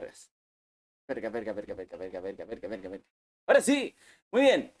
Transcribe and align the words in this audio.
Vergas. 0.00 0.30
Verga, 1.08 1.30
verga, 1.30 1.52
verga, 1.52 1.74
verga, 1.74 1.96
verga, 1.96 2.20
verga, 2.20 2.44
verga, 2.44 2.68
verga, 2.68 2.88
verga. 2.88 3.04
Ahora 3.46 3.60
sí, 3.60 3.94
muy 4.30 4.42
bien. 4.42 4.72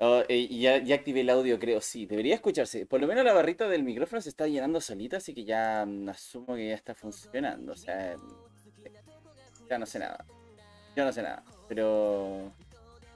Oh, 0.00 0.22
eh, 0.28 0.46
ya, 0.46 0.78
ya 0.78 0.94
activé 0.94 1.22
el 1.22 1.30
audio, 1.30 1.58
creo, 1.58 1.80
sí. 1.80 2.06
Debería 2.06 2.36
escucharse. 2.36 2.86
Por 2.86 3.00
lo 3.00 3.08
menos 3.08 3.24
la 3.24 3.32
barrita 3.32 3.66
del 3.66 3.82
micrófono 3.82 4.20
se 4.20 4.28
está 4.28 4.46
llenando 4.46 4.80
solita, 4.80 5.16
así 5.16 5.34
que 5.34 5.44
ya 5.44 5.84
mm, 5.84 6.08
asumo 6.10 6.54
que 6.54 6.68
ya 6.68 6.74
está 6.74 6.94
funcionando. 6.94 7.72
O 7.72 7.76
sea, 7.76 8.14
ya 9.68 9.78
no 9.78 9.86
sé 9.86 9.98
nada. 9.98 10.24
Ya 10.94 11.04
no 11.04 11.12
sé 11.12 11.22
nada. 11.22 11.42
Pero... 11.68 12.52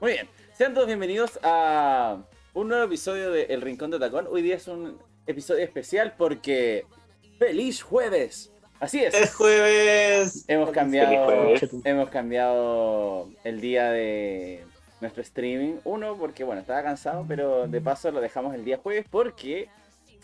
Muy 0.01 0.11
bien. 0.13 0.27
Sean 0.53 0.73
todos 0.73 0.87
bienvenidos 0.87 1.39
a 1.41 2.21
un 2.53 2.67
nuevo 2.67 2.83
episodio 2.83 3.31
de 3.31 3.43
El 3.43 3.61
Rincón 3.61 3.91
de 3.91 3.99
Tacón. 3.99 4.27
Hoy 4.29 4.41
día 4.41 4.55
es 4.55 4.67
un 4.67 4.99
episodio 5.25 5.63
especial 5.63 6.15
porque... 6.17 6.85
¡Feliz 7.39 7.81
jueves! 7.81 8.52
Así 8.83 8.99
es. 9.03 9.13
Es 9.13 9.33
jueves. 9.33 10.43
Hemos 10.47 10.71
cambiado, 10.71 11.25
jueves. 11.25 11.69
hemos 11.85 12.09
cambiado 12.09 13.29
el 13.45 13.61
día 13.61 13.89
de 13.91 14.63
nuestro 14.99 15.21
streaming. 15.21 15.75
Uno, 15.85 16.17
porque 16.17 16.43
bueno, 16.43 16.61
estaba 16.61 16.83
cansado, 16.83 17.23
pero 17.27 17.67
de 17.67 17.79
paso 17.81 18.11
lo 18.11 18.19
dejamos 18.19 18.53
el 18.55 18.65
día 18.65 18.77
jueves 18.77 19.05
porque 19.09 19.69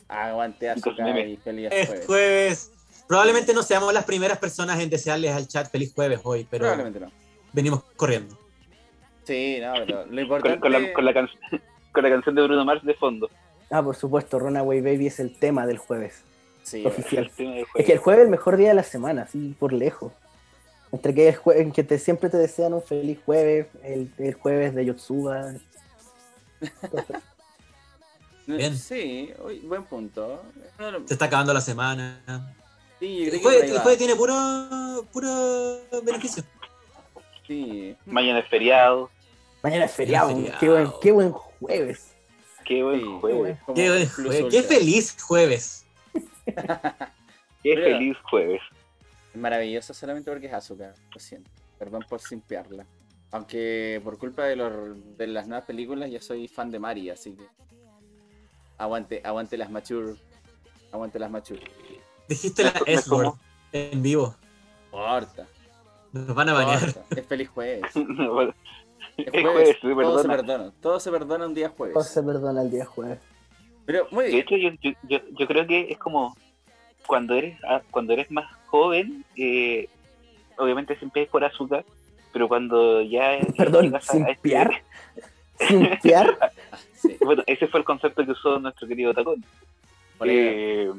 aguante 0.09 0.67
Chicos, 0.75 0.93
azúcar 0.93 1.05
meme. 1.13 1.29
y 1.29 1.37
feliz 1.37 1.69
Es 1.71 1.87
jueves. 1.87 2.05
jueves. 2.05 2.71
Probablemente 3.07 3.53
no 3.53 3.63
seamos 3.63 3.93
las 3.93 4.03
primeras 4.05 4.37
personas 4.39 4.79
en 4.79 4.89
desearles 4.89 5.31
al 5.31 5.47
chat 5.47 5.69
feliz 5.71 5.93
jueves 5.95 6.19
hoy, 6.23 6.45
pero 6.49 6.63
Probablemente 6.65 6.99
no. 6.99 7.11
venimos 7.53 7.83
corriendo. 7.95 8.37
Sí, 9.23 9.59
no, 9.61 9.73
pero 9.85 9.99
lo 10.05 10.09
Con, 10.09 10.19
importante. 10.19 10.59
con 10.59 10.71
la, 10.71 10.93
con, 10.93 11.05
la 11.05 11.13
can- 11.13 11.29
con 11.93 12.03
la 12.03 12.09
canción 12.09 12.35
de 12.35 12.41
Bruno 12.43 12.65
Mars 12.65 12.83
de 12.83 12.93
fondo. 12.93 13.29
Ah, 13.71 13.81
por 13.83 13.95
supuesto, 13.95 14.37
Runaway 14.37 14.81
Baby 14.81 15.07
es 15.07 15.19
el 15.19 15.37
tema 15.37 15.65
del 15.65 15.77
jueves. 15.77 16.23
Sí, 16.69 16.85
oficial. 16.85 17.31
Es 17.75 17.85
que 17.85 17.91
el 17.93 17.97
jueves 17.99 18.21
es 18.21 18.25
el 18.25 18.31
mejor 18.31 18.57
día 18.57 18.69
de 18.69 18.73
la 18.75 18.83
semana, 18.83 19.23
así 19.23 19.55
por 19.59 19.73
lejos. 19.73 20.11
Entre 20.91 21.13
que, 21.13 21.29
el 21.29 21.35
jue- 21.37 21.57
en 21.57 21.71
que 21.71 21.83
te, 21.83 21.99
siempre 21.99 22.29
te 22.29 22.37
desean 22.37 22.73
un 22.73 22.81
feliz 22.81 23.19
jueves, 23.25 23.67
el, 23.83 24.11
el 24.17 24.33
jueves 24.33 24.73
de 24.73 24.85
Yotsuba. 24.85 25.53
Bien. 28.47 28.75
Sí, 28.77 29.31
uy, 29.45 29.59
buen 29.59 29.83
punto. 29.83 30.41
Se 31.05 31.13
está 31.13 31.25
acabando 31.25 31.53
la 31.53 31.61
semana. 31.61 32.21
Sí, 32.99 33.29
El 33.29 33.39
jueves, 33.39 33.71
el 33.71 33.97
tiene 33.97 34.15
puro, 34.15 35.05
puro 35.13 35.79
beneficio. 36.03 36.43
Sí. 37.47 37.95
Mañana 38.05 38.39
es 38.39 38.47
feriado. 38.47 39.09
Mañana 39.61 39.85
es 39.85 39.91
feriado, 39.91 40.29
Feriado. 40.35 40.59
Qué, 40.59 40.69
buen, 40.69 40.91
qué 41.01 41.11
buen 41.11 41.31
jueves. 41.31 42.05
Qué 42.65 42.83
buen 42.83 42.99
Sí. 42.99 43.05
jueves. 43.21 43.57
Buen 43.67 44.49
qué 44.49 44.63
feliz 44.63 45.15
jueves. 45.21 45.85
Qué 47.63 47.75
feliz 47.75 48.17
jueves. 48.29 48.61
Es 49.33 49.39
maravillosa 49.39 49.93
solamente 49.93 50.31
porque 50.31 50.47
es 50.47 50.53
azúcar, 50.53 50.93
lo 51.13 51.19
siento. 51.19 51.49
Perdón 51.77 52.05
por 52.09 52.19
simpiarla. 52.21 52.85
Aunque 53.31 54.01
por 54.03 54.17
culpa 54.17 54.43
de, 54.45 54.55
los, 54.55 55.17
de 55.17 55.27
las 55.27 55.47
nuevas 55.47 55.65
películas 55.65 56.09
ya 56.09 56.19
soy 56.21 56.47
fan 56.47 56.71
de 56.71 56.79
Mari, 56.79 57.09
así 57.09 57.33
que. 57.33 57.45
Aguante, 58.77 59.21
aguante 59.23 59.57
las 59.57 59.69
mature. 59.69 60.15
Aguante 60.91 61.19
las 61.19 61.29
mature. 61.29 61.61
Dijiste 62.27 62.63
la 62.63 62.73
S-word 62.85 63.23
como- 63.25 63.39
en 63.71 64.01
vivo. 64.01 64.35
Corta. 64.89 65.45
Nos 66.11 66.33
van 66.33 66.49
a 66.49 66.53
bañar. 66.53 66.81
Es 67.15 67.25
feliz 67.27 67.49
jueves. 67.49 67.81
Es 69.17 69.27
Es 69.27 69.41
jueves. 69.41 69.77
jueves, 69.81 70.07
todo 70.07 70.21
se 70.21 70.27
perdona. 70.29 70.71
Todo 70.81 70.99
se 71.01 71.11
perdona 71.11 71.45
un 71.45 71.53
día 71.53 71.67
Todo 71.67 71.77
jueves. 71.77 72.07
se 72.07 72.23
perdona 72.23 72.61
el 72.61 72.71
día 72.71 72.85
jueves. 72.85 73.19
Pero 73.89 74.07
muy 74.11 74.25
De 74.25 74.37
hecho, 74.37 74.55
yo, 74.55 74.69
yo, 74.83 74.91
yo, 75.09 75.17
yo 75.39 75.47
creo 75.47 75.65
que 75.65 75.87
es 75.89 75.97
como 75.97 76.37
cuando 77.07 77.33
eres 77.33 77.57
ah, 77.67 77.81
cuando 77.89 78.13
eres 78.13 78.29
más 78.29 78.45
joven, 78.67 79.25
eh, 79.35 79.89
obviamente 80.59 80.95
siempre 80.97 81.23
es 81.23 81.29
por 81.29 81.43
azúcar, 81.43 81.83
pero 82.31 82.47
cuando 82.47 83.01
ya 83.01 83.39
Perdón, 83.57 83.85
llegas 83.85 84.07
a- 84.11 84.13
sin 84.13 84.25
a 84.25 84.29
este- 84.29 84.41
piar. 84.47 84.69
Sin 85.67 85.89
piar. 86.03 86.37
Sí, 86.93 87.17
Bueno, 87.21 87.41
ese 87.47 87.65
fue 87.67 87.79
el 87.79 87.85
concepto 87.85 88.23
que 88.25 88.31
usó 88.33 88.59
nuestro 88.59 88.87
querido 88.87 89.11
Tacón. 89.13 89.43
Eh, 90.25 90.91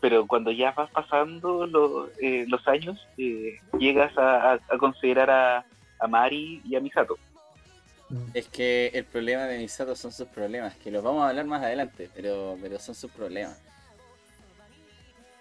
pero 0.00 0.24
cuando 0.26 0.50
ya 0.52 0.70
vas 0.72 0.90
pasando 0.90 1.66
lo- 1.66 2.08
eh, 2.20 2.44
los 2.46 2.68
años, 2.68 3.04
eh, 3.18 3.58
llegas 3.80 4.16
a, 4.16 4.52
a- 4.52 4.60
a 4.68 4.78
considerar 4.78 5.28
a, 5.30 5.64
a 5.98 6.06
Mari 6.06 6.60
y 6.64 6.76
a 6.76 6.80
Misato. 6.80 7.18
Es 8.34 8.48
que 8.48 8.90
el 8.94 9.04
problema 9.04 9.44
de 9.44 9.58
Misato 9.58 9.94
son 9.96 10.12
sus 10.12 10.28
problemas, 10.28 10.74
que 10.76 10.90
los 10.90 11.02
vamos 11.02 11.24
a 11.24 11.28
hablar 11.30 11.46
más 11.46 11.62
adelante, 11.62 12.08
pero, 12.14 12.56
pero 12.60 12.78
son 12.78 12.94
sus 12.94 13.10
problemas. 13.10 13.58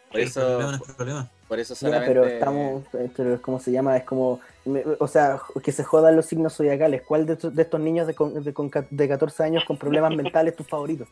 Por 0.10 0.20
eso, 0.20 0.42
problema 0.42 0.72
no 0.78 0.84
es 0.86 0.92
problema. 0.96 1.30
por 1.48 1.60
eso 1.60 1.74
solamente. 1.76 2.08
pero 2.14 2.26
estamos, 2.26 2.84
eh, 2.96 3.10
pero 3.16 3.42
¿cómo 3.42 3.60
se 3.62 3.72
llama? 3.72 3.96
Es 3.96 4.04
como, 4.04 4.42
me- 4.66 4.84
o 5.00 5.08
sea, 5.08 5.40
que 5.64 5.72
se 5.72 5.84
jodan 5.86 6.18
los 6.18 6.26
signos 6.26 6.54
zodiacales. 6.56 7.02
¿Cuál 7.04 7.26
de, 7.26 7.34
estos- 7.34 7.56
de 7.56 7.62
estos 7.62 7.80
niños 7.80 8.08
de, 8.08 8.14
con- 8.14 8.44
de, 8.44 8.54
con 8.54 8.70
de 8.90 9.08
14 9.08 9.44
años 9.44 9.64
con 9.64 9.78
problemas 9.78 10.14
mentales 10.14 10.52
es 10.52 10.58
tu 10.58 10.64
favorito? 10.66 11.08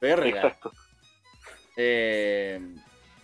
Verga. 0.00 0.28
Exacto. 0.28 0.70
Eh, 1.76 2.60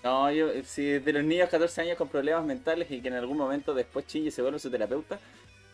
no, 0.03 0.31
yo, 0.33 0.49
si 0.65 0.99
de 0.99 1.13
los 1.13 1.25
niños 1.25 1.49
14 1.49 1.81
años 1.81 1.97
con 1.97 2.09
problemas 2.09 2.45
mentales 2.45 2.91
y 2.91 3.01
que 3.01 3.09
en 3.09 3.15
algún 3.15 3.37
momento 3.39 3.73
después 3.73 4.07
chille 4.07 4.29
y 4.29 4.31
se 4.33 4.43
vuelve 4.43 4.59
su 4.59 4.71
terapeuta, 4.71 5.19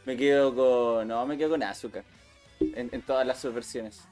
me 0.04 0.16
quedo 0.16 0.54
con. 0.54 1.08
No, 1.08 1.26
me 1.26 1.36
quedo 1.36 1.50
con 1.50 1.62
azúcar. 1.62 2.04
En, 2.60 2.90
en 2.92 3.02
todas 3.02 3.26
las 3.26 3.40
subversiones. 3.40 4.02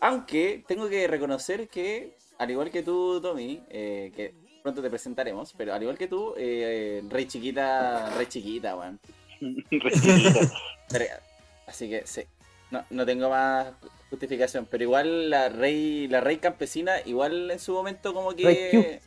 Aunque 0.00 0.64
tengo 0.66 0.88
que 0.88 1.06
reconocer 1.06 1.68
que, 1.68 2.16
al 2.38 2.50
igual 2.50 2.70
que 2.70 2.82
tú, 2.82 3.20
Tommy, 3.20 3.62
eh, 3.70 4.12
que 4.14 4.34
pronto 4.62 4.82
te 4.82 4.90
presentaremos, 4.90 5.54
pero 5.56 5.72
al 5.72 5.82
igual 5.82 5.96
que 5.96 6.08
tú, 6.08 6.34
eh, 6.36 7.02
Rey 7.08 7.26
Chiquita, 7.26 8.10
Rey 8.16 8.26
Chiquita, 8.26 8.76
weón. 8.76 9.00
Recibida. 9.70 10.40
Verga. 10.90 11.20
Así 11.66 11.88
que 11.88 12.06
sí. 12.06 12.22
No, 12.70 12.84
no 12.90 13.06
tengo 13.06 13.30
más 13.30 13.68
justificación. 14.10 14.66
Pero 14.70 14.84
igual 14.84 15.30
la 15.30 15.48
rey, 15.48 16.08
la 16.08 16.20
rey 16.20 16.38
campesina, 16.38 16.96
igual 17.04 17.50
en 17.50 17.58
su 17.58 17.72
momento 17.72 18.12
como 18.12 18.34
que. 18.34 18.44
Rey. 18.44 19.00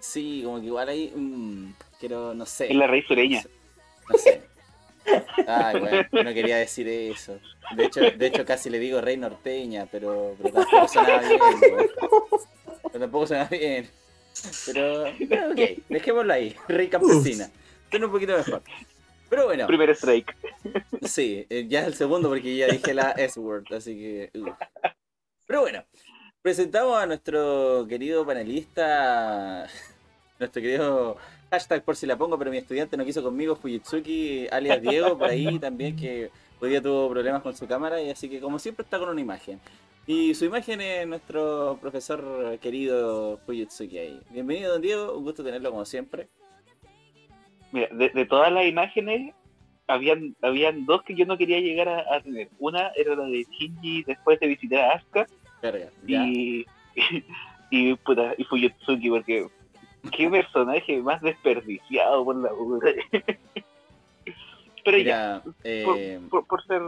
Sí, 0.00 0.42
como 0.44 0.60
que 0.60 0.66
igual 0.66 0.88
ahí. 0.88 1.12
mm, 1.14 1.74
quiero, 1.98 2.34
no 2.34 2.46
sé. 2.46 2.68
es 2.70 2.76
la 2.76 2.86
rey 2.86 3.02
sureña. 3.02 3.42
No 4.08 4.18
sé. 4.18 4.39
Ay, 5.46 5.80
bueno, 5.80 6.06
no 6.12 6.34
quería 6.34 6.56
decir 6.58 6.88
eso. 6.88 7.38
De 7.76 7.86
hecho, 7.86 8.00
de 8.00 8.26
hecho 8.26 8.44
casi 8.44 8.70
le 8.70 8.78
digo 8.78 9.00
rey 9.00 9.16
norteña, 9.16 9.86
pero, 9.90 10.36
pero 10.40 10.54
tampoco 10.54 10.88
suena 10.88 11.18
bien. 11.28 11.40
Pero 12.82 13.00
tampoco 13.00 13.26
suena 13.26 13.44
bien. 13.44 13.88
Pero, 14.66 15.04
pero 15.28 15.50
ok, 15.50 15.60
dejémoslo 15.88 16.32
ahí. 16.32 16.56
Rey 16.68 16.88
campesina. 16.88 17.50
Suena 17.90 18.06
un 18.06 18.12
poquito 18.12 18.36
mejor. 18.36 18.62
Pero 19.28 19.44
bueno. 19.46 19.66
Primer 19.66 19.90
strike. 19.90 20.36
Sí, 21.02 21.46
eh, 21.50 21.66
ya 21.68 21.80
es 21.80 21.86
el 21.86 21.94
segundo 21.94 22.28
porque 22.28 22.56
ya 22.56 22.66
dije 22.66 22.94
la 22.94 23.12
S-word, 23.12 23.72
así 23.72 23.94
que. 23.96 24.30
uh. 24.38 24.50
Pero 25.46 25.62
bueno, 25.62 25.84
presentamos 26.42 26.96
a 27.00 27.06
nuestro 27.06 27.86
querido 27.88 28.24
panelista, 28.26 29.66
nuestro 30.38 30.62
querido 30.62 31.16
hashtag 31.50 31.82
por 31.82 31.96
si 31.96 32.06
la 32.06 32.16
pongo, 32.16 32.38
pero 32.38 32.50
mi 32.50 32.58
estudiante 32.58 32.96
no 32.96 33.04
quiso 33.04 33.22
conmigo, 33.22 33.56
Fujitsuki, 33.56 34.46
alias 34.50 34.80
Diego, 34.80 35.18
por 35.18 35.28
ahí 35.28 35.58
también, 35.58 35.96
que 35.96 36.30
hoy 36.60 36.70
día 36.70 36.80
tuvo 36.80 37.10
problemas 37.10 37.42
con 37.42 37.56
su 37.56 37.66
cámara, 37.66 38.00
y 38.00 38.10
así 38.10 38.28
que 38.28 38.40
como 38.40 38.58
siempre 38.58 38.84
está 38.84 38.98
con 38.98 39.08
una 39.08 39.20
imagen. 39.20 39.60
Y 40.06 40.34
su 40.34 40.44
imagen 40.44 40.80
es 40.80 41.06
nuestro 41.06 41.78
profesor 41.80 42.58
querido 42.58 43.38
Fujitsuki 43.46 43.98
ahí. 43.98 44.20
Bienvenido, 44.30 44.72
don 44.72 44.82
Diego, 44.82 45.16
un 45.16 45.24
gusto 45.24 45.44
tenerlo 45.44 45.70
como 45.70 45.84
siempre. 45.84 46.28
Mira, 47.72 47.88
de, 47.92 48.08
de 48.08 48.26
todas 48.26 48.52
las 48.52 48.66
imágenes, 48.66 49.34
habían, 49.86 50.34
habían 50.42 50.86
dos 50.86 51.02
que 51.02 51.14
yo 51.14 51.26
no 51.26 51.36
quería 51.36 51.60
llegar 51.60 51.88
a, 51.88 52.16
a 52.16 52.20
tener. 52.20 52.48
Una 52.58 52.88
era 52.96 53.14
la 53.14 53.24
de 53.24 53.46
Shinji 53.50 54.04
después 54.04 54.40
de 54.40 54.46
visitar 54.48 54.80
a 54.80 54.92
Asuka 54.94 55.26
Verga, 55.62 55.90
ya. 56.06 56.24
y, 56.26 56.66
y, 57.70 57.94
puta, 57.96 58.34
y 58.36 58.44
Fuyutsuki, 58.44 59.10
porque 59.10 59.46
qué 60.16 60.28
personaje 60.28 61.00
más 61.02 61.20
desperdiciado 61.22 62.24
por 62.24 62.36
la 62.36 62.50
Pero 64.84 64.98
ya, 64.98 65.42
eh, 65.64 66.18
por, 66.30 66.46
por 66.46 66.64
ser 66.66 66.82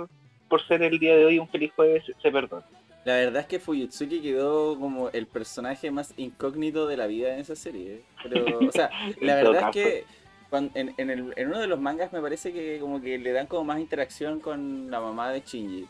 por 0.49 0.67
ser 0.67 0.83
el 0.83 0.99
día 0.99 1.17
de 1.17 1.25
hoy 1.25 1.39
un 1.39 1.49
feliz 1.49 1.73
jueves, 1.75 2.05
se 2.21 2.31
perdona. 2.31 2.65
La 3.05 3.15
verdad 3.17 3.41
es 3.41 3.47
que 3.47 3.59
Fuyutsuki 3.59 4.21
quedó 4.21 4.79
como 4.79 5.09
el 5.11 5.27
personaje 5.27 5.91
más 5.91 6.13
incógnito 6.19 6.87
de 6.87 6.97
la 6.99 7.07
vida 7.07 7.33
en 7.35 7.41
esa 7.41 7.57
serie. 7.57 7.95
¿eh? 7.95 8.03
Pero, 8.23 8.59
o 8.69 8.71
sea, 8.71 8.91
la 9.21 9.35
verdad 9.37 9.71
es 9.71 9.73
que 9.73 10.05
en 10.53 11.11
el- 11.11 11.33
en 11.37 11.49
uno 11.49 11.59
de 11.59 11.67
los 11.67 11.81
mangas 11.81 12.13
me 12.13 12.21
parece 12.21 12.53
que 12.53 12.79
como 12.81 13.01
que 13.01 13.17
le 13.19 13.33
dan 13.33 13.47
como 13.47 13.65
más 13.65 13.81
interacción 13.81 14.41
con 14.41 14.91
la 14.91 15.01
mamá 15.01 15.31
de 15.31 15.41
Shinji. 15.41 15.87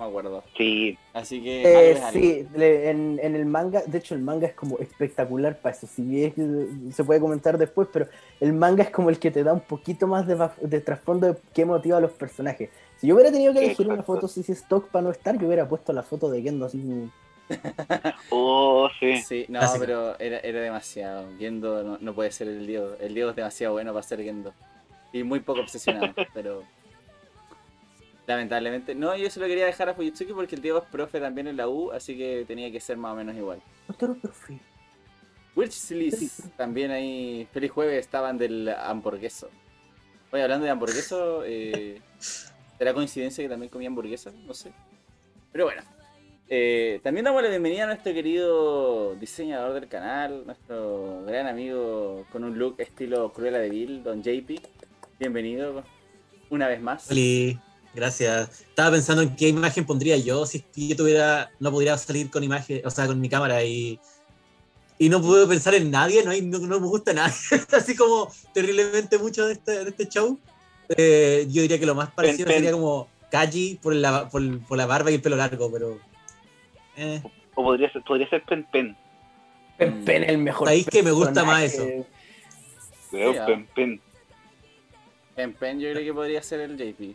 Me 0.00 0.06
acuerdo. 0.06 0.42
Sí, 0.56 0.96
Así 1.12 1.42
que... 1.42 1.62
Eh, 1.62 2.00
algo 2.02 2.10
sí, 2.10 2.46
le- 2.56 2.88
en, 2.88 3.20
en 3.22 3.36
el 3.36 3.44
manga, 3.44 3.82
de 3.86 3.98
hecho 3.98 4.14
el 4.14 4.22
manga 4.22 4.46
es 4.46 4.54
como 4.54 4.78
espectacular 4.78 5.58
para 5.58 5.76
eso, 5.76 5.86
si 5.86 6.00
bien 6.00 6.90
se 6.90 7.04
puede 7.04 7.20
comentar 7.20 7.58
después, 7.58 7.86
pero 7.92 8.06
el 8.40 8.54
manga 8.54 8.82
es 8.82 8.88
como 8.88 9.10
el 9.10 9.18
que 9.18 9.30
te 9.30 9.44
da 9.44 9.52
un 9.52 9.60
poquito 9.60 10.06
más 10.06 10.26
de, 10.26 10.80
trasfondo 10.80 11.26
de 11.26 11.36
qué 11.52 11.66
motiva 11.66 11.98
a 11.98 12.00
los 12.00 12.12
personajes. 12.12 12.70
Si 12.96 13.08
yo 13.08 13.14
hubiera 13.14 13.30
tenido 13.30 13.52
que 13.52 13.58
elegir 13.58 13.88
una 13.88 14.02
foto 14.02 14.26
si 14.26 14.40
stock 14.52 14.88
para 14.88 15.02
no 15.02 15.10
estar, 15.10 15.38
yo 15.38 15.46
hubiera 15.46 15.68
puesto 15.68 15.92
la 15.92 16.02
foto 16.02 16.30
de 16.30 16.40
Gendo 16.40 16.64
así. 16.64 17.10
oh, 18.30 18.88
sí. 18.98 19.16
Sí, 19.22 19.44
no, 19.48 19.60
pero 19.78 20.18
era, 20.18 20.38
era 20.38 20.60
demasiado. 20.60 21.26
Gendo 21.38 21.82
no, 21.82 21.98
no 22.00 22.14
puede 22.14 22.30
ser 22.30 22.48
el 22.48 22.66
Diego. 22.66 22.94
El 23.00 23.12
Diego 23.12 23.30
es 23.30 23.36
demasiado 23.36 23.74
bueno 23.74 23.92
para 23.92 24.02
ser 24.02 24.22
Gendo. 24.22 24.54
Y 25.12 25.24
muy 25.24 25.40
poco 25.40 25.60
obsesionado, 25.60 26.14
pero. 26.32 26.62
Lamentablemente. 28.30 28.94
No, 28.94 29.16
yo 29.16 29.28
se 29.28 29.40
lo 29.40 29.46
quería 29.46 29.66
dejar 29.66 29.88
a 29.88 29.94
Fujitsuki 29.94 30.32
porque 30.32 30.54
el 30.54 30.62
Diego 30.62 30.78
es 30.78 30.84
profe 30.84 31.18
también 31.18 31.48
en 31.48 31.56
la 31.56 31.68
U, 31.68 31.90
así 31.90 32.16
que 32.16 32.44
tenía 32.46 32.70
que 32.70 32.78
ser 32.78 32.96
más 32.96 33.12
o 33.12 33.16
menos 33.16 33.34
igual. 33.34 33.60
Otro 33.88 34.14
perfil. 34.14 34.60
Witchlis, 35.56 36.44
también 36.56 36.92
ahí. 36.92 37.48
Feliz 37.52 37.72
jueves 37.72 37.98
estaban 37.98 38.38
del 38.38 38.68
hamburgueso. 38.68 39.50
Oye, 40.30 40.44
hablando 40.44 40.64
de 40.64 40.70
hamburgueso, 40.70 41.42
eh, 41.44 42.00
¿será 42.78 42.94
coincidencia 42.94 43.42
que 43.42 43.48
también 43.48 43.68
comía 43.68 43.88
hamburguesa? 43.88 44.30
No 44.46 44.54
sé. 44.54 44.70
Pero 45.50 45.64
bueno. 45.64 45.82
Eh, 46.48 47.00
también 47.02 47.24
damos 47.24 47.42
la 47.42 47.48
bienvenida 47.48 47.82
a 47.82 47.86
nuestro 47.86 48.12
querido 48.12 49.16
diseñador 49.16 49.72
del 49.72 49.88
canal, 49.88 50.46
nuestro 50.46 51.24
gran 51.24 51.48
amigo 51.48 52.26
con 52.30 52.44
un 52.44 52.56
look 52.56 52.76
estilo 52.78 53.32
Cruella 53.32 53.58
de 53.58 53.70
Vil, 53.70 54.04
Don 54.04 54.22
JP. 54.22 54.60
Bienvenido 55.18 55.82
una 56.48 56.68
vez 56.68 56.80
más. 56.80 57.10
Oli, 57.10 57.58
gracias. 57.94 58.60
Estaba 58.62 58.92
pensando 58.92 59.22
en 59.22 59.34
qué 59.36 59.48
imagen 59.48 59.84
pondría 59.84 60.16
yo 60.16 60.46
si 60.46 60.64
yo 60.74 60.96
tuviera, 60.96 61.50
no 61.60 61.70
pudiera 61.70 61.96
salir 61.98 62.30
con 62.30 62.42
imagen, 62.44 62.82
o 62.84 62.90
sea, 62.90 63.06
con 63.06 63.20
mi 63.20 63.28
cámara 63.28 63.62
y, 63.64 63.98
y 64.98 65.08
no 65.08 65.20
puedo 65.20 65.48
pensar 65.48 65.74
en 65.74 65.90
nadie, 65.90 66.22
no, 66.24 66.30
hay- 66.30 66.42
no, 66.42 66.58
no 66.58 66.80
me 66.80 66.86
gusta 66.86 67.12
nadie, 67.12 67.34
así 67.72 67.96
como 67.96 68.30
terriblemente 68.54 69.18
mucho 69.18 69.46
de 69.46 69.54
este, 69.54 69.84
de 69.84 69.90
este 69.90 70.08
show. 70.08 70.38
Eh, 70.96 71.46
yo 71.48 71.62
diría 71.62 71.78
que 71.78 71.86
lo 71.86 71.94
más 71.94 72.10
parecido 72.10 72.46
pen. 72.46 72.56
sería 72.56 72.72
como 72.72 73.08
Kaji 73.30 73.78
por 73.82 73.94
la, 73.94 74.28
por, 74.28 74.60
por 74.66 74.76
la 74.76 74.86
barba 74.86 75.10
y 75.10 75.14
el 75.14 75.22
pelo 75.22 75.36
largo, 75.36 75.70
pero... 75.70 75.98
eh, 76.96 77.22
O 77.54 77.62
podría 77.62 77.90
ser, 77.92 78.02
podría 78.02 78.28
ser 78.28 78.42
Pen 78.44 78.66
Pen. 78.72 78.96
Pen 79.78 80.04
Pen, 80.04 80.24
el 80.24 80.38
mejor. 80.38 80.68
Ahí 80.68 80.80
es 80.80 80.86
que 80.86 81.02
me 81.02 81.10
gusta 81.12 81.42
más. 81.44 81.74
Weón, 83.12 83.34
Ya. 83.34 83.46
Pen 83.46 83.66
Pen. 83.74 84.00
En 85.36 85.54
Pen 85.54 85.80
yo 85.80 85.90
creo 85.92 86.04
que 86.04 86.12
podría 86.12 86.42
ser 86.42 86.60
el 86.60 86.76
JP. 86.76 87.14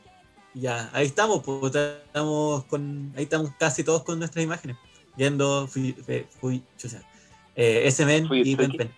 Ya, 0.56 0.90
ahí 0.94 1.06
estamos, 1.06 1.44
pues, 1.44 1.76
estamos 1.76 2.64
con, 2.66 3.12
ahí 3.18 3.24
estamos 3.24 3.52
casi 3.60 3.84
todos 3.84 4.04
con 4.04 4.18
nuestras 4.20 4.44
imágenes, 4.44 4.78
viendo 5.18 5.68
fui, 5.68 5.94
fui- 6.40 6.64
chucha, 6.78 7.02
eh, 7.56 7.92
Fui- 8.28 8.42
y 8.44 8.56
Pen 8.56 8.72
Pen. 8.72 8.92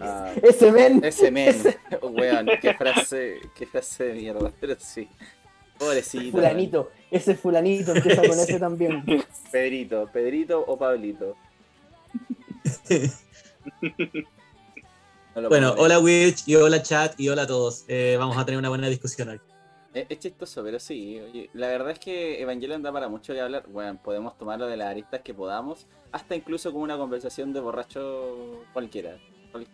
Ah, 0.00 0.32
Ese 0.42 0.72
men. 0.72 1.04
ese 1.04 1.30
men. 1.30 1.54
Weón, 2.02 2.48
qué 2.60 2.74
frase, 2.74 3.38
qué 3.54 3.66
frase 3.66 4.04
de 4.04 4.14
mierda. 4.14 4.50
Pero 4.60 4.76
sí. 4.78 5.08
Pobrecito. 5.78 6.30
Fulanito. 6.32 6.90
Ese 7.10 7.34
fulanito 7.36 7.94
empieza 7.94 8.22
con 8.22 8.30
ese 8.38 8.58
también. 8.66 9.04
Pedrito, 9.52 10.08
Pedrito 10.12 10.64
o 10.66 10.76
Pablito. 10.78 11.36
No 15.36 15.48
Bueno, 15.48 15.74
hola 15.76 15.98
Witch 15.98 16.44
y 16.46 16.54
hola 16.54 16.82
chat 16.82 17.18
y 17.20 17.28
hola 17.28 17.42
a 17.42 17.46
todos. 17.46 17.84
Eh, 17.88 18.16
vamos 18.18 18.36
a 18.38 18.44
tener 18.44 18.58
una 18.58 18.68
buena 18.68 18.88
discusión 18.88 19.28
hoy. 19.28 19.40
Es, 19.94 20.06
es 20.08 20.18
chistoso, 20.18 20.62
pero 20.64 20.78
sí. 20.80 21.20
oye, 21.20 21.48
la 21.54 21.68
verdad 21.68 21.90
es 21.92 21.98
que 22.00 22.42
Evangelion 22.42 22.82
da 22.82 22.92
para 22.92 23.08
mucho 23.08 23.32
que 23.32 23.40
hablar. 23.40 23.64
Bueno, 23.68 23.98
podemos 24.02 24.36
tomarlo 24.36 24.66
de 24.66 24.76
las 24.76 24.88
aristas 24.88 25.20
que 25.22 25.32
podamos, 25.32 25.86
hasta 26.12 26.34
incluso 26.34 26.72
como 26.72 26.82
una 26.84 26.96
conversación 26.98 27.52
de 27.52 27.60
borracho 27.60 28.64
cualquiera. 28.72 29.16
Cual- 29.52 29.66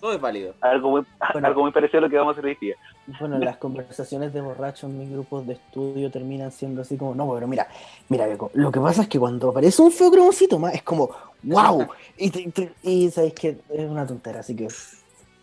Todo 0.00 0.12
es 0.14 0.20
válido. 0.20 0.54
Algo 0.60 0.90
muy, 0.90 1.02
Bueno. 1.32 1.48
algo 1.48 1.62
muy 1.62 1.72
parecido 1.72 1.98
a 1.98 2.00
lo 2.02 2.10
que 2.10 2.16
vamos 2.16 2.36
a 2.36 2.38
hacer 2.40 2.50
hoy 2.50 2.58
día. 2.60 2.76
Bueno, 3.18 3.36
las 3.38 3.56
conversaciones 3.56 4.32
de 4.32 4.40
borrachos 4.40 4.84
en 4.88 4.98
mis 4.98 5.10
grupos 5.10 5.44
de 5.46 5.54
estudio 5.54 6.08
terminan 6.10 6.52
siendo 6.52 6.82
así 6.82 6.96
como, 6.96 7.14
no, 7.16 7.32
pero 7.34 7.48
mira, 7.48 7.66
mira, 8.08 8.26
Beco, 8.28 8.52
lo 8.54 8.70
que 8.70 8.78
pasa 8.78 9.02
es 9.02 9.08
que 9.08 9.18
cuando 9.18 9.48
aparece 9.50 9.82
un 9.82 9.90
feo 9.90 10.08
cromosito 10.10 10.56
más, 10.60 10.74
es 10.74 10.84
como, 10.84 11.10
wow, 11.42 11.88
y, 12.16 12.30
te- 12.30 12.48
te- 12.52 12.72
y 12.84 13.10
sabéis 13.10 13.34
que 13.34 13.48
es 13.70 13.90
una 13.90 14.06
tontera, 14.06 14.38
así 14.40 14.54
que 14.54 14.68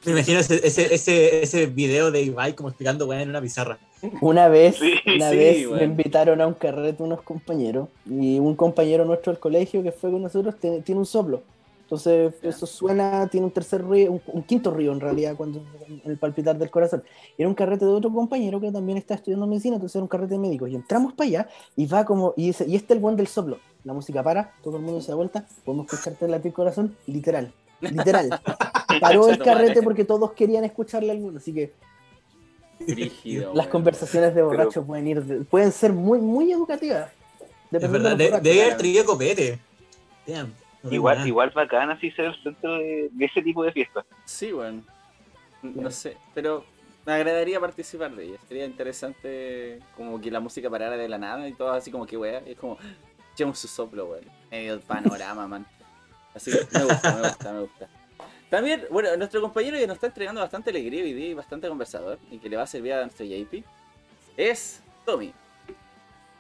Me 0.06 0.14
imagino 0.14 0.40
ese, 0.40 0.66
ese, 0.66 0.94
ese, 0.94 1.44
ese 1.44 1.66
video 1.66 2.12
de 2.12 2.22
Ibai 2.22 2.54
como 2.56 2.70
explicando 2.70 3.06
weá 3.08 3.22
en 3.22 3.30
una 3.30 3.42
pizarra. 3.42 3.78
Una 4.22 4.48
vez, 4.48 4.78
Sí, 4.78 4.94
una 5.16 5.30
sí, 5.30 5.38
vez 5.38 5.68
bueno. 5.68 5.78
me 5.78 5.84
invitaron 5.86 6.42
a 6.42 6.48
un 6.48 6.54
carrete 6.54 7.04
unos 7.04 7.22
compañeros, 7.22 7.90
y 8.06 8.40
un 8.40 8.56
compañero 8.56 9.06
nuestro 9.06 9.32
del 9.32 9.40
colegio 9.40 9.84
que 9.84 9.92
fue 9.92 10.12
con 10.12 10.22
nosotros 10.22 10.56
tiene, 10.60 10.82
tiene 10.82 11.00
un 11.00 11.06
soplo. 11.06 11.42
Entonces, 11.84 12.36
eso 12.44 12.68
suena, 12.68 13.28
tiene 13.30 13.48
un 13.48 13.52
tercer 13.52 13.84
río, 13.84 14.12
un, 14.12 14.22
un 14.28 14.44
quinto 14.44 14.70
río 14.70 14.92
en 14.92 15.00
realidad, 15.00 15.36
cuando 15.36 15.64
en 15.88 16.02
el 16.06 16.18
palpitar 16.18 16.56
del 16.56 16.70
corazón. 16.70 17.04
Era 17.36 17.50
un 17.50 17.56
carrete 17.56 17.84
de 17.84 17.92
otro 17.92 18.14
compañero 18.14 18.62
que 18.62 18.72
también 18.72 19.00
está 19.00 19.16
estudiando 19.16 19.48
medicina, 19.48 19.76
entonces 19.76 19.96
era 19.96 20.04
un 20.04 20.08
carrete 20.08 20.36
de 20.36 20.40
médicos. 20.40 20.70
Y 20.70 20.76
entramos 20.76 21.14
para 21.14 21.28
allá 21.28 21.50
y 21.76 21.88
va 21.88 22.06
como, 22.06 22.36
y, 22.38 22.48
dice, 22.48 22.66
y 22.68 22.76
este 22.76 22.94
es 22.94 22.98
el 22.98 23.02
buen 23.02 23.16
del 23.16 23.26
soplo. 23.26 23.58
La 23.84 23.94
música 23.94 24.22
para, 24.22 24.54
todo 24.62 24.78
el 24.78 24.84
mundo 24.84 25.02
se 25.02 25.12
da 25.12 25.16
vuelta, 25.16 25.46
podemos 25.66 25.88
escucharte 25.88 26.26
el 26.26 26.32
latir 26.32 26.54
corazón, 26.54 26.96
literal. 27.08 27.52
Literal. 27.82 28.40
Paró 29.02 29.28
el 29.30 29.40
carrete 29.40 29.82
porque 29.82 30.06
todos 30.06 30.34
querían 30.34 30.66
escucharle 30.66 31.12
al 31.12 31.20
mundo. 31.20 31.40
Así 31.40 31.54
que 31.54 31.74
Las 33.54 33.68
conversaciones 33.68 34.34
de 34.34 34.42
borrachos 34.42 34.86
pueden 34.86 35.08
ir, 35.08 35.24
de- 35.24 35.42
pueden 35.46 35.72
ser 35.72 35.94
muy, 35.94 36.20
muy 36.20 36.52
educativas. 36.52 37.12
Es 37.72 37.92
verdad, 37.92 38.16
de 38.18 38.32
debe 38.42 38.64
haber 38.64 38.78
traído 38.78 39.06
copete. 39.06 39.60
Damn, 40.26 40.54
no 40.84 40.92
Igual, 40.92 41.18
nada. 41.18 41.28
igual 41.28 41.50
bacán 41.52 41.90
así 41.92 42.10
ser 42.12 42.26
el 42.26 42.44
centro 42.44 42.74
de, 42.78 43.10
de 43.12 43.26
ese 43.26 43.42
tipo 43.42 43.64
de 43.64 43.72
fiestas. 43.72 44.06
Sí, 44.26 44.52
bueno. 44.52 44.82
No 45.62 45.92
sé, 45.92 46.16
pero 46.34 46.64
me 47.06 47.14
agradaría 47.14 47.60
participar 47.60 48.16
de 48.16 48.26
ellas. 48.26 48.40
Sería 48.48 48.66
interesante 48.66 49.80
como 49.98 50.20
que 50.22 50.32
la 50.32 50.40
música 50.40 50.70
parara 50.70 50.96
de 50.98 51.10
la 51.10 51.18
nada 51.18 51.48
y 51.48 51.54
todo 51.54 51.72
así 51.72 51.92
como 51.92 52.06
que 52.06 52.18
weá. 52.18 52.42
Y 52.48 52.52
es 52.52 52.58
como, 52.58 52.78
echemos 53.34 53.60
su 53.60 53.68
soplo, 53.68 54.06
weón. 54.06 54.24
Medio 54.50 54.74
el 54.76 54.80
panorama, 54.80 55.48
man. 55.48 55.66
Así 56.34 56.50
que 56.52 56.60
me 56.78 56.86
gusta, 56.86 57.16
me 57.16 57.22
gusta, 57.28 57.52
me 57.54 57.60
gusta. 57.62 57.90
También, 58.50 58.88
bueno, 58.90 59.16
nuestro 59.16 59.42
compañero 59.42 59.78
que 59.78 59.86
nos 59.86 59.96
está 59.96 60.08
entregando 60.08 60.42
bastante 60.42 60.72
alegría 60.72 61.04
hoy 61.04 61.14
día 61.14 61.28
y 61.28 61.34
bastante 61.36 61.68
conversador 61.68 62.18
y 62.32 62.40
que 62.40 62.50
le 62.50 62.58
va 62.58 62.64
a 62.64 62.68
servir 62.68 62.94
a 62.94 63.02
nuestro 63.02 63.26
JP 63.26 63.64
es 64.36 64.82
Tommy. 65.06 65.34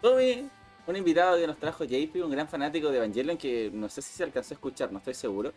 Tommy, 0.01 0.49
un 0.87 0.95
invitado 0.95 1.37
que 1.37 1.45
nos 1.45 1.57
trajo 1.57 1.83
JP, 1.83 2.15
un 2.23 2.31
gran 2.31 2.47
fanático 2.47 2.89
de 2.89 2.97
Evangelion 2.97 3.37
que 3.37 3.69
no 3.71 3.89
sé 3.89 4.01
si 4.01 4.11
se 4.13 4.23
alcanzó 4.23 4.53
a 4.53 4.55
escuchar, 4.55 4.91
no 4.91 4.97
estoy 4.97 5.13
seguro. 5.13 5.51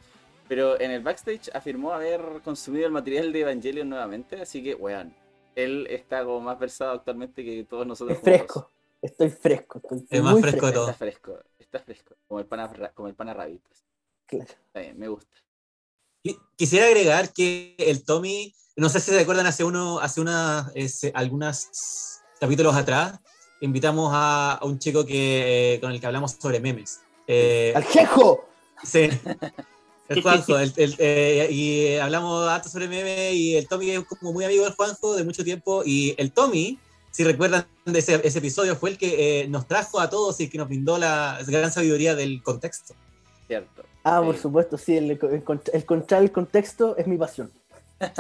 Pero 0.49 0.79
en 0.79 0.91
el 0.91 1.03
backstage 1.03 1.49
afirmó 1.55 1.93
haber 1.93 2.21
consumido 2.45 2.85
el 2.85 2.93
material 2.93 3.33
de 3.33 3.41
Evangelion 3.41 3.89
nuevamente, 3.89 4.43
así 4.43 4.63
que, 4.63 4.75
weón, 4.75 5.15
él 5.55 5.87
está 5.89 6.25
como 6.25 6.41
más 6.41 6.59
versado 6.59 6.93
actualmente 6.93 7.43
que 7.45 7.65
todos 7.65 7.87
nosotros. 7.87 8.19
Es 8.19 8.23
juntos. 8.23 8.43
fresco. 8.43 8.71
Estoy 9.01 9.31
fresco. 9.31 9.79
Estoy, 9.79 9.99
estoy 9.99 10.19
Es 10.19 10.25
más 10.25 10.41
fresco 10.41 10.67
de 10.67 10.73
todo. 10.73 10.91
Está 10.91 10.99
fresco, 10.99 11.39
está 11.59 11.79
fresco, 11.79 12.17
como 12.27 12.41
el 12.41 12.47
pana, 12.47 12.93
como 12.93 13.09
el 13.09 13.15
pana 13.15 13.33
rabbit. 13.33 13.63
Claro. 14.27 14.45
Está 14.45 14.81
bien, 14.81 14.99
me 14.99 15.09
gusta. 15.09 15.35
Qui- 16.25 16.39
Quisiera 16.57 16.87
agregar 16.87 17.33
que 17.33 17.75
el 17.79 18.05
Tommy, 18.05 18.55
no 18.77 18.89
sé 18.89 19.01
si 19.01 19.11
se 19.11 19.21
acuerdan 19.21 19.47
hace 19.47 19.65
uno, 19.65 19.99
hace 20.01 20.21
una, 20.21 20.71
ese- 20.75 21.13
algunos 21.15 21.69
capítulos 22.41 22.75
atrás, 22.77 23.19
invitamos 23.61 24.11
a, 24.13 24.55
a 24.55 24.65
un 24.65 24.79
chico 24.79 25.05
que, 25.05 25.75
eh, 25.75 25.81
con 25.81 25.93
el 25.93 26.01
que 26.01 26.07
hablamos 26.07 26.33
sobre 26.41 26.61
memes. 26.61 27.01
Eh, 27.27 27.73
¡Al 27.75 27.85
Jejo! 27.85 28.49
sí, 28.85 29.09
el 30.09 30.23
Juanjo, 30.23 30.59
el- 30.59 30.73
el, 30.77 30.95
eh, 30.99 31.49
y 31.51 31.97
hablamos 31.97 32.49
harto 32.49 32.69
sobre 32.69 32.89
memes 32.89 33.33
y 33.35 33.57
el 33.57 33.69
Tommy 33.69 33.91
es 33.91 34.05
como 34.05 34.33
muy 34.33 34.45
amigo 34.45 34.65
del 34.65 34.75
Juanjo 34.75 35.15
de 35.15 35.25
mucho 35.25 35.45
tiempo 35.45 35.83
y 35.85 36.15
el 36.19 36.33
Tommy, 36.33 36.79
si 37.13 37.25
recuerdan 37.25 37.67
de 37.85 37.99
ese, 37.99 38.21
ese 38.25 38.39
episodio, 38.39 38.75
fue 38.77 38.91
el 38.91 38.99
que 38.99 39.43
eh, 39.43 39.49
nos 39.49 39.67
trajo 39.69 40.01
a 40.01 40.09
todos 40.11 40.41
y 40.41 40.49
que 40.49 40.59
nos 40.59 40.69
brindó 40.69 40.99
la 40.99 41.39
gran 41.47 41.71
sabiduría 41.71 42.15
del 42.15 42.43
contexto. 42.43 42.95
Cierto. 43.47 43.85
Ah, 44.05 44.21
por 44.25 44.37
supuesto, 44.37 44.77
sí, 44.77 44.97
el, 44.97 45.11
el, 45.13 45.45
con- 45.45 45.63
el 45.73 45.81
encontrar 45.81 46.23
el 46.23 46.33
contexto 46.33 46.97
es 46.97 47.07
mi 47.07 47.17
pasión. 47.17 47.51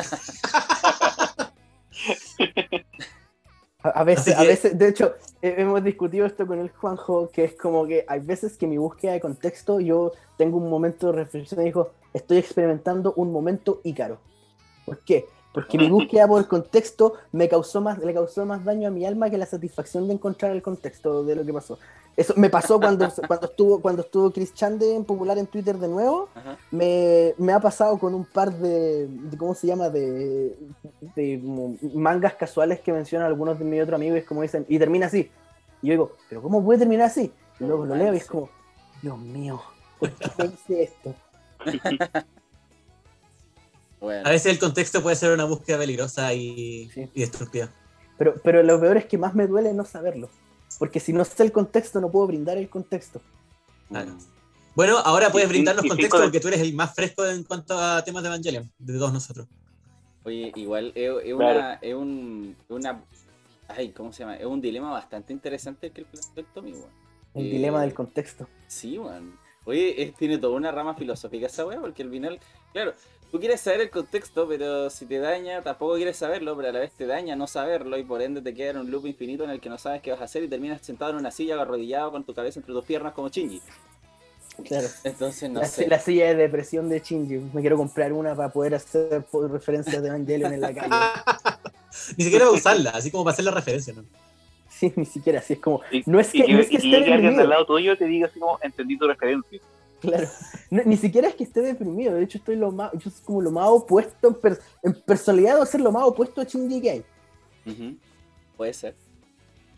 A, 3.85 4.05
veces, 4.05 4.37
a 4.37 4.45
veces, 4.45 4.79
de 4.79 4.89
hecho, 4.89 5.15
hemos 5.41 5.83
discutido 5.83 6.25
esto 6.25 6.47
con 6.47 6.61
el 6.61 6.71
Juanjo, 6.71 7.31
que 7.33 7.43
es 7.45 7.55
como 7.55 7.85
que 7.85 8.05
hay 8.07 8.21
veces 8.21 8.57
que 8.57 8.69
mi 8.69 8.79
búsqueda 8.79 9.13
de 9.13 9.21
contexto, 9.21 9.81
yo 9.81 10.13
tengo 10.39 10.59
un 10.59 10.71
momento 10.71 11.09
de 11.09 11.15
reflexión 11.15 11.61
y 11.63 11.65
digo, 11.65 11.91
estoy 12.15 12.39
experimentando 12.39 13.13
un 13.17 13.33
momento 13.33 13.81
ícaro. 13.83 14.19
¿Por 14.87 15.01
qué? 15.01 15.27
Porque 15.53 15.77
mi 15.79 15.89
búsqueda 15.91 16.27
por 16.27 16.41
el 16.41 16.49
contexto 16.49 17.15
me 17.33 17.49
causó 17.49 17.81
más, 17.81 17.99
le 17.99 18.15
causó 18.15 18.47
más 18.47 18.65
daño 18.65 18.89
a 18.89 18.91
mi 18.91 19.05
alma 19.05 19.29
que 19.29 19.37
la 19.37 19.45
satisfacción 19.47 20.09
de 20.09 20.15
encontrar 20.15 20.53
el 20.53 20.63
contexto 20.63 21.25
de 21.25 21.37
lo 21.37 21.45
que 21.45 21.53
pasó. 21.53 21.79
Eso 22.17 22.35
me 22.37 22.49
pasó 22.51 22.79
cuando, 22.81 23.09
cuando 23.29 23.47
estuvo 23.47 23.81
cuando 23.81 24.03
estuvo 24.03 24.31
Chris 24.31 24.55
Chande 24.55 24.95
en 24.95 25.05
popular 25.05 25.37
en 25.39 25.47
Twitter 25.47 25.77
de 25.79 25.89
nuevo. 25.89 26.29
Me, 26.71 27.35
me 27.39 27.53
ha 27.53 27.61
pasado 27.61 27.99
con 27.99 28.15
un 28.15 28.25
par 28.25 28.53
de, 28.53 29.07
de- 29.09 29.37
¿cómo 29.37 29.55
se 29.55 29.67
llama? 29.67 29.89
De, 29.91 30.57
de 31.17 31.41
mangas 31.95 32.35
casuales 32.35 32.81
que 32.81 32.93
mencionan 32.93 33.27
algunos 33.29 33.59
de 33.59 33.65
mis 33.67 33.83
otros 33.83 33.97
amigos 33.97 34.17
y 34.17 34.21
es 34.21 34.27
como 34.27 34.43
dicen, 34.43 34.65
y 34.69 34.79
termina 34.79 35.07
así. 35.07 35.31
Y 35.83 35.89
yo 35.89 35.93
digo, 35.93 36.13
¿pero 36.29 36.41
cómo 36.43 36.65
puede 36.65 36.79
terminar 36.81 37.07
así? 37.07 37.31
Y 37.61 37.65
luego 37.65 37.85
lo 37.87 37.95
leo 37.95 38.15
y 38.15 38.19
es 38.19 38.27
como, 38.27 38.49
Dios 39.03 39.19
mío, 39.19 39.61
¿por 39.99 40.11
qué 40.13 40.47
hice 40.47 40.83
esto? 40.85 41.15
Bueno, 44.03 44.27
A 44.27 44.31
veces 44.31 44.53
el 44.53 44.59
contexto 44.59 45.01
puede 45.03 45.15
ser 45.17 45.33
una 45.33 45.45
búsqueda 45.45 45.79
peligrosa 45.79 46.35
y, 46.35 46.91
Sí. 46.93 47.09
y 47.15 47.21
destructiva. 47.21 47.71
Pero, 48.19 48.35
pero 48.43 48.63
lo 48.65 48.79
peor 48.81 48.97
es 48.97 49.07
que 49.07 49.17
más 49.17 49.35
me 49.35 49.47
duele 49.47 49.73
no 49.73 49.85
saberlo. 49.85 50.29
Porque 50.79 50.99
si 51.01 51.13
no 51.13 51.25
sé 51.25 51.43
el 51.45 51.53
contexto, 51.53 52.01
no 52.01 52.11
puedo 52.11 52.27
brindar 52.27 52.59
el 52.59 52.69
contexto. 52.69 53.21
Claro. 53.89 54.17
Bueno, 54.75 54.99
ahora 54.99 55.31
puedes 55.31 55.49
brindarnos 55.49 55.85
y- 55.85 55.87
y 55.87 55.91
contexto 55.91 56.19
de- 56.19 56.25
porque 56.25 56.41
tú 56.41 56.49
eres 56.49 56.61
el 56.61 56.75
más 56.75 56.95
fresco 56.95 57.25
en 57.27 57.45
cuanto 57.45 57.79
a 57.79 58.03
temas 58.05 58.23
de 58.25 58.29
Evangelion, 58.31 58.73
de 58.79 58.93
todos 58.99 59.13
nosotros. 59.13 59.47
Oye, 60.25 60.53
igual 60.57 60.93
es, 60.95 61.11
es 61.25 61.35
Claro. 61.37 61.59
una, 61.59 61.75
es 61.75 61.95
un, 61.95 62.57
una, 62.71 63.05
ay, 63.69 63.91
¿cómo 63.93 64.13
se 64.13 64.21
llama? 64.21 64.37
Es 64.37 64.47
un 64.47 64.61
dilema 64.61 64.91
bastante 64.91 65.33
interesante 65.33 65.87
el 65.89 65.93
que 65.93 66.07
el 66.37 66.47
Tommy, 66.47 66.73
weón. 66.73 66.91
El 67.35 67.47
Eh, 67.47 67.51
dilema 67.51 67.83
del 67.83 67.95
contexto. 67.95 68.49
Sí, 68.67 68.99
weón. 68.99 69.39
Oye, 69.65 70.03
es- 70.03 70.15
tiene 70.17 70.39
toda 70.39 70.57
una 70.57 70.73
rama 70.73 70.95
filosófica 70.95 71.47
esa 71.47 71.65
weá, 71.67 71.81
porque 71.81 72.03
al 72.03 72.11
final, 72.11 72.41
claro, 72.73 72.95
tú 73.33 73.41
quieres 73.41 73.63
saber 73.63 73.81
el 73.81 73.91
contexto, 73.91 74.47
pero 74.47 74.91
si 74.91 75.07
te 75.07 75.19
daña, 75.19 75.63
tampoco 75.63 75.97
quieres 75.97 76.19
saberlo, 76.19 76.55
pero 76.55 76.69
a 76.69 76.73
la 76.73 76.81
vez 76.81 76.93
te 76.93 77.07
daña 77.07 77.35
no 77.35 77.47
saberlo 77.47 77.97
y 77.97 78.05
por 78.05 78.21
ende 78.21 78.43
te 78.43 78.55
queda 78.55 78.73
en 78.73 78.77
un 78.77 78.91
loop 78.91 79.07
infinito 79.07 79.43
en 79.43 79.51
el 79.51 79.59
que 79.59 79.71
no 79.71 79.79
sabes 79.79 80.03
qué 80.03 80.11
vas 80.11 80.21
a 80.21 80.25
hacer 80.25 80.45
y 80.45 80.49
terminas 80.49 80.83
sentado 80.83 81.13
en 81.13 81.17
una 81.17 81.31
silla 81.31 81.61
arrodillado 81.61 82.13
con 82.13 82.25
tu 82.25 82.35
cabeza 82.35 82.61
entre 82.61 82.75
tus 82.75 82.85
piernas 82.85 83.15
como 83.15 83.31
Shinji. 83.31 83.63
Claro. 84.65 84.87
Entonces, 85.03 85.51
no 85.51 85.61
la, 85.61 85.67
sé. 85.67 85.89
la 85.89 85.99
silla 85.99 86.27
de 86.27 86.35
depresión 86.35 86.91
de 86.91 87.01
Shinji. 87.01 87.39
Me 87.55 87.63
quiero 87.63 87.79
comprar 87.79 88.13
una 88.13 88.37
para 88.37 88.51
poder 88.51 88.75
hacer 88.75 89.25
referencias 89.51 90.03
de 90.03 90.09
Evangelion 90.09 90.53
en 90.53 90.61
la 90.61 90.75
calle. 90.75 90.95
Ni 92.19 92.25
siquiera 92.25 92.45
para 92.45 92.57
usarla, 92.57 92.91
así 92.91 93.11
como 93.11 93.25
para 93.25 93.33
hacer 93.33 93.47
la 93.47 93.51
referencia, 93.51 93.95
¿no? 93.95 94.05
Sí, 94.69 94.93
ni 94.97 95.05
siquiera 95.05 95.39
así. 95.39 95.53
Es 95.53 95.59
como, 95.59 95.81
Y, 95.91 96.03
no 96.07 96.19
es 96.19 96.35
y 96.35 96.43
que, 96.43 96.53
no 96.53 96.59
es 96.59 96.69
que 96.69 96.75
y 96.75 96.95
esté 96.95 97.13
alguien 97.13 97.39
al 97.39 97.49
lado 97.49 97.67
tuyo 97.67 97.93
y 97.93 97.97
te 97.97 98.07
diga 98.07 98.27
así 98.27 98.41
como, 98.41 98.59
entendí 98.63 98.99
tu 98.99 99.07
referencia. 99.07 99.61
Claro. 100.03 100.29
No, 100.71 100.83
ni 100.85 100.97
siquiera 100.97 101.29
es 101.29 101.35
que 101.37 101.45
esté 101.45 101.61
deprimido. 101.63 102.15
De 102.15 102.25
hecho, 102.25 102.37
estoy 102.39 102.57
lo 102.57 102.71
más, 102.73 102.93
yo 102.93 103.09
soy 103.11 103.23
como 103.25 103.41
lo 103.41 103.51
más 103.51 103.69
opuesto 103.69 104.29
en, 104.29 104.35
per- 104.35 104.61
en 104.83 104.93
personalidad, 105.03 105.55
voy 105.55 105.63
a 105.63 105.67
ser 105.67 105.81
lo 105.81 105.93
más 105.93 106.03
opuesto 106.05 106.41
a 106.41 106.45
Shinji 106.45 106.81
que 106.81 106.91
hay. 106.91 107.05
Ujú. 107.67 107.97
Puede 108.57 108.75
ser. 108.75 108.97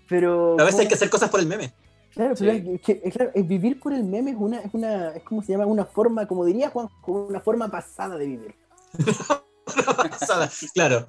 Pero. 0.09 0.59
A 0.59 0.65
veces 0.65 0.81
hay 0.81 0.89
que 0.89 0.95
hacer 0.95 1.11
cosas 1.11 1.31
por 1.31 1.41
el 1.41 1.47
meme. 1.47 1.73
Claro, 2.15 2.35
pero 2.39 2.53
Sí. 2.53 2.63
es 2.75 2.81
que, 2.81 3.01
es 3.05 3.13
claro, 3.15 3.31
es 3.35 3.47
vivir 3.47 3.79
por 3.81 3.93
el 3.93 4.05
meme 4.05 4.31
es 4.31 4.37
una, 4.39 4.61
es 4.61 4.73
una, 4.73 5.09
es 5.11 5.23
como 5.25 5.43
se 5.43 5.53
llama, 5.53 5.67
una 5.67 5.85
forma, 5.85 6.27
como 6.29 6.45
diría 6.45 6.71
Juan, 6.71 6.89
como 7.03 7.27
una 7.27 7.41
forma 7.41 7.69
pasada 7.71 8.17
de 8.17 8.27
vivir. 8.27 8.55
Pasada, 9.67 10.51
claro. 10.75 11.07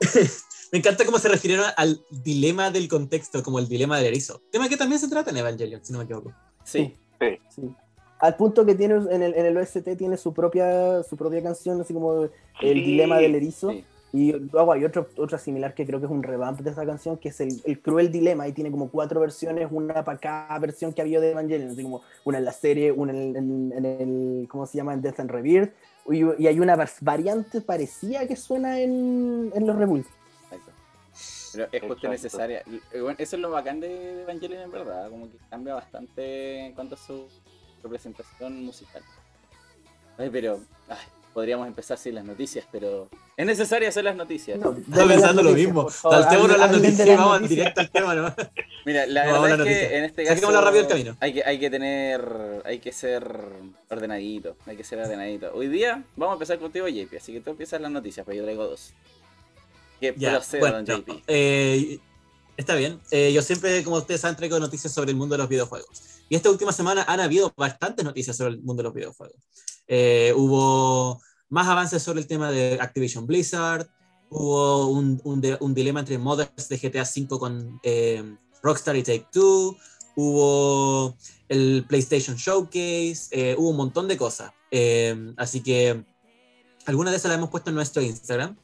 Me 0.72 0.78
encanta 0.78 1.04
cómo 1.06 1.18
se 1.18 1.28
refirieron 1.28 1.66
al 1.76 2.04
dilema 2.10 2.70
del 2.70 2.88
contexto, 2.88 3.42
como 3.42 3.58
el 3.60 3.68
dilema 3.68 3.96
del 3.98 4.06
erizo. 4.06 4.42
Tema 4.50 4.68
que 4.68 4.76
también 4.76 5.00
se 5.00 5.08
trata 5.08 5.30
en 5.30 5.36
Evangelion, 5.36 5.84
si 5.84 5.92
no 5.92 5.98
me 5.98 6.04
equivoco. 6.04 6.32
Sí. 6.64 6.94
Sí. 7.48 7.70
Al 8.24 8.36
punto 8.36 8.64
que 8.64 8.74
tiene 8.74 8.94
en 9.10 9.22
el, 9.22 9.34
en 9.34 9.46
el 9.46 9.56
OST 9.56 9.96
tiene 9.98 10.16
su 10.16 10.32
propia, 10.32 11.02
su 11.02 11.16
propia 11.16 11.42
canción, 11.42 11.80
así 11.80 11.92
como 11.92 12.22
el 12.24 12.30
Sí. 12.60 12.68
dilema 12.74 13.18
del 13.18 13.34
erizo. 13.34 13.70
Sí. 13.70 13.84
Y 14.14 14.32
luego 14.32 14.72
hay 14.72 14.84
otro, 14.84 15.08
otra 15.18 15.38
similar 15.38 15.74
que 15.74 15.84
creo 15.84 15.98
que 15.98 16.06
es 16.06 16.12
un 16.12 16.22
revamp 16.22 16.60
de 16.60 16.70
esa 16.70 16.86
canción, 16.86 17.16
que 17.18 17.30
es 17.30 17.40
el, 17.40 17.60
el 17.64 17.80
cruel 17.82 18.12
dilema. 18.12 18.46
Y 18.46 18.52
tiene 18.52 18.70
como 18.70 18.88
cuatro 18.88 19.20
versiones, 19.20 19.66
una 19.70 20.04
para 20.04 20.18
cada 20.18 20.58
versión 20.60 20.92
que 20.92 21.02
había 21.02 21.18
de 21.20 21.32
Evangelion. 21.32 21.70
Así 21.72 21.82
como 21.82 22.00
una 22.24 22.38
en 22.38 22.44
la 22.44 22.52
serie, 22.52 22.92
una 22.92 23.12
en, 23.12 23.36
en- 23.36 23.72
en 23.76 23.84
el, 23.84 24.48
¿cómo 24.48 24.66
se 24.66 24.78
llama? 24.78 24.94
En 24.94 25.02
Death 25.02 25.18
and 25.20 25.30
Rebirth. 25.30 25.72
Y, 26.08 26.22
y 26.42 26.46
hay 26.46 26.60
una 26.60 26.76
variante 27.00 27.60
parecida 27.60 28.26
que 28.28 28.36
suena 28.36 28.78
en, 28.80 29.50
en 29.54 29.66
los. 29.66 29.76
Exacto. 29.76 30.72
Pero 31.52 31.64
es 31.72 31.80
justo 31.82 31.94
Exacto. 31.94 32.08
necesaria. 32.10 32.62
Y 32.94 33.00
bueno, 33.00 33.16
eso 33.18 33.36
es 33.36 33.42
lo 33.42 33.50
bacán 33.50 33.80
de 33.80 34.22
Evangelion 34.22 34.62
en 34.62 34.70
verdad, 34.70 35.10
como 35.10 35.28
que 35.28 35.36
cambia 35.50 35.74
bastante 35.74 36.66
en 36.66 36.72
cuanto 36.74 36.94
a 36.94 36.98
su 36.98 37.26
representación 37.84 38.64
musical. 38.64 39.02
Ay, 40.18 40.30
pero 40.30 40.60
ay, 40.88 40.96
podríamos 41.32 41.66
empezar 41.66 41.98
sin 41.98 42.14
las 42.14 42.24
noticias, 42.24 42.64
pero 42.72 43.08
es 43.36 43.46
necesario 43.46 43.88
hacer 43.88 44.04
las 44.04 44.16
noticias. 44.16 44.58
No, 44.58 44.74
pensando 45.06 45.42
lo 45.42 45.52
mismo. 45.52 45.88
Hablen- 46.02 46.56
las 46.58 46.70
noticias 46.72 47.06
y 47.08 47.10
vamos 47.16 47.40
noticias. 47.40 47.50
directo 47.58 47.80
al 47.80 47.90
tema, 47.90 48.14
¿no? 48.14 48.34
Mira, 48.86 49.06
la 49.06 49.22
a 49.22 49.26
verdad 49.26 49.40
la 49.42 49.48
es 49.48 49.52
que 49.52 49.58
noticia. 49.58 49.98
en 49.98 50.04
este 50.04 50.24
caso 50.24 50.50
rápido 50.60 50.82
del 50.82 50.86
camino. 50.88 51.16
Hay 51.20 51.32
que, 51.34 51.44
hay 51.44 51.58
que 51.58 51.70
tener, 51.70 52.62
hay 52.64 52.78
que 52.78 52.92
ser 52.92 53.28
ordenadito, 53.90 54.56
hay 54.66 54.76
que 54.76 54.84
ser 54.84 54.98
ordenadito. 55.00 55.50
Hoy 55.54 55.68
día 55.68 56.04
vamos 56.16 56.32
a 56.32 56.34
empezar 56.34 56.58
contigo, 56.58 56.86
JP, 56.88 57.16
así 57.16 57.32
que 57.32 57.40
tú 57.40 57.50
empiezas 57.50 57.80
las 57.80 57.90
noticias, 57.90 58.24
pero 58.24 58.36
yo 58.38 58.44
traigo 58.44 58.64
dos. 58.68 58.92
Que 60.00 60.14
Ya, 60.16 60.32
proceda, 60.32 60.60
bueno, 60.60 60.76
don 60.82 60.86
JP. 61.02 61.22
eh, 61.26 61.98
está 62.56 62.74
bien. 62.76 63.00
Eh, 63.10 63.32
yo 63.32 63.42
siempre, 63.42 63.82
como 63.82 63.96
ustedes 63.96 64.20
saben, 64.20 64.36
traigo 64.36 64.58
noticias 64.60 64.92
sobre 64.92 65.10
el 65.10 65.16
mundo 65.16 65.34
de 65.34 65.38
los 65.38 65.48
videojuegos. 65.48 66.02
Y 66.28 66.36
esta 66.36 66.50
última 66.50 66.72
semana 66.72 67.04
han 67.06 67.20
habido 67.20 67.52
bastantes 67.56 68.04
noticias 68.04 68.36
sobre 68.36 68.54
el 68.54 68.62
mundo 68.62 68.82
de 68.82 68.84
los 68.84 68.94
videojuegos. 68.94 69.36
Eh, 69.86 70.32
hubo 70.36 71.20
más 71.48 71.66
avances 71.68 72.02
sobre 72.02 72.20
el 72.20 72.26
tema 72.26 72.50
de 72.50 72.78
Activision 72.80 73.26
Blizzard, 73.26 73.88
hubo 74.30 74.88
un, 74.88 75.74
dilema 75.74 76.00
entre 76.00 76.18
modders 76.18 76.68
de 76.68 76.78
GTA 76.78 77.02
V 77.02 77.38
con 77.38 77.80
eh, 77.82 78.36
Rockstar 78.62 78.96
y 78.96 79.02
Take 79.02 79.26
Two, 79.30 79.76
hubo 80.16 81.16
el 81.48 81.84
PlayStation 81.86 82.36
Showcase, 82.36 83.28
eh, 83.30 83.54
hubo 83.58 83.70
un 83.70 83.76
montón 83.76 84.08
de 84.08 84.16
cosas. 84.16 84.52
Así 85.36 85.60
que 85.60 86.04
algunas 86.86 87.12
de 87.12 87.18
esas 87.18 87.28
las 87.28 87.38
hemos 87.38 87.50
puesto 87.50 87.70
en 87.70 87.76
nuestro 87.76 88.02
Instagram 88.02 88.56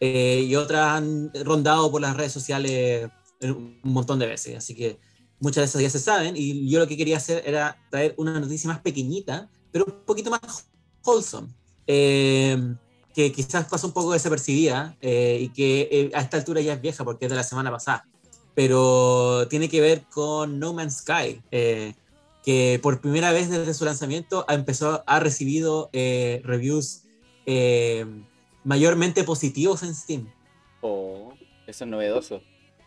y 0.00 0.54
otras 0.56 0.96
han 0.96 1.30
rondado 1.44 1.90
por 1.92 2.00
las 2.00 2.16
redes 2.16 2.32
sociales 2.32 3.08
un 3.40 3.80
montón 3.84 4.18
de 4.18 4.26
veces. 4.26 4.56
Así 4.56 4.74
que 4.74 4.98
muchas 5.44 5.62
de 5.62 5.66
esas 5.66 5.82
ya 5.82 5.90
se 5.90 6.00
saben. 6.00 6.34
Y 6.36 6.68
yo 6.68 6.80
lo 6.80 6.88
que 6.88 6.96
quería 6.96 7.18
hacer 7.18 7.44
era 7.46 7.78
traer 7.90 8.14
una 8.16 8.40
noticia 8.40 8.68
más 8.68 8.80
pequeñita, 8.80 9.48
pero 9.70 9.84
un 9.84 10.04
poquito 10.04 10.30
más 10.30 10.66
wholesome. 11.04 11.48
eh, 11.86 12.74
que 13.14 13.30
quizás 13.30 13.66
pasa 13.66 13.86
un 13.86 13.92
poco 13.92 14.12
desapercibida 14.12 14.96
eh, 15.00 15.38
y 15.40 15.48
que 15.50 15.88
eh, 15.90 16.10
a 16.14 16.20
esta 16.20 16.36
altura 16.36 16.60
ya 16.60 16.72
es 16.72 16.80
vieja 16.80 17.04
porque 17.04 17.26
es 17.26 17.30
de 17.30 17.36
la 17.36 17.44
semana 17.44 17.70
pasada. 17.70 18.06
Pero 18.54 19.46
tiene 19.48 19.68
que 19.68 19.80
ver 19.80 20.02
con 20.12 20.58
No 20.58 20.72
Man's 20.72 20.98
Sky, 20.98 21.40
eh, 21.50 21.94
que 22.44 22.80
por 22.82 23.00
primera 23.00 23.32
vez 23.32 23.48
desde 23.48 23.72
su 23.72 23.84
lanzamiento 23.84 24.44
ha 24.48 24.54
empezado, 24.54 25.04
ha 25.06 25.20
recibido 25.20 25.90
reviews 25.92 27.02
mayormente 28.64 29.24
positivos 29.24 29.82
en 29.82 29.94
Steam. 29.94 30.28
Oh, 30.80 31.32
eso 31.66 31.84
es 31.84 31.90
novedoso. 31.90 32.42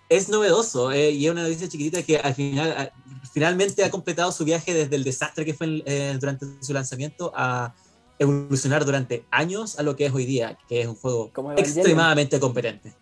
Es 0.10 0.30
novedoso 0.30 0.92
eh, 0.92 1.12
y 1.12 1.26
es 1.26 1.32
una 1.32 1.44
noticia 1.44 1.68
chiquitita 1.68 2.02
que 2.04 2.18
al 2.18 2.34
final, 2.34 2.72
a- 2.72 2.92
finalmente 3.34 3.84
ha 3.84 3.92
completado 3.92 4.32
su 4.32 4.46
viaje 4.46 4.74
desde 4.74 4.96
el 4.96 5.04
desastre 5.04 5.44
que 5.46 5.54
fue 5.54 5.84
eh, 5.86 6.18
durante 6.20 6.46
su 6.62 6.74
lanzamiento 6.74 7.32
a 7.36 7.74
evolucionar 8.20 8.86
durante 8.86 9.26
años 9.32 9.78
a 9.78 9.84
lo 9.84 9.96
que 9.96 10.06
es 10.06 10.14
hoy 10.14 10.26
día, 10.26 10.58
que 10.68 10.82
es 10.82 10.88
un 10.88 10.96
juego 10.96 11.32
Como 11.34 11.52
extremadamente 11.54 12.40
competente. 12.40 12.94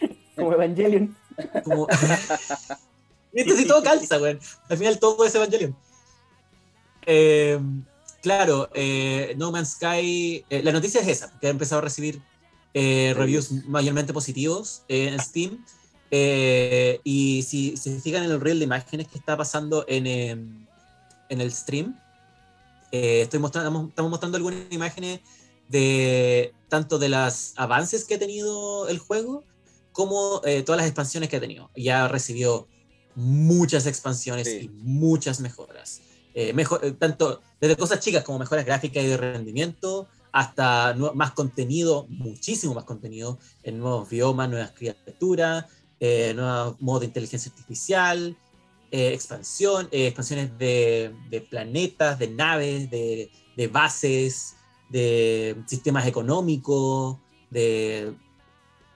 Como 0.36 0.52
Evangelion. 0.54 1.16
Como... 1.64 1.86
Esto 3.32 3.56
sí 3.56 3.64
todo 3.66 3.82
calza, 3.82 4.18
güey. 4.18 4.38
Al 4.68 4.76
final 4.76 4.98
todo 4.98 5.24
es 5.24 5.34
Evangelion. 5.34 5.76
Eh, 7.06 7.58
claro, 8.22 8.68
eh, 8.74 9.34
No 9.38 9.52
Man's 9.52 9.72
Sky, 9.74 10.44
eh, 10.50 10.62
la 10.62 10.72
noticia 10.72 11.00
es 11.00 11.08
esa, 11.08 11.38
que 11.40 11.46
ha 11.46 11.50
empezado 11.50 11.78
a 11.78 11.82
recibir 11.82 12.20
eh, 12.74 13.14
reviews 13.16 13.52
mayormente 13.66 14.12
positivos 14.12 14.82
eh, 14.88 15.08
en 15.08 15.20
Steam. 15.20 15.64
Eh, 16.10 17.00
y 17.04 17.42
si 17.42 17.76
se 17.76 18.00
fijan 18.00 18.24
en 18.24 18.32
el 18.32 18.40
reel 18.40 18.58
de 18.58 18.64
imágenes 18.64 19.06
que 19.08 19.18
está 19.18 19.36
pasando 19.36 19.84
en, 19.88 20.06
eh, 20.06 20.30
en 21.28 21.40
el 21.40 21.52
stream, 21.52 21.96
eh, 22.92 23.22
estoy 23.22 23.38
mostrando, 23.38 23.88
estamos 23.88 24.10
mostrando 24.10 24.36
algunas 24.36 24.60
imágenes 24.70 25.20
de 25.68 26.52
tanto 26.68 26.98
de 26.98 27.08
los 27.08 27.52
avances 27.56 28.04
que 28.04 28.14
ha 28.14 28.18
tenido 28.18 28.88
el 28.88 28.98
juego 28.98 29.44
como 29.92 30.40
eh, 30.44 30.62
todas 30.62 30.80
las 30.80 30.86
expansiones 30.88 31.28
que 31.28 31.36
ha 31.36 31.40
tenido. 31.40 31.70
Ya 31.76 32.08
recibió 32.08 32.66
muchas 33.14 33.86
expansiones 33.86 34.48
Sí. 34.48 34.60
y 34.64 34.68
muchas 34.68 35.40
mejoras. 35.40 36.00
Eh, 36.34 36.52
mejor, 36.52 36.84
eh, 36.84 36.92
tanto 36.92 37.40
desde 37.60 37.76
cosas 37.76 38.00
chicas 38.00 38.24
como 38.24 38.38
mejoras 38.38 38.64
gráficas 38.64 39.04
y 39.04 39.08
de 39.08 39.16
rendimiento, 39.16 40.08
hasta 40.32 40.94
más 41.14 41.32
contenido, 41.32 42.06
muchísimo 42.08 42.72
más 42.72 42.84
contenido, 42.84 43.38
en 43.64 43.80
nuevos 43.80 44.08
biomas, 44.08 44.48
nuevas 44.48 44.70
criaturas, 44.70 45.66
eh, 46.00 46.32
nuevos 46.34 46.80
modos 46.80 47.00
de 47.02 47.06
inteligencia 47.06 47.50
artificial, 47.52 48.36
eh, 48.90 49.12
expansión, 49.14 49.88
eh, 49.92 50.06
expansiones 50.08 50.56
de, 50.58 51.14
planetas, 51.48 52.18
de 52.18 52.28
naves, 52.28 52.90
de, 52.90 53.30
bases, 53.70 54.56
de 54.88 55.56
sistemas 55.66 56.06
económicos, 56.06 57.18
de, 57.50 58.14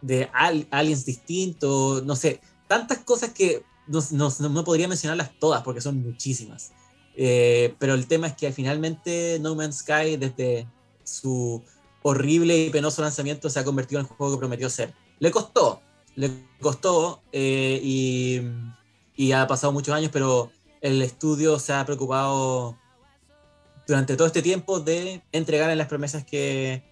de 0.00 0.28
al- 0.32 0.66
aliens 0.70 1.04
distintos, 1.04 2.02
no 2.04 2.16
sé, 2.16 2.40
tantas 2.66 2.98
cosas 2.98 3.30
que 3.30 3.62
no, 3.86 4.00
no- 4.12 4.48
no 4.48 4.64
podría 4.64 4.88
mencionarlas 4.88 5.30
todas 5.38 5.62
porque 5.62 5.80
son 5.80 6.02
muchísimas. 6.02 6.72
Eh, 7.16 7.74
pero 7.78 7.94
el 7.94 8.06
tema 8.08 8.26
es 8.26 8.32
que 8.34 8.50
finalmente 8.50 9.38
No 9.40 9.54
Man's 9.54 9.76
Sky, 9.78 10.16
desde 10.16 10.66
su 11.04 11.62
horrible 12.02 12.56
y 12.66 12.70
penoso 12.70 13.02
lanzamiento, 13.02 13.48
se 13.48 13.60
ha 13.60 13.64
convertido 13.64 14.00
en 14.00 14.06
el 14.06 14.12
juego 14.12 14.34
que 14.34 14.38
prometió 14.40 14.68
ser. 14.68 14.92
Le 15.20 15.30
costó, 15.30 15.80
le 16.16 16.30
costó 16.60 17.22
eh, 17.32 17.80
y, 17.82 18.40
y 19.16 19.32
ha 19.32 19.46
pasado 19.46 19.72
muchos 19.72 19.94
años, 19.94 20.10
pero 20.12 20.50
el 20.80 21.02
estudio 21.02 21.58
se 21.58 21.72
ha 21.72 21.84
preocupado 21.84 22.76
durante 23.86 24.16
todo 24.16 24.26
este 24.26 24.42
tiempo 24.42 24.80
de 24.80 25.22
entregar 25.32 25.70
en 25.70 25.78
las 25.78 25.88
promesas 25.88 26.24
que, 26.24 26.82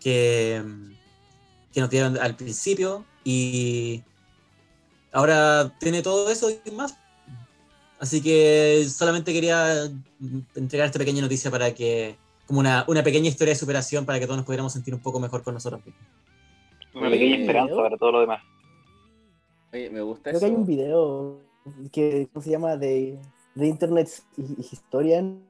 que, 0.00 0.62
que 1.72 1.80
nos 1.80 1.90
dieron 1.90 2.18
al 2.18 2.36
principio 2.36 3.04
y 3.24 4.02
ahora 5.12 5.72
tiene 5.78 6.02
todo 6.02 6.30
eso 6.30 6.50
y 6.64 6.70
más. 6.70 6.96
Así 7.98 8.20
que 8.20 8.86
solamente 8.88 9.32
quería 9.32 9.90
entregar 10.54 10.86
esta 10.86 10.98
pequeña 10.98 11.22
noticia 11.22 11.50
para 11.50 11.72
que, 11.72 12.16
como 12.46 12.60
una, 12.60 12.84
una 12.88 13.02
pequeña 13.02 13.28
historia 13.28 13.54
de 13.54 13.58
superación 13.58 14.04
para 14.04 14.18
que 14.18 14.26
todos 14.26 14.36
nos 14.36 14.46
pudiéramos 14.46 14.72
sentir 14.72 14.94
un 14.94 15.00
poco 15.00 15.20
mejor 15.20 15.42
con 15.42 15.54
nosotros 15.54 15.84
mismos. 15.86 16.04
Una 16.94 17.10
pequeña 17.10 17.36
esperanza 17.38 17.74
para 17.74 17.96
todo 17.96 18.12
lo 18.12 18.20
demás. 18.20 18.42
Oye, 19.74 19.90
me 19.90 20.00
gusta 20.00 20.30
Creo 20.30 20.40
que 20.40 20.46
eso. 20.46 20.46
hay 20.46 20.54
un 20.54 20.66
video 20.66 21.40
que 21.92 22.28
¿cómo 22.32 22.42
se 22.42 22.50
llama? 22.50 22.76
De, 22.76 23.18
de 23.54 23.66
Internet 23.66 24.08
Historian 24.58 25.42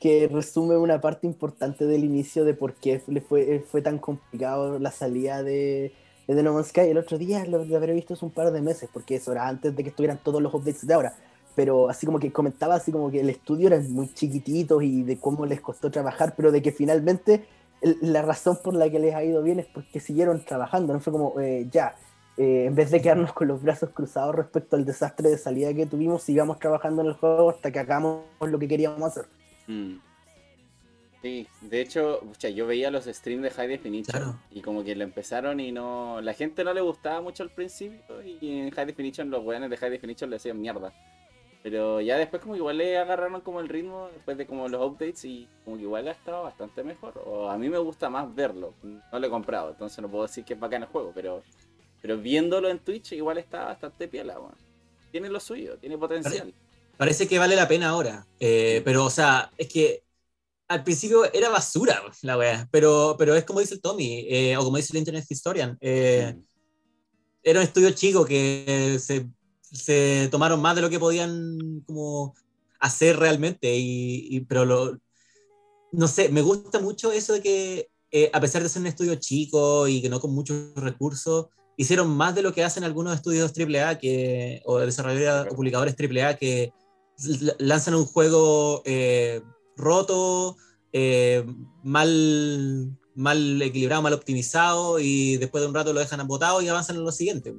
que 0.00 0.28
resume 0.28 0.76
una 0.76 1.00
parte 1.00 1.26
importante 1.26 1.86
del 1.86 2.04
inicio 2.04 2.44
de 2.44 2.54
por 2.54 2.74
qué 2.74 3.02
le 3.08 3.20
fue, 3.22 3.60
fue 3.60 3.82
tan 3.82 3.98
complicado 3.98 4.78
la 4.78 4.90
salida 4.90 5.42
de, 5.42 5.92
de 6.26 6.34
The 6.34 6.42
No 6.42 6.52
Man's 6.54 6.68
Sky. 6.68 6.80
El 6.82 6.98
otro 6.98 7.18
día 7.18 7.44
lo, 7.46 7.64
lo 7.64 7.76
habré 7.76 7.94
visto 7.94 8.14
hace 8.14 8.24
un 8.24 8.32
par 8.32 8.50
de 8.52 8.60
meses, 8.62 8.90
porque 8.92 9.16
eso 9.16 9.32
era 9.32 9.48
antes 9.48 9.74
de 9.74 9.82
que 9.82 9.90
estuvieran 9.90 10.18
todos 10.22 10.42
los 10.42 10.52
updates 10.54 10.86
de 10.86 10.94
ahora. 10.94 11.14
Pero 11.54 11.88
así 11.88 12.04
como 12.06 12.18
que 12.18 12.32
comentaba 12.32 12.74
así 12.74 12.92
como 12.92 13.10
que 13.10 13.20
el 13.20 13.30
estudio 13.30 13.68
era 13.68 13.80
muy 13.80 14.12
chiquitito 14.12 14.82
y 14.82 15.02
de 15.02 15.18
cómo 15.18 15.46
les 15.46 15.60
costó 15.62 15.90
trabajar, 15.90 16.34
pero 16.36 16.52
de 16.52 16.60
que 16.62 16.72
finalmente 16.72 17.46
el- 17.80 17.98
la 18.02 18.22
razón 18.22 18.58
por 18.62 18.74
la 18.74 18.90
que 18.90 18.98
les 18.98 19.14
ha 19.14 19.24
ido 19.24 19.42
bien 19.42 19.60
es 19.60 19.66
porque 19.66 20.00
siguieron 20.00 20.44
trabajando. 20.44 20.92
No 20.92 21.00
fue 21.00 21.12
como, 21.12 21.40
eh, 21.40 21.68
ya, 21.70 21.94
eh, 22.36 22.66
en 22.66 22.74
vez 22.74 22.90
de 22.90 23.00
quedarnos 23.00 23.32
con 23.32 23.48
los 23.48 23.62
brazos 23.62 23.90
cruzados 23.90 24.34
respecto 24.34 24.76
al 24.76 24.84
desastre 24.84 25.30
de 25.30 25.38
salida 25.38 25.72
que 25.74 25.86
tuvimos, 25.86 26.22
sigamos 26.22 26.58
trabajando 26.58 27.02
en 27.02 27.08
el 27.08 27.14
juego 27.14 27.50
hasta 27.50 27.70
que 27.70 27.78
hagamos 27.78 28.24
lo 28.40 28.58
que 28.58 28.68
queríamos 28.68 29.02
hacer. 29.02 29.26
Mm. 29.66 29.96
Sí, 31.22 31.48
de 31.62 31.80
hecho, 31.80 32.20
pucha, 32.20 32.50
yo 32.50 32.66
veía 32.66 32.90
los 32.90 33.06
streams 33.06 33.42
de 33.42 33.50
High 33.50 33.68
Definition 33.68 34.20
Claro. 34.20 34.38
y 34.50 34.60
como 34.60 34.84
que 34.84 34.94
lo 34.94 35.02
empezaron 35.02 35.58
y 35.60 35.72
no. 35.72 36.20
La 36.20 36.34
gente 36.34 36.62
no 36.62 36.72
le 36.72 36.82
gustaba 36.82 37.20
mucho 37.20 37.42
al 37.42 37.50
principio 37.50 38.22
y 38.22 38.60
en 38.60 38.70
High 38.70 38.86
Definition 38.86 39.30
los 39.30 39.44
weones 39.44 39.70
de 39.70 39.76
High 39.76 39.90
Definition 39.90 40.30
le 40.30 40.36
hacían 40.36 40.60
mierda. 40.60 40.92
Pero 41.62 42.00
ya 42.00 42.16
después 42.16 42.40
como 42.42 42.52
que 42.54 42.58
igual 42.58 42.78
le 42.78 42.96
agarraron 42.96 43.40
como 43.40 43.58
el 43.60 43.68
ritmo 43.68 44.08
después 44.14 44.36
de 44.36 44.46
como 44.46 44.68
los 44.68 44.80
updates 44.86 45.24
y 45.24 45.48
como 45.64 45.76
que 45.76 45.82
igual 45.82 46.06
ha 46.06 46.12
estado 46.12 46.44
bastante 46.44 46.84
mejor. 46.84 47.20
O 47.26 47.48
a 47.50 47.58
mí 47.58 47.68
me 47.68 47.78
gusta 47.78 48.08
más 48.08 48.32
verlo. 48.32 48.74
No 48.84 49.18
lo 49.18 49.26
he 49.26 49.30
comprado, 49.30 49.70
entonces 49.70 49.98
no 50.00 50.08
puedo 50.08 50.24
decir 50.26 50.44
que 50.44 50.54
es 50.54 50.60
bacán 50.60 50.82
el 50.82 50.88
juego, 50.88 51.10
pero 51.12 51.42
pero 52.02 52.18
viéndolo 52.18 52.68
en 52.68 52.78
Twitch 52.78 53.12
igual 53.12 53.38
está 53.38 53.64
bastante 53.66 54.08
piola, 54.08 54.38
weón. 54.38 54.54
Tiene 55.12 55.28
lo 55.28 55.40
suyo, 55.40 55.76
tiene 55.78 55.96
potencial. 55.98 56.52
Parece 56.96 57.26
que 57.28 57.38
vale 57.38 57.56
la 57.56 57.68
pena 57.68 57.88
ahora. 57.90 58.26
Eh, 58.40 58.82
pero, 58.84 59.04
o 59.04 59.10
sea, 59.10 59.50
es 59.56 59.68
que 59.68 60.02
al 60.68 60.82
principio 60.82 61.30
era 61.32 61.48
basura 61.48 62.02
la 62.22 62.36
wea. 62.38 62.68
Pero, 62.70 63.16
pero 63.18 63.34
es 63.34 63.44
como 63.44 63.60
dice 63.60 63.74
el 63.74 63.80
Tommy, 63.80 64.26
eh, 64.28 64.56
o 64.56 64.64
como 64.64 64.76
dice 64.76 64.92
el 64.92 64.98
Internet 64.98 65.24
Historian. 65.28 65.76
eh, 65.80 66.34
Mm. 66.36 66.42
era 67.42 67.60
un 67.60 67.64
estudio 67.66 67.90
chico 67.90 68.24
que 68.24 68.98
se, 69.00 69.26
se 69.62 70.28
tomaron 70.30 70.60
más 70.60 70.74
de 70.74 70.82
lo 70.82 70.90
que 70.90 70.98
podían 70.98 71.80
como 71.86 72.34
hacer 72.80 73.16
realmente. 73.18 73.74
Y, 73.76 74.26
y- 74.36 74.40
pero 74.40 74.64
lo, 74.64 74.98
no 75.92 76.08
sé, 76.08 76.28
me 76.30 76.42
gusta 76.42 76.80
mucho 76.80 77.12
eso 77.12 77.34
de 77.34 77.42
que 77.42 77.88
eh, 78.10 78.30
a 78.32 78.40
pesar 78.40 78.62
de 78.62 78.68
ser 78.68 78.80
un 78.80 78.86
estudio 78.88 79.14
chico 79.16 79.86
y 79.88 80.00
que 80.02 80.08
no 80.08 80.20
con 80.20 80.32
muchos 80.34 80.74
recursos, 80.74 81.46
hicieron 81.76 82.08
más 82.08 82.34
de 82.34 82.42
lo 82.42 82.52
que 82.52 82.64
hacen 82.64 82.84
algunos 82.84 83.14
estudios 83.14 83.52
AAA 83.56 83.98
que, 83.98 84.62
o 84.64 84.78
desarrolladores 84.78 85.52
o 85.52 85.56
publicadores 85.56 85.94
AAA 85.98 86.36
que 86.36 86.72
lanzan 87.58 87.94
un 87.94 88.04
juego 88.06 88.82
eh, 88.84 89.40
roto, 89.76 90.56
eh, 90.92 91.44
mal, 91.82 92.96
mal 93.14 93.60
equilibrado, 93.62 94.02
mal 94.02 94.12
optimizado 94.12 94.98
y 94.98 95.36
después 95.36 95.62
de 95.62 95.68
un 95.68 95.74
rato 95.74 95.92
lo 95.92 96.00
dejan 96.00 96.26
botado 96.26 96.60
y 96.62 96.68
avanzan 96.68 96.96
en 96.96 97.04
lo 97.04 97.12
siguiente. 97.12 97.54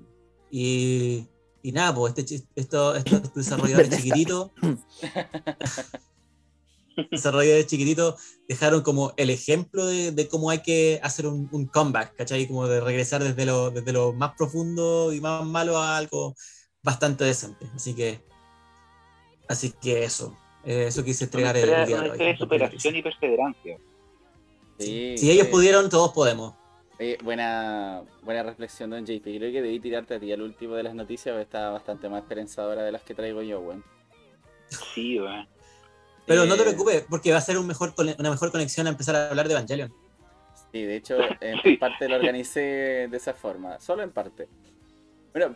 Y, 0.52 1.28
y 1.62 1.72
nada, 1.72 1.94
pues 1.94 2.14
este, 2.18 2.44
esto- 2.56 2.96
estos 2.96 3.34
desarrolladores 3.36 3.90
chiquititos, 3.98 4.52
desarrolladores 7.12 7.68
chiquititos 7.68 8.16
dejaron 8.48 8.82
como 8.82 9.14
el 9.18 9.30
ejemplo 9.30 9.86
de, 9.86 10.12
de 10.12 10.28
cómo 10.28 10.50
hay 10.50 10.60
que 10.60 11.00
hacer 11.04 11.28
un, 11.28 11.50
un 11.52 11.68
comeback, 11.68 12.16
¿cachai? 12.16 12.48
Como 12.48 12.68
de 12.68 12.82
regresar 12.82 13.24
desde 13.24 13.46
lo, 13.46 13.72
desde 13.72 13.94
lo 13.94 14.14
más 14.14 14.34
profundo 14.36 15.14
y 15.14 15.22
más 15.22 15.46
malo 15.46 15.78
a 15.78 15.98
algo 15.98 16.36
bastante 16.84 17.24
decente. 17.24 17.68
Así 17.76 17.96
que, 17.96 18.22
así 19.48 19.74
que 19.82 20.04
eso, 20.04 20.38
eh, 20.64 20.86
eso 20.88 21.04
quise 21.04 21.26
entregar 21.26 21.56
el, 21.58 21.66
día 21.86 22.02
de 22.02 22.10
hoy. 22.10 22.38
superación 22.38 22.96
y 22.96 23.02
perseverancia. 23.02 23.78
Sí, 24.80 25.18
Si 25.18 25.32
ellos 25.32 25.48
pudieron, 25.48 25.90
todos 25.90 26.14
podemos. 26.14 26.54
Buena, 27.24 28.04
buena 28.24 28.42
reflexión, 28.44 28.90
Don 28.90 29.06
JP. 29.06 29.24
Creo 29.24 29.52
que 29.52 29.62
debí 29.62 29.80
tirarte 29.80 30.16
a 30.16 30.20
ti 30.20 30.32
al 30.32 30.42
último 30.42 30.76
de 30.76 30.84
las 30.84 30.96
noticias, 30.96 31.34
porque 31.34 31.44
está 31.44 31.70
bastante 31.70 32.10
más 32.10 32.24
esperanzadora 32.24 32.84
de 32.84 32.92
las 32.92 33.04
que 33.04 33.14
traigo 33.14 33.42
yo, 33.44 33.60
weón. 33.60 33.84
Sí, 34.70 35.20
weón. 35.20 35.48
Pero 36.28 36.46
no 36.46 36.56
te 36.56 36.62
Eh, 36.62 36.66
preocupes, 36.66 37.06
porque 37.10 37.32
va 37.32 37.38
a 37.38 37.42
ser 37.42 37.58
un 37.58 37.66
mejor, 37.66 37.96
cone- 37.96 38.16
una 38.20 38.30
mejor 38.30 38.52
conexión 38.52 38.86
a 38.88 38.90
empezar 38.92 39.16
a 39.16 39.30
hablar 39.30 39.48
de 39.48 39.54
Evangelion. 39.54 39.94
Sí, 40.72 40.84
de 40.84 40.96
hecho, 40.98 41.18
en 41.40 41.62
Sí. 41.62 41.78
parte 41.78 42.08
lo 42.10 42.18
organicé 42.18 43.08
de 43.10 43.18
esa 43.18 43.34
forma, 43.34 43.80
solo 43.80 44.04
en 44.04 44.12
parte. 44.12 44.48
Bueno, 45.32 45.56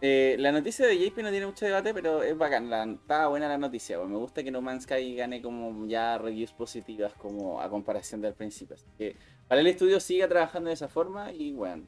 eh, 0.00 0.36
la 0.38 0.52
noticia 0.52 0.86
de 0.86 0.96
JP 0.98 1.22
no 1.22 1.30
tiene 1.30 1.46
mucho 1.46 1.64
debate, 1.64 1.92
pero 1.92 2.22
es 2.22 2.36
bacán, 2.38 2.70
la, 2.70 2.84
está 2.84 3.26
buena 3.26 3.48
la 3.48 3.58
noticia. 3.58 3.98
Me 3.98 4.16
gusta 4.16 4.42
que 4.42 4.50
No 4.50 4.60
Man's 4.60 4.84
Sky 4.84 5.16
gane 5.16 5.42
como 5.42 5.86
ya 5.86 6.16
reviews 6.18 6.52
positivas 6.52 7.12
como 7.14 7.60
a 7.60 7.68
comparación 7.68 8.20
del 8.20 8.34
principio. 8.34 8.76
Así 8.76 8.86
que 8.96 9.16
para 9.48 9.60
el 9.60 9.66
estudio 9.66 9.98
siga 10.00 10.28
trabajando 10.28 10.68
de 10.68 10.74
esa 10.74 10.88
forma 10.88 11.32
y 11.32 11.52
bueno, 11.52 11.84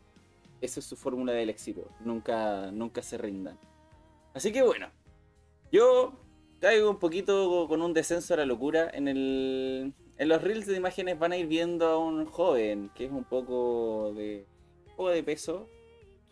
esa 0.60 0.80
es 0.80 0.86
su 0.86 0.96
fórmula 0.96 1.32
del 1.32 1.50
éxito. 1.50 1.88
Nunca, 2.00 2.70
nunca 2.72 3.02
se 3.02 3.18
rindan. 3.18 3.58
Así 4.32 4.50
que 4.52 4.62
bueno, 4.62 4.88
yo 5.70 6.12
caigo 6.64 6.88
un 6.88 6.98
poquito 6.98 7.66
con 7.68 7.83
un 7.83 7.92
descenso 7.92 8.33
a 8.33 8.38
la 8.38 8.46
locura. 8.46 8.90
En, 8.94 9.94
los 10.18 10.42
reels 10.42 10.64
de 10.66 10.77
imágenes 10.77 11.18
van 11.18 11.33
a 11.33 11.37
ir 11.37 11.46
viendo 11.46 11.87
a 11.87 11.98
un 11.98 12.24
joven 12.24 12.90
que 12.94 13.05
es 13.05 13.12
un 13.12 13.24
poco 13.24 14.14
de, 14.16 14.46
un 14.96 15.12
de 15.12 15.22
peso. 15.22 15.68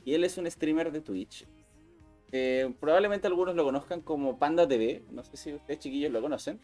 Y 0.06 0.14
él 0.14 0.24
es 0.24 0.38
un 0.38 0.50
streamer 0.50 0.90
de 0.90 1.02
Twitch. 1.02 1.46
Eh, 2.32 2.72
probablemente 2.80 3.26
algunos 3.26 3.54
lo 3.54 3.62
conozcan 3.62 4.00
como 4.00 4.38
Panda 4.38 4.66
TV. 4.66 5.02
No 5.10 5.22
sé 5.22 5.36
si 5.36 5.52
ustedes 5.52 5.80
chiquillos 5.80 6.10
lo 6.10 6.22
conocen. 6.22 6.58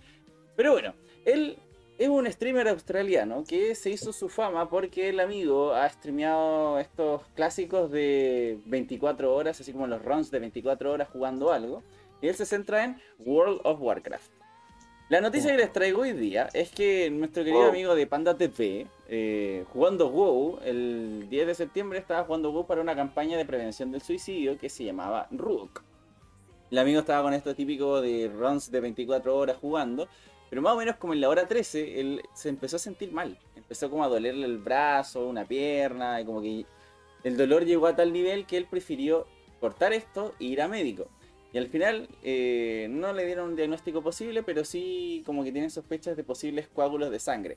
Pero 0.56 0.72
bueno, 0.72 0.94
él 1.26 1.58
es 1.98 2.08
un 2.08 2.26
streamer 2.32 2.68
australiano 2.68 3.44
que 3.46 3.74
se 3.74 3.90
hizo 3.90 4.14
su 4.14 4.30
fama 4.30 4.70
porque 4.70 5.10
el 5.10 5.20
amigo 5.20 5.74
ha 5.74 5.86
streameado 5.90 6.78
estos 6.78 7.22
clásicos 7.34 7.90
de 7.90 8.58
24 8.64 9.34
horas, 9.34 9.60
así 9.60 9.72
como 9.74 9.86
los 9.86 10.02
runs 10.02 10.30
de 10.30 10.38
24 10.38 10.90
horas 10.90 11.08
jugando 11.12 11.52
algo. 11.52 11.82
Y 12.20 12.28
él 12.28 12.34
se 12.34 12.46
centra 12.46 12.84
en 12.84 13.00
World 13.18 13.60
of 13.64 13.80
Warcraft. 13.80 14.30
La 15.08 15.20
noticia 15.22 15.50
que 15.52 15.56
les 15.56 15.72
traigo 15.72 16.02
hoy 16.02 16.12
día 16.12 16.50
es 16.52 16.70
que 16.70 17.08
nuestro 17.10 17.42
querido 17.42 17.62
Wow. 17.62 17.70
amigo 17.70 17.94
de 17.94 18.06
Panda 18.06 18.36
TV, 18.36 18.86
eh, 19.08 19.64
jugando 19.72 20.10
WoW, 20.10 20.58
el 20.64 21.28
10 21.30 21.46
de 21.46 21.54
septiembre 21.54 21.98
estaba 21.98 22.24
jugando 22.24 22.52
WoW 22.52 22.66
para 22.66 22.82
una 22.82 22.94
campaña 22.94 23.38
de 23.38 23.46
prevención 23.46 23.90
del 23.90 24.02
suicidio 24.02 24.58
que 24.58 24.68
se 24.68 24.84
llamaba 24.84 25.26
Rook. 25.30 25.82
El 26.70 26.76
amigo 26.78 27.00
estaba 27.00 27.22
con 27.22 27.32
esto 27.32 27.54
típico 27.54 28.02
de 28.02 28.28
runs 28.28 28.70
de 28.70 28.80
24 28.80 29.34
horas 29.34 29.56
jugando, 29.56 30.08
pero 30.50 30.60
más 30.60 30.74
o 30.74 30.76
menos 30.76 30.96
como 30.96 31.14
en 31.14 31.22
la 31.22 31.30
hora 31.30 31.48
13, 31.48 32.00
él 32.00 32.22
se 32.34 32.50
empezó 32.50 32.76
a 32.76 32.78
sentir 32.78 33.10
mal. 33.10 33.38
Empezó 33.56 33.88
como 33.88 34.04
a 34.04 34.08
dolerle 34.08 34.44
el 34.44 34.58
brazo, 34.58 35.26
una 35.26 35.46
pierna, 35.46 36.20
y 36.20 36.26
como 36.26 36.42
que 36.42 36.66
el 37.24 37.36
dolor 37.38 37.64
llegó 37.64 37.86
a 37.86 37.96
tal 37.96 38.12
nivel 38.12 38.44
que 38.44 38.58
él 38.58 38.66
prefirió 38.68 39.26
cortar 39.58 39.94
esto 39.94 40.34
e 40.38 40.44
ir 40.44 40.60
a 40.60 40.68
médico. 40.68 41.08
Y 41.52 41.58
al 41.58 41.68
final 41.68 42.08
eh, 42.22 42.88
no 42.90 43.12
le 43.12 43.24
dieron 43.24 43.50
un 43.50 43.56
diagnóstico 43.56 44.02
posible, 44.02 44.42
pero 44.42 44.64
sí 44.64 45.22
como 45.24 45.44
que 45.44 45.52
tienen 45.52 45.70
sospechas 45.70 46.16
de 46.16 46.24
posibles 46.24 46.68
coágulos 46.68 47.10
de 47.10 47.18
sangre. 47.18 47.56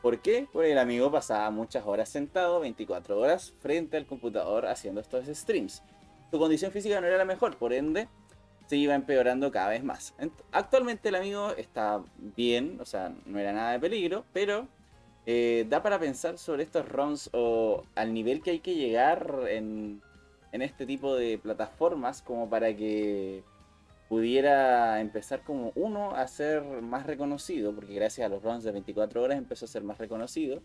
¿Por 0.00 0.20
qué? 0.20 0.46
Porque 0.52 0.72
el 0.72 0.78
amigo 0.78 1.10
pasaba 1.10 1.50
muchas 1.50 1.84
horas 1.86 2.08
sentado, 2.08 2.60
24 2.60 3.18
horas, 3.18 3.52
frente 3.60 3.96
al 3.96 4.06
computador 4.06 4.66
haciendo 4.66 5.00
estos 5.00 5.26
streams. 5.26 5.82
Su 6.30 6.38
condición 6.38 6.72
física 6.72 7.00
no 7.00 7.06
era 7.06 7.18
la 7.18 7.24
mejor, 7.24 7.56
por 7.56 7.72
ende 7.72 8.08
se 8.66 8.76
iba 8.76 8.94
empeorando 8.94 9.50
cada 9.50 9.70
vez 9.70 9.82
más. 9.82 10.14
Ent- 10.18 10.32
Actualmente 10.52 11.08
el 11.08 11.14
amigo 11.16 11.50
está 11.56 12.02
bien, 12.36 12.78
o 12.80 12.84
sea, 12.84 13.12
no 13.26 13.38
era 13.38 13.52
nada 13.52 13.72
de 13.72 13.80
peligro, 13.80 14.24
pero 14.32 14.68
eh, 15.26 15.66
da 15.68 15.82
para 15.82 15.98
pensar 15.98 16.38
sobre 16.38 16.62
estos 16.62 16.86
runs 16.88 17.28
o 17.32 17.82
al 17.94 18.12
nivel 18.14 18.40
que 18.42 18.50
hay 18.52 18.60
que 18.60 18.74
llegar 18.74 19.40
en, 19.48 20.00
en 20.52 20.62
este 20.62 20.86
tipo 20.86 21.14
de 21.14 21.38
plataformas 21.38 22.22
como 22.22 22.48
para 22.48 22.74
que 22.74 23.42
pudiera 24.08 25.00
empezar 25.00 25.42
como 25.42 25.72
uno 25.74 26.14
a 26.14 26.26
ser 26.26 26.62
más 26.62 27.06
reconocido, 27.06 27.74
porque 27.74 27.94
gracias 27.94 28.26
a 28.26 28.28
los 28.28 28.42
runs 28.42 28.64
de 28.64 28.72
24 28.72 29.22
horas 29.22 29.38
empezó 29.38 29.66
a 29.66 29.68
ser 29.68 29.84
más 29.84 29.98
reconocido. 29.98 30.62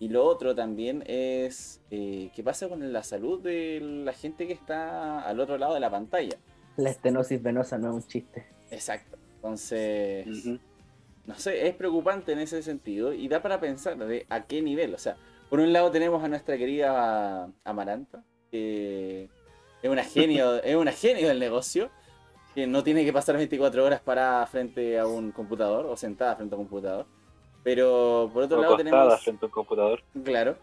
Y 0.00 0.08
lo 0.08 0.24
otro 0.24 0.54
también 0.56 1.04
es 1.06 1.80
eh, 1.92 2.30
qué 2.34 2.42
pasa 2.42 2.68
con 2.68 2.92
la 2.92 3.04
salud 3.04 3.40
de 3.40 3.78
la 3.80 4.12
gente 4.12 4.48
que 4.48 4.52
está 4.52 5.20
al 5.20 5.38
otro 5.38 5.58
lado 5.58 5.74
de 5.74 5.80
la 5.80 5.90
pantalla. 5.90 6.36
La 6.76 6.90
estenosis 6.90 7.40
venosa 7.40 7.78
no 7.78 7.90
es 7.90 7.94
un 7.94 8.08
chiste. 8.08 8.46
Exacto. 8.72 9.16
Entonces, 9.36 10.26
no 11.26 11.34
sé, 11.36 11.68
es 11.68 11.74
preocupante 11.76 12.32
en 12.32 12.40
ese 12.40 12.62
sentido 12.62 13.12
y 13.12 13.28
da 13.28 13.42
para 13.42 13.60
pensar 13.60 13.96
de 13.96 14.26
a 14.28 14.46
qué 14.46 14.60
nivel. 14.60 14.92
O 14.94 14.98
sea, 14.98 15.16
por 15.48 15.60
un 15.60 15.72
lado 15.72 15.90
tenemos 15.92 16.24
a 16.24 16.28
nuestra 16.28 16.56
querida 16.56 17.52
Amaranta, 17.62 18.24
que 18.52 19.28
es 19.82 19.90
una 19.90 20.04
genio, 20.04 20.62
es 20.62 20.76
una 20.76 20.92
genio 20.92 21.26
del 21.28 21.40
negocio, 21.40 21.90
que 22.54 22.66
no 22.68 22.84
tiene 22.84 23.04
que 23.04 23.12
pasar 23.12 23.36
24 23.36 23.84
horas 23.84 24.00
parada 24.00 24.46
frente 24.46 24.98
a 24.98 25.06
un 25.06 25.32
computador 25.32 25.86
o 25.86 25.96
sentada 25.96 26.36
frente 26.36 26.54
a 26.54 26.58
un 26.58 26.66
computador. 26.66 27.06
Pero 27.64 28.30
por 28.32 28.44
otro 28.44 28.58
O 28.58 28.60
lado 28.60 28.76
tenemos, 28.76 29.20
frente 29.24 29.46
a 29.46 29.48
un 29.48 29.52
computador. 29.52 30.04
claro, 30.22 30.58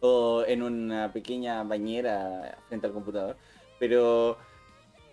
o 0.00 0.44
en 0.46 0.62
una 0.62 1.12
pequeña 1.12 1.62
bañera 1.64 2.58
frente 2.68 2.86
al 2.86 2.92
computador. 2.92 3.36
Pero 3.78 4.38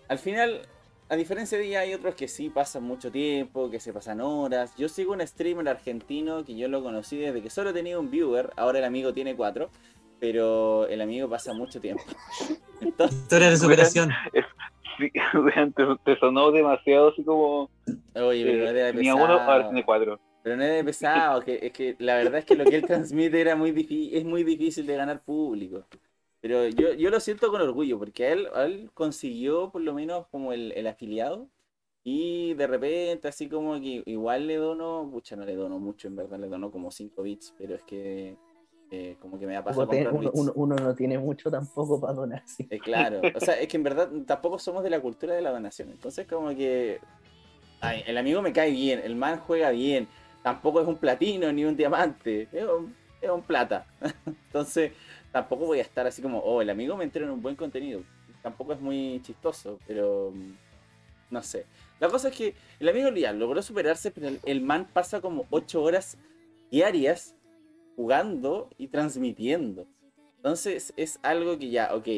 al 0.08 0.18
final, 0.18 0.62
a 1.08 1.16
diferencia 1.16 1.58
de 1.58 1.66
ella, 1.66 1.80
hay 1.80 1.94
otros 1.94 2.14
que 2.14 2.28
sí 2.28 2.50
pasan 2.50 2.84
mucho 2.84 3.10
tiempo, 3.10 3.70
que 3.70 3.80
se 3.80 3.92
pasan 3.92 4.20
horas. 4.20 4.74
Yo 4.76 4.88
sigo 4.88 5.12
un 5.12 5.26
streamer 5.26 5.68
argentino 5.68 6.44
que 6.44 6.56
yo 6.56 6.68
lo 6.68 6.82
conocí 6.82 7.16
desde 7.18 7.42
que 7.42 7.50
solo 7.50 7.72
tenía 7.72 7.98
un 7.98 8.10
viewer, 8.10 8.52
ahora 8.56 8.78
el 8.78 8.84
amigo 8.84 9.12
tiene 9.12 9.36
cuatro, 9.36 9.70
pero 10.22 10.86
el 10.86 11.00
amigo 11.00 11.28
pasa 11.28 11.52
mucho 11.52 11.80
tiempo. 11.80 12.04
Entonces, 12.80 13.22
Historia 13.22 13.50
de 13.50 13.56
superación. 13.56 14.10
Sí, 14.96 15.10
te, 15.74 15.84
te 16.04 16.20
sonó 16.20 16.52
demasiado 16.52 17.08
así 17.08 17.24
como. 17.24 17.68
oye, 18.14 18.44
pero 18.44 18.58
no 18.58 18.64
eh, 18.64 18.70
era 18.70 18.86
de 18.86 18.92
tenía 18.92 19.16
uno, 19.16 19.24
ahora 19.24 19.64
tiene 19.64 19.84
cuatro. 19.84 20.20
Pero 20.44 20.56
no 20.56 20.62
es 20.62 20.74
de 20.74 20.84
pesado, 20.84 21.42
que, 21.42 21.58
es 21.60 21.72
que 21.72 21.96
la 21.98 22.14
verdad 22.14 22.36
es 22.36 22.44
que 22.44 22.54
lo 22.54 22.64
que 22.64 22.76
él 22.76 22.86
transmite 22.86 23.40
era 23.40 23.56
muy 23.56 23.72
difícil, 23.72 24.16
es 24.16 24.24
muy 24.24 24.44
difícil 24.44 24.86
de 24.86 24.94
ganar 24.94 25.24
público. 25.24 25.86
Pero 26.40 26.68
yo, 26.68 26.92
yo 26.94 27.10
lo 27.10 27.18
siento 27.18 27.50
con 27.50 27.60
orgullo, 27.60 27.98
porque 27.98 28.26
a 28.26 28.32
él, 28.32 28.48
a 28.54 28.62
él 28.66 28.90
consiguió 28.94 29.70
por 29.70 29.82
lo 29.82 29.92
menos 29.92 30.28
como 30.28 30.52
el, 30.52 30.70
el 30.76 30.86
afiliado. 30.86 31.48
Y 32.04 32.54
de 32.54 32.68
repente, 32.68 33.26
así 33.26 33.48
como 33.48 33.74
que 33.80 34.04
igual 34.06 34.46
le 34.46 34.54
dono, 34.54 35.08
pucha, 35.10 35.34
no 35.34 35.44
le 35.44 35.56
dono 35.56 35.80
mucho, 35.80 36.06
en 36.06 36.14
verdad 36.14 36.38
le 36.38 36.46
dono 36.46 36.70
como 36.70 36.92
5 36.92 37.22
bits, 37.22 37.54
pero 37.58 37.74
es 37.74 37.82
que 37.82 38.36
eh, 38.94 39.16
como 39.20 39.38
que 39.38 39.46
me 39.46 39.58
Uno, 39.58 39.88
tiene- 39.88 40.04
comprar 40.10 40.12
uno- 40.14 40.30
uno- 40.34 40.52
uno 40.54 40.76
no 40.76 40.94
tiene 40.94 41.18
mucho 41.18 41.50
tampoco 41.50 41.98
para 41.98 42.12
donar. 42.12 42.42
sí. 42.46 42.66
Eh, 42.70 42.78
claro, 42.78 43.22
o 43.34 43.40
sea, 43.40 43.58
es 43.58 43.66
que 43.66 43.78
en 43.78 43.82
verdad 43.82 44.10
tampoco 44.26 44.58
somos 44.58 44.84
de 44.84 44.90
la 44.90 45.00
cultura 45.00 45.34
de 45.34 45.40
la 45.40 45.50
donación. 45.50 45.88
Entonces, 45.90 46.26
como 46.26 46.50
que. 46.50 47.00
ay, 47.80 48.04
el 48.06 48.18
amigo 48.18 48.42
me 48.42 48.52
cae 48.52 48.70
bien, 48.70 49.00
el 49.02 49.16
man 49.16 49.40
juega 49.46 49.70
bien. 49.70 50.06
Tampoco 50.42 50.80
es 50.82 50.86
un 50.86 50.96
platino 50.96 51.50
ni 51.52 51.64
un 51.64 51.76
diamante, 51.76 52.48
es 52.52 52.64
un, 52.64 52.94
es 53.20 53.30
un 53.30 53.42
plata. 53.42 53.86
Entonces, 54.26 54.92
tampoco 55.32 55.64
voy 55.66 55.78
a 55.78 55.82
estar 55.82 56.06
así 56.06 56.20
como, 56.20 56.40
oh, 56.40 56.60
el 56.60 56.68
amigo 56.68 56.96
me 56.96 57.04
entera 57.04 57.24
en 57.24 57.30
un 57.32 57.40
buen 57.40 57.56
contenido. 57.56 58.02
Tampoco 58.42 58.74
es 58.74 58.80
muy 58.80 59.20
chistoso, 59.22 59.78
pero. 59.86 60.32
mm, 60.34 60.52
No 61.30 61.42
sé. 61.42 61.64
La 61.98 62.08
cosa 62.10 62.28
es 62.28 62.36
que 62.36 62.54
el 62.78 62.88
amigo 62.90 63.08
logró 63.32 63.62
superarse, 63.62 64.10
pero 64.10 64.28
el, 64.28 64.38
el 64.44 64.60
man 64.60 64.86
pasa 64.92 65.20
como 65.22 65.46
8 65.50 65.82
horas 65.82 66.18
diarias 66.70 67.34
jugando 67.96 68.70
y 68.78 68.88
transmitiendo. 68.88 69.86
Entonces 70.36 70.92
es 70.96 71.18
algo 71.22 71.58
que 71.58 71.70
ya, 71.70 71.94
ok, 71.94 72.08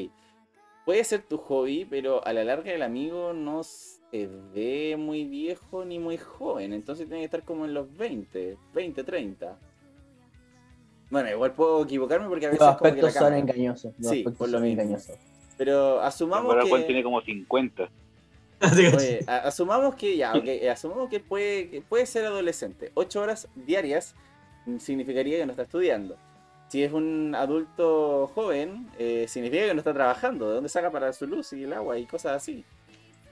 puede 0.84 1.04
ser 1.04 1.22
tu 1.22 1.36
hobby, 1.38 1.84
pero 1.84 2.26
a 2.26 2.32
la 2.32 2.44
larga 2.44 2.72
el 2.72 2.82
amigo 2.82 3.32
no 3.32 3.62
se 3.62 4.28
ve 4.54 4.96
muy 4.98 5.24
viejo 5.24 5.84
ni 5.84 5.98
muy 5.98 6.16
joven, 6.16 6.72
entonces 6.72 7.06
tiene 7.06 7.20
que 7.20 7.26
estar 7.26 7.42
como 7.42 7.64
en 7.64 7.74
los 7.74 7.94
20, 7.96 8.56
20, 8.74 9.04
30. 9.04 9.58
Bueno, 11.10 11.30
igual 11.30 11.52
puedo 11.52 11.84
equivocarme 11.84 12.28
porque 12.28 12.46
a 12.46 12.50
Los 12.50 12.58
veces 12.58 12.76
como 12.78 12.94
que 12.94 13.02
la 13.02 13.08
aspectos 13.08 13.14
son 13.14 13.34
engañosos. 13.34 13.92
Los 13.98 14.10
Sí, 14.10 14.18
aspectos 14.18 14.34
por 14.36 14.48
lo 14.48 14.58
son 14.58 14.62
mismo. 14.66 14.82
engañosos. 14.82 15.16
Pero 15.56 16.00
asumamos 16.00 16.68
Juan 16.68 16.80
que... 16.80 16.86
tiene 16.86 17.02
como 17.02 17.20
50. 17.20 17.88
Oye, 18.96 19.20
asumamos 19.26 19.94
que 19.94 20.16
ya, 20.16 20.32
ok, 20.34 20.44
eh, 20.46 20.70
asumamos 20.70 21.08
que 21.10 21.20
puede, 21.20 21.68
que 21.68 21.82
puede 21.82 22.06
ser 22.06 22.24
adolescente. 22.24 22.90
Ocho 22.94 23.20
horas 23.20 23.48
diarias 23.54 24.14
significaría 24.78 25.38
que 25.38 25.46
no 25.46 25.52
está 25.52 25.62
estudiando. 25.62 26.16
Si 26.68 26.82
es 26.82 26.92
un 26.92 27.34
adulto 27.36 28.30
joven, 28.34 28.88
eh, 28.98 29.26
significa 29.28 29.66
que 29.66 29.74
no 29.74 29.80
está 29.80 29.92
trabajando. 29.94 30.48
¿De 30.48 30.54
dónde 30.54 30.68
saca 30.68 30.90
para 30.90 31.12
su 31.12 31.26
luz 31.26 31.52
y 31.52 31.64
el 31.64 31.72
agua 31.72 31.98
y 31.98 32.06
cosas 32.06 32.32
así? 32.36 32.64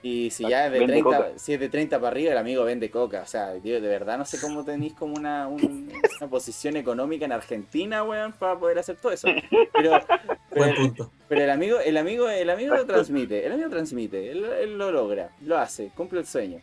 Y 0.05 0.31
si 0.31 0.49
ya 0.49 0.67
es 0.67 0.73
de 0.73 0.81
Vende 0.81 0.95
30, 0.95 1.17
coca. 1.17 1.29
si 1.39 1.55
es 1.55 1.61
de 1.61 1.69
30 1.69 1.99
para 2.01 2.09
arriba, 2.11 2.33
el 2.33 2.39
amigo 2.39 2.65
vende 2.65 2.91
coca. 2.91 3.23
O 3.23 3.27
sea, 3.27 3.55
tío, 3.61 3.81
de 3.81 3.89
verdad 3.89 4.19
no 4.19 4.25
sé 4.25 4.41
cómo 4.41 4.65
tenéis 4.65 4.95
como 4.95 5.15
una, 5.15 5.47
un- 5.47 5.93
una 6.21 6.29
posición 6.31 6.77
económica 6.77 7.25
en 7.25 7.31
Argentina, 7.33 8.03
weón, 8.03 8.33
para 8.33 8.59
poder 8.59 8.81
hacer 8.81 8.97
todo 8.97 9.13
eso. 9.13 9.29
Pero, 9.73 9.93
pero 10.51 10.57
Buen 10.57 10.75
punto. 10.75 11.13
pero 11.29 11.43
el 11.45 11.51
amigo, 11.51 11.79
el 11.79 11.97
amigo, 11.97 12.29
el 12.29 12.51
amigo 12.51 12.75
lo 12.75 12.85
transmite, 12.85 13.47
el 13.47 13.53
amigo 13.53 13.71
transmite, 13.71 14.33
él, 14.33 14.45
él 14.45 14.77
lo 14.77 14.91
logra, 14.91 15.31
lo 15.41 15.57
hace, 15.57 15.91
cumple 15.95 16.19
el 16.21 16.27
sueño. 16.27 16.61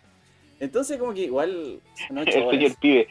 Entonces 0.60 0.98
como 0.98 1.14
que 1.14 1.22
igual 1.22 1.80
son 2.08 2.18
El 2.18 2.24
ocho 2.28 2.32
sueño 2.34 2.52
del 2.52 2.64
horas. 2.66 2.78
pibe. 2.78 3.08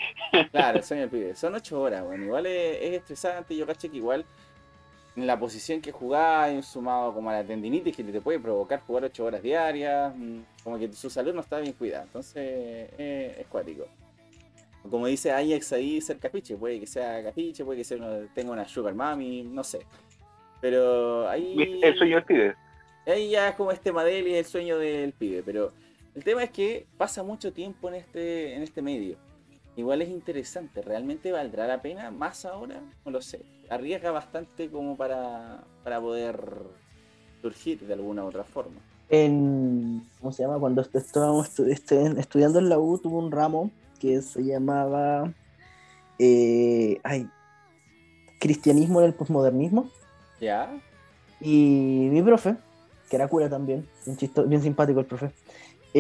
Claro, 0.53 0.79
el 0.79 0.85
sueño 0.85 1.01
del 1.03 1.11
pibe. 1.11 1.35
Son 1.35 1.55
ocho 1.55 1.81
horas, 1.81 2.05
bueno, 2.05 2.25
igual 2.25 2.47
es, 2.47 2.79
es 2.83 2.93
estresante, 2.95 3.57
yo 3.57 3.67
caché 3.67 3.89
que 3.89 3.97
igual 3.97 4.25
en 5.17 5.27
la 5.27 5.39
posición 5.39 5.81
que 5.81 5.91
jugás, 5.91 6.65
sumado 6.65 7.13
como 7.13 7.31
a 7.31 7.33
la 7.33 7.45
tendinitis 7.45 7.97
que 7.97 8.05
te 8.05 8.21
puede 8.21 8.39
provocar 8.39 8.81
jugar 8.81 9.05
ocho 9.05 9.25
horas 9.25 9.43
diarias, 9.43 10.13
mm, 10.17 10.39
como 10.63 10.79
que 10.79 10.93
su 10.93 11.11
salud 11.11 11.35
no 11.35 11.41
está 11.41 11.59
bien 11.59 11.73
cuidada, 11.73 12.05
entonces 12.05 12.35
eh, 12.99 13.37
es 13.41 13.47
cuático. 13.49 13.87
Como 14.89 15.07
dice 15.07 15.33
Ajax 15.33 15.73
ahí, 15.73 16.01
ser 16.01 16.19
capiche, 16.19 16.57
puede 16.57 16.79
que 16.79 16.87
sea 16.87 17.23
capiche, 17.23 17.65
puede 17.65 17.79
que 17.79 17.85
sea 17.85 17.97
uno- 17.97 18.29
tenga 18.35 18.53
una 18.53 18.67
sugar 18.69 18.95
mami, 18.95 19.43
no 19.43 19.65
sé. 19.65 19.81
Pero 20.61 21.29
ahí... 21.29 21.81
El 21.83 21.97
sueño 21.97 22.17
del 22.17 22.25
pibe. 22.25 22.55
Ahí 23.07 23.31
ya 23.31 23.49
es 23.49 23.55
como 23.57 23.73
este 23.73 23.91
Madel 23.93 24.29
y 24.29 24.35
el 24.35 24.45
sueño 24.45 24.79
del 24.79 25.13
pibe, 25.13 25.43
pero 25.45 25.73
el 26.19 26.25
tema 26.25 26.43
es 26.43 26.51
que 26.51 26.87
pasa 26.97 27.23
mucho 27.23 27.53
tiempo 27.53 27.89
en 27.89 27.95
este, 27.95 28.55
en 28.57 28.63
este 28.63 28.83
medio. 28.83 29.17
Igual 29.77 30.03
es 30.03 30.09
interesante, 30.09 30.83
¿realmente 30.83 31.31
valdrá 31.31 31.69
la 31.69 31.81
pena 31.81 32.11
más 32.11 32.45
ahora? 32.45 32.83
No 33.05 33.13
lo 33.13 33.23
sé. 33.23 33.41
Arriesga 33.71 34.11
bastante 34.11 34.69
como 34.69 34.97
para, 34.97 35.63
para 35.85 36.01
poder 36.01 36.43
surgir 37.41 37.79
de 37.87 37.95
alguna 37.95 38.25
u 38.25 38.27
otra 38.27 38.43
forma. 38.43 38.81
En, 39.09 40.03
¿Cómo 40.19 40.33
se 40.33 40.43
llama? 40.43 40.59
Cuando 40.59 40.83
est- 40.83 40.97
estábamos 40.97 41.57
este- 41.61 42.19
estudiando 42.19 42.59
en 42.59 42.69
la 42.69 42.79
U, 42.81 42.99
tuvo 42.99 43.21
un 43.21 43.31
ramo 43.31 43.71
que 44.01 44.21
se 44.23 44.43
llamaba. 44.45 45.33
eh, 46.19 46.99
ay, 47.05 47.29
Cristianismo 48.41 49.01
en 49.01 49.07
el 49.07 49.15
posmodernismo. 49.15 49.89
¿Ya? 50.41 50.77
Y 51.41 52.09
mi 52.11 52.21
profe, 52.23 52.57
que 53.09 53.15
era 53.17 53.29
cura 53.29 53.49
también, 53.49 53.89
un 54.07 54.17
chisto, 54.17 54.43
bien 54.45 54.61
simpático 54.63 54.99
el 54.99 55.07
profe, 55.07 55.31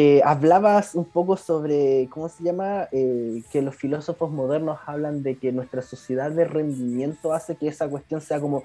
eh, 0.00 0.20
hablaba 0.32 0.84
un 0.94 1.06
poco 1.16 1.36
sobre, 1.36 2.08
¿cómo 2.12 2.28
se 2.28 2.44
llama? 2.44 2.88
Eh, 2.92 3.42
que 3.50 3.60
los 3.62 3.74
filósofos 3.74 4.30
modernos 4.30 4.78
hablan 4.86 5.22
de 5.24 5.32
que 5.40 5.50
nuestra 5.50 5.82
sociedad 5.82 6.30
de 6.30 6.44
rendimiento 6.44 7.32
hace 7.32 7.56
que 7.56 7.66
esa 7.68 7.88
cuestión 7.88 8.20
sea 8.20 8.38
como 8.40 8.58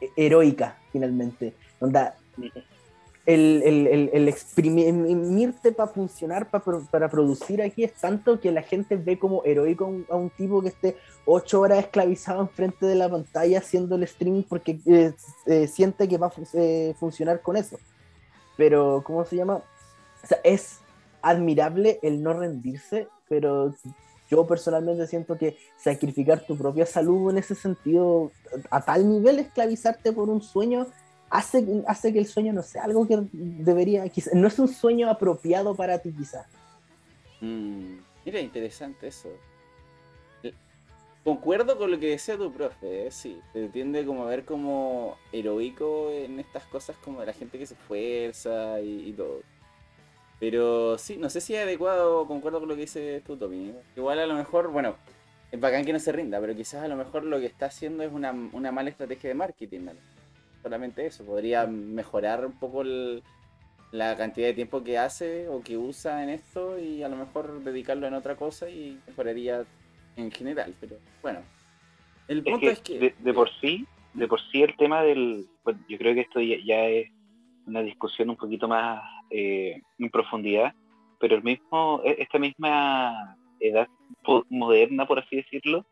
eh, 0.00 0.10
heroica, 0.16 0.68
finalmente. 0.92 1.54
Onda, 1.80 2.14
el, 3.34 3.62
el, 3.64 3.86
el, 3.88 4.10
el 4.12 4.28
exprimirte 4.28 5.72
para 5.72 5.90
funcionar, 5.92 6.48
pa 6.50 6.62
para 6.92 7.08
producir 7.08 7.60
aquí 7.60 7.82
es 7.82 7.92
tanto 7.94 8.38
que 8.38 8.52
la 8.52 8.62
gente 8.62 8.94
ve 8.96 9.18
como 9.18 9.42
heroico 9.44 9.84
a 9.86 9.88
un, 9.88 10.06
a 10.10 10.16
un 10.16 10.30
tipo 10.30 10.62
que 10.62 10.68
esté 10.68 10.96
ocho 11.24 11.62
horas 11.62 11.80
esclavizado 11.80 12.40
enfrente 12.42 12.86
de 12.86 12.94
la 12.94 13.08
pantalla 13.08 13.58
haciendo 13.58 13.96
el 13.96 14.04
streaming 14.04 14.44
porque 14.48 14.78
eh, 14.86 15.12
eh, 15.46 15.66
siente 15.66 16.06
que 16.06 16.18
va 16.18 16.28
a 16.28 16.30
fu- 16.30 16.46
eh, 16.54 16.94
funcionar 17.00 17.40
con 17.40 17.56
eso. 17.56 17.76
Pero, 18.56 19.02
¿cómo 19.04 19.24
se 19.24 19.34
llama? 19.36 19.60
Sea, 20.26 20.40
es 20.44 20.80
admirable 21.22 21.98
el 22.02 22.22
no 22.22 22.32
rendirse, 22.32 23.08
pero 23.28 23.74
yo 24.30 24.46
personalmente 24.46 25.06
siento 25.06 25.38
que 25.38 25.56
sacrificar 25.78 26.40
tu 26.46 26.56
propia 26.56 26.86
salud 26.86 27.30
en 27.30 27.38
ese 27.38 27.54
sentido, 27.54 28.32
a 28.70 28.84
tal 28.84 29.08
nivel 29.08 29.38
esclavizarte 29.38 30.12
por 30.12 30.28
un 30.28 30.42
sueño, 30.42 30.86
hace, 31.30 31.64
hace 31.86 32.12
que 32.12 32.18
el 32.20 32.26
sueño 32.26 32.52
no 32.52 32.62
sea 32.62 32.84
algo 32.84 33.06
que 33.06 33.18
debería, 33.32 34.08
quizá- 34.08 34.32
no 34.34 34.48
es 34.48 34.58
un 34.58 34.68
sueño 34.68 35.08
apropiado 35.10 35.74
para 35.74 35.98
ti 35.98 36.12
quizás. 36.12 36.46
Mm, 37.40 37.98
mira, 38.24 38.40
interesante 38.40 39.08
eso. 39.08 39.28
Eh, 40.42 40.52
Concuerdo 41.24 41.76
con 41.76 41.90
lo 41.90 41.98
que 41.98 42.10
decía 42.10 42.36
tu 42.36 42.52
profe, 42.52 43.06
eh, 43.08 43.10
sí, 43.10 43.40
te 43.52 43.68
tiende 43.68 44.06
como 44.06 44.22
a 44.24 44.26
ver 44.26 44.44
como 44.44 45.16
heroico 45.32 46.10
en 46.10 46.38
estas 46.38 46.64
cosas 46.66 46.96
como 47.04 47.20
de 47.20 47.26
la 47.26 47.32
gente 47.32 47.58
que 47.58 47.66
se 47.66 47.74
esfuerza 47.74 48.80
y 48.80 49.12
todo. 49.12 49.40
Pero 50.38 50.98
sí, 50.98 51.16
no 51.16 51.30
sé 51.30 51.40
si 51.40 51.54
es 51.54 51.62
adecuado, 51.62 52.26
concuerdo 52.26 52.60
con 52.60 52.68
lo 52.68 52.74
que 52.74 52.82
dice 52.82 53.22
tú, 53.26 53.36
Tommy. 53.36 53.72
Igual 53.96 54.18
a 54.18 54.26
lo 54.26 54.34
mejor, 54.34 54.70
bueno, 54.70 54.96
es 55.50 55.58
bacán 55.58 55.84
que 55.84 55.92
no 55.92 55.98
se 55.98 56.12
rinda, 56.12 56.38
pero 56.40 56.54
quizás 56.54 56.82
a 56.82 56.88
lo 56.88 56.96
mejor 56.96 57.24
lo 57.24 57.38
que 57.40 57.46
está 57.46 57.66
haciendo 57.66 58.02
es 58.02 58.12
una, 58.12 58.32
una 58.52 58.70
mala 58.70 58.90
estrategia 58.90 59.28
de 59.28 59.34
marketing. 59.34 59.80
¿no? 59.80 59.92
Solamente 60.62 61.06
eso, 61.06 61.24
podría 61.24 61.66
mejorar 61.66 62.44
un 62.44 62.52
poco 62.58 62.82
el- 62.82 63.22
la 63.92 64.16
cantidad 64.16 64.48
de 64.48 64.54
tiempo 64.54 64.82
que 64.84 64.98
hace 64.98 65.48
o 65.48 65.62
que 65.62 65.78
usa 65.78 66.22
en 66.22 66.28
esto 66.30 66.78
y 66.78 67.02
a 67.02 67.08
lo 67.08 67.16
mejor 67.16 67.62
dedicarlo 67.64 68.06
en 68.06 68.14
otra 68.14 68.34
cosa 68.36 68.68
y 68.68 68.98
mejoraría 69.06 69.64
en 70.16 70.30
general. 70.32 70.74
Pero 70.80 70.96
bueno, 71.22 71.38
el 72.28 72.38
Es 72.38 72.44
punto 72.44 72.60
que, 72.60 72.68
es 72.72 72.78
que... 72.80 72.98
de, 72.98 73.14
de 73.18 73.32
por 73.32 73.48
sí, 73.60 73.86
de 74.12 74.26
por 74.28 74.40
sí 74.50 74.62
el 74.62 74.76
tema 74.76 75.02
del, 75.02 75.46
bueno, 75.64 75.80
yo 75.88 75.96
creo 75.98 76.14
que 76.14 76.22
esto 76.22 76.40
ya, 76.40 76.56
ya 76.64 76.84
es 76.86 77.08
una 77.66 77.80
discusión 77.80 78.28
un 78.28 78.36
poquito 78.36 78.66
más 78.68 79.02
eh, 79.30 79.80
en 79.98 80.10
profundidad, 80.10 80.74
pero 81.18 81.36
el 81.36 81.42
mismo, 81.42 82.00
e- 82.04 82.16
esta 82.18 82.38
misma 82.38 83.36
edad 83.60 83.88
moderna, 84.50 85.06
por 85.06 85.18
así 85.18 85.36
decirlo, 85.36 85.84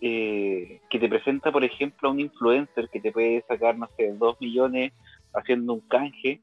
eh, 0.00 0.80
que 0.90 0.98
te 0.98 1.08
presenta, 1.08 1.52
por 1.52 1.64
ejemplo, 1.64 2.08
a 2.08 2.12
un 2.12 2.20
influencer 2.20 2.88
que 2.88 3.00
te 3.00 3.12
puede 3.12 3.44
sacar, 3.46 3.78
no 3.78 3.88
sé, 3.96 4.12
dos 4.14 4.36
millones 4.40 4.92
haciendo 5.34 5.74
un 5.74 5.80
canje, 5.80 6.40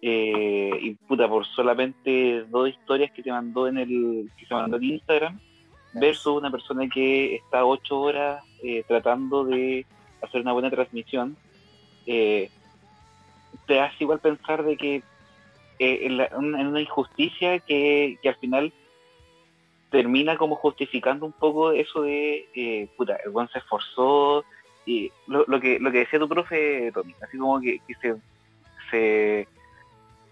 eh, 0.00 0.70
y 0.80 0.94
puta, 0.94 1.28
por 1.28 1.46
solamente 1.46 2.44
dos 2.48 2.68
historias 2.68 3.12
que 3.12 3.22
te 3.22 3.30
mandó 3.30 3.68
en 3.68 3.78
el, 3.78 4.30
que 4.36 4.46
se 4.46 4.54
mandó 4.54 4.76
en 4.78 4.84
Instagram, 4.84 5.38
versus 5.94 6.38
una 6.38 6.50
persona 6.50 6.88
que 6.88 7.36
está 7.36 7.64
ocho 7.64 8.00
horas 8.00 8.42
eh, 8.64 8.82
tratando 8.88 9.44
de 9.44 9.86
hacer 10.22 10.40
una 10.40 10.52
buena 10.52 10.70
transmisión, 10.70 11.36
eh, 12.06 12.48
te 13.66 13.80
hace 13.80 13.96
igual 14.00 14.20
pensar 14.20 14.64
de 14.64 14.76
que 14.76 15.02
eh, 15.84 16.06
en, 16.06 16.16
la- 16.18 16.26
en 16.26 16.66
una 16.66 16.80
injusticia 16.80 17.58
que, 17.60 18.18
que 18.22 18.28
al 18.28 18.36
final 18.36 18.72
termina 19.90 20.36
como 20.36 20.56
justificando 20.56 21.26
un 21.26 21.32
poco 21.32 21.72
eso 21.72 22.02
de, 22.02 22.48
eh, 22.54 22.88
puta, 22.96 23.16
el 23.24 23.30
buen 23.30 23.48
se 23.48 23.58
esforzó, 23.58 24.44
y 24.86 25.10
lo, 25.26 25.44
lo 25.46 25.60
que 25.60 25.78
lo 25.78 25.92
que 25.92 25.98
decía 25.98 26.18
tu 26.18 26.28
profe, 26.28 26.90
Tommy, 26.92 27.14
así 27.20 27.36
como 27.38 27.60
que, 27.60 27.78
que 27.86 27.94
se, 28.00 28.14
se, 28.90 29.48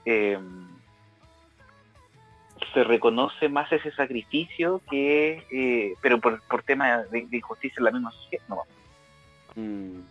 em, 0.05 0.69
se 2.75 2.85
reconoce 2.85 3.49
más 3.49 3.71
ese 3.73 3.93
sacrificio 3.93 4.83
que, 4.91 5.45
eh, 5.53 5.95
pero 6.01 6.21
por, 6.21 6.43
por 6.49 6.63
tema 6.63 7.03
de, 7.05 7.27
de 7.27 7.37
injusticia 7.37 7.77
en 7.79 7.85
la 7.85 7.91
misma 7.93 8.13
sociedad, 8.13 8.45
no, 8.49 8.63
Mm, 9.57 10.03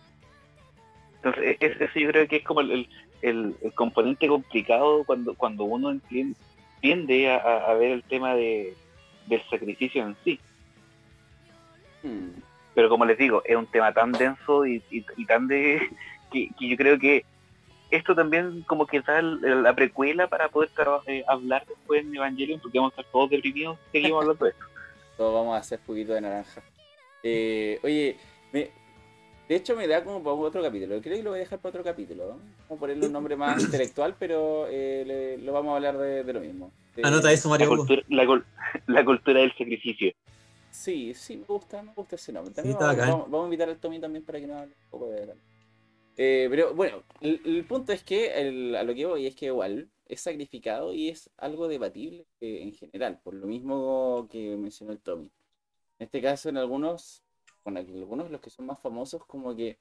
entonces, 1.16 1.42
e- 1.44 1.56
es- 1.66 1.80
eso 1.80 1.98
yo 1.98 2.08
creo 2.10 2.28
que 2.28 2.36
es 2.36 2.44
como 2.44 2.60
el, 2.60 2.86
el- 3.22 3.56
el- 3.62 3.72
componente 3.74 4.28
complicado 4.28 5.04
cuando, 5.04 5.34
cuando 5.34 5.64
uno 5.64 5.90
entien- 5.92 6.34
tiende 6.80 7.30
a, 7.30 7.36
a- 7.36 7.74
ver 7.74 7.90
el 7.92 8.02
tema 8.02 8.34
de, 8.34 8.74
del 9.26 9.42
sacrificio 9.50 10.02
en 10.02 10.16
sí. 10.24 10.40
mm. 12.02 12.28
Pero 12.74 12.88
como 12.88 13.04
les 13.04 13.18
digo, 13.18 13.42
es 13.44 13.56
un 13.56 13.66
tema 13.66 13.92
tan 13.92 14.12
denso 14.12 14.64
y, 14.66 14.82
y- 14.90 15.04
y 15.16 15.26
tan 15.26 15.46
de... 15.48 15.80
Que, 16.32 16.48
que 16.56 16.68
yo 16.68 16.76
creo 16.76 16.96
que 16.96 17.24
esto 17.90 18.14
también 18.14 18.62
como 18.68 18.86
que 18.86 19.00
da 19.00 19.20
la 19.20 19.74
precuela 19.74 20.28
para 20.28 20.48
poder 20.48 20.70
eh, 21.08 21.24
hablar 21.26 21.66
después 21.66 22.04
en 22.04 22.14
Evangelion, 22.14 22.60
porque 22.60 22.78
vamos 22.78 22.92
a 22.96 23.00
estar 23.00 23.10
todos 23.10 23.30
deprimidos, 23.30 23.76
seguimos 23.90 24.22
hablando 24.22 24.44
de 24.44 24.52
esto. 24.52 24.64
Todos 25.16 25.34
vamos 25.34 25.56
a 25.56 25.58
hacer 25.58 25.80
juguito 25.84 26.12
de 26.12 26.20
naranja. 26.20 26.62
Eh, 27.24 27.80
oye, 27.82 28.16
me- 28.52 28.70
de 29.50 29.56
hecho 29.56 29.74
me 29.74 29.88
da 29.88 30.04
como 30.04 30.22
para 30.22 30.36
otro 30.36 30.62
capítulo. 30.62 31.00
Creo 31.02 31.16
que 31.16 31.22
lo 31.24 31.30
voy 31.30 31.40
a 31.40 31.42
dejar 31.42 31.58
para 31.58 31.70
otro 31.70 31.82
capítulo. 31.82 32.28
Vamos 32.28 32.44
a 32.70 32.74
ponerle 32.76 33.06
un 33.06 33.12
nombre 33.12 33.34
más 33.34 33.60
intelectual, 33.60 34.14
pero 34.16 34.68
eh, 34.70 35.02
le- 35.04 35.38
lo 35.38 35.52
vamos 35.52 35.72
a 35.72 35.74
hablar 35.74 35.98
de, 35.98 36.22
de 36.22 36.32
lo 36.32 36.38
mismo. 36.40 36.70
De- 36.94 37.02
Anota 37.04 37.32
eso, 37.32 37.48
Mario. 37.48 37.68
Cultura, 37.68 38.00
la, 38.10 38.24
cul- 38.26 38.44
la 38.86 39.04
cultura 39.04 39.40
del 39.40 39.50
sacrificio. 39.50 40.12
Sí, 40.70 41.14
sí, 41.14 41.36
me 41.38 41.46
gusta, 41.46 41.82
me 41.82 41.92
gusta 41.94 42.14
ese 42.14 42.32
nombre. 42.32 42.50
Sí, 42.52 42.54
También 42.54 42.74
está 42.74 42.84
vamos, 42.86 42.96
bacán. 42.98 43.10
vamos- 43.12 43.30
vamos 43.32 43.44
a 43.44 43.46
invitar 43.48 43.68
al 43.70 43.78
Tommy 43.78 43.98
también 43.98 44.24
para 44.24 44.38
que 44.38 44.46
nos 44.46 44.56
hable 44.62 44.72
un 44.84 44.90
poco 44.90 45.10
de 45.10 45.22
él. 45.24 45.30
Eh, 46.16 46.46
pero 46.48 46.72
bueno, 46.74 47.02
el, 47.20 47.40
el 47.44 47.64
punto 47.64 47.92
es 47.92 48.04
que 48.04 48.32
el- 48.40 48.76
a 48.76 48.84
lo 48.84 48.94
que 48.94 49.04
voy 49.06 49.26
es 49.26 49.34
que 49.34 49.46
igual 49.46 49.88
es 50.06 50.20
sacrificado 50.20 50.94
y 50.94 51.08
es 51.08 51.28
algo 51.38 51.66
debatible 51.66 52.24
eh, 52.40 52.60
en 52.62 52.72
general, 52.72 53.18
por 53.24 53.34
lo 53.34 53.48
mismo 53.48 54.28
que 54.30 54.56
mencionó 54.56 54.92
el 54.92 55.00
Tommy. 55.00 55.28
En 55.98 56.04
este 56.04 56.22
caso, 56.22 56.48
en 56.48 56.56
algunos, 56.56 57.24
con 57.62 57.76
algunos 57.76 58.26
de 58.26 58.32
los 58.32 58.40
que 58.40 58.50
son 58.50 58.66
más 58.66 58.80
famosos, 58.80 59.24
como 59.26 59.54
que 59.54 59.78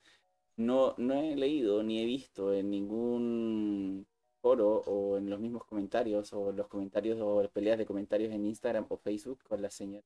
no, 0.58 0.96
no 0.98 1.14
he 1.16 1.36
leído 1.36 1.84
ni 1.84 2.02
he 2.02 2.06
visto 2.06 2.54
en 2.54 2.70
ningún 2.70 4.08
foro 4.42 4.82
o 4.86 5.18
en 5.18 5.30
los 5.30 5.40
mismos 5.40 5.66
comentarios 5.66 6.34
o 6.34 6.52
los 6.52 6.68
comentarios 6.68 7.20
o 7.22 7.42
las 7.42 7.52
peleas 7.52 7.78
de 7.78 7.86
comentarios 7.86 8.34
en 8.34 8.46
Instagram 8.46 8.86
o 8.90 8.98
Facebook 8.98 9.40
con 9.44 9.62
la 9.62 9.70
señora 9.70 10.06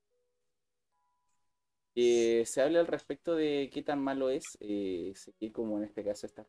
que 1.94 2.44
se 2.46 2.62
habla 2.62 2.80
al 2.80 2.88
respecto 2.88 3.36
de 3.36 3.70
qué 3.72 3.84
tan 3.84 4.00
malo 4.02 4.30
es 4.30 4.44
eh, 4.60 5.14
seguir 5.16 5.52
como 5.52 5.78
en 5.78 5.86
este 5.86 6.04
caso 6.04 6.26
esta 6.26 6.46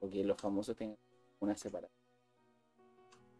o 0.00 0.08
que 0.08 0.22
los 0.24 0.40
famosos 0.40 0.76
tengan 0.76 0.98
una 1.40 1.56
separación. 1.56 1.95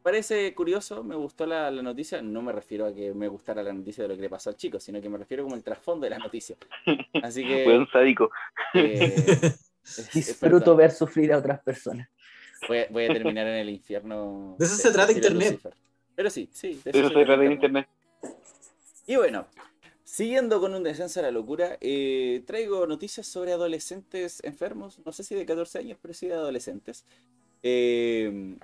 Parece 0.07 0.55
curioso, 0.55 1.03
me 1.03 1.16
gustó 1.16 1.47
la, 1.47 1.69
la 1.69 1.83
noticia, 1.83 2.23
no 2.23 2.40
me 2.40 2.53
refiero 2.53 2.87
a 2.87 2.95
que 2.95 3.12
me 3.12 3.27
gustara 3.27 3.61
la 3.61 3.73
noticia 3.73 4.05
de 4.05 4.09
lo 4.09 4.14
que 4.14 4.21
le 4.23 4.31
pasó 4.31 4.51
al 4.51 4.57
chico, 4.57 4.79
sino 4.79 5.01
que 5.01 5.09
me 5.09 5.19
refiero 5.19 5.42
como 5.42 5.57
el 5.57 5.64
trasfondo 5.64 6.05
de 6.05 6.11
la 6.11 6.19
noticia. 6.19 6.55
Así 7.25 7.45
que 7.45 7.64
Fue 7.64 7.77
un 7.77 7.88
sádico. 7.90 8.31
eh, 8.75 9.03
es- 9.83 10.11
Disfruto 10.14 10.77
ver 10.77 10.92
sufrir 10.92 11.33
a 11.33 11.38
otras 11.38 11.61
personas. 11.61 12.09
voy, 12.69 12.79
a- 12.79 12.87
voy 12.88 13.05
a 13.07 13.09
terminar 13.09 13.49
en 13.49 13.55
el 13.55 13.69
infierno. 13.69 14.55
De 14.61 14.64
eso 14.66 14.77
se 14.77 14.92
trata 14.92 15.11
estilo 15.11 15.27
Internet. 15.27 15.51
Lucifer. 15.55 15.75
Pero 16.14 16.31
sí, 16.31 16.49
sí. 16.53 16.81
de 16.85 16.90
Eso 16.92 17.09
se 17.09 17.14
trata 17.14 17.37
de 17.38 17.47
Internet. 17.53 17.88
internet. 18.23 18.37
Y 19.09 19.16
bueno, 19.16 19.49
siguiendo 20.05 20.61
con 20.61 20.73
un 20.73 20.85
descenso 20.85 21.19
a 21.19 21.25
la 21.25 21.33
locura, 21.33 21.79
eh, 21.81 22.45
traigo 22.47 22.87
noticias 22.87 23.27
sobre 23.27 23.51
adolescentes 23.51 24.40
enfermos, 24.45 25.01
no 25.05 25.11
sé 25.11 25.25
si 25.25 25.35
de 25.35 25.45
14 25.45 25.81
años, 25.81 25.99
pero 26.01 26.14
sí 26.14 26.29
de 26.29 26.35
adolescentes. 26.35 27.05
Eh, 27.64 28.57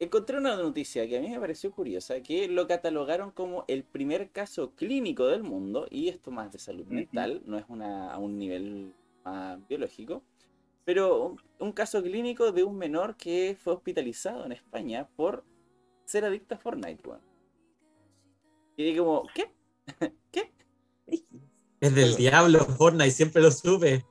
encontré 0.00 0.38
una 0.38 0.56
noticia 0.56 1.06
que 1.06 1.18
a 1.18 1.20
mí 1.20 1.28
me 1.28 1.38
pareció 1.38 1.70
curiosa, 1.70 2.20
que 2.22 2.48
lo 2.48 2.66
catalogaron 2.66 3.30
como 3.30 3.64
el 3.68 3.84
primer 3.84 4.30
caso 4.30 4.74
clínico 4.74 5.26
del 5.26 5.42
mundo, 5.42 5.86
y 5.90 6.08
esto 6.08 6.30
más 6.30 6.50
de 6.50 6.58
salud 6.58 6.86
mental, 6.86 7.42
no 7.44 7.58
es 7.58 7.64
una, 7.68 8.12
a 8.12 8.18
un 8.18 8.38
nivel 8.38 8.94
más 9.24 9.58
biológico, 9.68 10.22
pero 10.86 11.26
un, 11.26 11.40
un 11.58 11.72
caso 11.72 12.02
clínico 12.02 12.50
de 12.50 12.64
un 12.64 12.76
menor 12.76 13.16
que 13.16 13.56
fue 13.62 13.74
hospitalizado 13.74 14.46
en 14.46 14.52
España 14.52 15.06
por 15.16 15.44
ser 16.06 16.24
adicto 16.24 16.54
a 16.54 16.58
Fortnite. 16.58 17.02
Y 18.76 18.84
dije 18.84 18.98
como, 18.98 19.24
¿qué? 19.34 19.52
¿Qué? 20.32 20.50
Es 21.80 21.94
del 21.94 22.16
diablo, 22.16 22.60
Fortnite, 22.60 23.10
siempre 23.10 23.42
lo 23.42 23.50
supe. 23.50 24.04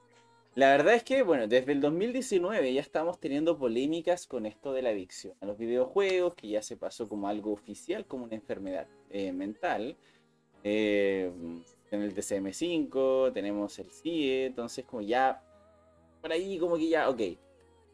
La 0.59 0.71
verdad 0.71 0.95
es 0.95 1.03
que, 1.03 1.23
bueno, 1.23 1.47
desde 1.47 1.71
el 1.71 1.79
2019 1.79 2.73
ya 2.73 2.81
estamos 2.81 3.17
teniendo 3.17 3.57
polémicas 3.57 4.27
con 4.27 4.45
esto 4.45 4.73
de 4.73 4.81
la 4.81 4.89
adicción 4.89 5.33
a 5.39 5.45
los 5.45 5.57
videojuegos, 5.57 6.35
que 6.35 6.49
ya 6.49 6.61
se 6.61 6.75
pasó 6.75 7.07
como 7.07 7.29
algo 7.29 7.53
oficial, 7.53 8.05
como 8.05 8.25
una 8.25 8.35
enfermedad 8.35 8.85
eh, 9.09 9.31
mental. 9.31 9.95
Eh, 10.65 11.31
en 11.91 12.01
el 12.01 12.13
DCM5 12.13 13.31
tenemos 13.31 13.79
el 13.79 13.89
CIE, 13.89 14.47
entonces 14.47 14.83
como 14.83 15.01
ya, 15.01 15.41
por 16.19 16.33
ahí 16.33 16.59
como 16.59 16.75
que 16.75 16.89
ya, 16.89 17.07
ok, 17.07 17.21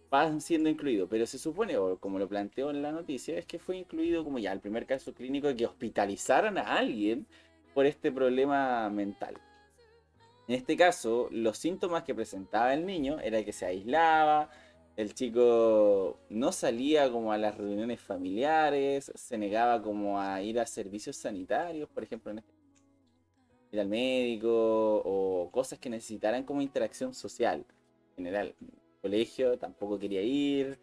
van 0.09 0.41
siendo 0.41 0.67
incluidos, 0.67 1.07
pero 1.07 1.27
se 1.27 1.37
supone, 1.37 1.77
o 1.77 1.99
como 1.99 2.17
lo 2.17 2.27
planteó 2.27 2.71
en 2.71 2.81
la 2.81 2.91
noticia, 2.91 3.37
es 3.37 3.45
que 3.45 3.59
fue 3.59 3.77
incluido 3.77 4.23
como 4.23 4.39
ya 4.39 4.51
el 4.51 4.59
primer 4.59 4.87
caso 4.87 5.13
clínico 5.13 5.45
de 5.49 5.55
que 5.55 5.67
hospitalizaran 5.67 6.57
a 6.57 6.77
alguien 6.77 7.27
por 7.75 7.85
este 7.85 8.11
problema 8.11 8.89
mental. 8.89 9.35
En 10.47 10.55
este 10.55 10.77
caso, 10.77 11.27
los 11.31 11.57
síntomas 11.57 12.03
que 12.03 12.13
presentaba 12.13 12.73
el 12.73 12.85
niño 12.85 13.19
era 13.19 13.43
que 13.43 13.51
se 13.51 13.65
aislaba, 13.65 14.49
el 14.95 15.13
chico 15.13 16.19
no 16.29 16.51
salía 16.51 17.11
como 17.11 17.31
a 17.33 17.37
las 17.37 17.57
reuniones 17.57 17.99
familiares, 17.99 19.11
se 19.15 19.37
negaba 19.37 19.81
como 19.81 20.21
a 20.21 20.41
ir 20.41 20.59
a 20.59 20.65
servicios 20.65 21.17
sanitarios, 21.17 21.89
por 21.89 22.03
ejemplo, 22.03 22.31
en 22.31 22.39
este- 22.39 22.53
ir 23.71 23.79
al 23.79 23.89
médico 23.89 25.01
o 25.03 25.49
cosas 25.51 25.79
que 25.79 25.89
necesitaran 25.89 26.43
como 26.43 26.61
interacción 26.61 27.13
social 27.13 27.65
en 28.11 28.15
general. 28.15 28.55
Colegio 29.01 29.57
tampoco 29.57 29.99
quería 29.99 30.21
ir, 30.21 30.79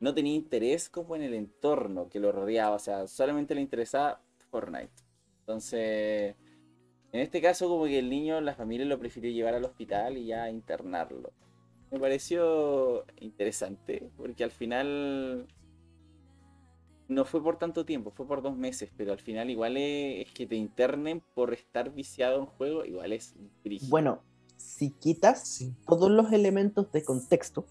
no 0.00 0.14
tenía 0.14 0.34
interés 0.34 0.88
como 0.88 1.14
en 1.16 1.22
el 1.22 1.34
entorno 1.34 2.08
que 2.08 2.18
lo 2.18 2.32
rodeaba, 2.32 2.76
o 2.76 2.78
sea, 2.78 3.06
solamente 3.06 3.54
le 3.54 3.60
interesaba 3.60 4.20
Fortnite. 4.50 4.92
Entonces, 5.40 6.34
en 7.12 7.20
este 7.20 7.40
caso, 7.42 7.68
como 7.68 7.84
que 7.84 7.98
el 7.98 8.08
niño, 8.10 8.40
la 8.40 8.54
familia 8.54 8.86
lo 8.86 8.98
prefirió 8.98 9.30
llevar 9.30 9.54
al 9.54 9.64
hospital 9.64 10.16
y 10.16 10.26
ya 10.26 10.48
internarlo. 10.50 11.30
Me 11.90 12.00
pareció 12.00 13.04
interesante, 13.20 14.08
porque 14.16 14.44
al 14.44 14.50
final 14.50 15.46
no 17.08 17.24
fue 17.26 17.42
por 17.42 17.58
tanto 17.58 17.84
tiempo, 17.84 18.10
fue 18.12 18.26
por 18.26 18.40
dos 18.40 18.56
meses, 18.56 18.90
pero 18.96 19.12
al 19.12 19.18
final 19.18 19.50
igual 19.50 19.76
es, 19.76 20.26
es 20.26 20.32
que 20.32 20.46
te 20.46 20.56
internen 20.56 21.22
por 21.34 21.52
estar 21.52 21.92
viciado 21.92 22.38
en 22.40 22.46
juego, 22.46 22.84
igual 22.86 23.12
es 23.12 23.34
brígido. 23.62 23.90
Bueno, 23.90 24.22
si 24.56 24.90
quitas 24.90 25.46
Sí. 25.46 25.74
todos 25.86 26.10
los 26.10 26.32
elementos 26.32 26.90
de 26.92 27.04
contexto 27.04 27.66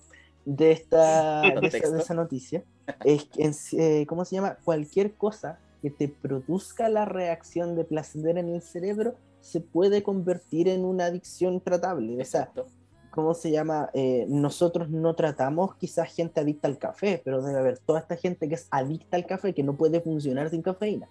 de 0.45 0.72
esta 0.72 1.41
de 1.41 1.47
esa, 1.47 1.53
Contexto. 1.61 1.91
de 1.93 1.99
esa 2.01 2.13
noticia, 2.13 2.63
es 3.03 3.26
que, 3.26 3.43
en 3.45 3.53
eh, 3.80 4.05
¿cómo 4.05 4.24
se 4.26 4.36
llama? 4.36 4.57
Cualquier 4.63 5.13
cosa 5.13 5.59
que 5.82 5.89
te 5.89 6.07
produzca 6.07 6.89
la 6.89 7.05
reacción 7.05 7.76
de 7.76 7.86
placer 7.86 8.38
en 8.38 8.49
el 8.49 8.61
cerebro 8.61 9.15
se 9.41 9.59
puede 9.59 10.03
convertir 10.03 10.67
en 10.67 10.85
una 10.85 11.05
adicción 11.05 11.59
tratable. 11.59 12.21
O 12.21 12.25
sea, 12.25 12.43
Exacto. 12.43 12.67
¿cómo 13.11 13.33
se 13.33 13.51
llama? 13.51 13.89
Eh, 13.93 14.25
nosotros 14.29 14.89
no 14.89 15.13
tratamos 15.13 15.75
quizás 15.75 16.11
gente 16.13 16.39
adicta 16.39 16.67
al 16.67 16.79
café, 16.79 17.21
pero 17.23 17.41
debe 17.41 17.59
haber 17.59 17.77
toda 17.77 17.99
esta 17.99 18.15
gente 18.15 18.47
que 18.47 18.55
es 18.55 18.67
adicta 18.71 19.17
al 19.17 19.25
café 19.25 19.53
que 19.53 19.63
no 19.63 19.75
puede 19.75 20.01
funcionar 20.01 20.49
sin 20.49 20.61
cafeína. 20.61 21.07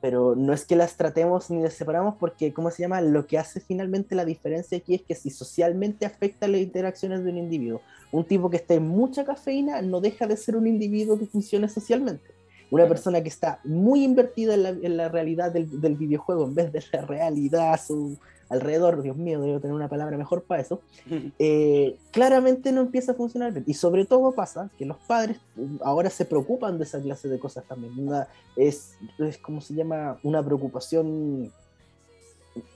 Pero 0.00 0.34
no 0.34 0.54
es 0.54 0.64
que 0.64 0.74
las 0.74 0.96
tratemos 0.96 1.50
ni 1.50 1.62
las 1.62 1.74
separamos 1.74 2.14
porque, 2.18 2.52
¿cómo 2.54 2.70
se 2.70 2.82
llama? 2.82 3.02
Lo 3.02 3.26
que 3.26 3.38
hace 3.38 3.60
finalmente 3.60 4.14
la 4.14 4.24
diferencia 4.24 4.78
aquí 4.78 4.94
es 4.94 5.02
que 5.02 5.14
si 5.14 5.28
socialmente 5.28 6.06
afecta 6.06 6.48
las 6.48 6.60
interacciones 6.60 7.22
de 7.22 7.30
un 7.30 7.38
individuo, 7.38 7.82
un 8.10 8.24
tipo 8.24 8.48
que 8.48 8.56
está 8.56 8.74
en 8.74 8.88
mucha 8.88 9.24
cafeína 9.24 9.82
no 9.82 10.00
deja 10.00 10.26
de 10.26 10.36
ser 10.36 10.56
un 10.56 10.66
individuo 10.66 11.18
que 11.18 11.26
funcione 11.26 11.68
socialmente. 11.68 12.41
Una 12.72 12.88
persona 12.88 13.22
que 13.22 13.28
está 13.28 13.60
muy 13.64 14.02
invertida 14.02 14.54
en 14.54 14.62
la, 14.62 14.68
en 14.70 14.96
la 14.96 15.08
realidad 15.08 15.52
del, 15.52 15.80
del 15.80 15.94
videojuego 15.96 16.44
en 16.46 16.54
vez 16.54 16.72
de 16.72 16.82
la 16.92 17.02
realidad 17.02 17.72
a 17.74 17.78
su 17.78 18.16
alrededor, 18.48 19.00
Dios 19.02 19.16
mío, 19.16 19.40
debo 19.40 19.60
tener 19.60 19.74
una 19.74 19.88
palabra 19.88 20.16
mejor 20.18 20.42
para 20.42 20.60
eso, 20.60 20.80
eh, 21.38 21.96
claramente 22.10 22.70
no 22.72 22.80
empieza 22.82 23.12
a 23.12 23.14
funcionar 23.14 23.52
bien. 23.52 23.64
Y 23.66 23.74
sobre 23.74 24.04
todo 24.04 24.32
pasa 24.32 24.70
que 24.78 24.84
los 24.84 24.98
padres 24.98 25.38
mm, 25.56 25.76
ahora 25.82 26.10
se 26.10 26.24
preocupan 26.24 26.76
de 26.78 26.84
esa 26.84 27.00
clase 27.00 27.28
de 27.28 27.38
cosas 27.38 27.64
también. 27.64 27.92
Una- 27.98 28.26
es, 28.56 28.94
es 29.18 29.38
como 29.38 29.60
se 29.60 29.74
llama 29.74 30.18
una 30.22 30.42
preocupación 30.44 31.50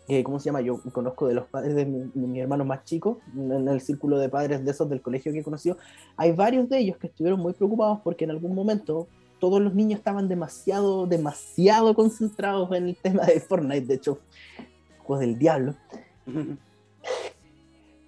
que, 0.06 0.24
¿cómo 0.24 0.38
se 0.40 0.46
llama? 0.46 0.62
Yo 0.62 0.80
conozco 0.92 1.26
de 1.26 1.34
los 1.34 1.46
padres 1.46 1.74
de 1.74 1.84
mi, 1.84 2.10
de 2.14 2.26
mi 2.26 2.40
hermano 2.40 2.64
más 2.64 2.84
chico, 2.84 3.18
en 3.36 3.68
el 3.68 3.80
círculo 3.82 4.18
de 4.18 4.28
padres 4.30 4.64
de 4.64 4.70
esos 4.70 4.88
del 4.88 5.02
colegio 5.02 5.32
que 5.32 5.40
he 5.40 5.44
conocido, 5.44 5.76
hay 6.16 6.32
varios 6.32 6.68
de 6.70 6.78
ellos 6.78 6.96
que 6.96 7.08
estuvieron 7.08 7.40
muy 7.40 7.52
preocupados 7.52 8.00
porque 8.02 8.24
en 8.24 8.30
algún 8.30 8.54
momento 8.54 9.06
todos 9.38 9.60
los 9.60 9.74
niños 9.74 9.98
estaban 9.98 10.28
demasiado, 10.28 11.06
demasiado 11.06 11.94
concentrados 11.94 12.70
en 12.72 12.88
el 12.88 12.96
tema 12.96 13.24
de 13.24 13.40
Fortnite, 13.40 13.86
de 13.86 13.94
hecho, 13.94 14.18
juegos 14.98 15.20
del 15.20 15.38
diablo. 15.38 15.74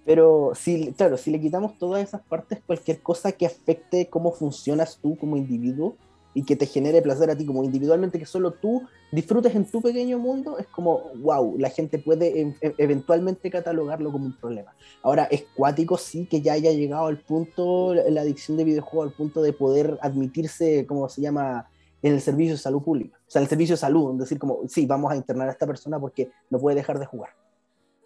Pero 0.05 0.53
si, 0.55 0.91
claro, 0.93 1.17
si 1.17 1.31
le 1.31 1.39
quitamos 1.39 1.77
todas 1.77 2.03
esas 2.03 2.21
partes, 2.21 2.61
cualquier 2.65 3.01
cosa 3.01 3.31
que 3.31 3.45
afecte 3.45 4.09
cómo 4.09 4.31
funcionas 4.31 4.97
tú 5.01 5.15
como 5.17 5.37
individuo 5.37 5.95
y 6.33 6.43
que 6.43 6.55
te 6.55 6.65
genere 6.65 7.01
placer 7.01 7.29
a 7.29 7.35
ti 7.35 7.45
como 7.45 7.63
individualmente, 7.63 8.19
que 8.19 8.25
solo 8.25 8.53
tú 8.53 8.87
disfrutes 9.11 9.55
en 9.55 9.69
tu 9.69 9.81
pequeño 9.81 10.19
mundo, 10.19 10.57
es 10.57 10.67
como, 10.67 11.11
wow, 11.15 11.57
la 11.57 11.69
gente 11.69 11.97
puede 11.97 12.41
e- 12.41 12.75
eventualmente 12.77 13.49
catalogarlo 13.49 14.11
como 14.11 14.25
un 14.25 14.37
problema. 14.37 14.75
Ahora, 15.01 15.25
es 15.25 15.45
cuático 15.55 15.97
sí 15.97 16.27
que 16.27 16.41
ya 16.41 16.53
haya 16.53 16.71
llegado 16.71 17.07
al 17.07 17.19
punto, 17.19 17.93
la 17.93 18.21
adicción 18.21 18.57
de 18.57 18.63
videojuegos, 18.63 19.09
al 19.09 19.15
punto 19.15 19.41
de 19.41 19.53
poder 19.53 19.97
admitirse, 20.01 20.85
como 20.85 21.09
se 21.09 21.21
llama, 21.21 21.69
en 22.01 22.13
el 22.13 22.21
servicio 22.21 22.53
de 22.53 22.59
salud 22.59 22.81
pública. 22.81 23.17
O 23.27 23.31
sea, 23.31 23.39
en 23.39 23.43
el 23.43 23.49
servicio 23.49 23.73
de 23.73 23.79
salud, 23.79 24.19
decir 24.19 24.39
como, 24.39 24.61
sí, 24.67 24.85
vamos 24.85 25.11
a 25.11 25.15
internar 25.15 25.49
a 25.49 25.51
esta 25.51 25.67
persona 25.67 25.99
porque 25.99 26.31
no 26.49 26.59
puede 26.59 26.75
dejar 26.75 26.99
de 26.99 27.05
jugar. 27.05 27.31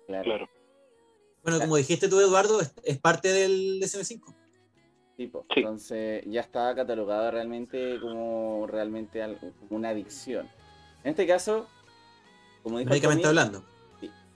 Claro. 0.08 0.24
Claro. 0.24 0.50
Bueno, 1.44 1.60
como 1.60 1.76
dijiste 1.76 2.08
tú, 2.08 2.20
Eduardo, 2.22 2.62
es, 2.62 2.74
es 2.84 2.98
parte 3.00 3.34
del 3.34 3.82
DSM5. 3.82 4.34
Tipo, 5.24 5.46
Sí. 5.54 5.62
entonces 5.62 6.24
ya 6.26 6.42
está 6.42 6.76
catalogado 6.76 7.32
realmente 7.32 7.98
como 8.02 8.68
realmente 8.68 9.22
algo, 9.24 9.40
como 9.40 9.78
una 9.78 9.90
adicción. 9.90 10.48
En 11.04 11.12
este 11.12 11.26
caso, 11.26 11.66
como 12.62 12.78
dijo 12.80 12.90
Médicamente 12.90 13.24
Tommy, 13.24 13.30
hablando. 13.40 13.64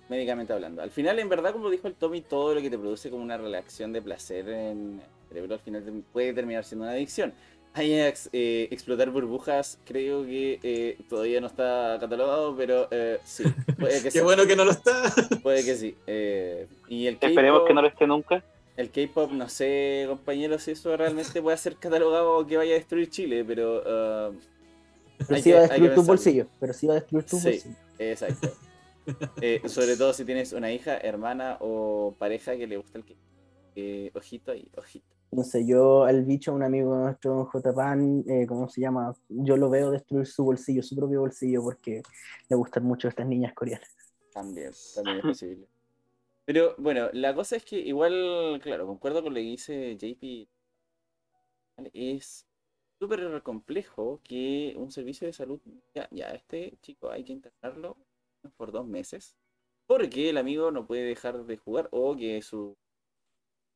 médicamente 0.10 0.54
hablando. 0.54 0.82
Al 0.82 0.92
final, 0.92 1.20
en 1.20 1.28
verdad, 1.28 1.52
como 1.52 1.70
dijo 1.70 1.88
el 1.90 1.96
Tommy, 1.96 2.22
todo 2.22 2.56
lo 2.56 2.62
que 2.62 2.70
te 2.70 2.78
produce 2.78 3.10
como 3.10 3.22
una 3.22 3.38
relación 3.38 3.92
de 3.92 4.02
placer 4.02 4.48
en 4.48 5.02
el 5.02 5.28
cerebro 5.28 5.56
al 5.56 5.60
final 5.60 5.84
te- 5.84 5.92
puede 6.14 6.32
terminar 6.34 6.64
siendo 6.64 6.86
una 6.86 6.94
adicción. 6.94 7.34
Ajax, 7.74 8.30
eh, 8.34 8.70
explotar 8.72 9.10
burbujas, 9.12 9.78
creo 9.86 10.24
que 10.26 10.60
eh, 10.64 10.98
todavía 11.10 11.42
no 11.42 11.48
está 11.48 11.98
catalogado, 12.00 12.56
pero 12.56 12.88
eh, 12.92 13.20
sí, 13.26 13.44
puede 13.78 13.98
que 13.98 14.04
Qué 14.04 14.12
sí. 14.12 14.20
bueno 14.22 14.48
que 14.48 14.56
no 14.56 14.64
lo 14.64 14.72
está. 14.72 15.14
Puede 15.44 15.64
que 15.66 15.76
sí. 15.76 15.96
Eh, 16.08 16.66
y 16.88 17.06
el 17.08 17.18
Esperemos 17.22 17.64
que 17.68 17.74
no 17.74 17.82
lo 17.82 17.88
esté 17.90 18.08
nunca. 18.08 18.42
El 18.78 18.92
K-pop, 18.92 19.32
no 19.32 19.50
sé, 19.50 20.06
compañeros, 20.08 20.64
si 20.64 20.72
eso 20.72 20.96
realmente 20.96 21.42
puede 21.42 21.58
ser 21.58 21.76
catalogado 21.78 22.38
o 22.38 22.46
que 22.48 22.58
vaya 22.58 22.74
a 22.76 22.78
destruir 22.78 23.10
Chile, 23.10 23.44
pero. 23.44 23.82
ah, 23.86 24.32
Pero 25.28 25.38
sí 25.42 25.50
que- 25.50 25.54
va 25.54 25.60
a 25.60 25.62
destruir 25.64 25.90
tus 25.90 25.96
pensarlo. 25.96 26.08
bolsillos. 26.08 26.48
Pero 26.60 26.74
sí 26.74 26.88
va 26.88 26.94
a 26.94 26.96
destruir 26.96 27.24
tus 27.26 27.40
Sí. 27.42 27.62
Exacto. 28.00 28.50
Eh, 29.42 29.62
sobre 29.70 29.96
todo 29.96 30.12
si 30.12 30.26
tienes 30.26 30.52
una 30.52 30.70
hija, 30.70 30.98
hermana 30.98 31.58
o 31.62 32.14
pareja 32.20 32.58
que 32.58 32.68
le 32.68 32.76
gusta 32.76 32.98
el 32.98 33.06
K-pop. 33.06 33.24
Eh, 33.76 34.12
ojito 34.14 34.52
ahí, 34.52 34.70
ojito. 34.76 35.06
No 35.32 35.44
sé, 35.44 35.66
yo 35.66 36.04
al 36.04 36.24
bicho, 36.26 36.54
un 36.54 36.62
amigo 36.64 36.94
nuestro, 36.96 37.46
J-Pan, 37.46 38.24
eh, 38.28 38.46
¿cómo 38.48 38.68
se 38.68 38.82
llama? 38.82 39.14
Yo 39.30 39.56
lo 39.56 39.70
veo 39.70 39.92
destruir 39.92 40.26
su 40.26 40.44
bolsillo, 40.44 40.84
su 40.84 40.96
propio 40.96 41.22
bolsillo, 41.22 41.62
porque 41.64 42.02
le 42.50 42.56
gustan 42.58 42.84
mucho 42.84 43.08
estas 43.08 43.28
niñas 43.28 43.54
coreanas. 43.54 43.90
También, 44.34 44.72
también 44.96 45.18
es 45.20 45.24
posible. 45.24 45.68
Pero 46.48 46.76
bueno, 46.78 47.10
la 47.12 47.36
cosa 47.36 47.58
es 47.58 47.66
que 47.66 47.78
igual, 47.78 48.62
claro, 48.64 48.88
concuerdo 48.88 49.22
con 49.22 49.34
lo 49.34 49.38
que 49.38 49.44
dice 49.44 49.98
JP. 49.98 50.48
Es 51.92 52.48
súper 52.98 53.44
complejo 53.44 54.22
que 54.24 54.74
un 54.78 54.90
servicio 54.90 55.28
de 55.28 55.34
salud, 55.34 55.60
ya, 55.94 56.08
ya, 56.10 56.30
este 56.30 56.78
chico 56.82 57.12
hay 57.12 57.26
que 57.26 57.34
internarlo 57.34 57.98
por 58.56 58.72
dos 58.72 58.88
meses, 58.88 59.36
porque 59.88 60.30
el 60.30 60.38
amigo 60.38 60.72
no 60.72 60.88
puede 60.88 61.04
dejar 61.04 61.44
de 61.46 61.58
jugar 61.58 61.90
o 61.92 62.16
que 62.16 62.42
su 62.42 62.78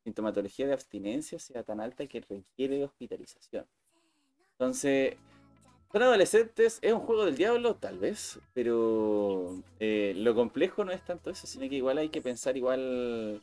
sintomatología 0.06 0.66
de 0.66 0.74
abstinencia 0.74 1.40
sea 1.40 1.64
tan 1.64 1.82
alta 1.82 2.08
que 2.08 2.22
requiere 2.22 2.86
hospitalización. 2.86 3.68
Entonces, 4.54 5.18
¿Son 5.92 6.04
adolescentes? 6.04 6.80
¿Es 6.82 6.94
un 6.94 7.02
juego 7.02 7.26
del 7.26 7.36
diablo? 7.36 7.76
Tal 7.76 7.98
vez, 7.98 8.40
pero 8.54 9.58
eh, 9.80 10.14
lo 10.16 10.34
complejo 10.34 10.86
no 10.86 10.94
es 10.94 11.04
tanto 11.04 11.30
eso, 11.30 11.48
sino 11.48 11.68
que 11.68 11.76
igual 11.76 11.98
hay 11.98 12.08
que 12.08 12.22
pensar 12.22 12.56
igual, 12.56 13.42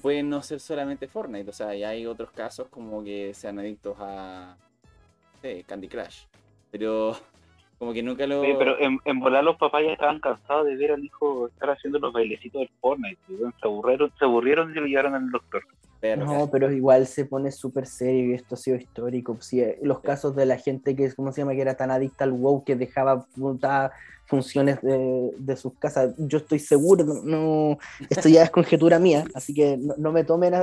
puede 0.00 0.22
no 0.22 0.42
ser 0.42 0.60
solamente 0.60 1.08
Fortnite, 1.08 1.50
o 1.50 1.52
sea, 1.52 1.74
ya 1.74 1.88
hay 1.88 2.06
otros 2.06 2.30
casos 2.30 2.68
como 2.68 3.02
que 3.02 3.34
sean 3.34 3.58
adictos 3.58 3.96
a 3.98 4.56
Candy 5.66 5.88
Crush, 5.88 6.26
pero 6.70 7.16
como 7.80 7.92
que 7.92 8.04
nunca 8.04 8.28
lo... 8.28 8.42
Oye, 8.42 8.54
pero 8.56 8.78
en, 8.78 9.00
en 9.04 9.18
volar 9.18 9.42
los 9.42 9.56
papás 9.56 9.82
ya 9.82 9.94
estaban 9.94 10.20
cansados 10.20 10.66
de 10.66 10.76
ver 10.76 10.92
al 10.92 11.04
hijo 11.04 11.48
estar 11.48 11.70
haciendo 11.70 11.98
los 11.98 12.12
bailecitos 12.12 12.60
del 12.60 12.70
Fortnite. 12.80 13.18
y, 13.28 13.38
Se 13.38 13.66
aburrieron, 13.66 14.12
se 14.20 14.24
aburrieron 14.24 14.70
y 14.70 14.74
lo 14.74 14.86
llevaron 14.86 15.16
al 15.16 15.30
doctor. 15.32 15.64
Pero, 16.02 16.26
No, 16.26 16.50
pero 16.50 16.72
igual 16.72 17.06
se 17.06 17.24
pone 17.24 17.52
súper 17.52 17.86
serio 17.86 18.32
y 18.32 18.34
esto 18.34 18.56
ha 18.56 18.58
sido 18.58 18.76
histórico. 18.76 19.36
Sí, 19.40 19.60
eh, 19.60 19.78
los 19.82 20.00
casos 20.00 20.34
de 20.34 20.46
la 20.46 20.58
gente 20.58 20.96
que, 20.96 21.14
¿cómo 21.14 21.30
se 21.30 21.40
llama? 21.40 21.54
Que 21.54 21.60
era 21.60 21.76
tan 21.76 21.92
adicta 21.92 22.24
al 22.24 22.32
WoW 22.32 22.64
que 22.64 22.74
dejaba 22.74 23.24
funciones 24.26 24.82
de, 24.82 25.30
de 25.38 25.56
sus 25.56 25.74
casas. 25.74 26.14
Yo 26.18 26.38
estoy 26.38 26.58
seguro, 26.58 27.04
no, 27.22 27.78
esto 28.10 28.28
ya 28.28 28.42
es 28.42 28.50
conjetura 28.50 28.98
mía, 28.98 29.24
así 29.32 29.54
que 29.54 29.76
no, 29.76 29.94
no 29.96 30.10
me 30.10 30.24
tomen, 30.24 30.54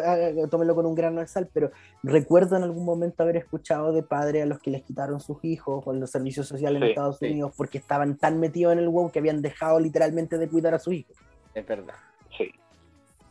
tómenlo 0.50 0.76
con 0.76 0.86
un 0.86 0.96
grano 0.96 1.22
de 1.22 1.28
sal, 1.28 1.48
pero 1.54 1.72
recuerdo 2.04 2.58
en 2.58 2.64
algún 2.64 2.84
momento 2.84 3.24
haber 3.24 3.38
escuchado 3.38 3.94
de 3.94 4.04
padres 4.04 4.44
a 4.44 4.46
los 4.46 4.60
que 4.60 4.72
les 4.72 4.84
quitaron 4.84 5.22
sus 5.22 5.38
hijos 5.46 5.84
o 5.86 5.94
en 5.94 6.02
los 6.02 6.10
servicios 6.10 6.48
sociales 6.48 6.82
en 6.82 6.90
Estados 6.90 7.20
sí. 7.20 7.28
Unidos 7.28 7.54
porque 7.56 7.78
estaban 7.78 8.18
tan 8.18 8.42
metidos 8.42 8.74
en 8.74 8.80
el 8.80 8.90
WoW 8.90 9.10
que 9.10 9.20
habían 9.20 9.42
dejado 9.42 9.80
literalmente 9.80 10.38
de 10.38 10.50
cuidar 10.50 10.74
a 10.74 10.80
sus 10.80 10.96
hijos. 10.96 11.16
es 11.54 11.66
verdad. 11.66 11.94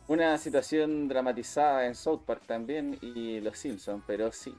Una 0.09 0.37
situación 0.39 1.07
dramatizada 1.07 1.85
en 1.85 1.93
South 1.93 2.21
Park 2.25 2.41
también 2.47 2.97
y 2.99 3.39
Los 3.41 3.59
Simpsons, 3.59 4.03
pero 4.07 4.31
sí, 4.31 4.55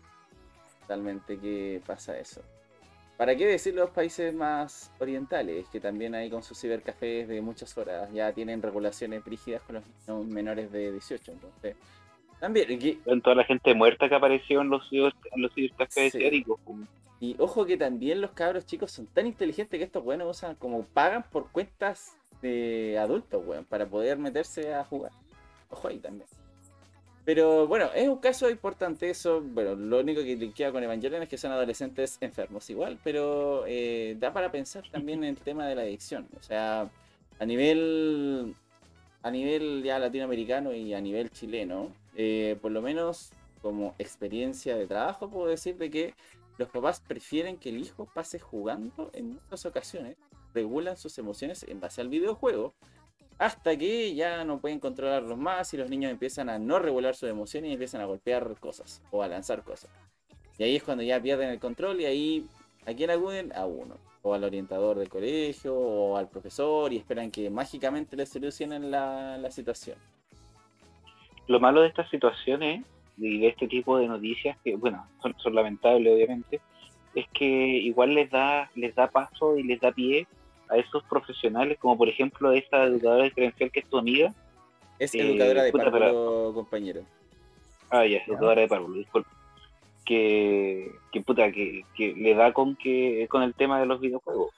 totalmente 0.83 1.39
que 1.39 1.83
pasa 1.85 2.17
eso. 2.19 2.41
¿Para 3.17 3.35
qué 3.35 3.47
decir 3.47 3.75
los 3.75 3.91
países 3.91 4.33
más 4.33 4.93
orientales, 5.01 5.69
que 5.69 5.81
también 5.81 6.15
hay 6.15 6.31
con 6.31 6.45
sus 6.45 6.59
cibercafés 6.59 7.27
de 7.29 7.41
muchas 7.43 7.77
horas, 7.77 8.11
ya 8.13 8.33
tienen 8.33 8.63
regulaciones 8.63 9.25
rígidas 9.25 9.61
con 9.63 9.83
los 10.07 10.25
menores 10.27 10.71
de 10.73 10.93
18, 10.93 11.33
entonces... 11.33 11.77
También, 12.39 12.69
En 13.05 13.21
toda 13.21 13.37
la 13.37 13.45
gente 13.45 13.75
muerta 13.75 14.09
que 14.09 14.15
apareció 14.15 14.63
en 14.63 14.71
los 14.71 14.89
ciber- 14.91 15.13
en 15.35 15.43
los 15.43 15.53
cibercafés 15.53 16.13
Sí. 16.13 16.43
y 17.21 17.37
ojo 17.39 17.67
que 17.67 17.77
también 17.77 18.21
los 18.23 18.31
cabros 18.31 18.65
chicos 18.65 18.93
son 18.93 19.07
tan 19.09 19.27
inteligentes 19.27 19.77
que 19.79 19.85
estos 19.85 20.03
buenos 20.03 20.39
usan 20.39 20.55
como 20.55 20.85
pagan 20.85 21.25
por 21.31 21.51
cuentas 21.51 22.17
de 22.41 22.97
adultos, 22.99 23.43
weón, 23.45 23.67
para 23.67 23.85
poder 23.85 24.17
meterse 24.17 24.73
a 24.73 24.85
jugar. 24.85 25.11
Ojo 25.71 25.89
ahí 25.89 25.99
también. 25.99 26.29
Pero 27.25 27.67
bueno, 27.67 27.91
es 27.95 28.09
un 28.09 28.19
caso 28.19 28.51
importante 28.51 29.11
eso. 29.11 29.41
Bueno, 29.41 29.75
lo 29.75 30.01
único 30.01 30.23
que 30.23 30.37
linkea 30.37 30.73
con 30.73 30.83
Evangelion 30.83 31.23
es 31.23 31.29
que 31.29 31.39
son 31.39 31.53
adolescentes 31.53 32.19
enfermos 32.21 32.69
igual, 32.71 32.99
pero 33.05 33.65
eh, 33.67 34.17
da 34.19 34.33
para 34.33 34.51
pensar 34.51 34.85
también 34.91 35.23
en 35.23 35.31
el 35.31 35.37
tema 35.37 35.67
de 35.67 35.75
la 35.75 35.83
adicción. 35.83 36.29
O 36.39 36.43
sea, 36.43 36.91
a 37.39 37.47
nivel 37.47 38.55
a 39.23 39.31
nivel 39.31 39.83
ya 39.83 39.99
latinoamericano 39.99 40.73
y 40.73 40.95
a 40.95 41.01
nivel 41.01 41.31
chileno, 41.31 41.93
eh, 42.17 42.57
por 42.61 42.73
lo 42.73 42.81
menos 42.81 43.33
como 43.61 43.95
experiencia 43.99 44.77
de 44.77 44.87
trabajo 44.87 45.31
puedo 45.31 45.47
decir 45.49 45.77
de 45.77 45.91
que 45.91 46.15
los 46.57 46.69
papás 46.69 47.01
prefieren 47.01 47.59
que 47.59 47.69
el 47.69 47.79
hijo 47.79 48.07
pase 48.07 48.39
jugando 48.39 49.11
en 49.13 49.35
muchas 49.35 49.67
ocasiones, 49.67 50.17
regulan 50.55 50.97
sus 50.97 51.19
emociones 51.19 51.65
en 51.69 51.81
base 51.81 52.01
al 52.01 52.09
videojuego, 52.09 52.75
hasta 53.41 53.75
que 53.75 54.15
ya 54.15 54.45
no 54.45 54.61
pueden 54.61 54.79
controlarlos 54.79 55.39
más 55.39 55.73
y 55.73 55.79
los 55.79 55.89
niños 55.89 56.13
empiezan 56.13 56.51
a 56.51 56.59
no 56.59 56.79
regular 56.79 57.15
sus 57.15 57.31
emociones 57.31 57.71
y 57.71 57.73
empiezan 57.73 58.03
a 58.03 58.05
golpear 58.05 58.55
cosas 58.61 59.03
o 59.11 59.23
a 59.23 59.29
lanzar 59.29 59.65
cosas. 59.65 59.91
Y 60.59 60.65
ahí 60.65 60.77
es 60.77 60.83
cuando 60.83 61.03
ya 61.03 61.19
pierden 61.23 61.49
el 61.49 61.59
control 61.59 62.03
y 62.03 62.05
ahí, 62.05 62.47
¿a 62.87 62.93
quién 62.93 63.11
acuden? 63.11 63.51
A 63.55 63.65
uno. 63.65 63.97
O 64.21 64.35
al 64.35 64.45
orientador 64.45 64.99
del 64.99 65.09
colegio 65.09 65.75
o 65.75 66.19
al 66.19 66.29
profesor 66.29 66.93
y 66.93 66.99
esperan 66.99 67.31
que 67.31 67.49
mágicamente 67.49 68.15
les 68.15 68.29
solucionen 68.29 68.91
la, 68.91 69.39
la 69.39 69.51
situación. 69.51 69.97
Lo 71.47 71.61
malo 71.61 71.81
de 71.81 71.89
estas 71.89 72.11
situaciones 72.11 72.85
y 73.17 73.41
de 73.41 73.49
este 73.49 73.69
tipo 73.69 73.97
de 73.97 74.07
noticias, 74.07 74.59
que 74.63 74.77
bueno, 74.77 75.07
son, 75.23 75.35
son 75.39 75.55
lamentables 75.55 76.13
obviamente, 76.13 76.61
es 77.15 77.27
que 77.33 77.47
igual 77.47 78.15
les 78.15 78.31
da, 78.31 78.71
les 78.75 78.95
da 78.95 79.11
paso 79.11 79.57
y 79.57 79.63
les 79.63 79.81
da 79.81 79.93
pie 79.93 80.27
a 80.71 80.77
esos 80.77 81.03
profesionales, 81.05 81.79
como 81.79 81.97
por 81.99 82.09
ejemplo 82.09 82.53
esta 82.53 82.85
educadora 82.85 83.25
diferencial 83.25 83.71
que 83.71 83.81
es 83.81 83.87
tu 83.89 83.99
amiga. 83.99 84.33
Es 84.99 85.15
Eh, 85.15 85.21
educadora 85.21 85.63
de 85.65 85.73
puta, 85.73 85.91
párvulo, 85.91 86.53
compañero. 86.55 87.03
Ah, 87.91 88.07
ya, 88.07 88.19
educadora 88.19 88.61
de 88.63 88.69
párvulo, 88.69 88.95
disculpa. 88.99 89.31
Que, 90.05 90.91
que 91.13 91.21
puta, 91.21 91.53
que, 91.53 91.85
que 91.95 92.15
le 92.15 92.35
da 92.35 92.53
con 92.53 92.75
que 92.77 93.27
con 93.31 93.43
el 93.43 93.55
tema 93.55 93.79
de 93.81 93.87
los 93.87 94.01
videojuegos. 94.01 94.53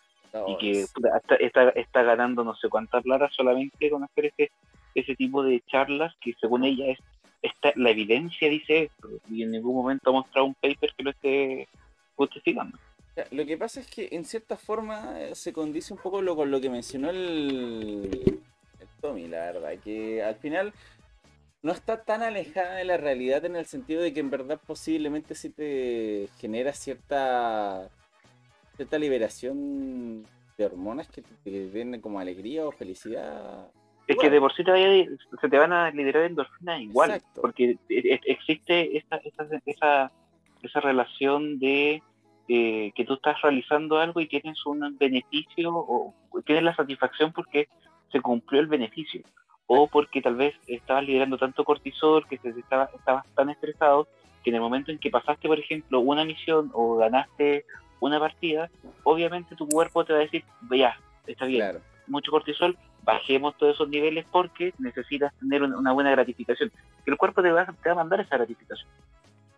y 0.49 0.57
que 0.57 0.87
puta, 0.95 1.17
está, 1.17 1.35
está, 1.37 1.69
está 1.71 2.03
ganando 2.03 2.43
no 2.45 2.55
sé 2.57 2.69
cuánta 2.69 3.01
plata 3.03 3.29
solamente 3.31 3.91
con 3.91 4.03
hacer 4.05 4.27
ese, 4.27 4.51
ese 4.95 5.15
tipo 5.15 5.43
de 5.43 5.63
charlas 5.67 6.15
que 6.21 6.33
según 6.41 6.65
ella 6.65 6.87
es 6.93 6.99
está, 7.43 7.73
la 7.77 7.91
evidencia 7.91 8.49
dice 8.49 8.85
esto 8.85 9.09
y 9.29 9.43
en 9.43 9.51
ningún 9.51 9.75
momento 9.75 10.11
ha 10.11 10.13
mostrado 10.15 10.47
un 10.47 10.55
paper 10.55 10.91
que 10.97 11.03
lo 11.03 11.11
esté 11.11 11.69
justificando. 12.15 12.79
Lo 13.31 13.45
que 13.45 13.59
pasa 13.59 13.81
es 13.81 13.87
que 13.89 14.09
en 14.13 14.25
cierta 14.25 14.57
forma 14.57 15.21
eh, 15.21 15.35
se 15.35 15.53
condice 15.53 15.93
un 15.93 16.01
poco 16.01 16.23
lo, 16.23 16.35
con 16.35 16.51
lo 16.51 16.61
que 16.61 16.71
mencionó 16.71 17.11
el, 17.11 18.41
el 18.81 18.89
Tommy, 19.01 19.29
la 19.29 19.41
verdad, 19.53 19.73
que 19.85 20.23
al 20.23 20.37
final 20.37 20.73
no 21.63 21.73
está 21.73 22.03
tan 22.05 22.23
alejada 22.23 22.77
de 22.77 22.85
la 22.85 22.97
realidad 22.97 23.45
en 23.45 23.57
el 23.57 23.67
sentido 23.67 24.01
de 24.03 24.13
que 24.15 24.21
en 24.21 24.31
verdad 24.31 24.59
posiblemente 24.67 25.35
sí 25.35 25.51
te 25.51 26.29
genera 26.39 26.73
cierta 26.73 27.89
cierta 28.77 28.99
liberación 28.99 30.25
de 30.57 30.65
hormonas 30.65 31.07
que 31.09 31.23
te, 31.23 31.69
den 31.69 32.01
como 32.01 32.19
alegría 32.19 32.67
o 32.67 32.73
felicidad. 32.73 33.69
Es 34.09 34.17
que 34.17 34.31
de 34.31 34.41
por 34.41 34.55
sí 34.55 34.63
vaya- 34.63 35.07
se 35.41 35.49
te 35.49 35.59
van 35.59 35.73
a 35.73 35.91
liberar 35.91 36.25
endorfinas 36.25 36.81
igual, 36.81 37.11
Exacto. 37.11 37.43
porque 37.43 37.77
e- 37.89 37.99
e- 38.15 38.21
existe 38.25 38.97
esa, 38.97 39.17
esa, 39.17 39.47
esa, 39.67 40.13
esa 40.63 40.81
relación 40.81 41.59
de 41.59 42.03
eh, 42.49 42.93
que 42.95 43.05
tú 43.05 43.15
estás 43.15 43.41
realizando 43.41 43.99
algo 43.99 44.21
y 44.21 44.29
tienes 44.29 44.65
un 44.67 44.97
beneficio 44.99 45.71
o 45.75 46.15
tienes 46.45 46.65
la 46.65 46.75
satisfacción 46.75 47.33
porque 47.33 47.69
se 48.11 48.21
cumplió 48.21 48.61
el 48.61 48.67
beneficio 48.67 49.23
o 49.67 49.87
porque 49.87 50.21
tal 50.21 50.37
vez 50.37 50.55
estabas 50.67 51.05
liberando 51.05 51.39
tanto 51.39 51.65
cortisol 51.65 52.27
que 52.29 52.39
se 52.39 52.53
te 52.53 52.61
estaba, 52.61 52.91
estabas 52.95 53.25
tan 53.35 53.51
estresado 53.51 54.07
que 54.45 54.51
en 54.51 54.57
el 54.57 54.61
momento 54.61 54.91
en 54.91 54.99
que 54.99 55.11
pasaste, 55.11 55.49
por 55.49 55.59
ejemplo, 55.59 56.01
una 56.01 56.25
misión 56.25 56.71
o 56.75 56.97
ganaste 56.97 57.65
una 58.01 58.19
partida, 58.19 58.69
obviamente 59.05 59.55
tu 59.55 59.69
cuerpo 59.69 60.05
te 60.05 60.13
va 60.13 60.19
a 60.19 60.23
decir, 60.23 60.45
ya, 60.71 60.97
está 61.27 61.47
bien, 61.47 61.61
Claro. 61.61 61.81
mucho 62.09 62.31
cortisol, 62.33 62.77
bajemos 63.03 63.57
todos 63.57 63.77
esos 63.77 63.89
niveles 63.89 64.27
porque 64.31 64.75
necesitas 64.79 65.33
tener 65.39 65.63
una, 65.63 65.93
buena 65.93 66.11
gratificación. 66.11 66.71
Que 67.05 67.11
el 67.13 67.17
cuerpo 67.17 67.43
te 67.43 67.53
va, 67.53 67.65
te 67.65 67.89
va 67.89 67.93
a 67.93 67.97
mandar 67.97 68.21
esa 68.21 68.37
gratificación. 68.37 68.89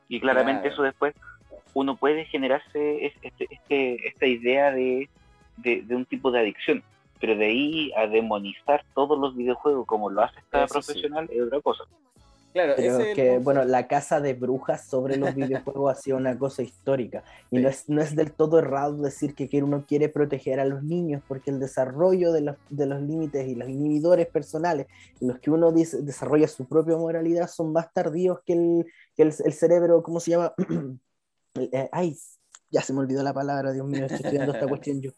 Y 0.09 0.21
claramente 0.21 0.63
Claro. 0.63 0.75
eso 0.75 0.83
después 0.83 1.15
uno 1.75 1.97
puede 1.97 2.25
generarse 2.27 3.07
es- 3.07 3.15
este, 3.23 3.49
este- 3.51 4.09
esta 4.09 4.27
idea 4.27 4.73
de, 4.73 5.09
de- 5.59 5.83
de 5.83 5.95
un 5.97 6.05
tipo 6.07 6.31
de 6.31 6.41
adicción. 6.41 6.83
Pero 7.21 7.37
de 7.37 7.47
ahí 7.47 7.93
a 7.97 8.07
demonizar 8.07 8.85
todos 8.95 9.19
los 9.19 9.37
videojuegos 9.37 9.87
como 9.87 10.11
lo 10.11 10.23
hace 10.23 10.39
esta 10.41 10.65
Eso 10.65 10.83
sí. 10.83 10.87
profesional 10.87 11.29
es 11.33 11.43
otra 11.43 11.61
cosa. 11.61 11.85
Claro, 12.53 12.75
Pero 12.77 12.99
ese 13.01 13.37
el 13.37 13.43
bueno, 13.43 13.65
la 13.65 13.89
casa 13.89 14.21
de 14.21 14.35
brujas 14.35 14.87
sobre 14.87 15.17
los 15.17 15.35
videojuegos 15.35 15.91
ha 15.99 16.01
sido 16.01 16.17
una 16.19 16.39
cosa 16.39 16.63
histórica. 16.63 17.25
Y 17.51 17.57
Sí. 17.57 17.63
no, 17.63 17.69
es, 17.69 17.89
no 17.89 18.01
es 18.03 18.15
del 18.15 18.31
todo 18.33 18.61
errado 18.61 18.97
decir 19.03 19.35
que 19.35 19.49
que 19.49 19.61
uno 19.63 19.85
quiere 19.89 20.09
proteger 20.09 20.61
a 20.61 20.65
los 20.65 20.85
niños, 20.85 21.21
porque 21.27 21.51
el 21.51 21.59
desarrollo 21.59 22.31
de 22.33 22.43
los, 22.43 22.57
de 22.69 22.87
los 22.87 23.01
límites 23.03 23.49
y 23.49 23.57
los 23.57 23.69
inhibidores 23.69 24.29
personales, 24.29 24.87
en 25.21 25.29
los 25.29 25.41
que 25.41 25.51
uno 25.51 25.73
dice- 25.73 26.03
desarrolla 26.03 26.47
su 26.47 26.69
propia 26.69 26.97
moralidad, 26.97 27.49
son 27.49 27.73
más 27.73 27.93
tardíos 27.93 28.39
que 28.47 28.53
el, 28.53 28.87
que 29.17 29.23
el, 29.23 29.29
el 29.45 29.53
cerebro, 29.53 30.03
¿cómo 30.05 30.21
se 30.21 30.33
llama? 30.33 30.53
Eh, 31.55 31.89
ay, 31.93 32.17
ya 32.71 32.83
se 32.83 32.93
me 32.93 33.01
olvidó 33.01 33.23
la 33.23 33.33
palabra, 33.33 33.73
Dios 33.73 33.87
mío, 33.87 34.07
estoy 34.07 34.17
estudiando 34.17 34.53
esta 34.53 34.67
cuestión 34.67 35.01
yo. 35.01 35.11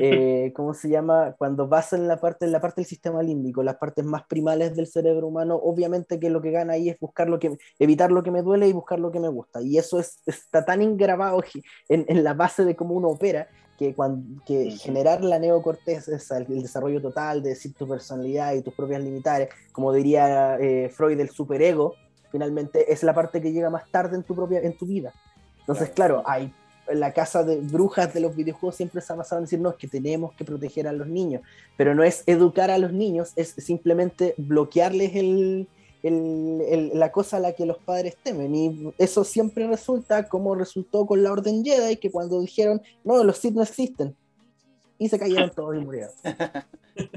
Eh, 0.00 0.52
¿Cómo 0.56 0.74
se 0.74 0.88
llama? 0.88 1.36
Cuando 1.38 1.68
vas 1.68 1.92
en 1.92 2.08
la 2.08 2.18
parte, 2.18 2.46
en 2.46 2.52
la 2.52 2.60
parte 2.60 2.80
del 2.80 2.86
sistema 2.86 3.22
límbico, 3.22 3.62
las 3.62 3.76
partes 3.76 4.04
más 4.04 4.26
primales 4.26 4.74
del 4.74 4.88
cerebro 4.88 5.28
humano, 5.28 5.54
obviamente 5.54 6.18
que 6.18 6.30
lo 6.30 6.40
que 6.40 6.50
gana 6.50 6.72
ahí 6.72 6.88
es 6.88 6.98
buscar 6.98 7.28
lo 7.28 7.38
que, 7.38 7.56
evitar 7.78 8.10
lo 8.10 8.22
que 8.22 8.32
me 8.32 8.42
duele 8.42 8.66
y 8.66 8.72
buscar 8.72 8.98
lo 8.98 9.12
que 9.12 9.20
me 9.20 9.28
gusta. 9.28 9.60
Y 9.62 9.78
eso 9.78 10.00
es, 10.00 10.20
está 10.26 10.64
tan 10.64 10.82
engravado 10.82 11.44
en, 11.88 12.06
en 12.08 12.24
la 12.24 12.34
base 12.34 12.64
de 12.64 12.74
cómo 12.74 12.94
uno 12.94 13.08
opera, 13.08 13.46
que, 13.78 13.94
cuando, 13.94 14.42
que 14.44 14.70
generar 14.72 15.22
la 15.22 15.38
neocorteza, 15.38 16.12
el, 16.36 16.46
el 16.48 16.62
desarrollo 16.62 17.00
total 17.02 17.42
de 17.42 17.50
decir 17.50 17.74
tu 17.74 17.86
personalidad 17.86 18.54
y 18.54 18.62
tus 18.62 18.74
propias 18.74 19.02
limitares, 19.02 19.50
como 19.70 19.92
diría 19.92 20.56
eh, 20.58 20.88
Freud, 20.88 21.20
el 21.20 21.30
superego, 21.30 21.94
finalmente 22.32 22.92
es 22.92 23.02
la 23.02 23.14
parte 23.14 23.40
que 23.40 23.52
llega 23.52 23.70
más 23.70 23.88
tarde 23.90 24.16
en 24.16 24.22
tu 24.22 24.34
propia 24.34 24.60
en 24.60 24.76
tu 24.76 24.86
vida. 24.86 25.12
Entonces, 25.66 25.90
Claro. 25.90 26.22
hay 26.26 26.52
la 26.92 27.12
casa 27.14 27.42
de 27.44 27.60
brujas 27.60 28.12
de 28.12 28.20
los 28.20 28.36
videojuegos 28.36 28.76
siempre 28.76 29.00
se 29.00 29.10
ha 29.12 29.16
basado 29.16 29.38
en 29.40 29.44
decir, 29.46 29.58
no, 29.58 29.70
es 29.70 29.76
que 29.76 29.88
tenemos 29.88 30.34
que 30.34 30.44
proteger 30.44 30.86
a 30.86 30.92
los 30.92 31.06
niños, 31.06 31.40
pero 31.78 31.94
no 31.94 32.04
es 32.04 32.22
educar 32.26 32.70
a 32.70 32.76
los 32.76 32.92
niños, 32.92 33.32
es 33.36 33.48
simplemente 33.56 34.34
bloquearles 34.36 35.16
el, 35.16 35.66
el- 36.02 36.60
el- 36.68 36.90
la 36.98 37.10
cosa 37.10 37.38
a 37.38 37.40
la 37.40 37.54
que 37.54 37.64
los 37.64 37.78
padres 37.78 38.16
temen. 38.22 38.54
Y 38.54 38.92
eso 38.98 39.24
siempre 39.24 39.66
resulta 39.66 40.28
como 40.28 40.54
resultó 40.54 41.06
con 41.06 41.22
la 41.22 41.32
Orden 41.32 41.64
Jedi, 41.64 41.96
que 41.96 42.10
cuando 42.10 42.38
dijeron, 42.42 42.82
no, 43.02 43.24
los 43.24 43.38
Sith 43.38 43.54
no 43.54 43.62
existen, 43.62 44.14
y 44.98 45.08
se 45.08 45.18
cayeron 45.18 45.50
todos 45.56 45.74
y 45.76 45.78
murieron. 45.78 46.10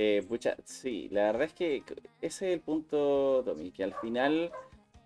Eh, 0.00 0.24
pucha, 0.28 0.56
sí, 0.64 1.08
la 1.10 1.24
verdad 1.24 1.42
es 1.42 1.52
que 1.54 1.82
ese 2.22 2.46
es 2.50 2.54
el 2.54 2.60
punto, 2.60 3.42
Tommy, 3.44 3.72
que 3.72 3.82
al 3.82 3.94
final 3.94 4.52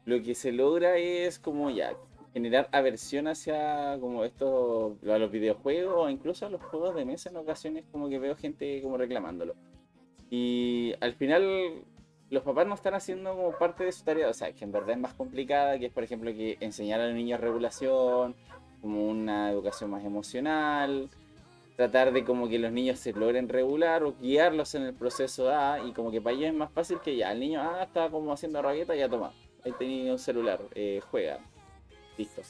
lo 0.05 0.23
que 0.23 0.35
se 0.35 0.53
logra 0.53 0.99
es 0.99 1.39
como 1.39 1.71
ya 1.71 1.95
generar 2.33 2.68
aversión 2.72 3.28
hacia 3.28 3.99
como 4.01 4.24
esto, 4.24 4.97
a 5.07 5.18
los 5.18 5.30
videojuegos 5.30 5.95
o 5.97 6.11
incluso 6.11 6.47
a 6.47 6.51
los 6.51 6.62
juegos 6.62 6.95
de 6.95 7.05
mesa 7.05 7.30
en 7.30 7.37
ocasiones 7.37 7.85
como 7.93 8.09
que 8.09 8.18
veo 8.18 8.37
gente 8.37 8.80
como 8.83 8.97
reclamándolo. 8.97 9.55
Y 10.30 10.95
al 11.01 11.14
final 11.14 11.85
los 12.30 12.43
papás 12.43 12.66
no 12.66 12.74
están 12.74 12.95
haciendo 12.95 13.37
como 13.37 13.53
parte 13.53 13.85
de 13.85 13.93
su 13.93 14.05
tarea, 14.05 14.28
o 14.28 14.33
sea, 14.33 14.53
que 14.53 14.64
en 14.64 14.72
verdad 14.72 14.93
es 14.93 14.99
más 14.99 15.12
complicada, 15.14 15.78
que 15.78 15.87
es 15.87 15.93
por 15.93 16.05
ejemplo 16.05 16.33
que 16.33 16.57
enseñar 16.61 17.01
a 17.01 17.07
los 17.07 17.14
niños 17.14 17.41
regulación, 17.41 18.35
como 18.80 19.07
una 19.07 19.51
educación 19.51 19.91
más 19.91 20.05
emocional, 20.05 21.11
tratar 21.76 22.12
de 22.12 22.24
como 22.24 22.49
que 22.49 22.59
los 22.59 22.72
niños 22.72 22.99
se 22.99 23.12
logren 23.12 23.49
regular 23.49 24.03
o 24.03 24.14
guiarlos 24.18 24.74
en 24.74 24.83
el 24.85 24.95
proceso 24.95 25.51
A 25.51 25.80
y 25.87 25.93
como 25.93 26.11
que 26.11 26.20
para 26.20 26.35
ellos 26.35 26.49
es 26.49 26.55
más 26.55 26.72
fácil 26.72 26.99
que 27.01 27.16
ya 27.16 27.33
el 27.33 27.41
niño 27.41 27.61
ah, 27.61 27.83
está 27.83 28.09
como 28.09 28.33
haciendo 28.33 28.62
raqueta, 28.62 28.95
ya 28.95 29.09
toma, 29.09 29.33
ahí 29.64 29.72
tenía 29.78 30.12
un 30.12 30.18
celular, 30.18 30.61
eh, 30.74 31.01
juega, 31.11 31.41
listo. 32.17 32.43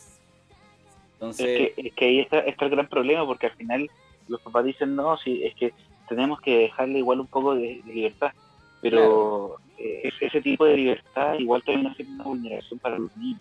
Entonces, 1.15 1.47
Es 1.47 1.75
que, 1.75 1.89
es 1.89 1.95
que 1.95 2.05
ahí 2.05 2.21
está, 2.21 2.41
está 2.41 2.65
el 2.65 2.71
gran 2.73 2.89
problema, 2.89 3.25
porque 3.27 3.47
al 3.47 3.53
final 3.55 3.89
los 4.29 4.41
papás 4.41 4.65
dicen, 4.65 4.95
no, 4.97 5.17
sí, 5.19 5.43
es 5.45 5.55
que 5.55 5.73
tenemos 6.09 6.41
que 6.41 6.59
dejarle 6.59 6.99
igual 6.99 7.21
un 7.21 7.27
poco 7.29 7.55
de, 7.55 7.81
de 7.85 7.93
libertad, 7.93 8.33
pero 8.81 9.57
eh, 9.79 10.01
ese- 10.05 10.27
ese 10.27 10.41
tipo 10.43 10.65
de 10.65 10.77
libertad 10.77 11.39
igual 11.39 11.63
termina 11.65 11.95
siendo 11.95 12.15
una 12.15 12.25
vulneración 12.25 12.79
para 12.81 12.99
los 12.99 13.17
niños. 13.17 13.41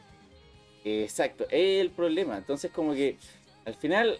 Exacto, 0.84 1.46
es 1.50 1.82
el 1.82 1.90
problema. 1.92 2.38
Entonces, 2.38 2.72
como 2.72 2.94
que 2.94 3.18
al 3.66 3.76
final, 3.76 4.18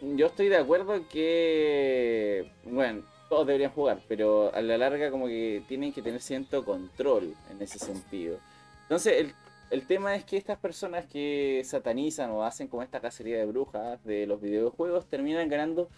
yo 0.00 0.26
estoy 0.26 0.48
de 0.48 0.56
acuerdo 0.56 1.08
que, 1.08 2.44
bueno, 2.64 3.02
todos 3.28 3.46
deberían 3.46 3.70
jugar, 3.72 4.00
pero 4.08 4.52
a 4.54 4.60
la 4.60 4.76
larga, 4.78 5.10
como 5.10 5.26
que 5.26 5.62
tienen 5.68 5.92
que 5.92 6.02
tener 6.02 6.20
cierto 6.20 6.64
control 6.64 7.34
en 7.50 7.62
ese 7.62 7.78
sentido. 7.78 8.38
Entonces, 8.82 9.20
el, 9.20 9.32
el 9.72 9.86
tema 9.86 10.14
es 10.14 10.24
que 10.24 10.36
estas 10.36 10.58
personas 10.58 11.06
que 11.06 11.62
satanizan 11.64 12.30
o 12.30 12.44
hacen 12.44 12.68
como 12.68 12.82
esta 12.82 13.00
cacería 13.00 13.38
de 13.38 13.46
brujas 13.46 14.04
de 14.04 14.26
los 14.26 14.38
videojuegos 14.38 15.06
terminan 15.06 15.48
ganando 15.48 15.88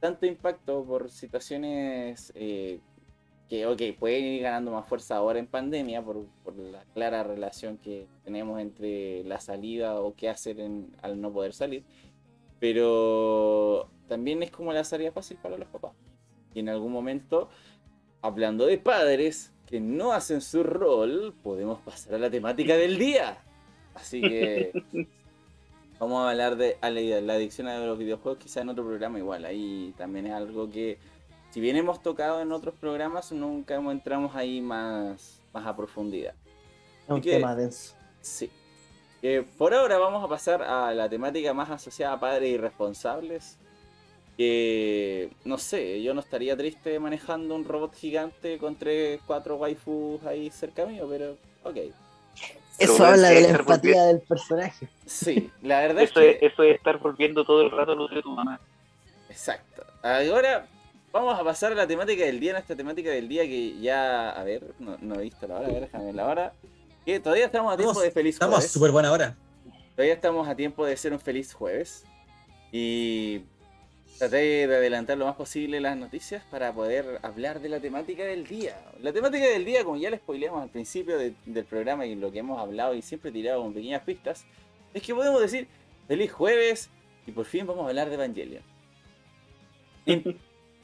tanto 0.00 0.26
impacto 0.26 0.84
por 0.84 1.10
situaciones 1.10 2.30
eh, 2.34 2.80
que, 3.48 3.66
ok, 3.66 3.80
pueden 3.98 4.24
ir 4.24 4.42
ganando 4.42 4.70
más 4.70 4.86
fuerza 4.86 5.16
ahora 5.16 5.38
en 5.38 5.46
pandemia 5.46 6.02
por, 6.02 6.26
la 6.56 6.84
clara 6.92 7.22
relación 7.22 7.78
que 7.78 8.06
tenemos 8.22 8.60
entre 8.60 9.24
la 9.24 9.40
salida 9.40 9.98
o 9.98 10.14
qué 10.14 10.28
hacer 10.28 10.60
en- 10.60 10.94
al 11.00 11.18
no 11.18 11.32
poder 11.32 11.54
salir. 11.54 11.84
Pero 12.60 13.88
también 14.08 14.42
es 14.42 14.50
como 14.50 14.74
la 14.74 14.84
salida 14.84 15.10
fácil 15.10 15.38
para 15.42 15.56
los 15.56 15.68
papás. 15.68 15.92
Y 16.52 16.60
en 16.60 16.68
algún 16.68 16.92
momento, 16.92 17.48
hablando 18.20 18.66
de 18.66 18.76
padres 18.76 19.52
que 19.72 19.80
no 19.80 20.12
hacen 20.12 20.42
su 20.42 20.62
rol, 20.62 21.32
podemos 21.42 21.78
pasar 21.80 22.16
a 22.16 22.18
la 22.18 22.28
temática 22.30 22.76
del 22.76 22.98
día. 22.98 23.38
Así 23.94 24.20
que 24.20 24.70
vamos 25.98 26.26
a 26.26 26.28
hablar 26.30 26.56
de 26.56 26.76
a 26.82 26.90
la, 26.90 27.00
la 27.22 27.32
adicción 27.32 27.68
a 27.68 27.78
los 27.78 27.98
videojuegos, 27.98 28.38
quizá 28.38 28.60
en 28.60 28.68
otro 28.68 28.84
programa 28.84 29.18
igual. 29.18 29.46
Ahí 29.46 29.94
también 29.96 30.26
es 30.26 30.34
algo 30.34 30.70
que, 30.70 30.98
si 31.48 31.60
bien 31.62 31.76
hemos 31.76 32.02
tocado 32.02 32.42
en 32.42 32.52
otros 32.52 32.74
programas, 32.74 33.32
nunca 33.32 33.76
entramos 33.76 34.36
ahí 34.36 34.60
más, 34.60 35.40
más 35.54 35.66
a 35.66 35.74
profundidad. 35.74 36.34
Es 37.04 37.08
un 37.14 37.22
que- 37.22 37.30
tema 37.38 37.56
denso. 37.56 37.94
Sí. 38.20 38.50
Eh, 39.22 39.46
por 39.56 39.72
ahora 39.72 39.96
vamos 39.96 40.22
a 40.22 40.28
pasar 40.28 40.62
a 40.62 40.92
la 40.92 41.08
temática 41.08 41.54
más 41.54 41.70
asociada 41.70 42.12
a 42.12 42.20
padres 42.20 42.50
irresponsables. 42.50 43.56
Que 44.42 45.30
no 45.44 45.56
sé, 45.56 46.02
yo 46.02 46.14
no 46.14 46.20
estaría 46.20 46.56
triste 46.56 46.98
manejando 46.98 47.54
un 47.54 47.64
robot 47.64 47.94
gigante 47.94 48.58
con 48.58 48.74
tres, 48.74 49.20
cuatro 49.24 49.54
waifus 49.56 50.20
ahí 50.24 50.50
cerca 50.50 50.84
mío, 50.84 51.06
pero 51.08 51.36
ok. 51.62 51.76
Eso 52.76 53.04
habla 53.06 53.28
que 53.28 53.34
de 53.36 53.40
la 53.52 53.58
empatía 53.58 54.02
del 54.06 54.20
personaje. 54.20 54.88
Sí, 55.06 55.48
la 55.62 55.80
verdad 55.82 56.02
es 56.02 56.10
Eso 56.10 56.20
que. 56.20 56.30
es, 56.32 56.42
eso 56.42 56.62
es 56.64 56.74
estar 56.74 56.98
volviendo 56.98 57.44
todo 57.44 57.62
el 57.62 57.70
rato 57.70 57.94
lo 57.94 58.08
de 58.08 58.20
tu 58.20 58.30
mamá. 58.30 58.58
Exacto. 59.28 59.84
Ahora 60.02 60.66
vamos 61.12 61.38
a 61.38 61.44
pasar 61.44 61.70
a 61.70 61.74
la 61.76 61.86
temática 61.86 62.24
del 62.24 62.40
día, 62.40 62.52
nuestra 62.54 62.74
temática 62.74 63.10
del 63.10 63.28
día 63.28 63.44
que 63.44 63.78
ya, 63.78 64.30
a 64.30 64.42
ver, 64.42 64.74
no, 64.80 64.96
no 65.00 65.14
he 65.20 65.22
visto 65.22 65.46
la 65.46 65.58
hora, 65.58 65.68
a 65.68 65.70
ver, 65.70 65.80
déjame 65.82 66.12
la 66.12 66.26
hora. 66.26 66.52
Que 67.06 67.20
todavía 67.20 67.44
estamos 67.46 67.72
a 67.72 67.76
tiempo 67.76 67.92
Estamos- 67.92 68.02
de 68.04 68.10
feliz 68.10 68.34
Estamos 68.34 68.54
a 68.54 68.56
jueves. 68.58 68.72
súper 68.72 68.90
buena 68.90 69.12
hora. 69.12 69.36
Todavía 69.94 70.14
estamos 70.14 70.48
a 70.48 70.56
tiempo 70.56 70.84
de 70.84 70.96
ser 70.96 71.12
un 71.12 71.20
feliz 71.20 71.52
jueves. 71.54 72.04
Y 72.72 73.42
traté 74.18 74.66
de 74.66 74.76
adelantar 74.76 75.18
lo 75.18 75.26
más 75.26 75.36
posible 75.36 75.80
las 75.80 75.96
noticias 75.96 76.42
para 76.50 76.72
poder 76.72 77.18
hablar 77.22 77.60
de 77.60 77.68
la 77.68 77.80
temática 77.80 78.24
del 78.24 78.46
día. 78.46 78.76
La 79.00 79.12
temática 79.12 79.44
del 79.46 79.64
día, 79.64 79.82
como 79.84 79.96
ya 79.96 80.10
les 80.10 80.20
spoileamos 80.20 80.62
al 80.62 80.68
principio 80.68 81.18
de- 81.18 81.34
del 81.46 81.64
programa 81.64 82.06
y 82.06 82.14
lo 82.14 82.30
que 82.30 82.38
hemos 82.40 82.60
hablado 82.60 82.94
y 82.94 83.02
siempre 83.02 83.32
tirado 83.32 83.62
con 83.62 83.74
pequeñas 83.74 84.02
pistas, 84.02 84.44
es 84.94 85.02
que 85.02 85.14
podemos 85.14 85.40
decir 85.40 85.66
feliz 86.06 86.30
jueves 86.32 86.88
y 87.26 87.32
por 87.32 87.46
fin 87.46 87.66
vamos 87.66 87.84
a 87.84 87.88
hablar 87.88 88.08
de 88.08 88.14
Evangelion. 88.14 88.62
Em- 90.06 90.22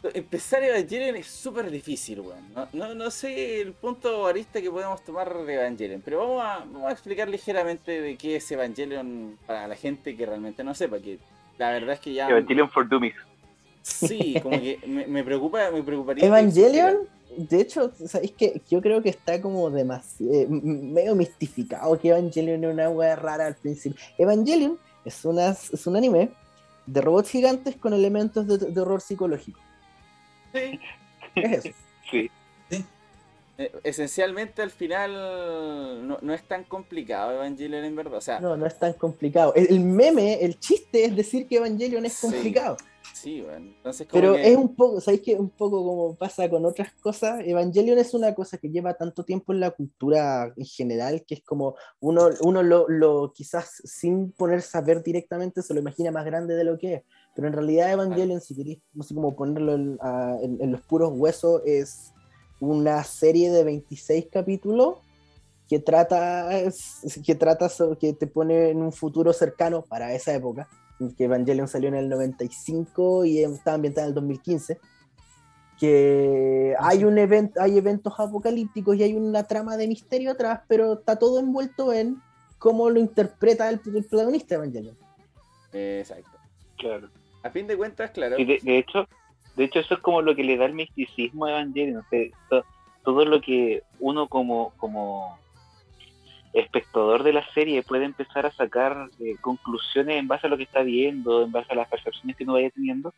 empezar 0.14 0.62
Evangelion 0.62 1.16
es 1.16 1.26
súper 1.26 1.70
difícil, 1.70 2.20
weón. 2.20 2.52
No, 2.54 2.68
no, 2.72 2.94
no 2.94 3.10
sé 3.10 3.60
el 3.60 3.72
punto 3.72 4.26
arista 4.26 4.60
que 4.60 4.70
podemos 4.70 5.02
tomar 5.04 5.44
de 5.44 5.54
Evangelion, 5.54 6.00
pero 6.04 6.18
vamos 6.18 6.42
a, 6.44 6.58
vamos 6.60 6.84
a 6.88 6.92
explicar 6.92 7.28
ligeramente 7.28 8.00
de 8.00 8.16
qué 8.16 8.36
es 8.36 8.50
Evangelion 8.50 9.38
para 9.46 9.66
la 9.66 9.76
gente 9.76 10.16
que 10.16 10.26
realmente 10.26 10.62
no 10.64 10.74
sepa, 10.74 10.98
que 11.00 11.18
la 11.58 11.70
verdad 11.72 11.94
es 11.94 12.00
que 12.00 12.12
ya... 12.14 12.28
Evangelion 12.28 12.70
for 12.70 12.88
Dummies. 12.88 13.14
Sí, 13.82 14.38
como 14.42 14.60
que 14.60 14.78
me, 14.86 15.06
me 15.06 15.24
preocupa, 15.24 15.70
me 15.70 15.82
preocuparía. 15.82 16.24
Evangelion, 16.24 16.98
de 17.36 17.60
hecho, 17.60 17.92
sabéis 18.06 18.32
que 18.32 18.60
yo 18.70 18.80
creo 18.80 19.02
que 19.02 19.08
está 19.08 19.40
como 19.40 19.70
demasiado 19.70 20.48
medio 20.50 21.14
mistificado 21.14 21.98
que 21.98 22.08
Evangelion 22.08 22.64
es 22.64 22.72
una 22.72 22.90
wea 22.90 23.16
rara 23.16 23.46
al 23.46 23.54
principio. 23.54 24.00
Evangelion 24.18 24.78
es, 25.04 25.24
una, 25.24 25.50
es 25.50 25.86
un 25.86 25.96
anime 25.96 26.30
de 26.86 27.00
robots 27.00 27.30
gigantes 27.30 27.76
con 27.76 27.92
elementos 27.92 28.46
de, 28.46 28.58
de 28.58 28.80
horror 28.80 29.00
psicológico. 29.00 29.60
Sí. 30.52 30.80
Es 31.34 31.64
eso. 31.64 31.76
Sí. 32.10 32.30
Eh, 32.70 32.82
Esencialmente 33.82 34.62
al 34.62 34.70
final 34.70 36.06
no, 36.06 36.18
no 36.22 36.32
es 36.32 36.42
tan 36.46 36.62
complicado 36.64 37.32
Evangelion 37.32 37.84
en 37.84 37.96
verdad. 37.96 38.14
O 38.18 38.20
sea, 38.20 38.38
No, 38.40 38.56
no 38.56 38.66
es 38.66 38.78
tan 38.78 38.92
complicado. 38.92 39.52
El, 39.54 39.66
el 39.70 39.80
meme, 39.80 40.34
el 40.44 40.58
chiste 40.60 41.04
es 41.04 41.16
decir 41.16 41.48
que 41.48 41.56
Evangelion 41.56 42.06
es 42.06 42.12
Sí. 42.14 42.26
complicado. 42.28 42.76
sí, 43.14 43.42
weón. 43.42 43.74
Entonces 43.78 44.06
como 44.06 44.20
Pero 44.20 44.34
que- 44.34 44.48
es 44.52 44.56
un 44.56 44.76
poco, 44.76 45.00
¿sabéis 45.00 45.22
que 45.22 45.34
un 45.34 45.50
poco 45.50 45.84
como 45.84 46.14
pasa 46.14 46.48
con 46.48 46.64
otras 46.64 46.92
cosas? 47.00 47.40
Evangelion 47.44 47.98
es 47.98 48.14
una 48.14 48.32
cosa 48.32 48.58
que 48.58 48.68
lleva 48.70 48.94
tanto 48.94 49.24
tiempo 49.24 49.52
en 49.52 49.58
la 49.60 49.72
cultura 49.72 50.52
en 50.56 50.64
general 50.64 51.24
que 51.26 51.34
es 51.34 51.42
como 51.42 51.74
uno, 51.98 52.28
uno 52.42 52.62
lo, 52.62 52.88
lo 52.88 53.32
quizás 53.34 53.82
sin 53.84 54.30
poner 54.30 54.62
saber 54.62 55.02
directamente 55.02 55.62
se 55.62 55.74
lo 55.74 55.80
imagina 55.80 56.12
más 56.12 56.24
grande 56.26 56.54
de 56.54 56.62
lo 56.62 56.78
que 56.78 56.94
es. 56.94 57.02
Pero 57.34 57.48
en 57.48 57.54
realidad 57.54 57.90
Evangelion, 57.92 58.40
si 58.40 58.54
queréis, 58.54 58.78
no 58.94 59.02
sé 59.02 59.14
cómo 59.14 59.34
ponerlo 59.34 59.74
en, 59.74 59.98
a- 60.00 60.36
en- 60.40 60.58
en 60.62 60.70
los 60.70 60.80
puros 60.82 61.10
huesos, 61.12 61.62
es 61.66 62.12
una 62.60 63.02
serie 63.04 63.50
de 63.50 63.64
26 63.64 64.26
capítulos 64.30 64.96
que 65.68 65.78
trata, 65.78 66.48
que 67.24 67.34
trata 67.34 67.68
sobre, 67.68 67.98
que 67.98 68.12
te 68.12 68.26
pone 68.26 68.70
en 68.70 68.82
un 68.82 68.92
futuro 68.92 69.32
cercano 69.32 69.82
para 69.82 70.14
esa 70.14 70.34
época 70.34 70.68
que 71.16 71.24
Evangelion 71.24 71.68
salió 71.68 71.88
en 71.88 71.94
el 71.94 72.08
95 72.08 73.24
y 73.24 73.42
estaba 73.42 73.76
ambientada 73.76 74.06
en 74.06 74.10
el 74.10 74.14
2015, 74.14 74.80
que 75.78 76.74
hay, 76.78 77.04
un 77.04 77.18
evento, 77.18 77.60
hay 77.60 77.78
eventos 77.78 78.18
apocalípticos 78.18 78.96
y 78.96 79.04
hay 79.04 79.14
una 79.14 79.44
trama 79.44 79.76
de 79.76 79.86
misterio 79.86 80.32
atrás, 80.32 80.62
pero 80.66 80.94
está 80.94 81.16
todo 81.16 81.38
envuelto 81.38 81.92
en 81.92 82.20
cómo 82.58 82.90
lo 82.90 82.98
interpreta 82.98 83.68
el, 83.68 83.80
el 83.94 84.04
protagonista 84.04 84.54
de 84.54 84.54
Evangelion. 84.56 84.96
exacto. 85.72 86.30
Claro. 86.76 87.08
A 87.44 87.50
fin 87.50 87.68
de 87.68 87.76
cuentas, 87.76 88.10
claro. 88.10 88.36
Y 88.38 88.44
de, 88.44 88.58
de 88.60 88.78
hecho, 88.78 89.06
de 89.58 89.64
hecho 89.64 89.80
eso 89.80 89.94
es 89.94 90.00
como 90.00 90.22
lo 90.22 90.34
que 90.34 90.44
le 90.44 90.56
da 90.56 90.64
el 90.64 90.72
misticismo 90.72 91.44
a 91.44 91.50
Evangelion. 91.50 91.98
o 91.98 92.08
sea, 92.08 92.26
to- 92.48 92.64
todo 93.04 93.24
lo 93.26 93.40
que 93.40 93.82
uno 94.00 94.28
como, 94.28 94.72
como 94.78 95.38
espectador 96.52 97.22
de 97.22 97.32
la 97.32 97.46
serie 97.52 97.82
puede 97.82 98.04
empezar 98.04 98.46
a 98.46 98.50
sacar 98.52 99.08
eh, 99.20 99.36
conclusiones 99.40 100.16
en 100.16 100.28
base 100.28 100.46
a 100.46 100.50
lo 100.50 100.56
que 100.56 100.62
está 100.62 100.82
viendo, 100.82 101.42
en 101.42 101.52
base 101.52 101.72
a 101.72 101.76
las 101.76 101.88
percepciones 101.88 102.36
que 102.36 102.44
uno 102.44 102.54
vaya 102.54 102.70
teniendo, 102.70 103.12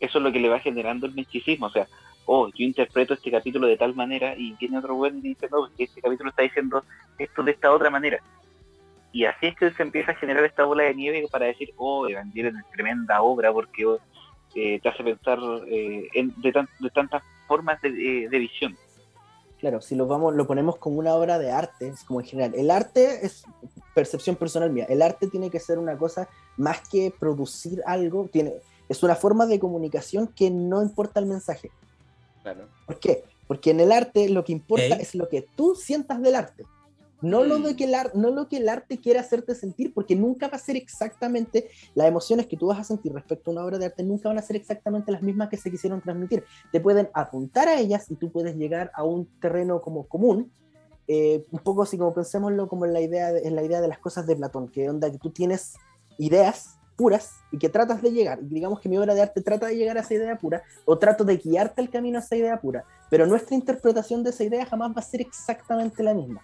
eso 0.00 0.18
es 0.18 0.24
lo 0.24 0.32
que 0.32 0.40
le 0.40 0.48
va 0.48 0.58
generando 0.58 1.06
el 1.06 1.14
misticismo. 1.14 1.66
O 1.66 1.70
sea, 1.70 1.86
oh, 2.26 2.48
yo 2.48 2.64
interpreto 2.64 3.14
este 3.14 3.30
capítulo 3.30 3.66
de 3.66 3.76
tal 3.76 3.94
manera 3.94 4.34
y 4.36 4.52
viene 4.54 4.78
otro 4.78 4.94
bueno 4.94 5.18
y 5.18 5.22
dice, 5.22 5.48
no, 5.50 5.68
este 5.78 6.00
capítulo 6.00 6.30
está 6.30 6.42
diciendo 6.42 6.82
esto 7.18 7.42
de 7.42 7.52
esta 7.52 7.72
otra 7.72 7.90
manera. 7.90 8.18
Y 9.12 9.24
así 9.24 9.46
es 9.46 9.56
que 9.56 9.70
se 9.70 9.82
empieza 9.82 10.12
a 10.12 10.16
generar 10.16 10.44
esta 10.44 10.64
bola 10.64 10.84
de 10.84 10.94
nieve 10.94 11.26
para 11.30 11.46
decir, 11.46 11.72
oh, 11.76 12.06
Evangelion 12.06 12.56
es 12.58 12.70
tremenda 12.70 13.22
obra 13.22 13.52
porque 13.52 13.86
oh, 13.86 13.98
eh, 14.60 14.80
te 14.80 14.88
hace 14.88 15.02
pensar 15.04 15.38
eh, 15.68 16.08
en- 16.14 16.34
de, 16.40 16.52
tan- 16.52 16.68
de 16.80 16.90
tantas 16.90 17.22
formas 17.46 17.80
de, 17.82 17.88
eh, 17.88 18.28
de 18.28 18.38
visión. 18.38 18.76
Claro, 19.58 19.80
si 19.80 19.96
lo, 19.96 20.06
vamos, 20.06 20.34
lo 20.36 20.46
ponemos 20.46 20.76
como 20.76 20.98
una 20.98 21.14
obra 21.14 21.38
de 21.38 21.50
arte, 21.50 21.88
es 21.88 22.04
como 22.04 22.20
en 22.20 22.26
general, 22.26 22.54
el 22.54 22.70
arte 22.70 23.26
es 23.26 23.42
percepción 23.94 24.36
personal 24.36 24.70
mía, 24.70 24.86
el 24.88 25.02
arte 25.02 25.26
tiene 25.26 25.50
que 25.50 25.58
ser 25.58 25.78
una 25.80 25.98
cosa 25.98 26.28
más 26.56 26.88
que 26.88 27.12
producir 27.18 27.82
algo, 27.84 28.28
tiene, 28.32 28.54
es 28.88 29.02
una 29.02 29.16
forma 29.16 29.46
de 29.46 29.58
comunicación 29.58 30.28
que 30.28 30.48
no 30.50 30.80
importa 30.82 31.18
el 31.18 31.26
mensaje. 31.26 31.70
claro. 32.42 32.68
¿Por 32.86 33.00
qué? 33.00 33.24
Porque 33.48 33.70
en 33.72 33.80
el 33.80 33.90
arte 33.90 34.28
lo 34.28 34.44
que 34.44 34.52
importa 34.52 34.94
es 35.00 35.14
lo 35.16 35.28
que 35.28 35.42
tú 35.56 35.74
sientas 35.74 36.22
del 36.22 36.36
arte. 36.36 36.64
No 37.20 37.42
lo, 37.42 37.58
de 37.58 37.74
que 37.74 37.84
el 37.84 38.68
arte 38.68 38.98
quiere 38.98 39.18
hacerte 39.18 39.54
sentir, 39.54 39.92
porque 39.92 40.14
nunca 40.14 40.48
va 40.48 40.56
a 40.56 40.60
ser 40.60 40.76
exactamente 40.76 41.68
las 41.94 42.06
emociones 42.06 42.46
que 42.46 42.56
tú 42.56 42.66
vas 42.66 42.78
a 42.78 42.84
sentir 42.84 43.12
respecto 43.12 43.50
a 43.50 43.54
una 43.54 43.64
obra 43.64 43.78
de 43.78 43.86
arte, 43.86 44.04
nunca 44.04 44.28
van 44.28 44.38
a 44.38 44.42
ser 44.42 44.56
exactamente 44.56 45.10
las 45.10 45.22
mismas 45.22 45.48
que 45.48 45.56
se 45.56 45.70
quisieron 45.70 46.00
transmitir. 46.00 46.44
Te 46.70 46.80
pueden 46.80 47.08
apuntar 47.14 47.68
a 47.68 47.78
ellas 47.78 48.08
y 48.10 48.14
tú 48.14 48.30
puedes 48.30 48.54
llegar 48.56 48.92
a 48.94 49.02
un 49.02 49.26
terreno 49.40 49.80
como 49.80 50.06
común, 50.06 50.52
eh, 51.08 51.44
un 51.50 51.58
poco 51.60 51.82
así 51.82 51.98
como 51.98 52.14
pensémoslo 52.14 52.68
como 52.68 52.84
en 52.84 52.92
la, 52.92 53.00
idea 53.00 53.32
de, 53.32 53.50
la 53.50 53.62
idea 53.62 53.80
de 53.80 53.88
las 53.88 53.98
cosas 53.98 54.26
de 54.26 54.36
Platón, 54.36 54.68
que 54.68 54.88
onda 54.88 55.10
que 55.10 55.18
tú 55.18 55.30
tienes 55.30 55.74
ideas 56.18 56.78
puras 56.96 57.32
y 57.50 57.58
que 57.58 57.68
tratas 57.68 58.02
de 58.02 58.12
llegar, 58.12 58.40
digamos 58.42 58.80
que 58.80 58.88
mi 58.88 58.98
obra 58.98 59.14
de 59.14 59.22
arte 59.22 59.40
trata 59.40 59.66
de 59.66 59.76
llegar 59.76 59.96
a 59.96 60.00
esa 60.00 60.14
idea 60.14 60.36
pura, 60.36 60.62
o 60.84 60.98
trato 60.98 61.24
de 61.24 61.36
guiarte 61.36 61.80
el 61.80 61.90
camino 61.90 62.18
a 62.18 62.20
esa 62.20 62.36
idea 62.36 62.60
pura, 62.60 62.84
pero 63.08 63.24
nuestra 63.24 63.54
interpretación 63.54 64.22
de 64.22 64.30
esa 64.30 64.44
idea 64.44 64.66
jamás 64.66 64.90
va 64.90 65.00
a 65.00 65.02
ser 65.02 65.20
exactamente 65.20 66.02
la 66.02 66.12
misma. 66.12 66.42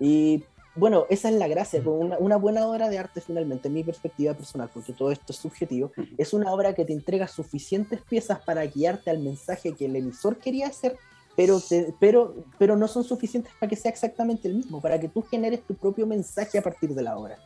Y 0.00 0.44
bueno, 0.76 1.06
esa 1.08 1.28
es 1.28 1.36
la 1.36 1.46
gracia, 1.46 1.82
con 1.84 1.94
una, 1.94 2.18
una 2.18 2.36
buena 2.36 2.66
obra 2.66 2.88
de 2.88 2.98
arte 2.98 3.20
finalmente, 3.20 3.68
en 3.68 3.74
mi 3.74 3.84
perspectiva 3.84 4.34
personal, 4.34 4.68
porque 4.74 4.92
todo 4.92 5.12
esto 5.12 5.32
es 5.32 5.38
subjetivo, 5.38 5.92
es 6.18 6.32
una 6.32 6.52
obra 6.52 6.74
que 6.74 6.84
te 6.84 6.92
entrega 6.92 7.28
suficientes 7.28 8.00
piezas 8.02 8.40
para 8.40 8.64
guiarte 8.66 9.10
al 9.10 9.20
mensaje 9.20 9.72
que 9.74 9.84
el 9.86 9.94
emisor 9.94 10.38
quería 10.38 10.66
hacer, 10.66 10.96
pero, 11.36 11.60
te- 11.60 11.94
pero, 12.00 12.34
pero 12.58 12.76
no 12.76 12.88
son 12.88 13.04
suficientes 13.04 13.52
para 13.60 13.70
que 13.70 13.76
sea 13.76 13.90
exactamente 13.90 14.48
el 14.48 14.54
mismo, 14.54 14.80
para 14.80 14.98
que 14.98 15.08
tú 15.08 15.22
generes 15.22 15.62
tu 15.64 15.74
propio 15.74 16.06
mensaje 16.08 16.58
a 16.58 16.62
partir 16.62 16.90
de 16.90 17.02
la 17.02 17.16
obra. 17.18 17.38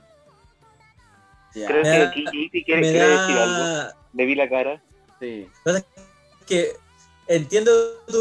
Ya, 1.55 1.67
Creo 1.67 1.83
Me 1.83 1.91
que 1.91 1.99
da- 1.99 2.09
aquí 2.09 2.25
Kitty 2.31 2.65
quiere, 2.65 2.81
quiere 2.83 3.09
decir 3.09 3.37
algo. 3.37 3.59
da 3.65 3.97
Le 4.15 4.25
vi 4.27 4.35
la 4.35 4.49
cara. 4.49 4.83
sí. 5.21 5.47
que 6.47 6.73
entiendo 7.27 7.71
tu, 8.07 8.17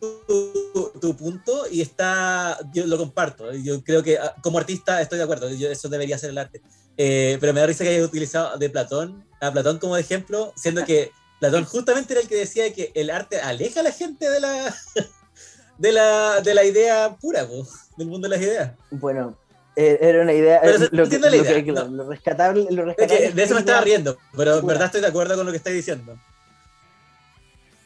tu, 0.00 0.92
tu 1.00 1.16
punto 1.16 1.66
y 1.70 1.80
está, 1.80 2.58
yo 2.72 2.86
lo 2.86 2.96
comparto. 2.98 3.52
Yo 3.54 3.82
creo 3.82 4.02
que 4.02 4.18
ah, 4.18 4.34
como 4.42 4.58
artista 4.58 5.00
estoy 5.00 5.18
de 5.18 5.24
acuerdo, 5.24 5.50
yo- 5.50 5.70
eso 5.70 5.88
debería 5.88 6.18
ser 6.18 6.30
el 6.30 6.38
arte. 6.38 6.60
Eh, 6.96 7.36
pero 7.40 7.52
me 7.52 7.60
da 7.60 7.66
risa 7.66 7.84
que 7.84 7.90
hayas 7.90 8.06
utilizado 8.06 8.56
de 8.58 8.70
Platón, 8.70 9.24
a 9.40 9.52
Platón 9.52 9.78
como 9.78 9.96
ejemplo, 9.96 10.52
siendo 10.56 10.84
que 10.84 11.10
Platón 11.40 11.64
justamente 11.64 12.12
era 12.14 12.22
el 12.22 12.28
que 12.28 12.34
decía 12.36 12.72
que 12.74 12.90
el 12.94 13.10
arte 13.10 13.40
aleja 13.40 13.80
a 13.80 13.84
la 13.84 13.92
gente 13.92 14.28
de 14.28 14.40
la, 14.40 14.74
de 15.78 15.92
la, 15.92 16.40
de 16.40 16.54
la 16.54 16.64
idea 16.64 17.16
pura, 17.20 17.46
po, 17.46 17.66
del 17.96 18.08
mundo 18.08 18.28
de 18.28 18.36
las 18.36 18.44
ideas. 18.44 18.72
Bueno, 18.90 19.36
eh, 19.76 19.98
era 20.00 20.22
una 20.22 20.32
idea. 20.32 20.60
Pero 20.62 20.84
eh, 20.84 20.88
lo, 20.90 21.08
que, 21.08 21.18
la 21.20 21.30
lo 21.30 21.36
idea, 21.36 21.64
que- 21.64 21.72
no. 21.72 21.84
lo 21.86 22.08
rescatable, 22.08 22.66
lo 22.70 22.82
Es 22.82 22.86
rescatable 22.96 23.18
que 23.18 23.26
es 23.26 23.34
de 23.36 23.42
eso 23.44 23.54
me 23.54 23.58
que 23.60 23.70
estaba 23.70 23.84
riendo, 23.84 24.18
pero 24.36 24.58
en 24.58 24.66
verdad 24.66 24.86
estoy 24.86 25.00
de 25.00 25.06
acuerdo 25.06 25.36
con 25.36 25.46
lo 25.46 25.52
que 25.52 25.58
estás 25.58 25.72
diciendo. 25.72 26.18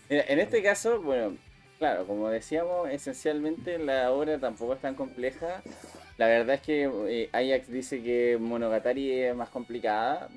En 0.08 0.40
este 0.40 0.62
caso, 0.62 1.00
bueno, 1.00 1.36
claro, 1.82 2.06
como 2.06 2.28
decíamos, 2.28 2.88
esencialmente 2.90 3.76
la 3.76 4.12
obra 4.12 4.38
tampoco 4.38 4.74
es 4.74 4.80
tan 4.80 4.94
compleja. 4.94 5.64
La 6.16 6.28
verdad 6.28 6.54
es 6.54 6.60
que 6.60 6.84
eh, 7.08 7.28
Ajax 7.32 7.72
dice 7.72 8.00
que 8.00 8.38
Monogatari 8.40 9.10
es 9.10 9.34
más 9.34 9.48
complicada. 9.48 10.28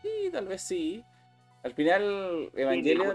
Sí, 0.00 0.30
tal 0.32 0.46
vez 0.48 0.62
sí. 0.62 1.04
Al 1.62 1.74
final, 1.74 2.50
Evangelion, 2.54 3.14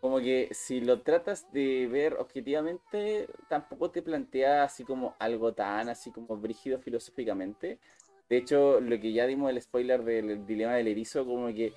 como 0.00 0.20
que 0.20 0.50
si 0.52 0.80
lo 0.80 1.00
tratas 1.00 1.50
de 1.52 1.88
ver 1.88 2.14
objetivamente, 2.14 3.26
tampoco 3.48 3.90
te 3.90 4.00
plantea 4.00 4.62
así 4.62 4.84
como 4.84 5.16
algo 5.18 5.54
tan 5.54 5.88
así 5.88 6.12
como 6.12 6.36
brígido 6.36 6.78
filosóficamente. 6.78 7.80
De 8.28 8.36
hecho, 8.36 8.80
lo 8.80 9.00
que 9.00 9.12
ya 9.12 9.26
dimos 9.26 9.50
el 9.50 9.60
spoiler 9.60 10.04
del 10.04 10.46
dilema 10.46 10.74
del 10.74 10.86
erizo, 10.86 11.26
como 11.26 11.48
que 11.48 11.72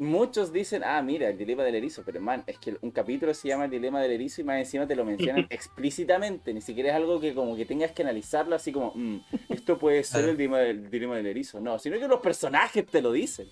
muchos 0.00 0.52
dicen, 0.52 0.82
ah, 0.84 1.00
mira, 1.02 1.28
el 1.28 1.36
dilema 1.38 1.62
del 1.62 1.74
erizo, 1.76 2.02
pero 2.04 2.20
man, 2.20 2.42
es 2.46 2.58
que 2.58 2.76
un 2.80 2.90
capítulo 2.90 3.32
se 3.34 3.48
llama 3.48 3.66
el 3.66 3.70
dilema 3.70 4.00
del 4.00 4.12
erizo 4.12 4.40
y 4.40 4.44
más 4.44 4.58
encima 4.58 4.86
te 4.86 4.96
lo 4.96 5.04
mencionan 5.04 5.46
explícitamente, 5.50 6.52
ni 6.54 6.60
siquiera 6.60 6.90
es 6.90 6.96
algo 6.96 7.20
que 7.20 7.34
como 7.34 7.54
que 7.54 7.64
tengas 7.66 7.92
que 7.92 8.02
analizarlo 8.02 8.56
así 8.56 8.72
como, 8.72 8.92
"Mm, 8.94 9.18
esto 9.50 9.78
puede 9.78 10.02
ser 10.02 10.28
el 10.28 10.36
dilema, 10.36 10.58
del, 10.58 10.90
dilema 10.90 11.16
del 11.16 11.26
erizo, 11.26 11.60
no, 11.60 11.78
sino 11.78 11.98
que 11.98 12.08
los 12.08 12.20
personajes 12.20 12.84
te 12.86 13.00
lo 13.02 13.12
dicen. 13.12 13.48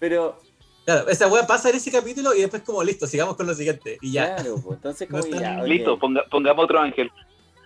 Pero, 0.00 0.38
Claro, 0.84 1.08
esa 1.08 1.26
wea 1.26 1.44
pasa 1.48 1.68
en 1.70 1.76
ese 1.76 1.90
capítulo 1.90 2.32
y 2.32 2.42
después 2.42 2.62
como 2.62 2.82
listo, 2.84 3.08
sigamos 3.08 3.36
con 3.36 3.44
lo 3.48 3.54
siguiente. 3.54 3.98
Y 4.00 4.12
ya. 4.12 4.36
claro, 4.36 4.54
pues 4.62 4.76
entonces 4.76 5.08
No 5.10 5.18
como 5.18 5.30
que 5.30 5.36
están- 5.36 5.58
ya. 5.58 5.64
Listo, 5.64 5.98
ponga- 5.98 6.28
pongamos 6.30 6.64
otro 6.64 6.78
ángel. 6.80 7.10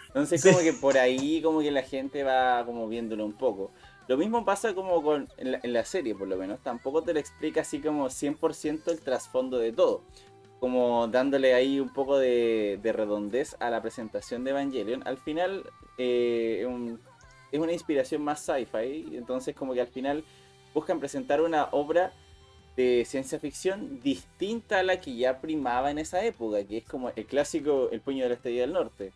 Entonces 0.08 0.40
Sí. 0.40 0.48
como 0.50 0.61
que 0.62 0.72
por 0.72 0.96
ahí 0.96 1.40
como 1.42 1.61
que 1.61 1.70
la 1.70 1.82
gente 1.82 2.22
va 2.24 2.64
como 2.64 2.88
viéndolo 2.88 3.24
un 3.26 3.34
poco. 3.34 3.72
Lo 4.09 4.16
mismo 4.16 4.44
pasa 4.44 4.74
como 4.74 5.03
con 5.03 5.28
en 5.36 5.53
la, 5.53 5.61
en 5.62 5.72
la 5.72 5.84
serie 5.84 6.14
por 6.14 6.28
lo 6.28 6.36
menos. 6.36 6.61
Tampoco 6.61 7.03
te 7.03 7.12
lo 7.12 7.20
explica 7.20 7.61
así 7.61 7.80
como 7.80 8.07
100% 8.07 8.90
el 8.90 9.01
trasfondo 9.01 9.59
de 9.59 9.72
todo. 9.72 10.03
Como 10.59 11.09
dándole 11.09 11.55
ahí 11.55 11.80
un 11.80 11.92
poco 11.92 12.18
de, 12.18 12.78
de 12.82 12.92
redondez 12.92 13.57
a 13.61 13.70
la 13.70 13.80
presentación 13.80 14.44
de 14.44 14.51
Evangelion. 14.51 15.07
Al 15.07 15.18
final 15.18 15.64
eh, 15.96 16.66
es 17.53 17.61
una 17.61 17.72
inspiración 17.72 18.22
más 18.22 18.40
sci-fi. 18.40 19.16
Entonces 19.16 19.55
como 19.55 19.74
que 19.74 19.80
al 19.80 19.88
final 19.88 20.24
buscan 20.74 21.01
presentar 21.01 21.40
una 21.40 21.68
obra 21.72 22.12
de 22.76 23.05
ciencia 23.05 23.38
ficción 23.38 24.01
distinta 24.01 24.78
a 24.78 24.82
la 24.82 25.01
que 25.01 25.14
ya 25.14 25.40
primaba 25.40 25.90
en 25.90 25.98
esa 25.98 26.24
época, 26.24 26.64
que 26.64 26.78
es 26.78 26.84
como 26.84 27.11
el 27.11 27.26
clásico 27.26 27.88
El 27.90 28.01
puño 28.01 28.22
de 28.22 28.30
la 28.30 28.34
estrella 28.36 28.62
del 28.62 28.72
norte, 28.72 29.12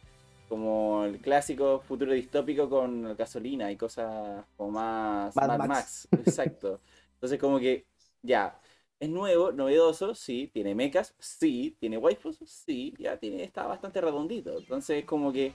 como 0.55 1.05
el 1.05 1.19
clásico 1.19 1.81
futuro 1.81 2.13
distópico 2.13 2.71
con 2.71 3.17
gasolina 3.17 3.73
y 3.73 3.77
cosas 3.77 4.45
como 4.57 4.71
más 4.71 5.35
Mad 5.35 5.49
Mad 5.49 5.59
Max. 5.59 5.69
Max, 5.69 6.09
exacto. 6.13 6.81
Entonces 7.15 7.41
como 7.41 7.59
que 7.59 7.87
ya, 8.23 8.61
es 9.01 9.09
nuevo, 9.09 9.51
novedoso, 9.51 10.15
sí, 10.15 10.49
tiene 10.53 10.77
mechas, 10.77 11.13
sí, 11.19 11.77
tiene 11.81 11.99
waifus, 11.99 12.39
sí, 12.45 12.95
ya 13.01 13.17
tiene, 13.17 13.43
está 13.43 13.67
bastante 13.67 14.01
redondito. 14.01 14.57
Entonces 14.57 15.05
como 15.05 15.33
que, 15.33 15.53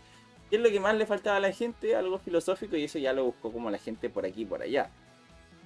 ¿qué 0.49 0.57
es 0.57 0.61
lo 0.61 0.69
que 0.69 0.81
más 0.81 0.97
le 0.97 1.05
faltaba 1.05 1.37
a 1.37 1.39
la 1.39 1.53
gente? 1.53 1.95
Algo 1.95 2.19
filosófico 2.19 2.75
y 2.75 2.83
eso 2.83 2.99
ya 2.99 3.13
lo 3.13 3.23
buscó 3.23 3.53
como 3.53 3.71
la 3.71 3.77
gente 3.77 4.09
por 4.09 4.25
aquí 4.25 4.41
y 4.41 4.47
por 4.47 4.61
allá. 4.61 4.91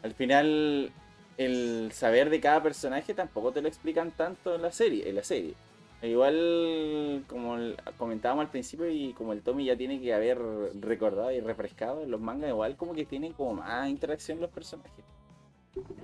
Al 0.03 0.13
final, 0.13 0.91
el 1.37 1.91
saber 1.91 2.29
de 2.29 2.39
cada 2.39 2.61
personaje 2.61 3.15
tampoco 3.15 3.51
te 3.51 3.63
lo 3.63 3.67
explican 3.67 4.11
tanto 4.11 4.53
en 4.53 4.61
la 4.61 4.71
serie. 4.71 5.09
En 5.09 5.15
la 5.15 5.23
serie. 5.23 5.55
Igual, 6.03 7.23
como 7.27 7.55
el- 7.55 7.77
comentábamos 7.97 8.45
al 8.45 8.51
principio, 8.51 8.89
y 8.89 9.13
como 9.13 9.31
el 9.33 9.41
Tommy 9.41 9.65
ya 9.65 9.77
tiene 9.77 10.01
que 10.01 10.13
haber 10.13 10.37
recordado 10.81 11.31
y 11.31 11.39
refrescado 11.39 12.01
en 12.03 12.11
los 12.11 12.19
mangas, 12.19 12.49
igual 12.49 12.75
como 12.75 12.93
que 12.93 13.05
tienen 13.05 13.33
como 13.33 13.53
más 13.55 13.89
interacción 13.89 14.39
los 14.41 14.49
personajes. 14.49 15.03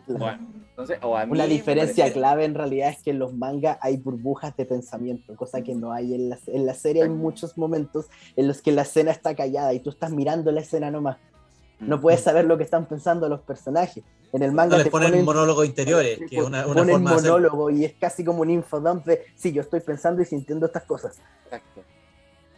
Bueno, 0.08 0.48
entonces, 0.70 0.98
o 1.04 1.16
a 1.16 1.26
mí 1.26 1.32
Una 1.34 1.46
diferencia 1.46 2.06
parece- 2.06 2.18
clave 2.20 2.46
en 2.46 2.56
realidad 2.56 2.90
es 2.90 3.04
que 3.04 3.12
en 3.12 3.20
los 3.20 3.34
mangas 3.36 3.78
hay 3.82 3.98
burbujas 3.98 4.56
de 4.58 4.66
pensamiento, 4.66 5.36
cosa 5.36 5.62
que 5.62 5.76
no 5.76 5.92
hay 5.92 6.16
en 6.16 6.30
la, 6.30 6.40
en 6.48 6.66
la 6.66 6.74
serie. 6.74 7.04
Hay 7.04 7.10
muchos 7.10 7.56
momentos 7.58 8.10
en 8.36 8.48
los 8.48 8.62
que 8.64 8.72
la 8.72 8.82
escena 8.82 9.12
está 9.12 9.36
callada 9.36 9.72
y 9.74 9.80
tú 9.82 9.92
estás 9.92 10.12
mirando 10.12 10.52
la 10.52 10.62
escena 10.62 10.90
nomás. 10.90 11.18
No 11.80 11.98
Mm. 11.98 12.02
puedes 12.02 12.22
saber 12.22 12.46
lo 12.46 12.58
que 12.58 12.64
están 12.66 12.86
pensando 12.88 13.30
los 13.30 13.40
personajes. 13.42 14.04
En 14.34 14.44
el 14.44 14.52
manga 14.52 14.72
No 14.72 14.78
les 14.78 14.86
te 14.86 14.92
ponen, 14.92 15.10
ponen, 15.12 15.26
monólogos 15.26 15.66
interiores, 15.66 16.20
que 16.30 16.36
es 16.38 16.44
una, 16.44 16.66
una 16.66 16.76
ponen 16.82 16.90
forma 16.96 17.10
de 17.12 17.16
hacerlo. 17.16 17.34
monólogo 17.38 17.70
y 17.72 17.86
es 17.86 17.94
casi 17.94 18.24
como 18.24 18.42
un 18.42 18.50
infodump 18.50 19.06
de, 19.06 19.26
sí, 19.36 19.52
yo 19.54 19.62
estoy 19.62 19.80
pensando 19.80 20.22
y 20.22 20.26
sintiendo 20.26 20.66
estas 20.66 20.84
cosas. 20.84 21.20
Exacto. 21.46 21.84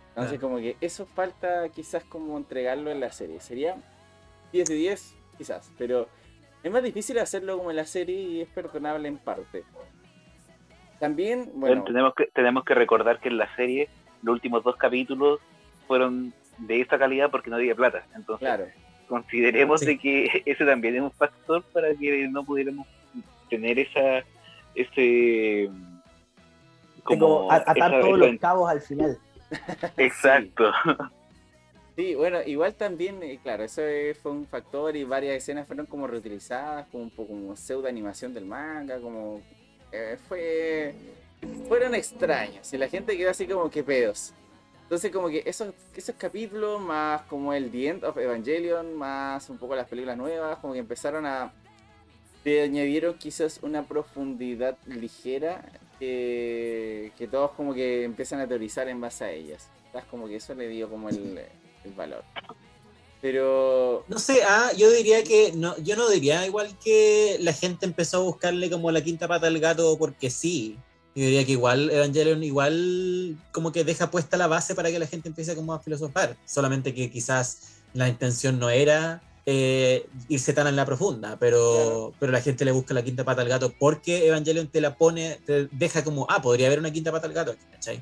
Entonces, 0.09 0.37
Ah. 0.37 0.41
como 0.41 0.57
que 0.57 0.75
eso 0.81 1.05
falta 1.05 1.69
quizás 1.69 2.03
como 2.03 2.35
entregarlo 2.37 2.91
en 2.91 2.99
la 2.99 3.11
serie. 3.11 3.39
Sería 3.39 3.75
10 4.51 4.67
de 4.67 4.75
10, 4.75 5.15
quizás, 5.37 5.71
pero 5.77 6.07
es 6.63 6.71
más 6.71 6.83
difícil 6.83 7.17
hacerlo 7.19 7.57
como 7.57 7.69
en 7.69 7.77
la 7.77 7.85
serie 7.85 8.19
y 8.19 8.41
es 8.41 8.49
perdonable 8.49 9.07
en 9.07 9.17
parte. 9.17 9.63
También, 10.99 11.51
bueno, 11.55 11.83
tenemos, 11.83 12.13
que, 12.15 12.25
tenemos 12.27 12.63
que 12.63 12.75
recordar 12.75 13.19
que 13.19 13.29
en 13.29 13.37
la 13.37 13.55
serie 13.55 13.89
los 14.21 14.33
últimos 14.33 14.63
dos 14.63 14.75
capítulos 14.75 15.39
fueron 15.87 16.33
de 16.59 16.81
esta 16.81 16.99
calidad 16.99 17.31
porque 17.31 17.49
no 17.49 17.55
había 17.55 17.73
plata. 17.73 18.05
Entonces, 18.15 18.45
claro, 18.45 18.65
consideremos 19.11 19.81
Sí. 19.81 19.87
de 19.87 19.97
que 19.99 20.41
ese 20.45 20.65
también 20.65 20.95
es 20.95 21.01
un 21.01 21.11
factor 21.11 21.61
para 21.73 21.93
que 21.93 22.27
no 22.29 22.45
pudiéramos 22.45 22.87
tener 23.49 23.77
esa 23.77 24.23
ese 24.73 25.69
Como, 27.03 27.51
atar 27.51 27.99
todos 27.99 28.17
los 28.17 28.39
cabos 28.39 28.71
al 28.71 28.81
final. 28.81 29.17
exacto 29.97 30.71
Sí, 31.97 32.15
bueno, 32.15 32.39
igual 32.45 32.73
también, 32.73 33.21
eh, 33.21 33.37
claro, 33.43 33.65
eso 33.65 33.81
fue 34.21 34.31
un 34.31 34.47
factor 34.47 34.95
y 34.95 35.03
varias 35.03 35.35
escenas 35.35 35.67
fueron 35.67 35.85
como 35.85 36.07
reutilizadas, 36.07 36.87
como 36.87 37.03
un 37.03 37.09
poco 37.09 37.33
como 37.33 37.53
pseudo 37.57 37.89
animación 37.89 38.33
del 38.33 38.45
manga, 38.45 38.97
como 39.01 39.41
eh, 39.91 40.17
fue 40.29 40.95
fueron 41.67 41.93
extraños 41.93 42.71
y 42.73 42.77
la 42.77 42.87
gente 42.87 43.17
quedó 43.17 43.31
así 43.31 43.45
como 43.45 43.69
que 43.69 43.83
pedos. 43.83 44.33
Entonces 44.91 45.09
como 45.09 45.29
que 45.29 45.41
esos, 45.45 45.73
esos 45.95 46.15
capítulos 46.17 46.81
más 46.81 47.21
como 47.21 47.53
el 47.53 47.71
The 47.71 47.87
End 47.87 48.03
of 48.03 48.17
Evangelion, 48.17 48.93
más 48.93 49.49
un 49.49 49.57
poco 49.57 49.73
las 49.73 49.87
películas 49.87 50.17
nuevas, 50.17 50.59
como 50.59 50.73
que 50.73 50.79
empezaron 50.79 51.25
a 51.25 51.53
te 52.43 52.61
añadieron 52.61 53.17
quizás 53.17 53.59
una 53.61 53.87
profundidad 53.87 54.77
ligera 54.85 55.63
que, 55.97 57.13
todos 57.31 57.51
como 57.51 57.73
que 57.73 58.03
empiezan 58.03 58.41
a 58.41 58.47
teorizar 58.49 58.89
en 58.89 58.99
base 58.99 59.23
a 59.23 59.31
ellas. 59.31 59.69
Quizás 59.85 60.03
como 60.11 60.27
que 60.27 60.35
eso 60.35 60.53
le 60.55 60.67
dio 60.67 60.89
como 60.89 61.07
el, 61.07 61.39
el 61.85 61.93
valor. 61.93 62.25
Pero 63.21 64.03
No 64.09 64.19
sé, 64.19 64.41
ah, 64.45 64.73
yo 64.75 64.91
diría 64.91 65.23
que 65.23 65.53
no, 65.55 65.77
yo 65.77 65.95
no 65.95 66.09
diría 66.09 66.45
igual 66.45 66.77
que 66.83 67.37
la 67.39 67.53
gente 67.53 67.85
empezó 67.85 68.17
a 68.17 68.23
buscarle 68.23 68.69
como 68.69 68.91
la 68.91 69.01
quinta 69.01 69.29
pata 69.29 69.47
al 69.47 69.57
gato 69.57 69.97
porque 69.97 70.29
sí. 70.29 70.77
Yo 71.13 71.25
diría 71.25 71.45
que 71.45 71.51
igual 71.53 71.89
Evangelion 71.91 72.41
igual 72.43 73.37
como 73.51 73.71
que 73.71 73.83
deja 73.83 74.09
puesta 74.11 74.37
la 74.37 74.47
base 74.47 74.75
para 74.75 74.89
que 74.91 74.99
la 74.99 75.07
gente 75.07 75.27
empiece 75.27 75.55
como 75.55 75.73
a 75.73 75.79
filosofar. 75.79 76.37
Solamente 76.45 76.93
que 76.93 77.11
quizás 77.11 77.81
la 77.93 78.07
intención 78.07 78.59
no 78.59 78.69
era 78.69 79.21
eh, 79.45 80.07
irse 80.29 80.53
tan 80.53 80.67
en 80.67 80.75
la 80.75 80.85
profunda, 80.85 81.35
pero, 81.39 81.73
Claro. 81.73 82.13
pero 82.19 82.31
la 82.31 82.41
gente 82.41 82.63
le 82.63 82.71
busca 82.71 82.93
la 82.93 83.03
quinta 83.03 83.23
pata 83.25 83.41
al 83.41 83.49
gato 83.49 83.73
porque 83.77 84.27
Evangelion 84.27 84.67
te 84.67 84.79
la 84.79 84.95
pone, 84.95 85.39
te 85.45 85.67
deja 85.71 86.03
como, 86.03 86.27
ah, 86.29 86.41
podría 86.41 86.67
haber 86.67 86.79
una 86.79 86.91
quinta 86.91 87.11
pata 87.11 87.27
al 87.27 87.33
gato, 87.33 87.55
¿cachai? 87.71 88.01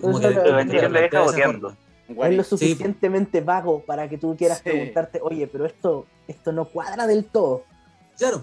Como 0.00 0.18
te 0.18 0.28
Evangelion 0.28 0.92
le 0.92 1.00
deja 1.02 1.24
es 1.24 2.34
lo 2.34 2.42
Sí. 2.42 2.48
suficientemente 2.48 3.42
vago 3.42 3.84
para 3.84 4.08
que 4.08 4.16
tú 4.18 4.34
quieras 4.36 4.58
Sí. 4.58 4.64
preguntarte, 4.64 5.20
oye, 5.22 5.46
pero 5.46 5.66
esto, 5.66 6.06
esto 6.26 6.52
no 6.52 6.64
cuadra 6.64 7.06
del 7.06 7.26
todo. 7.26 7.64
Claro. 8.16 8.42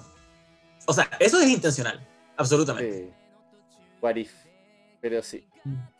O 0.85 0.93
sea, 0.93 1.09
eso 1.19 1.41
es 1.41 1.49
intencional, 1.49 1.99
absolutamente. 2.37 3.05
sí. 3.07 3.24
What 4.05 4.17
if. 4.17 4.31
Pero 5.01 5.23
sí. 5.23 5.43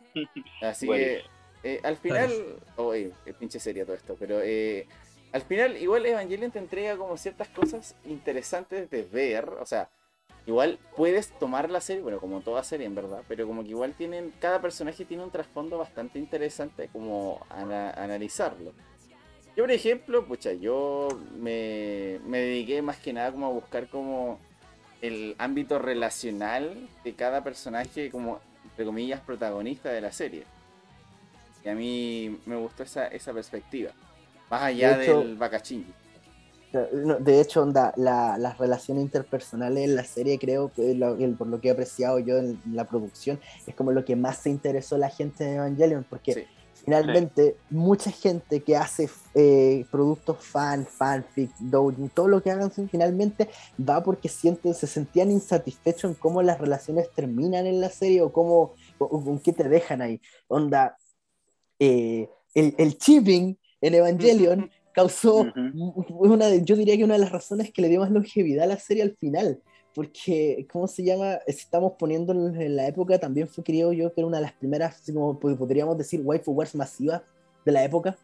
Así 0.62 0.86
What 0.86 0.96
que 0.96 1.22
eh, 1.64 1.80
al 1.82 1.96
final, 1.96 2.60
oye, 2.76 3.10
es 3.24 3.34
pinche 3.34 3.58
seria 3.58 3.84
todo 3.84 3.96
esto, 3.96 4.14
pero 4.16 4.40
eh, 4.42 4.86
al 5.32 5.42
final 5.42 5.76
igual 5.76 6.06
Evangelion 6.06 6.52
te 6.52 6.60
entrega 6.60 6.96
como 6.96 7.16
ciertas 7.16 7.48
cosas 7.48 7.96
interesantes 8.04 8.88
de 8.88 9.02
ver, 9.02 9.48
o 9.48 9.66
sea, 9.66 9.90
igual 10.46 10.78
puedes 10.94 11.30
tomar 11.40 11.68
la 11.68 11.80
serie, 11.80 12.02
bueno, 12.02 12.20
como 12.20 12.40
toda 12.42 12.62
serie 12.62 12.86
en 12.86 12.94
verdad, 12.94 13.22
pero 13.26 13.48
como 13.48 13.64
que 13.64 13.70
igual 13.70 13.94
tienen, 13.94 14.32
cada 14.40 14.60
personaje 14.62 15.04
tiene 15.04 15.24
un 15.24 15.32
trasfondo 15.32 15.78
bastante 15.78 16.20
interesante 16.20 16.88
como 16.92 17.44
ana- 17.50 17.90
analizarlo. 17.90 18.72
Yo, 19.56 19.64
por 19.64 19.72
ejemplo, 19.72 20.24
pucha, 20.24 20.52
yo 20.52 21.08
me, 21.36 22.20
me 22.24 22.38
dediqué 22.38 22.80
más 22.80 22.98
que 22.98 23.12
nada 23.12 23.32
como 23.32 23.46
a 23.46 23.50
buscar 23.50 23.88
como 23.88 24.38
el 25.02 25.34
ámbito 25.38 25.78
relacional 25.78 26.88
de 27.04 27.14
cada 27.14 27.42
personaje 27.44 28.10
como, 28.10 28.40
entre 28.64 28.84
comillas, 28.84 29.20
protagonista 29.20 29.90
de 29.90 30.00
la 30.00 30.12
serie. 30.12 30.44
Y 31.64 31.68
a 31.68 31.74
mí 31.74 32.38
me 32.46 32.56
gustó 32.56 32.82
esa, 32.84 33.06
esa 33.08 33.32
perspectiva. 33.32 33.90
Más 34.50 34.62
allá 34.62 34.96
De 34.96 35.04
hecho- 35.04 35.18
del 35.20 35.36
Bakachingi. 35.36 35.92
De 37.20 37.40
hecho, 37.40 37.62
onda, 37.62 37.92
la- 37.96 38.36
las 38.36 38.58
relaciones 38.58 39.02
interpersonales 39.02 39.84
en 39.84 39.96
la 39.96 40.04
serie, 40.04 40.38
creo, 40.38 40.70
que 40.72 40.94
lo- 40.94 41.16
por 41.36 41.46
lo 41.46 41.60
que 41.60 41.68
he 41.68 41.70
apreciado 41.70 42.18
yo 42.18 42.36
en 42.38 42.60
la 42.72 42.84
producción, 42.84 43.40
es 43.66 43.74
como 43.74 43.92
lo 43.92 44.04
que 44.04 44.14
más 44.14 44.38
se 44.38 44.50
interesó 44.50 44.98
la 44.98 45.08
gente 45.08 45.44
de 45.44 45.54
Evangelion, 45.56 46.04
porque 46.08 46.34
Sí. 46.34 46.46
Finalmente 46.86 47.56
mucha 47.68 48.12
gente 48.12 48.62
que 48.62 48.76
hace 48.76 49.10
eh, 49.34 49.84
productos 49.90 50.36
fan, 50.38 50.86
fanfic, 50.86 51.50
doujin, 51.58 52.08
todo 52.10 52.28
lo 52.28 52.40
que 52.40 52.52
hagan 52.52 52.70
finalmente 52.70 53.50
va 53.76 54.04
porque 54.04 54.28
sienten, 54.28 54.72
se 54.72 54.86
sentían 54.86 55.32
insatisfechos 55.32 56.12
en 56.12 56.14
cómo 56.14 56.42
las 56.42 56.60
relaciones 56.60 57.10
terminan 57.12 57.66
en 57.66 57.80
la 57.80 57.90
serie 57.90 58.22
o 58.22 58.32
cómo, 58.32 58.74
o, 58.98 59.24
con 59.24 59.40
qué 59.40 59.52
te 59.52 59.68
dejan 59.68 60.00
ahí. 60.00 60.20
Onda, 60.46 60.96
eh, 61.80 62.30
el, 62.54 62.76
el 62.78 62.96
chipping 62.96 63.58
en 63.80 63.94
Evangelion 63.94 64.70
causó 64.92 65.44
una 66.08 66.46
de, 66.46 66.64
yo 66.64 66.76
diría 66.76 66.96
que 66.96 67.04
una 67.04 67.14
de 67.14 67.20
las 67.20 67.32
razones 67.32 67.72
que 67.72 67.82
le 67.82 67.88
dio 67.88 67.98
más 67.98 68.12
longevidad 68.12 68.62
a 68.62 68.68
la 68.68 68.78
serie 68.78 69.02
al 69.02 69.16
final. 69.16 69.60
Porque, 69.96 70.66
¿cómo 70.70 70.86
se 70.86 71.02
llama? 71.02 71.38
Estamos 71.46 71.94
poniendo 71.98 72.34
en, 72.34 72.76
la 72.76 72.86
época, 72.86 73.18
también 73.18 73.48
fue, 73.48 73.64
creo 73.64 73.94
yo, 73.94 74.12
que 74.12 74.20
era 74.20 74.28
una 74.28 74.36
de 74.36 74.42
las 74.42 74.52
primeras, 74.52 75.02
como 75.06 75.40
pod- 75.40 75.56
podríamos 75.56 75.96
decir, 75.96 76.20
waifu 76.22 76.52
wars 76.52 76.74
masivas 76.74 77.22
de 77.64 77.72
la 77.72 77.82
época. 77.82 78.14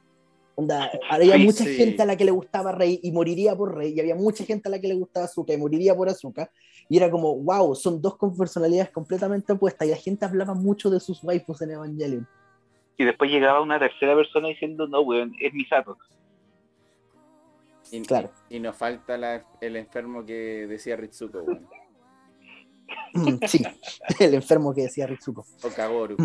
Onda, 0.54 0.90
había 1.08 1.38
mucha 1.38 1.64
sí. 1.64 1.74
gente 1.74 2.02
a 2.02 2.04
la 2.04 2.14
que 2.14 2.26
le 2.26 2.30
gustaba 2.30 2.72
Rey 2.72 3.00
y 3.02 3.10
moriría 3.10 3.56
por 3.56 3.74
Rey, 3.74 3.94
y 3.96 4.00
había 4.00 4.14
mucha 4.14 4.44
gente 4.44 4.68
a 4.68 4.70
la 4.70 4.78
que 4.78 4.88
le 4.88 4.96
gustaba 4.96 5.24
Azuka 5.24 5.54
y 5.54 5.56
moriría 5.56 5.96
por 5.96 6.10
Azuka. 6.10 6.50
Y 6.90 6.98
era 6.98 7.10
como, 7.10 7.36
wow, 7.36 7.74
son 7.74 8.02
dos 8.02 8.18
con 8.18 8.36
personalidades 8.36 8.90
completamente 8.90 9.54
opuestas, 9.54 9.88
y 9.88 9.92
la 9.92 9.96
gente 9.96 10.26
hablaba 10.26 10.52
mucho 10.52 10.90
de 10.90 11.00
sus 11.00 11.24
waifus 11.24 11.62
en 11.62 11.70
Evangelion. 11.70 12.28
y 12.98 13.04
después 13.06 13.30
llegaba 13.30 13.62
una 13.62 13.78
tercera 13.78 14.14
persona 14.14 14.48
diciendo 14.48 14.86
no 14.86 15.00
weón 15.00 15.34
es 15.40 15.54
Misato 15.54 15.96
Y, 17.92 18.02
Claro. 18.02 18.30
y, 18.48 18.56
y 18.56 18.60
nos 18.60 18.74
falta 18.76 19.16
la- 19.16 19.44
el 19.60 19.76
enfermo 19.76 20.24
que 20.24 20.66
decía 20.66 20.96
Ritsuko. 20.96 21.44
Mm, 23.14 23.36
sí, 23.46 23.62
el 24.20 24.34
enfermo 24.34 24.74
que 24.74 24.82
decía 24.82 25.06
Ritsuko. 25.06 25.44
o 25.62 25.68
Kagoru. 25.68 26.16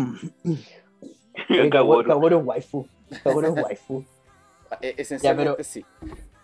Oye, 1.50 1.70
Kaworu. 1.70 2.08
Kaworu 2.08 2.38
es 2.40 2.46
waifu. 2.46 2.86
Kaworu 3.22 3.46
es 3.56 3.64
waifu. 3.64 4.04
Esencialmente 4.80 5.52
pero- 5.52 5.64
sí. 5.64 5.84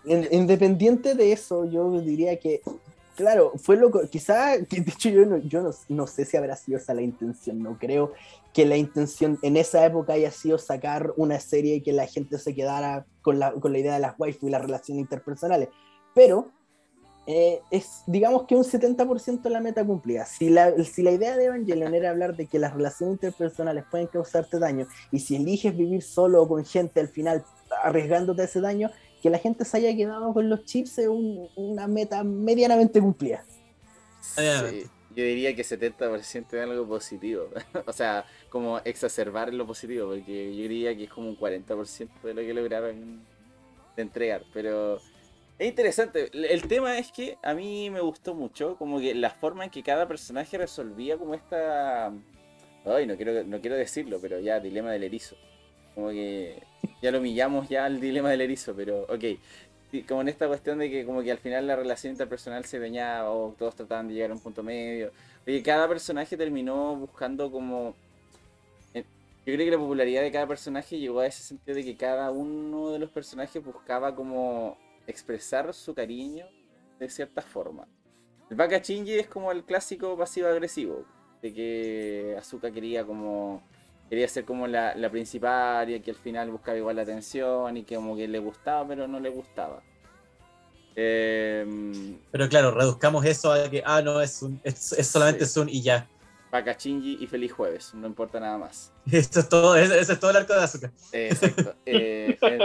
In- 0.05 0.29
Independiente 0.31 1.15
de 1.15 1.33
eso, 1.33 1.65
yo 1.65 1.91
diría 2.01 2.39
que, 2.39 2.61
claro, 3.17 3.53
fue 3.57 3.77
loco. 3.77 4.03
Quizá, 4.11 4.57
de 4.59 4.85
hecho, 4.87 5.09
yo, 5.09 5.27
no, 5.27 5.39
yo 5.39 5.71
no, 5.89 6.07
sé 6.07 6.25
si 6.25 6.37
habrá 6.37 6.57
sido 6.57 6.79
esa 6.79 6.95
la 6.95 7.03
intención. 7.03 7.63
No 7.63 7.79
creo 7.79 8.13
que 8.53 8.65
la 8.67 8.77
intención 8.77 9.39
en 9.43 9.57
esa 9.57 9.85
época 9.85 10.15
haya 10.15 10.31
sido 10.31 10.59
sacar 10.59 11.13
una 11.17 11.41
serie 11.41 11.77
y 11.77 11.81
que 11.81 11.93
la 11.93 12.07
gente 12.07 12.39
se 12.39 12.55
quedara 12.55 13.07
con 13.23 13.39
la, 13.39 13.53
con 13.53 13.73
la 13.73 13.79
idea 13.79 13.95
de 13.95 14.01
las 14.01 14.15
waifu 14.19 14.49
y 14.49 14.51
las 14.51 14.63
relaciones 14.63 15.03
interpersonales. 15.03 15.69
Pero 16.15 16.53
eh, 17.27 17.63
es, 17.71 18.03
digamos 18.07 18.45
que 18.45 18.55
un 18.55 18.65
70% 18.65 19.49
la 19.49 19.61
meta 19.61 19.85
cumplida. 19.85 20.27
Si 20.27 20.51
la, 20.51 20.73
si 20.85 21.03
la 21.03 21.11
idea 21.11 21.37
de 21.37 21.47
Evangelion 21.47 21.95
era 21.95 22.11
hablar 22.11 22.37
de 22.37 22.47
que 22.47 22.59
las 22.59 22.75
relaciones 22.75 23.15
interpersonales 23.15 23.85
pueden 23.91 24.09
causarte 24.09 24.59
daño, 24.59 24.87
y 25.11 25.21
si 25.21 25.37
eliges 25.37 25.77
vivir 25.77 26.03
solo 26.03 26.43
o 26.43 26.49
con 26.49 26.65
gente 26.65 27.01
al 27.01 27.09
final 27.09 27.45
arriesgándote 27.83 28.45
ese 28.45 28.61
daño, 28.61 28.91
que 29.25 29.31
la 29.31 29.39
gente 29.39 29.65
se 29.65 29.79
haya 29.79 29.97
quedado 29.97 30.35
con 30.35 30.51
los 30.51 30.67
chips 30.67 30.99
es 30.99 31.09
un- 31.09 31.49
una 31.57 31.89
meta 31.89 32.23
medianamente 32.23 33.01
cumplida. 33.01 33.43
Sí, 34.21 34.83
yo 35.17 35.25
diría 35.25 35.57
que 35.57 35.65
70% 35.65 36.59
es 36.59 36.63
algo 36.63 36.87
positivo. 36.87 37.49
o 37.87 37.93
sea, 37.95 38.27
como 38.51 38.81
exacerbar 38.85 39.55
lo 39.55 39.67
positivo, 39.67 40.09
porque 40.11 40.55
yo 40.55 40.63
diría 40.65 40.95
que 40.95 41.05
es 41.05 41.11
como 41.11 41.31
un 41.31 41.37
40% 41.39 42.11
de 42.23 42.35
lo 42.35 42.43
que 42.43 42.53
lograron 42.53 43.23
de 43.97 44.03
entregar. 44.03 44.43
Pero 44.53 44.97
es 45.59 45.69
interesante. 45.69 46.29
El- 46.35 46.45
El 46.45 46.69
tema 46.69 46.99
es 46.99 47.11
que 47.11 47.39
a 47.43 47.55
mí 47.55 47.89
me 47.89 48.03
gustó 48.03 48.35
mucho, 48.35 48.77
como 48.77 49.01
que 49.01 49.15
la 49.15 49.31
forma 49.31 49.65
en 49.65 49.71
que 49.71 49.83
cada 49.83 50.07
personaje 50.07 50.59
resolvía 50.59 51.17
como 51.17 51.33
esta... 51.35 52.13
Ay, 52.85 53.07
no 53.07 53.17
quiero, 53.17 53.43
no 53.45 53.59
quiero 53.63 53.77
decirlo, 53.77 54.19
pero 54.21 54.39
ya, 54.39 54.61
dilema 54.61 54.93
del 54.93 55.05
erizo. 55.05 55.35
Como 55.95 56.11
que 56.11 56.63
ya 57.01 57.11
lo 57.11 57.19
humillamos 57.19 57.69
ya 57.69 57.85
al 57.85 58.01
dilema 58.01 58.31
del 58.31 58.41
erizo, 58.41 58.75
pero 58.75 59.03
ok. 59.03 59.25
Como 60.09 60.23
en 60.23 60.29
esta 60.29 60.49
cuestión 60.49 60.79
de 60.79 60.91
que 60.91 61.05
como 61.05 61.23
que 61.23 61.31
al 61.31 61.39
final 61.39 61.67
la 61.69 61.77
relación 61.77 62.13
interpersonal 62.13 62.65
se 62.65 62.81
dañaba 62.81 63.31
o 63.31 63.55
todos 63.57 63.77
trataban 63.77 64.09
de 64.09 64.15
llegar 64.15 64.31
a 64.33 64.35
un 64.35 64.41
punto 64.41 64.63
medio. 64.63 65.13
Oye, 65.47 65.63
cada 65.63 65.87
personaje 65.87 66.37
terminó 66.37 66.97
buscando 66.97 67.51
como... 67.53 67.95
eh, 68.93 69.05
Yo 69.47 69.55
creo 69.55 69.59
que 69.59 69.71
la 69.71 69.79
popularidad 69.79 70.23
de 70.23 70.33
cada 70.33 70.49
personaje 70.49 70.99
llegó 70.99 71.21
a 71.21 71.27
ese 71.27 71.43
sentido 71.43 71.77
de 71.77 71.85
que 71.85 71.97
cada 71.97 72.33
uno 72.33 72.91
de 72.91 72.99
los 72.99 73.11
personajes 73.11 73.63
buscaba 73.63 74.17
como 74.17 74.77
expresar 75.07 75.73
su 75.75 75.95
cariño 75.95 76.47
de 76.99 77.09
cierta 77.09 77.43
forma. 77.43 77.87
El 78.51 78.57
Baka 78.57 78.77
es 78.77 79.27
como 79.29 79.53
el 79.53 79.65
clásico 79.65 80.17
pasivo-agresivo, 80.17 81.05
de 81.41 81.53
que 81.53 82.37
Asuka 82.39 82.71
quería 82.71 83.05
como 83.05 83.63
quería 84.09 84.29
ser 84.29 84.45
como 84.45 84.67
la, 84.67 84.95
la 84.95 85.11
principal 85.11 85.91
y 85.91 86.01
que 86.01 86.11
al 86.11 86.17
final 86.17 86.51
buscaba 86.51 86.77
igual 86.77 86.97
la 86.97 87.03
atención 87.03 87.77
y 87.77 87.85
que 87.85 87.97
como 87.97 88.17
que 88.17 88.29
le 88.29 88.39
gustaba 88.39 88.87
pero 88.87 89.09
no 89.09 89.21
le 89.21 89.31
gustaba. 89.31 89.83
Eh, 90.97 92.17
Pero 92.31 92.49
claro, 92.49 92.71
reduzcamos 92.71 93.25
eso 93.25 93.53
a 93.53 93.69
que, 93.69 93.83
ah, 93.85 94.01
no, 94.01 94.21
es, 94.21 94.43
un, 94.43 94.61
es, 94.63 94.93
es 94.93 95.07
solamente 95.07 95.45
Sí. 95.47 95.53
Sun 95.53 95.69
y 95.69 95.83
ya. 95.83 96.09
Baka 96.53 96.77
Shinji 96.79 97.19
y 97.21 97.27
Feliz 97.27 97.53
Jueves, 97.53 97.95
no 97.95 98.07
importa 98.07 98.39
nada 98.39 98.57
más. 98.59 98.93
Esto 99.11 99.41
es 99.41 99.49
todo, 99.49 99.77
ese, 99.77 99.99
ese 99.99 100.13
es 100.13 100.21
todo 100.21 100.31
el 100.31 100.37
arco 100.37 100.55
de. 100.55 100.61
Eh, 101.13 101.29
exacto. 101.33 101.75
Eh, 101.85 102.39
eh, 102.41 102.59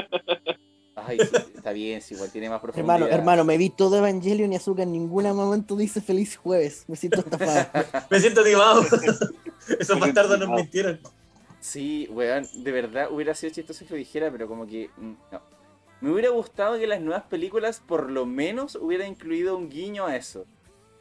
ay, 0.95 1.17
sí, 1.19 1.35
está 1.55 1.71
bien, 1.71 2.01
sí, 2.01 2.13
igual 2.13 2.29
tiene 2.29 2.49
más 2.49 2.61
profundidad. 2.61 2.95
Hermano, 2.97 3.11
hermano, 3.11 3.43
me 3.45 3.57
vi 3.57 3.71
todo 3.71 3.97
Evangelion 3.97 4.53
y 4.53 4.57
Azúcar 4.57 4.83
en 4.83 4.91
ningún 4.91 5.23
momento 5.35 5.75
dice 5.75 6.01
feliz 6.01 6.37
jueves. 6.37 6.85
Me 6.87 6.95
siento 6.95 7.21
estafado. 7.21 7.65
Me 8.11 8.19
siento 8.19 8.43
timado. 8.43 8.83
Esos 9.79 9.99
bastardos 9.99 10.39
nos 10.39 10.49
mintieron. 10.49 10.99
Sí, 11.59 12.07
weón, 12.11 12.45
de 12.63 12.71
verdad 12.71 13.11
hubiera 13.11 13.35
sido 13.35 13.53
chistoso 13.53 13.85
que 13.85 13.91
lo 13.91 13.97
dijera, 13.97 14.31
pero 14.31 14.47
como 14.47 14.65
que 14.65 14.89
mm, 14.97 15.13
no. 15.31 15.41
Me 16.01 16.11
hubiera 16.11 16.29
gustado 16.29 16.77
que 16.79 16.87
las 16.87 17.01
nuevas 17.01 17.23
películas 17.23 17.81
por 17.85 18.09
lo 18.09 18.25
menos 18.25 18.75
hubiera 18.75 19.05
incluido 19.05 19.57
un 19.57 19.69
guiño 19.69 20.05
a 20.05 20.15
eso. 20.15 20.45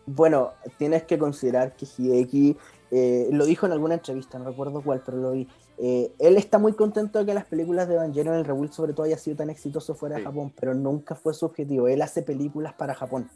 Bueno, 0.06 0.52
tienes 0.78 1.04
que 1.04 1.18
considerar 1.18 1.76
que 1.76 1.86
Hideki 1.86 2.56
eh, 2.90 3.28
lo 3.30 3.44
dijo 3.44 3.66
en 3.66 3.72
alguna 3.72 3.94
entrevista, 3.94 4.38
no 4.38 4.46
recuerdo 4.46 4.80
cuál, 4.82 5.02
pero 5.04 5.18
lo 5.18 5.32
vi. 5.32 5.46
Eh, 5.76 6.10
él 6.18 6.36
está 6.36 6.58
muy 6.58 6.72
contento 6.72 7.20
de 7.20 7.26
que 7.26 7.34
las 7.34 7.44
películas 7.44 7.86
de 7.86 7.94
Evangelion, 7.94 8.34
el 8.34 8.44
Rebuild 8.44 8.72
sobre 8.72 8.94
todo, 8.94 9.04
haya 9.06 9.18
sido 9.18 9.36
tan 9.36 9.50
exitoso 9.50 9.94
fuera 9.94 10.16
de. 10.16 10.22
Japón, 10.24 10.52
pero 10.58 10.74
nunca 10.74 11.14
fue 11.14 11.34
su 11.34 11.46
objetivo. 11.46 11.86
Él 11.86 12.02
hace 12.02 12.22
películas 12.22 12.72
para 12.72 12.94
Japón. 12.94 13.30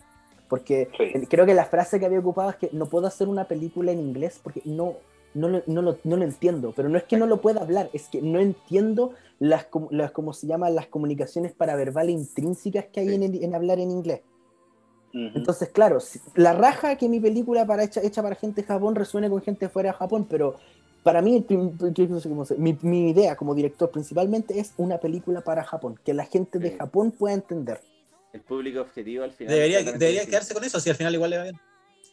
Porque 0.48 0.88
Sí. 0.98 1.26
creo 1.28 1.46
que 1.46 1.54
la 1.54 1.66
frase 1.66 2.00
que 2.00 2.06
había 2.06 2.18
ocupado 2.18 2.50
es 2.50 2.56
que 2.56 2.70
no 2.72 2.86
puedo 2.86 3.06
hacer 3.06 3.28
una 3.28 3.44
película 3.44 3.92
en 3.92 4.00
inglés 4.00 4.40
porque 4.42 4.62
no, 4.64 4.94
no, 5.34 5.48
lo, 5.48 5.62
no, 5.66 5.82
lo, 5.82 5.98
no 6.04 6.16
lo 6.16 6.24
entiendo. 6.24 6.72
Pero 6.76 6.88
no 6.88 6.98
es 6.98 7.04
que 7.04 7.16
no 7.16 7.26
lo 7.26 7.40
pueda 7.40 7.60
hablar, 7.62 7.90
es 7.92 8.08
que 8.08 8.20
no 8.22 8.38
entiendo 8.40 9.12
las, 9.38 9.66
las 9.90 10.10
como 10.12 10.32
se 10.32 10.46
llaman, 10.46 10.74
las 10.74 10.86
comunicaciones 10.86 11.52
paraverbales 11.52 12.14
intrínsecas 12.14 12.86
que 12.92 13.00
hay 13.00 13.08
Sí. 13.08 13.14
en, 13.14 13.22
el- 13.22 13.44
en 13.44 13.54
hablar 13.54 13.78
en 13.80 13.90
inglés. 13.90 14.20
Entonces, 15.14 15.68
claro, 15.68 15.98
la 16.36 16.54
raja 16.54 16.96
que 16.96 17.06
mi 17.06 17.20
película 17.20 17.66
para 17.66 17.84
hecha, 17.84 18.00
hecha 18.02 18.22
para 18.22 18.34
gente 18.34 18.62
de 18.62 18.66
Japón 18.66 18.94
resuene 18.94 19.28
con 19.28 19.42
gente 19.42 19.68
fuera 19.68 19.90
de 19.92 19.98
Japón, 19.98 20.26
pero 20.28 20.56
para 21.02 21.20
mí, 21.20 21.44
mi, 22.56 22.78
mi 22.80 23.10
idea 23.10 23.36
como 23.36 23.54
director 23.54 23.90
principalmente 23.90 24.58
es 24.58 24.72
una 24.78 24.96
película 24.96 25.42
para 25.42 25.64
Japón, 25.64 25.98
que 26.02 26.14
la 26.14 26.24
gente 26.24 26.58
de. 26.58 26.70
Japón 26.78 27.10
pueda 27.10 27.34
entender. 27.34 27.80
El 28.32 28.40
público 28.40 28.80
objetivo 28.80 29.24
al 29.24 29.32
final. 29.32 29.52
Debería, 29.54 29.82
debería 29.82 30.24
quedarse 30.24 30.54
con 30.54 30.64
eso, 30.64 30.80
si 30.80 30.88
al 30.88 30.96
final 30.96 31.12
igual 31.14 31.28
le 31.30 31.36
va 31.36 31.42
bien. 31.42 31.60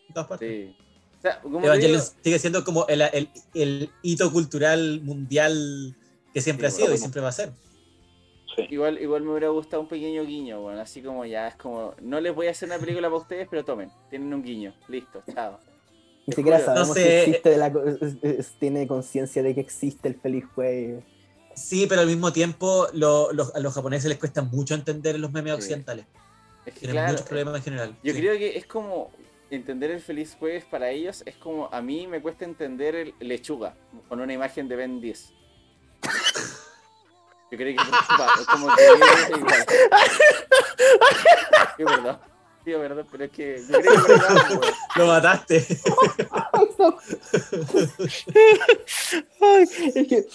En 0.10 0.14
todas 0.14 0.28
partes. 0.28 0.50
Sí. 0.50 0.76
O 1.20 1.22
sea, 1.22 1.42
como 1.42 1.60
te 1.60 1.66
Evangelion 1.68 2.00
digo, 2.02 2.14
sigue 2.24 2.40
siendo 2.40 2.64
como 2.64 2.88
el, 2.88 3.02
el- 3.02 3.30
el 3.54 3.90
hito 4.02 4.32
cultural 4.32 5.02
mundial 5.02 5.96
que 6.34 6.42
siempre 6.42 6.70
Sí, 6.72 6.82
ha 6.82 6.86
sido 6.86 6.96
y 6.96 6.98
siempre 6.98 7.22
va 7.22 7.30
a 7.30 7.34
ser. 7.34 7.52
Sí. 8.56 8.66
igual, 8.72 9.00
igual 9.02 9.22
me 9.24 9.32
hubiera 9.32 9.50
gustado 9.50 9.82
un 9.84 9.88
pequeño 9.88 10.26
guiño, 10.26 10.62
bueno, 10.62 10.82
así 10.82 11.02
como 11.02 11.24
ya 11.26 11.48
es 11.50 11.56
como, 11.56 11.94
no 12.02 12.20
les 12.20 12.34
voy 12.34 12.48
a 12.48 12.52
hacer 12.52 12.68
una 12.68 12.80
película 12.80 13.08
para 13.08 13.22
ustedes, 13.22 13.48
pero 13.50 13.64
tomen, 13.64 13.90
tienen 14.10 14.34
un 14.34 14.44
guiño, 14.44 14.74
listo, 14.88 15.22
chao. 15.34 15.60
Ni 16.26 16.34
siquiera 16.34 16.60
sabemos 16.60 16.90
No 16.90 16.94
si 16.94 17.00
sé. 17.02 17.20
existe 17.24 17.50
de 17.50 17.58
la, 17.58 17.72
tiene 18.60 18.88
conciencia 18.88 19.44
de 19.44 19.56
que 19.56 19.62
existe 19.62 20.08
el 20.10 20.16
feliz 20.16 20.46
jueves. 20.56 21.04
Sí, 21.56 21.86
pero 21.88 22.02
al 22.02 22.08
mismo 22.08 22.32
tiempo 22.34 22.88
lo- 22.94 23.30
a 23.54 23.60
los 23.60 23.74
japoneses 23.74 24.10
les 24.10 24.18
cuesta 24.18 24.42
mucho 24.42 24.74
entender 24.76 25.20
los 25.20 25.32
memes 25.32 25.54
Sí. 25.54 25.58
occidentales. 25.60 26.06
Es 26.66 26.74
que 26.74 26.80
Tienen 26.82 26.96
claro, 26.96 27.12
muchos 27.14 27.28
problemas 27.28 27.56
en 27.56 27.64
general. 27.64 27.98
yo 28.04 28.14
Sí. 28.14 28.20
creo 28.20 28.38
que 28.38 28.58
es 28.58 28.66
como 28.66 29.12
entender 29.50 29.92
el 29.92 30.00
feliz 30.00 30.36
jueves 30.38 30.66
para 30.66 30.90
ellos, 30.90 31.24
es 31.26 31.36
como 31.36 31.70
a 31.72 31.82
mí 31.82 32.08
me 32.08 32.22
cuesta 32.22 32.46
entender 32.46 32.96
el 32.96 33.14
lechuga 33.20 33.76
con 34.08 34.20
una 34.20 34.34
imagen 34.34 34.68
de 34.68 34.76
Ben 34.76 35.02
10. 35.02 35.34
Yo 37.52 37.58
creo 37.58 37.76
que 37.76 37.82
es 37.82 38.48
como 38.48 38.76
que 38.76 38.86
es 38.86 39.30
igual. 39.38 39.66
Sí, 41.78 41.84
perdón. 41.84 42.20
Sí, 42.66 42.72
perdón, 42.74 43.08
pero 43.10 43.24
es 43.24 43.32
que 43.32 43.58
yo 43.68 43.80
creo 43.80 43.82
que 43.82 43.98
es 43.98 44.08
verdad, 44.08 44.50
weón. 44.50 44.62
Lo 44.98 45.08
mataste. 45.08 45.66
Ay, 49.42 49.64
es 49.96 50.08
que 50.08 50.26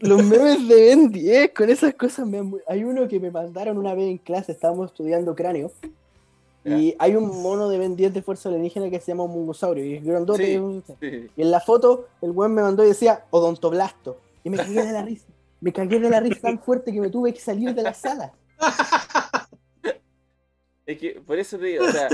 los 0.00 0.22
memes 0.22 0.68
de 0.68 0.74
Ben 0.74 1.10
10 1.10 1.52
con 1.54 1.70
esas 1.70 1.94
cosas 1.94 2.26
me 2.26 2.38
han 2.38 2.52
Hay 2.68 2.84
uno 2.84 3.08
que 3.08 3.18
me 3.18 3.30
mandaron 3.30 3.78
una 3.78 3.94
vez 3.94 4.04
en 4.04 4.18
clase, 4.18 4.52
estábamos 4.52 4.90
estudiando 4.90 5.34
cráneo. 5.34 5.72
Y 6.64 6.94
hay 6.98 7.16
un 7.16 7.42
mono 7.42 7.68
de 7.68 7.76
Ben 7.78 7.96
10 7.96 8.14
de 8.14 8.22
fuerza 8.22 8.48
alienígena 8.48 8.88
que 8.88 9.00
se 9.00 9.06
llama 9.12 9.24
un 9.24 9.32
mungosaurio. 9.32 9.84
Y 9.84 9.94
es 9.94 10.04
grandote. 10.04 10.44
Sí. 10.46 10.52
es 10.52 10.60
un- 10.60 10.84
Sí. 11.00 11.30
Y 11.36 11.42
en 11.42 11.50
la 11.50 11.60
foto, 11.60 12.08
el 12.20 12.30
weón 12.30 12.54
me 12.54 12.62
mandó 12.62 12.84
y 12.84 12.88
decía 12.88 13.24
odontoblasto. 13.30 14.18
Y 14.44 14.50
me 14.50 14.56
cagué 14.56 14.84
de 14.84 14.92
la 14.92 15.02
risa. 15.02 15.26
Me 15.60 15.72
cagué 15.72 15.98
de 16.00 16.10
la 16.10 16.20
risa 16.20 16.40
tan 16.40 16.58
fuerte 16.60 16.92
que 16.92 17.00
me 17.00 17.10
tuve 17.10 17.32
que 17.34 17.40
salir 17.40 17.74
de 17.74 17.82
la 17.82 17.94
sala. 17.94 18.32
Es 20.84 20.98
que 20.98 21.20
por 21.20 21.38
eso 21.38 21.58
te 21.58 21.66
digo, 21.66 21.84
o 21.84 21.90
sea, 21.92 22.08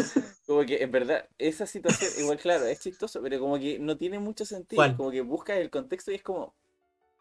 como 0.47 0.61
que 0.67 0.83
en 0.83 0.91
verdad 0.93 1.27
esa 1.39 1.67
situación, 1.67 2.11
igual 2.19 2.37
claro, 2.39 2.67
es 2.67 2.79
chistoso, 2.81 3.21
pero 3.23 3.41
como 3.41 3.59
que 3.59 3.79
no 3.79 3.97
tiene 3.97 4.19
mucho 4.19 4.45
sentido. 4.45 4.77
¿Cuál? 4.79 4.95
Como 4.97 5.11
que 5.11 5.23
buscas 5.23 5.57
el 5.57 5.71
contexto 5.71 6.13
y 6.13 6.17
es 6.17 6.23
como 6.23 6.55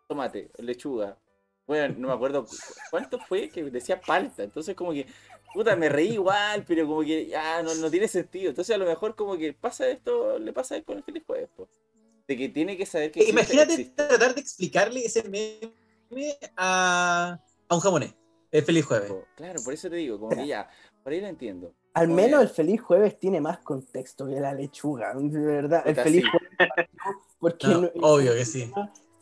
tomate, 0.10 0.52
lechuga. 0.58 1.18
Bueno, 1.66 1.96
no 1.98 2.10
me 2.10 2.14
acuerdo 2.14 2.44
cu- 2.46 2.56
cuánto 2.92 3.18
fue 3.20 3.50
que 3.50 3.64
decía 3.64 4.00
palta. 4.00 4.44
Entonces 4.44 4.76
como 4.76 4.92
que, 4.92 5.08
puta, 5.54 5.76
me 5.76 5.90
reí 5.90 6.14
igual, 6.14 6.64
pero 6.68 6.88
como 6.88 7.02
que 7.02 7.28
ya 7.28 7.62
no, 7.64 7.74
no 7.76 7.90
tiene 7.90 8.08
sentido. 8.08 8.50
Entonces 8.50 8.76
a 8.76 8.78
lo 8.78 8.86
mejor 8.86 9.16
como 9.16 9.38
que 9.38 9.54
pasa 9.54 9.88
esto, 9.90 10.38
le 10.40 10.54
pasa 10.54 10.82
con 10.84 10.98
el 10.98 11.04
feliz 11.04 11.24
jueves, 11.26 11.50
po. 11.56 11.68
De 12.28 12.36
que 12.38 12.50
tiene 12.50 12.76
que 12.76 12.86
saber 12.86 13.12
que 13.12 13.22
existe, 13.22 13.40
Imagínate 13.42 13.74
existe. 13.74 14.08
tratar 14.08 14.36
de 14.36 14.42
explicarle 14.42 15.06
ese 15.06 15.24
meme 15.24 16.38
a, 16.58 17.40
a 17.70 17.76
un 17.76 17.82
japonés. 17.82 18.14
El 18.52 18.64
feliz 18.64 18.86
jueves. 18.86 19.12
Claro, 19.36 19.62
por 19.64 19.74
eso 19.74 19.90
te 19.90 19.98
digo, 19.98 20.20
como 20.20 20.36
que 20.36 20.48
ya, 20.48 20.70
por 21.04 21.12
ahí 21.14 21.22
lo 21.22 21.28
entiendo. 21.28 21.74
Al 21.94 22.08
menos 22.10 22.42
el 22.42 22.50
feliz 22.50 22.80
jueves 22.82 23.18
tiene 23.20 23.42
más 23.42 23.58
contexto 23.60 24.28
que 24.28 24.40
la 24.40 24.54
lechuga. 24.54 25.14
De 25.16 25.40
verdad, 25.40 25.84
el 25.86 25.96
feliz 25.96 26.24
sí. 26.24 26.30
jueves. 26.30 26.90
Porque 27.40 27.68
No, 27.68 27.82
no- 27.82 27.90
obvio 28.02 28.34
que 28.34 28.46
sí. 28.46 28.72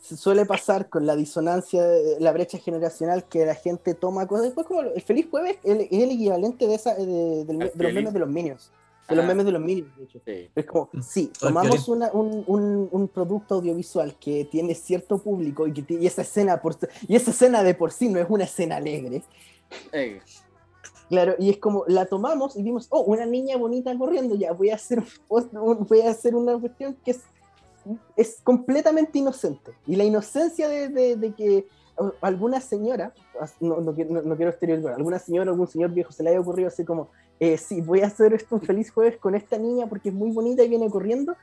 Se 0.06 0.16
suele 0.16 0.46
pasar 0.46 0.88
con 0.88 1.04
la 1.06 1.16
disonancia, 1.16 1.82
de- 1.84 2.20
la 2.20 2.32
brecha 2.32 2.58
generacional 2.58 3.24
que 3.24 3.44
la 3.44 3.54
gente 3.54 3.94
toma 3.94 4.26
cosas. 4.26 4.44
Después, 4.46 4.66
como 4.66 4.82
el 4.82 5.02
feliz 5.02 5.26
jueves 5.30 5.58
es 5.64 5.88
el 5.90 6.10
equivalente 6.10 6.66
de, 6.68 6.74
esa, 6.74 6.94
de, 6.94 7.44
los 7.48 7.74
memes 7.76 8.12
de 8.12 8.18
los 8.20 8.28
Minions. 8.28 8.70
De 9.08 9.14
los 9.14 9.24
Ah, 9.24 9.28
memes 9.28 9.46
de 9.46 9.52
los 9.52 9.60
Minions, 9.62 9.96
de 9.96 10.04
hecho. 10.04 10.20
sí. 10.24 10.50
Es 10.54 10.66
como, 10.66 10.90
sí, 11.00 11.30
O 11.42 11.48
el 11.48 11.54
tomamos 11.54 11.88
una- 11.88 12.10
un, 12.12 12.44
un- 12.46 12.88
un 12.90 13.08
producto 13.08 13.56
audiovisual 13.56 14.16
que 14.18 14.44
tiene 14.44 14.74
cierto 14.74 15.18
público 15.18 15.66
y, 15.66 15.72
que 15.72 15.94
y 15.94 16.06
esa 16.06 16.22
escena 16.22 16.60
por, 16.60 16.76
y 17.06 17.14
esa 17.16 17.30
escena 17.30 17.62
de 17.62 17.74
por 17.74 17.92
sí 17.92 18.08
no 18.08 18.18
es 18.20 18.26
una 18.28 18.44
escena 18.44 18.76
alegre. 18.76 19.22
Eh, 19.92 20.20
Claro, 21.08 21.36
y 21.38 21.50
es 21.50 21.58
como 21.58 21.84
la 21.86 22.06
tomamos 22.06 22.56
y 22.56 22.64
vimos, 22.64 22.88
oh, 22.90 23.02
una 23.02 23.26
niña 23.26 23.56
bonita 23.56 23.96
corriendo, 23.96 24.34
ya 24.34 24.50
voy 24.52 24.70
a 24.70 24.74
hacer, 24.74 25.04
un 25.28 25.86
voy 25.88 26.00
a 26.00 26.10
hacer 26.10 26.34
una 26.34 26.58
cuestión 26.58 26.96
que 27.04 27.12
es, 27.12 27.20
es 28.16 28.40
completamente 28.42 29.18
inocente. 29.18 29.72
Y 29.86 29.96
la 29.96 30.04
inocencia 30.04 30.68
de, 30.68 30.88
de- 31.16 31.34
que 31.34 31.66
alguna 32.20 32.60
señora, 32.60 33.14
no, 33.60 33.80
no 33.80 33.94
quiero 33.94 34.50
estereotipar, 34.50 34.94
alguna 34.94 35.18
señora, 35.18 35.50
algún 35.50 35.66
señor 35.66 35.90
viejo 35.92 36.12
se 36.12 36.22
le 36.22 36.30
haya 36.30 36.40
ocurrido 36.40 36.68
así 36.68 36.84
como, 36.84 37.08
eh, 37.40 37.56
sí, 37.56 37.80
voy 37.80 38.00
a 38.00 38.06
hacer 38.06 38.34
esto 38.34 38.54
un 38.56 38.60
feliz 38.60 38.90
jueves 38.90 39.16
con 39.16 39.34
esta 39.34 39.56
niña 39.56 39.86
porque 39.88 40.10
es 40.10 40.14
muy 40.14 40.30
bonita 40.30 40.62
y 40.62 40.68
viene 40.68 40.90
corriendo. 40.90 41.34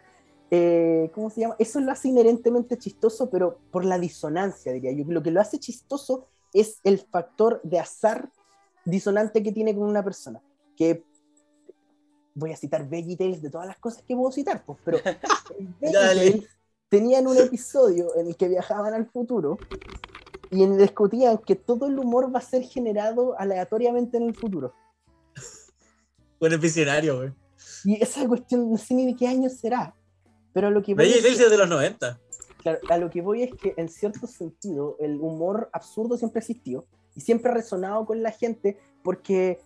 Eh, 0.51 1.09
¿Cómo 1.15 1.31
se 1.31 1.41
llama? 1.41 1.55
Eso 1.57 1.79
lo 1.79 1.91
hace 1.91 2.09
inherentemente 2.09 2.77
chistoso, 2.77 3.29
pero 3.31 3.57
por 3.71 3.83
la 3.85 3.97
disonancia, 3.97 4.71
diría 4.71 4.91
yo. 4.91 5.03
Lo 5.07 5.23
que 5.23 5.31
lo 5.31 5.41
hace 5.41 5.57
chistoso 5.57 6.27
es 6.53 6.79
el 6.83 6.99
factor 6.99 7.59
de 7.63 7.79
azar 7.79 8.29
disonante 8.85 9.41
que 9.41 9.51
tiene 9.51 9.73
con 9.73 9.85
una 9.85 10.03
persona. 10.03 10.43
Que 10.75 11.03
voy 12.35 12.51
a 12.51 12.57
citar 12.57 12.87
Veggie 12.87 13.17
Tales 13.17 13.41
de 13.41 13.49
todas 13.49 13.67
las 13.67 13.77
cosas 13.77 14.03
que 14.03 14.15
puedo 14.15 14.31
citar, 14.31 14.63
pues, 14.65 14.79
pero. 14.83 14.97
Tales 15.91 16.43
tenían 16.89 17.25
un 17.25 17.35
episodio 17.37 18.15
en 18.15 18.27
el 18.27 18.37
que 18.37 18.47
viajaban 18.47 18.93
al 18.93 19.07
futuro 19.07 19.57
y 20.51 20.61
en 20.61 20.73
el 20.73 20.77
discutían 20.77 21.39
que 21.39 21.55
todo 21.55 21.87
el 21.87 21.97
humor 21.97 22.33
va 22.33 22.37
a 22.37 22.43
ser 22.43 22.61
generado 22.61 23.35
aleatoriamente 23.39 24.17
en 24.17 24.23
el 24.23 24.35
futuro. 24.35 24.75
Buen 26.39 26.59
visionario, 26.59 27.17
güey. 27.17 27.31
Y 27.83 28.01
esa 28.01 28.27
cuestión, 28.27 28.69
no 28.69 28.77
sé 28.77 28.93
ni 28.93 29.07
de 29.07 29.15
qué 29.15 29.27
año 29.27 29.49
será, 29.49 29.95
pero 30.53 30.67
a 30.67 30.69
lo 30.69 30.83
que 30.83 30.93
voy 30.93 31.05
Veggie 31.05 31.17
es 31.17 31.23
que- 31.23 31.29
Tales 31.29 31.39
es 31.45 31.49
de 31.49 31.57
los 31.57 31.69
90. 31.69 32.19
Claro, 32.57 32.79
a 32.89 32.97
lo 32.97 33.09
que 33.09 33.21
voy 33.21 33.41
es 33.43 33.55
que 33.55 33.73
en 33.75 33.89
cierto 33.89 34.27
sentido 34.27 34.95
el 34.99 35.19
humor 35.19 35.69
absurdo 35.73 36.15
siempre 36.15 36.39
ha 36.39 36.43
existido 36.43 36.85
y 37.15 37.21
siempre 37.21 37.51
ha 37.51 37.55
resonado 37.55 38.05
con 38.05 38.21
la 38.21 38.31
gente 38.31 38.77
porque 39.03 39.59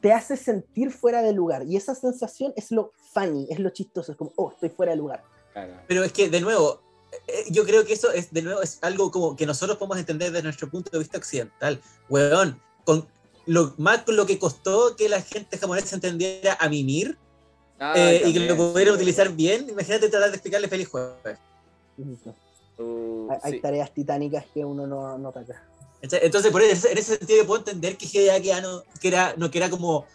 te 0.00 0.12
hace 0.12 0.36
sentir 0.36 0.90
fuera 0.90 1.22
de 1.22 1.32
lugar 1.32 1.64
y 1.66 1.76
esa 1.76 1.94
sensación 1.94 2.52
es 2.56 2.70
lo 2.70 2.92
funny, 3.12 3.46
es 3.50 3.58
lo 3.58 3.70
chistoso, 3.70 4.12
es 4.12 4.18
como, 4.18 4.32
oh, 4.36 4.50
estoy 4.50 4.70
fuera 4.70 4.92
de 4.92 4.98
lugar. 4.98 5.22
Pero 5.86 6.04
es 6.04 6.12
que, 6.12 6.30
de 6.30 6.40
nuevo, 6.40 6.80
eh, 7.26 7.44
yo 7.50 7.64
creo 7.64 7.84
que 7.84 7.92
eso 7.92 8.10
es, 8.12 8.32
de 8.32 8.42
nuevo, 8.42 8.62
es 8.62 8.78
algo 8.82 9.10
como 9.10 9.36
que 9.36 9.46
nosotros 9.46 9.76
podemos 9.78 9.98
entender 9.98 10.30
desde 10.30 10.44
nuestro 10.44 10.70
punto 10.70 10.90
de 10.90 10.98
vista 11.00 11.18
occidental. 11.18 11.80
Weón, 12.08 12.60
con 12.84 13.06
lo, 13.46 13.74
más 13.78 14.04
con 14.04 14.16
lo 14.16 14.26
que 14.26 14.38
costó 14.38 14.96
que 14.96 15.08
la 15.08 15.20
gente 15.20 15.58
japonesa 15.58 15.96
entendiera 15.96 16.56
a 16.60 16.68
mimir 16.68 17.18
Ah, 17.82 17.94
eh, 17.96 18.22
y 18.26 18.34
que 18.34 18.40
lo 18.40 18.56
pudieran 18.56 18.94
sí. 18.94 19.00
utilizar 19.00 19.32
bien, 19.32 19.66
imagínate 19.70 20.10
tratar 20.10 20.28
de 20.28 20.36
explicarle 20.36 20.68
feliz 20.68 20.86
jueves. 20.86 21.38
Uh, 22.76 23.28
Hay, 23.30 23.38
hay 23.42 23.52
sí. 23.52 23.60
tareas 23.60 23.90
titánicas 23.94 24.44
que 24.52 24.62
uno 24.62 24.86
no, 24.86 25.16
no 25.16 25.32
toca. 25.32 25.66
Entonces, 26.02 26.50
por 26.50 26.62
eso, 26.62 26.88
en 26.88 26.98
ese 26.98 27.16
sentido, 27.18 27.40
yo 27.40 27.46
puedo 27.46 27.60
entender 27.60 27.96
que 27.96 28.06
Hideaki 28.06 28.50
Anno, 28.50 28.82
que 29.00 29.08
era, 29.08 29.34
no, 29.36 29.50
que 29.50 29.58
era 29.58 29.68
como. 29.70 30.06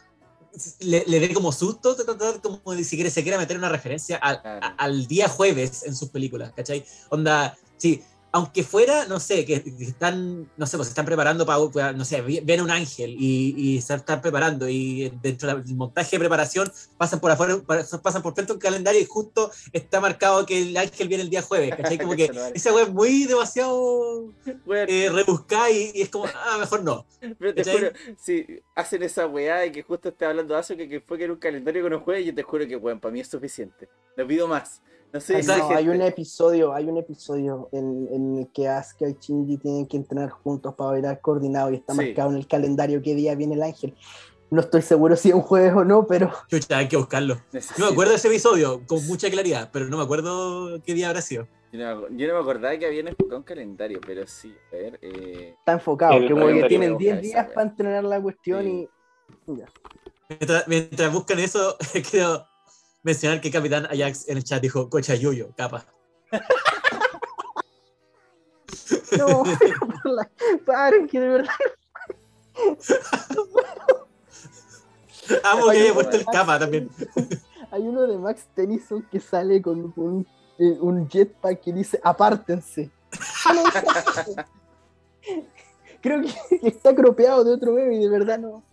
Le, 0.80 1.04
le 1.06 1.20
dé 1.20 1.34
como 1.34 1.52
susto 1.52 1.96
tratar 1.98 2.40
como 2.42 2.62
si 2.82 2.96
quiere, 2.96 3.12
se 3.12 3.24
quiera 3.24 3.38
meter 3.38 3.58
una 3.58 3.68
referencia 3.68 4.16
al, 4.18 4.40
a- 4.62 4.76
al 4.78 5.06
día 5.06 5.28
jueves 5.28 5.84
en 5.84 5.94
sus 5.94 6.10
películas, 6.10 6.54
¿cachai? 6.56 6.86
Onda, 7.10 7.58
sí, 7.76 8.02
aunque 8.36 8.64
fuera, 8.64 9.06
no 9.06 9.18
sé, 9.22 9.46
que, 9.46 9.64
que 9.64 9.86
están, 9.86 10.52
no 10.58 10.66
sé, 10.66 10.76
pues 10.76 10.90
están 10.90 11.06
preparando 11.06 11.46
para, 11.46 11.94
no 11.94 12.04
sé, 12.04 12.20
ven 12.22 12.60
un 12.60 12.70
ángel 12.70 13.16
y, 13.18 13.56
y 13.56 13.82
se 13.82 13.94
están 13.94 14.20
preparando 14.20 14.68
y 14.68 15.10
dentro 15.22 15.48
del 15.56 15.74
montaje 15.74 16.18
de 16.18 16.20
preparación 16.20 16.70
pasan 16.98 17.22
por 17.22 17.32
afuera, 17.32 17.56
pasan 17.66 18.22
por 18.22 18.34
frente 18.34 18.52
un 18.52 18.60
calendario 18.60 19.00
y 19.00 19.06
justo 19.06 19.52
está 19.72 20.02
marcado 20.02 20.46
que 20.46 20.64
el 20.64 20.76
ángel 20.76 21.08
viene 21.08 21.24
el 21.24 21.30
día 21.30 21.44
jueves, 21.44 21.78
¿cachai? 21.78 21.98
Como 21.98 22.14
que 22.14 22.26
esa 22.54 22.74
web 22.74 22.88
es 22.88 22.94
muy 22.94 23.24
demasiado 23.24 24.34
Bueno, 24.66 24.92
eh, 24.92 25.10
rebuscada 25.10 25.72
y, 25.72 25.94
y 25.96 26.02
es 26.02 26.10
como, 26.10 26.26
ah, 26.26 26.58
mejor 26.60 26.84
no. 26.84 27.06
pero 27.40 27.56
te 27.56 27.64
juro, 27.64 27.92
si 28.22 28.62
hacen 28.76 29.02
esa 29.04 29.28
weá 29.28 29.66
y 29.66 29.72
que 29.72 29.82
justo 29.82 30.10
esté 30.10 30.26
hablando 30.26 30.56
de 30.56 30.60
eso, 30.60 30.76
que, 30.76 30.90
que 30.90 31.00
fue 31.00 31.18
que 31.18 31.24
era 31.24 31.32
un 31.32 31.40
calendario 31.40 31.84
con 31.84 31.94
un 31.94 32.02
jueves, 32.02 32.26
yo 32.26 32.36
te 32.36 32.44
juro 32.44 32.68
que, 32.68 32.76
weón, 32.76 33.00
para 33.00 33.14
mí 33.14 33.22
es 33.22 33.30
suficiente. 33.30 33.88
No 34.18 34.28
pido 34.28 34.46
más. 34.46 34.82
No 35.16 35.22
Hay, 35.22 35.34
no, 35.34 35.38
exigente. 35.54 35.76
hay 35.76 35.88
un 35.90 36.02
episodio, 36.02 36.74
hay 36.74 36.90
un 36.90 36.98
episodio 36.98 37.70
en, 37.72 38.08
en 38.12 38.38
el 38.40 38.48
que 38.52 38.68
Asuka 38.68 39.08
y 39.08 39.14
Shinji 39.18 39.58
tienen 39.58 39.86
que 39.88 39.96
entrenar 39.96 40.30
juntos 40.30 40.74
para 40.76 40.90
bailar 40.92 41.22
coordinado 41.22 41.72
y 41.72 41.76
está 41.76 41.94
Sí. 41.94 42.00
marcado 42.02 42.32
en 42.32 42.36
el 42.38 42.48
calendario 42.48 43.02
qué 43.02 43.16
día 43.16 43.34
viene 43.36 43.56
el 43.56 43.64
ángel. 43.64 43.96
No 44.52 44.60
estoy 44.60 44.82
seguro 44.82 45.16
si 45.16 45.30
es 45.30 45.36
un 45.36 45.42
jueves 45.42 45.72
o 45.74 45.86
no, 45.86 46.06
pero 46.06 46.32
Chucha, 46.50 46.78
hay 46.80 46.88
que 46.90 46.98
buscarlo. 46.98 47.36
Necesito- 47.54 47.80
No 47.80 47.86
me 47.86 47.92
acuerdo 47.94 48.12
de 48.12 48.18
ese 48.18 48.28
episodio 48.28 48.82
con 48.86 49.06
mucha 49.08 49.30
claridad, 49.30 49.70
pero 49.72 49.88
no 49.88 49.98
me 49.98 50.04
acuerdo 50.04 50.82
qué 50.84 50.94
día 50.94 51.08
habrá 51.08 51.22
sido. 51.22 51.48
Yo 51.72 51.80
no, 51.80 51.86
me 52.02 52.08
acu- 52.08 52.18
yo 52.18 52.28
no 52.28 52.34
me 52.34 52.40
acordaba 52.42 52.78
que 52.78 52.86
habían 52.86 53.08
enfocado 53.08 53.38
un 53.38 53.44
calendario, 53.44 54.00
pero 54.06 54.28
sí, 54.28 54.54
a 54.72 54.76
ver. 54.76 55.00
Eh, 55.02 55.56
está 55.58 55.72
enfocado, 55.74 56.14
como 56.30 56.48
que 56.48 56.64
tienen 56.68 56.92
de 56.94 56.98
10 56.98 57.14
Asuka, 57.14 57.22
días 57.22 57.46
esa 57.46 57.54
para 57.54 57.68
entrenar 57.70 58.04
la 58.04 58.22
cuestión 58.22 58.64
Sí. 58.64 58.90
y 59.48 59.56
ya. 59.58 59.66
Mientras, 60.30 60.68
mientras 60.68 61.14
buscan 61.14 61.40
eso, 61.40 61.78
quiero 62.12 62.46
mencionar 63.06 63.40
que 63.40 63.52
Capitán 63.52 63.86
Ajax 63.86 64.28
en 64.28 64.38
el 64.38 64.44
chat 64.44 64.62
dijo 64.62 64.90
Cocha 64.90 65.16
Yuyo, 65.16 65.52
capa. 65.56 65.86
No, 69.18 69.44
pero 69.58 69.80
por 69.80 70.06
la- 70.12 70.30
paren, 70.66 71.08
que 71.08 71.20
de 71.20 71.30
verdad. 71.30 71.54
Amo 75.44 75.66
que 75.66 75.72
Ay, 75.72 75.82
haya 75.84 75.94
puesto 75.94 76.18
el 76.18 76.26
capa 76.26 76.60
también. 76.60 76.90
Hay 77.72 77.82
uno 77.82 78.04
de 78.04 78.18
Max 78.18 78.46
Tennyson 78.54 79.08
que 79.10 79.20
sale 79.20 79.62
con 79.62 79.94
un, 79.96 80.28
eh, 80.60 80.78
un 80.82 81.10
jetpack 81.10 81.62
que 81.62 81.74
dice 81.74 82.00
apártense. 82.04 82.92
Creo 86.02 86.22
que 86.22 86.68
está 86.68 86.94
cropeado 86.94 87.44
de 87.44 87.54
otro 87.54 87.72
meme 87.72 87.96
y 87.96 88.04
de 88.04 88.10
verdad 88.10 88.38
no. 88.38 88.64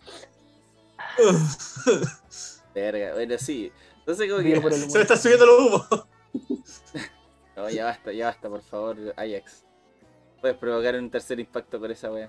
verga, 2.75 3.13
bueno, 3.13 3.35
sí. 3.39 3.71
Entonces, 4.05 4.29
como 4.29 4.43
que. 4.43 4.59
por 4.61 4.73
el 4.73 4.79
Se 4.89 4.97
me 4.97 5.01
está 5.03 5.17
subiendo 5.17 5.45
los 5.45 5.59
humos. 5.59 6.07
No, 7.55 7.69
ya 7.69 7.85
basta, 7.85 8.11
ya 8.11 8.25
basta, 8.25 8.49
por 8.49 8.63
favor, 8.63 8.97
Ajax. 9.15 9.63
Puedes 10.41 10.57
provocar 10.57 10.95
un 10.95 11.11
tercer 11.11 11.39
impacto 11.39 11.79
con 11.79 11.91
esa 11.91 12.11
wea. 12.11 12.27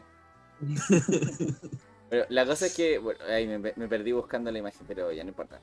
Pero 2.10 2.26
la 2.28 2.44
cosa 2.46 2.66
es 2.66 2.76
que, 2.76 2.98
bueno, 2.98 3.24
ahí 3.24 3.46
me, 3.46 3.58
me 3.58 3.88
perdí 3.88 4.12
buscando 4.12 4.50
la 4.52 4.58
imagen, 4.58 4.86
pero 4.86 5.10
ya 5.12 5.24
no 5.24 5.30
importa. 5.30 5.60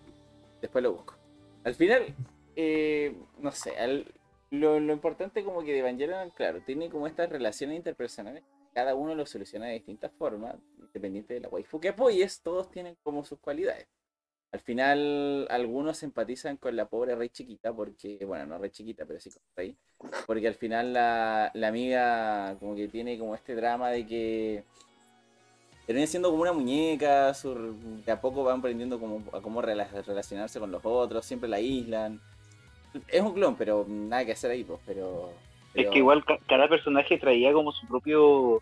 Después 0.59 0.83
lo 0.83 0.93
busco. 0.93 1.15
Al 1.63 1.75
final, 1.75 2.13
eh, 2.55 3.15
no 3.37 3.51
sé, 3.51 3.77
al- 3.77 4.11
lo, 4.49 4.79
lo 4.79 4.93
importante 4.93 5.43
como 5.43 5.61
que 5.63 5.71
de 5.73 5.79
Evangelion, 5.79 6.31
claro, 6.31 6.61
tiene 6.65 6.89
como 6.89 7.05
estas 7.07 7.29
relaciones 7.29 7.77
interpersonales. 7.77 8.43
Cada 8.73 8.95
uno 8.95 9.13
lo 9.15 9.25
soluciona 9.25 9.67
de 9.67 9.73
distintas 9.73 10.11
formas, 10.17 10.55
independiente 10.79 11.35
de 11.35 11.41
la 11.41 11.49
waifu 11.49 11.79
que 11.79 11.89
apoyes, 11.89 12.41
todos 12.41 12.71
tienen 12.71 12.97
como 13.03 13.23
sus 13.23 13.39
cualidades. 13.39 13.87
Al 14.53 14.59
final, 14.59 15.47
algunos 15.49 16.03
empatizan 16.03 16.57
con 16.57 16.75
la 16.75 16.85
pobre 16.85 17.15
Rey 17.15 17.29
Chiquita, 17.29 17.71
porque, 17.71 18.19
bueno, 18.25 18.45
no 18.45 18.57
Rey 18.57 18.69
Chiquita, 18.69 19.05
pero 19.05 19.19
sí 19.19 19.29
con 19.29 19.41
Rey, 19.55 19.77
porque 20.27 20.47
al 20.47 20.55
final 20.55 20.91
la, 20.91 21.51
la 21.53 21.67
amiga 21.69 22.57
como 22.59 22.75
que 22.75 22.89
tiene 22.89 23.17
como 23.17 23.33
este 23.33 23.55
drama 23.55 23.89
de 23.91 24.05
que 24.05 24.63
termina 25.87 26.05
siendo 26.05 26.29
como 26.29 26.41
una 26.41 26.51
muñeca, 26.51 27.31
de 27.33 28.11
a 28.11 28.19
poco 28.19 28.43
van 28.43 28.59
aprendiendo 28.59 28.99
cómo, 28.99 29.23
a 29.31 29.41
cómo 29.41 29.61
rela- 29.61 29.89
relacionarse 30.05 30.59
con 30.59 30.69
los 30.71 30.81
otros, 30.83 31.25
siempre 31.25 31.49
la 31.49 31.57
aíslan. 31.57 32.19
Es 33.07 33.21
un 33.21 33.33
clon, 33.33 33.55
pero 33.55 33.85
nada 33.87 34.25
que 34.25 34.33
hacer 34.33 34.51
ahí, 34.51 34.65
pues, 34.65 34.79
pero... 34.85 35.31
Es 35.73 35.87
que 35.89 35.99
igual 35.99 36.25
ca- 36.25 36.39
cada 36.49 36.67
personaje 36.67 37.17
traía 37.17 37.53
como 37.53 37.71
su 37.71 37.87
propio 37.87 38.61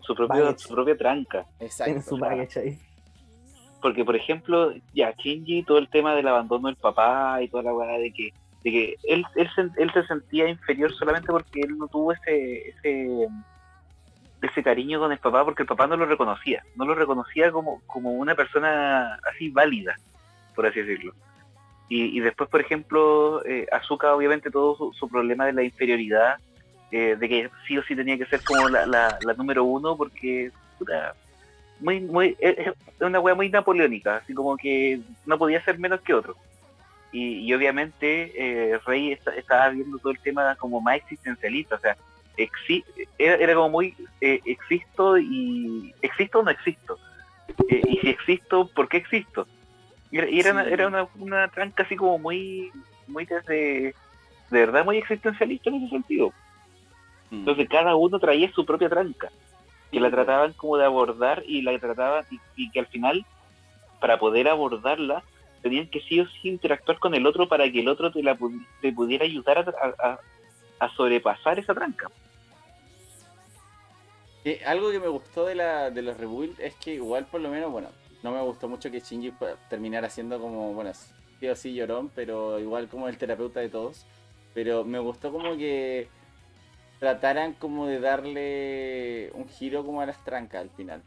su 0.00 0.14
propio 0.14 0.58
su 0.58 0.72
propia 0.74 0.96
tranca. 0.96 1.46
Exacto. 1.60 1.92
En 1.92 2.02
su 2.02 2.16
ahí. 2.60 2.78
Porque 3.80 4.04
por 4.04 4.16
ejemplo, 4.16 4.74
ya 4.94 5.12
Shinji, 5.16 5.62
todo 5.62 5.78
el 5.78 5.88
tema 5.88 6.14
del 6.14 6.28
abandono 6.28 6.68
del 6.68 6.76
papá 6.76 7.40
y 7.42 7.48
toda 7.48 7.62
la 7.62 7.74
weá 7.74 7.98
de 7.98 8.12
que, 8.12 8.32
de 8.64 8.70
que 8.70 8.96
él, 9.04 9.24
él, 9.36 9.48
se, 9.54 9.62
él 9.80 9.92
se 9.92 10.06
sentía 10.06 10.48
inferior 10.48 10.92
solamente 10.94 11.28
porque 11.28 11.60
él 11.60 11.78
no 11.78 11.86
tuvo 11.86 12.12
ese, 12.12 12.70
ese 12.70 13.28
ese 14.42 14.62
cariño 14.62 15.00
con 15.00 15.12
el 15.12 15.18
papá 15.18 15.44
porque 15.44 15.62
el 15.62 15.68
papá 15.68 15.86
no 15.86 15.96
lo 15.96 16.06
reconocía, 16.06 16.62
no 16.76 16.84
lo 16.84 16.94
reconocía 16.94 17.50
como, 17.50 17.80
como 17.86 18.12
una 18.12 18.34
persona 18.34 19.18
así 19.32 19.50
válida, 19.50 19.96
por 20.54 20.66
así 20.66 20.80
decirlo. 20.80 21.12
Y, 21.88 22.16
y 22.16 22.20
después, 22.20 22.48
por 22.50 22.60
ejemplo, 22.60 23.44
eh, 23.46 23.66
Azuka, 23.72 24.14
obviamente, 24.14 24.50
todo 24.50 24.76
su, 24.76 24.92
su 24.92 25.08
problema 25.08 25.46
de 25.46 25.54
la 25.54 25.62
inferioridad, 25.62 26.36
eh, 26.90 27.16
de 27.18 27.28
que 27.28 27.50
sí 27.66 27.78
o 27.78 27.82
sí 27.82 27.96
tenía 27.96 28.18
que 28.18 28.26
ser 28.26 28.42
como 28.44 28.68
la, 28.68 28.86
la, 28.86 29.34
número 29.36 29.64
uno, 29.64 29.96
porque 29.96 30.50
muy, 31.80 32.00
muy, 32.00 32.36
es 32.40 32.72
una 33.00 33.20
wea 33.20 33.34
muy 33.34 33.48
napoleónica, 33.48 34.16
así 34.16 34.34
como 34.34 34.56
que 34.56 35.00
no 35.26 35.38
podía 35.38 35.62
ser 35.64 35.78
menos 35.78 36.00
que 36.00 36.14
otro. 36.14 36.36
Y, 37.12 37.38
y 37.46 37.54
obviamente 37.54 38.32
eh, 38.36 38.78
Rey 38.84 39.12
está- 39.12 39.34
estaba 39.34 39.68
viendo 39.70 39.98
todo 39.98 40.12
el 40.12 40.18
tema 40.20 40.54
como 40.56 40.80
más 40.80 40.96
existencialista, 40.96 41.76
o 41.76 41.78
sea, 41.80 41.96
exi- 42.36 42.84
era, 43.16 43.36
era 43.36 43.54
como 43.54 43.70
muy 43.70 43.94
eh, 44.20 44.40
existo 44.44 45.16
y 45.18 45.94
existo 46.02 46.40
o 46.40 46.42
no 46.42 46.50
existo. 46.50 46.98
Eh, 47.68 47.80
y 47.88 47.96
si 47.98 48.10
existo, 48.10 48.68
¿por 48.68 48.88
qué 48.88 48.98
existo? 48.98 49.46
Y 50.10 50.18
era, 50.18 50.28
y 50.28 50.40
era, 50.40 50.52
una, 50.52 50.64
era 50.64 50.86
una, 50.86 51.08
una 51.18 51.48
tranca 51.48 51.82
así 51.82 51.96
como 51.96 52.18
muy, 52.18 52.70
muy 53.06 53.24
desde, 53.24 53.94
de 54.50 54.58
verdad 54.66 54.84
muy 54.84 54.98
existencialista 54.98 55.70
en 55.70 55.76
ese 55.76 55.88
sentido. 55.88 56.28
Mm. 57.30 57.36
Entonces 57.40 57.68
cada 57.70 57.94
uno 57.96 58.18
traía 58.18 58.50
su 58.52 58.64
propia 58.66 58.88
tranca, 58.88 59.30
que 59.90 60.00
la 60.00 60.10
trataban 60.10 60.52
como 60.54 60.76
de 60.76 60.84
abordar 60.84 61.42
y 61.46 61.62
la 61.62 61.78
trataban, 61.78 62.24
y, 62.56 62.70
que 62.70 62.80
al 62.80 62.86
final, 62.86 63.24
para 64.00 64.18
poder 64.18 64.48
abordarla, 64.48 65.22
tenían 65.62 65.88
que 65.88 66.00
sí 66.00 66.20
o 66.20 66.26
sí 66.26 66.48
interactuar 66.48 66.98
con 66.98 67.14
el 67.14 67.26
otro 67.26 67.48
para 67.48 67.70
que 67.70 67.80
el 67.80 67.88
otro 67.88 68.12
te, 68.12 68.22
la, 68.22 68.38
te 68.80 68.92
pudiera 68.92 69.24
ayudar 69.24 69.58
a, 69.58 69.62
a- 70.08 70.20
a- 70.80 70.88
sobrepasar 70.94 71.58
esa 71.58 71.74
tranca. 71.74 72.08
Que 74.44 74.64
algo 74.64 74.90
que 74.90 75.00
me 75.00 75.08
gustó 75.08 75.44
de, 75.46 75.54
la, 75.56 75.90
de 75.90 76.02
los 76.02 76.16
rebuild 76.16 76.60
es 76.60 76.74
que 76.76 76.94
igual 76.94 77.26
por 77.26 77.40
lo 77.40 77.48
menos, 77.48 77.72
bueno, 77.72 77.88
no 78.22 78.30
me 78.32 78.40
gustó 78.42 78.68
mucho 78.68 78.90
que 78.90 79.00
Shinji 79.00 79.32
terminara 79.68 80.08
siendo 80.10 80.38
como, 80.40 80.72
bueno, 80.74 80.92
sí 80.94 81.48
o 81.48 81.56
sí 81.56 81.74
llorón, 81.74 82.10
pero 82.14 82.58
igual 82.60 82.88
como 82.88 83.08
el 83.08 83.18
terapeuta 83.18 83.60
de 83.60 83.68
todos. 83.68 84.06
Pero 84.54 84.84
me 84.84 84.98
gustó 84.98 85.30
como 85.32 85.56
que 85.56 86.08
trataran 86.98 87.54
como 87.54 87.86
de 87.86 88.00
darle 88.00 89.30
un 89.34 89.48
giro 89.48 89.84
como 89.84 90.00
a 90.00 90.06
las 90.06 90.22
trancas 90.24 90.62
al 90.62 90.70
final. 90.70 91.02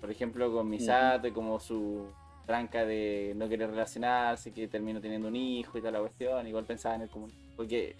Por 0.00 0.10
ejemplo, 0.10 0.52
con 0.52 0.68
Misato 0.68 1.28
y 1.28 1.32
como 1.32 1.60
su 1.60 2.06
tranca 2.46 2.84
de 2.84 3.32
no 3.36 3.48
querer 3.48 3.70
relacionarse, 3.70 4.52
que 4.52 4.66
terminó 4.66 5.00
teniendo 5.00 5.28
un 5.28 5.36
hijo 5.36 5.78
y 5.78 5.80
toda 5.80 5.92
la 5.92 6.00
cuestión. 6.00 6.46
Igual 6.46 6.64
pensaba 6.64 6.96
en 6.96 7.02
él 7.02 7.10
como... 7.10 7.28
Porque 7.56 7.94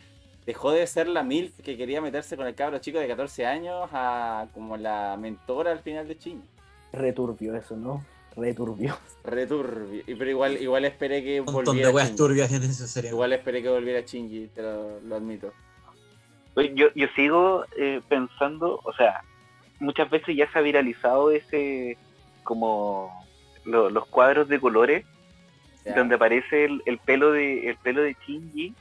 dejó 0.46 0.72
de 0.72 0.86
ser 0.86 1.06
la 1.06 1.22
MILF 1.22 1.60
que 1.60 1.76
quería 1.76 2.00
meterse 2.00 2.36
con 2.36 2.46
el 2.46 2.54
cabro 2.54 2.78
chico 2.78 2.98
de 2.98 3.06
14 3.06 3.46
años 3.46 3.88
a 3.92 4.48
como 4.54 4.76
la 4.76 5.16
mentora 5.20 5.70
al 5.72 5.80
final 5.80 6.08
de 6.08 6.14
Shinji. 6.14 6.48
Returbio 6.92 7.54
eso, 7.54 7.76
¿no? 7.76 8.04
Returbio. 8.36 8.96
Returbio. 9.22 10.02
Y 10.06 10.14
pero 10.14 10.30
igual, 10.30 10.60
igual 10.60 10.84
esperé 10.84 11.22
que 11.22 11.40
Un 11.40 11.46
montón 11.46 11.64
de 11.76 11.82
volviera 11.82 11.90
weas 11.90 12.16
turbias 12.16 12.52
en 12.52 12.62
esa 12.62 12.86
serie. 12.86 13.10
Igual 13.10 13.32
esperé 13.32 13.62
que 13.62 13.68
volviera 13.68 14.00
Shinji, 14.00 14.48
te 14.48 14.62
lo, 14.62 15.00
lo 15.00 15.16
admito. 15.16 15.52
Yo, 16.56 16.88
yo 16.94 17.06
sigo 17.14 17.64
eh, 17.76 18.00
pensando, 18.08 18.80
o 18.84 18.92
sea, 18.92 19.22
muchas 19.78 20.10
veces 20.10 20.36
ya 20.36 20.50
se 20.52 20.58
ha 20.58 20.62
viralizado 20.62 21.30
ese, 21.30 21.96
como 22.42 23.10
lo- 23.64 23.88
los 23.90 24.06
cuadros 24.06 24.48
de 24.48 24.60
colores, 24.60 25.04
donde 25.96 26.16
aparece 26.16 26.64
el, 26.66 26.82
el 26.86 26.98
pelo 26.98 27.32
de 27.32 27.68
el 27.70 27.76
pelo 27.76 28.02
de 28.02 28.14
Shinji. 28.26 28.74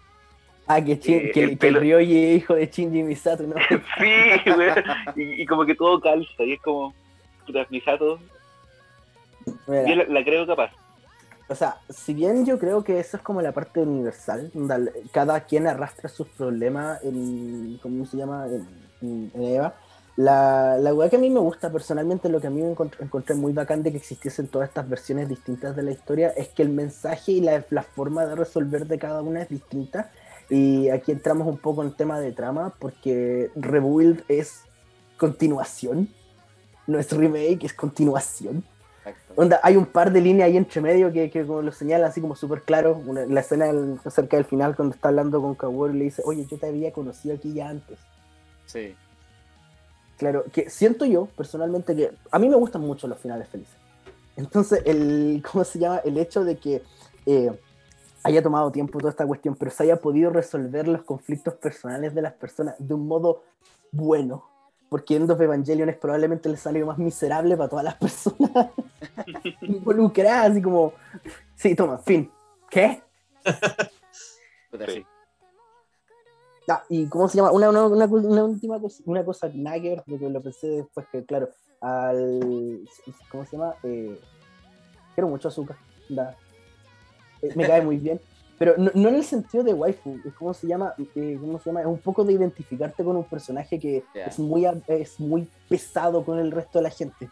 Ah, 0.67 0.83
que, 0.83 0.91
Eh, 0.93 0.99
que, 0.99 1.15
el 1.17 1.31
que 1.31 1.43
el 1.43 1.57
pelo- 1.57 1.79
Ryoji 1.79 2.25
es 2.25 2.37
hijo 2.43 2.55
de 2.55 2.67
Shinji 2.67 3.03
Misato, 3.03 3.43
¿no? 3.43 3.55
sí, 3.69 4.49
weón, 4.51 4.83
y, 5.15 5.41
y 5.41 5.45
como 5.45 5.65
que 5.65 5.75
todo 5.75 5.99
calza, 6.01 6.43
y 6.43 6.53
es 6.53 6.61
como, 6.61 6.93
puta, 7.45 7.65
Misato, 7.69 8.19
Mira, 9.67 9.87
yo 9.87 9.95
la, 9.95 10.03
la 10.05 10.23
creo 10.23 10.45
capaz. 10.45 10.71
O 11.49 11.55
sea, 11.55 11.81
si 11.89 12.13
bien 12.13 12.45
yo 12.45 12.59
creo 12.59 12.83
que 12.83 12.99
eso 12.99 13.17
es 13.17 13.23
como 13.23 13.41
la 13.41 13.51
parte 13.51 13.79
universal, 13.81 14.51
cada 15.11 15.41
quien 15.41 15.65
arrastra 15.65 16.07
sus 16.07 16.27
problemas 16.27 17.03
en, 17.03 17.79
¿cómo 17.81 18.05
se 18.05 18.17
llama? 18.17 18.47
En, 19.01 19.31
Eva. 19.33 19.73
La, 20.15 20.77
la 20.77 20.93
weá 20.93 21.09
que 21.09 21.15
a 21.15 21.19
mí 21.19 21.29
me 21.29 21.39
gusta 21.39 21.71
personalmente, 21.71 22.27
lo 22.27 22.41
que 22.41 22.47
a 22.47 22.49
mí 22.49 22.61
me 22.61 22.75
encont- 22.75 22.99
encontré 22.99 23.35
muy 23.35 23.53
bacán 23.53 23.81
de 23.81 23.91
que 23.91 23.97
existiesen 23.97 24.47
todas 24.47 24.67
estas 24.67 24.87
versiones 24.89 25.29
distintas 25.29 25.75
de 25.75 25.83
la 25.83 25.91
historia, 25.91 26.29
es 26.35 26.49
que 26.49 26.61
el 26.61 26.69
mensaje 26.69 27.31
y 27.31 27.41
la, 27.41 27.65
la 27.69 27.83
forma 27.83 28.25
de 28.25 28.35
resolver 28.35 28.85
de 28.85 28.99
cada 28.99 29.21
una 29.21 29.41
es 29.41 29.49
distinta. 29.49 30.11
Y 30.49 30.89
aquí 30.89 31.11
entramos 31.13 31.47
un 31.47 31.57
poco 31.57 31.83
en 31.83 31.93
tema 31.95 32.19
de 32.19 32.31
trama, 32.33 32.73
porque 32.79 33.49
Rebuild 33.55 34.23
es 34.27 34.65
continuación, 35.17 36.09
no 36.85 36.99
es 36.99 37.11
remake, 37.11 37.63
es 37.63 37.73
continuación. 37.73 38.63
Onda, 39.41 39.57
hay 39.63 39.77
un 39.77 39.85
par 39.85 40.11
de 40.11 40.19
líneas 40.19 40.47
ahí 40.47 40.57
entre 40.57 40.81
medio 40.81 41.13
que, 41.13 41.29
que 41.29 41.45
como 41.45 41.61
lo 41.61 41.71
señalan 41.71 42.09
así 42.09 42.19
como 42.19 42.35
súper 42.35 42.61
claro. 42.63 43.01
Una- 43.05 43.25
la 43.25 43.39
escena 43.39 43.67
del- 43.67 43.97
cerca 44.11 44.35
del 44.35 44.45
final 44.45 44.75
cuando 44.75 44.93
está 44.95 45.07
hablando 45.07 45.41
con 45.41 45.55
Kaworu 45.55 45.93
le 45.93 46.03
dice, 46.03 46.21
oye, 46.25 46.45
yo 46.45 46.57
te 46.59 46.67
había 46.67 46.91
conocido 46.91 47.35
aquí 47.35 47.53
ya 47.53 47.69
antes. 47.69 47.97
Sí. 48.65 48.97
Claro, 50.17 50.43
que 50.51 50.69
siento 50.69 51.05
yo 51.05 51.27
personalmente 51.37 51.95
que 51.95 52.11
a 52.29 52.37
mí 52.37 52.49
me 52.49 52.57
gustan 52.57 52.81
mucho 52.81 53.07
los 53.07 53.17
finales 53.17 53.47
felices. 53.47 53.77
Entonces, 54.35 54.81
el, 54.85 55.41
¿cómo 55.49 55.63
se 55.63 55.79
llama? 55.79 55.99
El 55.99 56.17
hecho 56.17 56.43
de 56.43 56.57
que 56.57 56.83
eh, 57.25 57.57
haya 58.23 58.43
tomado 58.43 58.71
tiempo 58.71 58.99
toda 58.99 59.11
esta 59.11 59.25
cuestión, 59.25 59.55
pero 59.55 59.71
se 59.71 59.83
haya 59.83 59.95
podido 59.95 60.31
resolver 60.31 60.85
los 60.89 61.03
conflictos 61.03 61.53
personales 61.53 62.13
de 62.13 62.21
las 62.23 62.33
personas 62.33 62.75
de 62.77 62.93
un 62.93 63.07
modo 63.07 63.43
bueno. 63.93 64.43
Porque 64.89 65.15
End 65.15 65.29
of 65.29 65.39
Evangelion 65.39 65.89
es 65.89 65.97
probablemente 65.97 66.49
el 66.49 66.55
escenario 66.55 66.87
más 66.87 66.97
miserable 66.97 67.55
para 67.55 67.69
todas 67.69 67.85
las 67.85 67.95
personas 67.95 68.69
involucradas, 69.61 70.51
así 70.51 70.61
como, 70.61 70.93
sí, 71.55 71.75
toma, 71.75 71.99
fin. 71.99 72.29
¿Qué? 72.69 73.01
Sí. 73.45 74.77
sí. 74.87 75.05
Ah, 76.69 76.83
y 76.87 77.07
cómo 77.07 77.27
se 77.27 77.37
llama, 77.37 77.51
una, 77.51 77.69
una, 77.69 77.85
una, 77.85 78.05
una 78.05 78.43
última 78.43 78.79
cosa, 78.79 79.01
una 79.05 79.25
cosa 79.25 79.49
nada 79.53 79.79
que 79.81 79.89
ver, 79.89 80.03
porque 80.07 80.29
lo 80.29 80.41
pensé 80.41 80.67
después 80.67 81.07
que, 81.11 81.25
claro, 81.25 81.49
al. 81.81 82.87
¿Cómo 83.31 83.45
se 83.45 83.57
llama? 83.57 83.73
Eh, 83.83 84.19
quiero 85.15 85.29
mucho 85.29 85.47
azúcar. 85.47 85.77
da. 86.07 86.35
Eh, 87.41 87.53
me 87.55 87.65
cae 87.65 87.81
muy 87.81 87.97
bien. 87.97 88.21
Pero 88.59 88.75
no, 88.77 88.91
no 88.93 89.09
en 89.09 89.15
el 89.15 89.23
sentido 89.23 89.63
de 89.63 89.73
waifu, 89.73 90.19
es 90.25 90.33
¿cómo 90.33 90.53
se 90.53 90.67
llama? 90.67 90.93
Eh, 91.15 91.37
¿Cómo 91.39 91.57
se 91.59 91.69
llama? 91.69 91.79
Es 91.81 91.87
un 91.87 91.97
poco 91.97 92.23
de 92.25 92.33
identificarte 92.33 93.03
con 93.03 93.15
un 93.15 93.23
personaje 93.23 93.79
que 93.79 94.03
Ya. 94.13 94.25
es, 94.25 94.37
muy, 94.37 94.67
es 94.87 95.19
muy 95.19 95.47
pesado 95.69 96.23
con 96.25 96.37
el 96.39 96.51
resto 96.51 96.77
de 96.79 96.83
la 96.83 96.89
gente. 96.89 97.29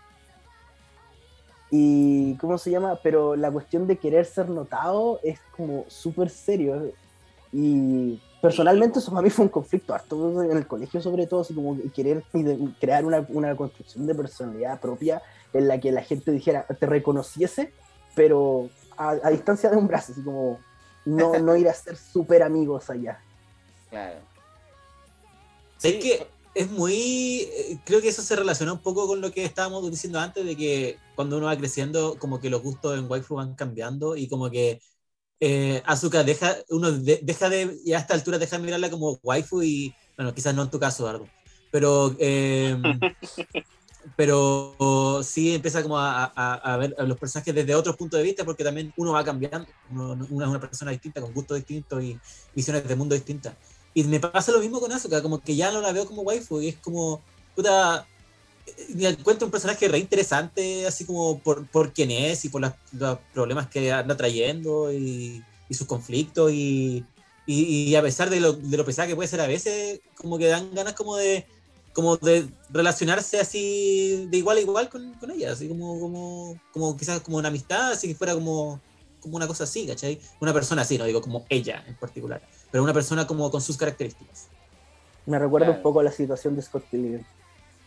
Y 1.70 2.36
¿cómo 2.38 2.58
se 2.58 2.72
llama? 2.72 2.98
Pero 3.04 3.36
la 3.36 3.52
cuestión 3.52 3.88
de 3.88 3.98
querer 3.98 4.26
ser 4.26 4.50
notado 4.50 5.20
es 5.22 5.40
como 5.56 5.84
súper 5.90 6.30
serio. 6.30 6.94
Y 7.52 8.22
personalmente 8.42 9.00
eso 9.00 9.12
para 9.12 9.22
mí 9.22 9.30
fue 9.30 9.44
un 9.46 9.50
conflicto 9.50 9.94
harto 9.94 10.42
en 10.44 10.56
el 10.56 10.66
colegio 10.68 11.02
sobre 11.02 11.28
todo, 11.28 11.42
así 11.42 11.54
como 11.54 11.78
querer 11.94 12.24
crear 12.80 13.06
una, 13.06 13.26
una 13.30 13.56
construcción 13.56 14.06
de 14.08 14.16
personalidad 14.16 14.80
propia 14.80 15.22
en 15.54 15.68
la 15.68 15.80
que 15.80 15.92
la 15.92 16.04
gente 16.04 16.32
dijera, 16.32 16.66
te 16.80 16.86
reconociese, 16.86 17.74
pero 18.16 18.70
a, 18.98 19.10
a 19.24 19.30
distancia 19.30 19.70
de 19.70 19.78
un 19.78 19.88
brazo, 19.88 20.12
así 20.14 20.24
como 20.24 20.60
no, 21.08 21.40
no 21.40 21.56
ir 21.56 21.70
a 21.70 21.74
ser 21.74 21.96
súper 21.98 22.44
amigos 22.44 22.90
allá. 22.90 23.20
Claro. 23.90 24.20
Es 25.84 25.94
Sí. 25.94 26.00
que 26.00 26.28
es 26.56 26.70
muy. 26.72 27.48
eh, 27.54 27.80
Creo 27.86 28.02
que 28.02 28.10
eso 28.10 28.22
se 28.22 28.36
relaciona 28.36 28.74
un 28.74 28.82
poco 28.82 29.08
con 29.08 29.22
lo 29.22 29.32
que 29.32 29.46
estábamos 29.46 29.90
diciendo 29.90 30.20
antes, 30.20 30.46
de 30.46 30.56
que 30.56 30.98
cuando 31.16 31.38
uno 31.38 31.46
va 31.46 31.58
creciendo, 31.58 32.18
como 32.20 32.40
que 32.40 32.50
los 32.50 32.62
gustos 32.62 32.98
en 32.98 33.10
waifu 33.10 33.36
van 33.36 33.56
cambiando 33.56 34.16
y 34.16 34.28
como 34.28 34.50
que 34.50 34.80
eh, 35.40 35.84
deja, 36.26 36.56
uno 36.70 36.92
de- 36.92 37.20
deja 37.24 37.50
de, 37.50 37.78
y 37.86 37.94
a 37.94 38.00
esta 38.00 38.16
altura 38.16 38.40
deja 38.40 38.58
de 38.58 38.64
mirarla 38.64 38.90
como 38.90 39.20
waifu 39.24 39.62
y, 39.62 39.94
bueno, 40.18 40.34
quizás 40.34 40.56
no 40.56 40.64
en 40.64 40.72
tu 40.72 40.80
caso, 40.80 41.08
Ardo, 41.08 41.28
pero, 41.72 42.16
eh, 42.20 42.76
pero 44.16 45.22
sí 45.24 45.54
empieza 45.56 45.84
como 45.84 45.98
a, 45.98 46.26
a- 46.36 46.54
a 46.74 46.78
ver 46.78 46.96
a 46.98 47.04
los 47.04 47.18
personajes 47.18 47.54
desde 47.54 47.76
otros 47.76 47.96
puntos 47.98 48.18
de 48.20 48.24
vista 48.24 48.46
porque 48.46 48.64
también 48.64 48.92
uno 48.96 49.14
va 49.14 49.24
cambiando, 49.24 49.72
uno, 49.90 50.14
uno 50.30 50.46
es 50.46 50.50
una 50.52 50.60
persona 50.60 50.92
distinta, 50.92 51.22
con 51.22 51.34
gustos 51.34 51.58
distintos 51.58 52.04
y 52.04 52.22
visiones 52.54 52.88
de 52.88 52.96
mundo 52.96 53.16
distintas. 53.16 53.58
Y 53.94 54.04
me 54.04 54.20
pasa 54.20 54.52
lo 54.52 54.60
mismo 54.60 54.80
con 54.80 54.92
Asuka, 54.92 55.22
como 55.22 55.42
que 55.42 55.56
ya 55.56 55.72
no 55.72 55.82
la 55.82 55.92
veo 55.92 56.06
como 56.06 56.22
waifu 56.22 56.62
y 56.62 56.68
es 56.70 56.80
como, 56.80 57.26
puta, 57.56 58.08
eh, 58.66 58.96
me 58.96 59.10
encuentro 59.10 59.46
un 59.48 59.52
personaje 59.52 59.88
re 59.88 60.00
interesante, 60.00 60.86
así 60.88 61.06
como 61.06 61.42
por, 61.42 61.70
por 61.70 61.94
quién 61.94 62.12
es 62.12 62.46
y 62.46 62.50
por 62.50 62.62
las- 62.62 62.76
los 62.92 63.20
problemas 63.32 63.70
que 63.70 63.92
anda 63.92 64.18
trayendo 64.18 64.92
y, 64.94 65.48
y 65.68 65.74
sus 65.74 65.88
conflictos 65.88 66.52
y, 66.54 67.10
y, 67.46 67.90
y 67.92 67.96
a 67.96 68.02
pesar 68.02 68.30
de 68.30 68.40
lo, 68.40 68.54
de 68.54 68.78
lo 68.78 68.86
pesada 68.86 69.08
que 69.08 69.16
puede 69.16 69.30
ser 69.30 69.42
a 69.42 69.48
veces, 69.48 70.02
como 70.16 70.38
que 70.38 70.48
dan 70.48 70.74
ganas 70.74 70.94
como 70.96 71.16
de 71.18 71.48
como 71.98 72.16
de 72.18 72.48
relacionarse 72.70 73.40
así 73.40 74.28
de 74.30 74.38
igual 74.38 74.58
a 74.58 74.62
igual 74.62 74.88
con, 74.88 75.16
con 75.16 75.32
ella, 75.32 75.52
así 75.54 75.68
como, 75.68 76.00
como, 76.00 76.56
como 76.72 76.96
quizás 76.96 77.22
como 77.22 77.38
una 77.38 77.48
amistad, 77.48 77.92
así 77.94 78.08
que 78.08 78.14
fuera 78.14 78.36
como, 78.36 78.80
como 79.20 79.36
una 79.36 79.48
cosa 79.48 79.64
así, 79.64 79.88
¿cachai? 79.88 80.20
Una 80.40 80.54
persona 80.54 80.84
así, 80.84 80.96
no 81.00 81.06
digo 81.06 81.22
como 81.22 81.48
ella 81.50 81.84
en 81.88 81.96
particular, 81.96 82.40
pero 82.70 82.84
una 82.84 82.94
persona 82.94 83.26
como 83.26 83.50
con 83.50 83.62
sus 83.62 83.78
características. 83.78 84.46
Me 85.26 85.40
recuerda 85.40 85.66
Claro. 85.66 85.80
un 85.80 85.84
poco 85.84 86.00
a 86.02 86.04
la 86.04 86.12
situación 86.12 86.56
de 86.56 86.62
Scott 86.62 86.84
Pilgrim. 86.92 87.24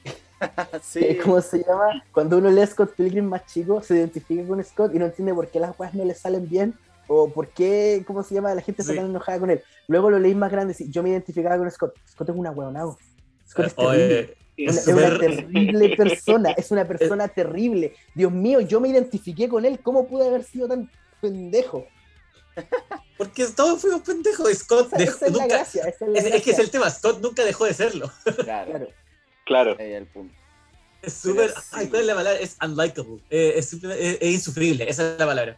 sí. 0.83 1.17
¿Cómo 1.23 1.41
se 1.41 1.59
llama? 1.63 2.03
Cuando 2.13 2.39
uno 2.39 2.51
lee 2.51 2.67
Scott 2.67 2.95
Pilgrim 2.97 3.27
más 3.27 3.47
chico, 3.47 3.81
se 3.81 3.95
identifica 3.95 4.45
con 4.45 4.63
Scott 4.65 4.93
y 4.93 4.99
no 4.99 5.05
entiende 5.07 5.33
por 5.35 5.49
qué 5.49 5.61
las 5.61 5.77
cosas 5.77 5.95
no 5.95 6.05
le 6.05 6.15
salen 6.17 6.49
bien 6.49 6.75
o 7.07 7.29
por 7.31 7.49
qué, 7.49 8.03
¿cómo 8.07 8.25
se 8.25 8.35
llama? 8.35 8.53
La 8.55 8.61
gente 8.63 8.83
está 8.83 8.93
Sí. 8.93 8.99
tan 8.99 9.09
enojada 9.11 9.39
con 9.39 9.51
él. 9.51 9.63
Luego 9.87 10.11
lo 10.11 10.19
leí 10.19 10.35
más 10.35 10.51
grande 10.51 10.75
y 10.79 10.91
yo 10.91 11.03
me 11.05 11.11
identificaba 11.11 11.57
con 11.59 11.71
Scott. 11.71 11.95
Scott 12.11 12.29
es 12.31 12.35
una 12.37 12.51
huevonao. 12.51 12.99
Scott 13.51 13.67
es 13.67 13.75
terrible. 13.75 14.05
Oye, 14.07 14.37
Una- 14.59 14.71
es 14.71 14.77
es 14.79 14.87
una 14.89 15.19
terrible 15.19 15.97
persona, 15.97 16.51
es 16.53 16.71
una 16.71 16.87
persona 16.87 17.29
terrible. 17.29 17.95
Dios 18.15 18.31
mío, 18.33 18.61
yo 18.61 18.81
me 18.81 18.89
identifiqué 18.89 19.49
con 19.49 19.65
él. 19.65 19.81
¿Cómo 19.83 20.07
pude 20.07 20.27
haber 20.29 20.45
sido 20.45 20.69
tan 20.69 20.91
pendejo? 21.21 21.87
porque 23.17 23.47
todos 23.49 23.81
fuimos 23.81 24.03
pendejos, 24.03 24.53
Scott 24.59 24.89
Esa, 24.89 24.97
dejó- 24.99 25.17
esa 25.17 25.27
es 25.27 25.33
la 25.37 25.47
gracia. 25.47 25.83
Esa 25.85 26.05
es, 26.07 26.11
la 26.13 26.19
es, 26.19 26.25
es 26.35 26.43
que 26.43 26.51
es 26.51 26.59
el 26.59 26.71
tema, 26.71 26.91
Scott 26.91 27.21
nunca 27.23 27.45
dejó 27.45 27.65
de 27.65 27.75
serlo. 27.75 28.11
Claro. 28.25 28.71
Claro. 28.71 28.89
Claro. 29.47 29.77
Ahí 29.79 29.93
el 29.93 30.07
punto. 30.07 30.35
Es 31.03 31.15
súper, 31.15 31.51
sí. 31.51 31.57
ay, 31.73 31.89
¿cuál 31.89 32.03
es 32.03 32.07
la 32.09 32.15
palabra? 32.15 32.41
Es 32.41 32.57
unlikable, 32.63 33.21
eh, 33.31 33.55
es, 33.57 33.71
simple- 33.71 33.95
es- 33.99 34.19
es 34.21 34.31
insufrible, 34.35 34.89
esa 34.91 35.13
es 35.15 35.19
la 35.19 35.25
palabra. 35.27 35.57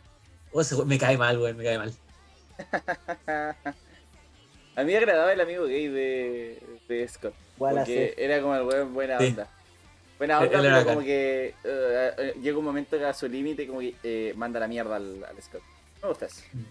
Oh, 0.53 0.63
me 0.85 0.99
cae 0.99 1.19
mal, 1.19 1.39
güey, 1.39 1.53
me 1.55 1.65
cae 1.65 1.79
mal. 1.79 1.93
A 4.77 4.85
mí 4.85 4.93
me 4.93 4.99
agradaba 4.99 5.33
el 5.33 5.41
amigo 5.41 5.67
gay 5.67 5.89
de, 5.89 6.59
de 6.89 7.09
Scott. 7.09 7.35
Porque 7.59 8.15
era 8.17 8.41
como 8.41 8.55
el 8.57 8.63
weón 8.63 8.95
buena 8.95 9.19
Sí. 9.19 9.27
onda. 9.27 9.49
Buena 10.19 10.41
onda, 10.41 10.61
pero 10.63 10.85
como 10.85 11.01
que 11.01 11.55
eh, 11.65 12.35
llega 12.41 12.59
un 12.59 12.65
momento 12.65 12.97
que 12.99 13.05
a 13.05 13.13
su 13.13 13.29
límite 13.29 13.67
como 13.67 13.81
que 13.81 13.95
eh, 14.03 14.33
manda 14.37 14.61
la 14.61 14.69
mierda 14.69 14.97
al, 14.97 15.25
al 15.25 15.43
Scott. 15.43 15.63
Me 16.03 16.09
gusta 16.09 16.27
eso. 16.27 16.43
Mm. 16.53 16.63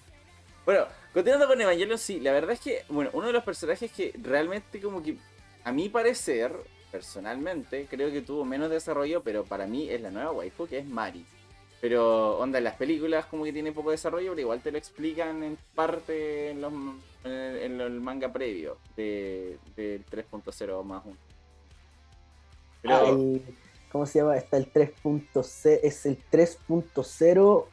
Bueno, 0.66 0.86
continuando 1.14 1.48
con 1.48 1.60
Evangelion, 1.60 1.98
sí, 1.98 2.20
la 2.20 2.32
verdad 2.32 2.52
es 2.52 2.60
que, 2.60 2.84
bueno, 2.90 3.10
uno 3.14 3.28
de 3.28 3.34
los 3.34 3.44
personajes 3.44 3.92
que 3.92 4.14
realmente 4.22 4.80
como 4.80 5.02
que, 5.02 5.18
a 5.64 5.72
mi 5.72 5.90
parecer, 5.90 6.52
personalmente, 6.92 7.88
creo 7.90 8.12
que 8.12 8.22
tuvo 8.22 8.46
menos 8.46 8.70
desarrollo, 8.70 9.22
pero 9.22 9.44
para 9.44 9.66
mí 9.66 9.90
es 9.90 10.00
la 10.02 10.12
nueva 10.12 10.32
waifu, 10.32 10.68
que 10.68 10.78
es 10.80 10.86
Mari. 10.86 11.26
Pero, 11.82 12.38
onda, 12.38 12.60
en 12.60 12.64
las 12.66 12.76
películas 12.76 13.26
como 13.26 13.44
que 13.44 13.52
tiene 13.52 13.72
poco 13.72 13.90
desarrollo, 13.92 14.30
pero 14.32 14.42
igual 14.42 14.62
te 14.62 14.72
lo 14.72 14.78
explican 14.78 15.44
en 15.44 15.58
parte 15.74 16.52
en, 16.52 16.62
los, 16.62 16.72
en, 17.24 17.32
el, 17.32 17.58
en 17.64 17.82
el 17.82 18.00
manga 18.00 18.32
previo 18.32 18.78
de, 18.96 19.58
del 19.76 20.06
3.0 20.06 20.84
más 20.84 21.04
1. 21.04 21.16
Pero, 22.84 22.96
Ah, 22.96 23.10
el- 23.10 23.42
¿Cómo 23.92 24.06
se 24.06 24.20
llama? 24.20 24.38
Está 24.38 24.56
el 24.56 24.72
3.0, 24.72 25.80
es 25.84 26.06
el 26.06 26.18
3.0, 26.32 27.66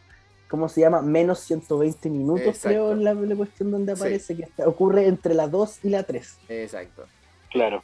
¿cómo 0.49 0.69
se 0.69 0.81
llama? 0.81 1.01
Menos 1.01 1.39
120 1.41 2.09
minutos, 2.11 2.45
Exacto. 2.47 2.69
creo, 2.69 2.93
en 2.93 3.05
la, 3.05 3.15
la 3.15 3.37
cuestión 3.37 3.71
donde 3.71 3.95
Sí. 3.95 4.01
aparece, 4.01 4.37
que 4.37 4.43
está- 4.43 4.67
ocurre 4.67 5.07
entre 5.07 5.35
la 5.35 5.47
2 5.47 5.85
y 5.85 5.91
la 5.91 6.03
3. 6.03 6.39
exacto. 6.49 7.05
Claro. 7.51 7.83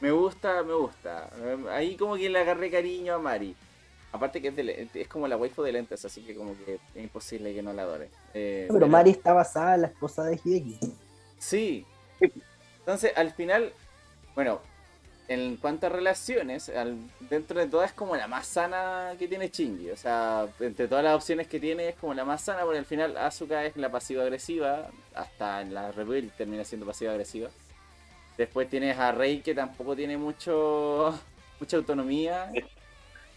Me 0.00 0.10
gusta, 0.10 0.62
me 0.64 0.74
gusta. 0.74 1.30
Ahí 1.70 1.96
como 1.96 2.16
que 2.16 2.28
le 2.28 2.38
agarré 2.40 2.70
cariño 2.70 3.14
a 3.14 3.18
Mari. 3.18 3.54
Aparte 4.16 4.42
que 4.42 4.48
es, 4.48 4.56
de 4.56 4.88
es 4.94 5.08
como 5.08 5.28
la 5.28 5.36
waifu 5.36 5.62
de 5.62 5.72
lentes, 5.72 6.04
así 6.04 6.22
que 6.22 6.34
como 6.34 6.54
que 6.64 6.74
es 6.74 7.02
imposible 7.02 7.54
que 7.54 7.62
no 7.62 7.72
la 7.72 7.82
adore. 7.82 8.10
Eh, 8.34 8.66
Pero 8.70 8.86
Mari 8.88 9.10
está 9.10 9.32
basada 9.32 9.74
en 9.76 9.82
la 9.82 9.86
esposa 9.88 10.24
de 10.24 10.40
Hideki. 10.42 10.78
Sí. 11.38 11.86
Entonces, 12.80 13.12
al 13.16 13.32
final, 13.32 13.72
bueno, 14.34 14.60
en 15.28 15.56
cuanto 15.56 15.86
a 15.86 15.88
relaciones, 15.88 16.68
al- 16.68 16.98
dentro 17.28 17.58
de 17.58 17.66
todas 17.66 17.90
es 17.90 17.96
como 17.96 18.14
la 18.16 18.28
más 18.28 18.46
sana 18.46 19.14
que 19.18 19.26
tiene 19.26 19.48
Shinji. 19.48 19.90
O 19.90 19.96
sea, 19.96 20.46
entre 20.60 20.86
todas 20.88 21.02
las 21.04 21.14
opciones 21.16 21.48
que 21.48 21.58
tiene 21.58 21.88
es 21.88 21.96
como 21.96 22.14
la 22.14 22.24
más 22.24 22.42
sana, 22.42 22.62
porque 22.62 22.78
al 22.78 22.84
final 22.84 23.16
Asuka 23.16 23.64
es 23.64 23.76
la 23.76 23.90
pasiva-agresiva, 23.90 24.88
hasta 25.14 25.62
en 25.62 25.74
la 25.74 25.90
Rebuild 25.92 26.32
termina 26.36 26.64
siendo 26.64 26.86
pasiva-agresiva. 26.86 27.50
Después 28.38 28.68
tienes 28.68 28.96
a 28.98 29.12
Rei 29.12 29.40
que 29.40 29.54
tampoco 29.54 29.96
tiene 29.96 30.16
mucho 30.16 31.18
mucha 31.58 31.76
autonomía. 31.78 32.52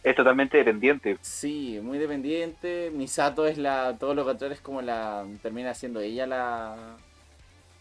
Es 0.03 0.15
totalmente 0.15 0.57
dependiente. 0.57 1.17
Sí, 1.21 1.79
muy 1.83 1.97
dependiente. 1.97 2.89
Misato 2.93 3.45
es 3.45 3.57
la. 3.57 3.97
Todo 3.99 4.13
lo 4.13 4.23
contrario 4.23 4.55
es 4.55 4.61
como 4.61 4.81
la. 4.81 5.25
Termina 5.41 5.73
siendo 5.73 5.99
ella 5.99 6.25
la. 6.25 6.95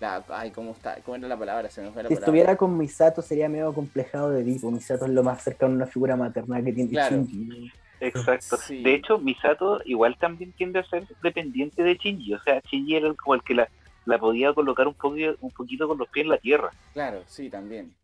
la 0.00 0.24
ay, 0.30 0.50
¿cómo 0.50 0.72
está? 0.72 0.96
¿Cómo 1.04 1.16
era 1.16 1.28
la 1.28 1.36
palabra? 1.38 1.70
Se 1.70 1.80
me 1.80 1.90
fue 1.92 2.02
la 2.02 2.08
Si 2.08 2.14
palabra. 2.16 2.24
estuviera 2.26 2.56
con 2.56 2.76
Misato 2.76 3.22
sería 3.22 3.48
medio 3.48 3.72
complejado 3.72 4.30
de 4.30 4.40
Edipo. 4.42 4.70
Misato 4.70 5.04
es 5.04 5.12
lo 5.12 5.22
más 5.22 5.42
cercano 5.44 5.72
a 5.74 5.76
una 5.76 5.86
figura 5.86 6.16
maternal 6.16 6.64
que 6.64 6.72
tiene 6.72 6.90
Claro. 6.90 7.16
Shinji. 7.16 7.72
Exacto. 8.00 8.56
Sí. 8.56 8.82
De 8.82 8.94
hecho, 8.94 9.18
Misato 9.18 9.80
igual 9.84 10.16
también 10.18 10.52
tiende 10.52 10.80
a 10.80 10.84
ser 10.88 11.06
dependiente 11.22 11.82
de 11.84 11.94
Shinji. 11.94 12.34
O 12.34 12.42
sea, 12.42 12.60
Shinji 12.68 12.96
era 12.96 13.14
como 13.14 13.36
el 13.36 13.42
que 13.44 13.54
la, 13.54 13.68
la 14.06 14.18
podía 14.18 14.52
colocar 14.54 14.88
un, 14.88 14.94
poquito, 14.94 15.36
un 15.40 15.52
poquito 15.52 15.86
con 15.86 15.98
los 15.98 16.08
pies 16.08 16.24
en 16.24 16.30
la 16.30 16.38
tierra. 16.38 16.70
Claro, 16.94 17.22
sí, 17.26 17.48
también. 17.48 17.94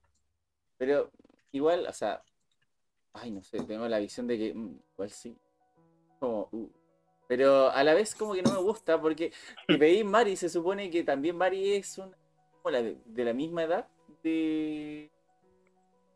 Pero 0.79 1.11
igual, 1.51 1.85
o 1.89 1.93
sea. 1.93 2.21
Ay, 3.15 3.31
no 3.31 3.43
sé, 3.43 3.59
tengo 3.63 3.89
la 3.89 3.99
visión 3.99 4.27
de 4.27 4.37
que. 4.39 4.55
mm, 4.55 4.79
igual 4.95 5.11
sí. 5.11 5.37
Como. 6.21 6.49
uh. 6.53 6.69
Pero 7.27 7.71
a 7.71 7.83
la 7.85 7.95
vez 7.95 8.15
como 8.15 8.35
que 8.35 8.43
no 8.43 8.53
me 8.53 8.59
gusta 8.61 9.01
porque 9.01 9.33
si 9.67 9.77
veis 9.79 10.05
Mari, 10.05 10.37
se 10.37 10.49
supone 10.51 10.91
que 10.91 11.03
también 11.05 11.37
Mari 11.37 11.75
es 11.75 11.97
una, 11.97 12.17
como 12.63 12.71
la 12.71 12.83
de, 12.83 12.99
de 13.07 13.25
la 13.25 13.33
misma 13.33 13.63
edad 13.65 13.89
de... 14.23 15.11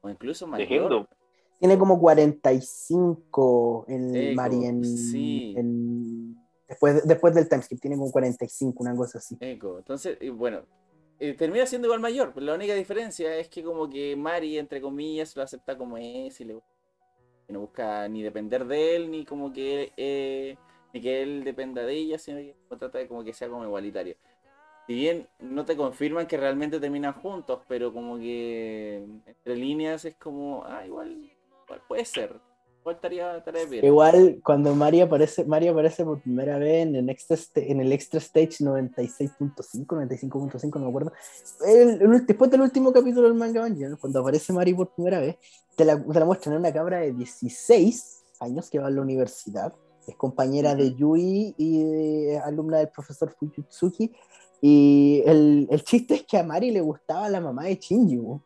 O 0.03 0.11
incluso 0.11 0.45
De 0.45 0.51
mayor. 0.51 1.09
Tiene 1.59 1.79
como 1.79 1.99
45 1.99 3.87
en 3.89 4.15
Eco, 4.15 4.35
Mari 4.37 4.65
en, 4.67 4.85
sí. 4.85 5.55
en- 5.57 6.37
después, 6.69 7.07
después 7.07 7.35
del 7.35 7.49
timeskip, 7.49 7.81
tiene 7.81 7.97
como 7.97 8.13
45, 8.13 8.83
una 8.83 8.95
cosa 8.95 9.19
así. 9.19 9.37
Eco. 9.41 9.79
Entonces, 9.79 10.19
bueno, 10.35 10.63
eh, 11.19 11.35
termina 11.35 11.65
siendo 11.67 11.87
igual 11.89 12.01
mayor. 12.01 12.33
pero 12.35 12.47
La 12.47 12.55
única 12.55 12.75
diferencia 12.75 13.35
es 13.37 13.49
que 13.49 13.63
como 13.65 13.89
que 13.89 14.15
Mari, 14.15 14.59
entre 14.59 14.81
comillas, 14.81 15.35
lo 15.35 15.43
acepta 15.43 15.77
como 15.77 15.97
es 15.97 16.39
y 16.41 16.45
le 16.45 16.59
que 17.49 17.55
no 17.55 17.61
busca 17.61 18.07
ni 18.09 18.23
depender 18.23 18.67
de 18.67 18.95
él, 18.95 19.11
ni 19.11 19.25
como 19.25 19.53
que 19.55 19.91
eh, 19.97 20.57
ni 20.93 21.01
que 21.01 21.23
él 21.23 21.45
dependa 21.45 21.83
de 21.83 21.95
ella, 21.95 22.19
sino 22.19 22.39
que 22.39 22.55
trata 22.69 22.99
de 22.99 23.09
como 23.09 23.25
que 23.25 23.33
sea 23.33 23.49
como 23.49 23.65
igualitario. 23.65 24.17
Si 24.87 24.95
bien 24.95 25.29
no 25.41 25.65
te 25.65 25.77
confirman 25.77 26.27
que 26.27 26.37
realmente 26.37 26.79
terminan 26.79 27.15
juntos, 27.15 27.63
pero 27.67 27.93
como 27.93 28.19
que 28.19 29.07
entre 29.27 29.57
líneas 29.57 30.05
es 30.05 30.17
como, 30.17 30.65
ah, 30.67 30.85
igual, 30.87 31.31
igual 31.65 31.83
puede 31.89 32.05
ser. 32.05 32.39
Igual 32.89 32.95
estaría, 32.97 33.37
estaría 33.37 33.65
bien. 33.67 33.85
Igual 33.85 34.41
cuando 34.43 34.75
Mari 34.75 35.03
aparece, 35.03 35.45
Mari 35.45 35.69
aparece 35.69 36.05
por 36.05 36.23
primera 36.23 36.57
vez 36.59 36.87
en 36.87 36.97
el 36.97 37.11
extra, 37.11 37.37
en 37.57 37.81
el 37.81 37.93
extra 37.93 38.19
stage 38.19 38.61
96.5, 38.65 39.87
95.5, 39.87 40.79
no 40.79 40.85
me 40.85 40.89
acuerdo. 40.89 41.13
El- 41.67 42.01
el- 42.01 42.27
después 42.27 42.51
del 42.51 42.63
último 42.63 42.91
capítulo 42.93 43.29
del 43.29 43.37
manga 43.37 43.59
Evangelion, 43.61 43.97
cuando 44.01 44.21
aparece 44.21 44.53
Mari 44.55 44.73
por 44.73 44.95
primera 44.95 45.21
vez, 45.21 45.37
te 45.77 45.85
la, 45.85 46.03
te 46.03 46.19
la 46.19 46.25
muestran 46.25 46.55
en 46.55 46.61
una 46.61 46.73
cabra 46.73 47.01
de 47.01 47.13
16 47.13 48.25
años 48.41 48.71
que 48.71 48.79
va 48.79 48.87
a 48.87 48.91
la 48.91 49.03
universidad. 49.03 49.75
Es 50.07 50.17
compañera 50.17 50.75
de 50.75 50.95
Yui 50.95 51.55
y 51.59 51.83
eh, 52.31 52.39
alumna 52.43 52.79
del 52.79 52.89
profesor 52.89 53.35
Fujitsuki. 53.39 54.11
Y 54.63 55.23
el, 55.27 55.69
el 55.71 55.85
chiste 55.85 56.15
es 56.15 56.25
que 56.25 56.39
a 56.39 56.43
Mari 56.43 56.71
le 56.71 56.81
gustaba 56.81 57.29
la 57.29 57.41
mamá 57.43 57.65
de 57.65 57.75
Shinji. 57.77 58.17
¿no? 58.17 58.43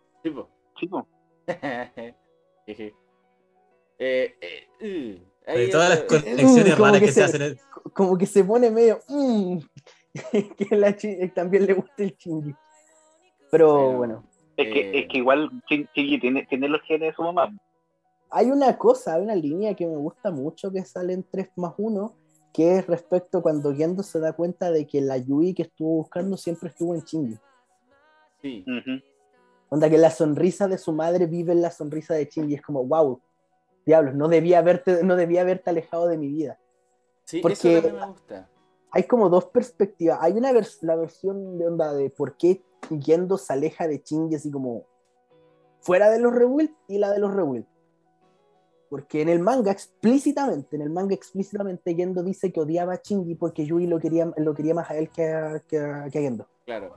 Tipo. 0.81 1.07
Eh, 3.99 4.35
eh, 4.41 5.19
uh, 5.47 5.51
ahí 5.51 5.67
De 5.67 5.69
todas 5.69 5.89
las 5.91 6.01
ya- 6.01 6.07
conexiones 6.07 6.79
Mm, 6.79 6.83
raras 6.83 7.01
que 7.01 7.07
que, 7.07 7.13
se- 7.13 7.21
se 7.21 7.25
hacen. 7.25 7.43
en- 7.43 7.59
como 7.93 8.17
que 8.19 8.27
se 8.27 8.43
pone 8.45 8.71
medio 8.71 9.01
mm, 9.09 9.59
que 10.57 10.77
la 10.77 10.97
chi- 10.97 11.29
también 11.35 11.67
le 11.67 11.75
gusta 11.75 12.03
el 12.03 12.17
Shinji. 12.17 12.55
Pero 13.51 13.93
bueno, 13.93 14.25
Es 14.57 14.73
que, 14.73 14.81
Eh. 14.81 15.01
es 15.01 15.09
que 15.09 15.19
igual 15.19 15.51
Shinji 15.69 16.21
tiene, 16.21 16.47
tiene 16.47 16.69
los 16.69 16.81
genes 16.83 17.11
de 17.11 17.15
su 17.15 17.23
mamá. 17.23 17.53
hay 18.31 18.51
una 18.51 18.77
cosa, 18.79 19.15
hay 19.15 19.23
una 19.23 19.35
línea 19.35 19.75
que 19.75 19.87
me 19.87 19.97
gusta 19.97 20.31
mucho 20.31 20.71
que 20.73 20.85
sale 20.85 21.13
en 21.13 21.23
3 21.25 21.51
más 21.57 21.75
1, 21.77 22.15
que 22.53 22.77
es 22.79 22.87
respecto 22.87 23.41
cuando 23.43 23.75
Gendo 23.75 24.03
se 24.03 24.21
da 24.21 24.33
cuenta 24.35 24.71
de 24.71 24.87
que 24.87 25.01
la 25.01 25.17
Yui 25.19 25.55
que 25.55 25.63
estuvo 25.63 25.97
buscando 25.97 26.37
siempre 26.37 26.69
estuvo 26.71 26.95
en 26.95 27.01
Shinji. 27.03 27.39
Sí, 28.43 28.65
Ujú. 28.67 29.01
Onda 29.71 29.89
que 29.89 29.97
la 29.99 30.11
sonrisa 30.11 30.69
de 30.69 30.77
su 30.77 30.93
madre 30.93 31.27
vive 31.27 31.53
en 31.53 31.63
la 31.63 31.71
sonrisa 31.71 32.13
de 32.15 32.27
Shinji. 32.27 32.55
Es 32.57 32.63
como, 32.63 32.85
wow, 32.85 33.21
diablos, 33.87 34.15
no 34.15 34.29
debía 34.29 34.59
haberte, 34.59 35.03
no 35.03 35.17
debía 35.17 35.41
haberte 35.43 35.71
alejado 35.71 36.07
de 36.09 36.19
mi 36.19 36.29
vida. 36.29 36.59
sí, 37.25 37.41
Porque- 37.41 37.79
eso 37.79 37.93
me 37.93 38.07
gusta. 38.07 38.49
hay 38.91 39.05
como 39.05 39.29
dos 39.31 39.47
perspectivas. 39.47 40.19
Hay 40.21 40.33
una 40.33 40.53
vers- 40.53 40.79
la 40.83 40.97
versión 40.97 41.59
de 41.59 41.67
onda 41.67 41.93
de 41.95 42.11
por 42.11 42.37
qué 42.37 42.63
Gendo 43.01 43.39
se 43.39 43.53
aleja 43.53 43.87
de 43.89 43.99
Shinji 44.05 44.35
así 44.35 44.51
como 44.51 44.85
fuera 45.81 46.11
de 46.11 46.19
los 46.19 46.35
Rebuild 46.35 46.75
y 46.89 46.99
la 46.99 47.11
de 47.11 47.19
los 47.21 47.33
Rebuild. 47.33 47.65
Porque 48.91 49.23
en 49.23 49.29
el 49.31 49.39
manga 49.39 49.73
explícitamente, 49.73 50.77
en 50.77 50.83
el 50.83 50.91
manga 50.91 51.15
explícitamente 51.15 51.95
Gendo 51.95 52.23
dice 52.23 52.53
que 52.53 52.61
odiaba 52.61 52.93
a 52.95 53.01
Shinji 53.03 53.37
porque 53.37 53.65
Yui 53.65 53.87
lo 53.87 53.99
quería, 53.99 54.31
lo 54.37 54.53
quería 54.53 54.75
más 54.75 54.91
a 54.91 54.97
él 54.97 55.09
que 55.09 55.25
a, 55.33 55.61
que 55.67 55.79
a- 55.79 56.09
que 56.11 56.19
a 56.19 56.23
Gendo. 56.23 56.47
Claro. 56.67 56.97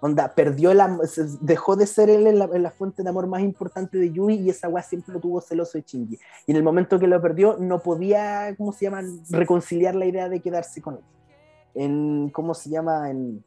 Onda, 0.00 0.32
perdió 0.34 0.72
se- 1.06 1.26
dejó 1.40 1.74
de 1.74 1.86
ser 1.86 2.08
él 2.08 2.26
en 2.28 2.38
la, 2.38 2.44
en 2.52 2.62
la 2.62 2.70
fuente 2.70 3.02
de 3.02 3.08
amor 3.08 3.26
más 3.26 3.42
importante 3.42 3.98
de 3.98 4.12
Yui 4.12 4.34
y 4.36 4.50
esa 4.50 4.68
weá 4.68 4.82
siempre 4.82 5.12
lo 5.12 5.20
tuvo 5.20 5.40
celoso 5.40 5.76
de 5.76 5.84
Shinji. 5.86 6.18
Y 6.46 6.50
en 6.52 6.56
el 6.56 6.62
momento 6.62 7.00
que 7.00 7.08
lo 7.08 7.20
perdió, 7.20 7.56
no 7.58 7.80
podía, 7.80 8.54
¿cómo 8.56 8.72
se 8.72 8.84
llama?, 8.84 9.02
reconciliar 9.30 9.96
la 9.96 10.06
idea 10.06 10.28
de 10.28 10.40
quedarse 10.40 10.80
con 10.80 10.94
él. 10.94 11.04
En, 11.74 12.30
¿cómo 12.30 12.54
se 12.54 12.70
llama?, 12.70 13.10
en, 13.10 13.42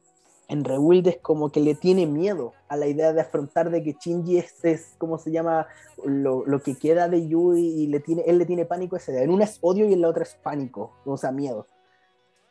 en 0.48 0.64
Rebuild 0.64 1.06
es 1.08 1.16
como 1.18 1.50
que 1.50 1.60
le 1.60 1.74
tiene 1.74 2.06
miedo 2.06 2.52
a 2.68 2.76
la 2.76 2.86
idea 2.86 3.14
de 3.14 3.22
afrontar 3.22 3.70
de 3.70 3.82
que 3.82 3.96
Shinji 3.98 4.36
es, 4.36 4.62
es 4.62 4.94
¿cómo 4.98 5.16
se 5.16 5.30
llama?, 5.32 5.66
lo, 6.04 6.44
lo 6.44 6.60
que 6.62 6.74
queda 6.76 7.08
de 7.08 7.26
Yui 7.26 7.60
y 7.62 7.86
le 7.86 8.00
tiene, 8.00 8.24
él 8.26 8.36
le 8.36 8.44
tiene 8.44 8.66
pánico 8.66 8.96
a 8.96 8.98
esa 8.98 9.12
idea. 9.12 9.22
En 9.22 9.30
una 9.30 9.44
es 9.44 9.56
odio 9.62 9.86
y 9.86 9.94
en 9.94 10.02
la 10.02 10.08
otra 10.08 10.24
es 10.24 10.34
pánico, 10.42 10.92
o 11.06 11.16
sea, 11.16 11.32
miedo. 11.32 11.66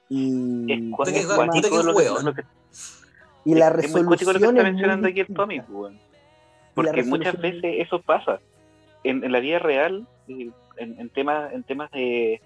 Y, 0.10 0.72
Es 0.72 0.96
cuático 0.96 1.38
y 3.46 3.56
la 3.56 3.68
es 3.70 3.74
muy 3.74 4.02
resolución 4.18 4.34
lo 4.34 4.40
que 4.40 4.46
está 4.46 4.64
mencionando 4.64 5.08
aquí 5.08 5.20
el. 5.22 5.28
Tommy, 5.34 5.62
pues, 5.62 5.94
Porque 6.76 7.04
muchas 7.04 7.34
resolución- 7.36 7.62
veces 7.62 7.86
eso 7.88 8.02
pasa. 8.02 8.40
En, 9.04 9.24
en 9.24 9.32
la 9.32 9.40
vida 9.40 9.60
real, 9.60 10.06
eh, 10.28 10.50
en, 10.78 11.00
en 11.00 11.10
temas, 11.10 11.52
en 11.54 11.64
temas 11.64 11.90
de, 11.92 12.40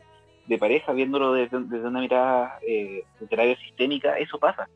de 0.47 0.57
pareja, 0.57 0.93
viéndolo 0.93 1.33
desde, 1.33 1.59
desde 1.59 1.87
una 1.87 1.99
mirada 1.99 2.59
eh, 2.67 3.03
de 3.19 3.27
terapia 3.27 3.57
sistémica, 3.57 4.17
eso 4.17 4.39
pasa. 4.39 4.67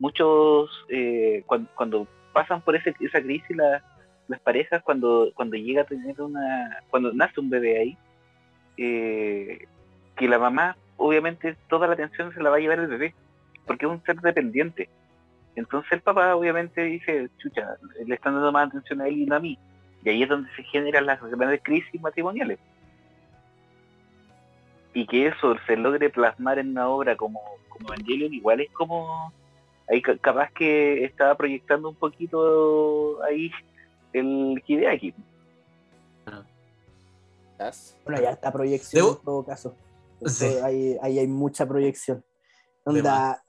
Muchos, 0.00 0.70
eh, 0.88 1.42
cuando, 1.46 1.68
cuando 1.74 2.06
pasan 2.32 2.60
por 2.62 2.74
ese, 2.76 2.94
esa 3.00 3.20
crisis, 3.20 3.56
la- 3.56 3.82
las 4.28 4.40
parejas, 4.40 4.82
cuando, 4.82 5.30
cuando 5.34 5.56
llega 5.56 5.82
a 5.82 5.86
tener 5.86 6.20
una, 6.20 6.80
cuando 6.90 7.12
nace 7.12 7.40
un 7.40 7.48
bebé 7.50 7.78
ahí, 7.78 7.96
eh, 8.76 9.66
que 10.16 10.28
la 10.28 10.38
mamá, 10.38 10.76
obviamente, 10.96 11.56
toda 11.68 11.86
la 11.86 11.94
atención 11.94 12.32
se 12.34 12.42
la 12.42 12.50
va 12.50 12.56
a 12.56 12.60
llevar 12.60 12.78
el 12.80 12.88
bebé, 12.88 13.14
porque 13.66 13.86
es 13.86 13.92
un 13.92 14.02
ser 14.04 14.16
dependiente. 14.20 14.88
Entonces 15.58 15.92
el 15.92 16.00
papá 16.00 16.34
obviamente 16.36 16.82
dice, 16.82 17.28
chucha, 17.38 17.76
le 18.06 18.14
están 18.14 18.34
dando 18.34 18.52
más 18.52 18.68
atención 18.68 19.00
a 19.00 19.08
él 19.08 19.18
y 19.18 19.26
no 19.26 19.36
a 19.36 19.40
mí. 19.40 19.58
Y 20.04 20.08
ahí 20.08 20.22
es 20.22 20.28
donde 20.28 20.48
se 20.54 20.62
generan 20.62 21.06
las 21.06 21.20
grandes 21.20 21.60
crisis 21.62 22.00
matrimoniales. 22.00 22.58
Y 24.94 25.06
que 25.06 25.26
eso 25.26 25.56
se 25.66 25.76
logre 25.76 26.10
plasmar 26.10 26.58
en 26.58 26.70
una 26.70 26.88
obra 26.88 27.16
como, 27.16 27.40
como 27.68 27.88
Evangelion, 27.92 28.32
igual 28.32 28.60
es 28.60 28.70
como... 28.72 29.32
Ahí 29.90 30.02
ca- 30.02 30.18
capaz 30.18 30.50
que 30.52 31.04
estaba 31.04 31.34
proyectando 31.34 31.88
un 31.88 31.94
poquito 31.94 33.22
ahí 33.22 33.50
el 34.12 34.62
Hideaki. 34.66 35.14
Bueno, 38.04 38.18
hay 38.18 38.26
harta 38.26 38.52
proyección 38.52 39.06
Debo- 39.06 39.18
en 39.18 39.24
todo 39.24 39.44
caso. 39.46 39.74
Sí. 40.26 40.46
Ahí, 40.62 40.96
ahí 41.02 41.18
hay 41.18 41.26
mucha 41.26 41.66
proyección. 41.66 42.22
Onda, 42.84 43.42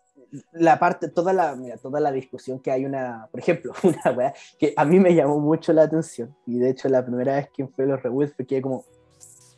la 0.51 0.77
parte, 0.79 1.07
toda 1.09 1.33
la, 1.33 1.55
mira, 1.55 1.77
toda 1.77 1.99
la 1.99 2.11
discusión 2.11 2.59
que 2.59 2.71
hay 2.71 2.85
una, 2.85 3.27
por 3.31 3.39
ejemplo, 3.39 3.73
una 3.83 4.11
weá 4.15 4.33
que 4.59 4.73
a 4.75 4.85
mí 4.85 4.99
me 4.99 5.13
llamó 5.15 5.39
mucho 5.39 5.73
la 5.73 5.83
atención, 5.83 6.35
y 6.45 6.59
de 6.59 6.69
hecho 6.69 6.89
la 6.89 7.05
primera 7.05 7.35
vez 7.35 7.49
que 7.51 7.67
fue 7.67 7.85
los 7.85 8.01
reboots 8.01 8.33
fue 8.35 8.45
que 8.45 8.61
como, 8.61 8.85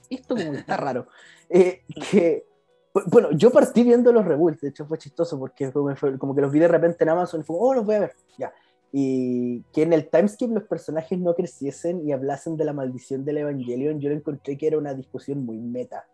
esto 0.09 0.35
como 0.35 0.53
está 0.53 0.77
raro, 0.77 1.07
Eh, 1.53 1.81
que, 2.09 2.45
bu- 2.93 3.03
bueno, 3.11 3.31
yo 3.33 3.51
partí 3.51 3.83
viendo 3.83 4.13
los 4.13 4.23
reboots, 4.23 4.61
de 4.61 4.69
hecho 4.69 4.85
fue 4.85 4.97
chistoso 4.97 5.37
porque 5.37 5.69
como, 5.71 5.93
fue- 5.97 6.17
como 6.17 6.33
que 6.33 6.39
los 6.41 6.49
vi 6.51 6.59
de 6.59 6.69
repente 6.69 7.03
en 7.03 7.09
Amazon 7.09 7.41
y 7.41 7.43
fue, 7.43 7.57
oh, 7.59 7.73
los 7.73 7.85
voy 7.85 7.95
a 7.95 7.99
ver, 7.99 8.13
ya. 8.37 8.53
Y 8.93 9.61
que 9.73 9.83
en 9.83 9.91
el 9.91 10.09
timeskip 10.09 10.49
los 10.51 10.63
personajes 10.63 11.19
no 11.19 11.33
creciesen 11.35 12.07
y 12.07 12.13
hablasen 12.13 12.55
de 12.55 12.63
la 12.65 12.71
maldición 12.73 13.25
del 13.25 13.37
Evangelion, 13.39 13.99
yo 13.99 14.09
lo 14.09 14.15
encontré 14.15 14.57
que 14.57 14.67
era 14.67 14.77
una 14.77 14.93
discusión 14.93 15.45
muy 15.45 15.57
meta 15.59 16.05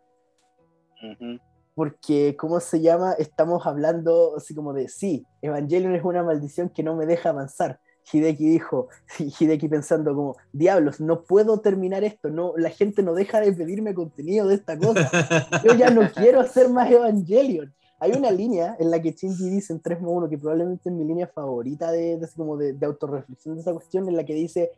Ujú. 1.04 1.40
Porque, 1.78 2.36
¿cómo 2.40 2.60
se 2.60 2.82
llama? 2.82 3.14
Estamos 3.20 3.68
hablando 3.68 4.34
así 4.36 4.56
como 4.56 4.74
de, 4.74 4.90
sí, 4.90 5.28
Evangelion 5.44 5.94
es 5.94 6.04
una 6.04 6.24
maldición 6.24 6.70
que 6.70 6.82
no 6.82 6.96
me 6.96 7.06
deja 7.06 7.30
avanzar. 7.30 7.80
Hideki 8.12 8.50
dijo, 8.50 8.88
Hideki 9.40 9.68
pensando 9.68 10.16
como, 10.16 10.38
diablos, 10.52 11.00
no 11.00 11.22
puedo 11.22 11.60
terminar 11.60 12.04
esto, 12.04 12.32
no, 12.32 12.58
la 12.58 12.72
gente 12.72 13.04
no 13.04 13.14
deja 13.14 13.42
de 13.42 13.54
pedirme 13.54 13.94
contenido 13.94 14.48
de 14.48 14.56
esta 14.56 14.76
cosa. 14.76 15.12
Yo 15.64 15.76
ya 15.76 15.92
no 15.92 16.10
quiero 16.10 16.40
hacer 16.40 16.68
más 16.68 16.90
Evangelion. 16.90 17.72
Hay 18.00 18.14
una 18.14 18.32
línea 18.32 18.76
en 18.80 18.90
la 18.90 19.00
que 19.00 19.12
Shinji 19.12 19.48
dice 19.48 19.72
en 19.72 19.80
3.1, 19.80 20.30
que 20.30 20.40
probablemente 20.40 20.90
es 20.90 20.96
mi 20.96 21.06
línea 21.06 21.28
favorita 21.28 21.92
de, 21.92 22.18
de, 22.18 22.26
así 22.26 22.36
como 22.36 22.58
de, 22.58 22.74
de 22.74 22.86
autorreflexión 22.88 23.54
de 23.54 23.62
esa 23.62 23.74
cuestión, 23.74 24.10
en 24.10 24.18
la 24.18 24.24
que 24.24 24.34
dice, 24.34 24.72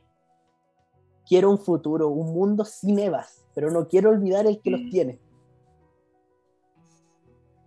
quiero 1.26 1.50
un 1.50 1.60
futuro, 1.60 2.10
un 2.10 2.34
mundo 2.34 2.66
sin 2.66 3.00
Evas, 3.00 3.46
pero 3.56 3.72
no 3.72 3.88
quiero 3.88 4.10
olvidar 4.10 4.46
el 4.48 4.60
que 4.60 4.72
los 4.72 4.82
Mm. 4.82 4.90
tiene. 4.90 5.29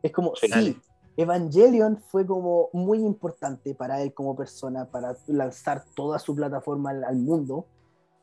Es 0.03 0.13
como, 0.13 0.35
Sí. 0.37 0.49
sí, 0.49 0.81
Evangelion 1.17 1.99
fue 1.99 2.27
como 2.27 2.69
muy 2.73 2.99
importante 2.99 3.75
para 3.75 4.01
él 4.03 4.13
como 4.15 4.35
persona, 4.35 4.87
para 4.91 5.17
lanzar 5.27 5.85
toda 5.95 6.19
su 6.19 6.35
plataforma 6.35 6.91
al, 6.91 7.05
al 7.05 7.17
mundo, 7.17 7.67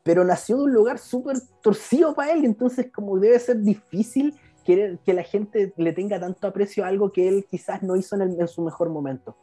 pero 0.02 0.24
nació 0.24 0.56
de 0.58 0.64
un 0.64 0.72
lugar 0.72 0.98
súper 0.98 1.36
torcido 1.62 2.14
para 2.14 2.32
él, 2.32 2.44
entonces 2.44 2.90
como 2.92 3.18
debe 3.18 3.38
ser 3.38 3.60
difícil 3.60 4.34
querer 4.64 4.98
que 5.04 5.14
la 5.14 5.22
gente 5.22 5.72
le 5.76 5.92
tenga 5.92 6.18
tanto 6.20 6.46
aprecio 6.46 6.84
a 6.84 6.88
algo 6.88 7.12
que 7.12 7.28
él 7.28 7.46
quizás 7.50 7.82
no 7.82 7.96
hizo 7.96 8.16
en, 8.16 8.22
el- 8.22 8.40
en 8.40 8.48
su 8.48 8.62
mejor 8.62 8.90
momento. 8.90 9.36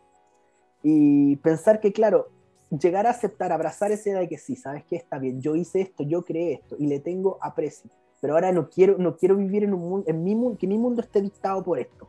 Y 0.83 1.37
pensar 1.37 1.79
que, 1.79 1.91
claro, 1.91 2.27
llegar 2.69 3.07
a 3.07 3.11
aceptar, 3.11 3.51
abrazar 3.51 3.91
esa 3.91 4.09
idea 4.09 4.19
de 4.19 4.27
que 4.27 4.37
sí, 4.37 4.55
sabes 4.55 4.83
que 4.85 4.95
está 4.95 5.17
bien, 5.17 5.41
yo 5.41 5.55
hice 5.55 5.81
esto, 5.81 6.03
yo 6.03 6.23
creé 6.23 6.53
esto 6.53 6.75
y 6.77 6.87
le 6.87 6.99
tengo 6.99 7.37
aprecio, 7.41 7.89
pero 8.21 8.33
ahora 8.33 8.51
no 8.51 8.69
quiero, 8.69 8.97
no 8.97 9.15
quiero 9.15 9.35
vivir 9.37 9.63
en 9.63 9.73
un 9.73 9.81
mundo, 9.81 10.05
en 10.09 10.23
mi 10.23 10.35
mundo, 10.35 10.57
que 10.57 10.67
mi 10.67 10.77
mundo 10.77 11.01
esté 11.01 11.21
dictado 11.21 11.63
por 11.63 11.79
esto. 11.79 12.07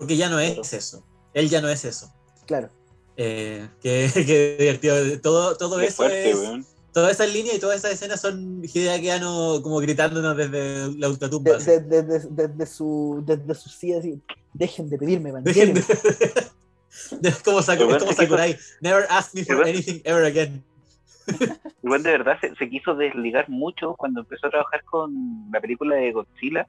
Porque 0.00 0.16
ya 0.16 0.28
no 0.28 0.40
es 0.40 0.72
eso. 0.72 1.04
Él 1.34 1.48
ya 1.48 1.60
no 1.60 1.68
es 1.68 1.84
eso. 1.84 2.12
Claro. 2.46 2.68
Eh, 3.16 3.68
qué, 3.82 4.10
qué 4.12 4.56
divertido. 4.58 5.20
Todo, 5.20 5.56
todo 5.56 5.78
Qué 5.78 5.86
eso 5.86 5.96
fuerte, 5.98 6.30
es. 6.30 6.36
weón. 6.36 6.66
Todas 6.92 7.12
esas 7.12 7.32
líneas 7.32 7.54
y 7.54 7.60
todas 7.60 7.76
esas 7.78 7.92
escenas 7.92 8.20
son 8.20 8.62
Hideaki 8.64 9.10
Anno 9.10 9.60
como 9.62 9.78
gritándonos 9.78 10.36
desde 10.36 10.90
la 10.98 11.08
ultratumba. 11.08 11.58
De- 11.58 11.80
de- 11.80 12.02
de- 12.02 12.18
de- 12.18 12.48
Desde 12.48 12.66
su, 12.66 13.22
desde 13.24 13.54
su 13.54 13.68
silla, 13.68 13.98
así, 14.00 14.20
dejen 14.54 14.90
de 14.90 14.98
pedirme 14.98 15.30
Dejen 15.42 15.70
Evangelion. 15.70 15.86
de- 15.86 17.28
de- 17.30 17.34
como, 17.44 17.58
Saku- 17.62 17.86
Pero 17.86 17.98
como 18.00 18.12
Sakurai. 18.12 18.56
Never 18.80 19.06
ask 19.08 19.32
me 19.34 19.44
for 19.44 19.62
anything 19.62 20.00
ever 20.04 20.24
again. 20.24 20.64
Igual 21.84 22.02
de 22.02 22.10
verdad 22.10 22.36
se, 22.40 22.56
se 22.56 22.68
quiso 22.68 22.96
desligar 22.96 23.48
mucho 23.48 23.94
cuando 23.96 24.20
empezó 24.22 24.48
a 24.48 24.50
trabajar 24.50 24.82
con 24.84 25.48
la 25.52 25.60
película 25.60 25.94
de 25.94 26.10
Godzilla, 26.10 26.66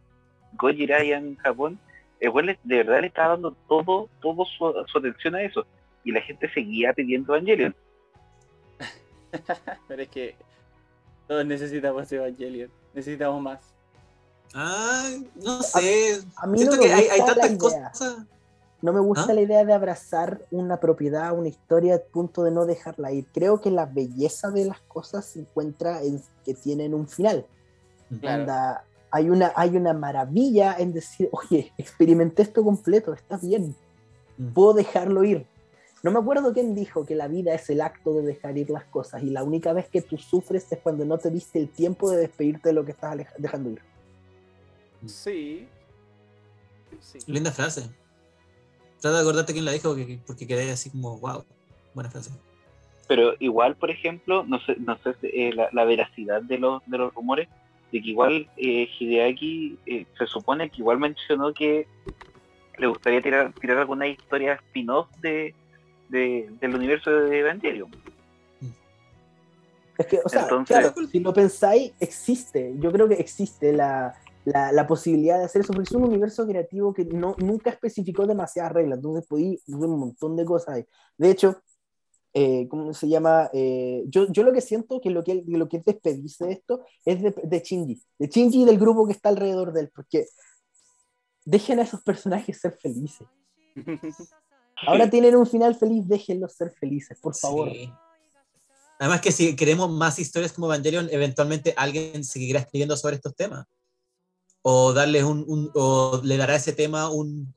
Gojira 0.54 1.02
en 1.04 1.36
Japón. 1.38 1.80
Le- 2.22 2.60
de 2.64 2.78
verdad 2.84 3.02
le 3.02 3.08
estaba 3.08 3.30
dando 3.30 3.52
todo, 3.68 4.08
todo 4.22 4.46
su, 4.46 4.74
su 4.88 4.98
atención 5.00 5.36
a 5.36 5.42
eso. 5.42 5.66
Y 6.04 6.12
la 6.12 6.22
gente 6.22 6.52
seguía 6.54 6.94
pidiendo 6.94 7.36
Evangelion. 7.36 7.76
Pero 9.88 10.02
es 10.04 10.10
que 10.10 10.36
todos 11.28 11.46
necesitamos 11.46 12.12
Evangelion. 12.12 12.70
Necesitamos 12.94 13.42
más. 13.42 13.60
Ah, 14.54 15.10
no 15.36 15.62
sé. 15.62 16.20
a 16.36 16.46
mí 16.48 16.58
Siento 16.58 16.76
no 16.76 16.82
me 16.82 16.88
que 16.88 16.94
hay, 16.94 17.08
hay 17.08 17.20
gusta 17.20 17.36
la 17.36 17.42
tantas 17.48 17.72
idea. 17.74 17.90
cosas. 17.90 18.18
No 18.82 18.94
me 18.94 19.00
gusta 19.00 19.28
¿Ah? 19.30 19.34
la 19.34 19.42
idea 19.42 19.64
de 19.64 19.74
abrazar 19.74 20.42
una 20.50 20.78
propiedad, 20.80 21.32
una 21.38 21.48
historia, 21.48 21.94
al 21.94 22.02
punto 22.02 22.44
de 22.44 22.52
no 22.52 22.66
dejarla 22.66 23.12
ir. 23.12 23.28
Creo 23.32 23.62
que 23.62 23.70
la 23.70 23.86
belleza 23.86 24.50
de 24.50 24.66
las 24.66 24.82
cosas 24.82 25.24
se 25.26 25.40
encuentra 25.42 26.02
en 26.02 26.22
que 26.44 26.54
tienen 26.56 26.94
un 26.96 27.08
final. 27.08 27.46
Claro. 28.20 28.82
Hay, 29.12 29.30
una, 29.30 29.52
hay 29.56 29.76
una 29.76 29.94
maravilla 29.94 30.76
en 30.80 30.94
decir, 30.94 31.30
oye, 31.32 31.74
experimenté 31.78 32.42
esto 32.44 32.64
completo, 32.64 33.14
está 33.14 33.38
bien, 33.38 33.76
Mm. 34.38 34.54
puedo 34.54 34.74
dejarlo 34.74 35.24
ir. 35.24 35.46
No 36.04 36.10
me 36.12 36.18
acuerdo 36.20 36.52
quién 36.54 36.74
dijo 36.74 37.06
que 37.06 37.14
la 37.14 37.28
vida 37.28 37.54
es 37.54 37.70
el 37.70 37.82
acto 37.82 38.14
de 38.14 38.24
dejar 38.24 38.58
ir 38.58 38.72
las 38.72 38.86
cosas 38.86 39.22
y 39.22 39.30
la 39.30 39.44
única 39.44 39.72
vez 39.72 39.88
que 39.88 40.02
tú 40.02 40.18
sufres 40.18 40.72
es 40.72 40.80
cuando 40.80 41.06
no 41.06 41.20
te 41.20 41.30
diste 41.30 41.60
el 41.60 41.70
tiempo 41.70 42.10
de 42.10 42.18
despedirte 42.18 42.70
de 42.70 42.74
lo 42.74 42.84
que 42.84 42.92
estás 42.92 43.16
dejando 43.38 43.70
ir. 43.72 43.82
Sí. 45.06 45.68
Sí. 47.00 47.20
Linda 47.28 47.52
frase. 47.52 47.90
Trata 49.00 49.18
de 49.18 49.22
acordarte 49.22 49.54
quién 49.54 49.66
la 49.66 49.72
dijo 49.72 49.90
porque, 49.90 50.20
porque 50.26 50.48
quedé 50.48 50.72
así 50.72 50.90
como, 50.90 51.18
wow, 51.20 51.44
buena 51.94 52.10
frase. 52.10 52.32
Pero 53.08 53.34
igual, 53.40 53.76
por 53.76 53.92
ejemplo, 53.92 54.44
no 54.44 54.60
sé, 54.62 54.76
no 54.80 54.98
sé 55.04 55.16
eh, 55.24 55.54
la, 55.54 55.70
la 55.72 55.84
veracidad 55.86 56.42
de 56.42 56.58
los, 56.58 56.82
de 56.88 56.98
los 56.98 57.14
rumores, 57.14 57.48
de 57.92 58.02
que 58.02 58.10
igual 58.10 58.50
eh, 58.58 58.88
Hideaki 59.00 59.78
eh, 59.86 60.06
se 60.18 60.26
supone 60.26 60.70
que 60.70 60.78
igual 60.78 60.98
mencionó 61.00 61.54
que 61.54 61.88
le 62.78 62.88
gustaría 62.88 63.22
tirar, 63.22 63.54
tirar 63.60 63.78
alguna 63.78 64.08
historia 64.08 64.54
spin-off 64.54 65.10
de, 65.22 65.54
de- 66.10 66.50
del 66.60 66.76
universo 66.76 67.12
de 67.12 67.40
Evangelion. 67.40 67.92
Es 69.98 70.08
que, 70.08 70.20
o 70.24 70.30
sea, 70.30 70.44
Entonces- 70.44 70.78
claro, 70.78 70.94
si 71.12 71.20
lo 71.20 71.34
pensáis, 71.34 71.94
existe. 72.00 72.74
Yo 72.80 72.92
creo 72.92 73.08
que 73.08 73.16
existe 73.16 73.72
la, 73.74 74.16
la, 74.46 74.72
la 74.72 74.88
posibilidad 74.88 75.38
de 75.38 75.46
hacer 75.46 75.62
eso, 75.62 75.74
porque 75.74 75.90
es 75.90 75.96
un 75.96 76.06
universo 76.06 76.48
creativo 76.48 76.94
que 76.94 77.06
no, 77.06 77.36
nunca 77.38 77.70
especificó 77.70 78.26
demasiadas 78.26 78.72
reglas, 78.72 78.98
entonces 78.98 79.28
podí 79.28 79.56
hacer 79.62 79.76
un 79.76 80.00
montón 80.00 80.36
de 80.38 80.46
cosas 80.46 80.76
ahí. 80.76 80.86
De 81.18 81.30
hecho, 81.30 81.62
eh, 82.34 82.68
¿cómo 82.70 82.94
se 82.94 83.08
llama? 83.10 83.50
Eh, 83.54 84.04
yo, 84.08 84.32
yo 84.32 84.44
lo 84.44 84.54
que 84.54 84.62
siento 84.62 85.02
que 85.02 85.10
lo 85.10 85.24
que, 85.24 85.44
lo 85.48 85.68
que 85.68 85.78
es 85.78 85.86
despedirse 85.86 86.46
de 86.46 86.54
esto 86.54 86.82
es 87.06 87.22
de, 87.22 87.34
de 87.44 87.60
Shinji, 87.60 88.02
de 88.20 88.28
Shinji 88.28 88.62
y 88.62 88.66
del 88.66 88.80
grupo 88.80 89.06
que 89.06 89.14
está 89.14 89.30
alrededor 89.30 89.74
de 89.74 89.82
él, 89.82 89.92
porque 89.94 90.28
dejen 91.46 91.80
a 91.80 91.84
esos 91.84 92.02
personajes 92.02 92.60
ser 92.60 92.74
felices. 92.74 93.28
Ahora 94.88 95.10
tienen 95.10 95.36
un 95.36 95.46
final 95.46 95.76
feliz, 95.76 96.08
déjenlos 96.08 96.54
ser 96.54 96.72
felices, 96.72 97.20
por 97.22 97.36
favor. 97.36 97.70
Sí. 97.72 97.92
Además 99.00 99.22
que 99.22 99.32
si 99.32 99.56
queremos 99.56 99.90
más 99.90 100.20
historias 100.20 100.54
como 100.54 100.68
Evangelion, 100.68 101.08
eventualmente 101.12 101.74
alguien 101.76 102.24
seguirá 102.24 102.60
escribiendo 102.60 102.96
sobre 102.98 103.16
estos 103.16 103.36
temas. 103.36 103.66
O 104.64 104.94
darles 104.94 105.24
un, 105.24 105.44
un- 105.48 105.72
o 105.74 106.22
le 106.24 106.38
dará 106.38 106.54
a 106.54 106.58
ese 106.58 106.72
tema 106.74 107.10
un, 107.10 107.54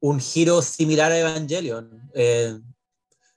un 0.00 0.20
giro 0.20 0.62
similar 0.62 1.10
a 1.10 1.18
Evangelion. 1.18 2.08
Eh, 2.14 2.58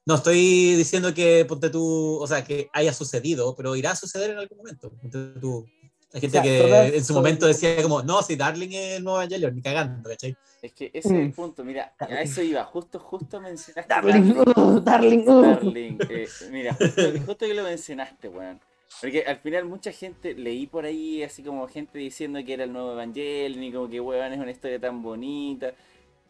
no 0.06 0.16
estoy 0.16 0.76
diciendo 0.76 1.14
que 1.14 1.46
ponte 1.46 1.70
tú, 1.70 2.18
o 2.20 2.28
sea, 2.28 2.44
que 2.44 2.70
haya 2.74 2.94
sucedido, 2.94 3.56
pero 3.56 3.76
irá 3.76 3.92
a 3.92 3.96
suceder 3.96 4.32
en 4.32 4.38
algún 4.40 4.58
momento. 4.58 4.92
Ponte 5.02 5.40
tú. 5.40 5.66
Hay 6.14 6.20
gente 6.20 6.40
O 6.40 6.44
sea, 6.44 6.90
que 6.90 6.98
en 6.98 7.06
su 7.06 7.14
momento 7.14 7.48
decía 7.48 7.82
como, 7.82 8.04
no, 8.04 8.22
si 8.22 8.36
Darling 8.36 8.72
es 8.74 8.98
el 8.98 9.04
nuevo 9.06 9.20
Evangelion, 9.22 9.56
ni 9.56 9.62
cagando, 9.62 10.10
¿cachai? 10.10 10.36
Es 10.62 10.74
que 10.74 10.88
ese 10.94 11.08
es 11.08 11.14
el 11.14 11.28
Mm. 11.30 11.32
punto. 11.32 11.64
Mira, 11.64 11.94
a 11.98 12.22
eso 12.22 12.42
iba. 12.42 12.64
Justo, 12.66 13.00
justo 13.00 13.40
mencionaste. 13.40 13.88
Darling, 13.94 14.34
Darling. 14.34 14.54
uh, 14.58 14.80
darling, 14.82 15.24
uh. 15.28 15.42
Darling, 15.42 15.98
eh, 16.10 16.28
mira, 16.52 16.74
justo, 16.74 17.02
justo 17.26 17.46
que 17.46 17.54
lo 17.54 17.64
mencionaste, 17.64 18.28
weón. 18.28 18.60
Porque 19.00 19.24
al 19.24 19.38
final 19.38 19.66
mucha 19.66 19.92
gente, 19.94 20.34
leí 20.34 20.68
por 20.68 20.84
ahí 20.84 21.24
así 21.24 21.44
como 21.44 21.66
gente 21.68 21.98
diciendo 21.98 22.40
que 22.46 22.54
era 22.54 22.66
el 22.66 22.74
nuevo 22.74 22.92
Evangelion 22.92 23.64
y 23.64 23.72
como 23.72 23.90
que 23.90 24.02
weón 24.02 24.34
es 24.34 24.40
una 24.40 24.52
historia 24.52 24.80
tan 24.82 25.02
bonita. 25.02 25.74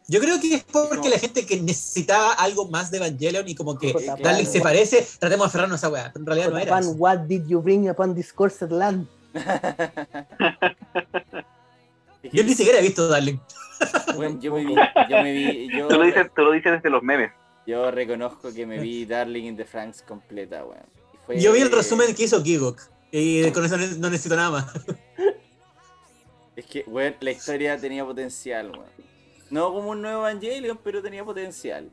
Yo 0.08 0.20
creo 0.20 0.40
que 0.40 0.54
es 0.54 0.64
porque 0.64 1.08
la 1.08 1.18
gente 1.18 1.46
que 1.46 1.60
necesitaba 1.60 2.32
algo 2.32 2.68
más 2.68 2.90
de 2.90 2.98
Evangelion 2.98 3.48
y 3.48 3.54
como 3.54 3.78
que 3.78 3.92
Jota 3.92 4.16
Darling 4.16 4.44
Pan, 4.44 4.52
se 4.52 4.60
parece, 4.60 5.06
tratemos 5.18 5.46
de 5.46 5.48
aferrarnos 5.48 5.82
a 5.82 5.86
esa 5.86 5.92
weá, 5.92 6.10
pero 6.12 6.20
en 6.22 6.26
realidad 6.26 6.50
no 6.50 6.58
era. 6.58 6.70
Pan, 6.70 6.82
eso. 6.82 6.92
what 6.92 7.18
did 7.20 7.46
you 7.46 7.60
bring 7.62 7.88
upon 7.88 8.14
this 8.14 8.32
cursed 8.32 8.70
land? 8.70 9.06
Yo 12.32 12.44
ni 12.44 12.54
siquiera 12.54 12.78
he 12.78 12.82
visto 12.82 13.08
Darling. 13.08 13.38
weón, 14.16 14.40
yo 14.40 14.52
me 14.54 14.64
vi, 14.64 14.74
yo 15.10 15.22
me 15.22 15.32
vi, 15.32 15.68
yo, 15.76 15.88
Tú 15.88 15.96
lo 15.98 16.04
dices, 16.04 16.30
tú 16.34 16.42
lo 16.42 16.52
dices 16.52 16.72
desde 16.72 16.88
los 16.90 17.02
memes. 17.02 17.32
yo 17.66 17.90
reconozco 17.90 18.52
que 18.52 18.64
me 18.66 18.78
vi 18.78 19.04
Darling 19.06 19.44
in 19.44 19.56
the 19.56 19.64
Franks 19.64 20.02
completa, 20.02 20.64
weón. 20.64 20.84
Fue- 21.26 21.40
Yo 21.40 21.52
vi 21.52 21.60
el 21.60 21.70
resumen 21.72 22.14
que 22.14 22.24
hizo 22.24 22.42
Gigok 22.42 22.80
y 23.10 23.50
con 23.50 23.64
eso 23.64 23.76
no 23.76 23.86
no 23.98 24.10
necesito 24.10 24.36
nada 24.36 24.50
más. 24.50 24.66
Es 26.54 26.66
que, 26.66 26.84
weón, 26.86 27.16
la 27.20 27.30
historia 27.30 27.76
tenía 27.78 28.04
potencial, 28.04 28.70
weón. 28.70 29.11
No 29.52 29.70
como 29.70 29.90
un 29.90 30.00
nuevo 30.00 30.26
Evangelion, 30.26 30.78
pero 30.82 31.02
tenía 31.02 31.22
potencial. 31.22 31.92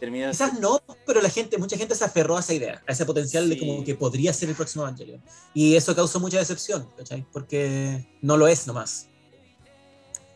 terminó 0.00 0.30
Quizás 0.30 0.58
no, 0.58 0.80
pero 1.04 1.20
la 1.20 1.28
gente, 1.28 1.58
mucha 1.58 1.76
gente 1.76 1.94
se 1.94 2.02
aferró 2.02 2.38
a 2.38 2.40
esa 2.40 2.54
idea, 2.54 2.82
a 2.86 2.92
ese 2.92 3.04
potencial 3.04 3.46
de 3.46 3.58
como 3.58 3.84
que 3.84 3.94
podría 3.94 4.32
ser 4.32 4.48
el 4.48 4.54
próximo 4.54 4.84
Evangelion. 4.84 5.22
Y 5.52 5.76
eso 5.76 5.94
causó 5.94 6.18
mucha 6.18 6.38
decepción, 6.38 6.90
¿cachai? 6.96 7.26
Porque 7.30 8.08
no 8.22 8.38
lo 8.38 8.48
es 8.48 8.66
nomás. 8.66 9.10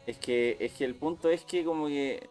Es 0.07 0.19
que, 0.19 0.59
es 0.61 0.73
que 0.74 0.85
el 0.85 0.95
punto 0.95 1.31
es 1.31 1.43
que 1.47 1.65
como 1.65 1.87
que 1.87 2.29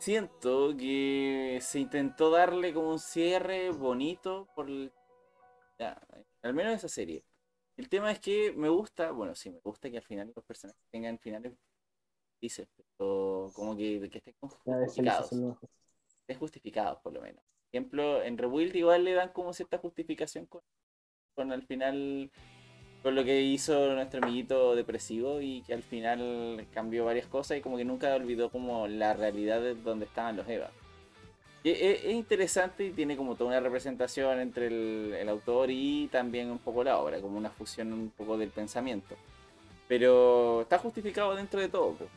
siento 0.00 0.76
que 0.76 1.60
se 1.62 1.78
intentó 1.78 2.28
darle 2.28 2.74
como 2.74 2.90
un 2.90 2.98
cierre 2.98 3.70
bonito 3.70 4.48
por 4.56 4.68
el- 4.68 4.92
ya, 5.78 5.96
al 6.42 6.54
menos 6.54 6.74
esa 6.74 6.88
serie. 6.88 7.24
El 7.76 7.88
tema 7.88 8.10
es 8.10 8.18
que 8.18 8.52
me 8.52 8.68
gusta, 8.68 9.12
bueno, 9.12 9.36
sí, 9.36 9.48
me 9.50 9.60
gusta 9.60 9.88
que 9.88 9.98
al 9.98 10.02
final 10.02 10.32
los 10.34 10.44
personajes 10.44 10.82
tengan 10.90 11.20
finales 11.20 11.52
dices, 12.42 12.66
pero 13.02 13.50
como 13.54 13.76
que, 13.76 14.08
que 14.10 14.18
estén 14.18 14.34
justificados, 14.40 15.32
estén 15.32 16.38
justificados 16.38 16.98
por 17.00 17.12
lo 17.12 17.20
menos. 17.20 17.42
Por 17.42 17.78
ejemplo, 17.78 18.22
en 18.22 18.38
Rebuild 18.38 18.76
igual 18.76 19.04
le 19.04 19.14
dan 19.14 19.30
como 19.30 19.52
cierta 19.52 19.78
justificación 19.78 20.46
con, 20.46 20.62
con 21.34 21.52
al 21.52 21.62
final 21.64 22.30
con 23.02 23.16
lo 23.16 23.24
que 23.24 23.42
hizo 23.42 23.92
nuestro 23.94 24.22
amiguito 24.22 24.76
depresivo 24.76 25.40
y 25.40 25.62
que 25.62 25.74
al 25.74 25.82
final 25.82 26.68
cambió 26.72 27.04
varias 27.04 27.26
cosas 27.26 27.58
y 27.58 27.60
como 27.60 27.76
que 27.76 27.84
nunca 27.84 28.14
olvidó 28.14 28.50
como 28.50 28.86
la 28.86 29.14
realidad 29.14 29.60
de 29.60 29.74
donde 29.74 30.04
estaban 30.04 30.36
los 30.36 30.48
Eva. 30.48 30.70
Y 31.64 31.70
Es, 31.70 32.04
es 32.04 32.12
interesante 32.12 32.86
y 32.86 32.92
tiene 32.92 33.16
como 33.16 33.34
toda 33.36 33.50
una 33.50 33.60
representación 33.60 34.38
entre 34.38 34.68
el, 34.68 35.14
el 35.18 35.28
autor 35.28 35.70
y 35.70 36.08
también 36.08 36.50
un 36.50 36.58
poco 36.60 36.84
la 36.84 36.98
obra, 36.98 37.20
como 37.20 37.38
una 37.38 37.50
fusión 37.50 37.92
un 37.92 38.10
poco 38.10 38.38
del 38.38 38.50
pensamiento. 38.50 39.16
Pero 39.88 40.62
está 40.62 40.78
justificado 40.78 41.34
dentro 41.34 41.60
de 41.60 41.68
todo. 41.68 41.94
po. 41.94 42.12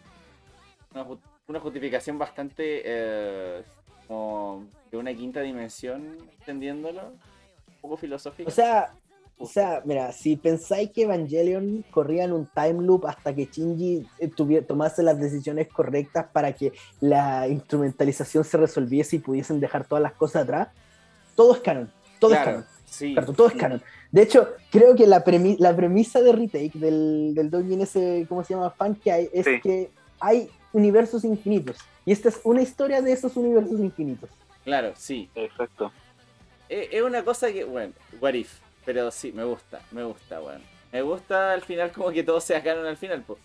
Una, 0.96 1.06
una 1.48 1.60
justificación 1.60 2.18
bastante 2.18 2.82
eh, 2.86 3.62
como 4.08 4.64
de 4.90 4.98
una 4.98 5.14
quinta 5.14 5.42
dimensión, 5.42 6.16
entendiéndolo. 6.40 7.02
Un 7.08 7.82
poco 7.82 7.98
filosófica. 7.98 8.48
O 8.48 8.52
sea, 8.52 8.94
o 9.38 9.46
sea, 9.46 9.82
mira, 9.84 10.14
si 10.14 10.38
pensáis 10.38 10.92
que 10.92 11.02
Evangelion 11.04 11.84
corría 11.92 12.24
en 12.24 12.32
un 12.32 12.48
time 12.56 12.82
loop 12.82 13.06
hasta 13.08 13.36
que 13.36 13.46
Shinji 13.52 14.08
eh, 14.20 14.30
tuviera- 14.30 14.66
tomase 14.66 15.04
las 15.04 15.20
decisiones 15.20 15.68
correctas 15.68 16.28
para 16.32 16.54
que 16.54 16.72
la 17.02 17.46
instrumentalización 17.50 18.46
se 18.46 18.56
resolviese 18.58 19.18
y 19.18 19.20
pudiesen 19.20 19.60
dejar 19.60 19.86
todas 19.86 20.02
las 20.02 20.14
cosas 20.14 20.44
atrás, 20.44 20.70
todo 21.36 21.54
es 21.56 21.60
canon. 21.60 21.92
Todo 22.20 22.32
es 22.34 22.38
Claro, 22.40 22.52
canon. 22.60 22.66
sí. 22.86 23.14
Claro, 23.14 23.34
todo 23.34 23.48
es 23.50 23.54
canon. 23.56 23.84
De 24.14 24.22
hecho, 24.22 24.48
creo 24.72 24.96
que 24.96 25.06
la, 25.06 25.26
premi- 25.26 25.58
la 25.60 25.76
premisa 25.76 26.22
de 26.22 26.32
retake 26.32 26.72
del, 26.80 27.34
del 27.36 27.82
ese, 27.82 28.26
¿cómo 28.30 28.42
se 28.46 28.54
llama? 28.54 28.70
Fan 28.72 28.96
que 28.96 29.12
hay, 29.12 29.30
es 29.34 29.44
Sí. 29.46 29.60
que 29.62 29.92
hay 30.22 30.50
universos 30.76 31.24
infinitos. 31.24 31.78
Y 32.06 32.12
esta 32.12 32.30
es 32.30 32.40
una 32.44 32.62
historia 32.62 33.02
de 33.02 33.14
esos 33.14 33.36
universos 33.38 33.80
infinitos. 33.80 34.30
Claro, 34.64 34.94
sí. 34.96 35.30
Exacto. 35.34 35.92
Es, 36.68 36.90
es 36.92 37.02
una 37.02 37.24
cosa 37.24 37.52
que, 37.52 37.64
bueno, 37.64 37.94
what 38.20 38.34
if. 38.34 38.60
Pero 38.84 39.10
sí, 39.10 39.32
me 39.32 39.44
gusta, 39.46 39.82
me 39.92 40.04
gusta, 40.04 40.40
bueno. 40.40 40.62
Me 40.92 41.02
gusta 41.02 41.54
al 41.54 41.62
final 41.62 41.92
como 41.92 42.12
que 42.12 42.24
todo 42.24 42.40
sea 42.40 42.62
canon 42.62 42.86
al 42.86 42.98
final, 42.98 43.24
pues. 43.26 43.40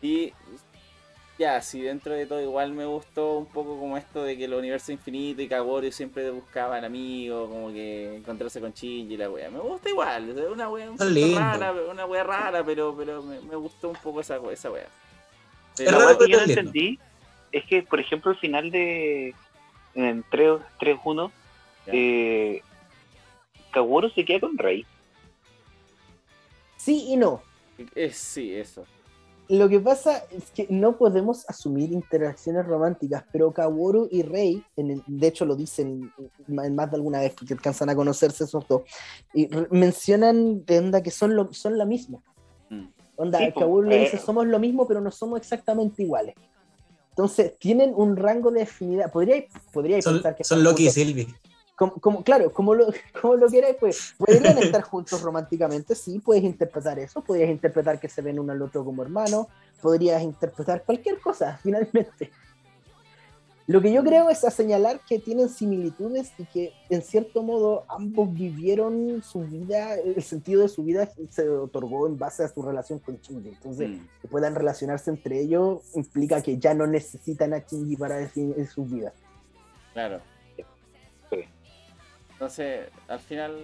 Y 0.00 0.32
ya, 1.38 1.60
sí, 1.60 1.80
dentro 1.80 2.14
de 2.14 2.26
todo 2.26 2.40
igual 2.40 2.72
me 2.72 2.86
gustó 2.86 3.38
un 3.38 3.46
poco 3.46 3.78
como 3.78 3.96
esto 3.96 4.22
de 4.22 4.36
que 4.36 4.44
el 4.44 4.54
universo 4.54 4.92
infinito 4.92 5.42
y 5.42 5.48
Kagorio 5.48 5.92
siempre 5.92 6.30
buscaban 6.30 6.84
amigos, 6.84 7.48
como 7.50 7.72
que 7.72 8.16
encontrarse 8.16 8.60
con 8.60 8.72
Shinji 8.72 9.14
y 9.14 9.16
la 9.16 9.28
wea. 9.30 9.50
Me 9.50 9.58
gusta 9.58 9.90
igual, 9.90 10.30
es 10.30 10.46
una 10.46 10.68
wea 10.70 10.90
un 10.90 10.98
rara, 10.98 11.72
una 11.90 12.06
wea 12.06 12.24
rara, 12.24 12.64
pero, 12.64 12.94
pero 12.96 13.22
me, 13.22 13.40
me 13.40 13.56
gustó 13.56 13.90
un 13.90 13.96
poco 13.96 14.20
esa, 14.20 14.38
esa 14.52 14.70
wea. 14.70 14.88
Es 15.74 15.84
Pero- 15.84 15.90
raro, 15.92 16.06
verdad 16.06 16.18
que 16.26 16.32
yo 16.32 16.38
no 16.38 16.44
entendí 16.44 16.98
es 17.52 17.64
que, 17.66 17.82
por 17.82 18.00
ejemplo, 18.00 18.32
el 18.32 18.38
final 18.38 18.70
de 18.70 19.34
en 19.94 20.24
3 20.30 20.60
3-1, 20.80 21.30
Ya. 21.86 21.92
eh, 21.94 22.62
Kaworu 23.72 24.10
se 24.10 24.24
queda 24.24 24.40
con 24.40 24.58
Rey. 24.58 24.84
Sí 26.76 27.06
y 27.08 27.16
no. 27.16 27.42
es, 27.94 28.16
sí, 28.16 28.54
eso. 28.54 28.84
Lo 29.48 29.68
que 29.68 29.78
pasa 29.78 30.24
es 30.30 30.50
que 30.52 30.66
no 30.70 30.96
podemos 30.96 31.48
asumir 31.50 31.92
interacciones 31.92 32.64
románticas, 32.66 33.24
pero 33.30 33.52
Kaworu 33.52 34.08
y 34.10 34.22
Rei, 34.22 34.62
en 34.76 34.90
el- 34.92 35.02
de 35.06 35.26
hecho 35.26 35.44
lo 35.44 35.54
dicen 35.54 36.10
en 36.48 36.74
más 36.74 36.90
de 36.90 36.96
alguna 36.96 37.20
vez 37.20 37.34
porque 37.34 37.52
alcanzan 37.52 37.90
a 37.90 37.94
conocerse 37.94 38.44
esos 38.44 38.66
dos, 38.66 38.82
y 39.34 39.48
mencionan 39.70 40.64
de 40.64 40.78
onda 40.78 41.02
que 41.02 41.10
son, 41.10 41.36
lo, 41.36 41.52
son 41.52 41.76
la 41.76 41.84
misma. 41.84 42.20
Onda, 43.16 43.38
Sí, 43.38 43.52
Kaworu 43.52 43.88
le 43.88 43.98
dice, 44.00 44.18
somos 44.18 44.46
lo 44.46 44.58
mismo, 44.58 44.86
pero 44.88 45.00
no 45.00 45.10
somos 45.10 45.38
exactamente 45.40 46.02
iguales. 46.02 46.34
Entonces, 47.10 47.56
tienen 47.58 47.92
un 47.94 48.16
rango 48.16 48.50
de 48.50 48.62
afinidad. 48.62 49.12
Podría, 49.12 49.44
podría 49.72 50.02
Son, 50.02 50.14
pensar 50.14 50.34
que 50.34 50.42
son 50.44 50.64
Loki 50.64 50.82
y 50.82 50.86
juntos- 50.86 50.94
Sylvie. 50.94 51.28
como, 51.76 51.92
como- 52.00 52.24
claro, 52.24 52.52
como 52.52 52.74
lo, 52.74 52.86
como 53.22 53.36
lo 53.36 53.46
quieras, 53.46 53.76
pues 53.78 54.14
podrían 54.18 54.58
estar 54.58 54.82
juntos 54.82 55.22
románticamente, 55.22 55.94
sí, 55.94 56.18
puedes 56.18 56.42
interpretar 56.42 56.98
eso, 56.98 57.22
podrías 57.22 57.50
interpretar 57.50 58.00
que 58.00 58.08
se 58.08 58.20
ven 58.22 58.38
uno 58.40 58.52
al 58.52 58.62
otro 58.62 58.84
como 58.84 59.02
hermanos, 59.02 59.46
podrías 59.80 60.20
interpretar 60.22 60.82
cualquier 60.84 61.20
cosa, 61.20 61.56
finalmente. 61.62 62.32
Lo 63.66 63.80
que 63.80 63.90
yo 63.92 64.04
creo 64.04 64.28
es 64.28 64.44
a 64.44 64.50
señalar 64.50 65.00
que 65.08 65.18
tienen 65.18 65.48
similitudes 65.48 66.32
y 66.38 66.44
que 66.44 66.72
en 66.90 67.00
cierto 67.00 67.42
modo 67.42 67.84
ambos 67.88 68.30
vivieron 68.32 69.22
su 69.22 69.40
vida, 69.40 69.94
el 69.94 70.22
sentido 70.22 70.60
de 70.60 70.68
su 70.68 70.84
vida 70.84 71.08
se 71.30 71.48
otorgó 71.48 72.06
en 72.06 72.18
base 72.18 72.44
a 72.44 72.48
su 72.48 72.60
relación 72.60 72.98
con 72.98 73.16
Shinji. 73.22 73.48
Entonces, 73.48 73.88
Mm. 73.88 74.06
que 74.20 74.28
puedan 74.28 74.54
relacionarse 74.54 75.08
entre 75.10 75.40
ellos 75.40 75.80
implica 75.94 76.42
que 76.42 76.58
ya 76.58 76.74
no 76.74 76.86
necesitan 76.86 77.54
a 77.54 77.60
Shinji 77.60 77.96
para 77.96 78.16
definir 78.16 78.66
su 78.68 78.84
vida. 78.84 79.14
Claro. 79.94 80.20
Sí. 81.30 81.36
Entonces, 82.32 82.88
al 83.08 83.20
final, 83.20 83.56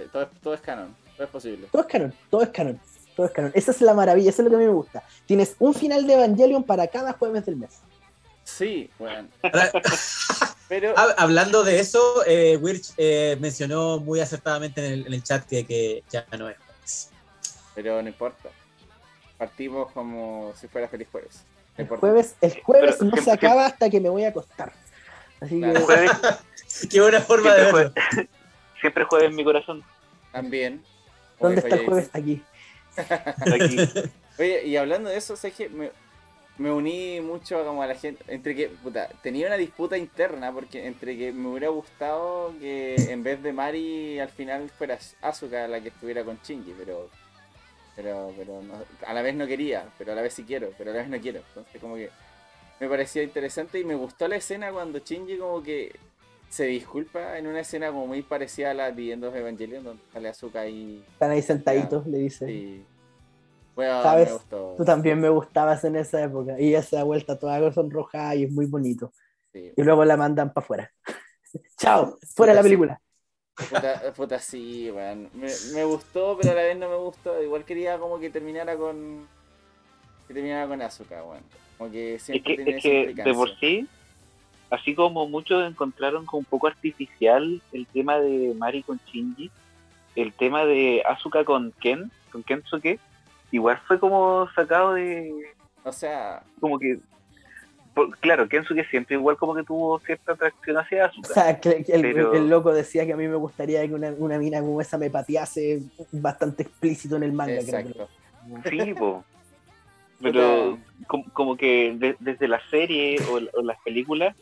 eh, 0.00 0.08
todo 0.12 0.22
es, 0.24 0.28
todo 0.42 0.54
es 0.54 0.60
canon, 0.60 0.96
todo 1.16 1.24
es 1.24 1.30
posible. 1.30 1.68
Todo 1.70 1.82
es 1.82 1.88
canon, 1.88 2.12
todo 2.30 2.42
es 2.42 2.48
canon, 2.48 2.80
todo 3.14 3.26
es 3.26 3.32
canon. 3.32 3.52
Esa 3.54 3.70
es 3.70 3.80
la 3.80 3.94
maravilla, 3.94 4.30
eso 4.30 4.42
es 4.42 4.44
lo 4.44 4.50
que 4.50 4.56
a 4.56 4.58
mí 4.58 4.64
me 4.66 4.72
gusta. 4.72 5.04
Tienes 5.24 5.54
un 5.60 5.72
final 5.72 6.04
de 6.04 6.14
Evangelion 6.14 6.64
para 6.64 6.88
cada 6.88 7.12
jueves 7.12 7.46
del 7.46 7.54
mes. 7.56 7.78
Sí, 8.46 8.88
bueno. 8.98 9.28
Pero, 10.68 10.94
hablando 10.96 11.62
de 11.62 11.78
eso, 11.78 12.24
eh, 12.26 12.56
Wirch 12.56 12.92
eh, 12.96 13.36
mencionó 13.40 13.98
muy 14.00 14.18
acertadamente 14.20 14.84
en 14.84 14.92
el, 14.92 15.06
en 15.06 15.12
el 15.14 15.22
chat 15.22 15.44
que, 15.46 15.64
que 15.64 16.02
ya 16.10 16.26
no 16.36 16.48
es 16.48 16.56
jueves. 16.58 17.10
pero 17.74 18.02
no 18.02 18.08
importa. 18.08 18.48
Partimos 19.38 19.92
como 19.92 20.52
si 20.60 20.66
fuera 20.66 20.88
feliz 20.88 21.06
jueves. 21.12 21.44
No 21.78 21.84
El 21.84 21.88
jueves, 22.00 22.34
el 22.40 22.60
jueves 22.62 22.96
Pero 22.98 23.10
no 23.10 23.16
se 23.16 23.22
siempre- 23.22 23.48
acaba 23.48 23.66
hasta 23.66 23.88
que 23.90 24.00
me 24.00 24.08
voy 24.08 24.24
a 24.24 24.30
acostar. 24.30 24.72
Así 25.40 25.60
que. 25.60 25.78
Jueves, 25.80 26.10
Qué 26.90 27.00
buena 27.00 27.20
forma 27.20 27.54
de 27.54 27.60
siempre, 27.62 27.84
verlo. 27.84 27.92
jueves, 28.10 28.28
siempre 28.80 29.04
jueves 29.04 29.30
en 29.30 29.36
mi 29.36 29.44
corazón. 29.44 29.84
También. 30.32 30.84
¿dónde 31.38 31.60
está 31.60 31.76
el 31.76 31.84
jueves? 31.86 32.10
Aquí. 32.12 32.42
Aquí. 32.96 33.76
Oye, 34.38 34.66
y 34.66 34.76
hablando 34.76 35.10
de 35.10 35.16
eso, 35.18 35.36
¿sabes 35.36 35.54
qué? 35.56 35.68
Me, 35.68 35.92
me 36.58 36.72
uní 36.72 37.20
mucho 37.20 37.64
como 37.64 37.82
a 37.82 37.86
la 37.86 37.94
gente. 37.94 38.24
Entre 38.28 38.54
que, 38.54 38.68
puta, 38.68 39.08
tenía 39.22 39.46
una 39.46 39.56
disputa 39.56 39.96
interna 39.98 40.52
porque 40.52 40.86
entre 40.86 41.16
que 41.18 41.32
me 41.32 41.48
hubiera 41.48 41.68
gustado 41.68 42.52
que 42.60 42.94
en 43.12 43.22
vez 43.22 43.42
de 43.42 43.52
Mari 43.52 44.18
al 44.18 44.30
final 44.30 44.70
fuera 44.70 44.98
Asuka 45.22 45.68
la 45.68 45.80
que 45.80 45.88
estuviera 45.88 46.24
con 46.24 46.38
Shinji, 46.42 46.74
pero. 46.78 47.08
Pero, 47.94 48.30
pero 48.36 48.60
no- 48.62 48.74
a 49.06 49.14
la 49.14 49.22
vez 49.22 49.34
no 49.34 49.46
quería, 49.46 49.88
pero 49.96 50.12
a 50.12 50.14
la 50.14 50.20
vez 50.22 50.34
sí 50.34 50.44
quiero, 50.44 50.70
pero 50.76 50.90
a 50.90 50.94
la 50.94 51.00
vez 51.00 51.08
no 51.08 51.18
quiero. 51.18 51.40
Entonces, 51.48 51.80
como 51.80 51.96
que 51.96 52.10
me 52.78 52.88
parecía 52.88 53.22
interesante 53.22 53.80
y 53.80 53.84
me 53.84 53.94
gustó 53.94 54.28
la 54.28 54.36
escena 54.36 54.70
cuando 54.70 54.98
Shinji, 54.98 55.38
como 55.38 55.62
que 55.62 55.94
se 56.50 56.64
disculpa 56.66 57.38
en 57.38 57.46
una 57.46 57.60
escena 57.60 57.88
como 57.88 58.06
muy 58.06 58.22
parecida 58.22 58.70
a 58.70 58.74
la 58.74 58.92
de 58.92 59.12
End 59.12 59.24
of 59.24 59.34
Evangelion, 59.34 59.82
donde 59.82 60.02
sale 60.12 60.28
Asuka 60.28 60.66
y. 60.66 61.02
Están 61.12 61.30
ahí 61.30 61.40
sentaditos, 61.42 62.06
le 62.06 62.18
dice. 62.18 62.50
y 62.52 62.84
bueno, 63.76 64.02
¿Sabes? 64.02 64.28
me 64.28 64.32
gustó. 64.32 64.74
Tú 64.78 64.84
también 64.84 65.20
me 65.20 65.28
gustabas 65.28 65.84
en 65.84 65.96
esa 65.96 66.22
época. 66.24 66.58
Y 66.58 66.70
ella 66.70 66.82
se 66.82 66.96
da 66.96 67.04
vuelta 67.04 67.38
toda 67.38 67.72
sonrojada 67.72 68.34
y 68.34 68.44
es 68.44 68.50
muy 68.50 68.64
bonito. 68.64 69.12
Sí. 69.52 69.72
Y 69.76 69.82
luego 69.82 70.04
la 70.06 70.16
mandan 70.16 70.52
para 70.52 70.64
afuera. 70.64 70.92
Chao, 71.76 72.18
fuera 72.34 72.54
la 72.54 72.62
película. 72.62 73.00
Puta, 73.54 74.12
puta, 74.14 74.38
sí, 74.38 74.90
weón. 74.90 75.30
Me, 75.34 75.48
me 75.74 75.84
gustó, 75.84 76.38
pero 76.40 76.52
a 76.52 76.56
la 76.56 76.62
vez 76.62 76.78
no 76.78 76.88
me 76.88 76.96
gustó. 76.96 77.40
Igual 77.42 77.64
quería 77.64 77.98
como 77.98 78.18
que 78.18 78.30
terminara 78.30 78.76
con. 78.76 79.28
Que 80.26 80.32
terminara 80.34 80.66
con 80.66 80.80
Asuka, 80.80 81.22
weón. 81.22 81.42
Como 81.76 81.90
que 81.90 82.14
Es 82.14 82.22
siempre 82.22 82.56
que, 82.56 82.64
tiene 82.64 82.78
es 82.78 82.84
esa 82.84 83.14
que 83.14 83.22
de 83.22 83.34
por 83.34 83.58
sí, 83.58 83.86
así 84.70 84.94
como 84.94 85.28
muchos 85.28 85.68
encontraron 85.68 86.24
como 86.24 86.38
un 86.40 86.44
poco 86.46 86.66
artificial 86.66 87.60
el 87.72 87.86
tema 87.86 88.18
de 88.18 88.54
Mari 88.56 88.82
con 88.82 88.98
Shinji, 89.06 89.50
el 90.14 90.32
tema 90.32 90.64
de 90.64 91.02
Asuka 91.06 91.44
con 91.44 91.72
Ken, 91.72 92.10
con 92.32 92.42
Kensuke, 92.42 92.98
igual 93.52 93.78
fue 93.86 93.98
como 93.98 94.48
sacado 94.54 94.94
de, 94.94 95.32
O 95.84 95.92
sea, 95.92 96.42
como 96.60 96.78
que, 96.78 96.98
por- 97.94 98.16
claro, 98.18 98.48
Kensuke 98.48 98.84
siempre 98.90 99.16
igual 99.16 99.36
como 99.36 99.54
que 99.54 99.62
tuvo 99.62 99.98
cierta 100.00 100.32
atracción 100.32 100.76
hacia 100.78 101.04
O 101.04 101.06
Asuka. 101.08 101.28
sea, 101.34 101.60
que 101.60 101.82
que 101.84 101.92
el, 101.92 102.02
Pero- 102.02 102.34
el 102.34 102.48
loco 102.50 102.72
decía 102.72 103.06
que 103.06 103.12
a 103.12 103.16
mí 103.16 103.26
me 103.28 103.36
gustaría 103.36 103.86
que 103.86 103.94
una, 103.94 104.10
una 104.18 104.38
mina 104.38 104.60
como 104.60 104.80
esa 104.80 104.98
me 104.98 105.10
patease 105.10 105.82
bastante 106.12 106.64
explícito 106.64 107.16
en 107.16 107.22
el 107.22 107.32
manga. 107.32 107.60
creo. 107.64 108.08
Sí, 108.68 108.94
po. 108.98 109.24
Pero 110.20 110.78
como, 111.06 111.24
como 111.32 111.56
que 111.56 111.94
de- 111.96 112.16
desde 112.20 112.48
la 112.48 112.60
serie 112.70 113.18
o, 113.30 113.40
o 113.58 113.62
las 113.62 113.78
películas 113.82 114.34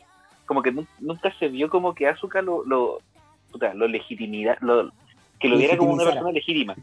como 0.45 0.61
que 0.61 0.71
nu- 0.71 0.85
nunca 0.99 1.33
se 1.37 1.47
vio 1.49 1.69
como 1.69 1.93
que 1.95 2.07
Asuka 2.07 2.41
lo, 2.41 2.63
lo, 2.65 2.99
puta, 3.51 3.73
lo 3.73 3.87
legitimidad, 3.87 4.57
lo, 4.61 4.91
que 5.39 5.49
lo 5.49 5.57
viera 5.57 5.75
como 5.75 5.93
una 5.93 6.05
persona 6.05 6.31
legítima. 6.31 6.75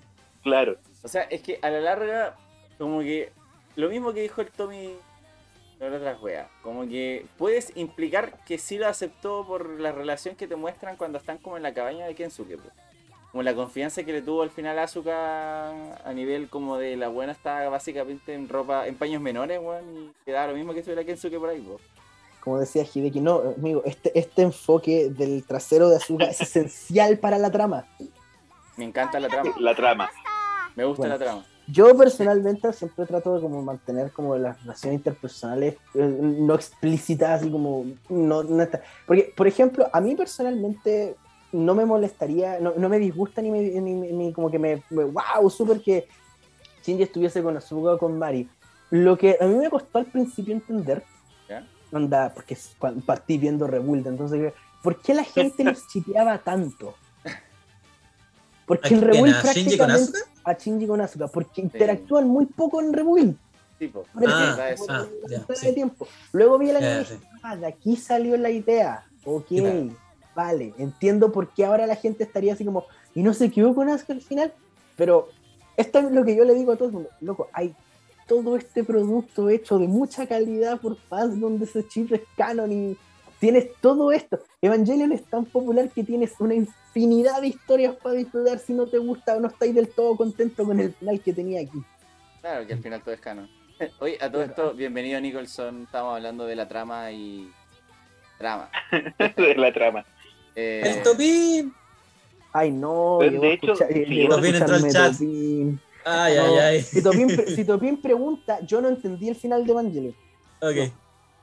Claro. 0.42 0.76
O 1.02 1.08
sea, 1.08 1.22
es 1.22 1.42
que 1.42 1.58
a 1.62 1.70
la 1.70 1.80
larga, 1.80 2.36
como 2.78 3.00
que 3.00 3.32
lo 3.76 3.88
mismo 3.88 4.12
que 4.12 4.22
dijo 4.22 4.40
el 4.40 4.50
Tommy 4.50 4.94
de 5.78 5.90
la 5.90 5.96
otra 5.96 6.18
wea, 6.20 6.48
como 6.62 6.86
que 6.86 7.26
puedes 7.38 7.76
implicar 7.76 8.44
que 8.44 8.58
sí 8.58 8.78
lo 8.78 8.86
aceptó 8.86 9.44
por 9.46 9.80
la 9.80 9.92
relación 9.92 10.36
que 10.36 10.46
te 10.46 10.56
muestran 10.56 10.96
cuando 10.96 11.18
están 11.18 11.38
como 11.38 11.56
en 11.56 11.62
la 11.62 11.74
cabaña 11.74 12.06
de 12.06 12.14
Kensuke. 12.14 12.56
pues. 12.56 12.72
Como 13.32 13.42
la 13.42 13.54
confianza 13.54 14.04
que 14.04 14.12
le 14.12 14.20
tuvo 14.20 14.42
al 14.42 14.50
final 14.50 14.78
a 14.78 14.82
Asuka 14.82 15.70
a 16.04 16.12
nivel 16.12 16.50
como 16.50 16.76
de 16.76 16.96
la 16.96 17.08
buena 17.08 17.32
está 17.32 17.66
básicamente 17.70 18.34
en 18.34 18.46
ropa, 18.46 18.86
en 18.86 18.94
paños 18.94 19.22
menores, 19.22 19.58
weón, 19.58 19.84
y 19.96 20.24
quedaba 20.26 20.48
lo 20.48 20.54
mismo 20.54 20.74
que 20.74 20.80
estuviera 20.80 21.02
Kensuke 21.02 21.38
por 21.38 21.48
ahí, 21.48 21.60
pues. 21.60 21.80
Como 22.40 22.58
decía 22.58 22.84
Hideki, 22.84 23.20
no, 23.20 23.40
amigo, 23.56 23.82
este, 23.86 24.18
este 24.18 24.42
enfoque 24.42 25.08
del 25.08 25.44
trasero 25.44 25.88
de 25.88 25.96
Azula 25.96 26.26
es 26.26 26.40
esencial 26.42 27.18
para 27.18 27.38
la 27.38 27.50
trama. 27.50 27.86
Me 28.76 28.84
encanta 28.84 29.18
la 29.20 29.28
trama, 29.28 29.54
La 29.58 29.74
trama. 29.74 30.10
Me 30.76 30.84
gusta 30.84 31.02
Bueno. 31.02 31.14
la 31.14 31.18
trama. 31.24 31.44
Yo 31.68 31.96
personalmente 31.96 32.72
siempre 32.72 33.06
trato 33.06 33.34
de 33.36 33.40
como 33.40 33.62
mantener 33.62 34.10
como 34.12 34.36
las 34.36 34.60
relaciones 34.62 34.98
interpersonales 34.98 35.76
eh, 35.94 36.18
no 36.20 36.54
explícitas, 36.54 37.40
así 37.40 37.50
como 37.50 37.86
no, 38.08 38.42
no 38.42 38.62
está- 38.62 38.82
Porque, 39.06 39.32
por 39.36 39.46
ejemplo, 39.46 39.86
a 39.92 40.00
mí 40.00 40.16
personalmente 40.16 41.14
no 41.52 41.74
me 41.74 41.84
molestaría, 41.86 42.58
no, 42.58 42.72
no 42.76 42.88
me 42.88 42.98
disgusta 42.98 43.40
ni, 43.42 43.50
me, 43.50 43.60
ni, 43.60 43.94
ni 43.94 44.32
como 44.32 44.50
que 44.50 44.58
me, 44.58 44.82
me- 44.90 45.04
wow, 45.04 45.48
súper 45.50 45.80
que 45.80 46.08
Shinji 46.84 47.04
estuviese 47.04 47.42
con 47.42 47.56
Asuka 47.56 47.92
o 47.94 47.98
con 47.98 48.18
Mari. 48.18 48.48
Lo 48.90 49.16
que 49.16 49.36
a 49.40 49.46
mí 49.46 49.54
me 49.54 49.70
costó 49.70 49.98
al 49.98 50.06
principio 50.06 50.52
entender, 50.54 51.04
onda, 51.92 52.32
porque 52.34 52.56
partí 53.06 53.38
viendo 53.38 53.66
Rebuild, 53.66 54.06
entonces, 54.06 54.52
¿por 54.82 55.00
qué 55.00 55.14
la 55.14 55.24
gente 55.24 55.62
los 55.64 55.86
chipeaba 55.88 56.38
tanto? 56.38 56.94
Porque 58.66 58.94
en. 58.94 59.02
Rebuild 59.02 59.34
¿A 59.36 59.52
Shinji 59.52 59.76
con 59.76 59.86
prácticamente 59.88 60.18
Asuka? 60.18 60.50
a 60.50 60.52
Shinji 60.54 60.86
con 60.86 61.00
Asuka, 61.00 61.28
porque 61.28 61.60
interactúan 61.60 62.28
muy 62.28 62.46
poco 62.46 62.80
en 62.80 62.92
Rebuild. 62.92 63.36
Tipo, 63.78 64.04
Ah, 64.26 64.56
tiempo, 64.76 64.86
ah, 64.88 65.06
sí. 65.56 65.74
tiempo. 65.74 66.06
Luego 66.32 66.58
vi 66.58 66.70
el 66.70 66.76
anime 66.76 66.92
Ya, 66.94 67.00
y 67.00 67.04
sí. 67.04 67.14
dije, 67.14 67.26
ah, 67.42 67.56
de 67.56 67.66
aquí 67.66 67.96
salió 67.96 68.36
la 68.36 68.50
idea. 68.50 69.04
Ok, 69.24 69.46
vale, 70.34 70.72
entiendo 70.78 71.32
por 71.32 71.52
qué 71.52 71.64
ahora 71.64 71.86
la 71.86 71.96
gente 71.96 72.22
estaría 72.24 72.52
así 72.54 72.64
como, 72.64 72.84
y 73.14 73.22
no 73.22 73.34
se 73.34 73.50
quedó 73.50 73.74
con 73.74 73.88
Asuka 73.88 74.12
al 74.14 74.20
final, 74.22 74.52
pero 74.96 75.28
esto 75.76 75.98
es 75.98 76.12
lo 76.12 76.24
que 76.24 76.36
yo 76.36 76.44
le 76.44 76.54
digo 76.54 76.72
a 76.72 76.76
todo 76.76 76.88
el 76.88 76.94
mundo, 76.94 77.08
loco, 77.20 77.48
hay 77.52 77.74
todo 78.28 78.56
este 78.56 78.84
producto 78.84 79.48
hecho 79.48 79.78
de 79.78 79.88
mucha 79.88 80.26
calidad 80.26 80.80
por 80.80 80.96
fans 80.96 81.38
donde 81.40 81.64
ese 81.64 81.86
chip 81.86 82.12
es 82.12 82.22
canon 82.36 82.70
y 82.72 82.96
tienes 83.42 83.74
todo 83.80 84.12
esto. 84.12 84.38
Evangelion 84.60 85.10
es 85.10 85.24
tan 85.24 85.44
popular 85.44 85.90
que 85.90 86.04
tienes 86.04 86.32
una 86.38 86.54
infinidad 86.54 87.40
de 87.40 87.48
historias 87.48 87.96
para 87.96 88.14
disfrutar 88.14 88.60
si 88.60 88.72
no 88.72 88.86
te 88.86 88.98
gusta 88.98 89.36
o 89.36 89.40
no 89.40 89.48
estáis 89.48 89.74
del 89.74 89.88
todo 89.88 90.16
contento 90.16 90.64
con 90.64 90.78
el 90.78 90.94
final 90.94 91.20
que 91.20 91.32
tenía 91.32 91.60
aquí. 91.60 91.82
Claro, 92.40 92.64
que 92.64 92.74
al 92.74 92.78
final 92.78 93.02
todo 93.02 93.12
es 93.12 93.20
canon. 93.20 93.50
Oye, 93.98 94.16
a 94.20 94.30
todo 94.30 94.44
esto, 94.44 94.74
bienvenido 94.74 95.20
Nicholson. 95.20 95.82
Estamos 95.82 96.14
hablando 96.14 96.46
de 96.46 96.54
la 96.54 96.68
trama 96.68 97.10
y. 97.10 97.50
Trama. 98.38 98.70
de 99.36 99.54
la 99.56 99.72
trama. 99.72 100.06
Eh, 100.54 100.82
El 100.98 101.02
Topín. 101.02 101.74
Ay, 102.52 102.70
no, 102.70 103.18
De- 103.20 103.30
llegó 103.30 103.42
de 103.42 103.52
hecho, 103.54 103.74
sí, 103.74 104.28
Topín 104.28 104.54
entró 104.54 104.74
al 104.76 104.88
chat. 104.88 105.12
Topín. 105.14 105.80
Ay, 106.04 106.36
No, 106.36 106.44
ay, 106.44 106.58
ay. 106.58 106.82
Si 106.82 107.02
Topín, 107.02 107.28
si 107.56 107.64
Topín 107.64 108.00
pregunta, 108.00 108.60
yo 108.64 108.80
no 108.80 108.88
entendí 108.88 109.30
el 109.30 109.34
final 109.34 109.64
de 109.66 109.72
Evangelion. 109.72 110.14
Ok. 110.60 110.92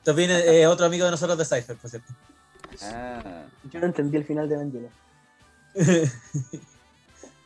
Topín 0.04 0.32
es 0.32 0.46
eh, 0.46 0.68
otro 0.68 0.86
amigo 0.86 1.06
de 1.06 1.12
nosotros 1.12 1.38
de 1.38 1.46
Cypher, 1.46 1.76
por 1.76 1.90
cierto. 1.90 2.14
ah, 2.84 3.44
Yo 3.72 3.80
no 3.80 3.88
entendí 3.88 4.18
el 4.18 4.26
final 4.26 4.48
de 4.48 4.56
Evangelion. 4.56 4.92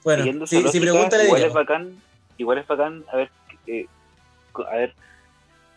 bueno, 0.04 0.48
si, 0.48 0.80
pregunta 0.80 1.18
le 1.18 1.26
igual 1.26 1.44
es 1.44 1.54
bacán, 1.54 2.02
igual 2.38 2.58
es 2.58 2.68
bacán 2.68 3.04
haber, 3.12 3.30
eh, 3.68 3.88
haber 4.72 4.96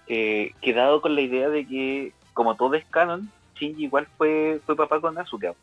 eh, 0.07 0.53
quedado 0.61 1.01
con 1.01 1.15
la 1.15 1.23
idea 1.23 1.48
de 1.48 1.66
que, 1.66 2.12
como 2.32 2.55
todo 2.57 2.74
es 2.74 2.85
canon, 2.86 3.31
Shinji 3.59 3.85
igual 3.85 4.07
fue, 4.16 4.61
fue 4.65 4.77
papá 4.77 5.01
con 5.01 5.19
Asuka. 5.19 5.55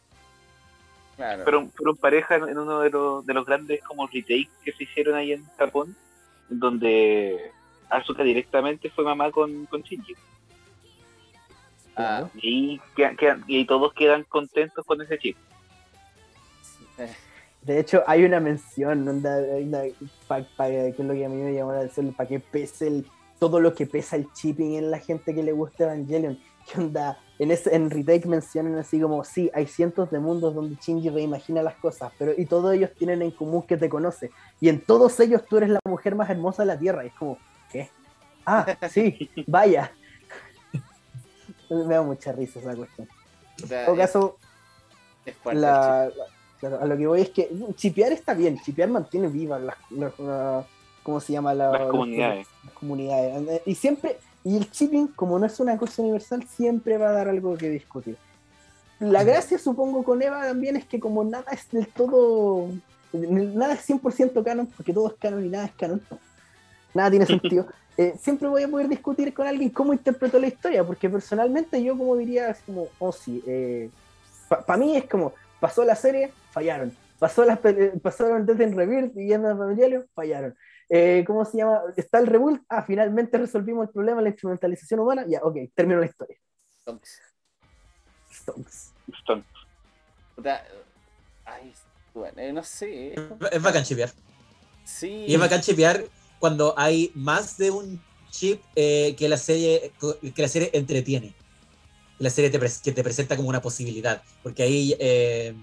claro. 1.15 1.43
Fueron, 1.43 1.71
fueron 1.71 1.95
pareja 1.95 2.35
en 2.35 2.57
uno 2.57 2.79
de 2.81 2.89
los, 2.89 3.25
de 3.25 3.33
los 3.33 3.45
grandes 3.45 3.81
como 3.83 4.07
retakes 4.07 4.49
que 4.63 4.73
se 4.73 4.83
hicieron 4.83 5.15
ahí 5.15 5.31
en 5.31 5.45
Japón, 5.57 5.95
donde 6.49 7.51
Asuka 7.89 8.23
directamente 8.23 8.89
fue 8.89 9.03
mamá 9.03 9.31
con, 9.31 9.65
con 9.67 9.81
Shinji. 9.81 10.15
Ah, 11.95 12.27
Y, 12.35 12.79
quedan- 12.95 13.15
quedan- 13.17 13.43
y 13.47 13.65
todos 13.65 13.93
quedan 13.93 14.23
contentos 14.23 14.83
con 14.85 15.01
ese 15.01 15.17
chip. 15.19 15.37
De 17.61 17.79
hecho, 17.79 18.03
hay 18.07 18.25
una 18.25 18.39
mención, 18.41 19.07
onda, 19.07 19.37
pa- 20.27 20.41
que 20.57 20.87
es 20.89 20.99
lo 20.99 21.13
que 21.13 21.25
a 21.25 21.29
mí 21.29 21.35
me 21.41 21.53
llamó 21.53 21.71
la 21.71 21.77
atención, 21.79 22.13
para 22.13 22.27
que 22.27 22.39
pese 22.41 22.87
el, 22.87 23.05
todo 23.39 23.59
lo 23.61 23.73
que 23.73 23.85
pesa 23.85 24.17
el 24.17 24.27
chipping 24.33 24.73
en 24.75 24.91
la 24.91 24.99
gente 24.99 25.33
que 25.33 25.43
le 25.43 25.51
gusta 25.53 25.85
Evangelion. 25.85 26.37
Que 26.63 26.79
onda, 26.79 27.19
en, 27.39 27.51
ese, 27.51 27.75
en 27.75 27.89
Retake 27.89 28.25
mencionan 28.25 28.77
así 28.77 28.97
como, 29.01 29.25
sí, 29.25 29.51
hay 29.53 29.67
cientos 29.67 30.09
de 30.11 30.19
mundos 30.19 30.55
donde 30.55 30.77
Shinji 30.81 31.09
reimagina 31.09 31.61
las 31.61 31.75
cosas, 31.75 32.13
pero 32.17 32.31
y 32.37 32.45
todos 32.45 32.73
ellos 32.73 32.89
tienen 32.97 33.21
en 33.21 33.31
común 33.31 33.63
que 33.63 33.75
te 33.75 33.89
conoce. 33.89 34.31
Y 34.61 34.69
en 34.69 34.79
todos 34.79 35.19
ellos 35.19 35.43
tú 35.49 35.57
eres 35.57 35.71
la 35.71 35.79
mujer 35.85 36.15
más 36.15 36.29
hermosa 36.29 36.61
de 36.63 36.67
la 36.67 36.79
Tierra. 36.79 37.03
Y 37.03 37.07
es 37.07 37.13
como, 37.15 37.37
¿qué? 37.69 37.89
Ah, 38.45 38.65
sí, 38.89 39.29
vaya. 39.47 39.91
Me 41.85 41.93
da 41.95 42.01
mucha 42.01 42.31
risa 42.31 42.59
esa 42.59 42.75
cuestión. 42.75 43.07
o 43.63 43.67
sea, 43.67 43.79
En 43.81 43.85
todo 43.87 43.95
caso, 43.97 44.37
es 45.25 45.35
fuerte 45.37 45.57
el 45.57 45.61
la, 45.61 46.05
la- 46.05 46.25
claro, 46.59 46.79
a 46.81 46.85
lo 46.85 46.97
que 46.97 47.07
voy 47.07 47.21
es 47.21 47.29
que 47.29 47.49
chipear 47.75 48.11
está 48.11 48.33
bien, 48.33 48.59
chipear 48.61 48.89
mantiene 48.89 49.27
vivas 49.27 49.61
las, 49.61 49.75
las- 49.91 50.17
la- 50.19 50.65
¿cómo 51.03 51.19
se 51.19 51.33
llama? 51.33 51.53
La- 51.53 51.71
Las 51.71 51.89
comunidades. 51.89 52.47
las 52.63 52.73
comunidades. 52.73 53.61
Y 53.65 53.75
siempre, 53.75 54.17
y 54.43 54.57
el 54.57 54.69
chipping, 54.71 55.07
como 55.07 55.39
no 55.39 55.45
es 55.45 55.59
una 55.59 55.77
cosa 55.77 56.01
universal, 56.01 56.43
siempre 56.47 56.97
va 56.97 57.09
a 57.09 57.13
dar 57.13 57.27
algo 57.29 57.57
que 57.57 57.69
discutir. 57.69 58.17
La 58.99 59.23
gracia, 59.25 59.57
supongo, 59.59 60.03
con 60.03 60.21
Eva 60.21 60.43
también 60.43 60.77
es 60.77 60.85
que 60.85 60.99
como 60.99 61.23
nada 61.25 61.51
es 61.51 61.69
del 61.71 61.87
todo, 61.87 62.69
nada 63.11 63.73
es 63.73 63.89
100% 63.89 64.43
canon, 64.43 64.67
porque 64.67 64.93
todo 64.93 65.07
es 65.09 65.15
canon 65.19 65.45
y 65.45 65.49
nada 65.49 65.65
es 65.65 65.71
canon, 65.73 66.01
nada 66.93 67.09
tiene 67.09 67.25
sentido. 67.25 67.67
eh, 67.97 68.15
siempre 68.19 68.47
voy 68.47 68.63
a 68.63 68.67
poder 68.67 68.87
discutir 68.87 69.33
con 69.33 69.47
alguien 69.47 69.69
cómo 69.69 69.93
interpretó 69.93 70.39
la 70.39 70.47
historia, 70.47 70.83
porque 70.83 71.09
personalmente 71.09 71.83
yo 71.83 71.97
como 71.97 72.15
diría, 72.15 72.49
así 72.49 72.63
como, 72.65 72.87
oh 72.99 73.11
sí, 73.11 73.43
para 74.47 74.77
mí 74.77 74.95
es 74.95 75.05
como, 75.05 75.33
pasó 75.59 75.83
la 75.83 75.95
serie, 75.95 76.31
fallaron. 76.51 76.95
Pasó 77.19 77.45
las, 77.45 77.57
eh, 77.63 77.93
pasaron 78.01 78.45
Death 78.45 78.59
in 78.59 78.75
Rebirth 78.75 79.15
y 79.15 79.33
of 79.33 79.45
Evangelion, 79.45 80.05
fallaron. 80.13 80.55
Eh, 80.89 81.23
¿Cómo 81.25 81.45
se 81.45 81.57
llama? 81.57 81.81
Está 81.95 82.19
el 82.19 82.27
Rebuild, 82.27 82.61
ah, 82.67 82.83
finalmente 82.83 83.37
resolvimos 83.37 83.87
el 83.87 83.93
problema 83.93 84.17
de 84.17 84.23
la 84.23 84.29
instrumentalización 84.31 84.99
humana, 84.99 85.25
ya, 85.25 85.39
ok, 85.41 85.55
terminó 85.73 86.01
la 86.01 86.07
historia. 86.07 86.37
Stonks. 86.81 87.21
Stonks. 88.29 88.93
Stone. 89.19 89.43
Puta, 90.35 90.65
Ay, 91.45 91.73
bueno, 92.13 92.41
eh, 92.41 92.51
no 92.51 92.61
sé. 92.61 93.15
Es 93.51 93.61
bacán 93.61 93.83
chipear. 93.83 94.09
Sí. 94.83 95.25
Y 95.27 95.33
es 95.33 95.39
bacán 95.39 95.61
chipear 95.61 96.03
cuando 96.43 96.73
hay 96.75 97.09
más 97.15 97.55
de 97.57 97.71
un 97.71 98.03
chip 98.29 98.61
eh, 98.75 99.15
que 99.17 99.29
la 99.29 99.37
serie 99.37 99.93
que 100.35 100.41
la 100.41 100.49
serie 100.49 100.71
entretiene. 100.73 101.33
La 102.19 102.29
serie 102.29 102.49
te, 102.49 102.59
que 102.59 102.91
te 102.91 103.01
presenta 103.01 103.37
como 103.37 103.47
una 103.47 103.61
posibilidad. 103.61 104.21
Porque 104.43 104.63
ahí. 104.63 104.93
eh, 104.99 105.55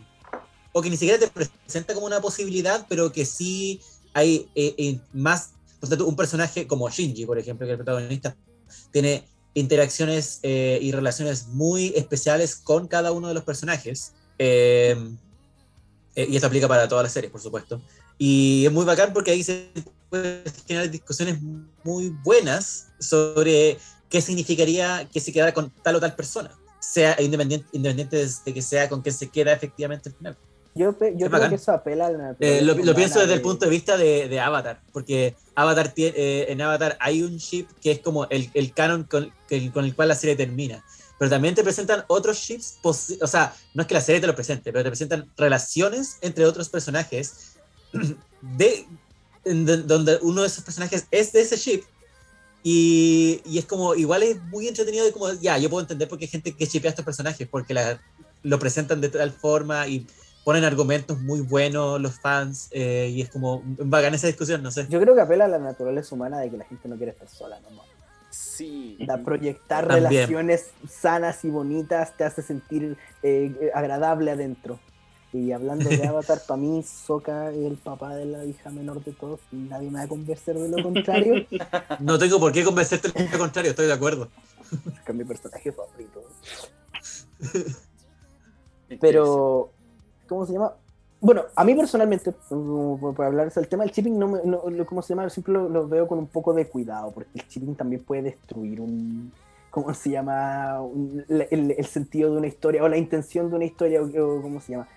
o 0.73 0.81
que 0.81 0.89
ni 0.89 0.97
siquiera 0.97 1.19
te 1.19 1.29
presenta 1.29 1.93
como 1.93 2.07
una 2.07 2.23
posibilidad, 2.23 2.87
pero 2.89 3.13
que 3.13 3.27
sí 3.27 3.83
hay 4.15 4.49
eh, 4.55 4.99
más. 5.13 5.51
Por 5.81 5.91
tanto, 5.91 6.07
un 6.07 6.17
personaje 6.17 6.67
como 6.67 6.89
Shinji, 6.89 7.27
por 7.27 7.39
ejemplo, 7.39 7.67
que 7.67 7.75
es 7.75 7.79
el 7.79 7.85
protagonista, 7.85 8.35
tiene 8.91 9.27
interacciones 9.53 10.41
eh, 10.45 10.79
y 10.81 10.93
relaciones 10.93 11.49
muy 11.49 11.93
especiales 11.95 12.57
con 12.57 12.89
cada 12.89 13.13
uno 13.13 13.29
de 13.29 13.35
los 13.35 13.45
personajes. 13.45 14.15
Eh, 14.39 14.97
eh, 16.15 16.27
y 16.27 16.37
esto 16.37 16.47
aplica 16.47 16.69
para 16.69 16.89
todas 16.89 17.03
las 17.03 17.13
series, 17.13 17.31
por 17.31 17.43
supuesto. 17.43 17.83
Y 18.17 18.65
es 18.65 18.73
muy 18.73 18.87
bacán 18.87 19.13
porque 19.13 19.33
ahí 19.33 19.43
se 19.43 19.69
pueden 20.11 20.43
generar 20.67 20.91
discusiones 20.91 21.39
muy 21.85 22.09
buenas 22.25 22.89
sobre 22.99 23.79
qué 24.09 24.21
significaría 24.21 25.09
que 25.13 25.21
se 25.21 25.33
quedara 25.33 25.55
con 25.55 25.71
tal 25.83 25.95
o 25.97 26.01
tal 26.01 26.15
persona, 26.17 26.51
sea 26.81 27.17
independiente, 27.23 27.67
independiente 27.73 28.27
de 28.45 28.55
que 28.55 28.61
sea 28.63 28.89
con 28.89 29.01
quien 29.03 29.15
se 29.15 29.29
queda 29.31 29.53
efectivamente 29.53 30.09
al 30.11 30.15
final. 30.17 30.37
Yo, 30.75 30.93
yo 30.93 30.97
creo 30.99 31.31
bacán. 31.31 31.49
que 31.51 31.57
eso 31.57 31.73
apela 31.73 32.07
a 32.07 32.11
la 32.13 32.37
Eh, 32.39 32.63
lo, 32.63 32.75
lo 32.75 32.95
pienso 32.95 33.19
desde 33.19 33.33
el 33.35 33.39
de- 33.41 33.45
punto 33.45 33.65
de 33.65 33.71
vista 33.71 33.97
de, 33.97 34.29
de 34.29 34.39
Avatar, 34.41 34.81
porque 34.93 35.35
Avatar 35.57 35.93
tie- 35.95 36.13
eh, 36.15 36.47
en 36.49 36.61
Avatar 36.63 36.97
hay 37.01 37.23
un 37.23 37.39
ship 37.39 37.67
que 37.81 37.91
es 37.93 37.99
como 38.01 38.27
el, 38.31 38.51
el 38.55 38.73
canon 38.73 39.03
con, 39.05 39.33
que- 39.49 39.71
con 39.73 39.85
el 39.85 39.95
cual 39.97 40.09
la 40.09 40.15
serie 40.15 40.37
termina. 40.37 40.85
Pero 41.19 41.29
también 41.29 41.55
te 41.55 41.63
presentan 41.65 42.05
otros 42.07 42.39
ships, 42.39 42.79
o 42.83 42.93
sea, 43.27 43.53
no 43.75 43.83
es 43.83 43.89
que 43.89 43.95
la 43.95 44.01
serie 44.01 44.21
te 44.21 44.27
lo 44.29 44.35
presente, 44.35 44.73
pero 44.73 44.85
te 44.85 44.91
presentan 44.91 45.29
relaciones 45.37 46.17
entre 46.23 46.47
otros 46.47 46.69
personajes 46.69 47.57
de- 48.41 48.87
donde 49.45 50.19
uno 50.23 50.43
de 50.43 50.47
esos 50.47 50.65
personajes 50.65 51.07
es 51.11 51.33
de 51.33 51.41
ese 51.41 51.57
ship 51.57 51.83
Y, 52.63 53.41
y 53.47 53.59
es 53.59 53.65
como, 53.65 53.95
igual 53.95 54.23
es 54.23 54.41
muy 54.45 54.69
entretenido 54.69 55.05
de 55.07 55.13
como, 55.13 55.33
ya, 55.33 55.57
yo 55.57 55.71
puedo 55.71 55.81
entender 55.81 56.09
por 56.09 56.19
qué 56.19 56.27
hay 56.27 56.31
gente 56.31 56.55
que 56.55 56.67
chipea 56.67 56.91
a 56.91 56.93
estos 56.93 57.05
personajes, 57.07 57.49
porque 57.49 57.73
la- 57.73 57.99
lo 58.43 58.59
presentan 58.59 59.01
de 59.01 59.09
tal 59.09 59.31
forma 59.33 59.87
y 59.89 60.07
ponen 60.45 60.65
argumentos 60.65 61.19
muy 61.21 61.41
buenos 61.41 61.99
los 62.01 62.21
fans, 62.21 62.69
eh, 62.73 63.09
y 63.15 63.23
es 63.23 63.31
como 63.31 63.63
bacán 63.65 64.13
esa 64.15 64.27
discusión, 64.27 64.63
no 64.63 64.71
sé. 64.71 64.87
Yo 64.91 65.01
creo 65.01 65.15
que 65.15 65.23
apela 65.23 65.47
a 65.47 65.49
la 65.49 65.59
naturaleza 65.59 66.15
humana 66.15 66.39
de 66.39 66.51
que 66.51 66.59
la 66.59 66.65
gente 66.67 66.87
no 66.89 66.97
quiere 66.97 67.13
estar 67.13 67.29
sola, 67.31 67.59
¿no? 67.61 67.69
Sí. 68.31 68.99
Da 69.07 69.17
proyectar 69.25 69.87
También. 69.89 70.11
relaciones 70.11 70.67
sanas 70.89 71.43
y 71.45 71.51
bonitas 71.51 72.15
te 72.17 72.25
hace 72.25 72.43
sentir 72.43 72.97
eh, 73.23 73.55
eh, 73.61 73.71
agradable 73.75 74.31
adentro. 74.31 74.79
Y 75.33 75.53
hablando 75.53 75.89
de 75.89 76.05
Avatar, 76.07 76.41
para 76.47 76.61
mí 76.61 76.83
Sokka 76.83 77.51
es 77.51 77.59
el 77.59 77.77
papá 77.77 78.15
de 78.17 78.25
la 78.27 78.45
hija 78.45 78.71
menor 78.71 79.03
de 79.05 79.13
todos 79.13 79.41
y 79.53 79.57
nadie 79.57 79.89
me 79.91 79.99
va 79.99 80.05
a 80.05 80.09
convencer 80.09 80.59
de 80.59 80.69
lo 80.69 80.83
contrario. 80.83 81.45
No 82.01 82.19
tengo 82.19 82.41
por 82.41 82.53
qué 82.53 82.65
convencerte 82.65 83.09
de 83.13 83.29
lo 83.29 83.39
contrario, 83.39 83.71
estoy 83.71 83.87
de 83.87 83.93
acuerdo. 83.93 84.29
que 85.05 85.13
es 85.13 85.19
mi 85.19 85.25
personaje 85.25 85.71
favorito. 85.73 86.23
Pero, 89.01 89.71
¿cómo 90.29 90.47
se 90.47 90.53
llama? 90.55 90.73
Bueno, 91.21 91.43
a 91.55 91.65
mí 91.65 91.75
personalmente, 91.75 92.33
para 93.17 93.29
hablar 93.29 93.53
del 93.53 93.69
tema 93.69 93.85
del 93.85 93.93
chipping, 93.93 94.19
no, 94.19 94.29
me- 94.29 94.41
no 94.45 94.63
¿cómo 94.87 95.03
se 95.03 95.11
llama? 95.15 95.29
Siempre 95.29 95.53
lo, 95.53 95.69
lo 95.69 95.87
veo 95.87 96.09
con 96.09 96.19
un 96.19 96.27
poco 96.27 96.55
de 96.55 96.67
cuidado, 96.67 97.13
porque 97.13 97.31
el 97.35 97.47
chipping 97.47 97.75
también 97.77 98.03
puede 98.03 98.23
destruir 98.23 98.81
un, 98.81 99.31
¿cómo 99.71 99.93
se 99.95 100.11
llama? 100.11 100.81
Un- 100.81 101.25
el, 101.29 101.73
el 101.77 101.85
sentido 101.85 102.33
de 102.33 102.39
una 102.39 102.47
historia 102.47 102.83
o 102.83 102.89
la 102.89 102.97
intención 102.97 103.51
de 103.51 103.57
una 103.57 103.65
historia, 103.67 104.01
o, 104.03 104.07
o 104.07 104.43
¿cómo 104.43 104.61
se 104.61 104.73
llama? 104.73 104.89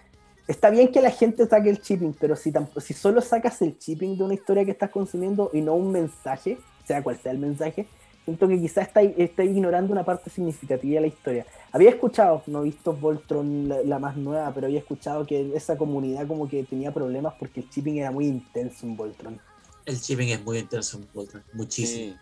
Está 0.48 0.70
bien 0.70 0.92
que 0.92 1.02
la 1.02 1.12
gente 1.12 1.48
saque 1.48 1.70
el 1.70 1.82
chipping, 1.82 2.14
pero 2.20 2.36
si, 2.36 2.52
si 2.82 2.94
solo 2.94 3.22
sacas 3.22 3.62
el 3.62 3.78
chipping 3.78 4.18
de 4.18 4.24
una 4.24 4.34
historia 4.34 4.66
que 4.66 4.72
estás 4.72 4.90
consumiendo 4.90 5.50
y 5.54 5.62
no 5.62 5.74
un 5.76 5.92
mensaje, 5.92 6.58
sea 6.86 7.02
cual 7.02 7.18
sea 7.18 7.32
el 7.32 7.40
mensaje, 7.40 7.88
siento 8.26 8.48
que 8.48 8.60
quizás 8.60 8.88
está, 8.88 9.02
está 9.02 9.44
ignorando 9.46 9.94
una 9.94 10.04
parte 10.04 10.30
significativa 10.30 10.96
de 10.96 11.02
la 11.02 11.08
historia. 11.08 11.46
Había 11.72 11.92
escuchado, 11.92 12.44
no 12.48 12.62
he 12.62 12.66
visto 12.66 12.94
Voltron 12.94 13.70
la, 13.70 13.84
la 13.84 14.00
más 14.00 14.18
nueva, 14.18 14.54
pero 14.54 14.68
había 14.68 14.80
escuchado 14.80 15.26
que 15.26 15.56
esa 15.56 15.78
comunidad 15.78 16.28
como 16.28 16.50
que 16.50 16.64
tenía 16.64 16.94
problemas 16.94 17.36
porque 17.40 17.62
el 17.62 17.70
chipping 17.70 18.00
era 18.00 18.12
muy 18.12 18.26
intenso 18.26 18.86
en 18.86 18.98
Voltron. 18.98 19.40
El 19.86 19.98
shipping 19.98 20.28
es 20.28 20.44
muy 20.44 20.60
intenso 20.60 20.98
en 20.98 21.08
Voltron, 21.14 21.44
muchísimo. 21.54 22.14
Sí. 22.14 22.20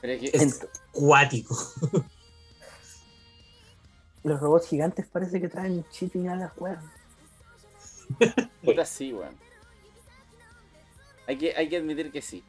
Pero 0.00 0.12
es 0.12 0.30
que 0.30 0.36
Es 0.36 0.66
cuático. 0.92 1.56
Los 4.24 4.40
robots 4.40 4.68
gigantes 4.68 5.06
parece 5.06 5.40
que 5.40 5.48
traen 5.48 5.84
chipping 5.90 6.28
a 6.28 6.36
la 6.36 6.48
juega. 6.48 6.82
Puta 8.64 8.84
sí, 8.84 9.12
weón. 9.12 9.34
Hay 11.26 11.38
que, 11.38 11.54
hay 11.56 11.68
que 11.68 11.76
admitir 11.76 12.10
que 12.10 12.20
sí. 12.22 12.42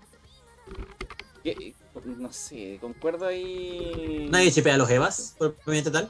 Que- 1.44 1.76
no 2.06 2.32
sé, 2.34 2.78
concuerdo 2.82 3.26
ahí. 3.28 4.28
Nadie 4.32 4.52
chipea 4.52 4.76
a 4.76 4.78
los 4.78 4.90
Evas, 4.90 5.36
por 5.38 5.56
movimiento 5.66 5.92
tal. 5.92 6.10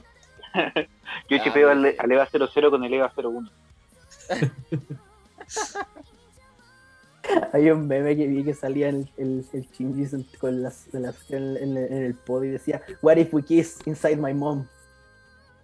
Yo 1.29 1.37
Ah, 1.37 1.43
chipeo 1.43 1.69
al, 1.69 1.95
al 1.97 2.11
EVA 2.11 2.27
00 2.27 2.71
con 2.71 2.83
el 2.83 2.93
EVA 2.93 3.11
01. 3.15 3.51
Hay 7.53 7.69
un 7.71 7.87
meme 7.87 8.15
que 8.15 8.27
vi 8.27 8.43
que 8.43 8.53
salía 8.53 8.89
el, 8.89 9.09
el, 9.17 9.45
el 9.51 9.67
Shinji 9.71 10.23
con 10.37 10.61
las, 10.61 10.87
las- 10.93 11.29
en, 11.31 11.57
en- 11.57 11.77
en 11.77 12.03
el 12.03 12.13
podio 12.15 12.49
y 12.49 12.53
decía, 12.53 12.81
What 13.01 13.17
if 13.17 13.33
we 13.33 13.43
kiss 13.43 13.79
inside 13.85 14.17
my 14.17 14.33
mom? 14.33 14.65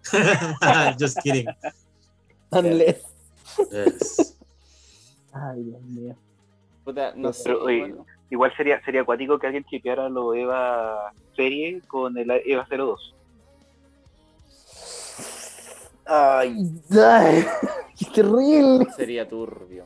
Just 0.99 1.19
kidding. 1.21 1.47
Unless. 2.51 3.03
Yes. 3.71 4.37
Ay, 5.33 5.63
Dios 5.63 5.81
mío. 5.83 6.15
Puta, 6.83 7.13
no 7.15 7.31
sé. 7.33 7.43
Pero, 7.45 7.63
oye, 7.63 7.79
bueno. 7.79 8.05
Igual 8.29 8.55
sería 8.55 8.81
sería 8.85 9.01
acuático 9.01 9.37
que 9.37 9.47
alguien 9.47 9.65
chipeara 9.65 10.07
los 10.07 10.33
EVA 10.35 11.11
serie 11.35 11.81
con 11.87 12.17
el 12.17 12.31
EVA 12.31 12.65
02. 12.69 13.15
Ay, 16.05 16.55
ay, 16.91 17.45
qué 17.97 18.05
terrible. 18.05 18.87
Sería 18.95 19.27
turbio. 19.27 19.85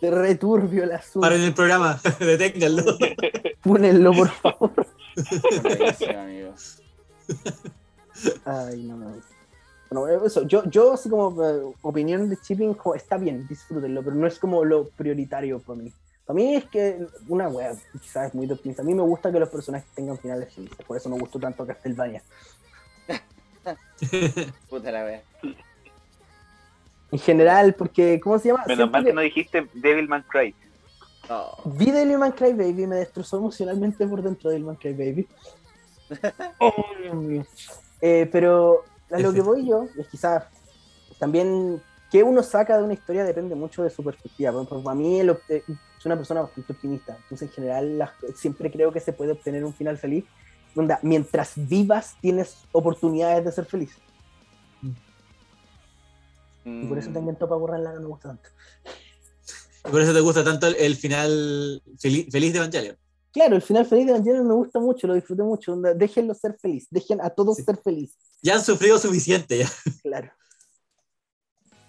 Te 0.00 0.10
returbio 0.10 0.84
el 0.84 0.92
asunto. 0.92 1.20
Paren 1.20 1.40
el 1.40 1.54
programa, 1.54 2.00
deténganlo. 2.18 2.82
Púnenlo, 3.62 4.12
por 4.12 4.28
favor. 4.28 4.86
Ay, 8.44 8.82
no, 8.82 8.96
no. 8.96 9.37
Bueno, 9.90 10.24
eso, 10.24 10.46
yo, 10.46 10.64
yo 10.68 10.92
así 10.92 11.08
como 11.08 11.42
eh, 11.44 11.74
opinión 11.82 12.28
de 12.28 12.36
chipping, 12.36 12.74
como, 12.74 12.94
está 12.94 13.16
bien, 13.16 13.46
disfrútenlo, 13.48 14.02
pero 14.02 14.16
no 14.16 14.26
es 14.26 14.38
como 14.38 14.64
lo 14.64 14.88
prioritario 14.88 15.60
para 15.60 15.78
mí. 15.78 15.92
Para 16.26 16.36
mí 16.36 16.56
es 16.56 16.66
que 16.66 17.06
una 17.26 17.48
wea, 17.48 17.74
quizás 17.92 18.28
es 18.28 18.34
muy 18.34 18.50
optimista. 18.50 18.82
A 18.82 18.84
mí 18.84 18.94
me 18.94 19.02
gusta 19.02 19.32
que 19.32 19.40
los 19.40 19.48
personajes 19.48 19.88
tengan 19.94 20.18
finales 20.18 20.52
felices, 20.52 20.76
por 20.86 20.96
eso 20.96 21.08
me 21.08 21.18
gustó 21.18 21.38
tanto 21.38 21.66
Castlevania. 21.66 22.22
Puta 24.68 24.92
la 24.92 25.04
wea. 25.04 25.22
En 27.10 27.18
general, 27.18 27.74
porque, 27.74 28.20
¿cómo 28.20 28.38
se 28.38 28.48
llama? 28.48 28.64
Menos 28.66 28.90
mal 28.90 29.02
que 29.02 29.08
que 29.08 29.14
no 29.14 29.22
dijiste 29.22 29.68
Devilman 29.72 30.22
Cry. 30.28 30.54
Oh, 31.30 31.62
Vi 31.64 31.90
Devilman 31.90 32.32
Cry 32.32 32.52
Baby, 32.52 32.86
me 32.86 32.96
destrozó 32.96 33.38
emocionalmente 33.38 34.06
por 34.06 34.22
dentro 34.22 34.50
de 34.50 34.56
Devilman 34.56 34.76
Cry 34.76 34.92
Baby. 34.92 35.28
Oh, 36.58 36.74
Dios 37.02 37.14
mío. 37.14 37.46
Eh, 38.00 38.28
pero 38.30 38.84
a 39.10 39.18
lo 39.18 39.32
que 39.32 39.40
voy 39.40 39.66
yo 39.66 39.86
es 39.96 40.08
quizás 40.08 40.44
también 41.18 41.82
que 42.10 42.22
uno 42.22 42.42
saca 42.42 42.76
de 42.76 42.84
una 42.84 42.94
historia 42.94 43.24
depende 43.24 43.54
mucho 43.54 43.82
de 43.82 43.90
su 43.90 44.02
perspectiva. 44.02 44.52
Por 44.52 44.62
ejemplo, 44.62 44.82
para 44.82 44.94
mí 44.94 45.20
el 45.20 45.36
soy 45.48 45.62
una 46.06 46.16
persona 46.16 46.42
bastante 46.42 46.72
optimista, 46.72 47.16
entonces 47.22 47.48
en 47.48 47.54
general 47.54 48.12
siempre 48.34 48.70
creo 48.70 48.92
que 48.92 49.00
se 49.00 49.12
puede 49.12 49.32
obtener 49.32 49.64
un 49.64 49.74
final 49.74 49.98
feliz. 49.98 50.24
Onda, 50.76 51.00
mientras 51.02 51.54
vivas 51.56 52.16
tienes 52.20 52.58
oportunidades 52.70 53.44
de 53.44 53.52
ser 53.52 53.64
feliz. 53.64 53.90
Y 56.64 56.86
por 56.86 56.98
eso 56.98 57.10
mm, 57.10 57.14
también 57.14 57.36
Topa 57.36 57.56
Borrarla 57.56 57.94
no 57.94 58.00
me 58.00 58.06
gusta 58.06 58.28
tanto. 58.28 58.48
Por 59.82 60.00
eso 60.00 60.12
te 60.12 60.20
gusta 60.20 60.44
tanto 60.44 60.68
el, 60.68 60.76
el 60.76 60.96
final 60.96 61.82
feliz, 61.98 62.28
feliz 62.30 62.52
de 62.52 62.58
Evangelion. 62.58 62.96
Claro, 63.38 63.54
el 63.54 63.62
final 63.62 63.86
feliz 63.86 64.06
de 64.06 64.10
Evangelion 64.12 64.48
me 64.48 64.54
gusta 64.54 64.80
mucho, 64.80 65.06
lo 65.06 65.14
disfruté 65.14 65.42
mucho. 65.44 65.72
onda, 65.74 65.94
déjenlo 65.94 66.34
ser 66.34 66.58
feliz, 66.58 66.88
dejen 66.90 67.20
a 67.20 67.30
todos 67.30 67.56
Sí. 67.56 67.62
ser 67.62 67.76
feliz. 67.76 68.18
Ya 68.42 68.54
han 68.56 68.64
sufrido 68.64 68.98
suficiente 68.98 69.58
ya. 69.58 69.68
Claro. 70.02 70.32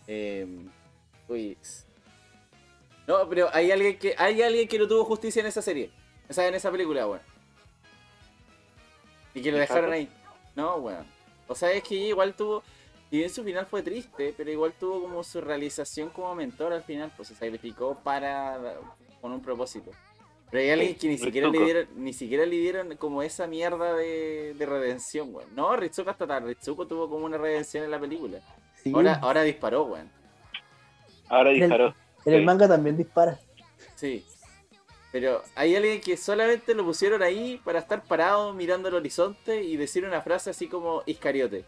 eh, 0.05 0.45
uy. 1.27 1.57
No, 3.07 3.27
pero 3.27 3.49
hay 3.51 3.71
alguien 3.71 3.97
que 3.97 4.13
hay 4.15 4.43
alguien 4.43 4.67
que 4.67 4.77
no 4.77 4.87
tuvo 4.87 5.05
justicia 5.05 5.39
en 5.39 5.47
esa 5.47 5.63
serie. 5.63 5.91
O 6.29 6.33
sea, 6.33 6.47
en 6.47 6.53
esa 6.53 6.69
película, 6.69 7.07
weón. 7.07 7.21
Y 9.33 9.41
que 9.41 9.51
lo 9.51 9.57
dejaron 9.57 9.91
ahí. 9.91 10.07
No, 10.55 10.75
weón. 10.77 11.05
O 11.47 11.55
sea, 11.55 11.71
es 11.71 11.83
que 11.83 11.95
igual 11.95 12.35
tuvo. 12.35 12.61
Y 13.09 13.17
bien 13.17 13.29
su 13.31 13.43
final 13.43 13.65
fue 13.65 13.81
triste, 13.81 14.35
pero 14.37 14.51
igual 14.51 14.73
tuvo 14.79 15.01
como 15.01 15.23
su 15.23 15.41
realización 15.41 16.09
como 16.11 16.35
mentor 16.35 16.73
al 16.73 16.83
final, 16.83 17.11
pues 17.15 17.29
se 17.29 17.33
sacrificó 17.33 17.97
para. 18.03 18.77
con 19.19 19.31
un 19.31 19.41
propósito. 19.41 19.89
Pero 20.51 20.63
hay 20.63 20.69
alguien 20.71 20.95
que 20.99 21.07
ni 21.07 21.17
siquiera 21.17 21.47
le 21.49 21.59
dieron, 21.59 21.87
ni 21.95 22.13
siquiera 22.13 22.45
le 22.45 22.55
dieron 22.55 22.95
como 22.97 23.21
esa 23.21 23.47
mierda 23.47 23.93
de, 23.95 24.53
de 24.57 24.65
redención, 24.65 25.33
weón. 25.33 25.53
No, 25.55 25.75
Ritsuko 25.75 26.09
hasta 26.09 26.25
tarde. 26.27 26.47
Ritsuko 26.49 26.87
tuvo 26.87 27.09
como 27.09 27.25
una 27.25 27.37
redención 27.37 27.83
en 27.83 27.91
la 27.91 27.99
película. 27.99 28.39
Sí. 28.83 28.91
Ahora, 28.93 29.19
ahora 29.21 29.43
disparó, 29.43 29.83
weón. 29.83 30.09
Ahora 31.27 31.49
En 31.51 31.55
el- 31.55 31.61
disparó. 31.61 31.95
en 32.25 32.33
el 32.33 32.39
sí. 32.39 32.45
manga 32.45 32.67
también 32.67 32.97
dispara. 32.97 33.39
Sí. 33.95 34.25
Pero 35.11 35.41
hay 35.55 35.75
alguien 35.75 36.01
que 36.01 36.15
solamente 36.17 36.73
lo 36.75 36.85
pusieron 36.85 37.23
ahí 37.23 37.59
para 37.63 37.79
estar 37.79 38.03
parado 38.03 38.53
mirando 38.53 38.89
el 38.89 38.95
horizonte 38.95 39.63
y 39.63 39.75
decir 39.75 40.05
una 40.05 40.21
frase 40.21 40.51
así 40.51 40.67
como 40.67 41.01
Iscariote. 41.07 41.65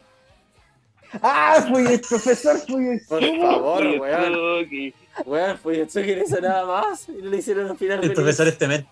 ¡Ah! 1.21 1.65
Fui 1.69 1.85
el 1.85 1.99
profesor, 2.01 2.57
fui 2.59 2.87
el 2.87 3.01
Por 3.07 3.21
favor, 3.39 3.83
Oye, 3.83 4.93
weón. 5.25 5.43
Weón, 5.43 5.57
Fuyutsuki 5.57 6.15
no 6.15 6.23
hizo 6.23 6.41
nada 6.41 6.65
más 6.65 7.07
y 7.09 7.13
no 7.13 7.29
le 7.29 7.37
hicieron 7.37 7.69
un 7.71 7.77
final 7.77 7.97
El 7.97 8.01
feliz. 8.03 8.15
profesor 8.15 8.47
este 8.47 8.67
men. 8.67 8.87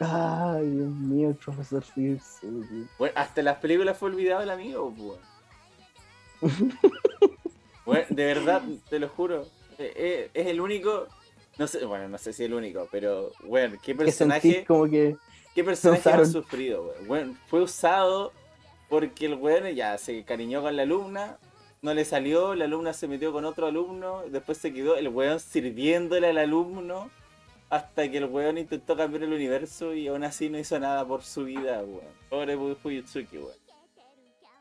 Ay, 0.00 0.68
Dios 0.70 0.90
mío, 0.90 1.28
el 1.30 1.36
profesor 1.36 1.82
Fierce. 1.82 2.46
Bueno, 2.98 3.14
hasta 3.16 3.42
las 3.42 3.58
películas 3.58 3.96
fue 3.96 4.10
olvidado 4.10 4.42
el 4.42 4.50
amigo, 4.50 4.92
weón. 4.96 5.18
Bueno, 7.84 8.06
de 8.08 8.24
verdad, 8.24 8.62
te 8.88 8.98
lo 8.98 9.08
juro. 9.10 9.42
eh, 9.78 9.92
eh, 9.94 10.30
Es 10.34 10.46
el 10.46 10.60
único. 10.60 11.06
No 11.58 11.66
sé, 11.68 11.84
bueno, 11.84 12.08
no 12.08 12.16
sé 12.18 12.32
si 12.32 12.44
el 12.44 12.54
único, 12.54 12.88
pero, 12.90 13.30
weón, 13.44 13.72
qué 13.72 13.92
Que 13.92 13.94
personaje. 13.94 14.64
como 14.66 14.88
que. 14.88 15.16
¿Qué 15.54 15.62
personaje 15.62 16.10
ha 16.10 16.24
sufrido, 16.24 16.82
weón? 16.82 17.08
Weón, 17.10 17.38
Fue 17.46 17.60
usado 17.62 18.32
porque 18.88 19.26
el 19.26 19.34
weón 19.34 19.68
ya 19.74 19.96
se 19.98 20.24
cariñó 20.24 20.62
con 20.62 20.74
la 20.76 20.82
alumna, 20.82 21.36
no 21.84 21.92
le 21.94 22.04
salió, 22.06 22.54
la 22.54 22.64
alumna 22.64 22.92
se 22.94 23.06
metió 23.06 23.30
con 23.30 23.44
otro 23.44 23.66
alumno, 23.66 24.22
después 24.30 24.56
se 24.58 24.72
quedó 24.72 24.96
el 24.96 25.08
weón 25.08 25.38
sirviéndole 25.38 26.28
al 26.30 26.38
alumno 26.38 27.10
hasta 27.68 28.10
que 28.10 28.18
el 28.18 28.24
weón 28.24 28.56
intentó 28.58 28.96
cambiar 28.96 29.24
el 29.24 29.32
universo 29.34 29.92
y 29.94 30.08
aún 30.08 30.24
así 30.24 30.48
no 30.48 30.58
hizo 30.58 30.80
nada 30.80 31.04
por 31.06 31.22
su 31.22 31.44
vida, 31.44 31.82
weón. 31.82 32.00
Pobre 32.30 32.56
Fu- 32.56 32.74
Fuyutsuki, 32.76 33.36
weón. 33.36 33.50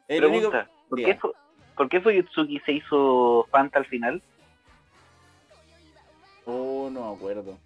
El 0.09 0.25
único... 0.25 0.49
Pregunta, 0.51 0.71
¿por 0.89 0.99
qué. 0.99 1.15
Fu- 1.15 1.33
¿por 1.77 1.89
qué 1.89 2.01
Fuyutsuki 2.01 2.59
se 2.59 2.73
hizo 2.73 3.47
Fanta 3.49 3.79
al 3.79 3.85
final? 3.85 4.21
Oh, 6.45 6.89
no 6.91 7.09
me 7.09 7.15
acuerdo. 7.15 7.57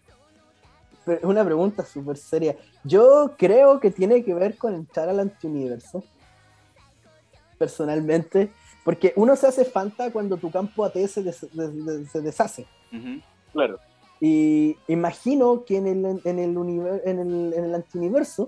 pre- 1.04 1.20
una 1.24 1.44
pregunta 1.44 1.84
súper 1.84 2.18
seria. 2.18 2.56
Yo 2.84 3.34
creo 3.40 3.80
que 3.80 3.90
tiene 3.90 4.24
que 4.24 4.34
ver 4.36 4.56
con 4.56 4.76
entrar 4.76 5.10
al 5.10 5.20
antiuniverso. 5.20 6.04
Personalmente. 7.58 8.52
Porque 8.88 9.12
uno 9.18 9.36
se 9.36 9.48
hace 9.48 9.66
fanta 9.66 10.12
cuando 10.14 10.38
tu 10.38 10.50
campo 10.50 10.86
AT 10.86 10.94
se, 11.08 11.22
des- 11.22 11.46
de- 11.52 11.72
de- 11.72 12.06
se 12.06 12.22
deshace. 12.22 12.66
Claro. 13.52 13.80
Y 14.22 14.78
imagino 14.88 15.66
que 15.66 15.76
en 15.76 15.88
el, 15.88 16.22
en 16.24 16.40
el, 16.40 16.56
univer- 16.56 17.02
en 17.04 17.20
el, 17.20 17.54
en 17.54 17.64
el 17.66 17.76
antiuniverso, 17.76 18.48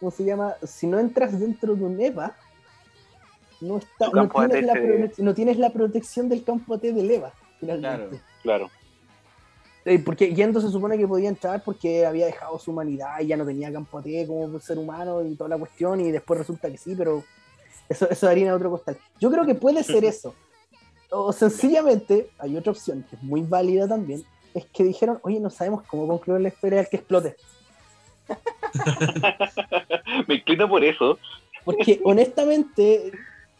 ¿cómo 0.00 0.10
se 0.10 0.24
llama? 0.24 0.56
Si 0.64 0.88
no 0.88 0.98
entras 0.98 1.38
dentro 1.38 1.76
de 1.76 1.84
un 1.84 2.00
EVA, 2.00 2.34
no, 3.60 3.78
está, 3.78 4.08
no, 4.12 4.28
tienes 4.28 4.64
la 4.66 4.74
no 5.18 5.34
tienes 5.34 5.56
la 5.56 5.70
protección 5.70 6.28
del 6.28 6.42
campo 6.42 6.74
AT 6.74 6.82
del 6.82 7.08
EVA, 7.08 7.32
finalmente. 7.60 8.20
Claro. 8.42 8.68
Claro. 9.84 10.00
Porque 10.04 10.34
Yendo 10.34 10.60
se 10.60 10.68
supone 10.68 10.98
que 10.98 11.06
podía 11.06 11.28
entrar 11.28 11.62
porque 11.62 12.04
había 12.04 12.26
dejado 12.26 12.58
su 12.58 12.72
humanidad 12.72 13.20
y 13.20 13.28
ya 13.28 13.36
no 13.36 13.46
tenía 13.46 13.72
campo 13.72 13.98
AT 13.98 14.06
como 14.26 14.58
ser 14.58 14.78
humano 14.78 15.24
y 15.24 15.36
toda 15.36 15.50
la 15.50 15.58
cuestión, 15.58 16.00
y 16.00 16.10
después 16.10 16.38
resulta 16.40 16.68
que 16.68 16.76
sí, 16.76 16.96
pero 16.98 17.22
eso, 17.90 18.06
eso 18.06 18.14
es 18.14 18.24
harina 18.24 18.50
de 18.50 18.56
otro 18.56 18.70
costal. 18.70 18.96
Yo 19.20 19.30
creo 19.30 19.44
que 19.44 19.54
puede 19.54 19.82
ser 19.82 20.04
eso. 20.04 20.34
O 21.10 21.32
sencillamente, 21.32 22.30
hay 22.38 22.56
otra 22.56 22.70
opción 22.70 23.04
que 23.10 23.16
es 23.16 23.22
muy 23.22 23.42
válida 23.42 23.88
también, 23.88 24.24
es 24.54 24.64
que 24.66 24.84
dijeron, 24.84 25.18
oye, 25.22 25.40
no 25.40 25.50
sabemos 25.50 25.82
cómo 25.82 26.06
concluir 26.06 26.40
la 26.40 26.48
historia 26.48 26.78
del 26.78 26.88
que 26.88 26.96
explote. 26.96 27.36
Me 30.28 30.36
inclino 30.36 30.68
por 30.68 30.84
eso. 30.84 31.18
Porque 31.64 32.00
honestamente 32.04 33.12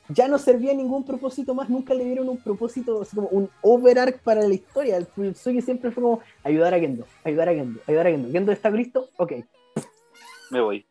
ya 0.09 0.29
no 0.29 0.39
servía 0.39 0.75
ningún 0.75 1.05
propósito 1.05 1.55
más, 1.55 1.69
nunca 1.69 1.95
le 1.95 2.05
dieron 2.05 2.29
un 2.29 2.39
propósito, 2.39 3.03
así 3.03 3.15
como 3.15 3.29
un 3.29 3.51
overarch 3.63 4.19
para 4.21 4.43
la 4.43 4.55
historia. 4.55 4.97
El 4.97 5.07
Fuyutsuki 5.07 5.61
siempre 5.61 5.91
fue 5.91 6.03
como 6.03 6.21
ayudar 6.45 6.75
a 6.75 6.79
Gendo, 6.79 7.05
ayudar 7.25 7.49
a 7.49 7.55
Gendo, 7.55 7.81
ayudar 7.87 8.07
a 8.07 8.11
Gendo. 8.11 8.31
Gendo 8.31 8.53
está 8.53 8.71
listo, 8.71 9.09
ok. 9.17 9.33
Me 10.51 10.61
voy. 10.61 10.87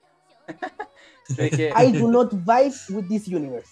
Que- 1.35 1.71
I 1.75 1.91
do 1.91 2.07
not 2.09 2.31
vibe 2.33 2.73
with 2.89 3.07
this 3.07 3.27
universe. 3.27 3.69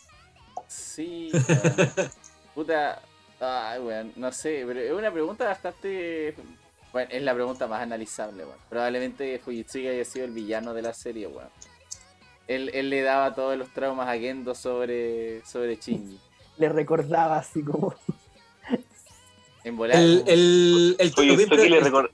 Sí, 0.67 1.29
weón. 1.33 2.09
puta. 2.55 3.01
Ay, 3.39 3.79
weón, 3.79 4.13
no 4.15 4.31
sé, 4.31 4.63
pero 4.65 4.79
es 4.79 4.91
una 4.91 5.11
pregunta 5.11 5.45
bastante. 5.45 6.33
Bueno, 6.91 7.09
es 7.11 7.21
la 7.21 7.33
pregunta 7.33 7.67
más 7.67 7.81
analizable, 7.81 8.43
weón. 8.45 8.57
Probablemente 8.69 9.39
Fujitsuki 9.39 9.87
haya 9.87 10.05
sido 10.05 10.25
el 10.25 10.31
villano 10.31 10.73
de 10.73 10.81
la 10.81 10.93
serie, 10.93 11.27
weón. 11.27 11.49
Él, 12.47 12.71
él 12.73 12.89
le 12.89 13.01
daba 13.01 13.35
todos 13.35 13.57
los 13.57 13.69
traumas 13.73 14.07
a 14.07 14.17
Gendo 14.17 14.55
sobre, 14.55 15.45
sobre 15.45 15.75
Shinji. 15.75 16.17
Le 16.57 16.69
recordaba 16.69 17.37
así 17.37 17.61
como. 17.61 17.93
En 19.63 19.75
volar. 19.75 19.97
El, 19.97 20.23
el, 20.27 20.95
el 20.97 21.13
le 21.15 21.33
el- 21.33 22.09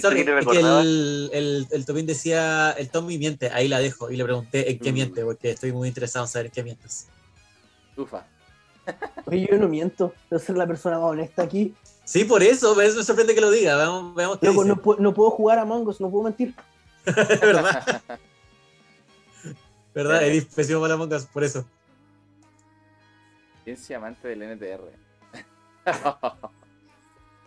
sorry, 0.00 0.20
es 0.20 0.24
que 0.26 0.34
recordaba. 0.34 0.80
el, 0.82 1.30
el, 1.32 1.66
el 1.70 1.84
Tobin 1.84 2.06
decía, 2.06 2.72
el 2.72 2.90
Tommy 2.90 3.18
miente, 3.18 3.50
ahí 3.50 3.68
la 3.68 3.78
dejo. 3.80 4.10
Y 4.10 4.16
le 4.16 4.24
pregunté 4.24 4.70
en 4.70 4.78
qué 4.78 4.90
Mm. 4.90 4.94
miente, 4.94 5.24
porque 5.24 5.50
estoy 5.50 5.72
muy 5.72 5.88
interesado 5.88 6.24
en 6.24 6.28
saber 6.30 6.46
en 6.46 6.52
qué 6.52 6.62
mientes. 6.62 7.08
Ufa. 7.96 8.26
Oye, 9.26 9.48
yo 9.50 9.58
no 9.58 9.68
miento, 9.68 10.12
yo 10.30 10.38
soy 10.38 10.56
la 10.56 10.66
persona 10.66 10.98
más 10.98 11.10
honesta 11.10 11.42
aquí. 11.42 11.74
Sí, 12.04 12.24
por 12.24 12.42
eso, 12.42 12.74
por 12.74 12.82
eso 12.84 12.96
me 12.98 13.04
sorprende 13.04 13.34
que 13.34 13.40
lo 13.40 13.50
diga. 13.50 13.76
Veamos, 13.76 14.14
veamos 14.14 14.38
qué 14.38 14.46
Loco, 14.48 14.64
dice. 14.64 14.74
no, 14.74 14.82
pu- 14.82 14.98
no 14.98 15.14
puedo 15.14 15.30
jugar 15.30 15.58
a 15.60 15.64
Mongos, 15.64 16.00
no 16.00 16.10
puedo 16.10 16.24
mentir. 16.24 16.54
¿Verdad? 17.06 18.02
¿Verdad? 19.94 20.22
Eres 20.24 20.46
pésimo 20.46 20.80
para 20.80 20.94
Among 20.94 21.12
Us, 21.12 21.26
por 21.26 21.44
eso. 21.44 21.64
Ciencia 23.64 23.98
amante 23.98 24.26
del 24.28 24.42
NTR. 24.42 24.90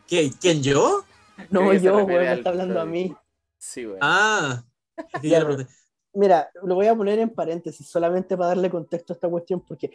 ¿Qué, 0.07 0.31
¿Quién, 0.39 0.61
yo? 0.63 1.03
No, 1.51 1.73
yo, 1.73 1.95
weón, 2.05 2.07
me 2.07 2.33
está 2.33 2.49
hablando 2.49 2.79
a 2.79 2.85
mí. 2.85 3.15
sí, 3.57 3.85
weón. 3.85 3.99
Ah, 4.01 4.63
Ya, 4.97 5.19
ya 5.29 5.39
lo 5.39 5.45
pregunté. 5.47 5.71
Mira, 6.13 6.49
lo 6.63 6.75
voy 6.75 6.87
a 6.87 6.95
poner 6.95 7.19
en 7.19 7.29
paréntesis 7.29 7.87
solamente 7.89 8.37
para 8.37 8.49
darle 8.49 8.69
contexto 8.69 9.11
a 9.11 9.15
esta 9.15 9.29
cuestión, 9.29 9.59
porque 9.67 9.91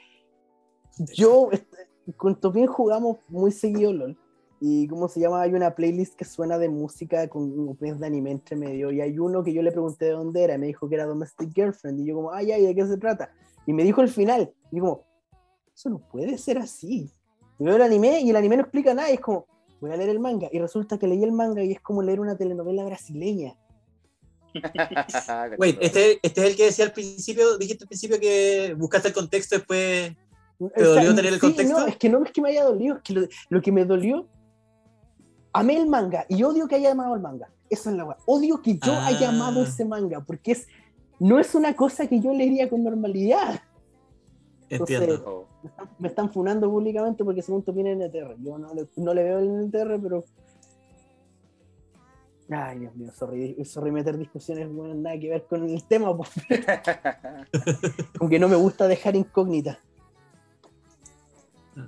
yo 1.14 1.48
est- 1.50 1.72
con 2.16 2.38
Topin 2.38 2.66
jugamos 2.66 3.18
muy 3.28 3.52
seguido 3.52 3.92
LOL. 3.92 4.18
Y 4.62 4.86
cómo 4.88 5.08
se 5.08 5.20
llama, 5.20 5.40
hay 5.40 5.54
una 5.54 5.74
playlist 5.74 6.14
que 6.16 6.26
suena 6.26 6.58
de 6.58 6.68
música 6.68 7.26
con 7.28 7.66
openings 7.70 7.98
de 7.98 8.06
anime 8.06 8.30
entre 8.32 8.56
medio. 8.56 8.90
Y 8.92 9.00
hay 9.00 9.18
uno 9.18 9.42
que 9.42 9.54
yo 9.54 9.62
le 9.62 9.72
pregunté 9.72 10.04
de 10.06 10.10
dónde 10.10 10.42
era, 10.44 10.56
y 10.56 10.58
me 10.58 10.66
dijo 10.66 10.86
que 10.86 10.96
era 10.96 11.06
Domestic 11.06 11.50
Girlfriend. 11.54 12.00
Y 12.00 12.04
yo, 12.06 12.16
como, 12.16 12.30
ay, 12.32 12.52
ay, 12.52 12.66
¿de 12.66 12.74
qué 12.74 12.86
se 12.86 12.98
trata? 12.98 13.30
Y 13.66 13.72
me 13.72 13.82
dijo 13.84 14.02
el 14.02 14.08
final. 14.10 14.52
Y 14.70 14.76
yo, 14.76 14.82
como, 14.82 15.04
eso 15.74 15.88
no 15.88 15.98
puede 16.00 16.36
ser 16.36 16.58
así. 16.58 17.10
Y 17.58 17.64
veo 17.64 17.76
el 17.76 17.82
anime 17.82 18.20
y 18.20 18.28
el 18.28 18.36
anime 18.36 18.56
no 18.58 18.62
explica 18.64 18.92
nada. 18.92 19.10
Y 19.10 19.14
es 19.14 19.20
como, 19.20 19.46
voy 19.80 19.92
a 19.92 19.96
leer 19.96 20.10
el 20.10 20.20
manga. 20.20 20.48
Y 20.52 20.58
resulta 20.58 20.98
que 20.98 21.06
leí 21.06 21.22
el 21.22 21.32
manga 21.32 21.62
y 21.62 21.72
es 21.72 21.80
como 21.80 22.02
leer 22.02 22.20
una 22.20 22.36
telenovela 22.36 22.84
brasileña. 22.84 23.56
Wait, 25.58 25.78
este, 25.80 26.18
este 26.22 26.40
es 26.40 26.50
el 26.50 26.56
que 26.56 26.64
decía 26.64 26.84
al 26.84 26.92
principio, 26.92 27.56
dijiste 27.56 27.84
al 27.84 27.88
principio 27.88 28.18
que 28.18 28.74
buscaste 28.76 29.08
el 29.08 29.14
contexto 29.14 29.56
después. 29.56 30.12
¿Te 30.74 30.82
dolió 30.82 31.14
tener 31.14 31.32
el 31.32 31.40
sí, 31.40 31.46
contexto? 31.46 31.80
No, 31.80 31.86
es 31.86 31.96
que 31.96 32.08
no 32.08 32.22
es 32.24 32.32
que 32.32 32.40
me 32.42 32.50
haya 32.50 32.64
dolido, 32.64 32.96
es 32.96 33.02
que 33.02 33.12
lo, 33.14 33.26
lo 33.48 33.62
que 33.62 33.72
me 33.72 33.84
dolió, 33.84 34.28
amé 35.52 35.76
el 35.76 35.86
manga 35.86 36.26
y 36.28 36.42
odio 36.42 36.68
que 36.68 36.74
haya 36.76 36.92
amado 36.92 37.14
el 37.14 37.20
manga. 37.20 37.48
Eso 37.70 37.90
es 37.90 37.96
la 37.96 38.04
weá. 38.04 38.16
Odio 38.26 38.60
que 38.60 38.76
yo 38.78 38.92
haya 38.92 39.28
Ah. 39.28 39.32
amado 39.32 39.62
ese 39.62 39.84
manga, 39.84 40.20
porque 40.20 40.52
es, 40.52 40.66
no 41.18 41.38
es 41.38 41.54
una 41.54 41.74
cosa 41.74 42.06
que 42.08 42.20
yo 42.20 42.32
leería 42.34 42.68
con 42.68 42.82
normalidad. 42.82 43.62
Entiendo. 44.70 45.22
Oh. 45.26 45.46
Me 45.62 45.68
están, 45.68 45.88
me 45.98 46.08
están 46.08 46.32
funando 46.32 46.70
públicamente 46.70 47.24
porque 47.24 47.42
según 47.42 47.62
tú 47.62 47.72
viene 47.72 47.92
NTR. 47.94 48.36
Yo 48.42 48.56
no 48.56 48.72
le, 48.72 48.86
no 48.96 49.12
le 49.12 49.22
veo 49.24 49.38
el 49.40 49.66
NTR, 49.66 50.00
pero. 50.02 50.24
Ay, 52.52 52.80
Dios 52.80 52.96
mío, 52.96 53.12
sorry, 53.12 53.64
sorry 53.64 53.92
meter 53.92 54.16
discusiones, 54.18 54.68
bueno, 54.72 54.92
nada 54.94 55.16
que 55.20 55.28
ver 55.30 55.44
con 55.44 55.68
el 55.68 55.84
tema, 55.86 56.16
pues. 56.16 56.30
como 58.18 58.28
que 58.28 58.38
no 58.40 58.48
me 58.48 58.56
gusta 58.56 58.88
dejar 58.88 59.14
incógnita. 59.14 59.78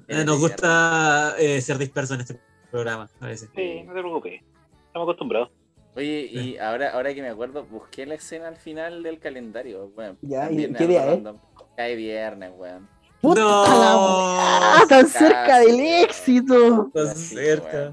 Eh, 0.07 0.25
Nos 0.25 0.39
gusta 0.39 1.35
eh, 1.39 1.61
ser 1.61 1.79
dispersos 1.79 2.15
en 2.15 2.21
este 2.21 2.41
programa, 2.71 3.11
a 3.21 3.27
veces. 3.27 3.51
Sí, 3.57 3.83
no 3.83 3.93
te 3.93 4.01
preocupes. 4.01 4.41
Estamos 4.87 5.07
acostumbrados. 5.07 5.51
Oye, 5.97 6.29
y 6.31 6.57
ahora, 6.59 6.91
ahora 6.95 7.13
que 7.13 7.21
me 7.21 7.29
acuerdo, 7.29 7.67
busqué 7.67 8.07
la 8.07 8.15
escena 8.15 8.49
al 8.49 8.57
final 8.57 9.03
del 9.03 9.19
calendario. 9.19 9.91
Bueno, 9.91 10.17
Ya, 10.23 10.51
¿y 10.51 10.73
qué 10.73 10.87
día 10.87 11.05
es? 11.05 11.11
random. 11.11 11.39
Cae 11.77 11.97
viernes, 11.97 12.53
weón. 12.57 12.89
¡Puta 13.21 13.41
No. 13.41 13.65
la 13.67 14.77
weá! 14.79 14.87
¡Tan 14.89 15.09
cerca 15.09 15.59
del 15.61 15.77
weón. 15.77 16.05
éxito! 16.05 16.91
Tan 16.93 17.17
cerca. 17.17 17.93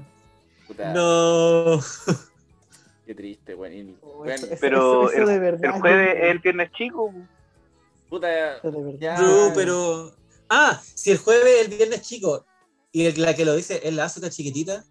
Puta, 0.66 0.92
No. 0.92 1.80
qué 3.06 3.14
triste, 3.14 3.54
weón. 3.54 3.96
Oh, 4.02 4.24
eso- 4.26 4.46
Pero 4.60 5.08
eso- 5.08 5.12
eso 5.12 5.26
de 5.26 5.34
El 5.34 5.40
verdad, 5.40 5.80
jueves 5.80 6.14
yo- 6.18 6.24
es 6.24 6.30
el 6.30 6.38
viernes 6.40 6.72
chico. 6.72 7.12
puta, 8.08 8.56
eso 8.56 8.70
de 8.70 8.82
verdad. 8.82 8.98
ya. 9.00 9.14
True, 9.16 9.52
pero. 9.54 10.12
Ah, 10.48 10.80
si 10.94 11.12
el 11.12 11.18
jueves 11.18 11.66
el 11.66 11.76
viernes 11.76 12.02
chico 12.02 12.44
y 12.92 13.06
el- 13.06 13.22
la 13.22 13.34
que 13.34 13.44
lo 13.44 13.54
dice 13.54 13.80
es 13.84 13.94
la 13.94 14.04
azúcar 14.04 14.30
chiquitita. 14.30 14.84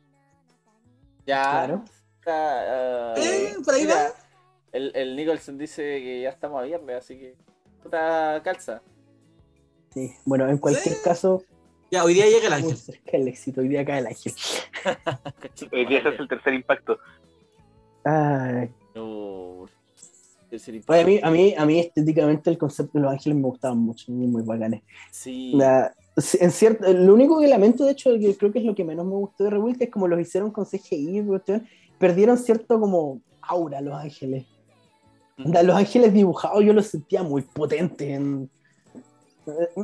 ya. 1.26 1.44
Claro. 1.44 1.84
está, 2.20 3.12
ah, 3.12 3.16
Eh, 3.18 3.56
por 3.64 3.74
ahí 3.74 3.82
mira, 3.84 3.96
va. 3.96 4.14
El, 4.72 4.92
el 4.96 5.16
Nicholson 5.16 5.58
dice 5.58 5.82
que 6.02 6.22
ya 6.22 6.30
estamos 6.30 6.60
a 6.62 6.64
viernes, 6.66 6.98
así 6.98 7.18
que. 7.20 7.36
Puta, 7.84 8.42
calza. 8.44 8.82
Sí, 9.94 10.12
bueno, 10.26 10.48
en 10.50 10.58
cualquier 10.58 10.96
Sí. 10.96 11.02
caso, 11.04 11.44
Ya, 11.92 12.04
hoy 12.04 12.14
día 12.14 12.26
llega 12.28 12.48
el 12.48 12.54
ángel. 12.54 12.78
cerca 12.78 13.12
del 13.14 13.28
éxito. 13.30 13.62
Hoy 13.62 13.68
día 13.68 13.84
cae 13.84 14.00
el 14.00 14.08
ángel. 14.08 14.34
Hoy 15.74 15.86
día 15.88 16.00
ese 16.00 16.10
es 16.10 16.20
el 16.20 16.28
tercer 16.28 16.54
impacto. 16.54 17.00
Ay. 18.04 18.70
No. 18.94 19.66
Es 20.52 20.68
el 20.68 20.84
Oye, 20.88 21.02
a, 21.02 21.06
mí, 21.06 21.20
a, 21.24 21.32
mí, 21.32 21.56
a 21.58 21.66
mí 21.66 21.80
estéticamente 21.80 22.50
el 22.52 22.58
concepto 22.60 22.98
de 22.98 23.04
los 23.04 23.12
ángeles 23.12 23.36
me 23.38 23.44
gustaban 23.44 23.78
mucho, 23.80 24.12
muy, 24.12 24.28
muy 24.28 24.44
bacanes. 24.44 24.84
Sí. 25.12 25.54
La- 25.56 25.94
en 26.40 26.52
cierto, 26.52 26.92
lo 26.92 27.14
único 27.14 27.40
que 27.40 27.48
lamento, 27.48 27.86
de 27.86 27.92
hecho, 27.94 28.12
que 28.20 28.36
creo 28.36 28.52
que 28.52 28.60
es 28.60 28.66
lo 28.66 28.76
que 28.76 28.84
menos 28.84 29.06
me 29.06 29.14
gustó 29.14 29.46
de 29.46 29.52
Revuelta, 29.52 29.86
es 29.86 29.90
como 29.90 30.08
los 30.08 30.20
hicieron 30.20 30.52
con 30.52 30.66
CGI, 30.66 31.24
perdieron 31.98 32.38
cierto 32.38 32.80
como 32.80 33.22
aura 33.42 33.80
los 33.82 33.94
ángeles. 33.96 34.46
Los 35.46 35.76
ángeles 35.76 36.14
dibujados 36.14 36.64
yo 36.64 36.74
los 36.74 36.88
sentía 36.88 37.24
muy 37.24 37.42
potentes. 37.44 38.08
en- 38.10 38.50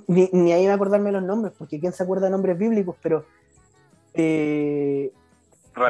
Ni, 0.08 0.30
ni 0.32 0.52
ahí 0.52 0.66
a 0.68 0.74
acordarme 0.76 1.12
los 1.12 1.24
nombres, 1.24 1.54
porque 1.58 1.80
quién 1.80 1.92
se 1.94 2.04
acuerda 2.04 2.26
de 2.26 2.32
nombres 2.32 2.58
bíblicos, 2.58 2.96
pero 3.02 3.26
eh, 4.14 5.12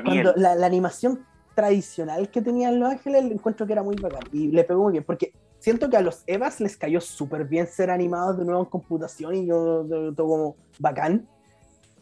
cuando 0.05 0.33
la, 0.37 0.55
la 0.55 0.65
animación 0.65 1.25
tradicional 1.55 2.29
que 2.29 2.41
tenían 2.41 2.79
los 2.79 2.89
ángeles, 2.91 3.23
encuentro 3.31 3.65
que 3.67 3.73
era 3.73 3.83
muy 3.83 3.95
bacán. 3.95 4.23
Y 4.31 4.47
le 4.47 4.63
pegó 4.63 4.83
muy 4.83 4.93
bien, 4.93 5.03
porque 5.03 5.33
siento 5.59 5.89
que 5.89 5.97
a 5.97 6.01
los 6.01 6.23
Evas 6.27 6.59
les 6.61 6.77
cayó 6.77 7.01
súper 7.01 7.45
bien 7.45 7.67
ser 7.67 7.89
animados 7.89 8.37
de 8.37 8.45
nuevo 8.45 8.61
en 8.61 8.69
computación 8.69 9.35
y 9.35 9.45
yo 9.45 9.85
yo- 9.87 10.13
todo 10.13 10.27
como 10.27 10.55
bacán. 10.79 11.27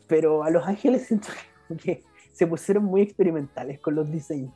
Pero 0.08 0.44
a 0.44 0.50
los 0.52 0.68
ángeles 0.68 1.08
siento 1.08 1.30
que 1.84 2.04
se 2.34 2.46
pusieron 2.46 2.84
muy 2.84 3.02
experimentales 3.02 3.80
con 3.80 3.96
los 3.96 4.12
diseños. 4.12 4.54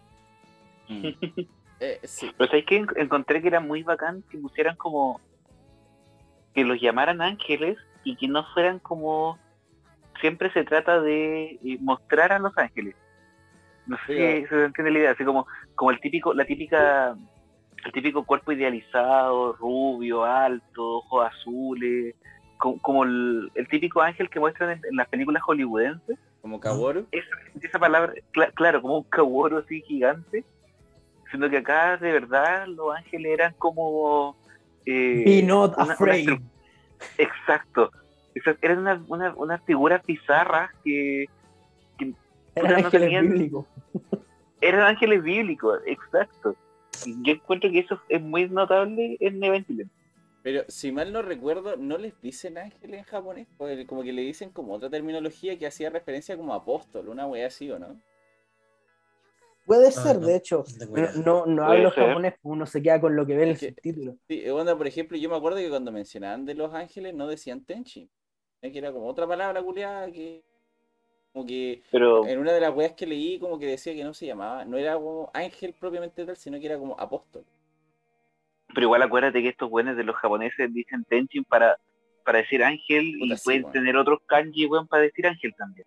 Eh, 1.80 1.99
sí. 2.04 2.32
Pero 2.38 2.49
¿sabes 2.49 2.66
que 2.66 2.86
Encontré 2.95 3.41
que 3.41 3.48
era 3.49 3.60
muy 3.60 3.84
bacán 3.84 4.24
que 4.30 4.38
pusieran 4.38 4.76
como. 4.76 5.20
que 6.54 6.64
los 6.64 6.80
llamaran 6.82 7.22
ángeles 7.22 7.78
y 8.04 8.16
que 8.16 8.28
no 8.28 8.44
fueran 8.54 8.80
como. 8.80 9.38
Siempre 10.22 10.52
se 10.52 10.64
trata 10.64 10.99
de 11.02 11.60
eh, 11.64 11.78
mostrar 11.80 12.32
a 12.32 12.40
los 12.40 12.58
ángeles. 12.58 12.95
No 13.86 13.98
sé 14.08 14.41
si 14.41 14.48
se 14.48 14.66
entiende 14.66 14.91
la 14.91 14.99
idea, 14.99 15.12
así 15.12 15.24
como, 15.24 15.45
como 15.76 15.91
el 15.91 15.99
típico, 16.02 16.34
la 16.34 16.44
típica, 16.44 17.16
el 17.86 17.91
típico 17.94 18.26
cuerpo 18.26 18.52
idealizado, 18.52 19.54
rubio, 19.54 20.26
alto, 20.26 20.98
ojos 20.98 21.28
azules, 21.28 22.16
como, 22.58 22.82
como 22.82 23.04
el, 23.04 23.49
el 23.56 23.68
típico 23.70 24.02
ángel 24.02 24.30
que 24.30 24.40
muestran 24.41 24.72
en, 24.72 24.82
en 24.90 24.95
las 24.98 25.08
películas 25.08 25.41
hollywoodenses. 25.44 26.18
Como 26.41 26.60
Kaworu. 26.60 27.06
Esa, 27.12 27.28
esa 27.62 27.80
palabra, 27.80 28.14
cla- 28.34 28.52
claro, 28.56 28.82
como 28.82 28.98
un 28.98 29.04
caboro 29.04 29.60
así 29.60 29.82
gigante, 29.84 30.44
siendo 31.30 31.49
que 31.49 31.58
acá 31.58 31.98
de 31.98 32.12
verdad 32.12 32.68
los 32.68 32.95
ángeles 32.95 33.32
eran 33.34 33.54
como... 33.58 34.36
eh, 34.86 35.24
Be 35.26 35.44
not 35.44 35.74
una- 35.76 35.84
una 35.86 35.94
afraid. 35.94 36.30
Exacto. 37.18 37.91
Eran 38.62 38.80
una, 38.80 39.04
una, 39.08 39.34
unas 39.36 39.62
figuras 39.64 40.02
bizarras 40.06 40.72
que 40.84 41.26
Eran 42.56 42.72
no 42.72 42.78
ángeles 42.78 42.91
tenían- 42.91 43.30
bíblicos. 43.32 43.66
eran 44.62 44.82
ángeles 44.82 45.24
bíblicos, 45.24 45.80
exacto. 45.86 46.56
Y 47.06 47.16
Yo 47.24 47.34
encuentro 47.34 47.70
que 47.72 47.80
eso 47.80 47.99
es 48.10 48.22
muy 48.22 48.49
notable 48.49 49.18
en 49.20 49.44
Evangelion. 49.44 49.90
Pero 50.44 50.64
si 50.68 50.91
mal 50.91 51.12
no 51.12 51.22
recuerdo, 51.22 51.76
no 51.78 51.98
les 51.98 52.20
dicen 52.22 52.58
ángel 52.58 52.94
en 52.94 53.04
japonés, 53.04 53.48
Porque 53.58 53.86
como 53.86 54.02
que 54.04 54.14
le 54.14 54.22
dicen 54.22 54.49
como 54.52 54.74
otra 54.74 54.90
terminología 54.90 55.58
que 55.60 55.68
hacía 55.68 55.90
referencia 55.90 56.38
como 56.38 56.54
apóstol, 56.54 57.10
una 57.10 57.28
wea 57.28 57.48
así, 57.48 57.70
¿o 57.70 57.78
no? 57.80 57.99
Puede 59.68 59.89
Ah, 59.89 59.91
ser, 59.91 60.19
no, 60.22 60.27
de 60.27 60.35
hecho. 60.38 60.64
no. 61.23 61.45
No, 61.45 61.64
hablo 61.65 61.91
ser. 61.91 62.06
japonés, 62.06 62.34
pues 62.41 62.53
uno 62.53 62.65
se 62.65 62.81
queda 62.81 63.02
con 63.02 63.18
lo 63.18 63.26
que 63.26 63.35
ve 63.35 63.44
en 63.44 63.49
el 63.49 63.57
subtítulo. 63.57 64.15
Sí, 64.30 64.49
onda, 64.49 64.77
por 64.77 64.88
ejemplo, 64.88 65.18
yo 65.18 65.30
me 65.30 65.35
acuerdo 65.35 65.57
que 65.57 65.69
cuando 65.69 65.91
mencionaban 65.91 66.45
de 66.45 66.56
los 66.56 66.73
ángeles 66.73 67.14
no 67.14 67.27
decían 67.27 67.65
tenchi. 67.65 68.10
Es 68.61 68.72
que 68.72 68.77
era 68.80 68.94
como 68.94 69.07
otra 69.07 69.27
palabra 69.27 69.61
culiada 69.61 70.10
que. 70.10 70.41
Como 71.34 71.45
que 71.45 71.84
Pero 71.91 72.26
en 72.26 72.39
una 72.39 72.53
de 72.53 72.61
las 72.61 72.73
weas 72.73 72.94
que 72.94 73.06
leí, 73.06 73.38
como 73.39 73.60
que 73.60 73.68
decía 73.68 73.94
que 73.94 74.06
no 74.06 74.14
se 74.14 74.26
llamaba, 74.26 74.64
no 74.64 74.77
era 74.77 74.95
como 74.95 75.30
ángel 75.34 75.76
propiamente 75.77 76.26
tal, 76.26 76.38
sino 76.38 76.57
que 76.60 76.65
era 76.65 76.80
como 76.80 76.98
apóstol. 76.98 77.44
pero 78.73 78.85
igual 78.88 79.02
acuérdate 79.03 79.41
que 79.44 79.49
estos 79.49 79.69
buenos 79.69 79.98
de 79.98 80.03
los 80.06 80.15
japoneses 80.15 80.73
dicen 80.73 81.03
Tenchin 81.03 81.44
para, 81.44 81.77
para 82.23 82.39
decir 82.39 82.64
ángel 82.64 83.14
Puta, 83.19 83.34
y 83.34 83.38
sí, 83.38 83.44
pueden 83.44 83.72
tener 83.72 83.98
otros 83.98 84.19
kanji 84.26 84.65
weón, 84.65 84.88
para 84.88 85.03
decir 85.03 85.27
ángel 85.27 85.53
también. 85.57 85.85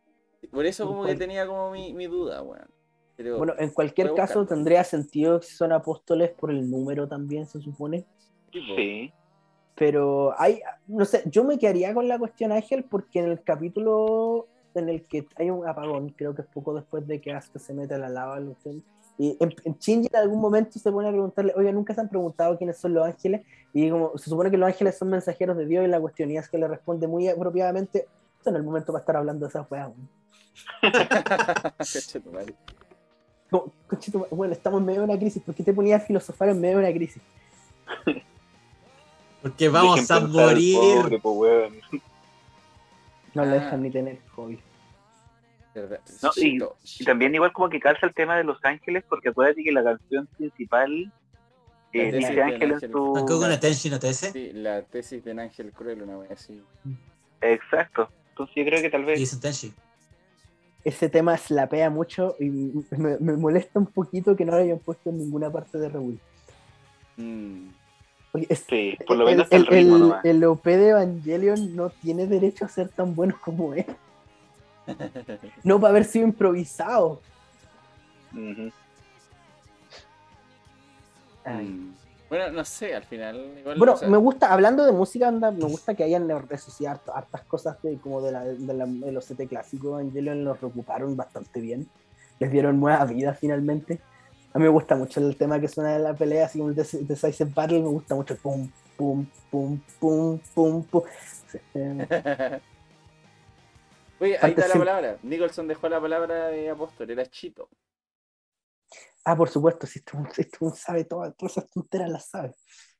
Por 0.50 0.66
eso 0.66 0.86
como 0.86 1.04
que 1.06 1.14
tenía 1.16 1.46
como 1.46 1.70
mi, 1.70 1.94
mi 1.94 2.06
duda, 2.06 2.42
weón. 2.42 2.68
Pero 3.22 3.36
Bueno, 3.36 3.52
en 3.58 3.68
cualquier 3.68 4.14
caso 4.14 4.40
buscarlo. 4.40 4.46
tendría 4.46 4.82
sentido 4.82 5.42
si 5.42 5.54
son 5.54 5.72
apóstoles 5.72 6.30
por 6.30 6.50
el 6.50 6.70
número 6.70 7.06
también, 7.06 7.46
se 7.46 7.60
supone. 7.60 8.06
Sí. 8.50 9.12
Pero 9.74 10.32
hay, 10.40 10.60
no 10.86 11.04
sé, 11.04 11.22
yo 11.26 11.44
me 11.44 11.58
quedaría 11.58 11.92
con 11.92 12.08
la 12.08 12.18
cuestión 12.18 12.50
Ángel 12.50 12.84
porque 12.84 13.18
en 13.18 13.26
el 13.26 13.42
capítulo 13.42 14.48
en 14.74 14.88
el 14.88 15.04
que 15.06 15.26
hay 15.36 15.50
un 15.50 15.68
apagón, 15.68 16.14
creo 16.16 16.34
que 16.34 16.40
es 16.40 16.48
poco 16.48 16.72
después 16.72 17.06
de 17.06 17.20
que 17.20 17.30
Asuka 17.30 17.58
se 17.58 17.74
mete 17.74 17.92
a 17.92 17.98
la 17.98 18.08
lava, 18.08 18.40
y 19.18 19.36
en, 19.38 19.54
en 19.64 19.74
Shinji 19.74 20.08
en 20.10 20.16
algún 20.16 20.40
momento 20.40 20.78
se 20.78 20.90
pone 20.90 21.08
a 21.08 21.12
preguntarle, 21.12 21.52
oye, 21.56 21.70
nunca 21.74 21.94
se 21.94 22.00
han 22.00 22.08
preguntado 22.08 22.56
quiénes 22.56 22.78
son 22.78 22.94
los 22.94 23.04
ángeles, 23.04 23.42
y 23.74 23.90
como 23.90 24.16
se 24.16 24.30
supone 24.30 24.50
que 24.50 24.56
los 24.56 24.66
ángeles 24.66 24.96
son 24.96 25.10
mensajeros 25.10 25.58
de 25.58 25.66
Dios, 25.66 25.84
y 25.84 25.88
la 25.88 26.00
cuestión 26.00 26.30
y 26.30 26.38
es 26.38 26.48
que 26.48 26.56
le 26.56 26.68
responde 26.68 27.06
muy 27.06 27.28
apropiadamente, 27.28 28.06
esto 28.38 28.50
no 28.50 28.56
es 28.56 28.60
el 28.60 28.66
momento 28.66 28.92
para 28.92 29.00
estar 29.00 29.16
hablando 29.16 29.44
de 29.44 29.50
esas 29.50 29.70
weas. 29.70 29.90
Bueno, 34.30 34.52
estamos 34.52 34.80
en 34.80 34.86
medio 34.86 35.00
de 35.00 35.06
una 35.06 35.18
crisis, 35.18 35.42
¿por 35.42 35.54
qué 35.54 35.62
te 35.64 35.72
ponías 35.72 36.02
a 36.02 36.06
filosofar 36.06 36.48
en 36.50 36.60
medio 36.60 36.78
de 36.78 36.84
una 36.84 36.92
crisis? 36.94 37.22
Porque 39.42 39.68
vamos 39.68 40.06
Dejen 40.06 40.16
a 40.16 40.20
morir. 40.28 40.76
pobre, 40.76 41.18
po, 41.18 41.32
weón. 41.32 41.74
No 43.34 43.44
le 43.44 43.50
Ah. 43.52 43.54
dejan 43.54 43.82
ni 43.82 43.90
tener 43.90 44.18
hobby. 44.34 44.58
No, 46.22 46.30
y- 46.36 47.04
también 47.04 47.34
igual 47.34 47.52
como 47.52 47.68
que 47.70 47.78
calza 47.80 48.04
el 48.06 48.12
tema 48.12 48.36
de 48.36 48.44
los 48.44 48.58
ángeles, 48.64 49.04
porque 49.08 49.28
acuérdate 49.30 49.62
que 49.62 49.72
la 49.72 49.82
canción 49.84 50.26
principal 50.36 51.12
eh, 51.92 52.12
dice 52.12 52.42
ángel 52.42 52.72
en 52.72 52.80
su... 52.92 53.24
Con 53.26 53.50
Attention 53.50 53.98
TS. 53.98 54.30
Sí, 54.32 54.50
la 54.52 54.82
tesis 54.82 55.24
de 55.24 55.32
un 55.32 55.40
ángel 55.40 55.72
cruel, 55.72 56.02
una 56.02 56.18
wea 56.18 56.32
así. 56.32 56.60
Exacto. 57.40 58.08
Entonces 58.30 58.54
yo 58.56 58.64
creo 58.64 58.82
que 58.82 58.90
tal 58.90 59.02
Y 59.02 59.04
vez... 59.04 59.40
Ese 60.84 61.08
tema 61.10 61.36
slapea 61.36 61.90
mucho 61.90 62.36
y 62.40 62.48
me, 62.48 63.18
me 63.18 63.36
molesta 63.36 63.78
un 63.78 63.86
poquito 63.86 64.34
que 64.34 64.44
no 64.44 64.52
lo 64.52 64.58
hayan 64.58 64.78
puesto 64.78 65.10
en 65.10 65.18
ninguna 65.18 65.50
parte 65.50 65.78
de 65.78 65.88
Rebull. 65.88 66.18
Mm. 67.16 67.68
Sí, 68.68 68.96
por 69.06 69.16
lo 69.16 69.28
el, 69.28 69.36
menos 69.36 69.48
el, 69.50 69.60
el- 69.62 69.66
ritmo 69.66 70.14
el- 70.22 70.36
el 70.36 70.44
OP 70.44 70.64
de 70.64 70.88
Evangelion 70.90 71.74
no 71.76 71.90
tiene 71.90 72.26
derecho 72.26 72.64
a 72.64 72.68
ser 72.68 72.88
tan 72.88 73.14
bueno 73.14 73.36
como 73.44 73.74
es. 73.74 73.86
No 75.64 75.78
para 75.80 75.90
haber 75.90 76.04
sido 76.04 76.26
improvisado. 76.26 77.20
Ay. 81.44 81.92
Bueno, 82.30 82.50
no 82.52 82.64
sé, 82.64 82.94
al 82.94 83.02
final. 83.02 83.58
Igual, 83.58 83.76
Bueno, 83.76 83.96
me 84.06 84.16
gusta, 84.16 84.52
hablando 84.52 84.86
de 84.86 84.92
música, 84.92 85.26
anda, 85.26 85.50
me 85.50 85.64
gusta 85.64 85.94
que 85.94 86.04
hayan 86.04 86.28
resucitado 86.48 87.12
hartas 87.12 87.42
cosas 87.42 87.82
de, 87.82 87.98
como 87.98 88.22
de, 88.22 88.30
la, 88.30 88.44
de, 88.44 88.72
la, 88.72 88.86
de 88.86 89.10
los 89.10 89.26
CT 89.26 89.48
clásicos. 89.48 90.00
Evangelion 90.00 90.44
los 90.44 90.60
reocuparon 90.60 91.16
bastante 91.16 91.60
bien. 91.60 91.88
Les 92.38 92.52
dieron 92.52 92.78
nueva 92.78 93.04
vida 93.04 93.34
finalmente. 93.34 94.00
A 94.52 94.58
mí 94.58 94.64
me 94.64 94.70
gusta 94.70 94.94
mucho 94.94 95.20
el 95.20 95.36
tema 95.36 95.60
que 95.60 95.66
suena 95.66 95.96
en 95.96 96.04
la 96.04 96.14
pelea, 96.14 96.46
así 96.46 96.58
como 96.58 96.70
el 96.70 96.76
de 96.76 96.82
Decisive 96.82 97.50
Battle, 97.52 97.80
me 97.80 97.88
gusta 97.88 98.14
mucho 98.14 98.34
el 98.34 98.40
pum, 98.40 98.70
pum, 98.96 99.26
pum, 99.50 99.80
pum, 99.98 100.38
pum, 100.54 100.84
pum. 100.84 101.02
Sí, 101.48 101.58
eh, 101.74 102.60
Oye, 104.20 104.34
ahí 104.34 104.40
Parte 104.40 104.60
está 104.60 104.74
la 104.74 104.84
palabra. 104.84 105.16
Nicholson 105.22 105.66
dejó 105.66 105.88
la 105.88 106.00
palabra 106.00 106.48
de 106.48 106.70
apóstol, 106.70 107.10
era 107.10 107.26
chito. 107.26 107.68
Ah, 109.24 109.36
por 109.36 109.48
supuesto, 109.48 109.86
si 109.86 109.98
este 109.98 110.12
este 110.38 110.58
sabe 110.74 111.04
todas, 111.04 111.36
todas 111.36 111.56
esas 111.56 111.70
tonteras 111.70 112.08
las 112.10 112.26
sabe. 112.26 112.54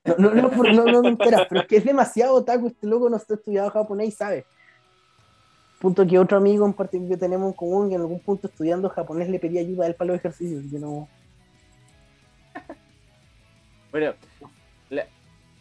No, 0.04 0.14
no, 0.16 0.30
no, 0.34 0.50
por- 0.50 0.72
no, 0.72 0.84
no 0.84 1.02
tonteras, 1.02 1.46
pero 1.48 1.62
es 1.62 1.66
que 1.66 1.76
es 1.76 1.84
demasiado 1.84 2.34
otaku, 2.34 2.68
este 2.68 2.86
loco 2.86 3.08
no 3.10 3.16
está 3.16 3.34
estudiado 3.34 3.70
japonés 3.70 4.08
y 4.08 4.12
sabe. 4.12 4.46
Punto 5.80 6.06
que 6.06 6.18
otro 6.18 6.36
amigo 6.36 6.66
en 6.66 6.74
parte 6.74 7.00
que 7.08 7.16
tenemos 7.16 7.48
en 7.48 7.56
común, 7.56 7.88
que 7.88 7.94
en 7.94 8.02
algún 8.02 8.20
punto 8.20 8.48
estudiando 8.48 8.88
japonés 8.90 9.30
le 9.30 9.38
pedía 9.38 9.60
ayuda 9.62 9.84
a 9.84 9.88
él 9.88 9.94
para 9.94 10.08
los 10.08 10.18
ejercicios. 10.18 10.64
Yo 10.70 10.78
no. 10.78 11.08
Bueno, 13.90 14.12
la- 14.90 15.06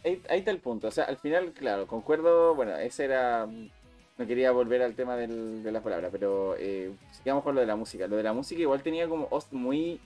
ahí, 0.04 0.22
ahí 0.28 0.38
está 0.40 0.50
el 0.50 0.60
punto. 0.60 0.88
O 0.88 0.90
sea, 0.90 1.04
al 1.04 1.16
final, 1.16 1.52
claro, 1.52 1.86
concuerdo. 1.86 2.54
Bueno, 2.54 2.76
ese 2.76 3.04
era. 3.04 3.46
No 3.46 4.26
quería 4.26 4.50
volver 4.52 4.82
al 4.82 4.94
tema 4.94 5.16
del- 5.16 5.62
de 5.62 5.72
las 5.72 5.82
palabras, 5.82 6.10
pero 6.12 6.54
eh, 6.58 6.92
sigamos 7.12 7.42
con 7.42 7.54
lo 7.54 7.62
de 7.62 7.66
la 7.66 7.76
música. 7.76 8.06
Lo 8.06 8.16
de 8.16 8.22
la 8.22 8.34
música 8.34 8.60
igual 8.60 8.82
tenía 8.82 9.08
como 9.08 9.28
muy 9.52 9.98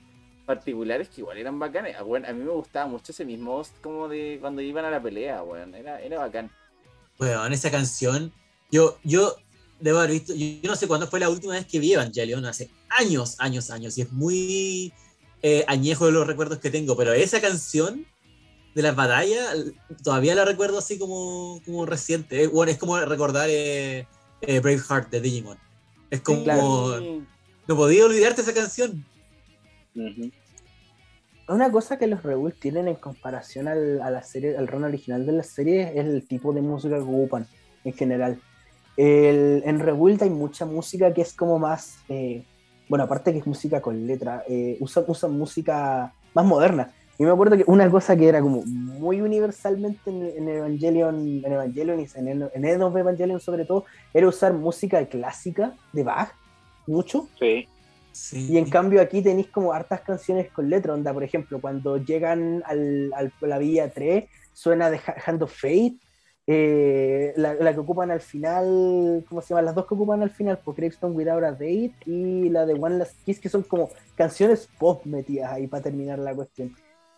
particulares 0.45 1.09
que 1.09 1.21
igual 1.21 1.37
eran 1.37 1.59
bacanes. 1.59 1.95
Ah, 1.97 2.03
bueno, 2.03 2.27
a 2.27 2.33
mí 2.33 2.43
me 2.43 2.51
gustaba 2.51 2.87
mucho 2.87 3.11
ese 3.11 3.25
mismo 3.25 3.55
host 3.55 3.73
como 3.81 4.07
de 4.07 4.37
cuando 4.39 4.61
iban 4.61 4.85
a 4.85 4.91
la 4.91 5.01
pelea, 5.01 5.43
weón. 5.43 5.73
Era, 5.75 5.99
era 6.01 6.19
bacán. 6.19 6.51
Bueno, 7.17 7.45
en 7.45 7.53
esa 7.53 7.71
canción, 7.71 8.31
yo, 8.71 8.97
yo 9.03 9.35
debo 9.79 9.99
haber 9.99 10.11
visto, 10.11 10.33
yo, 10.33 10.45
yo 10.61 10.69
no 10.69 10.75
sé 10.75 10.87
cuándo 10.87 11.07
fue 11.07 11.19
la 11.19 11.29
última 11.29 11.53
vez 11.53 11.65
que 11.65 11.79
vi 11.79 11.93
Evangelion, 11.93 12.45
hace 12.45 12.69
años, 12.89 13.35
años, 13.39 13.69
años, 13.71 13.97
y 13.97 14.01
es 14.01 14.11
muy 14.11 14.93
eh, 15.41 15.63
añejo 15.67 16.05
de 16.05 16.11
los 16.11 16.27
recuerdos 16.27 16.59
que 16.59 16.69
tengo, 16.69 16.95
pero 16.95 17.13
esa 17.13 17.41
canción 17.41 18.05
de 18.75 18.81
las 18.81 18.95
batallas 18.95 19.55
todavía 20.03 20.35
la 20.35 20.43
recuerdo 20.43 20.77
así 20.77 20.99
como, 20.99 21.61
como 21.65 21.85
reciente. 21.85 22.43
Eh, 22.43 22.47
bueno, 22.47 22.71
es 22.71 22.77
como 22.77 22.99
recordar 22.99 23.49
eh, 23.49 24.05
eh, 24.41 24.59
Braveheart 24.59 25.09
de 25.09 25.21
Digimon. 25.21 25.57
Es 26.11 26.21
como, 26.21 26.43
claro. 26.43 27.21
No 27.67 27.75
podía 27.75 28.05
olvidarte 28.05 28.41
esa 28.41 28.53
canción. 28.53 29.05
Una 31.47 31.71
cosa 31.71 31.97
que 31.97 32.07
los 32.07 32.23
Rebuild 32.23 32.57
tienen 32.59 32.87
en 32.87 32.95
comparación 32.95 33.67
al, 33.67 34.01
a 34.01 34.09
la 34.09 34.23
serie, 34.23 34.57
al 34.57 34.67
run 34.67 34.83
original 34.83 35.25
de 35.25 35.31
la 35.31 35.43
serie 35.43 35.91
es 35.93 36.05
el 36.05 36.27
tipo 36.27 36.53
de 36.53 36.61
música 36.61 36.95
que 36.95 37.03
ocupan 37.03 37.45
en 37.83 37.93
general. 37.93 38.39
El- 38.97 39.61
en 39.65 39.79
Rebuild 39.79 40.23
hay 40.23 40.29
mucha 40.31 40.65
música 40.65 41.13
que 41.13 41.21
es 41.21 41.33
como 41.33 41.59
más, 41.59 41.97
eh, 42.09 42.43
bueno, 42.89 43.03
aparte 43.03 43.31
que 43.31 43.39
es 43.39 43.45
música 43.47 43.79
con 43.81 44.07
letra, 44.07 44.43
eh, 44.47 44.77
usan, 44.79 45.03
usan 45.07 45.37
música 45.37 46.13
más 46.33 46.45
moderna. 46.45 46.91
Y 47.17 47.23
me 47.23 47.29
acuerdo 47.29 47.55
que 47.57 47.63
una 47.67 47.89
cosa 47.89 48.17
que 48.17 48.27
era 48.27 48.41
como 48.41 48.63
muy 48.65 49.21
universalmente 49.21 50.09
en, 50.09 50.25
en 50.25 50.49
Evangelion, 50.49 51.41
en 51.45 51.51
Evangelion 51.53 51.99
y 51.99 52.07
en, 52.15 52.49
en 52.53 52.65
End 52.65 52.81
of 52.81 52.95
Evangelion 52.95 53.39
sobre 53.39 53.65
todo, 53.65 53.85
era 54.13 54.27
usar 54.27 54.51
música 54.53 55.05
clásica 55.05 55.75
de 55.93 56.03
Bach, 56.03 56.31
mucho. 56.87 57.29
Sí. 57.39 57.67
Y 58.33 58.57
en 58.57 58.69
cambio 58.69 59.01
aquí 59.01 59.21
tenéis 59.21 59.47
como 59.47 59.73
hartas 59.73 60.01
canciones 60.01 60.49
con 60.51 60.69
letra, 60.69 60.93
onda, 60.93 61.13
por 61.13 61.23
ejemplo, 61.23 61.59
cuando 61.59 61.97
llegan 61.97 62.63
al, 62.65 63.11
al- 63.13 63.33
la 63.41 63.57
Villa 63.57 63.89
3, 63.91 64.25
suena 64.53 64.89
de 64.89 64.97
Ha- 64.97 65.15
Hand 65.25 65.43
of 65.43 65.53
Fate, 65.53 65.97
eh, 66.47 67.33
la, 67.37 67.73
que 67.73 67.79
ocupan 67.79 68.11
al 68.11 68.21
final, 68.21 69.25
¿cómo 69.27 69.41
se 69.41 69.49
llama? 69.49 69.63
Las 69.63 69.75
dos 69.75 69.87
que 69.87 69.95
ocupan 69.95 70.21
al 70.21 70.29
final, 70.29 70.59
por 70.59 70.75
Gravestone 70.75 71.13
Without 71.15 71.43
a 71.43 71.51
Date 71.51 71.95
y 72.05 72.49
la 72.49 72.65
de 72.65 72.73
One 72.73 72.99
Last 72.99 73.15
Kiss, 73.25 73.39
que 73.39 73.49
son 73.49 73.63
como 73.63 73.89
canciones 74.15 74.69
pop 74.79 75.03
metidas 75.05 75.51
ahí 75.51 75.67
para 75.67 75.83
terminar 75.83 76.19
la 76.19 76.35
cuestión. 76.35 76.71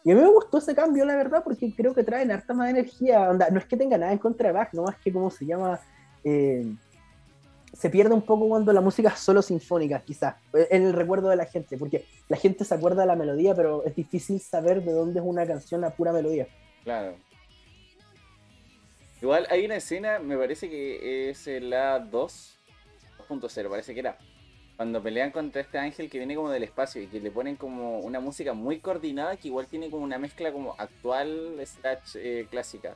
Y 0.03 0.11
a 0.11 0.15
mí 0.15 0.21
me 0.21 0.29
gustó 0.29 0.59
ese 0.59 0.73
cambio, 0.73 1.03
la 1.03 1.17
verdad, 1.17 1.43
porque 1.43 1.73
creo 1.75 1.93
que 1.93 2.03
traen 2.03 2.31
harta 2.31 2.53
más 2.53 2.69
energía. 2.69 3.29
Onda, 3.29 3.49
no 3.49 3.59
es 3.59 3.65
que 3.65 3.75
tenga 3.75 3.97
nada 3.97 4.13
en 4.13 4.17
contra 4.19 4.47
de 4.47 4.53
Bach, 4.53 4.69
no 4.73 4.83
más 4.83 4.95
que, 4.97 5.11
¿cómo 5.11 5.29
se 5.29 5.45
llama? 5.45 5.79
Eh, 6.23 6.65
se 7.73 7.89
pierde 7.89 8.13
un 8.13 8.21
poco 8.21 8.47
cuando 8.47 8.73
la 8.73 8.81
música 8.81 9.09
es 9.09 9.19
solo 9.19 9.41
sinfónica, 9.41 9.99
quizás, 10.01 10.35
en 10.53 10.85
el 10.85 10.93
recuerdo 10.93 11.29
de 11.29 11.35
la 11.35 11.45
gente, 11.45 11.77
porque 11.77 12.05
la 12.27 12.37
gente 12.37 12.65
se 12.65 12.73
acuerda 12.73 13.01
de 13.01 13.07
la 13.07 13.15
melodía, 13.15 13.53
pero 13.55 13.83
es 13.85 13.95
difícil 13.95 14.39
saber 14.39 14.83
de 14.83 14.93
dónde 14.93 15.19
es 15.19 15.25
una 15.25 15.45
canción 15.45 15.83
a 15.83 15.91
pura 15.91 16.11
melodía. 16.11 16.47
Claro. 16.83 17.15
Igual 19.21 19.47
hay 19.49 19.65
una 19.65 19.77
escena, 19.77 20.19
me 20.19 20.37
parece 20.37 20.69
que 20.69 21.29
es 21.29 21.47
la 21.61 21.99
2, 21.99 22.59
2.0, 23.29 23.69
parece 23.69 23.93
que 23.93 23.99
era. 23.99 24.17
Cuando 24.75 25.01
pelean 25.01 25.31
contra 25.31 25.61
este 25.61 25.79
ángel 25.79 26.07
que 26.07 26.19
viene 26.19 26.35
como 26.35 26.51
del 26.51 26.63
espacio 26.63 27.01
y 27.01 27.07
que 27.07 27.19
le 27.19 27.31
ponen 27.31 27.55
como 27.55 27.99
una 27.99 28.19
música 28.19 28.53
muy 28.53 28.79
coordinada 28.79 29.35
que 29.35 29.47
igual 29.47 29.65
tiene 29.65 29.89
como 29.89 30.03
una 30.03 30.19
mezcla 30.19 30.51
como 30.51 30.75
actual 30.77 31.59
slash 31.65 32.15
eh, 32.15 32.47
clásica. 32.49 32.95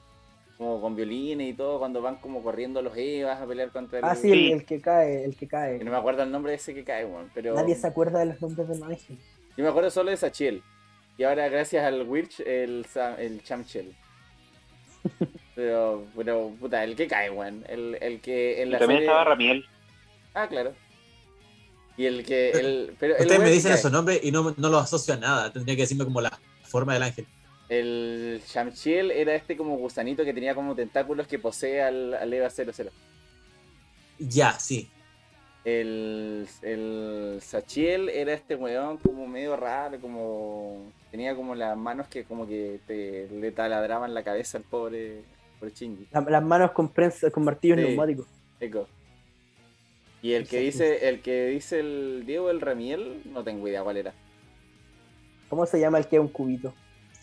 Como 0.61 0.79
con 0.79 0.95
violines 0.95 1.49
y 1.49 1.53
todo, 1.55 1.79
cuando 1.79 2.03
van 2.03 2.17
como 2.17 2.43
corriendo 2.43 2.83
los 2.83 2.95
Evas 2.95 3.41
a 3.41 3.47
pelear 3.47 3.71
contra 3.71 3.97
el... 3.97 4.05
Ah, 4.05 4.13
sí, 4.13 4.31
el, 4.31 4.51
el 4.51 4.63
que 4.63 4.79
cae, 4.79 5.25
el 5.25 5.35
que 5.35 5.47
cae. 5.47 5.79
Que 5.79 5.83
no 5.83 5.89
me 5.89 5.97
acuerdo 5.97 6.21
el 6.21 6.29
nombre 6.31 6.51
de 6.51 6.57
ese 6.57 6.75
que 6.75 6.83
cae, 6.83 7.03
weón, 7.03 7.31
pero... 7.33 7.55
Nadie 7.55 7.73
se 7.73 7.87
acuerda 7.87 8.19
de 8.19 8.27
los 8.27 8.39
nombres 8.39 8.67
de 8.67 8.77
los 8.77 8.87
ángeles. 8.87 9.23
Yo 9.57 9.63
me 9.63 9.69
acuerdo 9.71 9.89
solo 9.89 10.11
de 10.11 10.17
Sachiel. 10.17 10.61
Y 11.17 11.23
ahora 11.23 11.49
gracias 11.49 11.83
al 11.83 12.07
Witch, 12.07 12.41
el, 12.41 12.85
el 13.17 13.43
Chamchel. 13.43 13.95
Pero, 15.55 16.05
pero, 16.15 16.51
puta, 16.59 16.83
el 16.83 16.95
que 16.95 17.07
cae, 17.07 17.31
weón. 17.31 17.65
El, 17.67 17.97
el 17.99 18.21
que 18.21 18.61
en 18.61 18.67
Y 18.67 18.71
la 18.71 18.79
también 18.79 18.99
serie- 18.99 19.07
estaba 19.07 19.23
Ramiel. 19.25 19.65
Ah, 20.35 20.47
claro. 20.47 20.73
Y 21.97 22.05
el 22.05 22.23
que. 22.23 22.51
El, 22.51 22.95
pero 22.99 23.15
el 23.15 23.21
Ustedes 23.23 23.41
me 23.41 23.49
dicen 23.49 23.71
esos 23.73 23.91
nombres 23.91 24.21
y 24.23 24.31
no, 24.31 24.53
no 24.57 24.69
los 24.69 24.83
asocio 24.83 25.15
a 25.15 25.17
nada. 25.17 25.51
Tendría 25.51 25.75
que 25.75 25.81
decirme 25.81 26.05
como 26.05 26.21
la 26.21 26.39
forma 26.63 26.93
del 26.93 27.03
ángel. 27.03 27.25
El 27.71 28.41
Shamchiel 28.45 29.11
era 29.11 29.33
este 29.33 29.55
como 29.55 29.77
gusanito 29.77 30.25
que 30.25 30.33
tenía 30.33 30.53
como 30.53 30.75
tentáculos 30.75 31.25
que 31.25 31.39
posee 31.39 31.81
al, 31.81 32.13
al 32.15 32.33
Eva 32.33 32.49
00. 32.49 32.91
Ya, 34.19 34.51
sí. 34.59 34.89
El, 35.63 36.47
el 36.63 37.37
Sachiel 37.41 38.09
era 38.09 38.33
este 38.33 38.55
weón 38.55 38.97
como 38.97 39.25
medio 39.25 39.55
raro, 39.55 39.99
como. 40.01 40.91
Tenía 41.11 41.33
como 41.33 41.55
las 41.55 41.77
manos 41.77 42.07
que 42.09 42.25
como 42.25 42.45
que 42.45 42.79
te, 42.87 43.29
le 43.29 43.51
taladraban 43.51 44.13
la 44.13 44.23
cabeza 44.23 44.57
al 44.57 44.65
pobre, 44.65 45.21
pobre 45.59 45.71
Shinji. 45.73 46.07
La- 46.11 46.21
las 46.21 46.43
manos 46.43 46.71
con, 46.71 46.89
prensa, 46.89 47.31
con 47.31 47.45
martillos 47.45 47.77
Sí. 47.79 47.85
neumáticos. 47.85 48.27
Eco. 48.59 48.87
Y 50.21 50.33
el 50.33 50.45
que 50.45 50.59
dice, 50.59 51.07
el 51.07 51.21
que 51.21 51.45
dice 51.47 51.79
el 51.79 52.23
Diego 52.25 52.49
el 52.49 52.59
Ramiel, 52.59 53.21
no 53.31 53.43
tengo 53.45 53.65
idea 53.67 53.81
cuál 53.81 53.95
era. 53.97 54.13
¿Cómo 55.49 55.65
se 55.65 55.79
llama 55.79 55.99
el 55.99 56.07
que 56.07 56.17
es 56.17 56.21
un 56.21 56.27
cubito? 56.27 56.73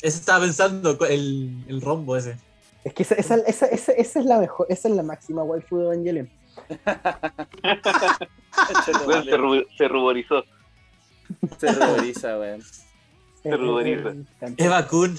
Ese 0.03 0.19
estaba 0.19 0.41
pensando, 0.45 0.97
el, 1.07 1.65
el 1.69 1.81
rombo 1.81 2.17
ese. 2.17 2.37
Es 2.85 2.95
que 2.95 3.03
esa, 3.03 3.15
esa, 3.17 3.35
esa, 3.37 3.67
esa- 3.67 3.93
esa 3.93 4.21
es 4.21 4.25
la 4.27 4.39
mejor, 4.39 4.67
esa 4.71 4.89
es 4.89 4.95
la 4.95 5.03
máxima 5.03 5.43
waifu 5.43 5.79
de 5.79 5.85
Evangelion. 5.87 6.31
Weón, 9.07 9.25
se, 9.25 9.37
ru- 9.37 9.67
se 9.77 9.89
ruborizó. 9.89 10.45
Se 11.59 11.73
ruboriza, 11.73 12.39
weón. 12.39 12.63
Se 13.43 13.57
ruboriza. 13.57 14.15
Eva 14.57 14.87
Kun. 14.87 15.19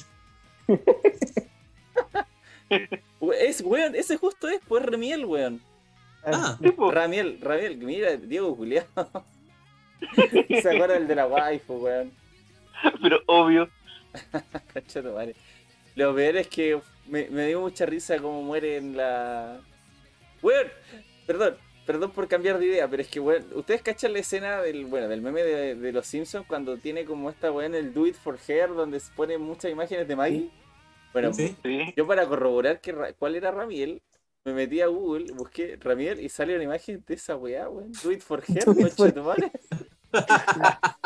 Es, 3.42 3.62
weón, 3.62 3.96
ese 3.96 4.18
justo 4.18 4.48
es, 4.48 4.60
pues 4.68 4.86
Ramiel, 4.86 5.26
weón. 5.26 5.62
Ah. 6.24 6.58
Po. 6.76 6.92
Ramiel, 6.92 7.40
Ramiel, 7.42 7.78
mira, 7.78 8.16
Diego 8.16 8.54
Julián. 8.56 8.86
Se 10.62 10.70
acuerda 10.70 10.98
el 10.98 11.08
de 11.08 11.16
la 11.16 11.26
waifu, 11.28 11.74
weón. 11.76 12.12
Pero 13.02 13.20
obvio. 13.28 13.70
Tu 14.94 15.04
madre. 15.04 15.36
Lo 15.96 16.16
peor 16.16 16.38
es 16.38 16.48
que 16.48 16.80
me, 17.08 17.30
me 17.30 17.48
dio 17.48 17.62
mucha 17.62 17.86
risa 17.86 18.18
cómo 18.20 18.42
muere 18.44 18.78
en 18.78 18.96
la. 18.98 19.60
Weón, 20.42 20.68
perdón, 21.28 21.58
perdón 21.86 22.12
por 22.12 22.28
cambiar 22.28 22.58
de 22.60 22.66
idea, 22.68 22.88
pero 22.88 23.02
es 23.02 23.08
que, 23.10 23.20
weón, 23.20 23.46
ustedes 23.54 23.82
cachan 23.82 24.14
la 24.14 24.20
escena 24.20 24.62
del, 24.62 24.86
bueno, 24.86 25.08
del 25.08 25.22
meme 25.22 25.44
de, 25.44 25.76
de 25.76 25.92
los 25.92 26.06
Simpsons 26.08 26.46
cuando 26.48 26.78
tiene 26.78 27.06
como 27.06 27.30
esta 27.30 27.52
weón 27.52 27.76
el 27.76 27.94
Do 27.94 28.08
It 28.08 28.16
for 28.16 28.38
Her 28.48 28.70
donde 28.70 29.00
se 29.00 29.12
ponen 29.14 29.42
muchas 29.42 29.72
imágenes 29.72 30.08
de 30.08 30.16
Maggie. 30.16 30.50
Bueno, 31.12 31.34
Sí. 31.34 31.56
Yo 31.98 32.06
para 32.08 32.26
corroborar 32.28 32.80
que 32.82 32.94
cuál 33.18 33.36
era 33.36 33.52
Ramiel, 33.52 34.02
me 34.46 34.54
metí 34.54 34.80
a 34.80 34.88
Google, 34.88 35.34
busqué 35.34 35.76
Ramiel 35.82 36.20
y 36.22 36.30
salió 36.30 36.56
una 36.56 36.64
imagen 36.66 37.04
de 37.06 37.14
esa 37.16 37.36
weá, 37.36 37.68
weón. 37.68 37.92
Do 38.04 38.12
It 38.12 38.22
for 38.22 38.44
Her, 38.48 38.64
for- 38.64 38.76
conchetumare. 38.78 39.52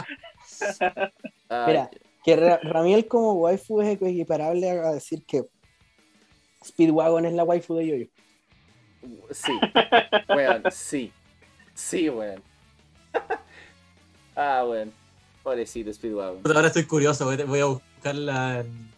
Ay, 1.49 1.67
Mira, 1.67 1.89
que 2.23 2.35
Ra- 2.35 2.59
Ramiel 2.63 3.07
como 3.07 3.33
waifu 3.33 3.81
es 3.81 4.01
equiparable 4.01 4.69
a 4.69 4.91
decir 4.93 5.25
que 5.25 5.43
Speedwagon 6.65 7.25
es 7.25 7.33
la 7.33 7.43
waifu 7.43 7.75
de 7.75 7.87
Yoyo. 7.87 8.07
Sí, 9.31 9.51
weón, 10.29 10.63
sí. 10.71 11.11
Sí, 11.73 12.09
weón. 12.09 12.41
ah, 14.35 14.65
weón. 14.67 14.91
Pobrecito 15.43 15.91
Speedwagon. 15.93 16.41
Ahora 16.45 16.67
estoy 16.67 16.83
curioso, 16.85 17.25
voy, 17.25 17.59
a 17.59 17.65
buscarla 17.65 18.61
en 18.61 18.91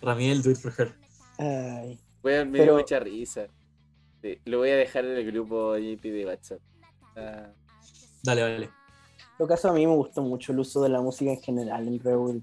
Ramiel 0.00 0.42
Do 0.42 0.50
It 0.50 0.56
For 0.56 0.72
Her. 0.78 0.92
Ay, 1.38 1.98
Weón, 2.22 2.50
me 2.50 2.58
Pero- 2.60 2.72
dio 2.72 2.80
mucha 2.82 2.98
risa. 3.00 3.46
Sí, 4.22 4.38
lo 4.46 4.58
voy 4.58 4.70
a 4.70 4.76
dejar 4.76 5.04
en 5.04 5.18
el 5.18 5.30
grupo 5.30 5.76
JP 5.76 6.02
de 6.10 6.24
WhatsApp. 6.26 6.60
Ah, 7.16 7.48
Dale, 8.22 8.40
dale. 8.40 8.70
En 9.34 9.38
todo 9.38 9.48
caso, 9.48 9.68
a 9.68 9.72
mí 9.72 9.84
me 9.84 9.94
gustó 9.96 10.22
mucho 10.22 10.52
el 10.52 10.60
uso 10.60 10.80
de 10.80 10.88
la 10.88 11.00
música 11.00 11.32
en 11.32 11.40
general 11.42 11.88
en 11.88 12.00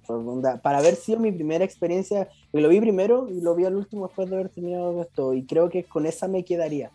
onda- 0.10 0.62
Para 0.62 0.80
haber 0.80 0.96
sido 0.96 1.20
mi 1.20 1.32
primera 1.32 1.64
experiencia, 1.64 2.28
lo 2.52 2.68
vi 2.68 2.82
primero 2.82 3.30
y 3.30 3.40
lo 3.40 3.56
vi 3.56 3.64
al 3.64 3.78
último 3.78 4.08
después 4.08 4.30
de 4.30 4.36
haber 4.36 4.50
terminado 4.50 5.02
esto, 5.02 5.34
y 5.34 5.46
creo 5.46 5.70
que 5.70 5.86
con 5.86 6.06
esa 6.06 6.28
me 6.28 6.44
quedaría. 6.44 6.92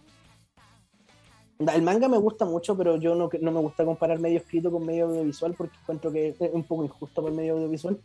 El 1.59 1.81
manga 1.81 2.09
me 2.09 2.19
gusta 2.19 2.45
mucho, 2.45 2.77
pero 2.77 2.97
yo 2.97 3.15
no, 3.15 3.31
no 3.41 3.51
me 3.53 3.61
gusta 3.61 3.87
comparar 3.87 4.19
medio 4.19 4.37
escrito 4.37 4.71
con 4.71 4.85
medio 4.85 5.07
audiovisual 5.07 5.55
porque 5.55 5.79
encuentro 5.81 6.13
que 6.13 6.29
es 6.29 6.37
un 6.53 6.63
poco 6.65 6.85
injusto 6.85 7.23
para 7.23 7.31
el 7.31 7.35
medio 7.37 7.55
audiovisual. 7.55 7.99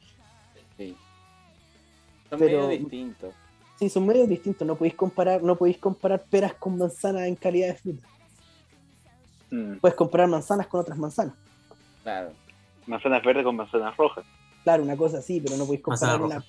sí. 0.77 0.95
Son 2.29 2.39
Pero- 2.39 2.67
medio 2.67 2.79
distintos. 2.79 3.33
Sí, 3.77 3.89
son 3.89 4.05
medios 4.05 4.29
distintos, 4.29 4.65
no 4.65 4.75
podéis 4.77 4.93
comparar, 4.95 5.43
no 5.43 5.57
podéis 5.57 5.77
comparar 5.79 6.23
peras 6.29 6.53
con 6.53 6.77
manzanas 6.77 7.23
en 7.23 7.35
calidad 7.35 7.67
de 7.67 7.73
fruta. 7.73 8.07
Mm. 9.49 9.79
Puedes 9.81 9.95
comparar 9.97 10.29
manzanas 10.29 10.67
con 10.67 10.79
otras 10.79 10.97
manzanas. 10.97 11.33
Claro. 12.03 12.31
Manzanas 12.87 13.23
verdes 13.23 13.43
con 13.43 13.55
manzanas 13.55 13.95
rojas. 13.97 14.25
Claro, 14.63 14.83
una 14.83 14.97
cosa 14.97 15.19
así, 15.19 15.39
pero 15.41 15.57
no 15.57 15.65
podéis 15.65 15.81
comparar 15.83 16.21
una, 16.21 16.43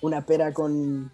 una 0.00 0.24
pera 0.24 0.52
con, 0.52 1.10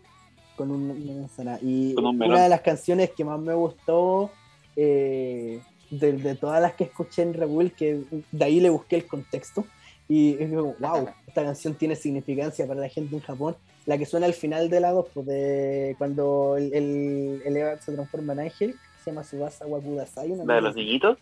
con 0.56 0.70
un- 0.70 0.90
una 0.90 1.20
manzana. 1.20 1.58
Y 1.62 1.94
Con 1.94 2.06
un 2.06 2.22
una 2.22 2.42
de 2.42 2.48
las 2.48 2.60
canciones 2.60 3.10
que 3.10 3.24
más 3.24 3.38
me 3.40 3.54
gustó 3.54 4.30
eh, 4.76 5.60
de, 5.90 6.12
de 6.12 6.34
todas 6.36 6.60
las 6.62 6.74
que 6.74 6.84
escuché 6.84 7.22
en 7.22 7.34
Rebuild, 7.34 7.72
que 7.74 8.02
de 8.30 8.44
ahí 8.44 8.60
le 8.60 8.70
busqué 8.70 8.96
el 8.96 9.06
contexto. 9.06 9.64
Y 10.08 10.34
es 10.42 10.48
como, 10.50 10.74
wow, 10.78 11.08
esta 11.26 11.42
canción 11.44 11.74
tiene 11.74 11.94
significancia 11.96 12.66
para 12.66 12.80
la 12.80 12.88
gente 12.88 13.14
en 13.16 13.22
Japón. 13.22 13.56
La 13.86 13.98
que 13.98 14.06
suena 14.06 14.26
al 14.26 14.34
final 14.34 14.70
de 14.70 14.80
la 14.80 14.90
2, 14.92 15.06
pues, 15.14 15.26
de 15.26 15.94
cuando 15.98 16.56
el, 16.56 16.72
el, 16.74 17.42
el 17.44 17.56
Eva 17.56 17.78
se 17.80 17.92
transforma 17.92 18.32
en 18.34 18.40
ángel, 18.40 18.74
se 19.02 19.10
llama 19.10 19.24
Subasa 19.24 19.66
Wakudasai. 19.66 20.28
La 20.46 20.54
de 20.54 20.60
los 20.60 20.74
niñitos. 20.74 21.18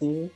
Sí. 0.00 0.30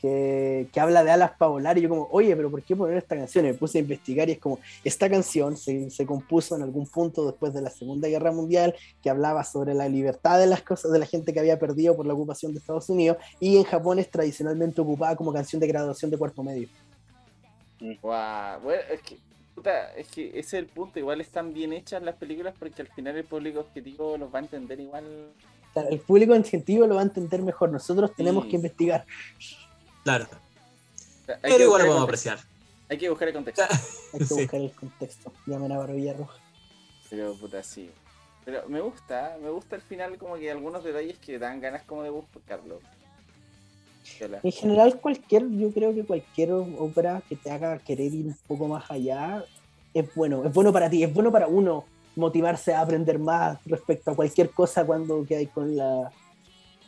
Que, 0.00 0.68
que 0.72 0.78
habla 0.78 1.02
de 1.02 1.10
alas 1.10 1.32
para 1.36 1.50
volar 1.50 1.76
y 1.76 1.80
yo 1.80 1.88
como, 1.88 2.08
oye, 2.12 2.36
pero 2.36 2.50
¿por 2.52 2.62
qué 2.62 2.76
poner 2.76 2.96
esta 2.98 3.16
canción? 3.16 3.44
Y 3.44 3.48
me 3.48 3.54
puse 3.54 3.78
a 3.78 3.80
investigar 3.80 4.28
y 4.28 4.32
es 4.32 4.38
como, 4.38 4.60
esta 4.84 5.10
canción 5.10 5.56
se, 5.56 5.90
se 5.90 6.06
compuso 6.06 6.54
en 6.54 6.62
algún 6.62 6.86
punto 6.86 7.26
después 7.26 7.52
de 7.52 7.62
la 7.62 7.70
Segunda 7.70 8.06
Guerra 8.06 8.30
Mundial 8.30 8.76
que 9.02 9.10
hablaba 9.10 9.42
sobre 9.42 9.74
la 9.74 9.88
libertad 9.88 10.38
de 10.38 10.46
las 10.46 10.62
cosas 10.62 10.92
de 10.92 11.00
la 11.00 11.06
gente 11.06 11.32
que 11.32 11.40
había 11.40 11.58
perdido 11.58 11.96
por 11.96 12.06
la 12.06 12.14
ocupación 12.14 12.52
de 12.52 12.60
Estados 12.60 12.88
Unidos 12.88 13.16
y 13.40 13.56
en 13.56 13.64
Japón 13.64 13.98
es 13.98 14.08
tradicionalmente 14.08 14.80
ocupada 14.80 15.16
como 15.16 15.32
canción 15.32 15.58
de 15.58 15.66
graduación 15.66 16.12
de 16.12 16.16
cuarto 16.16 16.44
medio. 16.44 16.68
Guau, 18.00 18.60
bueno, 18.60 18.82
es 18.92 19.00
que, 19.02 19.18
puta, 19.54 19.92
es 19.94 20.08
que 20.08 20.28
ese 20.28 20.38
es 20.38 20.54
el 20.54 20.66
punto. 20.66 20.98
Igual 20.98 21.20
están 21.20 21.52
bien 21.52 21.72
hechas 21.72 22.02
las 22.02 22.14
películas 22.16 22.54
porque 22.58 22.82
al 22.82 22.88
final 22.88 23.16
el 23.16 23.24
público 23.24 23.60
objetivo 23.60 24.16
los 24.16 24.32
va 24.32 24.38
a 24.38 24.42
entender 24.42 24.78
igual. 24.80 25.04
El 25.74 26.00
público 26.00 26.34
incentivo 26.34 26.86
lo 26.86 26.96
va 26.96 27.02
a 27.02 27.04
entender 27.04 27.42
mejor, 27.42 27.70
nosotros 27.70 28.12
tenemos 28.16 28.44
Sí. 28.44 28.50
que 28.50 28.56
investigar, 28.56 29.04
Claro. 30.08 30.24
O 31.22 31.26
sea, 31.26 31.34
hay 31.36 31.40
Pero 31.42 31.56
que 31.56 31.62
igual 31.64 31.68
buscar 31.68 31.68
lo 31.68 31.84
el 31.84 31.88
podemos 31.88 32.06
contexto. 32.06 32.30
apreciar. 32.30 32.38
Hay 32.90 32.98
que 32.98 33.08
buscar 33.10 33.28
el 33.28 33.34
contexto. 33.34 33.62
hay 34.12 34.18
que 34.20 34.24
Sí. 34.24 34.34
buscar 34.34 34.60
el 34.60 34.72
contexto. 34.72 35.32
Llamen 35.46 35.72
a 35.72 35.78
Barbilla 35.78 36.12
Roja. 36.14 36.38
Pero 37.10 37.34
puta, 37.34 37.62
sí. 37.62 37.90
Pero 38.44 38.66
me 38.68 38.80
gusta, 38.80 39.36
me 39.42 39.50
gusta 39.50 39.76
al 39.76 39.82
final 39.82 40.16
como 40.16 40.36
que 40.36 40.50
algunos 40.50 40.82
detalles 40.82 41.18
que 41.18 41.38
dan 41.38 41.60
ganas 41.60 41.82
como 41.82 42.02
de 42.02 42.10
buscarlo. 42.10 42.80
En 44.42 44.52
general, 44.52 44.98
cualquier, 45.00 45.46
yo 45.50 45.70
creo 45.70 45.94
que 45.94 46.02
cualquier 46.04 46.52
obra 46.52 47.22
que 47.28 47.36
te 47.36 47.50
haga 47.50 47.78
querer 47.78 48.14
ir 48.14 48.26
un 48.26 48.36
poco 48.46 48.66
más 48.66 48.90
allá 48.90 49.44
es 49.92 50.14
bueno, 50.14 50.46
es 50.46 50.52
bueno 50.54 50.72
para 50.72 50.88
ti, 50.88 51.02
es 51.04 51.12
bueno 51.12 51.30
para 51.30 51.46
uno 51.46 51.84
motivarse 52.16 52.72
a 52.72 52.80
aprender 52.80 53.18
más 53.18 53.58
respecto 53.66 54.10
a 54.10 54.16
cualquier 54.16 54.50
cosa 54.50 54.86
cuando 54.86 55.26
que 55.26 55.36
hay 55.36 55.46
con 55.46 55.76
la 55.76 56.10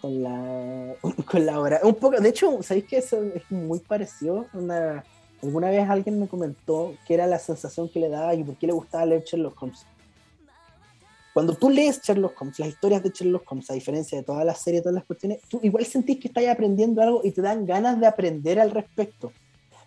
con 0.00 0.22
la 0.22 0.94
con 1.26 1.46
la 1.46 1.60
obra. 1.60 1.80
Un 1.82 1.94
poco, 1.94 2.20
de 2.20 2.28
hecho, 2.28 2.62
¿sabéis 2.62 2.86
que 2.86 2.98
eso 2.98 3.22
es 3.22 3.50
muy 3.50 3.78
parecido? 3.80 4.46
Una, 4.52 5.04
alguna 5.42 5.70
vez 5.70 5.88
alguien 5.88 6.18
me 6.20 6.28
comentó 6.28 6.94
que 7.06 7.14
era 7.14 7.26
la 7.26 7.38
sensación 7.38 7.88
que 7.88 8.00
le 8.00 8.08
daba 8.08 8.34
y 8.34 8.44
por 8.44 8.56
qué 8.56 8.66
le 8.66 8.72
gustaba 8.72 9.06
leer 9.06 9.24
Sherlock 9.24 9.62
Holmes. 9.62 9.86
cuando 11.32 11.54
tú 11.54 11.70
lees 11.70 12.02
Sherlock 12.02 12.40
Holmes, 12.40 12.58
las 12.58 12.68
historias 12.68 13.02
de 13.02 13.10
Sherlock 13.10 13.50
Holmes, 13.50 13.70
a 13.70 13.74
diferencia 13.74 14.18
de 14.18 14.24
todas 14.24 14.44
las 14.44 14.60
series, 14.60 14.82
todas 14.82 14.94
las 14.94 15.04
cuestiones, 15.04 15.40
tú 15.48 15.60
igual 15.62 15.84
sentís 15.84 16.18
que 16.18 16.28
estás 16.28 16.46
aprendiendo 16.46 17.02
algo 17.02 17.20
y 17.24 17.30
te 17.30 17.42
dan 17.42 17.66
ganas 17.66 18.00
de 18.00 18.06
aprender 18.06 18.58
al 18.60 18.70
respecto. 18.70 19.32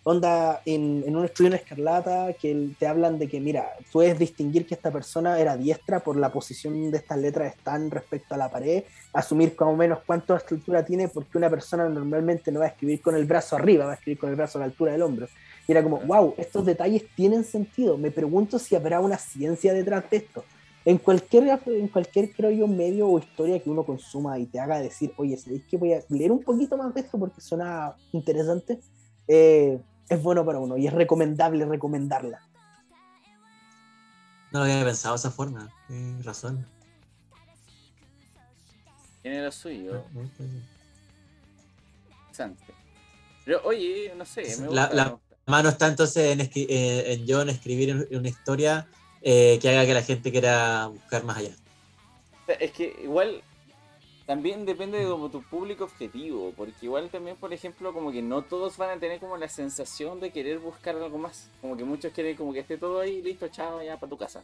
Onda, 0.05 0.61
en, 0.65 1.01
en 1.07 1.15
un 1.15 1.23
estudio 1.23 1.47
en 1.47 1.53
Escarlata, 1.53 2.33
que 2.33 2.71
te 2.77 2.87
hablan 2.87 3.17
de 3.17 3.29
que, 3.29 3.39
mira, 3.39 3.69
puedes 3.89 4.19
distinguir 4.19 4.65
que 4.67 4.73
esta 4.73 4.91
persona 4.91 5.39
era 5.39 5.55
diestra 5.55 6.01
por 6.01 6.17
la 6.17 6.29
posición 6.29 6.91
de 6.91 6.97
estas 6.97 7.17
letras 7.19 7.55
están 7.55 7.89
respecto 7.89 8.35
a 8.35 8.37
la 8.37 8.51
pared, 8.51 8.83
asumir 9.13 9.55
más 9.57 9.69
o 9.69 9.75
menos 9.77 9.99
cuánta 10.05 10.35
estructura 10.35 10.83
tiene, 10.83 11.07
porque 11.07 11.37
una 11.37 11.49
persona 11.49 11.87
normalmente 11.87 12.51
no 12.51 12.59
va 12.59 12.65
a 12.65 12.69
escribir 12.69 13.01
con 13.01 13.15
el 13.15 13.23
brazo 13.23 13.55
arriba, 13.55 13.85
va 13.85 13.91
a 13.91 13.95
escribir 13.95 14.19
con 14.19 14.29
el 14.29 14.35
brazo 14.35 14.57
a 14.57 14.59
la 14.59 14.65
altura 14.65 14.91
del 14.91 15.03
hombro. 15.03 15.29
Y 15.65 15.71
era 15.71 15.81
como, 15.81 16.01
wow, 16.01 16.33
estos 16.37 16.65
detalles 16.65 17.05
tienen 17.15 17.45
sentido. 17.45 17.97
Me 17.97 18.11
pregunto 18.11 18.59
si 18.59 18.75
habrá 18.75 18.99
una 18.99 19.17
ciencia 19.17 19.73
detrás 19.73 20.03
de 20.09 20.17
esto. 20.17 20.43
En 20.83 20.97
cualquier, 20.97 21.61
en 21.65 21.87
cualquier, 21.87 22.29
creo 22.33 22.51
yo, 22.51 22.67
medio 22.67 23.07
o 23.07 23.19
historia 23.19 23.57
que 23.57 23.69
uno 23.69 23.85
consuma 23.85 24.37
y 24.37 24.47
te 24.47 24.59
haga 24.59 24.79
decir, 24.79 25.13
oye, 25.15 25.37
¿sabéis 25.37 25.63
que 25.63 25.77
voy 25.77 25.93
a 25.93 26.01
leer 26.09 26.33
un 26.33 26.43
poquito 26.43 26.75
más 26.75 26.93
de 26.93 26.99
esto 26.99 27.17
porque 27.17 27.39
suena 27.39 27.95
interesante? 28.11 28.79
Eh, 29.25 29.79
es 30.09 30.21
bueno 30.21 30.45
para 30.45 30.59
uno 30.59 30.77
y 30.77 30.87
es 30.87 30.93
recomendable 30.93 31.65
recomendarla. 31.65 32.41
No 34.51 34.59
lo 34.59 34.65
había 34.65 34.83
pensado 34.83 35.15
de 35.15 35.19
esa 35.19 35.31
forma. 35.31 35.69
Tienes 35.87 36.23
razón. 36.25 36.65
Tiene 39.21 39.43
lo 39.43 39.51
suyo. 39.51 40.03
Gusta. 40.13 40.43
Interesante. 42.21 42.63
Pero 43.45 43.61
oye, 43.65 44.13
no 44.17 44.25
sé, 44.25 44.43
me 44.59 44.67
La- 44.73 44.87
gusta, 44.87 44.93
la- 44.93 45.19
mano 45.45 45.69
está 45.69 45.87
entonces 45.87 46.31
en, 46.31 46.41
eh, 46.41 47.13
en 47.13 47.25
yo 47.25 47.41
en 47.41 47.49
escribir 47.49 47.95
un- 47.95 48.17
una 48.17 48.29
historia 48.29 48.87
eh, 49.21 49.57
que 49.61 49.69
haga 49.69 49.85
que 49.85 49.93
la 49.93 50.01
gente 50.03 50.31
quiera 50.31 50.87
buscar 50.87 51.23
más 51.23 51.37
allá. 51.37 51.55
Es 52.59 52.71
que 52.73 52.93
igual 53.03 53.41
también 54.25 54.65
depende 54.65 54.99
de 54.99 55.05
como 55.05 55.29
tu 55.29 55.41
público 55.41 55.83
objetivo, 55.83 56.53
porque 56.55 56.85
igual 56.85 57.09
también, 57.09 57.35
por 57.35 57.51
ejemplo, 57.51 57.93
como 57.93 58.11
que 58.11 58.21
no 58.21 58.41
todos 58.43 58.77
van 58.77 58.91
a 58.91 58.99
tener 58.99 59.19
como 59.19 59.35
la 59.37 59.49
sensación 59.49 60.19
de 60.19 60.31
querer 60.31 60.59
buscar 60.59 60.95
algo 60.95 61.17
más. 61.17 61.49
Como 61.61 61.75
que 61.75 61.83
muchos 61.83 62.13
quieren 62.13 62.37
como 62.37 62.53
que 62.53 62.59
esté 62.59 62.77
todo 62.77 63.01
ahí, 63.01 63.21
listo, 63.21 63.47
chao, 63.49 63.81
ya 63.83 63.97
para 63.97 64.09
tu 64.09 64.17
casa. 64.17 64.43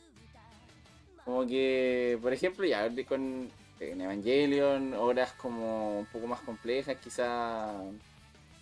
Como 1.24 1.48
que, 1.48 2.18
por 2.22 2.34
ejemplo, 2.34 2.66
ya 2.66 2.90
con 3.08 3.50
en 3.80 4.02
Evangelion, 4.02 4.94
horas 4.94 5.32
como 5.34 6.00
un 6.00 6.06
poco 6.08 6.28
más 6.28 6.42
complejas, 6.42 6.98
quizás 7.02 7.74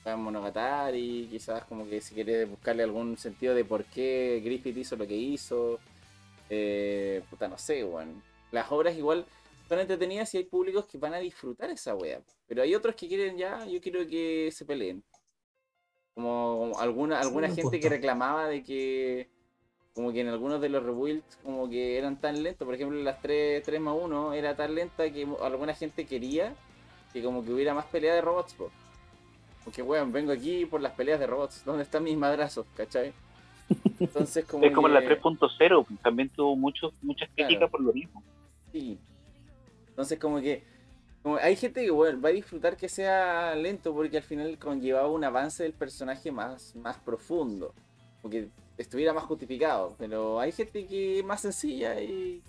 Monogatari, 0.05 1.27
quizás 1.29 1.63
como 1.65 1.89
que 1.89 1.99
si 1.99 2.13
quieres 2.15 2.49
buscarle 2.49 2.83
algún 2.83 3.17
sentido 3.17 3.53
de 3.53 3.65
por 3.65 3.83
qué 3.85 4.41
Griffith 4.43 4.77
hizo 4.77 4.95
lo 4.95 5.07
que 5.07 5.15
hizo. 5.15 5.79
Eh, 6.49 7.21
puta, 7.29 7.47
no 7.47 7.57
sé, 7.57 7.83
weón. 7.83 8.21
Las 8.51 8.71
obras 8.71 8.95
igual 8.95 9.25
son 9.67 9.79
entretenidas 9.79 10.33
y 10.33 10.37
hay 10.37 10.43
públicos 10.45 10.85
que 10.85 10.97
van 10.97 11.13
a 11.13 11.17
disfrutar 11.19 11.69
esa 11.69 11.95
wea. 11.95 12.21
Pero 12.47 12.61
hay 12.61 12.73
otros 12.75 12.95
que 12.95 13.07
quieren 13.07 13.37
ya, 13.37 13.65
yo 13.65 13.79
quiero 13.81 14.07
que 14.07 14.49
se 14.51 14.65
peleen. 14.65 15.03
Como 16.13 16.71
alguna, 16.79 17.19
alguna 17.19 17.49
gente 17.49 17.79
que 17.79 17.89
reclamaba 17.89 18.47
de 18.47 18.63
que 18.63 19.29
como 19.93 20.11
que 20.13 20.21
en 20.21 20.27
algunos 20.27 20.61
de 20.61 20.69
los 20.69 20.83
rebuilds 20.83 21.37
como 21.43 21.69
que 21.69 21.97
eran 21.97 22.19
tan 22.21 22.41
lentos, 22.43 22.65
por 22.65 22.75
ejemplo 22.75 22.99
las 23.01 23.19
3, 23.21 23.63
3 23.63 23.81
más 23.81 23.95
1 23.99 24.33
era 24.33 24.55
tan 24.55 24.73
lenta 24.75 25.11
que 25.11 25.27
alguna 25.41 25.73
gente 25.73 26.05
quería 26.05 26.55
que 27.13 27.23
como 27.23 27.43
que 27.43 27.51
hubiera 27.51 27.73
más 27.73 27.85
pelea 27.85 28.13
de 28.13 28.21
robots, 28.21 28.53
po. 28.53 28.69
Porque 29.63 29.81
weón, 29.81 30.11
vengo 30.11 30.31
aquí 30.31 30.65
por 30.65 30.81
las 30.81 30.93
peleas 30.93 31.19
de 31.19 31.27
robots, 31.27 31.63
¿dónde 31.65 31.83
están 31.83 32.03
mis 32.03 32.17
madrazos? 32.17 32.65
¿Cachai? 32.75 33.11
Entonces 33.99 34.45
como 34.45 34.63
Es 34.65 34.73
como 34.73 34.87
que- 34.87 34.93
la 34.93 35.01
3.0, 35.01 35.85
también 36.03 36.29
tuvo 36.29 36.55
muchos, 36.55 36.93
muchas 37.01 37.27
críticas 37.29 37.57
Claro. 37.57 37.71
por 37.71 37.81
lo 37.81 37.93
mismo. 37.93 38.23
Sí. 38.71 38.97
Entonces 39.97 40.19
como 40.19 40.39
que 40.39 40.63
hay 41.41 41.55
gente 41.55 41.83
que 41.83 41.91
va 41.91 42.29
a 42.29 42.31
disfrutar 42.31 42.77
que 42.77 42.87
sea 42.87 43.55
lento 43.55 43.93
porque 43.93 44.17
al 44.17 44.23
final 44.23 44.57
conllevaba 44.59 45.09
un 45.09 45.23
avance 45.23 45.63
del 45.63 45.73
personaje 45.73 46.31
más, 46.31 46.75
más 46.75 46.97
profundo. 46.97 47.73
Porque 48.21 48.47
estuviera 48.77 49.11
más 49.11 49.23
justificado. 49.23 49.95
Pero 49.97 50.39
hay 50.39 50.51
gente 50.51 50.85
que 50.85 51.19
es 51.19 51.25
más 51.25 51.41
sencilla 51.41 51.99
y, 51.99 52.43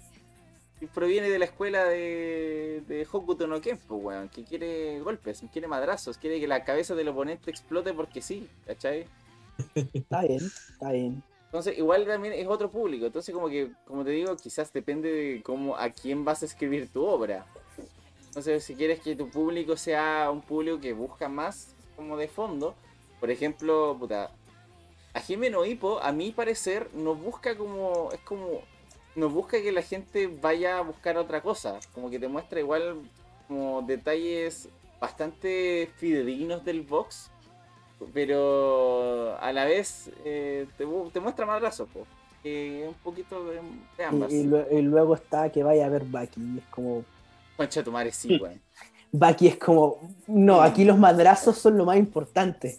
proviene 0.95 1.29
de 1.31 1.39
la 1.39 1.47
escuela 1.47 1.85
de, 1.87 2.85
de 2.87 3.07
Hokuto 3.11 3.47
no 3.47 3.61
Ken, 3.61 3.79
pues, 3.79 4.01
weón, 4.01 4.29
que 4.29 4.45
quiere 4.45 5.01
golpes, 5.01 5.43
quiere 5.51 5.67
madrazos, 5.67 6.19
quiere 6.19 6.39
que 6.39 6.47
la 6.47 6.65
cabeza 6.65 6.95
del 6.95 7.09
oponente 7.09 7.51
explote 7.51 7.93
porque 7.93 8.23
sí, 8.23 8.49
¿cachai? 8.67 9.07
Está 9.93 10.23
bien, 10.23 10.41
está 10.71 10.93
bien. 10.93 11.23
Entonces, 11.49 11.79
igual 11.79 12.05
también 12.05 12.35
es 12.35 12.47
otro 12.47 12.71
público. 12.71 13.07
Entonces, 13.07 13.35
como 13.35 13.49
que, 13.49 13.71
como 13.87 14.05
te 14.05 14.11
digo, 14.11 14.37
quizás 14.37 14.71
depende 14.71 15.11
de 15.11 15.43
cómo, 15.43 15.77
a 15.77 15.89
quién 15.89 16.23
vas 16.25 16.43
a 16.43 16.47
escribir 16.47 16.93
tu 16.93 17.07
obra. 17.07 17.47
Entonces, 18.27 18.65
si 18.65 18.75
quieres 18.75 19.01
que 19.01 19.17
tu 19.17 19.31
público 19.31 19.77
sea 19.77 20.31
un 20.31 20.43
público 20.43 20.79
que 20.79 20.93
busca 20.93 21.29
más 21.29 21.75
como 21.97 22.19
de 22.19 22.29
fondo, 22.29 22.75
por 23.19 23.31
ejemplo, 23.31 23.97
puta, 23.99 24.31
a 25.15 25.21
Jimeno 25.21 25.65
Hippo, 25.65 25.99
a 26.01 26.13
mi 26.13 26.33
parecer, 26.33 26.91
no 26.93 27.15
busca 27.15 27.57
como, 27.57 28.11
es 28.13 28.21
como, 28.21 28.61
no 29.17 29.31
busca 29.31 29.61
que 29.63 29.73
la 29.73 29.83
gente 29.83 30.27
vaya 30.27 30.79
a 30.79 30.83
buscar 30.83 31.17
otra 31.17 31.41
cosa. 31.41 31.81
Como 31.95 32.11
que 32.11 32.19
te 32.19 32.29
muestra 32.29 32.61
igual 32.61 33.01
como 33.49 33.81
detalles 33.83 34.69
bastante 35.01 35.91
fidedignos 35.97 36.65
del 36.65 36.83
box, 36.83 37.31
pero 38.15 39.37
a 39.41 39.53
la 39.53 39.65
vez 39.65 40.11
eh, 40.25 40.67
te, 40.77 40.87
muestra 40.87 41.47
madrazos, 41.47 41.89
po. 41.89 42.07
Que 42.43 42.85
un 42.87 42.95
poquito 42.95 43.45
de, 43.45 43.61
de 43.97 44.05
ambas. 44.05 44.33
Y, 44.33 44.37
y 44.41 44.45
lue- 44.45 44.67
y 44.71 44.83
luego 44.83 45.15
está 45.17 45.51
que 45.51 45.63
vaya 45.65 45.87
a 45.87 45.89
ver 45.89 46.05
Bucky. 46.05 46.41
y 46.41 46.59
Es 46.59 46.65
como. 46.67 47.05
Concha 47.57 47.83
tu 47.83 47.91
madre, 47.91 48.13
sí, 48.13 48.37
weón. 48.41 48.61
Bucky 49.11 49.49
es 49.49 49.57
como. 49.59 49.99
No, 50.27 50.61
aquí 50.61 50.85
los 50.85 50.99
madrazos 50.99 51.59
son 51.59 51.77
lo 51.77 51.85
más 51.85 51.97
importante. 51.97 52.79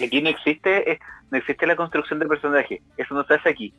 Y 0.00 0.04
aquí 0.04 0.20
no 0.20 0.28
existe, 0.28 0.92
eh, 0.92 0.98
no 1.30 1.38
existe 1.38 1.66
la 1.66 1.76
construcción 1.76 2.18
del 2.18 2.28
personaje. 2.28 2.82
Eso 2.96 3.14
no 3.14 3.24
se 3.24 3.34
hace 3.34 3.48
aquí. 3.48 3.72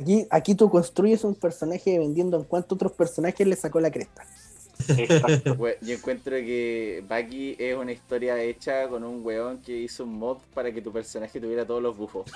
Aquí, 0.00 0.26
aquí 0.30 0.54
tú 0.54 0.68
construyes 0.70 1.22
un 1.22 1.34
personaje 1.36 1.98
vendiendo 1.98 2.36
en 2.38 2.44
cuanto 2.44 2.74
otros 2.74 2.92
personajes 2.92 3.46
le 3.46 3.54
sacó 3.54 3.78
la 3.80 3.90
cresta. 3.90 4.24
Exacto. 4.88 5.56
Yo 5.82 5.94
encuentro 5.94 6.36
que 6.36 7.04
Bucky 7.08 7.56
es 7.58 7.76
una 7.76 7.92
historia 7.92 8.40
hecha 8.42 8.88
con 8.88 9.04
un 9.04 9.24
weón 9.24 9.58
que 9.58 9.72
hizo 9.76 10.04
un 10.04 10.18
mod 10.18 10.38
para 10.54 10.72
que 10.72 10.80
tu 10.82 10.92
personaje 10.92 11.40
tuviera 11.40 11.66
todos 11.66 11.82
los 11.82 11.96
bufos. 11.96 12.30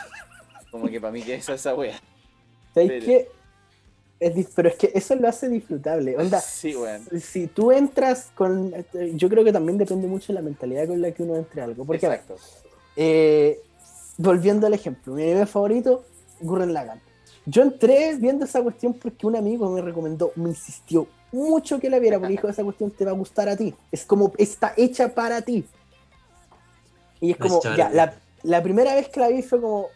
Como 0.70 0.88
que 0.88 1.00
para 1.00 1.12
mí 1.12 1.22
que 1.22 1.34
es 1.36 1.48
esa 1.48 1.74
wea. 1.74 1.98
¿Sabes 2.74 2.90
Pero- 2.90 3.06
qué? 3.06 3.28
Es 4.20 4.48
pero 4.52 4.68
es 4.68 4.74
que 4.74 4.90
eso 4.94 5.14
lo 5.14 5.28
hace 5.28 5.48
disfrutable. 5.48 6.16
Onda, 6.16 6.40
Sí, 6.40 6.74
weón. 6.74 7.06
si 7.20 7.46
tú 7.46 7.70
entras 7.70 8.32
con. 8.34 8.74
Yo 9.14 9.28
creo 9.28 9.44
que 9.44 9.52
también 9.52 9.78
depende 9.78 10.08
mucho 10.08 10.28
de 10.32 10.34
la 10.34 10.42
mentalidad 10.42 10.88
con 10.88 11.00
la 11.00 11.12
que 11.12 11.22
uno 11.22 11.36
entre 11.36 11.60
a 11.60 11.64
algo. 11.66 11.84
Porque, 11.84 12.04
Exacto. 12.06 12.34
eh, 12.96 13.60
volviendo 14.16 14.66
al 14.66 14.74
ejemplo, 14.74 15.14
mi 15.14 15.22
anime 15.22 15.46
favorito, 15.46 16.04
Gurren 16.40 16.72
Lagann. 16.74 17.00
Yo 17.46 17.62
entré 17.62 18.16
viendo 18.16 18.44
esa 18.44 18.60
cuestión 18.60 18.92
porque 18.94 19.24
un 19.24 19.36
amigo 19.36 19.70
me 19.70 19.80
recomendó, 19.82 20.32
me 20.34 20.48
insistió 20.48 21.06
mucho 21.32 21.78
que 21.78 21.90
la 21.90 21.98
viera, 21.98 22.18
porque 22.18 22.32
dijo, 22.32 22.48
esa 22.48 22.64
cuestión 22.64 22.90
te 22.90 23.04
va 23.04 23.10
a 23.10 23.14
gustar 23.14 23.48
a 23.48 23.56
ti. 23.56 23.74
Es 23.92 24.04
como, 24.04 24.32
está 24.38 24.72
hecha 24.76 25.14
para 25.14 25.42
ti. 25.42 25.64
Y 27.20 27.32
es 27.32 27.36
como, 27.36 27.60
ya, 27.62 27.90
la, 27.90 28.14
la 28.42 28.62
primera 28.62 28.94
vez 28.94 29.08
que 29.08 29.20
la 29.20 29.28
vi 29.28 29.42
fue 29.42 29.60
como 29.60 29.88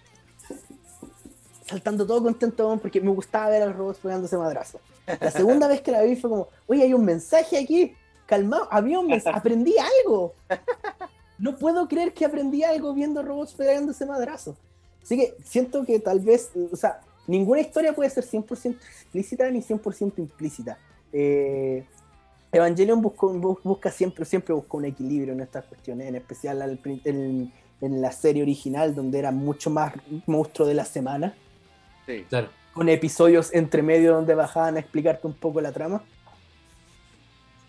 saltando 1.73 2.07
todo 2.07 2.23
contento 2.23 2.79
porque 2.83 3.01
me 3.01 3.11
gustaba 3.11 3.49
ver 3.49 3.63
al 3.63 3.75
robot 3.75 3.97
pegándose 3.99 4.37
madrazo. 4.37 4.79
La 5.21 5.31
segunda 5.31 5.67
vez 5.69 5.81
que 5.81 5.91
la 5.91 6.03
vi 6.03 6.17
fue 6.17 6.31
como, 6.31 6.49
oye, 6.67 6.83
hay 6.83 6.93
un 6.93 7.05
mensaje 7.05 7.59
aquí, 7.59 7.95
calmado, 8.27 8.69
había 8.71 8.99
un 8.99 9.07
mensaje, 9.07 9.39
aprendí 9.39 9.75
algo. 9.79 10.35
No 11.39 11.57
puedo 11.57 11.89
creer 11.89 12.13
que 12.13 12.25
aprendí 12.25 12.63
algo 12.63 12.95
viendo 12.95 13.23
robots 13.23 13.55
pegándose 13.55 14.07
madrazo. 14.07 14.57
Así 15.03 15.17
que 15.17 15.35
siento 15.45 15.85
que 15.85 15.99
tal 15.99 16.21
vez, 16.21 16.51
o 16.71 16.77
sea, 16.77 17.01
ninguna 17.27 17.61
historia 17.61 17.93
puede 17.93 18.11
ser 18.11 18.25
100% 18.25 18.77
explícita 18.77 19.51
ni 19.51 19.61
100% 19.61 20.19
implícita. 20.19 20.79
Eh, 21.13 21.85
Evangelion 22.51 23.01
buscó- 23.03 23.33
bu- 23.35 23.59
busca 23.65 23.91
siempre, 23.91 24.25
siempre 24.25 24.55
busca 24.55 24.77
un 24.77 24.85
equilibrio 24.85 25.33
en 25.33 25.41
estas 25.41 25.65
cuestiones, 25.65 26.09
en 26.09 26.17
especial 26.17 26.61
al 26.63 26.79
en, 27.05 27.53
en 27.81 28.01
la 28.03 28.13
serie 28.13 28.43
original, 28.43 28.95
donde 28.95 29.19
era 29.19 29.31
mucho 29.31 29.71
más 29.71 29.93
monstruo 30.27 30.67
de 30.69 30.75
la 30.75 30.85
semana, 30.85 31.35
Sí. 32.07 32.25
Claro. 32.29 32.49
con 32.75 32.89
episodios 32.89 33.53
entre 33.55 33.83
medio 33.83 34.13
donde 34.15 34.35
bajaban 34.35 34.77
a 34.77 34.81
explicarte 34.81 35.27
un 35.27 35.35
poco 35.35 35.61
la 35.61 35.73
trama. 35.73 36.03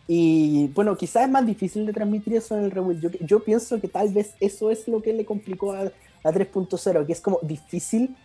Y 0.08 0.68
bueno, 0.76 0.98
quizás 0.98 1.24
es 1.24 1.30
más 1.30 1.46
difícil 1.46 1.86
de 1.86 1.94
transmitir 1.94 2.36
eso 2.36 2.58
en 2.58 2.66
el 2.66 2.72
Rebuild. 2.72 3.02
Yo, 3.02 3.10
yo 3.26 3.40
pienso 3.44 3.80
que 3.80 3.88
tal 3.88 4.10
vez 4.12 4.34
eso 4.40 4.70
es 4.70 4.88
lo 4.88 5.02
que 5.02 5.14
le 5.14 5.24
complicó 5.24 5.72
a, 5.72 5.82
a 5.82 6.32
3.0, 6.32 7.06
que 7.06 7.14
es 7.14 7.22
como 7.22 7.40
difícil 7.42 8.16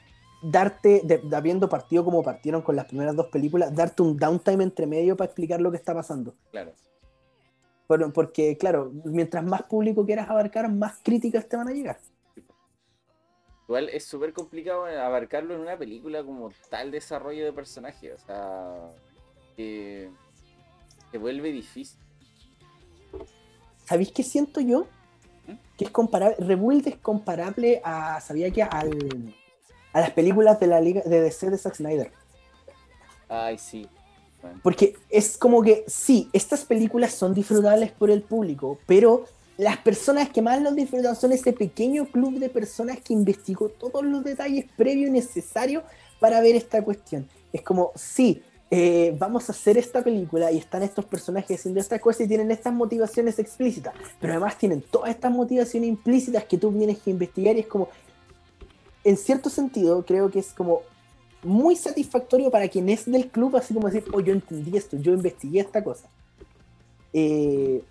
darte, 0.43 1.03
de, 1.05 1.19
de 1.19 1.37
habiendo 1.37 1.69
partido 1.69 2.05
como 2.05 2.23
partieron 2.23 2.63
con 2.63 2.77
las 2.77 2.87
primeras 2.87 3.17
dos 3.17 3.27
películas, 3.27 3.75
darte 3.75 4.03
un 4.03 4.17
downtime 4.17 4.65
entre 4.65 4.87
medio 4.87 5.17
para 5.17 5.27
explicar 5.27 5.61
lo 5.61 5.71
que 5.71 5.77
está 5.77 5.95
pasando. 5.95 6.35
Claro. 6.51 6.73
Bueno, 7.89 8.13
porque, 8.13 8.59
claro, 8.59 8.93
mientras 9.05 9.43
más 9.45 9.63
público 9.63 10.05
quieras 10.05 10.29
abarcar, 10.29 10.71
más 10.71 11.01
críticas 11.03 11.49
te 11.49 11.57
van 11.57 11.69
a 11.69 11.73
llegar. 11.73 11.99
Igual 13.67 13.89
es 13.91 14.05
súper 14.05 14.33
complicado 14.33 14.85
abarcarlo 14.85 15.55
en 15.55 15.61
una 15.61 15.77
película 15.77 16.23
como 16.23 16.51
tal 16.71 16.91
desarrollo 16.91 17.45
de 17.45 17.53
personaje. 17.53 18.13
O 18.13 18.19
sea, 18.19 18.91
que 19.57 20.11
se 21.11 21.19
vuelve 21.19 21.51
difícil. 21.51 21.99
¿Sabéis 23.85 24.13
qué 24.13 24.23
siento 24.23 24.61
yo? 24.61 24.87
¿Mm? 25.47 25.55
Que 25.77 25.85
es 25.87 25.91
comparable, 25.91 26.37
Rebuild 26.39 26.89
es 26.89 26.97
comparable 26.97 27.81
a, 27.85 28.21
¿sabía 28.21 28.51
que 28.51 28.63
al, 28.63 29.35
a 29.93 30.01
las 30.01 30.11
películas 30.11 30.61
de 30.61 30.67
la 30.67 30.81
liga 30.81 31.03
de 31.05 31.21
DC 31.21 31.51
de 31.51 31.59
Zack 31.59 31.77
Snyder? 31.77 32.11
Ay, 33.29 33.59
sí. 33.59 33.89
Bueno, 34.41 34.61
Porque 34.63 34.95
es 35.11 35.37
como 35.37 35.63
que 35.63 35.85
sí, 35.87 36.29
estas 36.33 36.65
películas 36.65 37.13
son 37.13 37.35
disfrutables 37.35 37.91
por 37.91 38.11
el 38.11 38.23
público, 38.23 38.79
pero 38.87 39.25
las 39.57 39.77
personas 39.79 40.31
que 40.31 40.41
más 40.41 40.63
los 40.63 40.77
disfrutan 40.77 41.17
son 41.17 41.33
ese 41.33 41.53
pequeño 41.53 42.07
club 42.07 42.39
de 42.39 42.49
personas 42.49 43.01
que 43.01 43.13
investigó 43.13 43.69
todos 43.69 44.05
los 44.05 44.23
detalles 44.23 44.67
previos 44.77 45.11
necesarios 45.11 45.83
para 46.21 46.41
ver 46.41 46.55
esta 46.55 46.83
cuestión. 46.85 47.29
Es 47.53 47.63
como, 47.63 47.91
sí, 47.97 48.43
eh, 48.71 49.17
vamos 49.19 49.49
a 49.49 49.53
hacer 49.53 49.79
esta 49.79 50.05
película 50.05 50.53
y 50.53 50.59
están 50.59 50.83
estos 50.83 51.05
personajes 51.07 51.59
haciendo 51.59 51.81
estas 51.81 52.01
cosas 52.01 52.23
y 52.23 52.29
tienen 52.29 52.51
estas 52.51 52.73
motivaciones 52.73 53.39
explícitas, 53.39 53.95
pero 54.21 54.35
además 54.35 54.59
tienen 54.59 54.83
todas 54.83 55.11
estas 55.11 55.33
motivaciones 55.33 55.89
implícitas 55.89 56.45
que 56.45 56.59
tú 56.59 56.71
tienes 56.73 56.99
que 56.99 57.11
investigar 57.11 57.57
y 57.57 57.61
es 57.61 57.67
como, 57.67 57.89
en 59.09 59.17
cierto 59.17 59.49
sentido, 59.51 60.05
creo 60.05 60.31
que 60.31 60.39
es 60.41 60.53
como 60.53 60.83
muy 61.43 61.77
satisfactorio 61.77 62.51
para 62.51 62.69
quien 62.69 62.89
es 62.89 63.11
del 63.11 63.29
club, 63.29 63.57
así 63.57 63.73
como 63.73 63.89
decir, 63.89 64.05
oh, 64.13 64.21
yo 64.21 64.33
entendí 64.33 64.77
esto, 64.77 64.97
yo 64.97 65.13
investigué 65.13 65.61
esta 65.61 65.83
cosa. 65.83 66.09
Eh, 67.13 67.83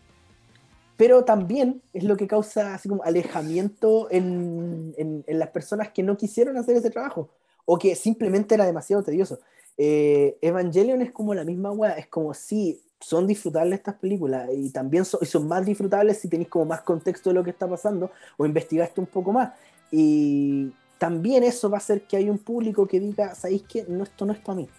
pero 0.97 1.23
también 1.23 1.81
es 1.93 2.03
lo 2.03 2.17
que 2.17 2.27
causa 2.27 2.73
así 2.73 2.89
como 2.89 3.03
alejamiento 3.03 4.07
en, 4.11 4.93
en- 4.97 5.23
las 5.39 5.49
personas 5.49 5.89
que 5.89 6.03
no 6.03 6.17
quisieron 6.17 6.57
hacer 6.57 6.75
ese 6.75 6.89
trabajo 6.89 7.29
o 7.65 7.77
que 7.77 7.95
simplemente 7.95 8.55
era 8.55 8.65
demasiado 8.65 9.03
tedioso. 9.03 9.39
Eh, 9.77 10.37
Evangelion 10.41 11.01
es 11.01 11.11
como 11.11 11.33
la 11.33 11.43
misma 11.43 11.71
weá, 11.71 11.91
es 11.93 12.07
como 12.07 12.33
sí, 12.33 12.81
son 12.99 13.27
disfrutables 13.27 13.79
estas 13.79 13.95
películas 13.95 14.49
y 14.53 14.71
también 14.71 15.05
son, 15.05 15.19
y 15.21 15.25
son 15.27 15.47
más 15.47 15.65
disfrutables 15.65 16.17
si 16.17 16.27
tenéis 16.27 16.49
como 16.49 16.65
más 16.65 16.81
contexto 16.81 17.29
de 17.29 17.35
lo 17.35 17.43
que 17.43 17.51
está 17.51 17.67
pasando 17.67 18.09
o 18.37 18.45
investigaste 18.45 18.99
un 18.99 19.07
poco 19.07 19.31
más. 19.31 19.53
Y 19.91 20.71
también 20.97 21.43
eso 21.43 21.69
va 21.69 21.77
a 21.77 21.79
hacer 21.79 22.03
que 22.07 22.17
haya 22.17 22.31
un 22.31 22.39
público 22.39 22.87
que 22.87 22.99
diga, 22.99 23.35
¿sabéis 23.35 23.63
qué? 23.67 23.85
No, 23.87 24.03
esto 24.03 24.25
no 24.25 24.33
es 24.33 24.39
para 24.39 24.55
mí. 24.57 24.69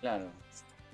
claro. 0.00 0.26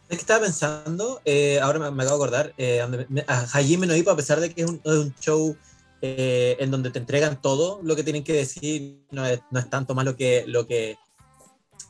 Es 0.06 0.18
que 0.18 0.20
estaba 0.20 0.40
pensando, 0.44 1.22
eh, 1.24 1.58
ahora 1.60 1.78
me, 1.78 1.90
me 1.90 2.02
acabo 2.02 2.18
de 2.18 2.24
acordar, 2.24 2.54
eh, 2.58 2.82
a 3.26 3.40
Hajime 3.40 3.86
no 3.86 3.96
Ippo, 3.96 4.10
a 4.10 4.16
pesar 4.16 4.38
de 4.38 4.52
que 4.52 4.60
es 4.62 4.68
un, 4.68 4.78
es 4.84 4.92
un 4.92 5.14
show 5.18 5.56
eh, 6.02 6.56
en 6.60 6.70
donde 6.70 6.90
te 6.90 6.98
entregan 6.98 7.40
todo 7.40 7.80
lo 7.82 7.96
que 7.96 8.04
tienen 8.04 8.22
que 8.22 8.34
decir, 8.34 8.98
no 9.10 9.24
es, 9.24 9.40
no 9.50 9.58
es 9.58 9.70
tanto 9.70 9.94
más 9.94 10.04
lo 10.04 10.14
que, 10.14 10.44
lo 10.46 10.66
que 10.66 10.98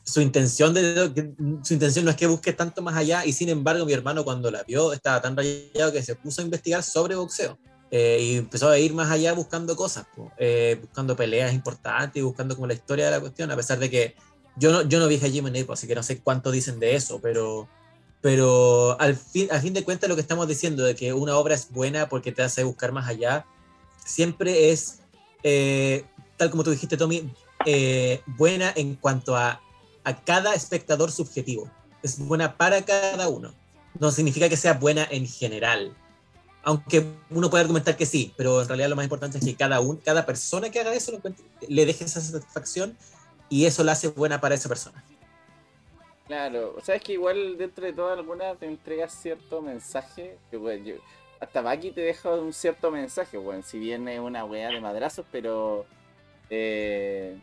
su 0.05 0.21
intención 0.21 0.73
de 0.73 1.11
que- 1.13 1.33
su 1.63 1.73
intención 1.73 2.05
no 2.05 2.11
es 2.11 2.17
que 2.17 2.27
busque 2.27 2.53
tanto 2.53 2.81
más 2.81 2.95
allá 2.95 3.25
y 3.25 3.33
sin 3.33 3.49
embargo 3.49 3.85
mi 3.85 3.91
hermano 3.91 4.23
cuando 4.23 4.49
la 4.49 4.63
vio 4.63 4.93
estaba 4.93 5.21
tan 5.21 5.35
rayado 5.35 5.91
que 5.91 6.01
se 6.01 6.15
puso 6.15 6.41
a 6.41 6.45
investigar 6.45 6.83
sobre 6.83 7.15
boxeo 7.15 7.57
eh, 7.97 8.19
y 8.21 8.35
empezó 8.37 8.69
a 8.69 8.77
ir 8.77 8.93
más 8.93 9.09
allá 9.09 9.31
buscando 9.31 9.75
cosas 9.75 10.05
po, 10.13 10.31
eh, 10.37 10.77
buscando 10.81 11.15
peleas 11.15 11.53
importantes 11.53 12.19
y 12.19 12.23
buscando 12.23 12.55
como 12.55 12.67
la 12.67 12.73
historia 12.73 13.05
de 13.05 13.11
la 13.11 13.19
cuestión 13.21 13.51
a 13.51 13.55
pesar 13.55 13.79
de 13.79 13.89
que 13.89 14.15
yo 14.57 14.71
no, 14.71 14.81
yo 14.81 14.99
no 14.99 15.07
vi 15.07 15.15
Hajime 15.15 15.49
no 15.49 15.57
Ippo, 15.57 15.73
así 15.73 15.87
que 15.87 15.95
no 15.95 16.03
sé 16.03 16.19
cuánto 16.19 16.51
dicen 16.51 16.79
de 16.79 16.95
eso 16.95 17.21
pero 17.21 17.69
pero 18.25 18.99
al 18.99 19.15
fin, 19.15 19.47
a 19.51 19.59
fin 19.59 19.71
de 19.73 19.83
cuentas 19.83 20.09
lo 20.09 20.15
que 20.15 20.21
estamos 20.21 20.47
diciendo 20.47 20.83
de 20.83 20.95
que 20.95 21.13
una 21.13 21.37
obra 21.37 21.53
es 21.53 21.71
buena 21.71 22.09
porque 22.09 22.31
te 22.31 22.41
hace 22.41 22.63
buscar 22.63 22.91
más 22.91 23.07
allá, 23.07 23.45
siempre 24.03 24.71
es, 24.71 25.01
eh, 25.43 26.05
tal 26.35 26.49
como 26.49 26.63
tú 26.63 26.71
dijiste, 26.71 26.97
Tommy, 26.97 27.31
eh, 27.67 28.21
buena 28.25 28.73
en 28.75 28.95
cuanto 28.95 29.35
a, 29.37 29.61
a 30.03 30.23
cada 30.23 30.55
espectador 30.55 31.11
subjetivo. 31.11 31.69
Es 32.01 32.17
buena 32.17 32.57
para 32.57 32.81
cada 32.83 33.29
uno. 33.29 33.53
No 33.99 34.09
significa 34.09 34.49
que 34.49 34.57
sea 34.57 34.73
buena 34.73 35.07
en 35.11 35.27
general. 35.27 35.95
Aunque 36.65 37.05
uno 37.29 37.49
puede 37.49 37.61
argumentar 37.61 37.95
que 37.95 38.05
sí, 38.07 38.33
pero 38.35 38.61
en 38.61 38.67
realidad 38.67 38.89
lo 38.89 38.95
más 38.95 39.05
importante 39.05 39.37
es 39.37 39.45
que 39.45 39.55
cada, 39.55 39.79
un, 39.79 39.97
cada 39.97 40.25
persona 40.25 40.69
que 40.71 40.79
haga 40.79 40.93
eso 40.93 41.11
lo 41.11 41.19
le 41.69 41.85
deje 41.85 42.03
esa 42.05 42.19
satisfacción 42.19 42.97
y 43.49 43.65
eso 43.65 43.83
la 43.83 43.91
hace 43.91 44.07
buena 44.09 44.41
para 44.41 44.55
esa 44.55 44.67
persona. 44.67 45.03
Claro, 46.27 46.73
o 46.75 46.81
sea, 46.81 46.95
es 46.95 47.03
que 47.03 47.13
igual 47.13 47.55
dentro 47.57 47.85
de 47.85 47.93
todo 47.93 48.11
alguna 48.11 48.55
te 48.55 48.65
entrega 48.65 49.07
cierto 49.07 49.61
mensaje, 49.61 50.39
que 50.49 50.57
bueno, 50.57 50.83
yo, 50.83 50.95
hasta 51.39 51.61
Baki 51.61 51.91
te 51.91 52.01
deja 52.01 52.31
un 52.31 52.51
cierto 52.51 52.89
mensaje, 52.89 53.37
bueno, 53.37 53.61
si 53.61 53.77
bien 53.77 54.07
es 54.07 54.19
una 54.19 54.43
weá 54.43 54.69
de 54.69 54.81
madrazos, 54.81 55.23
pero 55.31 55.85
eh, 56.49 57.37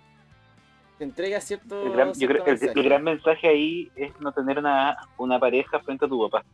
te 0.98 1.04
entrega 1.04 1.40
cierto, 1.40 1.80
El 1.86 1.92
gran- 1.92 2.12
yo 2.14 2.26
creo 2.26 2.42
que 2.44 2.50
el, 2.50 2.58
mensaje. 2.58 2.80
el 2.80 2.84
gran 2.88 3.04
mensaje 3.04 3.48
ahí 3.48 3.90
es 3.94 4.10
no 4.20 4.32
tener 4.32 4.58
una, 4.58 4.96
una 5.16 5.38
pareja 5.38 5.78
frente 5.78 6.06
a 6.06 6.08
tu 6.08 6.28
papá. 6.28 6.44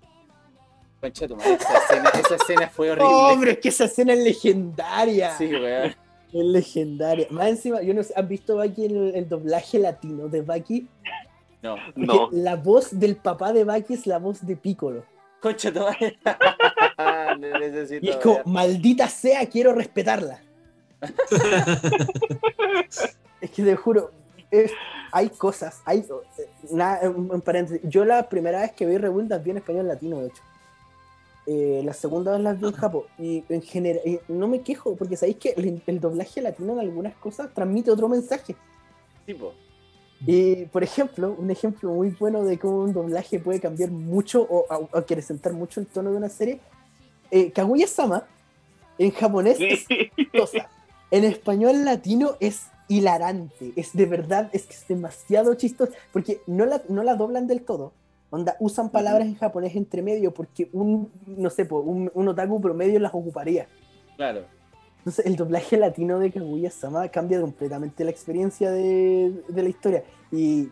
Concha 1.01 1.23
de 1.27 1.29
tu 1.29 1.37
madre, 1.37 1.55
esa 1.55 1.79
escena, 1.79 2.11
esa 2.11 2.35
escena 2.35 2.69
fue 2.69 2.91
horrible. 2.91 3.09
¡Oh, 3.12 3.37
pero 3.39 3.51
es 3.53 3.59
que 3.59 3.69
esa 3.69 3.85
escena 3.85 4.12
es 4.15 4.19
legendaria! 4.25 5.37
Sí, 5.37 5.47
weón. 5.47 5.95
Es 6.33 6.45
legendaria. 6.45 7.27
Más 7.31 7.49
encima, 7.49 7.81
yo 7.83 7.95
no 7.95 8.03
sé, 8.03 8.12
¿han 8.16 8.27
visto 8.29 8.57
Baki 8.57 8.85
el, 8.87 9.15
el 9.15 9.29
doblaje 9.29 9.79
latino 9.79 10.29
de 10.29 10.43
Baki? 10.43 10.89
No, 11.62 11.77
Porque 11.77 12.01
No, 12.01 12.29
la 12.33 12.57
voz 12.57 12.99
del 12.99 13.16
papá 13.16 13.53
de 13.53 13.65
Baki 13.65 13.95
es 13.95 14.07
la 14.07 14.19
voz 14.19 14.45
de 14.47 14.57
Piccolo. 14.57 15.05
concha 15.41 15.73
tu 15.73 15.81
madre. 15.81 16.19
Necesito 17.61 18.05
Y 18.05 18.11
es 18.11 18.16
como, 18.16 18.35
ver. 18.37 18.47
maldita 18.47 19.09
sea, 19.09 19.47
quiero 19.47 19.73
respetarla. 19.73 20.41
es 23.41 23.51
que 23.51 23.62
te 23.62 23.77
juro, 23.77 24.11
es- 24.51 24.73
hay 25.12 25.29
cosas, 25.31 25.81
hay. 25.87 26.01
eh, 26.39 26.49
Nada, 26.70 27.01
paréntesis. 27.45 27.81
Yo 27.89 28.05
la 28.05 28.29
primera 28.29 28.61
vez 28.61 28.73
que 28.73 28.85
vi 28.85 28.99
Rebuild 28.99 29.33
vi 29.43 29.53
en 29.53 29.57
español 29.59 29.89
latino, 29.89 30.19
de 30.20 30.27
hecho. 30.27 30.43
Eh, 31.51 31.81
la 31.83 31.95
segunda 31.95 32.33
vez 32.33 32.43
las 32.43 32.61
vi 32.61 32.66
en 32.66 32.73
Japón. 32.73 33.05
Y 33.19 33.43
en 33.49 33.62
general, 33.62 34.03
y 34.05 34.20
no 34.29 34.49
me 34.49 34.61
quejo, 34.61 34.95
porque 34.97 35.16
sabéis 35.16 35.39
que 35.39 35.51
el, 35.57 35.83
el 35.87 35.99
doblaje 35.99 36.43
latino 36.43 36.75
en 36.75 36.81
algunas 36.81 37.15
cosas 37.16 37.53
transmite 37.55 37.91
otro 37.91 38.07
mensaje. 38.09 38.55
tipo. 39.25 39.55
Y, 40.27 40.65
por 40.66 40.83
ejemplo, 40.83 41.35
un 41.39 41.51
ejemplo 41.51 41.91
muy 41.93 42.11
bueno 42.11 42.45
de 42.45 42.59
cómo 42.59 42.79
un 42.81 42.93
doblaje 42.93 43.39
puede 43.39 43.61
cambiar 43.61 43.91
mucho 43.93 44.43
o, 44.43 44.66
o- 44.69 44.89
o 44.93 44.99
acrecentar 44.99 45.53
mucho 45.53 45.81
el 45.81 45.87
tono 45.87 46.11
de 46.11 46.16
una 46.16 46.29
serie. 46.29 46.61
Eh, 47.31 47.51
Kaguya-sama, 47.53 48.27
en 48.99 49.11
japonés 49.12 49.59
es 49.61 49.87
chistosa. 50.16 50.69
En 51.11 51.25
español 51.25 51.85
latino 51.85 52.33
es 52.41 52.62
hilarante. 52.89 53.73
Es 53.77 53.93
de 53.95 54.07
verdad, 54.07 54.51
es 54.53 54.66
que 54.66 54.75
es 54.75 54.87
demasiado 54.89 55.55
chistoso. 55.55 55.93
Porque 56.12 56.41
no 56.47 56.66
la, 56.66 56.83
no 56.89 57.03
la 57.05 57.15
doblan 57.15 57.47
del 57.47 57.62
todo. 57.62 57.93
Onda, 58.31 58.57
usan 58.61 58.91
palabras 58.91 59.27
en 59.27 59.37
japonés 59.37 59.75
entre 59.75 60.03
medio 60.03 60.35
porque 60.35 60.69
un, 60.73 61.11
no 61.27 61.49
sé, 61.49 61.67
un, 61.71 62.11
un 62.13 62.29
otaku 62.29 62.61
promedio 62.61 62.99
las 63.01 63.15
ocuparía. 63.15 63.67
Claro. 64.17 64.45
Entonces, 64.99 65.25
el 65.25 65.37
doblaje 65.37 65.79
latino 65.79 66.19
de 66.19 66.31
Kaguya-sama 66.31 67.09
cambia 67.09 67.41
completamente 67.41 68.05
la 68.05 68.11
experiencia 68.11 68.71
de, 68.71 69.43
de 69.49 69.63
la 69.63 69.69
historia. 69.69 70.05
Y 70.31 70.69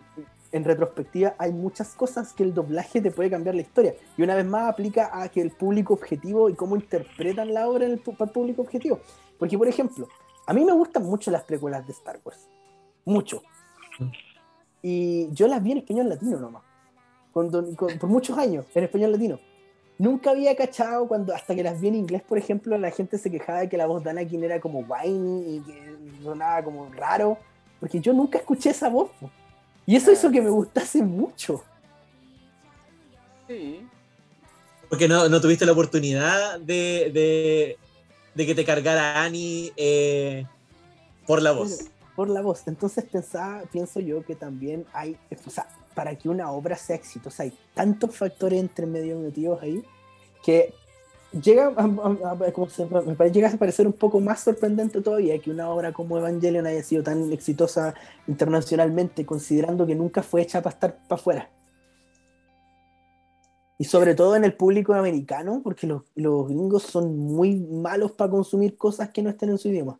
en 0.52 0.64
retrospectiva, 0.64 1.34
hay 1.38 1.52
muchas 1.52 1.94
cosas 1.94 2.34
que 2.34 2.42
el 2.42 2.52
doblaje 2.52 3.00
te 3.00 3.10
puede 3.10 3.30
cambiar 3.30 3.54
la 3.54 3.62
historia. 3.62 3.94
Y 4.18 4.22
una 4.22 4.34
vez 4.34 4.44
más, 4.44 4.68
aplica 4.68 5.10
a 5.12 5.28
que 5.30 5.40
el 5.40 5.52
público 5.52 5.94
objetivo 5.94 6.50
y 6.50 6.54
cómo 6.54 6.76
interpretan 6.76 7.54
la 7.54 7.68
obra 7.68 7.86
en 7.86 7.92
el, 7.92 7.98
para 8.00 8.24
el 8.24 8.30
público 8.30 8.62
objetivo. 8.62 9.00
Porque, 9.38 9.56
por 9.56 9.68
ejemplo, 9.68 10.08
a 10.46 10.52
mí 10.52 10.64
me 10.64 10.72
gustan 10.72 11.04
mucho 11.04 11.30
las 11.30 11.44
precuelas 11.44 11.86
de 11.86 11.92
Star 11.92 12.20
Wars. 12.22 12.48
Mucho. 13.04 13.42
Y 14.82 15.32
yo 15.32 15.48
las 15.48 15.62
vi 15.62 15.72
en 15.72 15.78
español 15.78 16.08
latino 16.08 16.38
nomás. 16.38 16.62
Con- 17.36 17.74
con- 17.74 17.98
por 17.98 18.08
muchos 18.08 18.38
años, 18.38 18.64
en 18.74 18.84
español 18.84 19.12
latino. 19.12 19.38
Nunca 19.98 20.30
había 20.30 20.56
cachado 20.56 21.06
cuando, 21.06 21.34
hasta 21.34 21.54
que 21.54 21.62
las 21.62 21.78
vi 21.78 21.88
en 21.88 21.96
inglés, 21.96 22.22
por 22.22 22.38
ejemplo, 22.38 22.78
la 22.78 22.90
gente 22.90 23.18
se 23.18 23.30
quejaba 23.30 23.60
de 23.60 23.68
que 23.68 23.76
la 23.76 23.84
voz 23.84 24.02
de 24.02 24.08
Anakin 24.08 24.42
era 24.42 24.58
como 24.58 24.78
whiny 24.80 25.56
y 25.56 25.60
que 25.60 25.98
sonaba 26.22 26.64
como 26.64 26.90
raro, 26.94 27.36
porque 27.78 28.00
yo 28.00 28.14
nunca 28.14 28.38
escuché 28.38 28.70
esa 28.70 28.88
voz. 28.88 29.10
po. 29.20 29.30
Y 29.84 29.96
eso 29.96 30.10
hizo 30.12 30.30
que 30.30 30.40
me 30.40 30.48
gustase 30.48 31.02
mucho. 31.02 31.62
Sí. 33.46 33.86
Porque 34.88 35.06
no, 35.06 35.28
no 35.28 35.38
tuviste 35.38 35.66
la 35.66 35.72
oportunidad 35.72 36.58
de, 36.60 37.10
de, 37.12 37.76
de 38.34 38.46
que 38.46 38.54
te 38.54 38.64
cargara 38.64 39.22
Annie 39.22 39.74
eh, 39.76 40.46
por 41.26 41.42
la 41.42 41.52
voz. 41.52 41.90
Por 42.14 42.30
la 42.30 42.40
voz. 42.40 42.66
Entonces 42.66 43.04
pensaba, 43.04 43.62
pienso 43.70 44.00
yo 44.00 44.24
que 44.24 44.34
también 44.34 44.86
hay, 44.94 45.18
o 45.46 45.50
sea, 45.50 45.68
para 45.96 46.14
que 46.14 46.28
una 46.28 46.52
obra 46.52 46.76
sea 46.76 46.94
exitosa 46.94 47.42
hay 47.44 47.52
tantos 47.74 48.14
factores 48.14 48.60
entre 48.60 48.86
medio 48.86 49.18
metidos 49.18 49.60
ahí 49.62 49.82
que 50.44 50.72
llega 51.42 51.72
a, 51.74 51.84
a- 51.84 52.46
a- 52.46 52.52
como 52.52 52.68
se- 52.68 52.84
me 52.86 53.14
parece, 53.14 53.34
llega 53.34 53.48
a 53.48 53.56
parecer 53.56 53.86
un 53.86 53.94
poco 53.94 54.20
más 54.20 54.40
sorprendente 54.40 55.00
todavía 55.00 55.38
que 55.40 55.50
una 55.50 55.70
obra 55.70 55.92
como 55.92 56.18
Evangelion 56.18 56.66
haya 56.66 56.82
sido 56.82 57.02
tan 57.02 57.32
exitosa 57.32 57.94
internacionalmente, 58.28 59.24
considerando 59.26 59.86
que 59.86 59.94
nunca 59.94 60.22
fue 60.22 60.42
hecha 60.42 60.62
para 60.62 60.74
estar 60.74 60.98
para 61.08 61.18
afuera. 61.20 61.50
Y 63.78 63.84
sobre 63.84 64.14
todo 64.14 64.36
en 64.36 64.44
el 64.44 64.54
público 64.54 64.94
americano, 64.94 65.60
porque 65.64 65.86
los, 65.86 66.02
los 66.14 66.46
gringos 66.46 66.82
son 66.82 67.16
muy 67.16 67.56
malos 67.56 68.12
para 68.12 68.30
consumir 68.30 68.76
cosas 68.76 69.10
que 69.10 69.22
no 69.22 69.30
estén 69.30 69.50
en 69.50 69.58
su 69.58 69.68
idioma. 69.68 69.98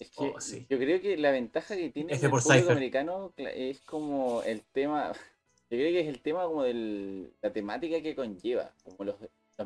Es 0.00 0.10
que 0.10 0.32
Oh, 0.34 0.40
sí. 0.40 0.66
yo 0.68 0.78
creo 0.78 1.00
que 1.00 1.16
la 1.18 1.30
ventaja 1.30 1.76
que 1.76 1.90
tiene 1.90 2.14
el 2.14 2.20
por 2.20 2.42
público 2.42 2.52
Cypher. 2.54 2.72
americano 2.72 3.32
es 3.36 3.80
como 3.82 4.42
el 4.42 4.62
tema, 4.72 5.12
yo 5.70 5.76
creo 5.78 5.92
que 5.92 6.00
es 6.00 6.08
el 6.08 6.20
tema 6.22 6.44
como 6.44 6.62
de 6.64 7.30
la 7.42 7.52
temática 7.52 8.00
que 8.02 8.14
conlleva, 8.16 8.72
como 8.82 9.04
los, 9.04 9.16
los 9.20 9.30
de 9.58 9.64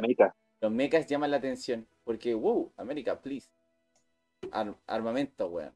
mechas. 0.00 0.32
Los 0.60 0.72
mechas 0.72 1.06
llaman 1.06 1.30
la 1.30 1.36
atención, 1.36 1.86
porque, 2.02 2.34
wow, 2.34 2.72
América, 2.76 3.20
please. 3.20 3.48
Ar- 4.50 4.76
armamento, 4.86 5.46
weón. 5.48 5.72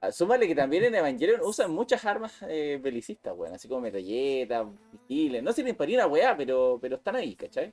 Ah, 0.00 0.12
Súmale 0.12 0.46
que 0.46 0.54
también 0.54 0.84
en 0.84 0.94
Evangelion 0.94 1.40
usan 1.42 1.70
muchas 1.72 2.04
armas 2.04 2.34
eh, 2.48 2.78
belicistas, 2.82 3.34
weón, 3.36 3.54
así 3.54 3.66
como 3.66 3.80
metralletas, 3.80 4.66
misiles, 4.92 5.42
no 5.42 5.52
sirven 5.52 5.74
para 5.74 5.90
ir 5.90 6.00
a 6.00 6.06
weá, 6.06 6.36
pero, 6.36 6.78
pero 6.82 6.96
están 6.96 7.16
ahí, 7.16 7.34
¿cachai? 7.34 7.72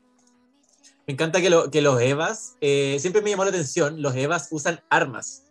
Me 1.06 1.14
encanta 1.14 1.42
que, 1.42 1.50
lo- 1.50 1.70
que 1.70 1.82
los 1.82 2.00
Evas, 2.02 2.56
eh, 2.62 2.98
siempre 3.00 3.22
me 3.22 3.32
llamó 3.32 3.44
la 3.44 3.50
atención, 3.50 4.02
los 4.02 4.16
Evas 4.16 4.48
usan 4.52 4.80
armas. 4.90 5.42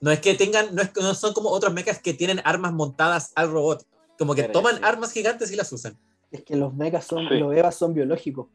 No 0.00 0.10
es 0.10 0.20
que 0.20 0.34
tengan, 0.34 0.74
no, 0.74 0.82
es, 0.82 0.90
no 0.96 1.14
son 1.14 1.34
como 1.34 1.50
otros 1.50 1.72
mechas 1.72 1.98
que 2.00 2.14
tienen 2.14 2.40
armas 2.44 2.72
montadas 2.72 3.32
al 3.34 3.50
robot. 3.50 3.84
Como 4.18 4.34
que 4.34 4.44
toman 4.44 4.76
sí. 4.76 4.80
armas 4.84 5.12
gigantes 5.12 5.50
y 5.52 5.56
las 5.56 5.72
usan. 5.72 5.96
Es 6.30 6.42
que 6.42 6.56
los 6.56 6.74
megas 6.74 7.06
son, 7.06 7.28
Sí. 7.28 7.34
los 7.36 7.54
Evas 7.56 7.74
son 7.74 7.94
biológicos. 7.94 8.46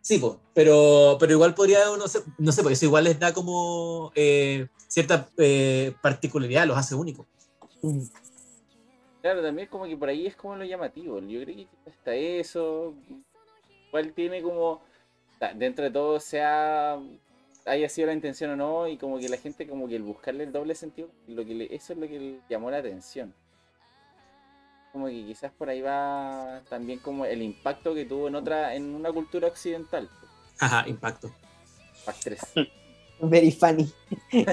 Sí, 0.00 0.22
pero, 0.54 1.16
pero 1.20 1.32
igual 1.32 1.54
podría, 1.54 1.84
no 1.98 2.08
sé, 2.08 2.20
no 2.38 2.52
sé, 2.52 2.62
porque 2.62 2.74
eso 2.74 2.86
igual 2.86 3.04
les 3.04 3.18
da 3.18 3.34
como 3.34 4.10
eh, 4.14 4.68
cierta 4.88 5.28
eh, 5.36 5.92
particularidad, 6.00 6.66
los 6.66 6.78
hace 6.78 6.94
únicos. 6.94 7.26
Claro, 9.20 9.42
también 9.42 9.68
como 9.68 9.84
que 9.84 9.96
por 9.96 10.08
ahí 10.08 10.26
es 10.26 10.36
como 10.36 10.56
lo 10.56 10.64
llamativo. 10.64 11.18
Yo 11.20 11.42
creo 11.42 11.56
que 11.56 11.68
hasta 11.86 12.14
eso. 12.14 12.94
Igual 13.88 14.12
tiene 14.14 14.42
como. 14.42 14.80
Dentro 15.56 15.84
de 15.84 15.90
todo 15.90 16.20
sea. 16.20 16.98
Haya 17.66 17.88
sido 17.88 18.06
la 18.08 18.12
intención 18.14 18.50
o 18.50 18.56
no. 18.56 18.88
Y 18.88 18.96
como 18.96 19.18
que 19.18 19.28
la 19.28 19.36
gente 19.36 19.66
como 19.66 19.88
que 19.88 19.96
el 19.96 20.02
buscarle 20.02 20.44
el 20.44 20.52
doble 20.52 20.74
sentido. 20.74 21.08
Lo 21.28 21.44
que 21.44 21.54
le- 21.54 21.74
eso 21.74 21.92
es 21.92 21.98
lo 21.98 22.06
que 22.08 22.18
le 22.18 22.40
llamó 22.48 22.70
la 22.70 22.78
atención. 22.78 23.34
Como 24.92 25.06
que 25.06 25.24
quizás 25.26 25.52
por 25.52 25.68
ahí 25.68 25.80
va 25.80 26.62
también 26.68 26.98
como 26.98 27.24
el 27.24 27.42
impacto 27.42 27.94
que 27.94 28.04
tuvo 28.04 28.26
en 28.28 28.34
otra, 28.34 28.74
en 28.74 28.94
una 28.94 29.12
cultura 29.12 29.46
occidental. 29.48 30.08
Ajá, 30.58 30.84
impacto. 30.88 31.30
Pac 32.04 32.16
3. 32.22 32.40
Very 33.22 33.52
funny. 33.52 33.92
dijo, 34.32 34.52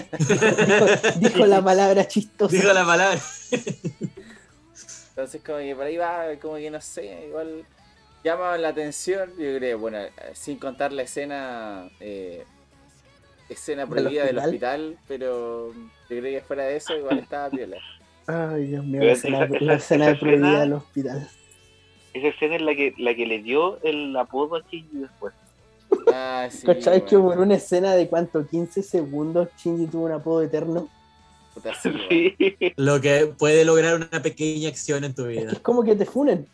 dijo 1.20 1.46
la 1.46 1.64
palabra 1.64 2.08
chistosa. 2.08 2.56
Digo 2.56 2.72
la 2.74 2.86
palabra. 2.86 3.20
Entonces 5.10 5.42
como 5.44 5.58
que 5.60 5.76
por 5.76 5.86
ahí 5.86 5.98
va, 5.98 6.26
como 6.42 6.56
que 6.58 6.70
no 6.70 6.80
sé, 6.82 7.28
igual 7.28 7.66
llama 8.24 8.58
la 8.58 8.70
atención, 8.70 9.30
yo 9.32 9.58
creo, 9.58 9.80
bueno, 9.80 10.00
sin 10.34 10.60
contar 10.60 10.92
la 10.92 11.04
escena 11.04 11.90
eh, 12.00 12.46
escena 13.50 13.86
¿Del 13.86 13.90
prohibida 13.90 14.26
del 14.26 14.38
hospital? 14.38 14.82
hospital, 14.82 14.98
pero 15.08 15.74
yo 15.74 15.80
creo 16.08 16.22
que 16.24 16.42
fuera 16.46 16.64
de 16.66 16.76
eso 16.78 16.96
igual 16.98 17.20
estaba 17.20 17.50
piola. 17.50 17.78
Ay, 18.28 18.68
Dios 18.68 18.86
mío, 18.86 19.02
la 19.04 19.12
esa- 19.14 19.28
escena, 19.30 19.46
esa- 19.46 19.66
la 19.66 19.74
escena 19.76 20.06
de 20.08 20.12
esa 20.12 20.20
prohibida 20.20 20.48
escena- 20.48 20.60
del 20.62 20.74
hospital. 20.74 21.30
Esa 22.14 22.28
escena 22.28 22.56
es 22.56 22.62
la 22.62 22.76
que, 22.76 22.94
la 22.98 23.16
que 23.16 23.26
le 23.26 23.42
dio 23.44 23.82
el 23.84 24.16
apodo 24.18 24.56
a 24.56 24.62
Shinji 24.70 24.98
después. 24.98 25.34
Ah, 26.12 26.48
sí. 26.52 26.66
¿Cachai 26.66 27.06
que 27.06 27.18
por 27.18 27.40
una 27.40 27.56
escena 27.56 27.96
de 27.96 28.08
cuánto? 28.10 28.46
15 28.46 28.84
segundos 28.84 29.50
Shinji 29.58 29.86
tuvo 29.88 30.06
un 30.06 30.12
apodo 30.14 30.42
eterno? 30.42 30.90
puta, 31.54 31.74
sí. 31.74 32.36
Lo 32.76 33.02
que 33.02 33.34
puede 33.38 33.66
lograr 33.66 33.96
una 33.96 34.22
pequeña 34.22 34.70
acción 34.70 35.04
en 35.04 35.16
tu 35.16 35.26
Es 35.26 35.36
que 35.38 35.42
vida. 35.44 35.52
es 35.54 35.60
como 35.60 35.84
que 35.84 35.96
te 35.96 36.06
funen. 36.06 36.46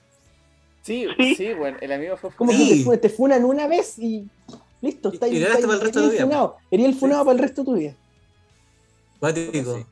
Sí, 0.81 1.07
Sí. 1.17 1.35
sí, 1.35 1.53
bueno, 1.53 1.77
el 1.81 1.91
amigo 1.91 2.15
fue 2.17 2.29
Como 2.31 2.51
Sí. 2.51 2.57
que 2.69 2.75
te 2.75 2.83
funan, 2.83 2.99
te 3.01 3.09
funan 3.09 3.45
una 3.45 3.67
vez 3.67 3.97
y 3.99 4.27
listo. 4.83 5.11
Está 5.11 5.27
y 5.27 5.39
ganaste 5.39 5.63
para 5.63 5.73
el 5.75 5.81
resto 5.81 5.99
de 6.01 6.05
tu 6.07 6.11
vida, 6.13 6.23
funado. 6.25 6.57
Eres 6.69 6.85
el 6.85 6.93
funado 6.95 7.25
para 7.25 7.33
el 7.35 7.39
resto 7.39 7.61
de 7.61 7.65
tu 7.65 7.73
vida. 7.73 7.95
Cuático. 9.19 9.85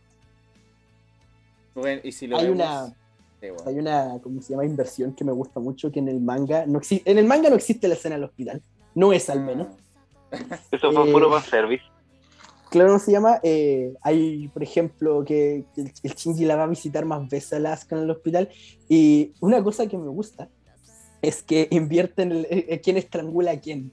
Bueno, 1.73 2.01
y 2.03 2.11
si 2.11 2.27
lo 2.27 2.38
Hay 2.38 2.47
vemos- 2.47 2.55
una- 2.55 2.88
sí. 2.88 3.47
Hay 3.65 3.80
una, 3.80 4.19
¿cómo 4.22 4.41
se 4.41 4.51
llama? 4.51 4.65
Inversión 4.65 5.13
que 5.13 5.23
me 5.23 5.31
gusta 5.31 5.59
mucho, 5.59 5.91
que 5.91 5.99
en 5.99 6.09
el 6.09 6.19
manga 6.22 6.65
no 6.68 6.77
existe. 6.80 7.09
En 7.09 7.18
el 7.18 7.26
manga 7.26 7.49
no 7.49 7.55
existe 7.55 7.88
la 7.88 7.95
escena 7.95 8.15
del 8.15 8.26
hospital. 8.26 8.61
No 8.93 9.13
es 9.13 9.30
al 9.30 9.41
menos. 9.41 9.68
Eso 10.72 10.91
fue 10.91 11.09
Eh, 11.09 11.11
puro 11.11 11.31
fanservice. 11.31 11.84
Claro, 12.69 12.89
¿cómo 12.89 12.99
se 12.99 13.11
llama? 13.11 13.39
Eh, 13.43 13.93
hay, 14.01 14.47
por 14.49 14.63
ejemplo, 14.63 15.26
que 15.26 15.65
el, 15.76 15.91
el 16.03 16.13
Shinji 16.13 16.45
la 16.45 16.55
va 16.55 16.63
a 16.63 16.68
visitar 16.68 17.03
más 17.05 17.27
veces 17.27 17.53
a 17.53 17.59
la 17.59 17.73
Asuka 17.73 17.95
en 17.97 18.03
el 18.03 18.11
hospital. 18.11 18.49
Y 18.88 19.34
una 19.41 19.61
cosa 19.63 19.88
que 19.88 19.97
me 19.97 20.07
gusta 20.07 20.47
es 21.22 21.41
que 21.43 21.68
invierten 21.72 22.31
el, 22.31 22.47
eh, 22.49 22.80
quién 22.84 22.97
estrangula 22.97 23.51
a 23.51 23.59
quién. 23.59 23.91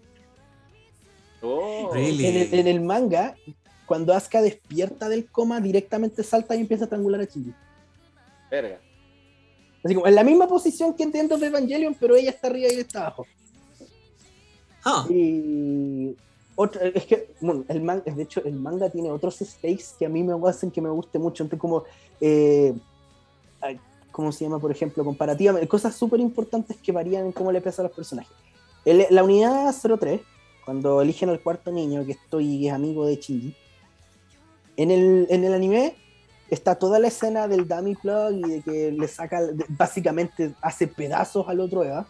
Oh, 1.43 1.91
Really? 1.93 2.27
En 2.27 2.37
el, 2.37 2.55
en 2.61 2.67
el 2.69 2.81
manga, 2.81 3.35
cuando 3.87 4.13
Asuka 4.15 4.43
despierta 4.43 5.09
del 5.09 5.27
coma, 5.31 5.61
directamente 5.61 6.23
salta 6.23 6.55
y 6.57 6.61
empieza 6.61 6.85
a 6.85 6.87
estrangular 6.87 7.21
a 7.21 7.25
Shinji. 7.25 7.55
verga. 8.51 8.81
Así 9.85 9.95
como 9.95 10.07
en 10.09 10.15
la 10.17 10.25
misma 10.25 10.49
posición 10.49 10.95
que 10.95 11.05
en 11.05 11.13
The 11.13 11.21
End 11.21 11.33
of 11.33 11.43
Evangelion, 11.43 11.95
pero 11.99 12.17
ella 12.17 12.31
está 12.31 12.49
arriba 12.49 12.69
y 12.69 12.75
él 12.75 12.81
está 12.81 13.03
abajo. 13.03 13.27
Ah, 14.85 15.07
Y 15.09 16.17
otra, 16.57 16.87
es 16.89 17.05
que, 17.07 17.31
bueno, 17.41 17.65
el 17.69 17.81
manga, 17.83 18.03
de 18.13 18.23
hecho, 18.23 18.43
el 18.45 18.55
manga 18.55 18.91
tiene 18.91 19.11
otros 19.11 19.37
stakes 19.39 19.85
que 19.99 20.07
a 20.07 20.09
mí 20.09 20.23
me 20.25 20.35
hacen 20.49 20.71
que 20.73 20.81
me 20.81 20.91
guste 20.91 21.19
mucho. 21.19 21.45
Entonces, 21.45 21.61
como, 21.61 21.85
eh, 22.21 22.75
¿cómo 24.11 24.33
se 24.33 24.45
llama? 24.45 24.59
Por 24.59 24.73
ejemplo, 24.73 25.05
comparativamente, 25.05 25.69
cosas 25.69 25.95
súper 25.95 26.19
importantes 26.21 26.77
que 26.79 26.91
varían 26.91 27.27
en 27.27 27.33
cómo 27.33 27.53
le 27.53 27.61
pesa 27.61 27.83
a 27.83 27.85
los 27.85 27.93
personajes. 27.95 28.33
El- 28.85 29.07
la 29.11 29.23
unidad 29.23 29.73
03, 29.73 30.21
cuando 30.69 31.01
eligen 31.01 31.31
al 31.31 31.41
cuarto 31.41 31.73
niño, 31.73 32.05
que 32.05 32.13
estoy 32.13 32.69
es 32.69 32.75
amigo 32.75 33.07
de 33.07 33.17
Shinji, 33.17 33.55
en 34.77 34.91
el, 34.91 35.27
en 35.31 35.43
el 35.43 35.55
anime 35.55 35.97
está 36.51 36.75
toda 36.75 36.99
la 36.99 37.09
escena 37.09 37.49
del 37.49 37.67
dummy 37.67 37.95
plug 37.95 38.33
y 38.33 38.43
de 38.43 38.61
que 38.61 38.93
le 38.93 39.09
saca, 39.09 39.41
básicamente 39.71 40.53
hace 40.61 40.87
pedazos 40.87 41.49
al 41.49 41.61
otro 41.61 41.85
Eva, 41.85 42.07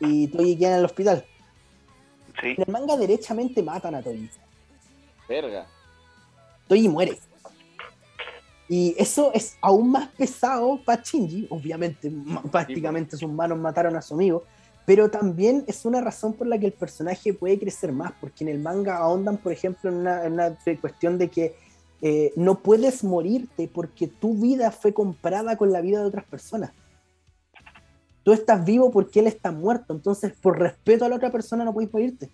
y 0.00 0.26
Toyi 0.26 0.56
queda 0.56 0.72
en 0.72 0.78
el 0.80 0.84
hospital. 0.84 1.24
Sí. 2.40 2.48
En 2.56 2.64
el 2.66 2.72
manga 2.72 2.96
derechamente 2.96 3.62
matan 3.62 3.94
a 3.94 4.02
Toyi. 4.02 4.28
Verga. 5.28 5.68
Toyi 6.66 6.88
muere. 6.88 7.20
Y 8.68 8.96
eso 8.98 9.30
es 9.32 9.56
aún 9.60 9.92
más 9.92 10.08
pesado 10.08 10.80
para 10.84 11.00
Shinji. 11.04 11.46
Obviamente, 11.50 12.10
ma- 12.10 12.42
prácticamente 12.42 13.16
sus 13.16 13.30
manos 13.30 13.58
mataron 13.58 13.94
a 13.94 14.02
su 14.02 14.14
amigo. 14.14 14.42
Pero 14.90 15.08
también 15.08 15.62
es 15.68 15.84
una 15.84 16.00
razón 16.00 16.32
por 16.32 16.48
la 16.48 16.58
que 16.58 16.66
el 16.66 16.72
personaje 16.72 17.32
puede 17.32 17.60
crecer 17.60 17.92
más. 17.92 18.10
Porque 18.20 18.42
en 18.42 18.50
el 18.50 18.58
manga 18.58 18.96
ahondan, 18.96 19.36
por 19.36 19.52
ejemplo, 19.52 19.88
en 19.88 19.98
una, 19.98 20.26
en 20.26 20.32
una 20.32 20.56
cuestión 20.80 21.16
de 21.16 21.28
que 21.28 21.54
eh, 22.02 22.32
no 22.34 22.58
puedes 22.58 23.04
morirte 23.04 23.70
porque 23.72 24.08
tu 24.08 24.34
vida 24.34 24.72
fue 24.72 24.92
comprada 24.92 25.56
con 25.56 25.70
la 25.70 25.80
vida 25.80 26.00
de 26.00 26.06
otras 26.06 26.24
personas. 26.24 26.72
Tú 28.24 28.32
estás 28.32 28.64
vivo 28.64 28.90
porque 28.90 29.20
él 29.20 29.28
está 29.28 29.52
muerto. 29.52 29.92
Entonces, 29.92 30.32
por 30.42 30.58
respeto 30.58 31.04
a 31.04 31.08
la 31.08 31.14
otra 31.14 31.30
persona, 31.30 31.64
no 31.64 31.72
puedes 31.72 31.92
morirte. 31.92 32.28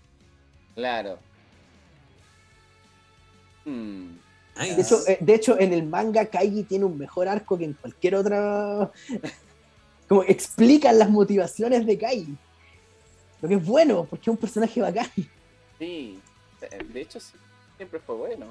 Claro. 0.75 1.19
Hmm. 3.67 4.17
De 4.55 4.81
hecho, 4.81 4.97
eh, 5.07 5.19
de 5.21 5.35
hecho, 5.35 5.61
en 5.61 5.75
el 5.75 5.83
manga 5.83 6.25
Kaigi 6.25 6.63
tiene 6.63 6.87
un 6.87 6.97
mejor 6.97 7.29
arco 7.29 7.59
que 7.59 7.67
en 7.67 7.75
cualquier 7.75 8.15
otra. 8.15 8.91
Como 10.09 10.23
explican 10.23 10.99
las 10.99 11.11
motivaciones 11.11 11.85
de 11.85 11.99
Kaigi. 11.99 12.39
Lo 13.41 13.49
que 13.49 13.55
es 13.55 13.67
bueno, 13.67 14.05
porque 14.05 14.23
es 14.25 14.29
un 14.29 14.37
personaje 14.37 14.81
bacán. 14.81 15.11
Sí, 15.79 16.21
eh, 16.63 16.85
de 16.85 17.01
hecho 17.01 17.21
sí, 17.21 17.35
siempre 17.77 18.01
fue 18.01 18.17
bueno. 18.17 18.47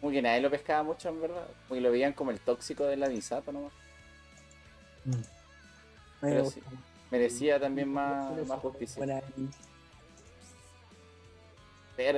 Como 0.00 0.12
que 0.12 0.22
nadie 0.22 0.40
lo 0.40 0.50
pescaba 0.50 0.82
mucho 0.82 1.08
en 1.08 1.20
verdad. 1.20 1.46
Como 1.66 1.78
que 1.78 1.80
lo 1.80 1.90
veían 1.90 2.12
como 2.12 2.30
el 2.30 2.38
tóxico 2.40 2.84
de 2.84 2.96
la 2.96 3.08
Misato 3.08 3.50
nomás. 3.52 3.72
Mm. 5.04 5.12
Pero 6.20 6.50
sí, 6.50 6.60
merecía 7.10 7.58
también 7.58 7.88
más, 7.88 8.46
más 8.46 8.60
justicia. 8.60 9.22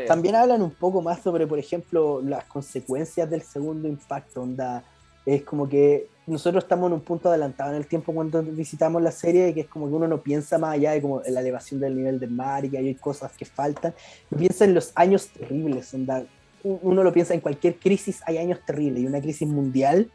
También 0.06 0.34
hablan 0.36 0.62
un 0.62 0.70
poco 0.70 1.02
más 1.02 1.22
sobre, 1.22 1.46
por 1.46 1.58
ejemplo, 1.58 2.22
las 2.22 2.44
consecuencias 2.44 3.28
del 3.28 3.42
segundo 3.42 3.88
impacto. 3.88 4.42
Onda, 4.42 4.82
es 5.24 5.42
como 5.42 5.68
que 5.68 6.08
nosotros 6.26 6.64
estamos 6.64 6.88
en 6.88 6.94
un 6.94 7.00
punto 7.00 7.28
adelantado 7.28 7.70
en 7.70 7.76
el 7.76 7.86
tiempo 7.86 8.12
cuando 8.12 8.42
visitamos 8.42 9.00
la 9.00 9.12
serie, 9.12 9.54
que 9.54 9.60
es 9.60 9.68
como 9.68 9.88
que 9.88 9.94
uno 9.94 10.08
no 10.08 10.20
piensa 10.20 10.58
más 10.58 10.74
allá 10.74 10.92
de 10.92 11.00
como 11.00 11.22
la 11.22 11.40
elevación 11.40 11.78
del 11.80 11.96
nivel 11.96 12.18
del 12.18 12.30
mar 12.30 12.64
y 12.64 12.70
que 12.70 12.78
hay 12.78 12.94
cosas 12.96 13.32
que 13.36 13.44
faltan. 13.44 13.94
No 14.30 14.38
piensa 14.38 14.64
en 14.64 14.74
los 14.74 14.90
años 14.96 15.28
terribles. 15.28 15.94
Onda, 15.94 16.24
uno 16.64 17.04
lo 17.04 17.12
piensa 17.12 17.32
en 17.32 17.40
cualquier 17.40 17.78
crisis, 17.78 18.20
hay 18.26 18.38
años 18.38 18.58
terribles. 18.66 19.02
Y 19.02 19.06
una 19.06 19.20
crisis 19.20 19.46
mundial, 19.46 20.10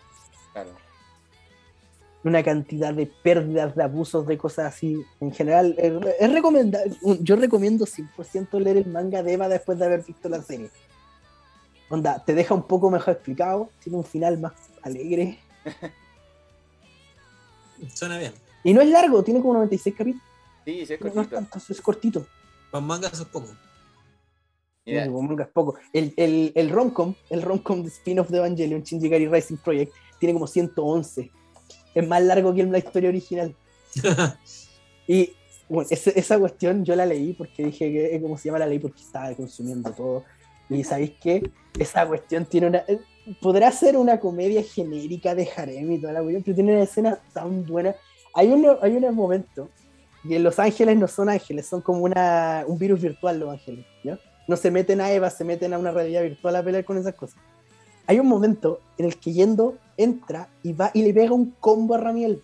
Claro. 0.52 0.72
una 2.26 2.44
cantidad 2.44 2.94
de 2.94 3.10
pérdidas, 3.24 3.74
de 3.74 3.84
abusos, 3.84 4.28
de 4.28 4.38
cosas 4.38 4.74
así. 4.74 5.02
En 5.22 5.32
general, 5.32 5.76
es, 5.78 5.94
es 6.20 6.32
recomendable. 6.34 6.94
Yo 7.22 7.38
recomiendo 7.38 7.86
100% 7.86 8.60
leer 8.60 8.78
el 8.78 8.88
manga 8.88 9.24
de 9.24 9.32
Eva 9.34 9.48
después 9.48 9.80
de 9.80 9.86
haber 9.86 10.04
visto 10.04 10.28
la 10.28 10.42
serie. 10.42 10.70
Onda, 11.90 12.22
te 12.26 12.34
deja 12.34 12.54
un 12.54 12.64
poco 12.64 12.92
mejor 12.92 13.14
explicado, 13.14 13.70
tiene 13.82 13.98
un 13.98 14.04
final 14.04 14.38
más 14.40 14.54
alegre. 14.82 15.40
Suena 17.94 18.18
bien. 18.18 18.34
Y 18.64 18.74
no 18.74 18.82
es 18.82 18.90
largo, 18.90 19.24
tiene 19.24 19.42
como 19.42 19.54
96 19.56 19.96
capítulos. 19.96 20.26
Sí, 20.66 20.86
sí, 20.86 20.94
es 20.94 21.02
No 21.02 21.08
es 21.08 21.14
cortito. 21.14 21.36
tanto, 21.36 21.60
es 21.70 21.82
cortito. 21.82 22.28
Con 22.70 22.86
manga 22.86 23.08
eso 23.08 23.24
es 23.24 23.30
poco. 23.30 23.48
Mira, 24.86 25.04
Sí, 25.06 25.10
pues, 25.10 25.24
manga 25.24 25.44
es 25.46 25.50
poco. 25.50 25.76
El, 25.94 26.14
el, 26.18 26.52
el 26.56 26.70
romcom, 26.70 27.16
el 27.30 27.42
romcom 27.42 27.82
de 27.82 27.90
spin-off 27.90 28.30
de 28.30 28.38
Evangelion, 28.38 28.84
Shinji 28.84 29.10
Gari 29.10 29.28
Rising 29.28 29.58
Project, 29.58 29.94
tiene 30.20 30.34
como 30.34 30.48
111. 30.48 31.32
Es 31.96 32.08
más 32.08 32.22
largo 32.24 32.54
que 32.54 32.64
la 32.64 32.78
historia 32.78 33.10
original. 33.10 33.56
Y 35.08 35.34
bueno, 35.68 35.88
ese- 35.92 36.18
esa 36.18 36.40
cuestión 36.40 36.86
yo 36.86 36.96
la 36.96 37.06
leí 37.06 37.34
porque 37.34 37.66
dije 37.66 37.92
que, 37.92 38.22
¿cómo 38.22 38.38
se 38.38 38.46
llama 38.46 38.60
la 38.60 38.68
ley? 38.68 38.80
Porque 38.80 39.02
estaba 39.02 39.34
consumiendo 39.36 39.92
todo. 39.92 40.24
Y 40.70 40.84
¿sabéis 40.86 41.14
qué? 41.20 41.52
Esa 41.78 42.08
cuestión 42.08 42.46
tiene 42.46 42.68
una... 42.68 42.86
Podrá 43.40 43.72
ser 43.72 43.96
una 43.98 44.20
comedia 44.20 44.64
genérica 44.64 45.36
de 45.36 45.48
harem 45.56 45.92
y 45.92 46.00
toda 46.02 46.14
la 46.14 46.22
cuestión, 46.22 46.44
pero 46.44 46.56
tiene 46.56 46.74
una 46.74 46.84
escena 46.84 47.20
tan 47.34 47.66
buena. 47.66 47.96
Hay 48.34 48.48
un, 48.48 48.66
hay 48.82 48.96
un 48.96 49.16
momento, 49.16 49.70
en 50.24 50.44
Los 50.44 50.60
Ángeles 50.60 50.98
no 50.98 51.08
son 51.08 51.30
ángeles, 51.30 51.68
son 51.68 51.82
como 51.82 52.02
una, 52.04 52.64
un 52.68 52.78
virus 52.78 53.02
virtual 53.02 53.40
los 53.40 53.50
ángeles, 53.52 53.86
¿ya? 54.04 54.20
No 54.48 54.58
se 54.58 54.72
meten 54.72 55.02
a 55.02 55.12
Eva, 55.12 55.30
se 55.30 55.44
meten 55.44 55.74
a 55.74 55.78
una 55.80 55.92
realidad 55.92 56.24
virtual 56.24 56.56
a 56.56 56.64
pelear 56.64 56.84
con 56.84 56.98
esas 56.98 57.14
cosas. 57.14 57.40
Hay 58.08 58.20
un 58.20 58.28
momento 58.28 58.80
en 58.98 59.06
el 59.06 59.18
que 59.18 59.32
Yendo 59.32 59.78
entra 59.96 60.50
y 60.64 60.74
va 60.74 60.92
y 60.94 61.04
le 61.04 61.14
pega 61.14 61.32
un 61.34 61.52
combo 61.60 61.94
a 61.96 62.00
Ramiel. 62.00 62.42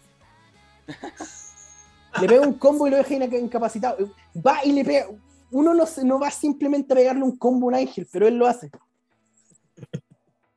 Le 2.21 2.27
pega 2.27 2.47
un 2.47 2.53
combo 2.53 2.87
y 2.87 2.91
lo 2.91 2.97
deja 2.97 3.13
inca- 3.15 3.37
incapacitado. 3.37 4.09
Va 4.35 4.63
y 4.63 4.71
le 4.71 4.85
pega. 4.85 5.07
Uno 5.51 5.73
no, 5.73 5.85
no 6.03 6.19
va 6.19 6.31
simplemente 6.31 6.93
a 6.93 6.95
pegarle 6.95 7.23
un 7.23 7.37
combo 7.37 7.67
a 7.67 7.69
un 7.69 7.75
ángel, 7.75 8.07
pero 8.11 8.27
él 8.27 8.37
lo 8.37 8.47
hace. 8.47 8.69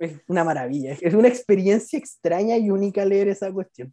Es 0.00 0.18
una 0.26 0.42
maravilla. 0.44 0.96
Es 1.00 1.14
una 1.14 1.28
experiencia 1.28 1.98
extraña 1.98 2.56
y 2.56 2.70
única 2.70 3.04
leer 3.04 3.28
esa 3.28 3.52
cuestión. 3.52 3.92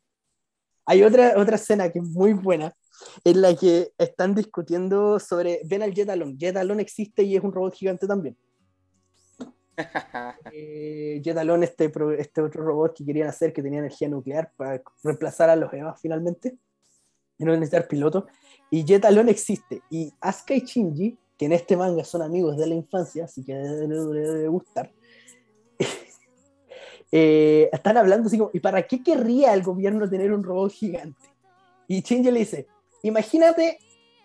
Hay 0.85 1.03
otra, 1.03 1.33
otra 1.37 1.57
escena 1.57 1.91
que 1.91 1.99
es 1.99 2.05
muy 2.05 2.31
buena, 2.31 2.73
en 3.25 3.41
la 3.41 3.53
que 3.53 3.91
están 3.97 4.33
discutiendo 4.33 5.19
sobre. 5.19 5.59
Ven 5.65 5.83
al 5.83 5.93
Jetalon. 5.93 6.37
Jetalon 6.39 6.79
existe 6.79 7.23
y 7.23 7.35
es 7.35 7.43
un 7.43 7.51
robot 7.51 7.75
gigante 7.75 8.07
también. 8.07 8.37
Eh, 10.51 11.21
Jetalon, 11.23 11.61
este, 11.63 11.91
este 12.17 12.41
otro 12.41 12.63
robot 12.63 12.95
que 12.97 13.05
querían 13.05 13.27
hacer, 13.27 13.53
que 13.53 13.61
tenía 13.61 13.77
energía 13.79 14.09
nuclear 14.09 14.51
para 14.57 14.81
reemplazar 15.03 15.51
a 15.51 15.55
los 15.55 15.71
Evas 15.71 15.99
finalmente, 16.01 16.57
y 17.37 17.45
no 17.45 17.51
necesitar 17.51 17.87
piloto. 17.87 18.25
Y 18.71 18.83
Jetalon 18.87 19.29
existe. 19.29 19.83
Y 19.91 20.11
Asuka 20.19 20.55
y 20.55 20.61
Shinji, 20.61 21.17
que 21.37 21.45
en 21.45 21.51
este 21.53 21.77
manga 21.77 22.03
son 22.03 22.23
amigos 22.23 22.57
de 22.57 22.65
la 22.65 22.73
infancia, 22.73 23.25
así 23.25 23.43
que 23.43 23.53
debe, 23.53 23.87
debe- 23.87 24.31
debe 24.33 24.47
gustar, 24.47 24.91
eh, 27.11 27.69
están 27.71 27.97
hablando 27.97 28.27
así 28.27 28.39
¿y 28.53 28.59
para 28.59 28.83
qué 28.83 29.01
querría 29.01 29.53
el 29.53 29.63
gobierno 29.63 30.09
tener 30.09 30.33
un 30.33 30.43
robot 30.43 30.71
gigante? 30.71 31.25
Y 31.87 32.01
Shinji 32.01 32.31
le 32.31 32.39
dice, 32.39 32.67
imagínate 33.03 33.79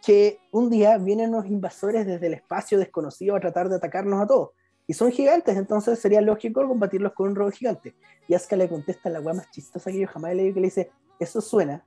que 0.04 0.40
un 0.50 0.68
día 0.68 0.98
vienen 0.98 1.30
unos 1.30 1.46
invasores 1.46 2.06
desde 2.06 2.26
el 2.26 2.34
espacio 2.34 2.78
desconocido 2.78 3.36
a 3.36 3.40
tratar 3.40 3.68
de 3.68 3.76
atacarnos 3.76 4.20
a 4.20 4.26
todos. 4.26 4.50
Y 4.88 4.94
son 4.94 5.12
gigantes, 5.12 5.56
entonces 5.56 6.00
sería 6.00 6.20
lógico 6.20 6.66
combatirlos 6.66 7.12
con 7.12 7.28
un 7.28 7.36
robot 7.36 7.54
gigante. 7.54 7.94
Y 8.26 8.34
Asuka 8.34 8.56
le 8.56 8.68
contesta 8.68 9.08
la 9.10 9.20
weá 9.20 9.34
más 9.34 9.48
chistosa 9.52 9.92
que 9.92 10.00
yo 10.00 10.08
jamás 10.08 10.32
he 10.32 10.34
leído, 10.34 10.54
que 10.54 10.60
le 10.60 10.66
dice, 10.66 10.90
eso 11.20 11.40
suena 11.40 11.84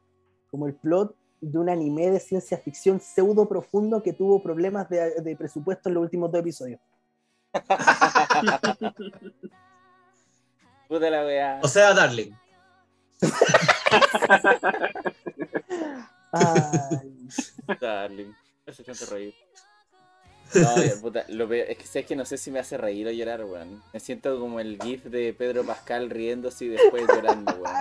como 0.49 0.67
el 0.67 0.75
plot 0.75 1.13
de 1.41 1.57
un 1.57 1.69
anime 1.69 2.09
de 2.09 2.21
ciencia 2.21 2.57
ficción 2.57 3.01
pseudo 3.01 3.49
profundo 3.49 4.01
que 4.01 4.13
tuvo 4.13 4.41
problemas 4.41 4.89
de, 4.89 5.21
de 5.21 5.35
presupuesto 5.35 5.89
en 5.89 5.95
los 5.95 6.03
últimos 6.03 6.31
dos 6.31 6.39
episodios. 6.39 6.79
Puta 10.87 11.09
la 11.09 11.25
weá. 11.25 11.59
O 11.63 11.67
sea, 11.67 11.93
Darling. 11.93 12.31
Ay, 16.31 17.27
Darling. 17.79 18.31
Eso 18.65 18.83
es 18.87 19.09
reír. 19.09 19.33
No, 20.53 20.75
puta, 21.01 21.25
lo 21.29 21.47
peor- 21.49 21.65
es 21.69 21.77
que 21.77 21.85
sabes 21.85 22.05
que 22.05 22.15
no 22.15 22.23
sé 22.25 22.37
si 22.37 22.51
me 22.51 22.59
hace 22.59 22.77
reír 22.77 23.07
o 23.07 23.11
llorar, 23.11 23.43
weón. 23.45 23.81
Me 23.93 23.99
siento 23.99 24.39
como 24.39 24.59
el 24.59 24.79
gif 24.81 25.03
de 25.05 25.33
Pedro 25.33 25.63
Pascal 25.65 26.09
riéndose 26.09 26.65
y 26.65 26.69
después 26.69 27.05
llorando, 27.07 27.53
weón. 27.53 27.75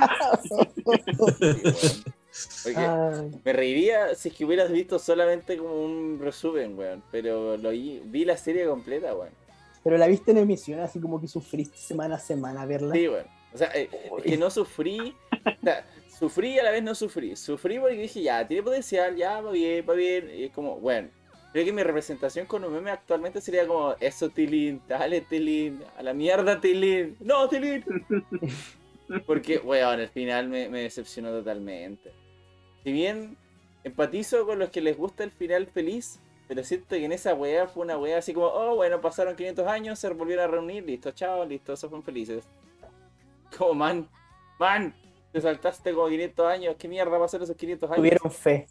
Sí, 2.30 2.74
me 3.44 3.52
reiría 3.52 4.14
si 4.16 4.28
es 4.30 4.34
que 4.34 4.44
hubieras 4.44 4.70
visto 4.70 4.98
solamente 4.98 5.56
como 5.56 5.84
un 5.84 6.18
resumen, 6.20 6.76
weón. 6.76 7.02
Pero 7.12 7.56
lo 7.56 7.70
vi, 7.70 8.00
vi 8.04 8.24
la 8.24 8.36
serie 8.36 8.66
completa, 8.66 9.14
weón. 9.14 9.32
Pero 9.84 9.98
la 9.98 10.06
viste 10.06 10.30
en 10.30 10.38
emisión, 10.38 10.80
así 10.80 10.98
como 10.98 11.20
que 11.20 11.28
sufriste 11.28 11.76
semana 11.76 12.16
a 12.16 12.18
semana 12.18 12.64
verla. 12.64 12.94
Sí, 12.94 13.06
weón. 13.06 13.26
O 13.52 13.58
sea, 13.58 13.70
eh, 13.74 13.90
es 14.18 14.24
que 14.24 14.36
no 14.38 14.50
sufrí. 14.50 15.14
O 15.30 15.64
sea, 15.64 15.86
sufrí 16.18 16.54
y 16.54 16.58
a 16.58 16.64
la 16.64 16.70
vez 16.70 16.82
no 16.82 16.94
sufrí. 16.94 17.36
Sufrí 17.36 17.78
porque 17.78 17.96
dije, 17.96 18.22
ya, 18.22 18.48
tiene 18.48 18.62
potencial, 18.62 19.14
ya, 19.14 19.42
va 19.42 19.52
bien, 19.52 19.84
va 19.88 19.94
bien. 19.94 20.30
Y 20.34 20.44
es 20.44 20.52
como, 20.52 20.76
bueno. 20.76 21.08
Creo 21.52 21.66
que 21.66 21.72
mi 21.72 21.84
representación 21.84 22.46
con 22.46 22.64
un 22.64 22.72
meme 22.72 22.90
actualmente 22.90 23.40
sería 23.40 23.64
como, 23.64 23.94
eso, 24.00 24.28
Tilín, 24.30 24.82
dale, 24.88 25.20
Tilín, 25.20 25.84
a 25.96 26.02
la 26.02 26.12
mierda, 26.12 26.60
Tilín. 26.60 27.16
No, 27.20 27.48
Tilín. 27.48 27.84
Porque, 29.26 29.58
weón, 29.58 30.00
al 30.00 30.08
final 30.08 30.48
me, 30.48 30.68
me 30.68 30.80
decepcionó 30.80 31.30
totalmente. 31.30 32.10
Si 32.82 32.90
bien 32.90 33.36
empatizo 33.84 34.46
con 34.46 34.58
los 34.58 34.70
que 34.70 34.80
les 34.80 34.96
gusta 34.96 35.22
el 35.22 35.30
final 35.30 35.66
feliz, 35.66 36.18
pero 36.46 36.62
siento 36.62 36.88
que 36.88 37.04
en 37.04 37.12
esa 37.12 37.34
weá 37.34 37.66
fue 37.66 37.84
una 37.84 37.96
weá 37.96 38.18
así 38.18 38.34
como, 38.34 38.46
oh, 38.46 38.76
bueno, 38.76 39.00
pasaron 39.00 39.36
500 39.36 39.66
años, 39.66 39.98
se 39.98 40.08
volvieron 40.10 40.44
a 40.44 40.48
reunir, 40.48 40.84
listo, 40.84 41.10
chao, 41.12 41.44
listo, 41.44 41.72
esos 41.72 41.88
fueron 41.88 42.04
felices. 42.04 42.44
Como, 43.56 43.74
man, 43.74 44.08
man, 44.58 44.94
te 45.30 45.40
saltaste 45.40 45.94
como 45.94 46.08
500 46.08 46.46
años, 46.46 46.76
¿qué 46.76 46.88
mierda 46.88 47.18
va 47.18 47.26
a 47.26 47.28
ser 47.28 47.40
esos 47.42 47.56
500 47.56 47.88
años? 47.88 47.96
Tuvieron 47.98 48.30
fe. 48.32 48.66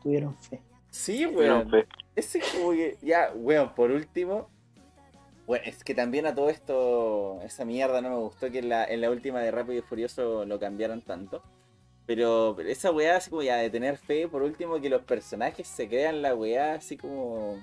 Tuvieron 0.00 0.36
fe. 0.36 0.62
Sí, 0.90 1.26
weón. 1.26 1.68
fe. 1.68 1.86
Ese 2.14 2.40
como 2.40 2.70
que, 2.70 2.96
ya, 3.02 3.32
weón, 3.34 3.74
por 3.74 3.90
último, 3.90 4.48
bueno, 5.48 5.64
es 5.66 5.82
que 5.82 5.94
también 5.94 6.26
a 6.26 6.34
todo 6.34 6.50
esto, 6.50 7.40
esa 7.42 7.64
mierda 7.64 8.00
no 8.00 8.10
me 8.10 8.16
gustó 8.16 8.50
que 8.50 8.58
en 8.58 8.68
la, 8.68 8.84
en 8.84 9.00
la 9.00 9.10
última 9.10 9.40
de 9.40 9.50
Rápido 9.50 9.78
y 9.78 9.82
Furioso 9.82 10.44
lo 10.44 10.60
cambiaran 10.60 11.00
tanto. 11.00 11.42
Pero, 12.08 12.54
pero 12.56 12.70
esa 12.70 12.90
weá 12.90 13.16
así 13.18 13.28
como 13.28 13.42
ya 13.42 13.56
de 13.58 13.68
tener 13.68 13.98
fe, 13.98 14.26
por 14.28 14.42
último, 14.42 14.80
que 14.80 14.88
los 14.88 15.02
personajes 15.02 15.68
se 15.68 15.86
crean 15.88 16.22
la 16.22 16.34
weá 16.34 16.72
así 16.72 16.96
como 16.96 17.56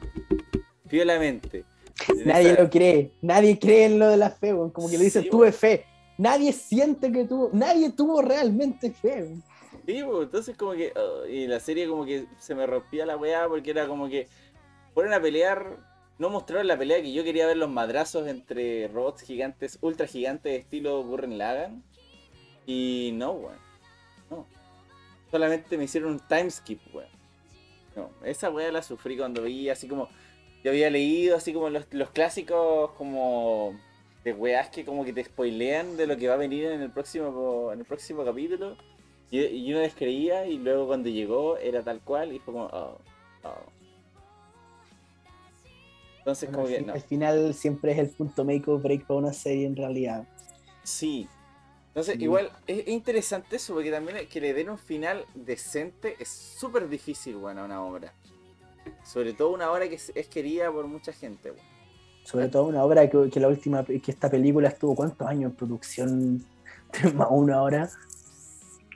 violamente. 0.84 1.65
En 2.09 2.26
Nadie 2.27 2.51
esa- 2.51 2.61
lo 2.63 2.69
cree. 2.69 3.11
Nadie 3.23 3.57
cree 3.57 3.85
en 3.85 3.97
lo 3.97 4.07
de 4.07 4.17
la 4.17 4.30
fe, 4.30 4.53
weón. 4.53 4.69
Como 4.69 4.88
que 4.88 4.99
le 4.99 5.05
dicen, 5.05 5.23
Sí, 5.23 5.30
tuve 5.31 5.51
fe. 5.51 5.85
Nadie 6.19 6.53
siente 6.53 7.11
que 7.11 7.26
tuvo. 7.26 7.49
Nadie 7.53 7.89
tuvo 7.91 8.22
realmente 8.22 8.91
fe, 8.91 9.23
weón. 9.23 9.43
Sí, 9.88 10.03
pues, 10.03 10.23
entonces 10.26 10.55
como 10.55 10.73
que. 10.73 10.93
oh, 10.95 11.26
y 11.26 11.47
la 11.47 11.59
serie 11.59 11.88
como 11.88 12.05
que 12.05 12.27
se 12.38 12.53
me 12.53 12.67
rompía 12.67 13.05
la 13.07 13.17
weá 13.17 13.47
porque 13.47 13.72
era 13.72 13.88
como 13.88 14.07
que. 14.07 14.27
Fueron 14.93 15.13
a 15.13 15.19
pelear. 15.19 15.95
No 16.19 16.30
mostraron 16.30 16.67
la 16.67 16.77
pelea 16.77 17.01
que 17.01 17.11
yo 17.11 17.23
quería 17.23 17.47
ver 17.47 17.57
los 17.57 17.69
madrazos 17.72 18.27
entre 18.27 18.88
robots 18.89 19.22
gigantes, 19.23 19.80
ultra 19.81 20.05
gigantes, 20.07 20.61
estilo 20.61 21.03
Burren 21.03 21.38
Lagan. 21.39 21.84
Y 22.67 23.11
no, 23.15 23.31
weón. 23.31 23.65
No. 24.30 24.45
Solamente 25.31 25.77
me 25.77 25.85
hicieron 25.85 26.11
un 26.14 26.19
time 26.19 26.49
skip, 26.49 26.80
weón. 26.93 27.10
No, 27.95 28.10
esa 28.23 28.49
weá 28.49 28.72
la 28.72 28.81
sufrí 28.81 29.18
cuando 29.18 29.43
vi 29.43 29.69
así 29.69 29.88
como. 29.88 30.10
Yo 30.64 30.72
había 30.72 30.89
leído 30.89 31.38
así 31.38 31.53
como 31.53 31.69
los, 31.69 31.85
los 31.91 32.10
clásicos 32.11 32.91
como. 32.91 33.80
De 34.23 34.34
weás 34.34 34.69
que 34.69 34.84
como 34.84 35.06
que 35.06 35.14
te 35.14 35.23
spoilean 35.23 35.97
de 35.97 36.07
lo 36.07 36.18
que 36.18 36.27
va 36.27 36.34
a 36.34 36.38
venir 36.38 36.65
en 36.65 36.81
el 36.81 36.91
próximo, 36.91 37.72
en 37.72 37.80
el 37.80 37.85
próximo 37.85 38.26
capítulo. 38.26 38.76
Y, 39.30 39.39
y 39.39 39.72
uno 39.72 39.81
descreía 39.81 40.47
y 40.47 40.57
luego 40.57 40.88
cuando 40.88 41.10
llegó 41.10 41.57
era 41.57 41.84
tal 41.84 41.99
cual 42.02 42.34
y 42.34 42.39
fue 42.39 42.53
como, 42.53 42.65
oh, 42.65 42.97
oh. 43.43 43.76
Entonces 46.19 46.49
como 46.49 46.65
al, 46.65 46.73
que, 46.73 46.81
no, 46.81 46.93
al 46.93 47.02
final 47.02 47.53
siempre 47.53 47.91
es 47.91 47.99
el 47.99 48.10
punto 48.10 48.43
make 48.43 48.64
or 48.65 48.81
break 48.81 49.06
para 49.06 49.19
una 49.19 49.34
serie 49.34 49.68
en 49.68 49.76
realidad. 49.76 50.27
sí. 50.84 51.27
Entonces 51.95 52.15
Sí. 52.17 52.23
igual 52.26 52.51
es, 52.67 52.80
es 52.80 52.88
interesante 52.89 53.55
eso 53.55 53.73
porque 53.73 53.89
también 53.89 54.27
que 54.27 54.41
le 54.41 54.53
den 54.53 54.69
un 54.69 54.77
final 54.77 55.26
decente 55.34 56.17
es 56.19 56.27
súper 56.27 56.89
difícil, 56.89 57.38
bueno, 57.38 57.61
a 57.61 57.65
una 57.65 57.81
obra. 57.81 58.13
Sobre 59.05 59.31
todo 59.34 59.51
una 59.53 59.72
obra 59.72 59.88
que 59.88 59.95
es, 59.95 60.27
querida 60.27 60.69
por 60.72 60.85
mucha 60.88 61.13
gente, 61.13 61.51
weón. 61.51 61.63
Sobre 62.26 62.49
todo 62.49 62.63
una 62.65 62.84
obra 62.84 63.09
que, 63.09 63.30
que 63.30 63.39
la 63.39 63.47
última, 63.47 63.85
que 63.85 64.01
esta 64.11 64.30
película 64.30 64.67
estuvo 64.67 64.93
cuántos 64.93 65.26
años 65.26 65.51
en 65.51 65.55
producción, 65.55 66.45
más 67.15 67.27
una 67.31 67.61
hora. 67.61 67.89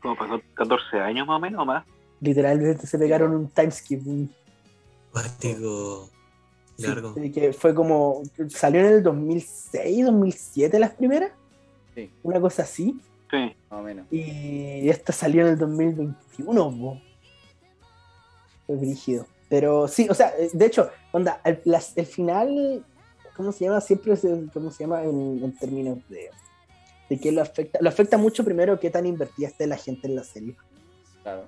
Como 0.01 0.17
pasó 0.17 0.41
14 0.55 0.97
años 0.99 1.25
más 1.25 1.37
o 1.37 1.39
menos 1.39 1.61
o 1.61 1.65
más. 1.65 1.85
Literalmente 2.19 2.85
se 2.85 2.97
pegaron 2.99 3.33
un 3.33 3.47
time 3.49 3.71
skip. 3.71 4.05
un- 4.05 4.33
Cuático. 5.13 6.09
sí, 6.77 6.83
Largo. 6.87 7.13
que 7.15 7.53
fue 7.53 7.73
como, 7.73 8.23
salió 8.49 8.81
en 8.81 8.87
el 8.87 9.03
2006, 9.03 10.05
2007 10.05 10.79
las 10.79 10.91
primeras, 10.95 11.31
Sí, 12.05 12.11
una 12.23 12.39
cosa 12.39 12.63
así. 12.63 12.99
Sí. 13.31 13.37
más 13.69 13.79
o 13.79 13.83
menos. 13.83 14.07
Y 14.11 14.89
esta 14.89 15.13
salió 15.13 15.41
en 15.43 15.53
el 15.53 15.57
2021, 15.57 16.71
po. 16.79 17.01
Fue 18.65 18.75
brígido. 18.75 19.25
Pero 19.49 19.87
sí, 19.87 20.07
o 20.09 20.13
sea, 20.13 20.33
de 20.53 20.65
hecho, 20.65 20.89
onda, 21.11 21.41
el, 21.43 21.59
las- 21.65 21.97
el 21.97 22.05
final, 22.05 22.85
¿cómo 23.35 23.51
se 23.51 23.65
llama? 23.65 23.81
Siempre 23.81 24.13
es, 24.13 24.23
el- 24.23 24.49
¿cómo 24.53 24.71
se 24.71 24.83
llama? 24.83 25.03
En, 25.03 25.43
en 25.43 25.55
términos 25.57 25.97
de, 26.09 26.29
de 27.09 27.19
qué 27.19 27.31
lo 27.31 27.41
afecta. 27.41 27.79
Lo 27.81 27.89
afecta 27.89 28.17
mucho 28.17 28.43
primero 28.43 28.79
qué 28.79 28.89
tan 28.89 29.05
invertida 29.05 29.47
esté 29.47 29.65
la 29.67 29.77
gente 29.77 30.07
en 30.07 30.15
la 30.15 30.23
serie. 30.23 30.55
Claro. 31.23 31.45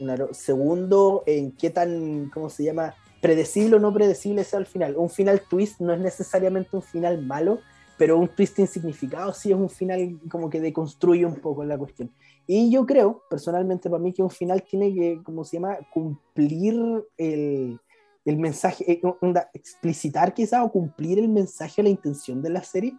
Una- 0.00 0.32
segundo, 0.32 1.22
en 1.26 1.52
qué 1.52 1.70
tan, 1.70 2.30
¿cómo 2.32 2.48
se 2.50 2.64
llama? 2.64 2.94
predecible 3.20 3.76
o 3.76 3.78
no 3.78 3.90
predecible 3.94 4.44
sea 4.44 4.58
el 4.58 4.66
final. 4.66 4.96
Un 4.98 5.08
final 5.08 5.40
twist 5.48 5.80
no 5.80 5.94
es 5.94 5.98
necesariamente 5.98 6.68
un 6.76 6.82
final 6.82 7.22
malo, 7.24 7.58
pero 7.96 8.18
un 8.18 8.28
twist 8.28 8.58
insignificado 8.58 9.32
sí 9.32 9.50
es 9.50 9.56
un 9.56 9.70
final 9.70 10.18
como 10.30 10.50
que 10.50 10.60
deconstruye 10.60 11.24
un 11.24 11.36
poco 11.36 11.64
la 11.64 11.78
cuestión. 11.78 12.10
Y 12.46 12.70
yo 12.70 12.84
creo, 12.84 13.22
personalmente 13.30 13.88
para 13.88 14.02
mí, 14.02 14.12
que 14.12 14.22
un 14.22 14.30
final 14.30 14.62
tiene 14.62 14.92
que, 14.94 15.22
como 15.22 15.44
se 15.44 15.56
llama, 15.56 15.78
cumplir 15.92 16.74
el, 17.16 17.80
el 18.24 18.36
mensaje, 18.36 18.90
eh, 18.90 19.00
onda, 19.20 19.50
explicitar 19.54 20.34
quizá 20.34 20.62
o 20.64 20.70
cumplir 20.70 21.18
el 21.18 21.28
mensaje, 21.28 21.82
la 21.82 21.88
intención 21.88 22.42
de 22.42 22.50
la 22.50 22.62
serie. 22.62 22.96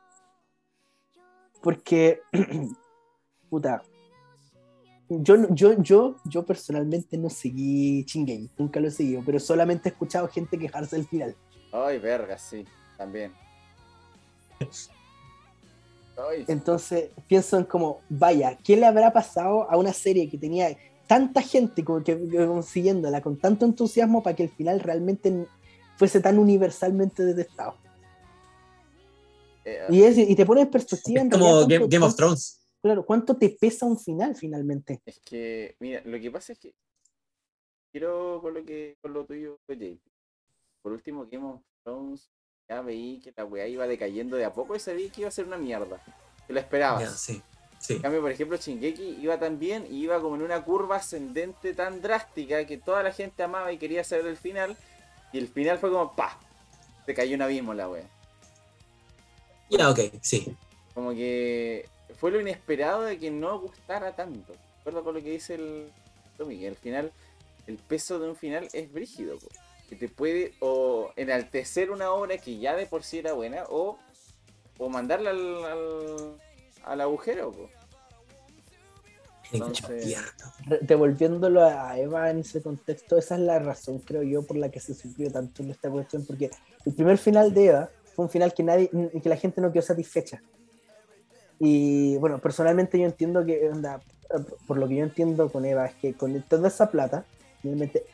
Porque, 1.62 2.22
puta, 3.50 3.84
yo, 5.10 5.36
yo, 5.52 5.74
yo, 5.82 6.16
yo 6.26 6.46
personalmente 6.46 7.18
no 7.18 7.30
seguí 7.30 8.04
Chingay, 8.06 8.50
nunca 8.58 8.80
lo 8.80 8.88
he 8.88 8.92
seguido, 8.92 9.22
pero 9.26 9.40
solamente 9.40 9.90
he 9.90 9.92
escuchado 9.92 10.28
gente 10.28 10.58
quejarse 10.58 10.96
del 10.96 11.06
final. 11.06 11.36
Ay, 11.72 12.00
verga, 12.00 12.38
sí, 12.38 12.66
también. 12.98 13.45
Entonces 16.48 17.12
pienso 17.28 17.58
en 17.58 17.66
como, 17.66 18.02
vaya, 18.10 18.58
¿qué 18.64 18.78
le 18.78 18.86
habrá 18.86 19.12
pasado 19.12 19.70
a 19.70 19.78
una 19.78 19.92
serie 19.94 20.30
que 20.30 20.38
tenía 20.38 20.78
tanta 21.08 21.42
gente 21.42 21.84
como 21.84 22.04
que, 22.04 22.18
que- 22.30 22.46
como 22.48 22.64
siguiéndola 22.64 23.22
con 23.22 23.38
tanto 23.38 23.66
entusiasmo 23.66 24.24
para 24.24 24.36
que 24.36 24.44
el 24.44 24.50
final 24.50 24.80
realmente 24.80 25.48
fuese 25.98 26.22
tan 26.22 26.40
universalmente 26.40 27.24
detestado? 27.24 27.76
eh, 29.66 29.88
Y, 29.90 30.04
es- 30.04 30.18
y 30.18 30.36
te 30.36 30.46
pone 30.46 30.62
en 30.62 30.70
perspectiva 30.72 31.22
en 31.22 31.28
Es 31.28 31.34
como 31.34 31.46
realidad 31.46 31.68
Game, 31.68 31.80
cuánto- 31.80 31.96
Game 31.96 32.06
of 32.06 32.16
Thrones. 32.16 32.62
Claro, 32.82 33.06
¿cuánto 33.06 33.36
te 33.36 33.50
pesa 33.50 33.86
un 33.86 34.00
final 34.00 34.36
finalmente? 34.36 35.02
Es 35.06 35.20
que, 35.20 35.76
mira, 35.80 36.02
lo 36.06 36.20
que 36.20 36.30
pasa 36.32 36.54
es 36.54 36.60
que 36.60 36.74
quiero 37.92 38.40
con 38.42 38.54
lo 38.54 38.64
que 38.64 38.96
con 39.02 39.12
lo 39.14 39.26
tuyo, 39.26 39.58
JP. 39.68 40.00
Por 40.84 40.92
último, 40.92 41.26
Game 41.30 41.46
of 41.46 41.62
Thrones, 41.84 42.30
ya 42.68 42.82
veí 42.82 43.20
que 43.20 43.34
la 43.36 43.46
weá 43.46 43.68
iba 43.68 43.88
decayendo 43.88 44.38
de 44.38 44.46
a 44.46 44.54
poco 44.54 44.76
y 44.76 44.80
sabí 44.80 45.10
que 45.10 45.22
iba 45.22 45.28
a 45.28 45.32
ser 45.32 45.46
una 45.46 45.58
mierda. 45.58 46.02
Que 46.48 46.54
lo 46.54 46.60
esperabas. 46.60 47.20
Sí, 47.20 47.42
sí. 47.80 47.94
En 47.94 48.02
cambio, 48.02 48.22
por 48.22 48.32
ejemplo, 48.32 48.58
Shingeki 48.58 49.18
iba 49.22 49.40
tan 49.40 49.60
bien 49.60 49.86
y 49.90 50.04
iba 50.04 50.20
como 50.20 50.36
en 50.36 50.42
una 50.42 50.64
curva 50.64 50.98
ascendente 50.98 51.74
tan 51.74 52.02
drástica 52.02 52.66
que 52.66 52.78
toda 52.78 53.04
la 53.04 53.12
gente 53.12 53.44
amaba 53.44 53.72
y 53.72 53.78
quería 53.78 54.04
saber 54.04 54.28
el 54.28 54.38
final. 54.38 54.76
Y 55.32 55.38
el 55.38 55.48
final 55.48 55.78
fue 55.78 55.92
como 55.92 56.16
¡pa! 56.16 56.40
Se 57.06 57.14
cayó 57.14 57.36
un 57.36 57.42
abismo 57.42 57.74
la 57.74 57.90
wea. 57.90 58.10
Ya, 59.70 59.90
ok, 59.90 60.00
sí. 60.22 60.56
Como 60.94 61.12
que 61.12 61.88
fue 62.20 62.32
lo 62.32 62.40
inesperado 62.40 63.02
de 63.02 63.20
que 63.20 63.30
no 63.32 63.60
gustara 63.60 64.16
tanto. 64.16 64.54
De 64.54 64.60
acuerdo 64.80 65.04
con 65.04 65.16
lo 65.16 65.22
que 65.22 65.32
dice 65.32 65.56
el 65.56 65.92
Tommy, 66.38 66.60
que 66.60 66.68
al 66.68 66.76
final 66.76 67.12
el 67.68 67.78
peso 67.78 68.20
de 68.20 68.30
un 68.30 68.36
final 68.36 68.70
es 68.74 68.92
brígido. 68.92 69.38
po. 69.38 69.48
Que 69.90 69.96
te 69.96 70.10
puede 70.10 70.54
o 70.62 71.12
enaltecer 71.16 71.92
una 71.92 72.12
obra 72.12 72.38
que 72.38 72.58
ya 72.58 72.76
de 72.76 72.86
por 72.88 73.04
sí 73.04 73.20
era 73.20 73.34
buena 73.34 73.64
o, 73.70 73.98
o 74.78 74.90
mandarla 74.90 75.30
al, 75.32 75.66
al, 75.66 76.36
al 76.84 77.02
agujero. 77.02 77.52
po. 77.52 77.70
Entonces- 79.52 80.18
Re- 80.66 80.80
Devolviéndolo 80.82 81.64
a 81.64 81.98
Eva 82.00 82.30
en 82.32 82.40
ese 82.40 82.62
contexto, 82.62 83.18
esa 83.18 83.36
es 83.36 83.42
la 83.42 83.60
razón, 83.60 84.00
creo 84.00 84.24
yo, 84.24 84.42
por 84.44 84.58
la 84.58 84.70
que 84.70 84.80
se 84.80 84.94
sufrió 84.96 85.32
tanto 85.32 85.62
en 85.62 85.70
esta 85.72 85.90
cuestión, 85.90 86.26
porque 86.26 86.50
el 86.86 86.94
primer 86.94 87.18
final 87.18 87.54
de 87.54 87.66
Eva 87.68 87.90
fue 88.16 88.26
un 88.26 88.32
final 88.32 88.54
que 88.54 88.64
nadie, 88.64 88.90
que 89.22 89.30
la 89.30 89.38
gente 89.38 89.62
no 89.62 89.72
quedó 89.72 89.84
satisfecha. 89.84 90.42
Y 91.60 92.18
bueno, 92.18 92.40
personalmente 92.40 92.98
yo 93.00 93.06
entiendo 93.06 93.46
que, 93.46 93.70
onda, 93.70 94.02
por 94.68 94.78
lo 94.78 94.88
que 94.88 94.96
yo 94.96 95.04
entiendo 95.04 95.50
con 95.52 95.64
Eva, 95.64 95.86
es 95.86 95.94
que 95.96 96.14
con 96.16 96.42
toda 96.44 96.68
esa 96.68 96.90
plata, 96.90 97.24
finalmente 97.62 98.06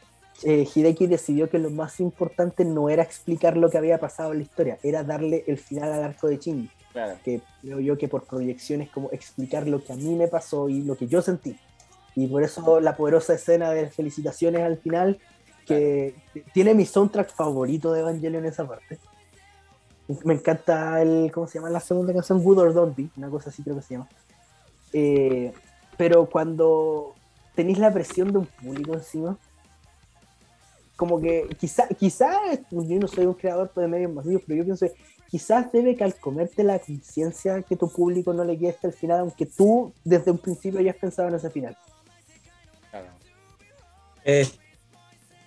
eh, 0.43 0.67
Hideki 0.73 1.07
decidió 1.07 1.49
que 1.49 1.59
lo 1.59 1.69
más 1.69 1.99
importante 1.99 2.65
no 2.65 2.89
era 2.89 3.03
explicar 3.03 3.57
lo 3.57 3.69
que 3.69 3.77
había 3.77 3.99
pasado 3.99 4.31
en 4.31 4.39
la 4.39 4.43
historia, 4.43 4.77
era 4.83 5.03
darle 5.03 5.43
el 5.47 5.57
final 5.57 5.91
al 5.91 6.03
arco 6.03 6.27
de 6.27 6.37
Shinji 6.37 6.69
Claro. 6.91 7.17
que 7.23 7.41
creo 7.61 7.79
yo 7.79 7.97
que 7.97 8.09
por 8.09 8.25
proyección 8.25 8.81
es 8.81 8.89
como 8.89 9.09
explicar 9.11 9.65
lo 9.65 9.81
que 9.81 9.93
a 9.93 9.95
mí 9.95 10.13
me 10.15 10.27
pasó 10.27 10.67
y 10.67 10.81
lo 10.81 10.97
que 10.97 11.07
yo 11.07 11.21
sentí. 11.21 11.57
Y 12.15 12.27
por 12.27 12.43
eso 12.43 12.81
la 12.81 12.97
poderosa 12.97 13.33
escena 13.33 13.71
de 13.71 13.89
felicitaciones 13.89 14.61
al 14.61 14.77
final, 14.77 15.19
que 15.65 16.15
tiene 16.53 16.73
mi 16.73 16.85
soundtrack 16.85 17.33
favorito 17.33 17.93
de 17.93 18.01
Evangelion 18.01 18.43
en 18.43 18.51
esa 18.51 18.67
parte. 18.67 18.99
Me 20.25 20.33
encanta 20.33 21.01
el, 21.01 21.31
¿cómo 21.31 21.47
se 21.47 21.59
llama 21.59 21.69
la 21.69 21.79
segunda 21.79 22.11
canción? 22.11 22.43
Good 22.43 22.57
or 22.57 22.73
Don't 22.73 22.97
Be, 22.97 23.07
una 23.15 23.29
cosa 23.29 23.49
así 23.49 23.63
creo 23.63 23.77
que 23.77 23.81
se 23.81 23.93
llama. 23.93 24.09
Eh, 24.91 25.53
pero 25.95 26.25
cuando 26.25 27.15
tenéis 27.55 27.79
la 27.79 27.93
presión 27.93 28.33
de 28.33 28.39
un 28.39 28.45
público 28.45 28.93
encima, 28.93 29.37
como 31.01 31.19
que 31.19 31.47
quizá, 31.59 31.87
quizá, 31.87 32.31
yo 32.69 32.99
no 32.99 33.07
soy 33.07 33.25
un 33.25 33.33
creador 33.33 33.73
de 33.73 33.87
medios 33.87 34.13
masivos, 34.13 34.43
pero 34.45 34.59
yo 34.59 34.65
pienso 34.65 34.85
que 34.85 34.93
quizás 35.31 35.71
debe 35.71 35.95
calcomerte 35.95 36.63
la 36.63 36.77
conciencia 36.77 37.63
que 37.63 37.75
tu 37.75 37.91
público 37.91 38.31
no 38.33 38.43
le 38.43 38.55
quede 38.59 38.69
hasta 38.69 38.89
el 38.89 38.93
final, 38.93 39.21
aunque 39.21 39.47
tú 39.47 39.91
desde 40.03 40.29
un 40.29 40.37
principio 40.37 40.79
hayas 40.79 40.95
pensado 40.97 41.27
en 41.29 41.33
ese 41.33 41.49
final. 41.49 41.75
claro. 42.91 43.07
Eh, 44.23 44.47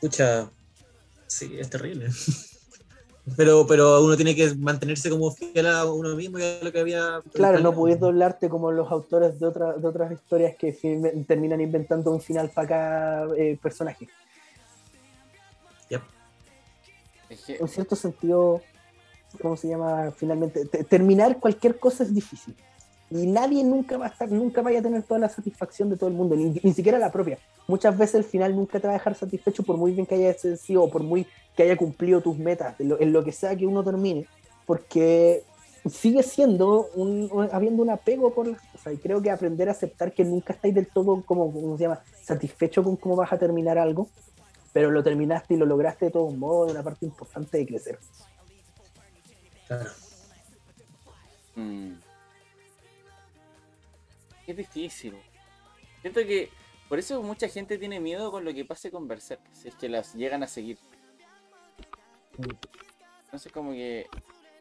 escucha, 0.02 0.50
sí, 1.28 1.54
es 1.56 1.70
terrible. 1.70 2.08
Pero, 3.38 3.66
pero 3.66 4.04
uno 4.04 4.16
tiene 4.16 4.34
que 4.34 4.54
mantenerse 4.54 5.08
como 5.08 5.30
fiel 5.30 5.66
a 5.66 5.90
uno 5.90 6.14
mismo 6.14 6.38
y 6.38 6.42
a 6.42 6.58
lo 6.62 6.70
que 6.70 6.80
había. 6.80 7.22
Claro, 7.32 7.58
no 7.60 7.74
puedes 7.74 7.98
doblarte 7.98 8.50
como 8.50 8.70
los 8.70 8.92
autores 8.92 9.40
de, 9.40 9.46
otra- 9.46 9.72
de 9.72 9.88
otras 9.88 10.12
historias 10.12 10.54
que 10.58 10.74
terminan 11.26 11.62
inventando 11.62 12.10
un 12.10 12.20
final 12.20 12.50
para 12.50 12.68
cada 12.68 13.34
eh, 13.38 13.58
personaje. 13.62 14.06
Que, 17.46 17.56
En 17.56 17.68
cierto 17.68 17.96
sentido, 17.96 18.60
¿cómo 19.40 19.56
se 19.56 19.68
llama? 19.68 20.12
Finalmente, 20.16 20.66
te- 20.66 20.84
terminar 20.84 21.38
cualquier 21.40 21.78
cosa 21.78 22.02
es 22.04 22.14
difícil. 22.14 22.54
Y 23.10 23.26
nadie 23.26 23.62
nunca 23.64 23.96
va 23.96 24.06
a 24.06 24.08
estar, 24.08 24.30
nunca 24.30 24.62
vaya 24.62 24.80
a 24.80 24.82
tener 24.82 25.02
toda 25.02 25.20
la 25.20 25.28
satisfacción 25.28 25.88
de 25.90 25.96
todo 25.96 26.08
el 26.08 26.14
mundo, 26.14 26.36
ni, 26.36 26.50
ni 26.62 26.72
siquiera 26.72 26.98
la 26.98 27.12
propia. 27.12 27.38
Muchas 27.68 27.96
veces 27.96 28.16
el 28.16 28.24
final 28.24 28.54
nunca 28.56 28.80
te 28.80 28.86
va 28.86 28.94
a 28.94 28.96
dejar 28.98 29.14
satisfecho 29.14 29.62
por 29.62 29.76
muy 29.76 29.92
bien 29.92 30.06
que 30.06 30.14
haya 30.16 30.34
sido, 30.56 30.82
o 30.84 30.90
por 30.90 31.02
muy 31.02 31.26
que 31.56 31.62
haya 31.62 31.76
cumplido 31.76 32.20
tus 32.20 32.36
metas, 32.38 32.78
en 32.80 32.88
lo, 32.90 33.00
en 33.00 33.12
lo 33.12 33.22
que 33.24 33.32
sea 33.32 33.54
que 33.56 33.66
uno 33.66 33.84
termine, 33.84 34.26
porque 34.66 35.44
sigue 35.88 36.22
siendo 36.22 36.88
un, 36.94 37.28
un- 37.30 37.48
habiendo 37.52 37.82
un 37.82 37.90
apego 37.90 38.32
por 38.34 38.46
las 38.48 38.60
cosas. 38.72 38.94
Y 38.94 38.96
creo 38.98 39.20
que 39.22 39.30
aprender 39.30 39.68
a 39.68 39.72
aceptar 39.72 40.12
que 40.12 40.24
nunca 40.24 40.52
estáis 40.54 40.74
del 40.74 40.88
todo, 40.88 41.22
como, 41.24 41.52
¿cómo 41.52 41.76
se 41.76 41.84
llama?, 41.84 42.02
satisfecho 42.22 42.82
con 42.82 42.96
cómo 42.96 43.16
vas 43.16 43.32
a 43.32 43.38
terminar 43.38 43.78
algo, 43.78 44.08
pero 44.74 44.90
lo 44.90 45.04
terminaste 45.04 45.54
y 45.54 45.56
lo 45.56 45.66
lograste 45.66 46.06
de 46.06 46.10
todos 46.10 46.34
modos, 46.34 46.72
una 46.72 46.82
parte 46.82 47.06
importante 47.06 47.58
de 47.58 47.66
crecer. 47.66 47.98
Claro. 49.68 49.90
mm, 51.54 51.92
es 54.48 54.56
difícil. 54.56 55.14
Siento 56.00 56.20
que 56.22 56.50
por 56.88 56.98
eso 56.98 57.22
mucha 57.22 57.48
gente 57.48 57.78
tiene 57.78 58.00
miedo 58.00 58.32
con 58.32 58.44
lo 58.44 58.52
que 58.52 58.64
pase 58.64 58.90
con 58.90 59.06
Berserk, 59.06 59.40
si 59.52 59.68
es 59.68 59.76
que 59.76 59.88
las 59.88 60.12
llegan 60.14 60.42
a 60.42 60.48
seguir. 60.48 60.76
Entonces 63.26 63.52
como 63.52 63.70
que 63.70 64.08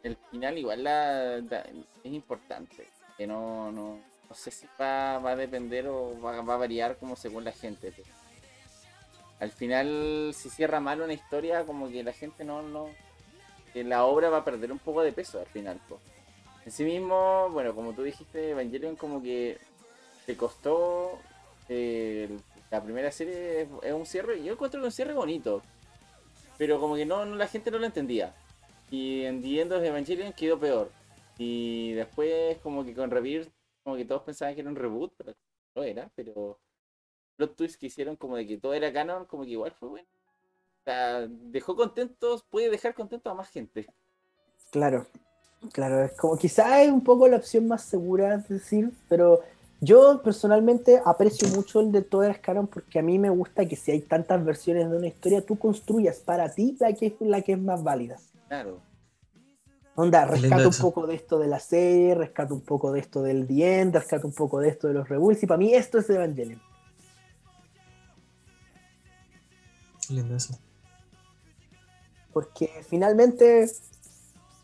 el 0.04 0.16
final 0.30 0.56
igual 0.56 0.84
la, 0.84 1.38
es 1.38 2.12
importante. 2.12 2.86
Que 3.16 3.26
no, 3.26 3.72
no, 3.72 3.98
no 4.28 4.34
sé 4.34 4.52
si 4.52 4.68
va, 4.80 5.18
va 5.18 5.32
a 5.32 5.36
depender 5.36 5.88
o 5.88 6.20
va, 6.20 6.40
va 6.40 6.54
a 6.54 6.58
variar 6.58 6.98
como 6.98 7.16
según 7.16 7.42
la 7.42 7.52
gente. 7.52 7.92
pero 7.96 8.23
al 9.40 9.50
final, 9.50 10.32
si 10.34 10.50
cierra 10.50 10.80
mal 10.80 11.00
una 11.02 11.12
historia, 11.12 11.64
como 11.64 11.88
que 11.88 12.02
la 12.02 12.12
gente 12.12 12.44
no, 12.44 12.62
no. 12.62 12.88
la 13.74 14.04
obra 14.04 14.30
va 14.30 14.38
a 14.38 14.44
perder 14.44 14.72
un 14.72 14.78
poco 14.78 15.02
de 15.02 15.12
peso 15.12 15.40
al 15.40 15.46
final. 15.46 15.80
po. 15.88 16.00
En 16.64 16.72
sí 16.72 16.84
mismo, 16.84 17.50
bueno, 17.50 17.74
como 17.74 17.92
tú 17.92 18.02
dijiste, 18.02 18.50
Evangelion 18.50 18.96
como 18.96 19.22
que 19.22 19.58
te 20.26 20.36
costó 20.36 21.18
eh, 21.68 22.28
la 22.70 22.82
primera 22.82 23.12
serie 23.12 23.68
es, 23.82 23.92
un 23.92 24.06
cierre, 24.06 24.42
yo 24.42 24.52
encuentro 24.54 24.80
que 24.80 24.86
un 24.86 24.92
cierre 24.92 25.12
bonito, 25.12 25.62
pero 26.56 26.80
como 26.80 26.96
que 26.96 27.04
no, 27.06 27.24
no- 27.24 27.36
la 27.36 27.48
gente 27.48 27.70
no 27.70 27.78
lo 27.78 27.86
entendía. 27.86 28.34
Y 28.90 29.24
en 29.24 29.42
The 29.42 29.60
End 29.60 29.72
Evangelion 29.72 30.32
quedó 30.32 30.58
peor. 30.58 30.90
Y 31.38 31.92
después 31.92 32.58
como 32.58 32.84
que 32.84 32.94
con 32.94 33.10
Rebirth, 33.10 33.50
como 33.82 33.96
que 33.96 34.04
todos 34.04 34.22
pensaban 34.22 34.54
que 34.54 34.60
era 34.60 34.70
un 34.70 34.76
reboot, 34.76 35.12
pero 35.16 35.34
no 35.74 35.82
era, 35.82 36.10
pero 36.14 36.58
los 37.36 37.54
twists 37.56 37.78
que 37.78 37.86
hicieron 37.86 38.16
como 38.16 38.36
de 38.36 38.46
que 38.46 38.58
todo 38.58 38.74
era 38.74 38.92
canon, 38.92 39.24
como 39.26 39.44
que 39.44 39.50
igual 39.50 39.72
fue 39.72 39.88
bueno. 39.88 40.08
O 40.80 40.84
sea, 40.84 41.26
dejó 41.28 41.74
contentos, 41.76 42.44
puede 42.50 42.70
dejar 42.70 42.94
contentos 42.94 43.30
a 43.30 43.34
más 43.34 43.48
gente. 43.48 43.86
Claro, 44.70 45.06
claro, 45.72 46.04
es 46.04 46.12
como 46.12 46.36
quizá 46.36 46.82
es 46.82 46.90
un 46.90 47.02
poco 47.02 47.28
la 47.28 47.36
opción 47.36 47.66
más 47.68 47.82
segura, 47.82 48.34
es 48.34 48.48
decir, 48.48 48.90
pero 49.08 49.40
yo 49.80 50.20
personalmente 50.22 51.00
aprecio 51.04 51.48
mucho 51.48 51.80
el 51.80 51.92
de 51.92 52.02
todo 52.02 52.24
el 52.24 52.40
canon 52.40 52.66
porque 52.66 52.98
a 52.98 53.02
mí 53.02 53.18
me 53.18 53.30
gusta 53.30 53.66
que 53.66 53.76
si 53.76 53.92
hay 53.92 54.00
tantas 54.00 54.44
versiones 54.44 54.90
de 54.90 54.96
una 54.96 55.06
historia, 55.06 55.44
tú 55.44 55.58
construyas 55.58 56.18
para 56.18 56.52
ti 56.52 56.76
la 56.80 56.92
que 56.92 57.06
es 57.06 57.14
la 57.20 57.40
que 57.42 57.52
es 57.52 57.60
más 57.60 57.82
válida. 57.82 58.18
Claro. 58.48 58.80
Onda, 59.96 60.24
rescato 60.24 60.68
un 60.68 60.74
poco 60.80 61.06
de 61.06 61.14
esto 61.14 61.38
de 61.38 61.46
la 61.46 61.60
serie, 61.60 62.14
rescato 62.14 62.52
un 62.52 62.62
poco 62.62 62.90
de 62.90 63.00
esto 63.00 63.22
del 63.22 63.46
The 63.46 63.80
End, 63.80 63.94
rescato 63.94 64.26
un 64.26 64.34
poco 64.34 64.58
de 64.58 64.68
esto 64.68 64.88
de 64.88 64.94
los 64.94 65.08
Rebels, 65.08 65.42
y 65.42 65.46
para 65.46 65.58
mí 65.58 65.72
esto 65.72 65.98
es 65.98 66.10
Evangelion. 66.10 66.60
Lindo 70.14 70.36
eso. 70.36 70.58
Porque 72.32 72.68
finalmente, 72.88 73.68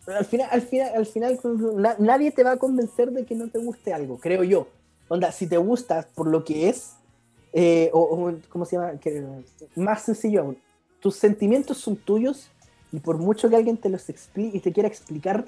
al 0.06 0.24
final, 0.24 0.48
al 0.50 0.62
final, 0.62 0.92
al 0.96 1.06
final 1.06 1.38
na- 1.76 1.96
nadie 1.98 2.30
te 2.32 2.42
va 2.42 2.52
a 2.52 2.56
convencer 2.56 3.10
de 3.12 3.24
que 3.24 3.34
no 3.34 3.48
te 3.48 3.58
guste 3.58 3.92
algo, 3.92 4.18
creo 4.18 4.42
yo. 4.44 4.66
Onda, 5.08 5.30
si 5.32 5.46
te 5.46 5.56
gusta 5.56 6.06
por 6.14 6.26
lo 6.26 6.44
que 6.44 6.68
es, 6.68 6.92
eh, 7.52 7.90
o, 7.92 8.00
o, 8.00 8.34
¿cómo 8.48 8.64
se 8.64 8.76
llama? 8.76 8.98
Que- 8.98 9.24
más 9.76 10.02
sencillo 10.02 10.40
aún, 10.42 10.58
tus 11.00 11.16
sentimientos 11.16 11.78
son 11.78 11.96
tuyos 11.96 12.48
y 12.92 12.98
por 13.00 13.18
mucho 13.18 13.48
que 13.48 13.56
alguien 13.56 13.76
te 13.76 13.88
los 13.88 14.08
explique 14.08 14.56
y 14.56 14.60
te 14.60 14.72
quiera 14.72 14.88
explicar 14.88 15.46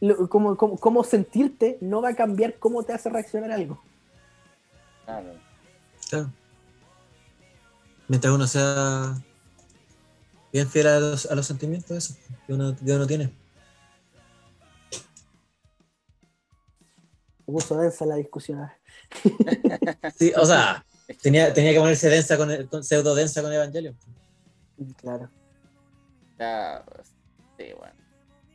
lo- 0.00 0.28
cómo, 0.28 0.56
cómo- 0.56 0.76
cómo 0.78 1.04
sentirte, 1.04 1.78
no 1.80 2.02
va 2.02 2.10
a 2.10 2.14
cambiar 2.16 2.58
cómo 2.58 2.82
te 2.82 2.92
hace 2.92 3.08
reaccionar 3.08 3.50
algo. 3.52 3.80
Claro. 5.06 5.32
Claro. 6.10 6.30
Mientras 8.08 8.32
uno 8.32 8.46
sea 8.46 9.14
bien 10.52 10.68
fiel 10.68 10.86
a 10.86 11.00
los, 11.00 11.26
a 11.26 11.34
los 11.34 11.46
sentimientos, 11.46 11.96
eso, 11.96 12.14
que 12.46 12.52
uno, 12.54 12.74
que 12.76 12.92
uno 12.92 13.06
tiene. 13.06 13.32
Se 17.44 17.52
puso 17.52 17.76
densa 17.78 18.06
la 18.06 18.16
discusión. 18.16 18.68
Sí, 20.18 20.32
o 20.36 20.44
sea, 20.46 20.84
tenía, 21.22 21.52
tenía 21.52 21.72
que 21.72 21.78
ponerse 21.78 22.08
densa 22.08 22.36
con, 22.36 22.50
el- 22.50 22.68
con 22.68 22.82
pseudo 22.82 23.14
densa 23.14 23.42
con 23.42 23.52
Evangelion. 23.52 23.96
Claro. 25.00 25.30
Ya, 26.38 26.84
pues, 26.86 27.08
sí, 27.58 27.72
bueno. 27.78 27.94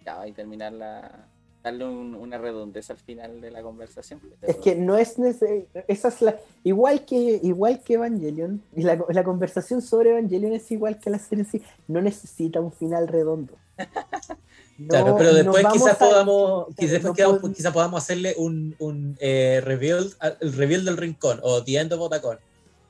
Ya 0.06 0.16
va 0.16 0.24
a 0.24 0.34
terminar 0.34 0.74
la. 0.74 1.28
Darle 1.64 1.86
un- 1.86 2.16
una 2.16 2.38
redondez 2.40 2.90
al 2.90 2.98
final 2.98 3.40
de 3.42 3.52
la 3.52 3.62
conversación. 3.62 4.20
Es 4.42 4.56
que 4.58 4.76
no 4.76 4.98
es 4.98 5.20
nece- 5.20 5.68
esa 5.88 6.08
es 6.08 6.22
la 6.22 6.38
igual 6.64 7.06
que 7.06 7.40
igual 7.44 7.82
que 7.84 7.94
Evangelion 7.96 8.64
y 8.76 8.82
la, 8.84 9.04
la 9.10 9.24
conversación 9.24 9.82
sobre 9.82 10.10
Evangelion 10.12 10.54
es 10.54 10.72
igual 10.72 11.00
que 11.00 11.10
la 11.12 11.20
serie 11.20 11.44
en 11.44 11.52
sí, 11.52 11.62
no 11.88 12.02
necesita 12.02 12.60
un 12.60 12.72
final 12.72 13.08
redondo. 13.08 13.54
No- 14.78 14.88
Claro, 14.88 15.16
pero 15.16 15.34
después 15.36 15.64
quizás 15.74 15.94
a- 15.94 16.00
podamos, 16.00 16.68
no 16.70 16.76
pod- 16.76 17.54
quizás 17.54 17.72
podamos 17.72 18.02
hacerle 18.04 18.34
un, 18.38 18.76
un 18.80 19.16
eh, 19.20 19.62
reveal, 19.64 20.10
el 20.40 20.54
reveal 20.54 20.84
del 20.86 20.98
rincón 20.98 21.40
o 21.44 21.64
The 21.64 21.78
End 21.78 21.94
of 21.94 22.00
Otacon. 22.02 22.40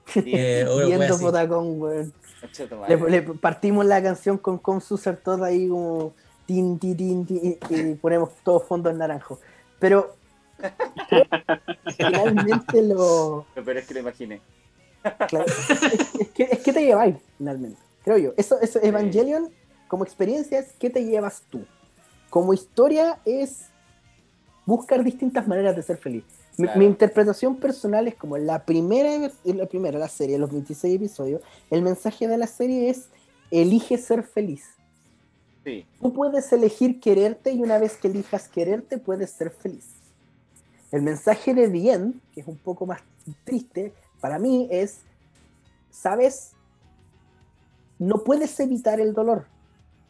Eh, 0.16 0.66
o 0.70 0.78
algo 0.78 0.88
viendo 0.88 1.14
así. 1.16 1.24
Potacón, 1.24 1.82
weón. 1.82 2.14
Concha 2.40 2.66
tu 2.68 2.76
madre. 2.76 2.98
Le, 2.98 3.10
le 3.10 3.22
partimos 3.34 3.86
la 3.86 4.02
canción 4.02 4.38
con 4.38 4.58
Consuser 4.58 5.18
toda 5.18 5.48
ahí 5.48 5.68
como 5.68 6.14
tin, 6.46 6.80
tin, 6.80 6.98
tin, 6.98 7.26
tin, 7.26 7.60
y, 7.70 7.96
ponemos 7.96 8.32
todos 8.44 8.64
fondos 8.64 8.96
naranjos. 8.96 9.40
Pero 9.80 10.16
finalmente 11.98 12.82
lo. 12.84 13.46
Pero 13.56 13.80
es 13.80 13.88
que 13.88 13.94
lo 13.94 14.00
imaginé. 14.02 14.42
claro, 15.28 15.46
es, 16.20 16.30
que, 16.30 16.44
es 16.44 16.60
que 16.60 16.74
te 16.74 16.86
lleváis 16.86 17.16
finalmente, 17.38 17.80
creo 18.04 18.18
yo. 18.18 18.34
Eso, 18.38 18.60
eso 18.62 18.80
Evangelion, 18.82 19.50
como 19.88 20.04
experiencia, 20.04 20.60
es 20.60 20.74
qué 20.74 20.90
te 20.90 21.04
llevas 21.04 21.44
tú. 21.50 21.66
Como 22.30 22.54
historia 22.54 23.20
es 23.26 23.72
buscar 24.66 25.04
distintas 25.04 25.48
maneras 25.48 25.76
de 25.76 25.84
ser 25.84 25.98
feliz. 25.98 26.24
Mi, 26.58 26.66
Claro. 26.66 26.80
mi 26.80 26.86
interpretación 26.86 27.56
personal 27.56 28.08
es 28.08 28.16
como 28.16 28.38
la 28.38 28.64
primera, 28.66 29.32
la 29.44 29.66
primera, 29.66 29.98
la 29.98 30.08
serie, 30.08 30.38
los 30.38 30.52
26 30.52 30.96
episodios, 30.96 31.42
el 31.72 31.82
mensaje 31.82 32.28
de 32.28 32.38
la 32.38 32.46
serie 32.46 32.90
es 32.90 33.10
elige 33.50 33.98
ser 33.98 34.24
feliz. 34.24 34.64
Sí, 35.64 35.86
Tú 36.02 36.12
puedes 36.14 36.52
elegir 36.54 37.00
quererte 37.00 37.52
y 37.52 37.62
una 37.62 37.78
vez 37.78 37.96
que 37.98 38.08
elijas 38.08 38.48
quererte 38.48 38.98
puedes 38.98 39.30
ser 39.30 39.52
feliz. 39.52 39.88
El 40.92 41.04
mensaje 41.04 41.54
de 41.54 41.66
End, 41.66 42.20
que 42.34 42.42
es 42.42 42.48
un 42.48 42.58
poco 42.58 42.86
más 42.86 43.02
triste, 43.44 43.94
para 44.20 44.40
mí 44.40 44.68
es, 44.72 45.02
sabes, 45.92 46.54
no 48.00 48.24
puedes 48.24 48.60
evitar 48.60 49.00
el 49.00 49.14
dolor. 49.14 49.46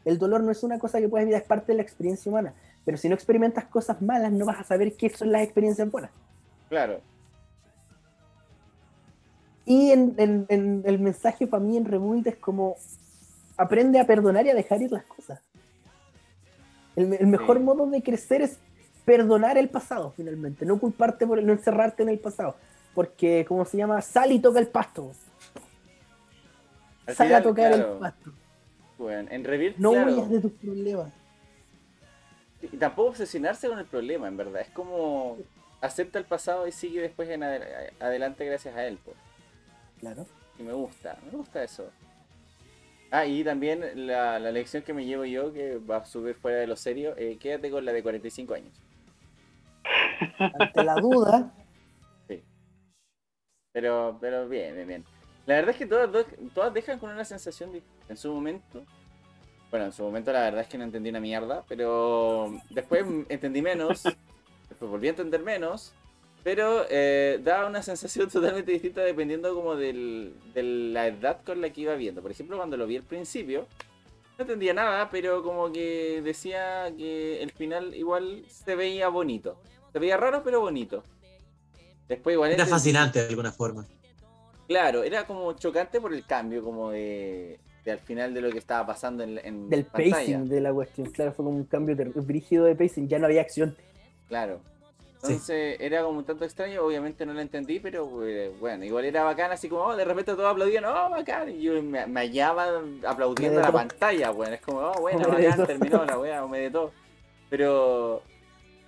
El 0.04 0.18
dolor 0.18 0.42
no 0.42 0.50
es 0.50 0.62
una 0.62 0.78
cosa 0.78 0.98
que 1.00 1.08
puedes 1.08 1.24
evitar, 1.24 1.42
es 1.42 1.46
parte 1.46 1.72
de 1.72 1.76
la 1.76 1.82
experiencia 1.82 2.30
humana. 2.30 2.54
Pero 2.84 2.96
si 2.96 3.08
no 3.08 3.14
experimentas 3.14 3.66
cosas 3.66 4.00
malas, 4.02 4.32
no 4.32 4.44
vas 4.46 4.58
a 4.60 4.64
saber 4.64 4.94
qué 4.96 5.08
son 5.10 5.30
las 5.30 5.42
experiencias 5.42 5.90
buenas. 5.90 6.10
claro. 6.68 7.00
Y 9.64 9.92
en, 9.92 10.14
en- 10.18 10.46
en 10.48 10.82
el 10.84 10.98
mensaje 10.98 11.46
para 11.46 11.62
mí 11.62 11.76
en 11.76 11.84
Rebuild 11.84 12.26
es 12.26 12.36
como 12.36 12.76
aprende 13.62 13.98
a 14.00 14.06
perdonar 14.06 14.44
y 14.46 14.50
a 14.50 14.54
dejar 14.54 14.82
ir 14.82 14.92
las 14.92 15.04
cosas. 15.04 15.40
El, 16.96 17.06
me- 17.08 17.16
el 17.16 17.26
mejor 17.26 17.58
Sí. 17.58 17.62
modo 17.62 17.86
de 17.86 18.02
crecer 18.02 18.42
es 18.42 18.58
perdonar 19.04 19.56
el 19.58 19.68
pasado, 19.68 20.12
finalmente. 20.16 20.64
No 20.66 20.78
culparte 20.78 21.26
por 21.26 21.38
el- 21.38 21.46
no 21.46 21.52
encerrarte 21.52 22.02
en 22.02 22.08
el 22.10 22.18
pasado. 22.18 22.56
Porque, 22.94 23.44
como 23.48 23.64
se 23.64 23.78
llama, 23.78 24.00
sal 24.02 24.32
y 24.32 24.38
toca 24.38 24.58
el 24.58 24.68
pasto. 24.68 25.12
Al 27.06 27.16
Sal 27.16 27.34
a 27.34 27.42
tocar 27.42 27.72
claro, 27.72 27.94
el 27.94 27.98
pasto. 27.98 28.30
bueno, 28.98 29.28
en 29.30 29.44
Reveal, 29.44 29.74
No 29.78 29.90
claro, 29.92 30.12
huyas 30.12 30.30
de 30.30 30.40
tus 30.40 30.52
problemas. 30.52 31.12
y 32.60 32.76
tampoco 32.76 33.08
obsesionarse 33.10 33.68
con 33.68 33.78
el 33.78 33.86
problema, 33.86 34.28
en 34.28 34.36
verdad. 34.36 34.60
Es 34.60 34.68
como 34.70 35.36
acepta 35.80 36.18
el 36.20 36.24
pasado 36.26 36.68
y 36.68 36.72
sigue 36.72 37.00
después 37.00 37.28
en 37.28 37.40
adel- 37.42 37.92
adelante 37.98 38.44
gracias 38.44 38.76
a 38.76 38.86
él. 38.86 38.98
Pues. 39.04 39.16
Claro. 39.98 40.26
Y 40.58 40.62
me 40.62 40.72
gusta, 40.72 41.18
me 41.24 41.36
gusta 41.36 41.64
eso. 41.64 41.90
Ah, 43.14 43.26
y 43.26 43.44
también 43.44 44.06
la, 44.06 44.38
la 44.38 44.50
lección 44.50 44.82
que 44.82 44.94
me 44.94 45.04
llevo 45.04 45.26
yo, 45.26 45.52
que 45.52 45.76
va 45.76 45.98
a 45.98 46.04
subir 46.06 46.34
fuera 46.34 46.60
de 46.60 46.66
lo 46.66 46.76
serio, 46.76 47.14
eh, 47.18 47.36
quédate 47.38 47.70
con 47.70 47.84
la 47.84 47.92
de 47.92 48.02
45 48.02 48.54
años. 48.54 48.72
Ante 50.58 50.82
la 50.82 50.94
duda, 50.94 51.52
Pero, 53.70 54.16
pero 54.18 54.48
bien, 54.48 54.74
bien, 54.74 54.88
bien. 54.88 55.04
La 55.44 55.56
verdad 55.56 55.72
es 55.72 55.76
que 55.76 55.86
todas, 55.86 56.26
todas 56.54 56.72
dejan 56.72 56.98
con 56.98 57.10
una 57.10 57.26
sensación 57.26 57.70
de, 57.72 57.82
en 58.08 58.16
su 58.16 58.32
momento. 58.32 58.82
Bueno, 59.70 59.86
en 59.86 59.92
su 59.92 60.02
momento 60.02 60.32
la 60.32 60.40
verdad 60.40 60.62
es 60.62 60.68
que 60.68 60.78
no 60.78 60.84
entendí 60.84 61.10
una 61.10 61.20
mierda, 61.20 61.64
pero 61.68 62.50
después 62.70 63.04
entendí 63.28 63.60
menos, 63.60 64.04
después 64.70 64.90
volví 64.90 65.08
a 65.08 65.10
entender 65.10 65.42
menos, 65.42 65.94
pero 66.44 66.84
eh, 66.90 67.40
daba 67.42 67.68
una 67.68 67.82
sensación 67.82 68.28
totalmente 68.32 68.72
distinta 68.72 69.00
dependiendo 69.02 69.54
como 69.54 69.76
del, 69.76 70.34
de 70.54 70.62
la 70.62 71.06
edad 71.06 71.40
con 71.44 71.60
la 71.60 71.70
que 71.70 71.82
iba 71.82 71.94
viendo. 71.94 72.22
Por 72.22 72.30
ejemplo, 72.30 72.56
cuando 72.56 72.76
lo 72.76 72.86
vi 72.86 72.96
al 72.96 73.02
principio, 73.04 73.66
no 74.38 74.42
entendía 74.42 74.74
nada, 74.74 75.10
pero 75.10 75.42
como 75.42 75.70
que 75.72 76.20
decía 76.24 76.92
que 76.96 77.42
el 77.42 77.50
final 77.52 77.94
igual 77.94 78.44
se 78.48 78.74
veía 78.74 79.08
bonito. 79.08 79.56
Se 79.92 79.98
veía 79.98 80.16
raro, 80.16 80.42
pero 80.42 80.60
bonito. 80.60 81.04
Después 82.08 82.34
igual 82.34 82.50
Era 82.52 82.64
entendí- 82.64 82.70
fascinante 82.70 83.20
de 83.22 83.28
alguna 83.28 83.52
forma. 83.52 83.86
Claro, 84.68 85.02
era 85.02 85.26
como 85.26 85.52
chocante 85.54 86.00
por 86.00 86.14
el 86.14 86.24
cambio, 86.24 86.62
como 86.62 86.90
de, 86.90 87.58
de 87.84 87.90
al 87.92 87.98
final 87.98 88.32
de 88.32 88.40
lo 88.40 88.50
que 88.50 88.58
estaba 88.58 88.86
pasando 88.86 89.22
en, 89.22 89.38
en 89.44 89.68
del 89.68 89.84
pantalla. 89.84 90.10
pacing 90.16 90.48
de 90.48 90.60
la 90.60 90.72
cuestión. 90.72 91.10
Claro, 91.10 91.32
fue 91.32 91.44
como 91.44 91.56
un 91.56 91.64
cambio 91.64 91.94
brígido 92.16 92.64
de 92.64 92.74
pacing. 92.74 93.06
Ya 93.08 93.18
no 93.18 93.26
había 93.26 93.42
acción. 93.42 93.76
Claro. 94.28 94.60
Sí. 95.22 95.34
Entonces 95.34 95.76
era 95.78 96.02
como 96.02 96.18
un 96.18 96.24
tanto 96.24 96.44
extraño, 96.44 96.82
obviamente 96.82 97.24
no 97.24 97.32
lo 97.32 97.40
entendí, 97.40 97.78
pero 97.78 98.26
eh, 98.26 98.52
bueno, 98.58 98.84
igual 98.84 99.04
era 99.04 99.22
bacán, 99.22 99.52
así 99.52 99.68
como 99.68 99.82
oh, 99.82 99.96
de 99.96 100.04
repente 100.04 100.34
todos 100.34 100.50
aplaudían, 100.50 100.84
oh, 100.84 101.10
bacán, 101.10 101.48
y 101.48 101.62
yo 101.62 101.80
me, 101.80 102.04
me 102.06 102.20
hallaba 102.20 102.82
aplaudiendo 103.06 103.60
Me 103.60 103.66
la 103.66 103.70
pantalla, 103.70 104.30
bueno, 104.30 104.54
es 104.54 104.60
como, 104.60 104.80
oh, 104.80 104.94
bueno, 105.00 105.28
bacán, 105.28 105.64
terminó 105.64 106.04
la 106.04 106.18
weá, 106.18 106.44
me 106.48 106.58
de 106.58 106.70
todo. 106.72 106.90
Pero 107.48 108.22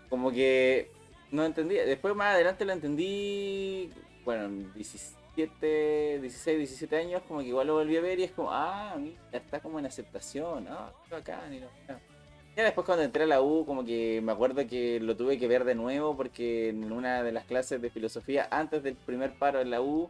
como 0.09 0.33
que 0.33 0.91
no 1.31 1.45
entendí, 1.45 1.77
después 1.77 2.17
más 2.17 2.35
adelante 2.35 2.65
lo 2.65 2.73
entendí, 2.73 3.93
bueno, 4.25 4.49
17, 4.75 6.19
16, 6.21 6.59
17 6.59 6.97
años, 6.97 7.23
como 7.29 7.41
que 7.41 7.47
igual 7.47 7.69
lo 7.69 7.75
volví 7.75 7.97
a 7.97 8.01
ver 8.01 8.19
y 8.19 8.25
es 8.25 8.33
como, 8.33 8.51
ah, 8.51 8.97
mira, 8.99 9.21
está 9.31 9.61
como 9.61 9.79
en 9.79 9.87
aceptación, 9.87 10.67
ah, 10.69 10.91
qué 11.09 11.15
bacán, 11.15 11.55
y 11.55 11.61
no, 11.61 11.69
no. 11.87 12.14
Ya 12.57 12.63
después 12.63 12.85
cuando 12.85 13.03
entré 13.03 13.25
a 13.25 13.27
la 13.27 13.43
U, 13.43 13.67
como 13.67 13.85
que 13.85 14.21
me 14.23 14.31
acuerdo 14.31 14.65
que 14.67 15.01
lo 15.01 15.17
tuve 15.17 15.39
que 15.39 15.49
ver 15.49 15.65
de 15.65 15.75
nuevo 15.75 16.17
porque 16.17 16.69
en 16.69 16.93
una 16.93 17.23
de 17.23 17.33
las 17.33 17.45
clases 17.47 17.83
de 17.83 17.91
filosofía, 17.91 18.47
antes 18.51 18.83
del 18.85 18.95
primer 18.95 19.35
paro 19.37 19.61
en 19.61 19.71
la 19.71 19.81
U, 19.81 20.09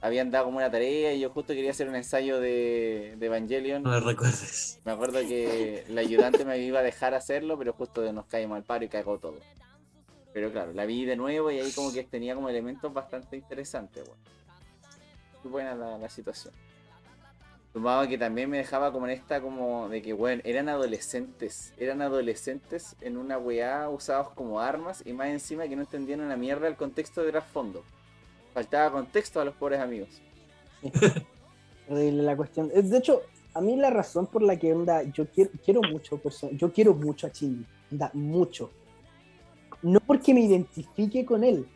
habían 0.00 0.32
dado 0.32 0.46
como 0.46 0.58
una 0.58 0.70
tarea 0.70 1.14
y 1.14 1.20
yo 1.20 1.30
justo 1.30 1.54
quería 1.54 1.70
hacer 1.70 1.88
un 1.88 1.94
ensayo 1.94 2.40
de, 2.40 3.14
de 3.18 3.26
Evangelion. 3.26 3.84
No 3.84 3.90
me 3.90 4.00
recuerdes. 4.00 4.80
Me 4.84 4.92
acuerdo 4.92 5.20
que 5.20 5.84
la 5.88 6.00
ayudante 6.00 6.44
me 6.44 6.58
iba 6.58 6.80
a 6.80 6.82
dejar 6.82 7.14
hacerlo, 7.14 7.56
pero 7.56 7.72
justo 7.72 8.12
nos 8.12 8.26
caímos 8.26 8.56
al 8.56 8.64
paro 8.64 8.84
y 8.84 8.88
cagó 8.88 9.18
todo. 9.18 9.38
Pero 10.32 10.50
claro, 10.50 10.72
la 10.72 10.86
vi 10.86 11.04
de 11.04 11.16
nuevo 11.16 11.52
y 11.52 11.60
ahí 11.60 11.70
como 11.70 11.92
que 11.92 12.02
tenía 12.02 12.34
como 12.34 12.48
elementos 12.48 12.92
bastante 12.92 13.36
interesantes. 13.36 14.04
Bueno. 14.04 14.22
Muy 15.44 15.52
buena 15.52 15.74
la, 15.76 15.98
la 15.98 16.08
situación. 16.08 16.52
Sumaba 17.76 18.08
que 18.08 18.16
también 18.16 18.48
me 18.48 18.56
dejaba 18.56 18.90
como 18.90 19.06
en 19.06 19.12
esta 19.12 19.42
como 19.42 19.90
de 19.90 20.00
que, 20.00 20.14
bueno, 20.14 20.40
eran 20.46 20.70
adolescentes. 20.70 21.74
Eran 21.76 22.00
adolescentes 22.00 22.96
en 23.02 23.18
una 23.18 23.36
weá 23.36 23.90
usados 23.90 24.30
como 24.30 24.60
armas 24.60 25.02
y 25.04 25.12
más 25.12 25.26
encima 25.26 25.68
que 25.68 25.76
no 25.76 25.82
entendían 25.82 26.22
una 26.22 26.38
mierda 26.38 26.68
el 26.68 26.76
contexto 26.76 27.22
de 27.22 27.32
trasfondo. 27.32 27.84
Faltaba 28.54 28.90
contexto 28.90 29.42
a 29.42 29.44
los 29.44 29.54
pobres 29.56 29.80
amigos. 29.80 30.08
La 31.90 32.34
cuestión. 32.34 32.70
De 32.70 32.96
hecho, 32.96 33.20
a 33.52 33.60
mí 33.60 33.76
la 33.76 33.90
razón 33.90 34.26
por 34.26 34.40
la 34.40 34.58
que 34.58 34.72
onda, 34.72 35.02
yo 35.02 35.26
quiero, 35.26 35.50
quiero 35.62 35.82
mucho, 35.82 36.18
yo 36.52 36.72
quiero 36.72 36.94
mucho 36.94 37.26
a 37.26 37.30
Shinji, 37.30 37.66
onda, 37.92 38.10
mucho. 38.14 38.70
No 39.82 40.00
porque 40.00 40.32
me 40.32 40.40
identifique 40.40 41.26
con 41.26 41.44
él, 41.44 41.68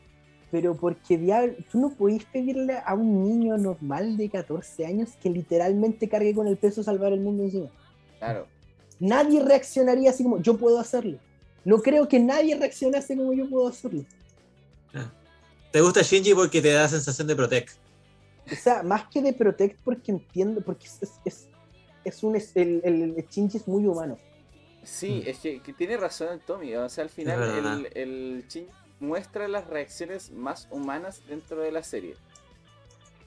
pero 0.50 0.74
porque 0.74 1.16
diablo, 1.18 1.54
tú 1.70 1.78
no 1.80 1.90
podés 1.90 2.24
pedirle 2.24 2.78
a 2.84 2.94
un 2.94 3.22
niño 3.24 3.56
normal 3.56 4.16
de 4.16 4.28
14 4.28 4.84
años 4.86 5.10
que 5.22 5.30
literalmente 5.30 6.08
cargue 6.08 6.34
con 6.34 6.46
el 6.48 6.56
peso 6.56 6.82
salvar 6.82 7.12
el 7.12 7.20
mundo 7.20 7.44
encima. 7.44 7.68
Claro. 8.18 8.46
nadie 8.98 9.42
reaccionaría 9.42 10.10
así 10.10 10.22
como 10.22 10.40
yo 10.42 10.56
puedo 10.58 10.78
hacerlo. 10.78 11.18
No 11.64 11.78
creo 11.82 12.08
que 12.08 12.18
nadie 12.18 12.56
reaccionase 12.56 13.16
como 13.16 13.32
yo 13.32 13.48
puedo 13.48 13.68
hacerlo. 13.68 14.04
¿Te 15.72 15.80
gusta 15.80 16.02
Shinji 16.02 16.34
porque 16.34 16.60
te 16.60 16.72
da 16.72 16.88
sensación 16.88 17.28
de 17.28 17.36
Protect? 17.36 17.70
O 18.50 18.56
sea, 18.56 18.82
más 18.82 19.04
que 19.08 19.22
de 19.22 19.32
Protect 19.32 19.78
porque 19.84 20.10
entiendo, 20.10 20.60
porque 20.62 20.86
es, 20.86 20.98
es, 21.02 21.12
es, 21.24 21.48
es 22.04 22.22
un, 22.24 22.34
es- 22.34 22.56
el, 22.56 22.80
el, 22.82 23.02
el 23.16 23.26
Shinji 23.28 23.58
es 23.58 23.68
muy 23.68 23.86
humano. 23.86 24.18
Sí, 24.82 25.22
Mm. 25.24 25.28
es 25.28 25.38
que, 25.38 25.60
que 25.62 25.72
tiene 25.74 25.96
razón 25.96 26.28
el 26.32 26.40
Tommy. 26.40 26.74
O 26.74 26.88
sea, 26.88 27.04
al 27.04 27.10
final 27.10 27.86
el, 27.94 27.96
el 27.96 28.44
muestra 29.00 29.48
las 29.48 29.66
reacciones 29.66 30.30
más 30.30 30.68
humanas 30.70 31.22
dentro 31.28 31.60
de 31.60 31.72
la 31.72 31.82
serie. 31.82 32.14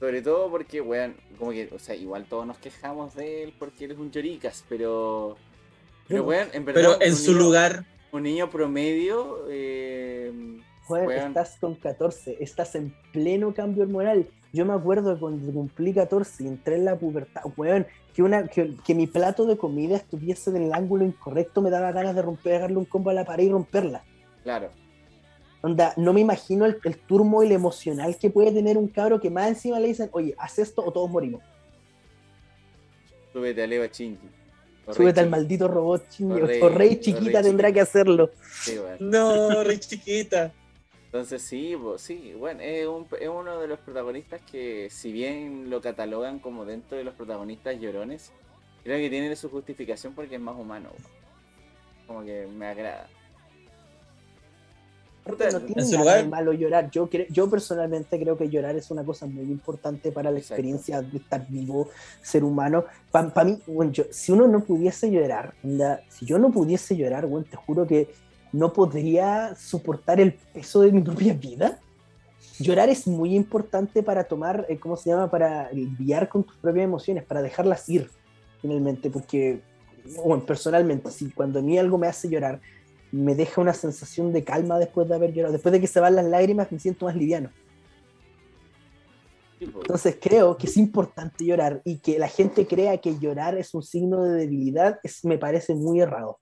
Sobre 0.00 0.22
todo 0.22 0.50
porque, 0.50 0.80
weón, 0.80 1.16
como 1.38 1.50
que, 1.52 1.68
o 1.72 1.78
sea, 1.78 1.94
igual 1.94 2.24
todos 2.26 2.46
nos 2.46 2.58
quejamos 2.58 3.14
de 3.14 3.42
él 3.44 3.54
porque 3.58 3.84
él 3.84 3.92
es 3.92 3.98
un 3.98 4.10
choricas, 4.10 4.64
pero. 4.68 5.36
Pero, 6.08 6.24
weón, 6.24 6.48
en 6.52 6.64
verdad. 6.64 6.80
Pero 6.80 7.00
en 7.00 7.14
su 7.16 7.32
niño- 7.32 7.44
lugar, 7.44 7.84
Un 8.12 8.22
niño 8.24 8.50
promedio. 8.50 9.46
eh, 9.50 10.32
Joder, 10.86 11.06
Weón. 11.08 11.28
estás 11.28 11.56
con 11.58 11.74
14, 11.76 12.36
estás 12.40 12.74
en 12.74 12.94
pleno 13.12 13.54
cambio 13.54 13.84
hormonal. 13.84 14.28
Yo 14.52 14.66
me 14.66 14.74
acuerdo 14.74 15.18
cuando 15.18 15.50
cumplí 15.50 15.94
14 15.94 16.44
y 16.44 16.46
entré 16.48 16.74
en 16.76 16.84
la 16.84 16.96
pubertad, 16.98 17.40
weón, 17.56 17.86
que, 18.12 18.22
una, 18.22 18.46
que, 18.48 18.76
que 18.84 18.94
mi 18.94 19.06
plato 19.06 19.46
de 19.46 19.56
comida 19.56 19.96
estuviese 19.96 20.50
en 20.50 20.56
el 20.56 20.74
ángulo 20.74 21.04
incorrecto 21.04 21.62
me 21.62 21.70
daba 21.70 21.90
ganas 21.90 22.14
de 22.14 22.20
romper, 22.20 22.52
pegarle 22.56 22.76
un 22.76 22.84
combo 22.84 23.08
a 23.10 23.14
la 23.14 23.24
pared 23.24 23.44
y 23.44 23.50
romperla. 23.50 24.04
claro. 24.42 24.70
Onda, 25.64 25.94
no 25.96 26.12
me 26.12 26.20
imagino 26.20 26.66
el, 26.66 26.78
el 26.84 26.98
turmo 26.98 27.42
y 27.42 27.46
el 27.46 27.52
emocional 27.52 28.18
que 28.18 28.28
puede 28.28 28.52
tener 28.52 28.76
un 28.76 28.86
cabro 28.86 29.18
que 29.18 29.30
más 29.30 29.48
encima 29.48 29.80
le 29.80 29.88
dicen, 29.88 30.10
oye, 30.12 30.34
haz 30.36 30.58
esto 30.58 30.84
o 30.84 30.92
todos 30.92 31.08
morimos. 31.08 31.40
Súbete 33.32 33.62
a 33.62 33.66
Leva 33.66 33.86
Rey 33.86 34.18
Súbete 34.90 35.20
al 35.20 35.30
maldito 35.30 35.66
robot 35.66 36.06
chingo. 36.10 36.34
O 36.34 36.38
rey- 36.40 36.60
O 36.60 36.68
rey 36.68 36.90
o 36.90 37.00
chiquita 37.00 37.40
rey 37.40 37.42
tendrá 37.44 37.68
chiquita. 37.68 37.72
que 37.72 37.80
hacerlo. 37.80 38.30
Sí, 38.60 38.78
no, 39.00 39.64
re 39.64 39.80
chiquita. 39.80 40.52
Entonces 41.06 41.40
sí, 41.40 41.74
pues, 41.80 42.02
sí, 42.02 42.34
bueno, 42.38 42.60
es, 42.60 42.86
un- 42.86 43.06
es 43.18 43.28
uno 43.30 43.58
de 43.58 43.66
los 43.66 43.78
protagonistas 43.78 44.42
que 44.42 44.88
si 44.90 45.12
bien 45.12 45.70
lo 45.70 45.80
catalogan 45.80 46.40
como 46.40 46.66
dentro 46.66 46.98
de 46.98 47.04
los 47.04 47.14
protagonistas 47.14 47.80
llorones, 47.80 48.32
creo 48.82 48.98
que 48.98 49.08
tiene 49.08 49.34
su 49.34 49.48
justificación 49.48 50.12
porque 50.14 50.34
es 50.34 50.40
más 50.42 50.56
humano. 50.58 50.90
Como 52.06 52.22
que 52.22 52.46
me 52.54 52.66
agrada. 52.66 53.08
No 55.26 55.36
tiene 55.36 55.82
nada 55.82 55.98
lugar- 55.98 56.22
de 56.22 56.28
malo 56.28 56.52
llorar. 56.52 56.90
Yo, 56.90 57.08
cre- 57.08 57.26
yo 57.30 57.48
personalmente 57.48 58.20
creo 58.20 58.36
que 58.36 58.48
llorar 58.50 58.76
es 58.76 58.90
una 58.90 59.02
cosa 59.04 59.24
muy 59.26 59.44
importante 59.44 60.12
para 60.12 60.30
la 60.30 60.36
Exacto. 60.38 60.54
experiencia 60.54 61.00
de 61.00 61.16
estar 61.16 61.46
vivo, 61.48 61.88
ser 62.22 62.44
humano. 62.44 62.84
Para 63.10 63.44
mí, 63.44 63.58
bueno, 63.66 63.90
yo- 63.90 64.04
si 64.10 64.32
uno 64.32 64.46
no 64.46 64.60
pudiese 64.64 65.10
llorar, 65.10 65.54
si 66.10 66.26
yo 66.26 66.38
no 66.38 66.50
pudiese 66.50 66.94
llorar, 66.96 67.26
bueno, 67.26 67.46
te 67.50 67.56
juro 67.56 67.86
que 67.86 68.08
no 68.52 68.72
podría 68.72 69.54
soportar 69.56 70.20
el 70.20 70.34
peso 70.34 70.82
de 70.82 70.92
mi 70.92 71.00
propia 71.00 71.32
vida. 71.32 71.78
Llorar 72.60 72.88
es 72.90 73.06
muy 73.06 73.34
importante 73.34 74.02
para 74.02 74.24
tomar, 74.24 74.66
eh, 74.68 74.78
¿cómo 74.78 74.96
se 74.96 75.10
llama? 75.10 75.30
Para 75.30 75.72
lidiar 75.72 76.28
con 76.28 76.44
tus 76.44 76.54
propias 76.56 76.84
emociones, 76.84 77.24
para 77.24 77.40
dejarlas 77.42 77.88
ir, 77.88 78.10
finalmente, 78.60 79.10
porque, 79.10 79.60
bueno, 80.22 80.44
personalmente, 80.44 81.10
si 81.10 81.30
cuando 81.30 81.58
a 81.58 81.62
mí 81.62 81.78
algo 81.78 81.98
me 81.98 82.06
hace 82.06 82.28
llorar, 82.28 82.60
me 83.14 83.34
deja 83.34 83.60
una 83.60 83.74
sensación 83.74 84.32
de 84.32 84.42
calma 84.42 84.78
después 84.78 85.08
de 85.08 85.14
haber 85.14 85.32
llorado. 85.32 85.52
Después 85.52 85.72
de 85.72 85.80
que 85.80 85.86
se 85.86 86.00
van 86.00 86.16
las 86.16 86.24
lágrimas, 86.24 86.70
me 86.72 86.78
siento 86.78 87.06
más 87.06 87.14
liviano. 87.14 87.50
Entonces 89.60 90.18
creo 90.20 90.56
que 90.56 90.66
es 90.66 90.76
importante 90.76 91.44
llorar 91.44 91.80
y 91.84 91.98
que 91.98 92.18
la 92.18 92.28
gente 92.28 92.66
crea 92.66 92.98
que 92.98 93.18
llorar 93.18 93.56
es 93.56 93.72
un 93.72 93.82
signo 93.82 94.22
de 94.24 94.40
debilidad, 94.40 94.98
es, 95.02 95.24
me 95.24 95.38
parece 95.38 95.74
muy 95.74 96.00
errado. 96.00 96.40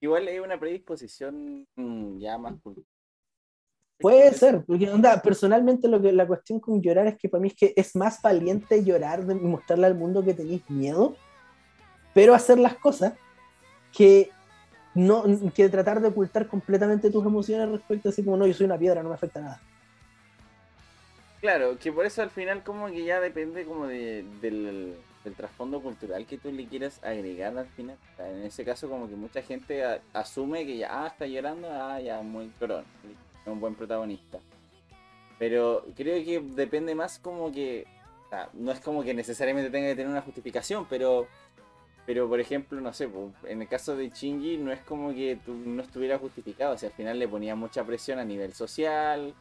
Igual 0.00 0.28
es 0.28 0.40
una 0.40 0.58
predisposición 0.58 1.66
mm, 1.76 2.18
ya 2.18 2.38
más. 2.38 2.54
Puede 3.98 4.32
ser, 4.32 4.64
porque 4.64 4.88
onda, 4.88 5.20
personalmente 5.20 5.88
lo 5.88 6.00
que 6.00 6.12
la 6.12 6.26
cuestión 6.26 6.60
con 6.60 6.80
llorar 6.80 7.08
es 7.08 7.18
que 7.18 7.28
para 7.28 7.42
mí 7.42 7.48
es 7.48 7.54
que 7.54 7.74
es 7.76 7.94
más 7.96 8.22
valiente 8.22 8.82
llorar 8.82 9.20
y 9.28 9.34
mostrarle 9.34 9.86
al 9.86 9.96
mundo 9.96 10.24
que 10.24 10.32
tenéis 10.32 10.62
miedo, 10.70 11.16
pero 12.14 12.32
hacer 12.32 12.58
las 12.58 12.76
cosas 12.76 13.12
que 13.92 14.30
no 14.94 15.24
que 15.54 15.68
tratar 15.68 16.00
de 16.00 16.08
ocultar 16.08 16.46
completamente 16.46 17.10
tus 17.10 17.24
emociones 17.24 17.68
respecto 17.68 18.08
a 18.08 18.12
así 18.12 18.24
como 18.24 18.36
no, 18.36 18.46
yo 18.46 18.54
soy 18.54 18.66
una 18.66 18.78
piedra, 18.78 19.02
no 19.02 19.08
me 19.08 19.14
afecta 19.14 19.40
nada. 19.40 19.60
Claro, 21.40 21.78
que 21.78 21.90
por 21.90 22.04
eso 22.04 22.22
al 22.22 22.30
final 22.30 22.62
como 22.62 22.88
que 22.88 23.04
ya 23.04 23.18
depende 23.20 23.64
como 23.64 23.86
de, 23.86 24.24
del, 24.42 24.94
del 25.24 25.34
trasfondo 25.34 25.80
cultural 25.80 26.26
que 26.26 26.38
tú 26.38 26.50
le 26.50 26.66
quieras 26.66 27.00
agregar 27.02 27.56
al 27.56 27.66
final. 27.68 27.96
En 28.18 28.42
ese 28.42 28.64
caso 28.64 28.88
como 28.88 29.08
que 29.08 29.16
mucha 29.16 29.42
gente 29.42 29.82
asume 30.12 30.66
que 30.66 30.78
ya 30.78 31.04
ah, 31.04 31.06
está 31.06 31.26
llorando, 31.26 31.68
ah, 31.70 32.00
ya 32.00 32.22
muy 32.22 32.48
corón, 32.58 32.84
es 33.04 33.52
un 33.52 33.60
buen 33.60 33.74
protagonista. 33.74 34.38
Pero 35.38 35.86
creo 35.96 36.22
que 36.24 36.40
depende 36.54 36.94
más 36.94 37.18
como 37.18 37.50
que, 37.50 37.86
no 38.52 38.72
es 38.72 38.80
como 38.80 39.02
que 39.02 39.14
necesariamente 39.14 39.70
tenga 39.70 39.88
que 39.88 39.96
tener 39.96 40.10
una 40.10 40.22
justificación, 40.22 40.86
pero, 40.88 41.26
pero 42.10 42.28
por 42.28 42.40
ejemplo, 42.40 42.80
no 42.80 42.92
sé, 42.92 43.08
en 43.44 43.62
el 43.62 43.68
caso 43.68 43.94
de 43.94 44.10
Shinji 44.10 44.56
no 44.56 44.72
es 44.72 44.80
como 44.80 45.14
que 45.14 45.38
tú 45.46 45.54
no 45.54 45.80
estuviera 45.80 46.18
justificado, 46.18 46.74
o 46.74 46.76
sea, 46.76 46.88
al 46.88 46.94
final 46.96 47.20
le 47.20 47.28
ponía 47.28 47.54
mucha 47.54 47.84
presión 47.84 48.18
a 48.18 48.24
nivel 48.24 48.52
social, 48.52 49.32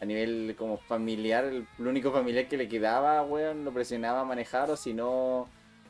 a 0.00 0.04
nivel 0.04 0.56
como 0.58 0.76
familiar, 0.76 1.44
el, 1.44 1.68
único 1.78 2.10
familiar 2.10 2.48
que 2.48 2.56
le 2.56 2.68
quedaba, 2.68 3.22
weón, 3.22 3.64
lo 3.64 3.70
presionaba 3.70 4.22
a 4.22 4.24
manejar, 4.24 4.68
o 4.72 4.76
si 4.76 4.92
no, 4.92 5.48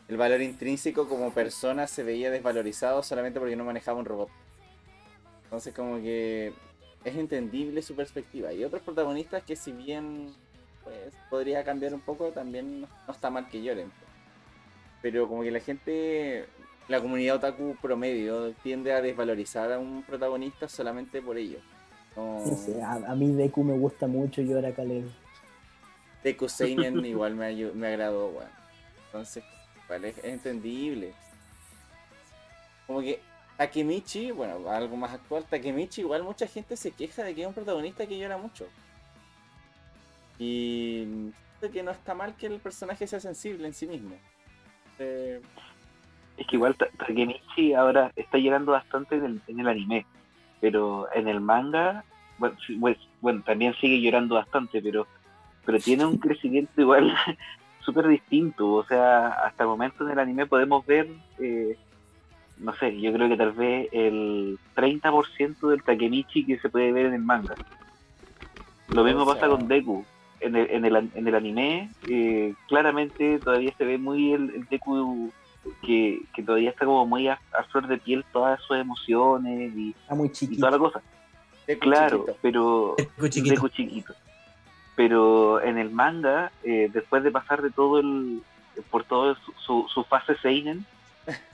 el 0.09 0.19
valor 0.19 0.43
intrínseco 0.43 1.09
como 1.09 1.33
persona 1.33 1.87
se 1.87 2.03
veía 2.03 2.31
desvalorizado 2.31 3.03
solamente 3.03 3.41
porque 3.41 3.57
no 3.57 3.65
manejaba 3.65 3.99
un 3.99 4.05
robot. 4.05 4.29
Entonces 5.45 5.73
como 5.73 5.97
que 6.03 6.53
es 7.03 7.17
entendible 7.17 7.81
su 7.81 7.97
perspectiva. 7.97 8.53
Y 8.53 8.63
otros 8.63 8.83
protagonistas 8.83 9.43
que 9.43 9.57
si 9.57 9.73
bien 9.73 10.35
pues 10.85 11.15
podría 11.31 11.65
cambiar 11.65 11.95
un 11.95 12.03
poco, 12.03 12.29
también 12.29 12.83
no 12.83 12.89
está 13.09 13.31
mal 13.31 13.49
que 13.49 13.63
lloren. 13.63 13.91
Pero 15.03 15.29
como 15.29 15.43
que 15.43 15.51
la 15.51 15.61
gente, 15.61 16.47
la 16.89 17.01
comunidad 17.01 17.37
otaku 17.37 17.77
promedio 17.81 18.53
tiende 18.63 18.93
a 18.93 19.01
desvalorizar 19.03 19.73
a 19.73 19.79
un 19.79 20.03
protagonista 20.03 20.69
solamente 20.69 21.21
por 21.23 21.37
ello. 21.37 21.59
No- 22.17 22.45
No 22.47 22.57
sé, 22.57 22.83
a, 22.83 22.93
a 22.95 23.15
mí 23.15 23.33
Deku 23.35 23.63
me 23.63 23.77
gusta 23.79 24.07
mucho 24.07 24.41
llorar 24.43 24.73
a 24.73 24.75
Caleb. 24.75 25.05
Deku 26.25 26.49
Seinen 26.49 27.05
igual 27.05 27.35
me, 27.35 27.55
me 27.73 27.87
agradó, 27.89 28.29
weón. 28.31 28.51
Entonces, 29.07 29.45
es, 30.03 30.25
entendible. 30.25 31.13
Como 32.87 33.01
que 33.01 33.21
Takemichi, 33.57 34.31
bueno, 34.33 34.69
algo 34.71 34.97
más 34.97 35.13
actual, 35.13 35.45
Takemichi 35.45 36.03
igual 36.03 36.23
mucha 36.23 36.47
gente 36.47 36.77
se 36.77 36.91
queja 36.91 37.23
de 37.23 37.35
que 37.35 37.43
es 37.43 37.47
un 37.47 37.55
protagonista 37.55 38.07
que 38.07 38.19
llora 38.19 38.37
mucho. 38.39 38.67
Y 40.39 41.31
que 41.73 41.83
no 41.83 41.91
está 41.91 42.15
mal 42.15 42.37
que 42.37 42.47
el 42.47 42.61
personaje 42.61 43.07
sea 43.07 43.19
sensible 43.19 43.67
en 43.67 43.75
sí 43.75 43.87
mismo. 43.87 44.15
Eh, 44.99 45.41
Es 46.37 46.47
que 46.47 46.57
igual 46.57 46.75
Ta- 46.77 46.89
Takemichi 46.99 47.73
ahora 47.75 48.13
está 48.17 48.39
llorando 48.39 48.73
bastante 48.73 49.17
en 49.17 49.25
el, 49.25 49.41
en 49.49 49.61
el 49.61 49.69
anime, 49.69 50.07
pero 50.61 51.09
en 51.15 51.29
el 51.29 51.41
manga, 51.41 52.05
bueno, 52.39 52.57
pues, 52.81 52.99
bueno, 53.21 53.43
también 53.43 53.75
sigue 53.75 54.01
llorando 54.03 54.35
bastante, 54.35 54.83
pero, 54.83 55.07
pero 55.65 55.79
tiene 55.79 56.05
un 56.05 56.19
crecimiento 56.25 56.81
igual 56.81 57.15
súper 57.81 58.09
distinto. 58.09 58.71
O 58.75 58.85
sea, 58.85 59.29
hasta 59.29 59.63
el 59.65 59.69
momento 59.71 60.05
en 60.05 60.13
el 60.13 60.19
anime 60.19 60.47
podemos 60.47 60.85
ver, 60.87 61.09
eh, 61.39 61.77
no 62.59 62.75
sé, 62.75 62.99
yo 63.01 63.13
creo 63.13 63.29
que 63.29 63.37
tal 63.37 63.53
vez 63.53 63.89
el 63.93 64.59
30% 64.75 65.69
del 65.69 65.83
Takemichi 65.83 66.45
que 66.45 66.59
se 66.59 66.69
puede 66.69 66.93
ver 66.93 67.07
en 67.07 67.15
el 67.15 67.23
manga. 67.23 67.55
Lo 68.89 69.05
mismo 69.05 69.23
O 69.23 69.27
pasa 69.27 69.49
con 69.49 69.67
Deku. 69.69 70.05
En 70.41 70.55
el, 70.55 70.71
en 70.71 70.85
el, 70.85 70.97
en 71.15 71.29
el 71.29 71.35
anime, 71.35 71.91
eh, 72.09 72.55
claramente 72.69 73.39
todavía 73.39 73.73
se 73.79 73.85
ve 73.85 73.97
muy 73.99 74.33
el, 74.35 74.51
el 74.55 74.65
Deku 74.67 75.33
que, 75.83 76.21
que 76.35 76.43
todavía 76.43 76.71
está 76.71 76.85
como 76.85 77.07
muy 77.07 77.27
a, 77.29 77.41
a 77.59 77.63
flor 77.65 77.87
de 77.89 77.99
piel 77.99 78.25
todas 78.33 78.61
sus 78.63 78.77
emociones 78.77 79.73
y, 79.75 79.91
Está 80.03 80.15
muy 80.15 80.29
y 80.29 80.33
chiquito. 80.33 80.61
toda 80.61 80.73
la 80.73 80.79
cosa. 80.79 81.03
Deku 81.67 81.81
Claro, 81.81 82.19
chiquito. 82.19 82.39
pero 82.43 82.95
Deku 82.99 83.29
chiquito. 83.29 83.55
Deku 83.55 83.69
chiquito. 83.71 84.15
Pero 84.95 85.61
en 85.63 85.79
el 85.79 85.91
manga, 85.91 86.53
eh, 86.63 86.89
después 86.93 87.23
de 87.25 87.31
pasar 87.31 87.63
de 87.63 87.71
todo 87.71 87.99
el 87.99 88.43
por 88.91 89.05
toda 89.05 89.35
su, 89.45 89.53
su, 89.59 89.87
su 89.89 90.05
fase 90.05 90.37
seinen, 90.43 90.85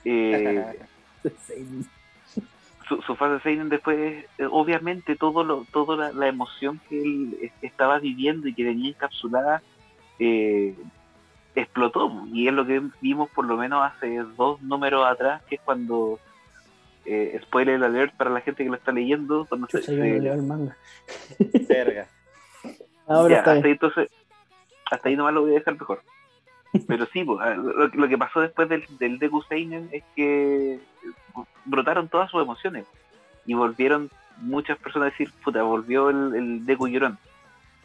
eh, 0.05 0.77
su, 2.87 3.01
su 3.01 3.15
fase 3.15 3.41
seinen 3.43 3.69
después, 3.69 4.25
eh, 4.37 4.47
obviamente 4.49 5.15
todo 5.15 5.43
lo, 5.43 5.65
toda 5.71 5.95
la, 5.95 6.11
la 6.11 6.27
emoción 6.27 6.79
que 6.89 7.01
él 7.01 7.51
estaba 7.61 7.99
viviendo 7.99 8.47
y 8.47 8.53
que 8.53 8.63
tenía 8.63 8.89
encapsulada 8.89 9.61
eh, 10.19 10.75
explotó 11.55 12.11
y 12.31 12.47
es 12.47 12.53
lo 12.53 12.65
que 12.65 12.81
vimos 13.01 13.29
por 13.31 13.45
lo 13.45 13.57
menos 13.57 13.83
hace 13.83 14.17
dos 14.37 14.61
números 14.61 15.05
atrás, 15.05 15.41
que 15.49 15.55
es 15.55 15.61
cuando 15.61 16.19
eh, 17.05 17.39
spoiler 17.43 17.83
alert 17.83 18.15
para 18.15 18.29
la 18.29 18.41
gente 18.41 18.63
que 18.63 18.69
lo 18.69 18.75
está 18.75 18.91
leyendo, 18.91 19.45
cuando 19.47 19.67
se- 19.67 19.79
yo 19.81 19.85
se- 19.85 20.19
leo 20.21 20.33
el 20.33 20.43
manga. 20.43 20.77
Verga. 21.67 22.07
Ahora 23.07 23.29
ya, 23.29 23.39
está 23.39 23.51
hasta 23.53 23.65
ahí 23.67 23.71
entonces, 23.73 24.09
hasta 24.91 25.09
ahí 25.09 25.15
nomás 25.15 25.33
lo 25.33 25.41
voy 25.41 25.51
a 25.51 25.55
dejar 25.55 25.73
mejor. 25.79 26.01
Pero 26.87 27.05
sí, 27.13 27.23
pues, 27.23 27.39
ah, 27.41 27.53
lo, 27.55 27.87
lo 27.87 28.07
que 28.07 28.17
pasó 28.17 28.41
después 28.41 28.67
del, 28.69 28.83
del 28.99 29.19
Deku 29.19 29.41
Seinen 29.43 29.89
es 29.91 30.03
que 30.15 30.79
brotaron 31.65 32.07
todas 32.07 32.31
sus 32.31 32.41
emociones 32.41 32.85
y 33.45 33.53
volvieron 33.53 34.09
muchas 34.37 34.77
personas 34.77 35.07
a 35.07 35.11
decir, 35.11 35.31
puta, 35.43 35.61
volvió 35.63 36.09
el, 36.09 36.35
el 36.35 36.65
Deku 36.65 36.87
llorón. 36.87 37.17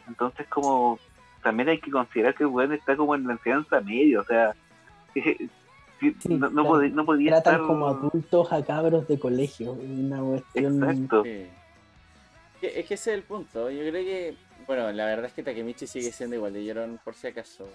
Entonces, 0.07 0.47
como 0.47 0.99
también 1.43 1.69
hay 1.69 1.79
que 1.79 1.91
considerar 1.91 2.35
que 2.35 2.43
el 2.43 2.49
weón 2.49 2.73
está 2.73 2.97
como 2.97 3.15
en 3.15 3.27
la 3.27 3.33
enseñanza 3.33 3.79
media, 3.81 4.21
o 4.21 4.25
sea, 4.25 4.55
sí, 5.13 5.49
no, 6.27 6.63
podía, 6.65 6.89
no 6.89 7.05
podía 7.05 7.31
Tratan 7.31 7.53
estar. 7.55 7.67
como 7.67 7.87
adultos 7.87 8.51
a 8.51 8.63
cabros 8.63 9.07
de 9.07 9.19
colegio. 9.19 9.73
Una 9.73 10.19
cuestión. 10.19 10.83
Exacto. 10.83 11.23
Sí. 11.23 11.47
Es 12.61 12.85
que 12.87 12.93
ese 12.95 13.11
es 13.11 13.17
el 13.17 13.23
punto. 13.23 13.69
Yo 13.69 13.79
creo 13.79 13.93
que, 14.03 14.35
bueno, 14.67 14.91
la 14.91 15.05
verdad 15.05 15.25
es 15.25 15.33
que 15.33 15.43
Takemichi 15.43 15.87
sigue 15.87 16.11
siendo 16.11 16.35
igual 16.35 16.53
de 16.53 16.65
llorón 16.65 16.99
por 17.03 17.13
si 17.13 17.27
acaso. 17.27 17.69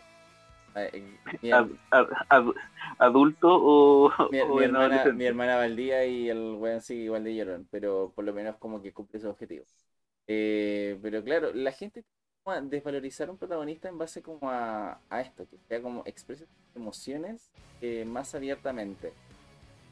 Mi, 1.42 1.50
Ad- 1.52 1.70
ad- 1.90 2.10
ad- 2.30 2.54
adulto 2.98 3.48
o, 3.50 4.10
mi- 4.30 4.40
o 4.40 4.60
mi 4.60 4.62
en 4.62 4.74
hermana, 4.74 5.10
mi 5.12 5.24
hermana 5.26 5.56
Valdía 5.56 6.04
y 6.06 6.28
el 6.28 6.54
weón 6.58 6.80
sigue 6.80 7.04
igual 7.04 7.24
de 7.24 7.34
llorón, 7.34 7.68
pero 7.70 8.12
por 8.14 8.24
lo 8.24 8.32
menos 8.32 8.56
como 8.56 8.82
que 8.82 8.92
cumple 8.92 9.20
su 9.20 9.28
objetivo. 9.28 9.64
Eh, 10.26 10.98
pero 11.02 11.22
claro, 11.22 11.52
la 11.52 11.72
gente 11.72 12.04
como 12.42 12.56
a 12.56 12.60
desvalorizar 12.62 13.28
a 13.28 13.32
un 13.32 13.38
protagonista 13.38 13.88
en 13.88 13.98
base 13.98 14.22
como 14.22 14.50
a, 14.50 15.00
a 15.08 15.20
esto, 15.20 15.48
que 15.48 15.58
sea 15.68 15.82
como 15.82 16.02
expresa 16.06 16.46
sus 16.46 16.76
emociones 16.76 17.50
eh, 17.80 18.04
más 18.04 18.34
abiertamente. 18.34 19.12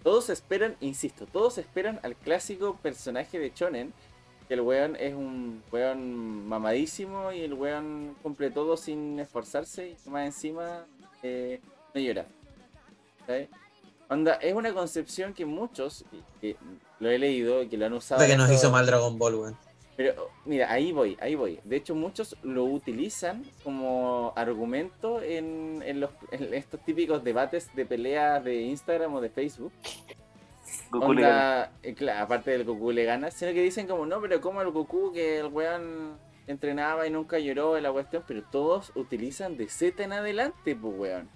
Todos 0.03 0.31
esperan, 0.31 0.77
insisto, 0.81 1.27
todos 1.27 1.59
esperan 1.59 2.01
al 2.03 2.17
clásico 2.17 2.77
personaje 2.79 3.39
de 3.39 3.53
Chonen, 3.53 3.95
que 4.53 4.57
el 4.57 4.61
weón 4.61 4.97
es 4.97 5.15
un 5.15 5.63
weón 5.73 6.47
mamadísimo 6.47 7.33
y 7.33 7.41
el 7.41 7.55
weón 7.55 8.15
cumple 8.23 8.51
todo 8.51 8.77
sin 8.77 9.19
esforzarse 9.19 9.97
y 10.05 10.11
más 10.11 10.27
encima 10.27 10.85
eh, 11.23 11.59
no 11.95 12.01
llora. 12.03 12.27
¿sabes? 13.27 13.49
Onda, 14.11 14.35
es 14.35 14.53
una 14.53 14.75
concepción 14.75 15.33
que 15.33 15.47
muchos, 15.47 16.05
que 16.43 16.57
lo 17.01 17.09
he 17.09 17.19
leído, 17.19 17.67
que 17.67 17.79
lo 17.79 17.87
han 17.87 17.95
usado. 17.95 18.27
Que 18.27 18.37
nos 18.37 18.53
hizo 18.53 18.71
mal 18.71 18.85
Dragon 18.85 19.19
Ball, 19.19 19.37
weón. 19.37 19.57
pero 19.97 20.29
mira, 20.45 20.71
ahí 20.71 20.93
voy, 20.93 21.17
ahí 21.23 21.35
voy. 21.35 21.59
De 21.65 21.77
hecho, 21.77 21.95
muchos 21.95 22.37
lo 22.43 22.65
utilizan 22.65 23.47
como 23.65 24.35
argumento 24.37 25.23
en, 25.23 25.83
en 25.83 25.99
los, 26.01 26.11
en 26.31 26.53
estos 26.53 26.79
típicos 26.85 27.25
debates 27.25 27.75
de 27.75 27.87
peleas 27.87 28.45
de 28.45 28.61
Instagram 28.61 29.15
o 29.15 29.23
de 29.23 29.31
Facebook. 29.31 29.73
Goku 30.91 31.13
le 31.13 31.23
gana. 31.23 31.35
Onda, 31.37 31.73
eh, 31.83 31.95
claro, 31.95 32.25
aparte 32.25 32.51
del 32.51 32.65
Goku 32.65 32.91
le 32.93 33.05
gana, 33.05 33.31
sino 33.31 33.53
que 33.53 33.63
dicen 33.63 33.87
como, 33.87 34.07
no, 34.07 34.21
pero 34.21 34.41
como 34.41 34.61
el 34.63 34.71
Goku 34.71 35.13
que 35.13 35.39
el 35.41 35.47
weón 35.47 36.17
entrenaba 36.47 37.07
y 37.07 37.11
nunca 37.11 37.39
lloró 37.39 37.77
en 37.77 37.83
la 37.85 37.93
cuestión, 37.93 38.25
pero 38.27 38.43
todos 38.51 38.93
utilizan 38.97 39.57
de 39.57 39.69
Z 39.69 40.03
en 40.03 40.13
adelante, 40.13 40.75
pues 40.77 40.95
weón. 40.97 41.29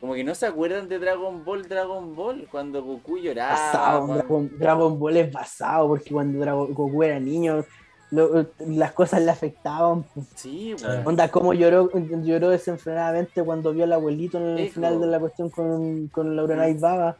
Como 0.00 0.14
que 0.14 0.24
no 0.24 0.34
se 0.34 0.46
acuerdan 0.46 0.88
de 0.88 0.98
Dragon 0.98 1.42
Ball, 1.44 1.62
Dragon 1.68 2.14
Ball, 2.14 2.46
cuando 2.50 2.82
Goku 2.82 3.16
lloraba. 3.18 3.50
basado, 3.52 3.98
cuando- 4.06 4.14
Dragon, 4.14 4.50
Dragon 4.58 4.98
Ball 4.98 5.16
es 5.16 5.32
basado, 5.32 5.88
porque 5.88 6.10
cuando 6.10 6.38
Dragon, 6.38 6.74
Goku 6.74 7.02
era 7.02 7.18
niño, 7.18 7.64
lo- 8.10 8.46
las 8.68 8.92
cosas 8.92 9.22
le 9.22 9.30
afectaban. 9.30 10.02
pues. 10.14 10.26
Sí, 10.34 10.74
weón. 10.82 11.06
Onda, 11.06 11.28
como 11.30 11.54
lloró, 11.54 11.90
lloró 12.22 12.50
desenfrenadamente 12.50 13.42
cuando 13.42 13.72
vio 13.72 13.84
al 13.84 13.92
abuelito 13.94 14.38
en 14.38 14.58
el 14.58 14.70
final 14.70 15.00
de 15.00 15.06
la 15.06 15.18
cuestión 15.18 15.48
con, 15.50 16.08
con 16.08 16.36
Laura 16.36 16.56
Night 16.56 16.78
Baba. 16.78 17.16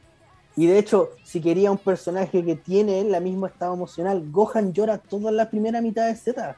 Y 0.57 0.67
de 0.67 0.79
hecho, 0.79 1.11
si 1.23 1.41
quería 1.43 1.71
un 1.71 1.77
personaje 1.79 2.43
que 2.45 2.57
tiene 2.57 3.05
la 3.05 3.21
mismo 3.21 3.47
estado 3.47 3.75
emocional, 3.75 4.25
Gohan 4.31 4.73
llora 4.73 4.97
toda 4.99 5.31
la 5.31 5.51
primera 5.51 5.81
mitad 5.83 6.07
de 6.07 6.17
Z. 6.17 6.57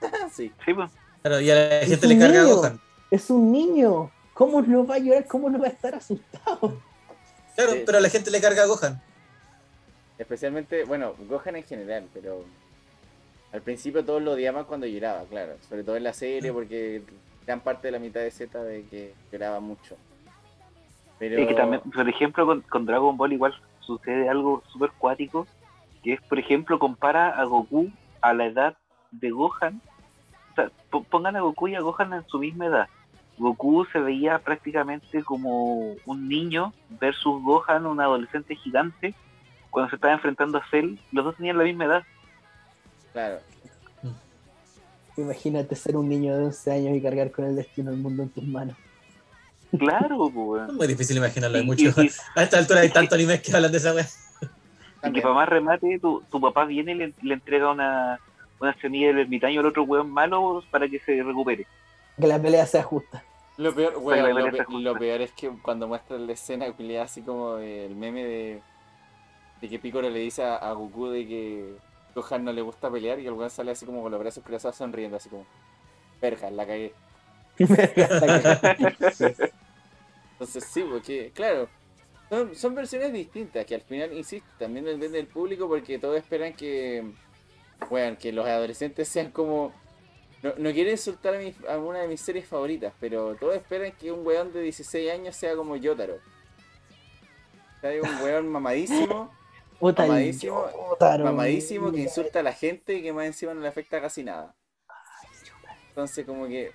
sí. 0.34 0.52
Sí, 0.64 0.74
pues. 0.74 0.90
Claro, 1.22 1.40
y 1.40 1.50
a 1.50 1.54
la 1.54 1.80
Es 1.80 1.88
gente 1.90 2.06
le 2.08 2.18
carga 2.18 2.40
a. 2.40 2.44
Gohan. 2.44 2.80
Es 3.10 3.30
un 3.30 3.52
niño. 3.52 4.10
¿Cómo 4.34 4.60
no 4.62 4.86
va 4.86 4.96
a 4.96 4.98
llorar? 4.98 5.26
¿Cómo 5.26 5.48
no 5.48 5.58
va 5.58 5.66
a 5.66 5.70
estar 5.70 5.94
asustado? 5.94 6.80
Claro, 7.54 7.72
Sí. 7.72 7.82
pero 7.86 7.98
a 7.98 8.00
la 8.00 8.08
gente 8.10 8.30
le 8.30 8.40
carga 8.40 8.64
a 8.64 8.66
Gohan. 8.66 9.00
Especialmente, 10.18 10.84
bueno, 10.84 11.14
Gohan 11.28 11.56
en 11.56 11.64
general, 11.64 12.06
pero 12.12 12.44
al 13.52 13.62
principio 13.62 14.04
todos 14.04 14.20
lo 14.22 14.32
odiaban 14.32 14.64
cuando 14.64 14.86
lloraba, 14.86 15.24
claro. 15.24 15.54
Sobre 15.68 15.84
todo 15.84 15.96
en 15.96 16.04
la 16.04 16.12
serie, 16.12 16.52
porque 16.52 17.02
gran 17.46 17.60
parte 17.60 17.88
de 17.88 17.92
la 17.92 17.98
mitad 17.98 18.20
de 18.20 18.30
Z 18.30 18.62
de 18.62 18.84
que 18.84 19.14
lloraba 19.32 19.60
mucho. 19.60 19.96
Pero 21.18 21.40
Es 21.40 21.48
que 21.48 21.54
también, 21.54 21.80
por 21.82 22.08
ejemplo, 22.08 22.46
con, 22.46 22.60
con 22.62 22.84
Dragon 22.86 23.16
Ball 23.16 23.32
igual 23.32 23.54
sucede 23.80 24.28
algo 24.28 24.62
súper 24.68 24.90
cuático, 24.98 25.46
que 26.02 26.14
es, 26.14 26.20
por 26.22 26.38
ejemplo, 26.38 26.78
compara 26.78 27.30
a 27.30 27.44
Goku 27.44 27.90
a 28.20 28.32
la 28.34 28.46
edad 28.46 28.76
de 29.12 29.30
Gohan. 29.30 29.80
O 30.52 30.54
sea, 30.54 30.70
po- 30.90 31.04
pongan 31.04 31.36
a 31.36 31.40
Goku 31.40 31.68
y 31.68 31.74
a 31.74 31.80
Gohan 31.80 32.12
en 32.12 32.26
su 32.26 32.38
misma 32.38 32.66
edad. 32.66 32.88
Goku 33.38 33.84
se 33.92 33.98
veía 34.00 34.38
prácticamente 34.38 35.22
como 35.22 35.94
un 36.06 36.28
niño 36.28 36.72
versus 37.00 37.42
Gohan, 37.42 37.86
un 37.86 38.00
adolescente 38.00 38.54
gigante. 38.56 39.14
Cuando 39.70 39.90
se 39.90 39.96
estaba 39.96 40.14
enfrentando 40.14 40.58
a 40.58 40.64
Cell, 40.70 40.96
los 41.12 41.24
dos 41.24 41.36
tenían 41.36 41.58
la 41.58 41.64
misma 41.64 41.84
edad. 41.84 42.02
claro, 43.12 43.38
Imagínate 45.18 45.74
ser 45.76 45.96
un 45.96 46.08
niño 46.10 46.36
de 46.36 46.44
11 46.44 46.72
años 46.72 46.96
y 46.96 47.00
cargar 47.02 47.30
con 47.30 47.46
el 47.46 47.56
destino 47.56 47.90
del 47.90 48.00
mundo 48.00 48.22
en 48.22 48.28
tus 48.28 48.44
manos. 48.44 48.76
Claro, 49.78 50.16
pues, 50.34 50.62
Es 50.62 50.68
weón. 50.68 50.76
muy 50.76 50.86
difícil 50.86 51.16
imaginarlo. 51.16 51.56
Hay 51.58 51.62
Y- 51.64 51.66
mucho. 51.66 51.84
y- 52.02 52.06
y- 52.06 52.10
A 52.36 52.42
esta 52.42 52.58
altura 52.58 52.80
hay 52.80 52.90
tantos 52.90 53.14
animes 53.16 53.40
que 53.42 53.54
hablan 53.54 53.72
de 53.72 53.78
esa 53.78 53.94
wea. 53.94 54.06
Y 55.04 55.12
que 55.12 55.22
para 55.22 55.34
más 55.34 55.48
remate, 55.48 55.98
tu, 56.00 56.22
tu 56.30 56.40
papá 56.40 56.64
viene 56.64 56.92
y 56.92 56.94
le, 56.96 57.12
le 57.22 57.34
entrega 57.34 57.70
una, 57.70 58.18
una 58.60 58.74
semilla 58.80 59.08
del 59.08 59.20
ermitaño 59.20 59.60
al 59.60 59.66
otro 59.66 59.84
weón 59.84 60.10
malo 60.10 60.62
para 60.70 60.88
que 60.88 60.98
se 61.00 61.22
recupere. 61.22 61.66
Que 62.18 62.26
la 62.26 62.40
pelea 62.40 62.66
sea 62.66 62.82
justa. 62.82 63.22
Lo 63.58 63.74
peor, 63.74 63.94
weón, 63.98 64.34
lo, 64.84 64.92
pe- 64.94 64.98
peor 64.98 65.20
es 65.22 65.32
que 65.32 65.48
cuando 65.62 65.86
muestran 65.88 66.26
la 66.26 66.32
escena 66.32 66.70
culiada 66.72 67.04
así 67.06 67.22
como 67.22 67.56
el 67.58 67.94
meme 67.94 68.24
de, 68.24 68.62
de 69.62 69.68
que 69.68 69.78
Piccolo 69.78 70.10
le 70.10 70.18
dice 70.18 70.42
a, 70.44 70.56
a 70.56 70.72
Goku 70.72 71.08
de 71.08 71.26
que 71.26 71.74
Gohan 72.14 72.44
no 72.44 72.52
le 72.52 72.60
gusta 72.62 72.90
pelear 72.90 73.18
y 73.20 73.26
el 73.26 73.32
weón 73.32 73.48
sale 73.50 73.70
así 73.70 73.86
como 73.86 74.02
con 74.02 74.10
los 74.12 74.20
brazos 74.20 74.42
cruzados 74.44 74.76
sonriendo 74.76 75.16
así 75.16 75.28
como 75.30 75.46
verja, 76.20 76.50
la 76.50 76.66
cagué. 76.66 76.92
Entonces 80.32 80.64
sí, 80.64 80.82
porque, 80.88 81.30
claro, 81.34 81.68
son, 82.28 82.54
son 82.54 82.74
versiones 82.74 83.12
distintas 83.12 83.64
que 83.64 83.74
al 83.74 83.80
final, 83.82 84.12
insisto, 84.12 84.48
también 84.58 84.84
depende 84.84 85.08
del 85.10 85.26
público 85.26 85.66
porque 85.68 85.98
todos 85.98 86.16
esperan 86.16 86.52
que, 86.54 87.04
bueno, 87.90 88.16
que 88.18 88.32
los 88.32 88.46
adolescentes 88.46 89.08
sean 89.08 89.30
como... 89.30 89.72
No, 90.42 90.52
no 90.58 90.70
quiero 90.72 90.90
insultar 90.90 91.34
a, 91.34 91.38
mi- 91.38 91.54
a 91.68 91.78
una 91.78 92.00
de 92.00 92.08
mis 92.08 92.20
series 92.20 92.46
favoritas, 92.46 92.92
pero 93.00 93.34
todos 93.36 93.56
esperan 93.56 93.92
que 93.92 94.12
un 94.12 94.24
weón 94.26 94.52
de 94.52 94.60
16 94.60 95.10
años 95.10 95.34
sea 95.34 95.56
como 95.56 95.76
Yotaro. 95.76 96.18
Sea, 97.80 97.90
un 98.02 98.22
weón 98.22 98.48
mamadísimo, 98.48 99.34
Puta, 99.80 100.02
Mamadísimo, 100.06 100.66
Yotaro, 100.90 101.24
mamadísimo 101.24 101.90
que 101.92 102.00
insulta 102.00 102.40
a 102.40 102.42
la 102.42 102.52
gente 102.52 102.94
y 102.94 103.02
que 103.02 103.12
más 103.12 103.26
encima 103.26 103.52
no 103.54 103.60
le 103.60 103.68
afecta 103.68 104.00
casi 104.00 104.22
nada. 104.24 104.54
Entonces 105.88 106.24
como 106.26 106.46
que... 106.46 106.72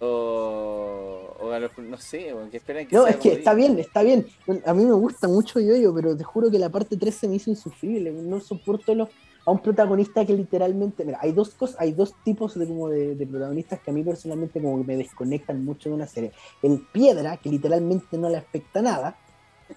O, 0.00 1.34
o 1.40 1.50
a 1.50 1.58
los, 1.60 1.70
no 1.78 1.96
sé, 1.96 2.34
que 2.50 2.56
esperan 2.56 2.86
que 2.86 2.94
No, 2.94 3.02
sea 3.04 3.12
es 3.12 3.16
que 3.18 3.32
está 3.32 3.54
bien, 3.54 3.78
está 3.78 4.02
bien. 4.02 4.26
A 4.66 4.74
mí 4.74 4.84
me 4.84 4.92
gusta 4.92 5.28
mucho 5.28 5.60
Yoyo, 5.60 5.94
pero 5.94 6.16
te 6.16 6.24
juro 6.24 6.50
que 6.50 6.58
la 6.58 6.68
parte 6.68 6.96
3 6.96 7.14
se 7.14 7.28
me 7.28 7.36
hizo 7.36 7.50
insufrible. 7.50 8.12
No 8.12 8.40
soporto 8.40 8.94
los, 8.94 9.08
a 9.46 9.50
un 9.50 9.60
protagonista 9.60 10.24
que 10.26 10.34
literalmente. 10.34 11.04
Mira, 11.04 11.18
hay 11.22 11.32
dos 11.32 11.50
cosas, 11.54 11.76
hay 11.80 11.92
dos 11.92 12.12
tipos 12.24 12.58
de, 12.58 12.66
como 12.66 12.88
de, 12.88 13.14
de 13.14 13.26
protagonistas 13.26 13.80
que 13.80 13.90
a 13.90 13.94
mí 13.94 14.02
personalmente 14.02 14.60
como 14.60 14.78
que 14.78 14.84
me 14.84 14.96
desconectan 14.96 15.64
mucho 15.64 15.88
de 15.88 15.94
una 15.94 16.06
serie. 16.06 16.32
El 16.62 16.80
piedra, 16.92 17.36
que 17.38 17.48
literalmente 17.48 18.18
no 18.18 18.28
le 18.28 18.36
afecta 18.36 18.82
nada. 18.82 19.16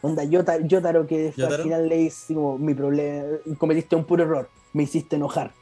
Onda, 0.01 0.23
Yota- 0.25 0.59
Yotaro, 0.67 1.07
que 1.07 1.31
¿Yotaro? 1.37 1.55
al 1.55 1.61
final 1.61 1.87
le 1.87 1.97
dice 1.97 2.33
como 2.33 2.57
mi 2.57 2.73
problema, 2.73 3.37
cometiste 3.57 3.95
un 3.95 4.03
puro 4.03 4.23
error, 4.23 4.49
me 4.73 4.83
hiciste 4.83 5.15
enojar. 5.15 5.53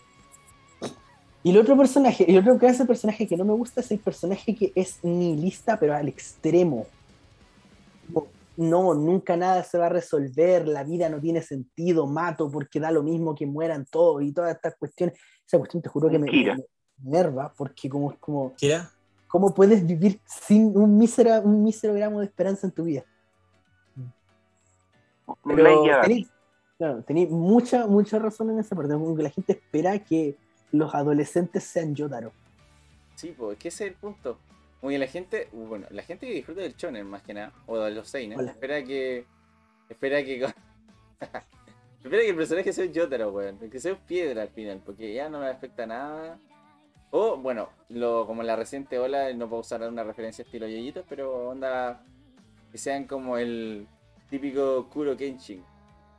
Y 1.45 1.51
el 1.51 1.59
otro 1.59 1.77
personaje, 1.77 2.27
el 2.27 2.40
otro 2.40 2.57
clase 2.57 2.80
de 2.80 2.88
personaje 2.88 3.27
que 3.27 3.38
no 3.38 3.45
me 3.45 3.53
gusta 3.53 3.82
es 3.82 3.91
el 3.91 3.99
personaje 3.99 4.56
que 4.56 4.72
es 4.74 4.98
nihilista, 5.03 5.77
pero 5.80 5.93
al 5.93 6.07
extremo. 6.07 6.88
No, 8.57 8.95
nunca 8.95 9.38
nada 9.38 9.64
se 9.64 9.77
va 9.77 9.85
a 9.85 9.90
resolver, 9.90 10.67
la 10.67 10.83
vida 10.83 11.07
no 11.07 11.22
tiene 11.22 11.43
sentido, 11.43 12.07
mato 12.07 12.49
porque 12.49 12.80
da 12.80 12.90
lo 12.90 13.03
mismo 13.03 13.35
que 13.35 13.45
mueran 13.45 13.85
todos 13.85 14.24
y 14.24 14.32
todas 14.32 14.56
estas 14.56 14.75
cuestiones. 14.75 15.19
Esa 15.45 15.59
cuestión 15.59 15.83
te 15.83 15.90
juro 15.90 16.09
que 16.09 16.17
me, 16.17 16.32
me- 16.32 16.56
me 17.03 17.09
enerva 17.11 17.53
porque 17.56 17.90
como, 17.90 18.17
como, 18.19 18.56
Kira, 18.56 18.90
¿cómo 19.27 19.53
puedes 19.53 19.85
vivir 19.85 20.19
sin 20.25 20.75
un 20.75 20.98
mísero, 20.98 21.41
un 21.41 21.64
mísero 21.64 21.93
gramo 21.93 22.22
de 22.22 22.25
esperanza 22.25 22.65
en 22.65 22.74
tu 22.74 22.85
vida? 22.85 23.03
Pero 25.43 25.64
tenéis 26.01 26.27
claro, 26.80 27.03
mucha, 27.30 27.85
mucha 27.85 28.17
razón 28.17 28.49
en 28.49 28.57
esa 28.57 28.75
parte, 28.75 28.93
como 28.95 29.15
que 29.15 29.22
la 29.22 29.30
gente 29.30 29.53
espera 29.53 29.99
que 29.99 30.43
los 30.77 30.93
adolescentes 30.93 31.63
sean 31.63 31.95
Yotaro. 31.95 32.31
Sí, 33.15 33.33
pues, 33.37 33.57
que 33.57 33.69
ese 33.69 33.85
es 33.85 33.91
el 33.91 33.97
punto. 33.97 34.37
Que 34.81 34.99
la 34.99 35.07
gente, 35.07 35.49
bueno, 35.51 35.87
la 35.89 36.03
gente 36.03 36.27
que 36.27 36.33
disfruta 36.33 36.61
del 36.61 36.75
shonen 36.75 37.07
más 37.07 37.23
que 37.23 37.33
nada, 37.33 37.51
o 37.65 37.77
de 37.77 37.91
los 37.91 38.07
seinen, 38.07 38.37
Hola. 38.39 38.51
espera 38.51 38.83
que, 38.83 39.25
espera 39.89 40.23
que, 40.23 40.35
espera 42.03 42.21
que 42.21 42.29
el 42.29 42.35
personaje 42.35 42.71
sea 42.71 42.85
un 42.85 42.93
Yotaro, 42.93 43.31
weón, 43.31 43.57
que 43.57 43.79
sea 43.79 43.93
un 43.93 43.99
piedra 43.99 44.43
al 44.43 44.49
final, 44.49 44.81
porque 44.85 45.11
ya 45.11 45.27
no 45.27 45.39
me 45.39 45.47
afecta 45.47 45.87
nada. 45.87 46.37
O, 47.09 47.37
bueno, 47.37 47.69
lo, 47.89 48.27
como 48.27 48.43
la 48.43 48.55
reciente 48.55 48.99
ola, 48.99 49.33
no 49.33 49.49
puedo 49.49 49.61
usar 49.61 49.81
una 49.81 50.03
referencia 50.03 50.43
estilo 50.43 50.67
yoyitos, 50.67 51.05
pero 51.09 51.49
onda 51.49 52.03
que 52.71 52.77
sean 52.77 53.05
como 53.05 53.37
el 53.37 53.87
típico 54.29 54.87
Kuro 54.89 55.17
Kenshin. 55.17 55.63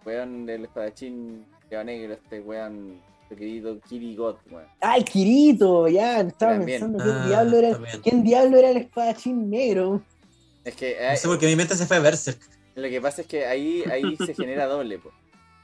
Weón 0.04 0.46
del 0.46 0.64
espadachín 0.64 1.46
Leo 1.70 1.84
Negro, 1.84 2.14
este 2.14 2.40
weón, 2.40 3.00
querido 3.34 3.80
Kirigot, 3.80 4.38
weón. 4.50 4.66
¡Ay, 4.80 5.02
Kirito! 5.05 5.88
Ya, 5.88 6.20
estaba 6.20 6.52
También. 6.52 6.80
pensando 6.80 7.02
¿quién, 7.05 7.16
Ah, 7.16 7.26
diablo 7.26 7.56
era, 7.58 7.72
también. 7.72 8.00
¿quién 8.02 8.22
diablo 8.22 8.56
era 8.58 8.70
el 8.70 8.76
espadachín 8.76 9.50
negro? 9.50 10.02
Es 10.64 10.74
que 10.76 10.96
No 11.00 11.08
eh, 11.12 11.16
sé 11.16 11.28
porque 11.28 11.46
mi 11.46 11.56
mente 11.56 11.74
se 11.74 11.86
fue 11.86 11.96
a 11.96 12.00
Berserk. 12.00 12.38
lo 12.74 12.88
que 12.88 13.00
pasa 13.00 13.22
es 13.22 13.26
que 13.28 13.46
ahí, 13.46 13.82
ahí 13.90 14.16
se 14.16 14.34
genera 14.34 14.66
doble, 14.66 14.98
po. 14.98 15.10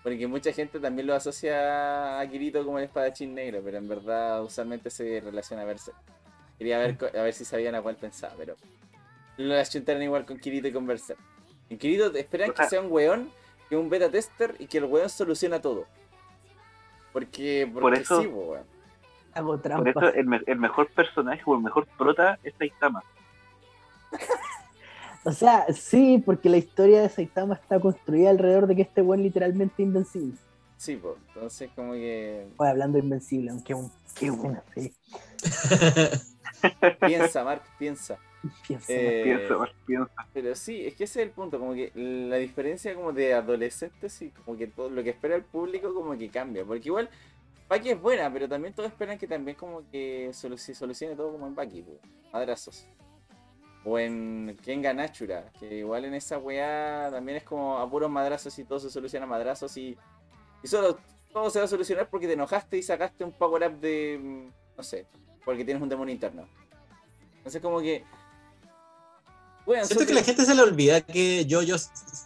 Porque 0.03 0.27
mucha 0.27 0.53
gente 0.53 0.81
también 0.81 1.07
lo 1.07 1.15
asocia 1.15 2.19
a 2.19 2.27
Kirito 2.29 2.65
como 2.65 2.79
el 2.79 2.85
espadachín 2.85 3.35
negro, 3.35 3.61
pero 3.65 3.79
en 3.79 3.87
verdad 3.89 4.43
usualmente 4.43 4.91
se 4.91 5.21
relaciona 5.21 5.63
a 5.63 5.65
Berserk. 5.67 5.97
Quería 6.59 6.79
ver, 6.79 6.97
a 7.17 7.23
ver 7.23 7.33
si 7.35 7.45
sabían 7.45 7.75
a 7.77 7.83
cuál 7.83 7.97
pensaba, 7.97 8.35
pero 8.37 8.57
lo 9.37 9.55
achuntaron 9.59 10.03
igual 10.03 10.25
con 10.27 10.39
Kirito 10.39 10.69
y 10.69 10.73
con 10.73 10.87
Berserk. 10.87 11.19
En 11.71 11.79
Kirito 11.79 12.13
esperan 12.17 12.53
que 12.53 12.65
sea 12.69 12.81
un 12.81 12.91
weón, 12.91 13.31
que 13.69 13.77
es 13.77 13.81
un 13.81 13.89
beta 13.89 14.11
tester 14.11 14.55
y 14.59 14.67
que 14.67 14.79
el 14.79 14.85
weón 14.85 15.09
soluciona 15.09 15.61
todo. 15.61 15.87
Porque, 17.13 17.69
porque 17.73 17.81
Por 17.83 17.95
eso- 17.95 18.23
sí, 18.23 18.29
Por 18.29 19.89
eso 19.89 20.09
el, 20.15 20.27
me- 20.27 20.41
el 20.47 20.59
mejor 20.59 20.89
personaje 20.89 21.43
o 21.47 21.55
el 21.57 21.63
mejor 21.63 21.87
prota 21.99 22.39
es 22.43 22.55
Saitama. 22.59 23.03
O 25.25 25.31
sea, 25.31 25.67
sí, 25.73 26.21
porque 26.27 26.49
la 26.49 26.57
historia 26.57 27.01
de 27.01 27.09
Saitama 27.09 27.55
está 27.55 27.79
construida 27.79 28.31
alrededor 28.31 28.67
de 28.67 28.75
que 28.75 28.83
este 28.83 29.03
weón 29.03 29.23
literalmente 29.23 29.75
es 29.81 29.87
invencible. 29.87 30.37
Sí, 30.77 30.97
po. 30.97 31.17
Entonces 31.29 31.71
como 31.77 31.93
que 31.93 32.49
Oye, 32.57 32.71
hablando 32.71 32.99
de 32.99 33.05
invencible, 33.05 33.51
aunque 33.53 33.73
un, 33.73 33.89
qué 34.19 34.31
buena 34.31 34.65
serie. 34.75 34.93
piensa, 37.07 37.45
Mark, 37.45 37.63
piensa. 37.79 38.19
Piensa, 38.67 38.93
Eh, 38.93 39.23
Piensa, 39.25 39.73
piensa. 39.87 40.13
Pero 40.33 40.55
sí, 40.55 40.87
es 40.87 40.95
que 40.97 41.05
ese 41.05 41.21
es 41.21 41.27
el 41.29 41.33
punto, 41.33 41.59
como 41.59 41.75
que 41.75 41.93
la 41.95 42.37
diferencia 42.37 42.95
como 42.95 43.13
de 43.13 43.35
adolescentes 43.35 44.21
y 44.23 44.31
como 44.31 44.57
que 44.57 44.67
todo 44.67 44.91
lo 44.91 45.03
que 45.05 45.11
espera 45.11 45.37
el 45.37 45.45
público 45.45 45.95
como 45.95 46.17
que 46.19 46.29
cambia, 46.29 46.65
porque 46.65 46.89
igual 46.89 47.09
Paki 47.69 47.91
es 47.91 48.01
buena, 48.01 48.33
pero 48.33 48.49
también 48.49 48.75
todos 48.75 48.91
esperan 48.91 49.17
que 49.19 49.27
también 49.29 49.57
como 49.57 49.89
que 49.91 50.31
solu- 50.33 50.57
se 50.59 50.75
solucione 50.75 51.15
todo 51.15 51.33
como 51.33 51.47
en 51.47 51.55
Paki, 51.55 51.85
madrazos. 52.33 52.87
O 53.85 53.99
en 53.99 54.57
Kenga 54.63 54.93
Natura, 54.93 55.51
que 55.59 55.79
igual 55.79 56.05
en 56.05 56.15
esa 56.15 56.39
weá 56.39 57.09
también 57.11 57.39
es 57.39 57.45
como 57.45 57.79
a 57.79 57.89
puros 57.91 58.11
madrazos 58.11 58.57
y 58.59 58.65
todo 58.65 58.79
se 58.79 58.91
soluciona 58.91 59.25
a 59.27 59.29
madrazos 59.29 59.77
y, 59.77 59.97
y 60.63 60.67
solo 60.69 60.99
todo 61.33 61.49
se 61.51 61.59
va 61.59 61.65
a 61.65 61.69
solucionar 61.69 62.09
porque 62.09 62.27
te 62.27 62.35
enojaste 62.35 62.77
y 62.79 62.83
sacaste 62.83 63.25
un 63.25 63.33
power 63.33 63.69
up 63.71 63.81
de, 63.81 64.19
mm, 64.23 64.77
no 64.77 64.83
sé, 64.83 65.07
porque 65.45 65.65
tienes 65.65 65.83
un 65.83 65.89
demonio 65.89 66.13
interno. 66.15 66.47
Entonces 67.39 67.61
como 67.63 67.81
que... 67.81 68.05
Siento 69.85 70.07
que 70.07 70.15
la 70.15 70.23
gente 70.25 70.45
se 70.45 70.55
le 70.55 70.63
olvida 70.63 71.01
que 71.03 71.47
Jojo 71.49 71.77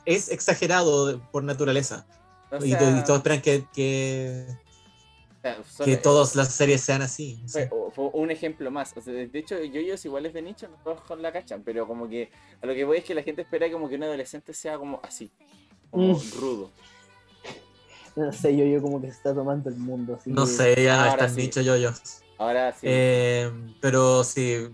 es 0.07 0.29
exagerado 0.31 1.21
por 1.31 1.45
naturaleza. 1.45 2.07
o 2.51 2.65
y, 2.65 2.71
sea, 2.71 2.79
to- 2.79 2.91
y 2.97 3.05
todos 3.05 3.17
esperan 3.19 3.43
que, 3.43 3.65
que, 3.75 4.47
o 4.49 5.43
sea, 5.43 5.59
son- 5.65 5.85
que 5.87 5.97
todas 5.97 6.35
las 6.37 6.49
series 6.55 6.81
sean 6.81 7.03
así. 7.03 7.43
Fue, 7.49 7.69
o- 7.73 7.91
fue 7.91 8.09
un 8.15 8.31
ejemplo 8.31 8.71
más. 8.71 8.97
O 8.97 9.01
sea, 9.01 9.13
de 9.13 9.29
hecho, 9.39 9.63
yoyos 9.63 10.05
igual 10.05 10.27
es 10.27 10.33
de 10.35 10.43
nicho, 10.43 10.69
no 10.69 10.77
todos 10.83 11.01
con 11.03 11.21
la 11.23 11.33
cachan, 11.33 11.63
pero 11.65 11.87
como 11.87 12.09
que 12.09 12.31
a 12.63 12.67
lo 12.67 12.75
que 12.75 12.85
voy 12.85 12.99
es 12.99 13.05
que 13.05 13.15
la 13.15 13.23
gente 13.23 13.43
espera 13.43 13.71
como 13.71 13.89
que 13.89 13.97
un 13.97 14.05
adolescente 14.05 14.55
sea 14.55 14.79
como 14.79 15.01
así, 15.03 15.31
como 15.91 16.15
Mm. 16.15 16.21
rudo. 16.41 16.71
No 18.15 18.33
sé, 18.33 18.57
yo, 18.57 18.65
yo 18.65 18.81
como 18.81 19.01
que 19.01 19.09
se 19.09 19.15
está 19.19 19.35
tomando 19.35 19.69
el 19.69 19.77
mundo. 19.77 20.17
Así 20.19 20.31
No 20.31 20.47
que- 20.47 20.51
sé, 20.53 20.83
ya 20.85 21.11
están 21.11 21.35
sí. 21.35 21.43
dicho 21.43 21.61
Jojos. 21.63 22.23
Ahora 22.39 22.73
sí. 22.73 22.79
Eh, 22.89 23.51
pero 23.81 24.25
sí, 24.25 24.69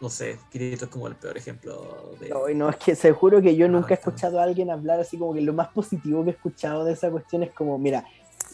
no 0.00 0.08
sé, 0.08 0.38
Kirito 0.50 0.84
es 0.84 0.90
como 0.90 1.08
el 1.08 1.16
peor 1.16 1.36
ejemplo 1.36 2.14
de... 2.20 2.28
No, 2.28 2.48
no, 2.54 2.70
es 2.70 2.76
que 2.76 2.94
se 2.94 3.12
juro 3.12 3.42
que 3.42 3.56
yo 3.56 3.66
Ah, 3.66 3.68
nunca 3.68 3.94
he 3.94 3.94
escuchado 3.94 4.38
a 4.38 4.44
alguien 4.44 4.70
hablar 4.70 5.00
así 5.00 5.18
como 5.18 5.34
que 5.34 5.40
lo 5.40 5.52
más 5.52 5.68
positivo 5.68 6.22
que 6.22 6.30
he 6.30 6.32
escuchado 6.34 6.84
de 6.84 6.92
esa 6.92 7.10
cuestión 7.10 7.42
es 7.42 7.50
como, 7.50 7.78
mira, 7.78 8.04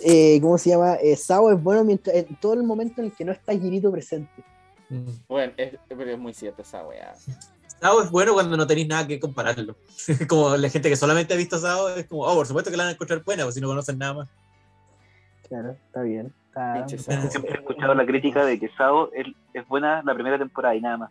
eh, 0.00 0.40
¿cómo 0.40 0.56
se 0.56 0.70
llama? 0.70 0.94
Eh, 0.94 1.16
Sao 1.16 1.50
es 1.50 1.62
bueno 1.62 1.84
mientras, 1.84 2.16
en 2.16 2.34
todo 2.36 2.55
el 2.55 2.62
momento 2.62 3.00
en 3.00 3.08
el 3.08 3.12
que 3.12 3.24
no 3.24 3.32
está 3.32 3.52
Girito 3.52 3.92
presente. 3.92 4.42
Mm. 4.89 5.10
Bueno, 5.28 5.52
es, 5.56 5.76
pero 5.89 6.10
es 6.10 6.18
muy 6.18 6.32
cierto 6.32 6.62
esa 6.62 6.86
weá. 6.86 7.14
Sao 7.81 8.02
es 8.02 8.10
bueno 8.10 8.32
cuando 8.32 8.56
no 8.56 8.66
tenéis 8.66 8.89
nada 8.89 9.06
que 9.06 9.20
compararlo. 9.20 9.76
como 10.28 10.56
la 10.56 10.70
gente 10.70 10.89
que 10.89 10.97
solamente 10.97 11.34
ha 11.34 11.36
visto 11.36 11.58
Sao 11.58 11.90
es 11.90 12.06
como, 12.06 12.23
oh, 12.23 12.34
por 12.34 12.47
supuesto 12.47 12.70
que 12.70 12.76
la 12.76 12.84
van 12.84 12.90
a 12.90 12.94
encontrar 12.94 13.23
buena, 13.23 13.44
pues 13.44 13.55
si 13.55 13.60
no 13.60 13.68
conocen 13.68 13.98
nada 13.98 14.14
más. 14.14 14.28
Claro, 15.47 15.73
está 15.73 16.02
bien. 16.02 16.32
Está. 16.48 16.89
Siempre 16.89 17.52
he 17.52 17.58
escuchado 17.58 17.94
la 17.94 18.06
crítica 18.06 18.47
de 18.47 18.58
que 18.58 18.70
Sao 18.78 19.12
es, 19.12 19.26
es 19.52 19.68
buena 19.68 20.02
la 20.02 20.14
primera 20.14 20.39
temporada 20.39 20.74
y 20.74 20.81
nada 20.81 20.97
más. 20.97 21.10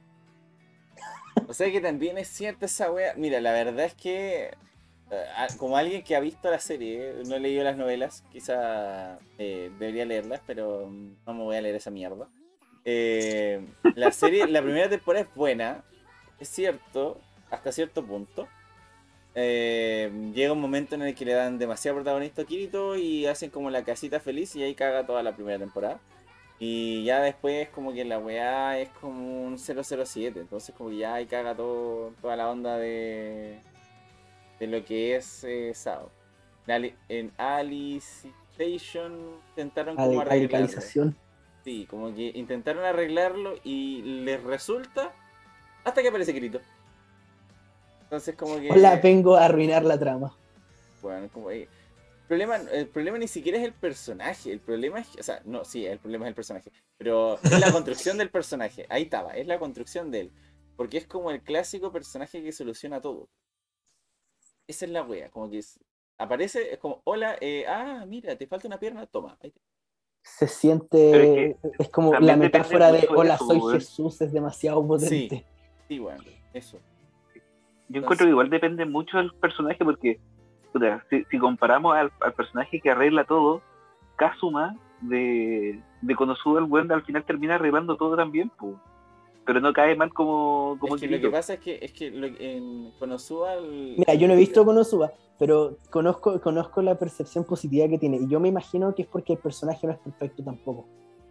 O 1.47 1.53
sea 1.53 1.71
que 1.71 1.81
también 1.81 2.17
es 2.17 2.27
cierta 2.27 2.65
esa 2.65 2.91
weá. 2.91 3.13
Mira, 3.15 3.41
la 3.41 3.51
verdad 3.51 3.85
es 3.85 3.93
que, 3.93 4.51
eh, 5.11 5.25
como 5.57 5.77
alguien 5.77 6.03
que 6.03 6.15
ha 6.15 6.19
visto 6.19 6.49
la 6.49 6.59
serie, 6.59 7.13
no 7.25 7.35
he 7.35 7.39
leído 7.39 7.63
las 7.63 7.77
novelas, 7.77 8.23
quizá 8.31 9.19
eh, 9.37 9.71
debería 9.79 10.05
leerlas, 10.05 10.41
pero 10.45 10.89
no 10.89 11.33
me 11.33 11.43
voy 11.43 11.55
a 11.55 11.61
leer 11.61 11.75
esa 11.75 11.91
mierda. 11.91 12.27
Eh, 12.85 13.65
la 13.95 14.11
serie, 14.11 14.47
la 14.47 14.61
primera 14.61 14.89
temporada 14.89 15.25
es 15.25 15.35
buena, 15.35 15.83
es 16.39 16.49
cierto, 16.49 17.19
hasta 17.49 17.71
cierto 17.71 18.05
punto. 18.05 18.47
Eh, 19.35 20.11
llega 20.33 20.53
un 20.53 20.61
momento 20.61 20.93
en 20.95 21.01
el 21.01 21.15
que 21.15 21.25
le 21.25 21.33
dan 21.33 21.57
demasiado 21.57 21.97
protagonista 21.97 22.43
a 22.43 22.45
Kirito 22.45 22.95
y 22.95 23.25
hacen 23.25 23.49
como 23.49 23.71
la 23.71 23.83
casita 23.83 24.19
feliz 24.19 24.55
y 24.55 24.63
ahí 24.63 24.75
caga 24.75 25.05
toda 25.05 25.23
la 25.23 25.35
primera 25.35 25.57
temporada. 25.57 25.99
Y 26.59 27.03
ya 27.03 27.19
después 27.21 27.67
como 27.69 27.91
que 27.93 28.05
la 28.05 28.19
weá 28.19 28.79
es 28.79 28.89
como 29.01 29.43
un 29.45 29.57
007, 29.57 30.39
entonces 30.39 30.73
como 30.75 30.89
que 30.91 30.97
ya 30.97 31.15
ahí 31.15 31.25
caga 31.25 31.55
todo, 31.55 32.13
toda 32.21 32.35
la 32.37 32.49
onda 32.49 32.77
de, 32.77 33.59
de 34.59 34.67
lo 34.67 34.85
que 34.85 35.15
es 35.15 35.43
eh, 35.43 35.73
Sao. 35.73 36.09
En 36.67 36.71
Ali- 36.73 36.95
En 37.09 37.31
Alicization 37.37 39.13
intentaron 39.49 39.95
como 39.95 40.21
arreglarlo. 40.21 40.67
Sí, 41.63 41.85
como 41.89 42.13
que 42.13 42.31
intentaron 42.35 42.83
arreglarlo 42.85 43.55
y 43.63 44.01
les 44.23 44.41
resulta 44.43 45.11
hasta 45.83 46.01
que 46.01 46.07
aparece 46.09 46.33
Kirito. 46.33 46.59
Entonces 48.03 48.35
como 48.35 48.59
que... 48.59 48.69
Hola, 48.71 48.97
vengo 48.97 49.35
a 49.35 49.45
arruinar 49.45 49.83
la 49.83 49.97
trama. 49.97 50.33
Bueno, 51.01 51.27
como 51.33 51.49
ahí. 51.49 51.67
El 52.23 52.27
problema, 52.27 52.55
el 52.71 52.87
problema 52.87 53.17
ni 53.17 53.27
siquiera 53.27 53.57
es 53.57 53.63
el 53.65 53.73
personaje, 53.73 54.51
el 54.51 54.59
problema 54.59 54.99
es, 54.99 55.07
o 55.19 55.23
sea, 55.23 55.41
no, 55.45 55.65
sí, 55.65 55.85
el 55.85 55.99
problema 55.99 56.25
es 56.25 56.29
el 56.29 56.35
personaje, 56.35 56.71
pero 56.97 57.35
es 57.43 57.59
la 57.59 57.71
construcción 57.71 58.17
del 58.17 58.29
personaje, 58.31 58.85
ahí 58.89 59.03
estaba, 59.03 59.33
es 59.35 59.45
la 59.45 59.59
construcción 59.59 60.09
de 60.09 60.21
él, 60.21 60.31
porque 60.77 60.97
es 60.97 61.05
como 61.05 61.31
el 61.31 61.41
clásico 61.43 61.91
personaje 61.91 62.41
que 62.41 62.51
soluciona 62.53 63.01
todo. 63.01 63.27
Esa 64.67 64.85
es 64.85 64.91
la 64.91 65.03
wea, 65.03 65.29
como 65.29 65.49
que 65.49 65.59
es- 65.59 65.79
aparece, 66.17 66.71
es 66.73 66.79
como, 66.79 67.01
hola, 67.03 67.35
eh, 67.41 67.65
ah, 67.67 68.05
mira, 68.07 68.35
te 68.37 68.47
falta 68.47 68.67
una 68.67 68.79
pierna, 68.79 69.05
toma. 69.05 69.37
ahí 69.41 69.51
te- 69.51 69.61
Se 70.23 70.47
siente. 70.47 71.57
Es, 71.77 71.89
como 71.89 72.17
la 72.21 72.37
metáfora 72.37 72.91
de 72.93 73.07
hola, 73.09 73.35
eso, 73.35 73.59
soy. 73.59 73.79
Jesús, 73.79 74.21
es 74.21 74.31
demasiado 74.31 74.87
potente. 74.87 75.45
Sí, 75.89 75.99
bueno, 75.99 76.23
eso. 76.53 76.79
Yo 77.89 77.99
encuentro 77.99 78.25
que 78.25 78.31
igual 78.31 78.49
depende 78.49 78.85
mucho 78.85 79.17
del 79.17 79.33
personaje 79.35 79.83
porque, 79.83 80.21
si, 81.09 81.23
si 81.29 81.37
comparamos 81.39 81.95
al, 81.95 82.11
al 82.21 82.33
personaje 82.33 82.79
que 82.79 82.91
arregla 82.91 83.23
todo, 83.25 83.61
Kazuma 84.15 84.75
de, 85.01 85.81
de 86.01 86.15
Konosuba, 86.15 86.59
el 86.59 86.65
buen 86.65 86.91
al 86.91 87.03
final 87.03 87.23
termina 87.25 87.55
arreglando 87.55 87.95
todo 87.97 88.15
también, 88.15 88.51
pues. 88.57 88.75
pero 89.45 89.59
no 89.59 89.73
cae 89.73 89.95
mal 89.95 90.13
como, 90.13 90.77
como 90.79 90.95
Es 90.95 91.01
que 91.01 91.07
lo 91.07 91.19
que 91.19 91.29
pasa 91.29 91.53
es 91.55 91.59
que, 91.59 91.79
es 91.81 91.91
que 91.91 92.09
lo- 92.11 92.27
en 92.27 92.91
Konosuba... 92.99 93.55
el- 93.55 93.95
Mira, 93.97 94.13
yo 94.13 94.27
no 94.27 94.33
he 94.33 94.37
visto 94.37 94.63
Konosuba, 94.63 95.11
pero 95.39 95.77
conozco, 95.89 96.39
conozco 96.39 96.81
la 96.81 96.97
percepción 96.97 97.43
positiva 97.43 97.87
que 97.87 97.97
tiene. 97.97 98.17
Y 98.17 98.27
yo 98.27 98.39
me 98.39 98.47
imagino 98.49 98.93
que 98.95 99.01
es 99.01 99.07
porque 99.07 99.33
el 99.33 99.39
personaje 99.39 99.85
no 99.87 99.93
es 99.93 99.99
perfecto 99.99 100.43
tampoco. 100.43 100.85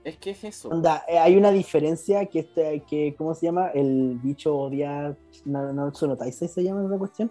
Es 0.05 0.19
que 0.19 0.31
es 0.31 0.43
eso. 0.43 0.69
Onda, 0.69 1.05
eh, 1.09 1.19
hay 1.19 1.37
una 1.37 1.53
diferencia 1.53 2.27
que, 2.27 2.41
este, 2.41 2.83
que, 2.91 3.15
¿cómo 3.17 3.35
se 3.35 3.47
llama? 3.47 3.69
El 3.69 4.19
bicho 4.21 4.55
odia. 4.57 5.17
No, 5.45 5.73
no, 5.73 5.93
no 5.93 6.17
Taisei 6.17 6.49
se 6.49 6.65
llama 6.65 6.85
esa 6.85 6.99
cuestión. 6.99 7.31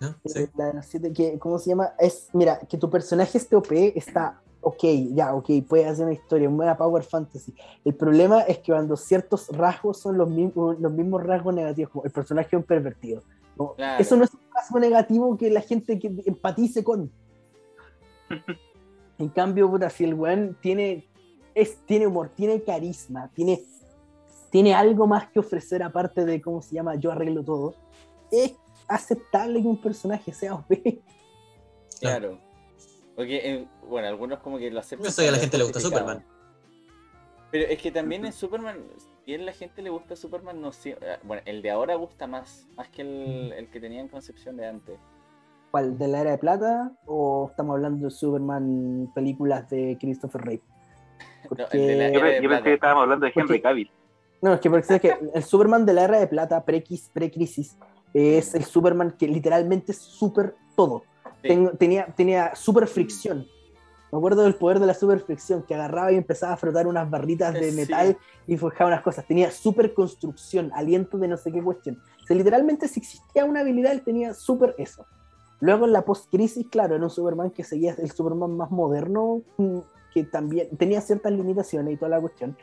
¿No? 0.00 0.14
Sí. 0.24 0.48
La 0.56 0.72
de 0.72 0.82
siete, 0.82 1.12
que, 1.12 1.38
¿Cómo 1.38 1.58
se 1.58 1.70
llama? 1.70 1.94
Es, 1.98 2.28
mira, 2.32 2.58
que 2.60 2.78
tu 2.78 2.88
personaje 2.88 3.38
esté 3.38 3.56
OP 3.56 3.72
está 3.94 4.40
ok, 4.60 4.84
ya, 5.14 5.34
ok, 5.34 5.50
puede 5.68 5.86
hacer 5.86 6.04
una 6.04 6.14
historia, 6.14 6.48
una 6.48 6.76
power 6.76 7.02
fantasy. 7.02 7.54
El 7.84 7.94
problema 7.94 8.42
es 8.42 8.58
que 8.58 8.72
cuando 8.72 8.96
ciertos 8.96 9.48
rasgos 9.48 9.98
son 9.98 10.18
los 10.18 10.28
mismos, 10.28 10.78
los 10.80 10.92
mismos 10.92 11.22
rasgos 11.22 11.54
negativos, 11.54 11.92
como 11.92 12.04
el 12.04 12.10
personaje 12.10 12.48
es 12.52 12.54
un 12.54 12.64
pervertido. 12.64 13.22
Como, 13.56 13.74
Claro. 13.74 14.02
Eso 14.02 14.16
no 14.16 14.24
es 14.24 14.34
un 14.34 14.40
rasgo 14.54 14.78
negativo 14.78 15.36
que 15.36 15.50
la 15.50 15.60
gente 15.60 15.98
que 15.98 16.12
empatice 16.26 16.84
con. 16.84 17.10
en 19.18 19.28
cambio, 19.28 19.70
puta, 19.70 19.90
si 19.90 20.04
el 20.04 20.14
weón 20.14 20.56
tiene, 20.60 21.08
es, 21.54 21.78
tiene 21.86 22.06
humor, 22.06 22.30
tiene 22.34 22.62
carisma, 22.62 23.30
tiene, 23.34 23.62
tiene 24.50 24.74
algo 24.74 25.06
más 25.06 25.28
que 25.30 25.40
ofrecer 25.40 25.82
aparte 25.82 26.24
de, 26.24 26.40
¿cómo 26.40 26.62
se 26.62 26.74
llama? 26.74 26.96
Yo 26.96 27.10
arreglo 27.10 27.42
todo. 27.42 27.74
Es 28.30 28.54
aceptable 28.88 29.60
que 29.62 29.68
un 29.68 29.80
personaje 29.80 30.32
sea 30.32 30.54
OP. 30.54 31.00
Claro. 32.00 32.38
Porque, 33.16 33.36
eh, 33.42 33.68
bueno, 33.88 34.08
algunos 34.08 34.38
como 34.40 34.58
que 34.58 34.70
lo 34.70 34.80
aceptan. 34.80 35.04
Yo 35.06 35.10
sé 35.10 35.22
que 35.22 35.28
a 35.28 35.32
la 35.32 35.38
gente 35.38 35.58
le 35.58 35.64
gusta. 35.64 35.80
Superman. 35.80 36.24
Pero 37.50 37.64
es 37.66 37.80
que 37.80 37.90
también 37.90 38.24
en 38.26 38.32
Superman, 38.32 38.76
si 39.24 39.34
a 39.34 39.38
la 39.38 39.52
gente 39.52 39.82
le 39.82 39.90
gusta 39.90 40.14
Superman, 40.16 40.60
no 40.60 40.72
sé. 40.72 40.96
eh, 41.00 41.16
Bueno, 41.24 41.42
el 41.46 41.62
de 41.62 41.70
ahora 41.70 41.94
gusta 41.96 42.26
más, 42.26 42.68
más 42.76 42.88
que 42.90 43.02
el, 43.02 43.52
el 43.52 43.70
que 43.70 43.80
tenía 43.80 44.00
en 44.00 44.08
concepción 44.08 44.56
de 44.56 44.66
antes. 44.66 44.98
¿Cuál? 45.70 45.98
¿De 45.98 46.08
la 46.08 46.20
era 46.20 46.30
de 46.32 46.38
plata? 46.38 46.92
¿O 47.06 47.48
estamos 47.50 47.74
hablando 47.74 48.04
de 48.06 48.10
Superman 48.10 49.10
películas 49.14 49.68
de 49.70 49.96
Christopher 50.00 50.42
Reeve? 50.42 50.62
No, 51.56 51.64
el 51.72 51.86
de 51.86 51.96
la 51.96 52.08
Yo, 52.10 52.18
era 52.18 52.26
pe- 52.28 52.34
de 52.34 52.42
yo 52.42 52.48
pensé 52.48 52.64
que 52.64 52.74
estábamos 52.74 53.02
hablando 53.04 53.24
de 53.26 53.32
Henry 53.34 53.46
Porque- 53.46 53.62
Cavill. 53.62 53.90
No, 54.42 54.54
es 54.54 54.60
que 54.60 54.70
porque 54.70 54.84
sabes 54.86 55.02
que 55.02 55.16
el 55.34 55.42
Superman 55.42 55.84
de 55.86 55.92
la 55.94 56.04
era 56.04 56.20
de 56.20 56.26
plata, 56.28 56.64
pre-crisis, 56.64 57.10
pre-crisis, 57.12 57.76
es 58.14 58.54
el 58.54 58.64
Superman 58.64 59.12
que 59.18 59.28
literalmente 59.28 59.92
es 59.92 59.98
súper 59.98 60.54
todo. 60.76 61.02
Sí. 61.42 61.48
Ten- 61.48 61.76
tenía, 61.78 62.06
tenía 62.16 62.54
super 62.54 62.86
fricción. 62.86 63.46
Me 64.10 64.16
acuerdo 64.16 64.42
del 64.42 64.54
poder 64.54 64.80
de 64.80 64.86
la 64.86 64.94
super 64.94 65.20
fricción, 65.20 65.62
que 65.62 65.74
agarraba 65.74 66.10
y 66.12 66.16
empezaba 66.16 66.54
a 66.54 66.56
frotar 66.56 66.86
unas 66.86 67.10
barritas 67.10 67.52
de 67.52 67.70
Sí. 67.70 67.76
metal 67.76 68.16
y 68.46 68.56
forjaba 68.56 68.88
unas 68.88 69.02
cosas. 69.02 69.26
Tenía 69.26 69.50
super 69.50 69.92
construcción, 69.92 70.70
aliento 70.74 71.18
de 71.18 71.28
no 71.28 71.36
sé 71.36 71.52
qué 71.52 71.62
cuestión. 71.62 71.98
O 72.22 72.26
sea, 72.26 72.34
literalmente 72.36 72.88
si 72.88 73.00
existía 73.00 73.44
una 73.44 73.60
habilidad, 73.60 73.92
él 73.92 74.02
tenía 74.02 74.32
super 74.32 74.74
eso. 74.78 75.04
Luego 75.60 75.84
en 75.84 75.92
la 75.92 76.02
post-crisis, 76.06 76.66
claro, 76.70 76.94
era 76.94 77.04
un 77.04 77.10
Superman 77.10 77.50
que 77.50 77.64
seguía 77.64 77.94
el 77.98 78.10
Superman 78.10 78.56
más 78.56 78.70
moderno, 78.70 79.42
mm, 79.58 79.78
que 80.14 80.24
también 80.24 80.68
tenía 80.78 81.00
ciertas 81.02 81.32
limitaciones 81.32 81.92
y 81.92 81.96
toda 81.98 82.08
la 82.10 82.20
cuestión. 82.20 82.56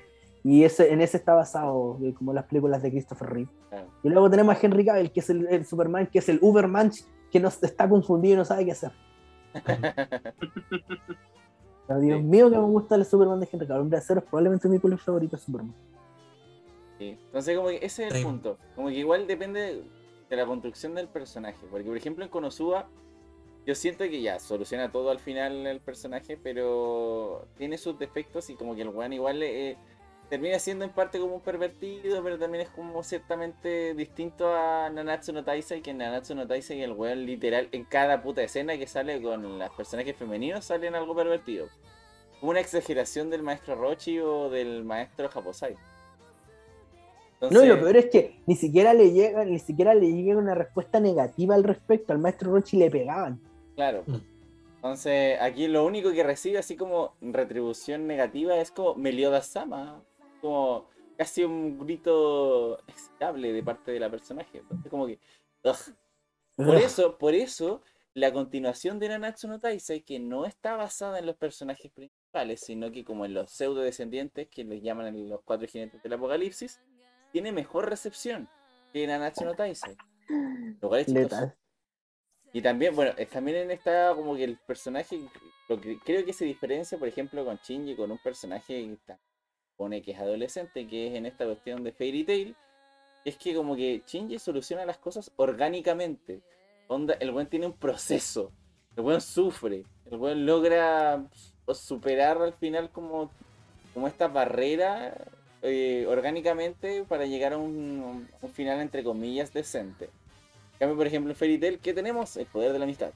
Y 0.47 0.63
ese, 0.63 0.93
en 0.93 1.01
ese 1.01 1.17
está 1.17 1.33
basado, 1.33 1.97
eh, 2.03 2.13
como 2.13 2.31
las 2.31 2.45
películas 2.45 2.83
de 2.83 2.91
Christopher 2.91 3.27
Reeve. 3.29 3.49
Claro. 3.69 3.87
Y 4.03 4.09
luego 4.09 4.29
tenemos 4.29 4.55
a 4.55 4.59
Henry 4.61 4.85
Cavill, 4.85 5.11
que 5.11 5.19
es 5.21 5.29
el, 5.31 5.47
el 5.47 5.65
Superman, 5.65 6.05
que 6.05 6.19
es 6.19 6.29
el 6.29 6.37
Ubermensch, 6.39 7.03
que 7.31 7.39
no, 7.39 7.47
está 7.47 7.89
confundido 7.89 8.35
y 8.35 8.37
no 8.37 8.45
sabe 8.45 8.63
qué 8.65 8.71
hacer. 8.73 8.91
Pero 11.87 11.99
Dios 11.99 12.19
Sí. 12.19 12.23
mío, 12.23 12.49
que 12.49 12.57
me 12.57 12.63
gusta 12.63 12.95
el 12.95 13.05
Superman 13.05 13.39
de 13.39 13.47
Henry 13.51 13.67
Cavill. 13.67 13.81
Hombre 13.81 13.97
de 13.97 14.03
Acero 14.03 14.19
es 14.19 14.25
probablemente 14.25 14.67
mi 14.69 14.79
color 14.79 14.99
favorito 14.99 15.35
de 15.35 15.41
Superman. 15.43 15.73
Sí. 16.97 17.17
Entonces, 17.25 17.55
como 17.57 17.69
que 17.69 17.77
ese 17.77 18.07
es 18.07 18.11
el 18.13 18.17
Sí. 18.19 18.23
punto. 18.23 18.57
Como 18.75 18.87
que 18.89 18.95
igual 18.95 19.27
depende 19.27 19.83
de 20.29 20.35
la 20.35 20.45
construcción 20.45 20.95
del 20.95 21.07
personaje. 21.07 21.57
Porque, 21.69 21.85
por 21.87 21.97
ejemplo, 21.97 22.23
en 22.23 22.29
Konosuba, 22.31 22.87
yo 23.65 23.75
siento 23.75 24.03
que 24.05 24.21
ya 24.21 24.39
soluciona 24.39 24.91
todo 24.91 25.09
al 25.11 25.19
final 25.19 25.65
el 25.67 25.79
personaje, 25.79 26.37
pero 26.41 27.47
tiene 27.57 27.77
sus 27.77 27.97
defectos 27.99 28.49
y 28.49 28.55
como 28.55 28.75
que 28.75 28.81
el 28.83 28.89
weón 28.89 29.13
igual 29.13 29.41
eh, 29.43 29.77
termina 30.29 30.59
siendo 30.59 30.85
en 30.85 30.91
parte 30.91 31.19
como 31.19 31.35
un 31.35 31.41
pervertido, 31.41 32.23
pero 32.23 32.37
también 32.37 32.63
es 32.63 32.69
como 32.69 33.03
ciertamente 33.03 33.93
distinto 33.93 34.53
a 34.53 34.89
Nanatsu 34.89 35.33
no 35.33 35.43
Taisai, 35.43 35.81
que 35.81 35.91
en 35.91 35.99
Nanatsu 35.99 36.35
no 36.35 36.47
Taisai 36.47 36.81
el 36.81 36.93
weón 36.93 37.25
literal 37.25 37.69
en 37.71 37.85
cada 37.85 38.21
puta 38.21 38.41
escena 38.43 38.77
que 38.77 38.87
sale 38.87 39.21
con 39.21 39.59
los 39.59 39.69
personajes 39.71 40.15
femeninos 40.15 40.65
salen 40.65 40.95
algo 40.95 41.15
pervertido. 41.15 41.67
Como 42.39 42.51
una 42.51 42.59
exageración 42.59 43.29
del 43.29 43.43
maestro 43.43 43.75
Rochi 43.75 44.19
o 44.19 44.49
del 44.49 44.83
maestro 44.83 45.29
Japosai. 45.29 45.75
No, 47.51 47.63
y 47.63 47.67
lo 47.67 47.79
peor 47.79 47.97
es 47.97 48.05
que 48.07 48.39
ni 48.45 48.55
siquiera 48.55 48.93
le 48.93 49.11
llega, 49.11 49.45
ni 49.45 49.59
siquiera 49.59 49.93
le 49.93 50.11
llega 50.11 50.37
una 50.37 50.55
respuesta 50.55 50.99
negativa 50.99 51.53
al 51.55 51.63
respecto. 51.63 52.13
Al 52.13 52.19
maestro 52.19 52.51
Rochi 52.51 52.77
le 52.77 52.89
pegaban. 52.89 53.39
Claro. 53.75 54.03
Mm. 54.07 54.15
Entonces, 54.75 55.39
aquí 55.41 55.67
lo 55.67 55.83
único 55.83 56.11
que 56.11 56.23
recibe 56.23 56.59
así 56.59 56.75
como 56.75 57.15
retribución 57.19 58.05
negativa 58.05 58.55
es 58.57 58.71
como 58.71 58.95
Meliodas 58.95 59.47
Sama. 59.47 60.03
Como 60.45 60.89
casi 61.17 61.43
un 61.43 61.79
grito 61.79 62.79
excitable 62.87 63.51
de 63.51 63.63
parte 63.63 63.91
de 63.91 63.99
la 63.99 64.11
personaje. 64.11 64.59
Entonces, 64.59 64.89
como 64.91 65.07
que. 65.07 65.19
ugh. 65.63 65.75
Por 66.55 66.75
eso, 66.75 67.17
por 67.17 67.33
eso, 67.33 67.81
la 68.13 68.31
continuación 68.31 68.99
de 68.99 69.09
Nanatsu 69.09 69.47
no 69.47 69.59
Taisai, 69.59 70.01
que 70.01 70.19
no 70.19 70.45
está 70.45 70.77
basada 70.77 71.19
en 71.19 71.25
los 71.25 71.35
personajes 71.35 71.91
principales, 71.91 72.61
sino 72.61 72.91
que 72.91 73.03
como 73.03 73.25
en 73.25 73.33
los 73.33 73.51
pseudo 73.51 73.81
descendientes, 73.81 74.47
que 74.47 74.63
les 74.63 74.81
llaman 74.81 75.27
los 75.27 75.41
cuatro 75.43 75.67
jinetes 75.67 76.01
del 76.01 76.13
apocalipsis, 76.13 76.79
tiene 77.31 77.51
mejor 77.51 77.89
recepción 77.89 78.47
que 78.93 79.05
Nanatsu 79.05 79.43
no 79.43 79.53
Taisai. 79.53 79.97
Lo 80.79 80.87
cual 80.87 81.01
es 81.01 81.07
chistoso. 81.07 81.53
Y 82.53 82.61
también, 82.61 82.95
bueno, 82.95 83.11
es 83.17 83.29
también 83.29 83.57
en 83.57 83.71
esta 83.71 84.15
como 84.15 84.35
que 84.35 84.45
el 84.45 84.57
personaje, 84.59 85.19
lo 85.67 85.81
que 85.81 85.99
creo 85.99 86.23
que 86.23 86.31
se 86.31 86.45
diferencia, 86.45 86.97
por 86.97 87.09
ejemplo, 87.09 87.43
con 87.43 87.57
Shinji, 87.57 87.97
con 87.97 88.11
un 88.11 88.17
personaje 88.19 88.79
pone 89.77 90.01
que 90.01 90.11
es 90.11 90.19
adolescente, 90.19 90.87
que 90.87 91.07
es 91.07 91.15
en 91.15 91.25
esta 91.25 91.45
cuestión 91.45 91.83
de 91.83 91.91
Fairy 91.91 92.23
Tail, 92.23 92.55
es 93.23 93.37
que 93.37 93.55
como 93.55 93.75
que 93.75 94.03
Shinji 94.05 94.39
soluciona 94.39 94.85
las 94.85 94.97
cosas 94.97 95.31
orgánicamente. 95.35 96.41
Onda, 96.87 97.15
el 97.19 97.31
buen 97.31 97.47
tiene 97.47 97.65
un 97.65 97.73
proceso, 97.73 98.51
el 98.95 99.03
buen 99.03 99.21
sufre, 99.21 99.83
el 100.09 100.17
buen 100.17 100.45
logra 100.45 101.25
superar 101.73 102.41
al 102.41 102.53
final 102.53 102.91
como, 102.91 103.31
como 103.93 104.07
esta 104.07 104.27
barrera 104.27 105.17
eh, 105.63 106.05
orgánicamente 106.07 107.03
para 107.07 107.25
llegar 107.25 107.53
a 107.53 107.57
un, 107.57 108.29
un 108.41 108.49
final 108.51 108.79
entre 108.81 109.03
comillas 109.03 109.51
decente. 109.51 110.05
En 110.73 110.79
cambio, 110.79 110.97
por 110.97 111.07
ejemplo, 111.07 111.31
en 111.31 111.37
Fairy 111.37 111.57
Tail, 111.57 111.79
¿qué 111.79 111.93
tenemos? 111.93 112.37
El 112.37 112.45
poder 112.45 112.73
de 112.73 112.79
la 112.79 112.85
amistad. 112.85 113.11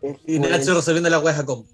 El 0.00 0.18
Y 0.26 0.38
Nacho 0.38 0.74
resolviendo 0.74 1.10
la 1.10 1.44
como. 1.44 1.64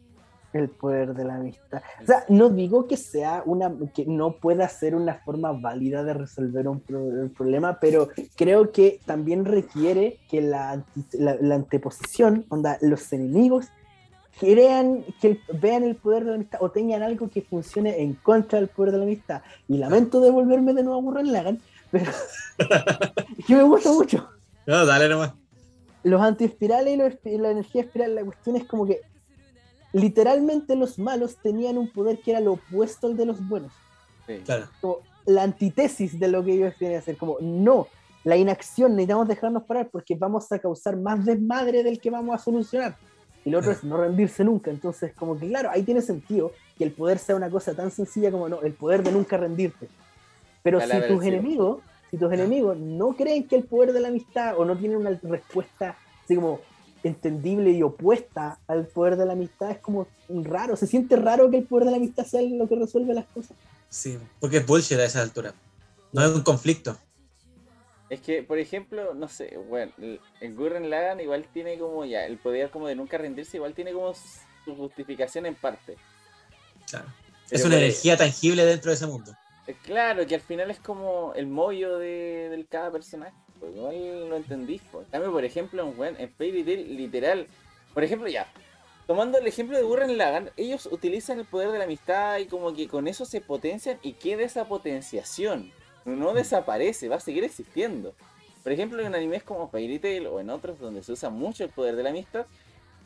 El 0.59 0.69
poder 0.71 1.15
de 1.15 1.25
la 1.25 1.37
amistad. 1.37 1.83
O 2.03 2.07
sea, 2.07 2.25
no 2.29 2.49
digo 2.51 2.87
que 2.87 2.97
sea 2.97 3.43
una, 3.47 3.73
que 3.95 4.05
no 4.07 4.33
pueda 4.33 4.69
ser 4.69 4.95
una 4.95 5.15
forma 5.15 5.53
válida 5.53 6.03
de 6.05 6.15
resolver 6.15 6.67
un, 6.69 6.81
pro- 6.81 6.99
un 7.01 7.31
problema, 7.31 7.79
pero 7.81 8.09
creo 8.37 8.73
que 8.73 9.01
también 9.07 9.45
requiere 9.45 10.19
que 10.31 10.41
la, 10.41 10.85
la, 11.13 11.37
la 11.41 11.55
anteposición, 11.55 12.45
onda, 12.49 12.79
los 12.81 13.13
enemigos, 13.13 13.67
crean, 14.41 15.05
que 15.21 15.41
vean 15.61 15.83
el 15.83 15.97
poder 15.97 16.25
de 16.25 16.31
la 16.31 16.35
amistad 16.37 16.63
o 16.63 16.71
tengan 16.71 17.03
algo 17.03 17.29
que 17.29 17.43
funcione 17.43 18.01
en 18.03 18.15
contra 18.15 18.59
del 18.59 18.69
poder 18.69 18.93
de 18.93 18.99
la 18.99 19.05
amistad. 19.05 19.43
Y 19.69 19.79
lamento 19.79 20.21
devolverme 20.21 20.75
de 20.75 20.83
nuevo 20.83 20.99
a 20.99 21.03
Gurren 21.03 21.33
Lagann, 21.33 21.61
pero 21.91 22.11
que 23.47 23.55
me 23.57 23.63
gusta 23.63 23.91
mucho 23.93 24.29
No, 24.67 24.85
dale 24.87 25.09
nomás. 25.09 25.33
los 26.05 26.21
antiespirales 26.21 26.95
y 26.95 26.97
los 26.97 27.13
espi- 27.13 27.39
la 27.39 27.51
energía 27.51 27.83
espiral, 27.83 28.15
la 28.15 28.25
cuestión 28.25 28.57
es 28.57 28.65
como 28.65 28.87
que 28.87 29.01
literalmente 29.93 30.77
los 30.77 30.99
malos 30.99 31.37
tenían 31.37 31.79
un 31.79 31.89
poder 31.89 32.21
que 32.21 32.33
era 32.33 32.41
lo 32.41 32.55
opuesto 32.55 33.07
al 33.07 33.17
de 33.17 33.27
los 33.27 33.47
buenos. 33.47 33.73
Sí. 34.27 34.41
Claro. 34.45 34.67
Como 34.81 34.99
la 35.27 35.43
antítesis 35.43 36.19
de 36.19 36.29
lo 36.29 36.45
que 36.45 36.55
ellos 36.55 36.75
tienen 36.79 36.97
que 36.97 36.99
hacer. 36.99 37.17
Como, 37.17 37.39
no, 37.41 37.87
la 38.25 38.37
inacción 38.37 38.93
necesitamos 38.93 39.29
dejarnos 39.29 39.65
parar 39.65 39.89
porque 39.91 40.15
vamos 40.15 40.51
a 40.53 40.59
causar 40.59 40.97
más 40.97 41.25
desmadre 41.25 41.83
del 41.83 42.01
que 42.01 42.11
vamos 42.11 42.35
a 42.35 42.43
solucionar. 42.43 42.97
Y 43.45 43.51
lo 43.51 43.59
otro 43.59 43.73
es 43.73 43.85
no 43.85 43.97
rendirse 43.97 44.45
nunca. 44.45 44.71
Entonces, 44.71 45.13
como 45.15 45.39
que 45.39 45.49
claro, 45.49 45.71
ahí 45.71 45.83
tiene 45.83 46.03
sentido 46.03 46.53
que 46.77 46.85
el 46.85 46.93
poder 46.93 47.19
sea 47.19 47.37
una 47.37 47.51
cosa 47.51 47.75
tan 47.75 47.91
sencilla 47.91 48.31
como 48.31 48.49
no, 48.49 48.61
el 48.63 48.73
poder 48.73 49.03
de 49.03 49.13
nunca 49.13 49.37
rendirte. 49.37 49.89
Pero 50.63 50.81
si 50.81 51.01
tus 51.09 51.25
enemigos, 51.25 51.81
si 52.11 52.17
tus 52.17 52.33
enemigos 52.33 52.77
no 52.77 53.15
creen 53.15 53.47
que 53.47 53.57
el 53.57 53.65
poder 53.65 53.93
de 53.93 54.01
la 54.01 54.09
amistad 54.09 54.59
o 54.59 54.65
no 54.65 54.77
tienen 54.77 54.99
una 54.99 55.11
respuesta 55.23 55.97
así 56.25 56.35
como 56.35 56.61
entendible 57.03 57.71
y 57.71 57.83
opuesta 57.83 58.59
al 58.67 58.87
poder 58.87 59.17
de 59.17 59.27
la 59.27 59.33
amistad, 59.35 59.71
es 59.71 59.79
como 59.79 60.07
raro. 60.29 60.77
Se 60.77 60.87
siente 60.87 61.17
raro 61.17 61.51
que 61.51 61.59
el 61.59 61.65
poder 61.65 61.87
de 61.87 61.91
la 61.93 61.97
amistad 61.99 62.25
sea 62.25 62.43
lo 62.43 62.69
que 62.69 62.77
resuelve 62.77 63.15
las 63.15 63.27
cosas. 63.27 63.57
Sí, 63.89 64.19
porque 64.41 64.59
es 64.59 64.67
bullshit 64.67 64.99
a 64.99 65.05
esa 65.05 65.23
altura. 65.23 65.55
No 66.13 66.25
es 66.25 66.31
un 66.31 66.43
conflicto. 66.43 66.97
Es 68.11 68.21
que, 68.21 68.43
por 68.43 68.59
ejemplo, 68.59 69.13
no 69.15 69.29
sé, 69.29 69.59
bueno, 69.69 69.93
el- 69.99 70.21
en 70.41 70.57
Gurren 70.57 70.89
Lagann 70.89 71.21
igual 71.21 71.47
tiene 71.53 71.79
como 71.79 72.05
ya, 72.07 72.25
el 72.25 72.39
poder 72.39 72.71
como 72.71 72.89
de 72.89 72.95
nunca 72.95 73.19
rendirse, 73.19 73.59
igual 73.59 73.75
tiene 73.75 73.93
como 73.93 74.13
su 74.15 74.75
justificación 74.77 75.45
en 75.47 75.55
parte. 75.55 75.97
Claro. 76.89 77.07
Pero 77.51 77.61
es 77.61 77.67
una 77.67 77.77
energía 77.77 78.17
tangible 78.17 78.65
dentro 78.65 78.91
de 78.91 78.95
ese 78.97 79.07
mundo. 79.07 79.33
Eh, 79.67 79.77
Claro, 79.83 80.27
que 80.27 80.35
al 80.35 80.41
final 80.41 80.71
es 80.71 80.79
como 80.81 81.33
el 81.35 81.47
mollo 81.47 81.99
de, 81.99 82.49
del 82.51 82.67
cada 82.67 82.91
personaje. 82.91 83.35
Pues 83.61 83.75
igual 83.75 84.29
lo 84.29 84.37
entendís. 84.37 84.83
Pues. 84.91 85.07
Por 85.09 85.45
ejemplo, 85.45 85.83
en, 85.83 85.99
weón, 85.99 86.17
en 86.19 86.31
Fairy 86.31 86.65
Tail, 86.65 86.97
literal. 86.97 87.47
Por 87.95 88.05
ejemplo, 88.05 88.29
ya. 88.29 88.47
Tomando 89.07 89.39
el 89.39 89.47
ejemplo 89.47 89.77
de 89.77 89.83
Gurren 89.83 90.19
Lagann, 90.19 90.51
ellos 90.57 90.87
utilizan 90.93 91.39
el 91.39 91.47
poder 91.47 91.71
de 91.71 91.79
la 91.79 91.85
amistad 91.85 92.39
y 92.39 92.47
como 92.47 92.75
que 92.75 92.89
con 92.89 93.09
eso 93.09 93.25
se 93.25 93.41
potencian 93.41 93.99
y 94.03 94.13
queda 94.13 94.43
esa 94.43 94.67
potenciación. 94.67 95.73
No 96.05 96.35
desaparece, 96.35 97.09
va 97.09 97.17
a 97.17 97.21
seguir 97.21 97.43
existiendo. 97.45 98.15
Por 98.63 98.73
ejemplo, 98.73 99.01
en 99.03 99.15
animes 99.15 99.43
como 99.43 99.69
Fairy 99.69 99.99
Tail 99.99 100.27
o 100.27 100.41
en 100.41 100.51
otros 100.51 100.79
donde 100.79 101.03
se 101.03 101.13
usa 101.13 101.31
mucho 101.31 101.65
el 101.65 101.71
poder 101.71 101.97
de 101.97 102.03
la 102.03 102.11
amistad, 102.11 102.47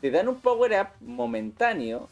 te 0.01 0.11
dan 0.11 0.27
un 0.27 0.41
power 0.41 0.73
up 0.81 0.87
momentáneo 0.99 2.09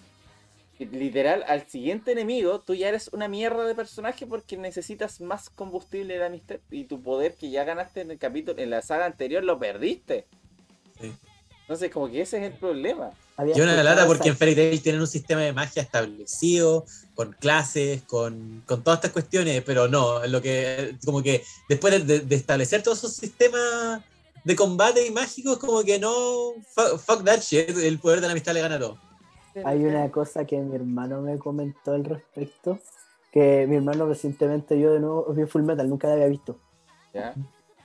literal 0.85 1.43
al 1.48 1.68
siguiente 1.68 2.11
enemigo 2.11 2.60
tú 2.60 2.74
ya 2.74 2.90
eres 2.90 3.10
una 3.14 3.27
mierda 3.27 3.66
de 3.66 3.76
personaje 3.76 4.26
porque 4.26 4.58
necesitas 4.58 5.22
más 5.22 5.50
combustible 5.50 6.18
de 6.18 6.26
amistad 6.26 6.58
y 6.72 6.85
tu 6.85 7.01
poder 7.01 7.35
que 7.35 7.50
ya 7.50 7.64
ganaste 7.64 8.01
en 8.01 8.11
el 8.11 8.18
capítulo 8.18 8.61
en 8.61 8.69
la 8.69 8.82
saga 8.82 9.06
anterior 9.06 9.43
lo 9.43 9.60
perdiste. 9.60 10.26
Sí. 11.00 11.11
Entonces 11.61 11.92
como 11.92 12.10
que 12.10 12.22
ese 12.22 12.38
es 12.38 12.51
el 12.51 12.58
problema. 12.58 13.11
Había 13.38 13.58
Y 13.58 13.61
una 13.61 13.82
lata 13.82 14.06
porque 14.06 14.30
en 14.30 14.38
Fairy 14.38 14.56
Tail 14.56 14.82
tienen 14.82 15.01
un 15.01 15.08
sistema 15.08 15.42
de 15.42 15.53
magia 15.53 15.82
establecido, 15.82 16.85
con 17.16 17.32
clases, 17.34 18.01
con, 18.03 18.61
con 18.68 18.84
todas 18.84 18.98
estas 18.98 19.11
cuestiones, 19.11 19.64
pero 19.64 19.88
no, 19.88 20.26
lo 20.27 20.42
que, 20.42 20.95
como 21.06 21.24
que 21.24 21.43
después 21.69 21.93
de, 21.93 22.00
de- 22.19 22.26
de 22.26 22.35
establecer 22.35 22.84
todos 22.84 23.00
esos 23.00 23.14
sistemas 23.16 24.01
de 24.43 24.56
combate 24.56 25.06
y 25.08 25.11
mágicos, 25.11 25.58
como 25.60 25.84
que 25.84 25.98
no, 25.98 26.53
fuck, 26.76 27.00
fuck 27.00 27.24
that 27.24 27.40
shit, 27.42 27.69
el 27.69 28.00
poder 28.00 28.22
de 28.22 28.27
la 28.27 28.32
amistad 28.34 28.53
le 28.53 28.61
gana 28.61 28.76
a 28.76 28.80
Hay 29.64 29.86
una 29.86 30.10
cosa 30.12 30.46
que 30.46 30.58
mi 30.60 30.76
hermano 30.76 31.22
me 31.22 31.38
comentó 31.38 31.92
al 31.94 32.06
respecto, 32.06 32.80
que 33.32 33.66
mi 33.68 33.76
hermano 33.76 34.08
recientemente 34.08 34.76
vio 34.76 34.92
de 34.94 35.00
nuevo 35.00 35.26
vio 35.34 35.48
Full 35.48 35.64
Metal, 35.64 35.88
nunca 35.90 36.08
la 36.08 36.14
había 36.14 36.28
visto. 36.28 36.58
¿Ya? 37.14 37.34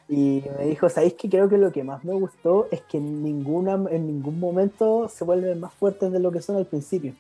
Y 0.09 0.45
me 0.57 0.67
dijo, 0.67 0.89
¿sabéis 0.89 1.15
que 1.15 1.29
creo 1.29 1.49
que 1.49 1.59
lo 1.59 1.73
que 1.73 1.83
más 1.83 2.05
me 2.05 2.15
gustó 2.15 2.69
es 2.71 2.81
que 2.83 2.99
en, 2.99 3.23
ninguna, 3.25 3.75
en 3.91 4.07
ningún 4.07 4.39
momento 4.39 5.09
se 5.09 5.25
vuelven 5.25 5.59
más 5.59 5.75
fuertes 5.75 6.13
de 6.13 6.21
lo 6.21 6.31
que 6.31 6.41
son 6.41 6.57
al 6.57 6.67
principio? 6.67 7.13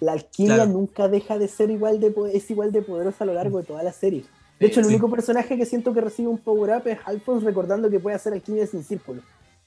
La 0.00 0.12
alquimia 0.12 0.56
Claro. 0.56 0.70
nunca 0.70 1.08
deja 1.08 1.38
de 1.38 1.46
ser 1.46 1.70
igual 1.70 2.00
de, 2.00 2.10
po- 2.10 2.26
es 2.26 2.50
igual 2.50 2.72
de 2.72 2.82
poderosa 2.82 3.22
a 3.22 3.26
lo 3.26 3.34
largo 3.34 3.58
de 3.58 3.64
toda 3.64 3.82
la 3.84 3.92
serie. 3.92 4.24
De 4.58 4.66
hecho, 4.66 4.80
el 4.80 4.86
Sí. 4.86 4.92
único 4.92 5.08
personaje 5.10 5.56
que 5.56 5.64
siento 5.64 5.94
que 5.94 6.00
recibe 6.00 6.28
un 6.28 6.38
power-up 6.38 6.86
es 6.88 6.98
Alphonse 7.04 7.46
recordando 7.46 7.88
que 7.88 8.00
puede 8.00 8.16
hacer 8.16 8.32
alquimia 8.32 8.66
sin 8.66 8.82
círculo. 8.82 9.22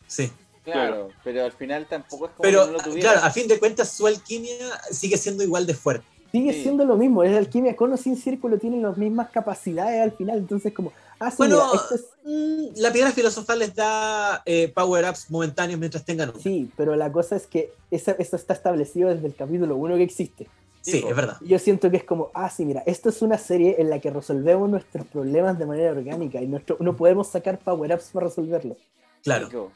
Sí. 0.08 0.30
Claro, 0.64 1.10
pero 1.24 1.44
al 1.44 1.52
final 1.52 1.86
tampoco 1.88 2.26
es 2.26 2.32
como 2.32 2.42
Pero, 2.44 2.62
que 2.62 2.72
no 2.72 2.78
lo 2.78 2.84
tuviera. 2.84 3.12
claro, 3.12 3.26
a 3.28 3.32
fin 3.32 3.48
de 3.48 3.60
cuentas, 3.60 3.90
su 3.90 4.08
alquimia 4.08 4.56
sigue 4.92 5.18
siendo 5.18 5.44
igual 5.44 5.66
de 5.66 5.74
fuerte. 5.74 6.06
Sigue 6.32 6.54
Sí. 6.54 6.64
siendo 6.64 6.84
lo 6.86 6.98
mismo, 6.98 7.22
es 7.24 7.36
alquimia 7.38 7.76
con 7.76 7.94
o 7.94 7.98
sin 7.98 8.16
círculo, 8.18 8.58
tienen 8.58 8.82
las 8.82 8.98
mismas 8.98 9.30
capacidades 9.30 10.02
al 10.02 10.14
final, 10.14 10.38
entonces 10.40 10.74
como, 10.74 10.92
ah, 11.20 11.30
sí, 11.30 11.38
Bueno, 11.38 11.58
mira, 11.58 11.76
esto 11.76 11.96
es- 11.96 12.06
mm, 12.24 12.80
la 12.82 12.92
piedra 12.92 13.12
filosofal 13.12 13.60
les 13.60 13.76
da 13.76 14.42
eh, 14.46 14.72
power-ups 14.74 15.30
momentáneos 15.30 15.80
mientras 15.80 16.04
tengan 16.06 16.30
uno. 16.30 16.40
Sí, 16.40 16.72
pero 16.76 16.96
la 16.96 17.12
cosa 17.12 17.36
es 17.36 17.46
que 17.46 17.72
eso 17.92 18.16
está 18.18 18.54
establecido 18.54 19.10
desde 19.10 19.28
el 19.28 19.36
capítulo 19.36 19.76
1 19.76 19.96
que 19.96 20.04
existe. 20.04 20.48
Sí, 20.82 21.04
es 21.08 21.16
verdad. 21.16 21.38
Yo 21.42 21.60
siento 21.60 21.90
que 21.92 21.98
es 21.98 22.04
como, 22.04 22.30
ah, 22.34 22.50
sí, 22.50 22.66
mira, 22.66 22.82
esto 22.86 23.10
es 23.10 23.22
una 23.22 23.38
serie 23.38 23.76
en 23.80 23.90
la 23.90 24.00
que 24.00 24.10
resolvemos 24.10 24.70
nuestros 24.70 25.06
problemas 25.08 25.58
de 25.60 25.66
manera 25.66 25.92
orgánica 25.92 26.42
y 26.42 26.48
nuestro, 26.48 26.78
no 26.80 26.96
podemos 26.98 27.28
sacar 27.28 27.60
power-ups 27.60 28.10
para 28.12 28.26
resolverlo. 28.26 28.76
Claro, 29.24 29.72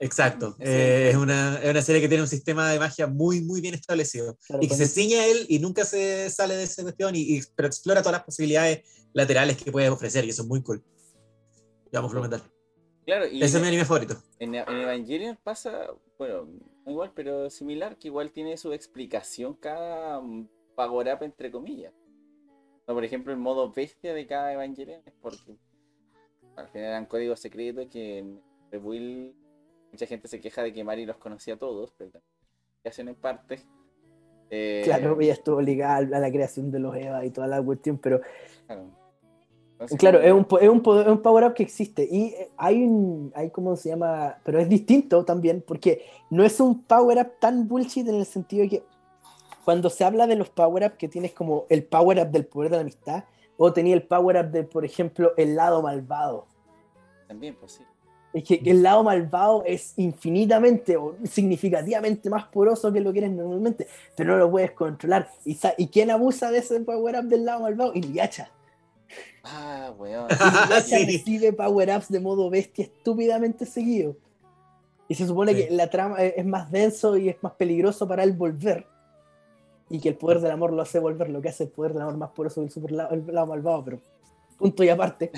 exacto. 0.00 0.52
Sí. 0.58 0.64
Eh, 0.66 1.10
es, 1.10 1.16
una, 1.16 1.60
es 1.62 1.70
una 1.70 1.82
serie 1.82 2.00
que 2.00 2.08
tiene 2.08 2.22
un 2.22 2.28
sistema 2.28 2.68
de 2.70 2.78
magia 2.80 3.06
muy, 3.06 3.40
muy 3.42 3.60
bien 3.60 3.74
establecido. 3.74 4.36
Claro, 4.46 4.62
y 4.62 4.68
que 4.68 4.74
se 4.74 4.86
ciña 4.88 5.20
a 5.20 5.26
él 5.26 5.46
y 5.48 5.58
nunca 5.60 5.84
se 5.84 6.28
sale 6.30 6.56
de 6.56 6.64
esa 6.64 6.82
cuestión, 6.82 7.14
y, 7.14 7.20
y- 7.36 7.42
pero 7.54 7.68
explora 7.68 8.00
todas 8.02 8.14
las 8.18 8.24
posibilidades 8.24 8.82
laterales 9.12 9.56
que 9.62 9.70
puede 9.70 9.88
ofrecer, 9.88 10.24
y 10.24 10.30
eso 10.30 10.42
es 10.42 10.48
muy 10.48 10.62
cool. 10.62 10.82
Ya 11.92 12.00
vamos 12.00 12.12
a 12.12 12.16
comentar. 12.16 12.42
Claro, 13.06 13.26
y 13.26 13.42
Ese 13.42 13.46
es 13.46 13.54
mi 13.54 13.60
en, 13.60 13.66
anime 13.68 13.84
favorito. 13.84 14.16
en- 14.38 14.54
en 14.54 14.68
Evangelion 14.68 15.38
pasa, 15.42 15.88
bueno, 16.18 16.44
no 16.84 16.90
igual, 16.92 17.12
pero 17.14 17.50
similar, 17.50 17.96
que 17.98 18.08
igual 18.08 18.30
tiene 18.32 18.56
su 18.56 18.72
explicación 18.72 19.54
cada 19.54 20.20
mm, 20.20 20.48
power 20.76 21.14
up 21.14 21.22
entre 21.24 21.50
comillas. 21.50 21.92
No, 22.86 22.94
por 22.94 23.04
ejemplo, 23.04 23.32
el 23.32 23.38
modo 23.38 23.72
bestia 23.72 24.14
de 24.14 24.26
cada 24.26 24.52
Evangelion 24.52 25.00
es 25.04 25.12
porque 25.20 25.56
al 26.56 26.68
final 26.68 26.88
eran 26.88 27.06
códigos 27.06 27.40
secretos 27.40 27.86
que 27.90 28.18
en 28.18 28.40
Rebuild 28.70 29.34
mucha 29.92 30.06
gente 30.06 30.28
se 30.28 30.40
queja 30.40 30.62
de 30.62 30.72
que 30.72 30.84
Mari 30.84 31.06
los 31.06 31.16
conocía 31.16 31.54
a 31.54 31.56
todos, 31.58 31.92
pero 31.96 32.10
hacen 32.84 33.08
en 33.08 33.14
parte. 33.14 33.60
Eh, 34.50 34.82
Claro, 34.84 35.20
ella 35.20 35.32
estuvo 35.34 35.60
ligada 35.60 35.96
a 35.98 36.20
la 36.20 36.30
creación 36.30 36.70
de 36.70 36.78
los 36.80 36.96
Eva 36.96 37.24
y 37.24 37.30
toda 37.30 37.46
la 37.46 37.62
cuestión, 37.62 37.98
pero 37.98 38.20
claro. 38.66 38.90
Entonces, 39.72 39.98
claro, 39.98 40.18
como- 40.20 40.58
es 40.58 40.68
un, 40.68 40.78
es 40.80 40.86
un, 40.86 41.00
es 41.00 41.06
un 41.08 41.22
power-up 41.22 41.54
que 41.54 41.62
existe 41.62 42.06
y 42.10 42.34
eh, 42.34 42.50
hay 42.58 42.82
un, 42.84 43.32
hay 43.34 43.50
como 43.50 43.76
se 43.76 43.88
llama, 43.88 44.36
pero 44.44 44.58
es 44.58 44.68
distinto 44.68 45.24
también, 45.24 45.62
porque 45.66 46.04
no 46.28 46.44
es 46.44 46.60
un 46.60 46.82
power-up 46.82 47.38
tan 47.40 47.66
bullshit 47.66 48.06
en 48.06 48.16
el 48.16 48.26
sentido 48.26 48.62
de 48.64 48.68
que 48.68 48.82
cuando 49.64 49.88
se 49.88 50.04
habla 50.04 50.26
de 50.26 50.36
los 50.36 50.50
power-up 50.50 50.96
que 50.98 51.08
tienes 51.08 51.32
como 51.32 51.64
el 51.70 51.84
power-up 51.84 52.28
del 52.30 52.44
poder 52.46 52.70
de 52.72 52.76
la 52.76 52.82
amistad, 52.82 53.24
o 53.56 53.72
tenía 53.72 53.94
el 53.94 54.02
power-up 54.02 54.50
de, 54.50 54.64
por 54.64 54.84
ejemplo, 54.84 55.32
el 55.36 55.54
lado 55.56 55.80
malvado. 55.82 56.46
También, 57.28 57.56
pues 57.58 57.72
sí. 57.72 57.84
Es 58.32 58.44
que 58.44 58.62
el 58.64 58.82
lado 58.82 59.02
malvado 59.02 59.64
es 59.66 59.92
infinitamente 59.96 60.96
o 60.96 61.16
significativamente 61.24 62.30
más 62.30 62.44
poroso 62.44 62.92
que 62.92 63.00
lo 63.00 63.12
que 63.12 63.18
eres 63.18 63.32
normalmente, 63.32 63.88
pero 64.16 64.32
no 64.34 64.38
lo 64.38 64.50
puedes 64.50 64.70
controlar. 64.70 65.28
¿Y, 65.44 65.58
¿y 65.78 65.88
quién 65.88 66.10
abusa 66.12 66.50
de 66.52 66.58
ese 66.58 66.80
power-up 66.80 67.24
del 67.24 67.44
lado 67.44 67.62
malvado? 67.62 67.92
Inuyasha. 67.94 68.48
Ah, 69.42 69.92
weón. 69.98 70.28
Inuyasha 70.30 70.80
Sí. 70.98 71.06
recibe 71.06 71.52
power-ups 71.52 72.08
de 72.08 72.20
modo 72.20 72.48
bestia 72.50 72.84
estúpidamente 72.84 73.66
seguido. 73.66 74.14
Y 75.08 75.16
se 75.16 75.26
supone 75.26 75.52
Sí. 75.54 75.64
que 75.66 75.70
la 75.74 75.90
trama 75.90 76.22
es 76.22 76.34
es 76.36 76.46
más 76.46 76.70
denso 76.70 77.16
y 77.16 77.30
es 77.30 77.36
más 77.42 77.54
peligroso 77.54 78.06
para 78.06 78.22
él 78.22 78.32
volver. 78.32 78.86
Y 79.88 79.98
que 79.98 80.08
el 80.10 80.14
poder 80.14 80.38
del 80.38 80.52
amor 80.52 80.72
lo 80.72 80.82
hace 80.82 81.00
volver, 81.00 81.30
lo 81.30 81.42
que 81.42 81.48
hace 81.48 81.64
el 81.64 81.70
poder 81.70 81.94
del 81.94 82.02
amor 82.02 82.16
más 82.16 82.30
poroso 82.30 82.60
que 82.60 82.66
el, 82.66 82.70
super 82.70 82.92
lado, 82.92 83.10
el 83.12 83.26
lado 83.26 83.48
malvado, 83.48 83.84
pero 83.84 83.98
punto 84.56 84.84
y 84.84 84.88
aparte. 84.88 85.32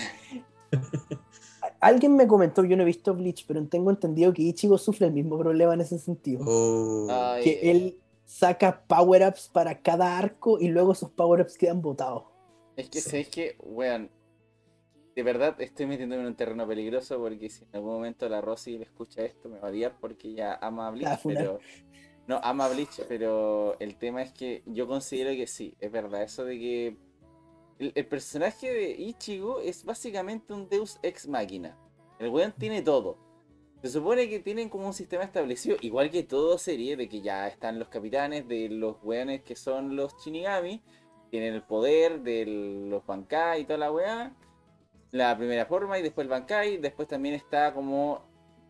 Alguien 1.82 2.14
me 2.14 2.28
comentó, 2.28 2.64
yo 2.64 2.76
no 2.76 2.84
he 2.84 2.86
visto 2.86 3.12
Bleach, 3.12 3.44
pero 3.44 3.66
tengo 3.66 3.90
entendido 3.90 4.32
que 4.32 4.42
Ichigo 4.42 4.78
sufre 4.78 5.08
el 5.08 5.12
mismo 5.12 5.36
problema 5.36 5.74
en 5.74 5.80
ese 5.80 5.98
sentido. 5.98 6.44
Oh. 6.46 7.08
Ay, 7.10 7.42
Que 7.42 7.70
él 7.72 7.98
saca 8.24 8.84
power-ups 8.86 9.50
para 9.52 9.82
cada 9.82 10.16
arco 10.16 10.60
y 10.60 10.68
luego 10.68 10.92
esos 10.92 11.10
power-ups 11.10 11.58
quedan 11.58 11.82
botados. 11.82 12.22
Es 12.76 12.88
que, 12.88 13.00
Sí. 13.00 13.10
¿sabes 13.10 13.28
que 13.30 13.56
Weón, 13.58 14.10
de 15.16 15.22
verdad 15.24 15.60
estoy 15.60 15.86
metiéndome 15.86 16.22
en 16.22 16.28
un 16.28 16.36
terreno 16.36 16.68
peligroso 16.68 17.18
porque 17.18 17.50
si 17.50 17.64
en 17.64 17.70
algún 17.74 17.94
momento 17.94 18.28
la 18.28 18.40
Rosy 18.40 18.78
le 18.78 18.84
escucha 18.84 19.24
esto 19.24 19.48
me 19.48 19.58
va 19.58 19.66
a 19.66 19.70
odiar 19.72 19.96
porque 20.00 20.28
ella 20.28 20.58
ama 20.62 20.86
a 20.86 20.90
Bleach, 20.92 21.20
pero... 21.24 21.58
No, 22.28 22.38
ama 22.44 22.66
a 22.66 22.68
Bleach, 22.68 23.02
pero 23.08 23.76
el 23.80 23.96
tema 23.96 24.22
es 24.22 24.30
que 24.32 24.62
yo 24.66 24.86
considero 24.86 25.32
que 25.32 25.48
sí, 25.48 25.74
es 25.80 25.90
verdad, 25.90 26.22
eso 26.22 26.44
de 26.44 26.58
que 26.60 26.96
el, 27.78 28.06
personaje 28.06 28.72
de 28.72 28.90
Ichigo 28.92 29.60
es 29.60 29.84
básicamente 29.84 30.52
un 30.52 30.68
Deus 30.68 30.98
Ex 31.02 31.28
Máquina. 31.28 31.76
El 32.18 32.28
weón 32.28 32.52
tiene 32.52 32.82
todo. 32.82 33.18
Se 33.82 33.88
supone 33.88 34.28
que 34.28 34.38
tienen 34.38 34.68
como 34.68 34.86
un 34.86 34.92
sistema 34.92 35.24
establecido, 35.24 35.76
igual 35.80 36.10
que 36.10 36.22
todo 36.22 36.56
serie, 36.56 36.96
de 36.96 37.08
que 37.08 37.20
ya 37.20 37.48
están 37.48 37.78
los 37.78 37.88
capitanes 37.88 38.46
de 38.46 38.68
los 38.68 38.96
weones 39.02 39.42
que 39.42 39.56
son 39.56 39.96
los 39.96 40.16
Shinigami, 40.22 40.82
tienen 41.30 41.54
el 41.54 41.62
poder 41.62 42.20
de 42.20 42.44
los 42.46 43.04
Bankai 43.06 43.62
y 43.62 43.64
toda 43.64 43.78
la 43.78 43.90
weá. 43.90 44.36
La 45.10 45.36
primera 45.36 45.66
forma 45.66 45.98
y 45.98 46.02
después 46.02 46.26
el 46.26 46.28
Bankai. 46.28 46.76
Después 46.76 47.08
también 47.08 47.34
está 47.34 47.74
como. 47.74 48.22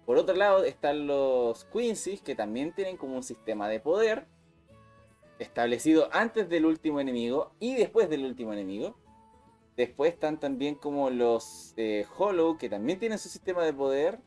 Por 0.07 0.17
otro 0.17 0.35
lado 0.35 0.65
están 0.65 1.07
los 1.07 1.65
Quincy's 1.67 2.23
que 2.23 2.35
también 2.35 2.73
tienen 2.73 2.97
como 2.97 3.17
un 3.17 3.23
sistema 3.23 3.69
de 3.69 3.81
poder 3.81 4.27
establecido 5.43 6.09
antes 6.13 6.49
del 6.49 6.67
último 6.67 7.01
enemigo 7.01 7.53
y 7.61 7.75
después 7.75 8.09
del 8.09 8.25
último 8.25 8.53
enemigo. 8.53 8.97
Después 9.77 10.13
están 10.13 10.39
también 10.39 10.75
como 10.75 11.11
los 11.11 11.75
eh, 11.77 12.07
Hollow 12.17 12.59
que 12.59 12.69
también 12.69 12.99
tienen 12.99 13.19
su 13.19 13.29
sistema 13.29 13.65
de 13.65 13.73
poder. 13.73 14.19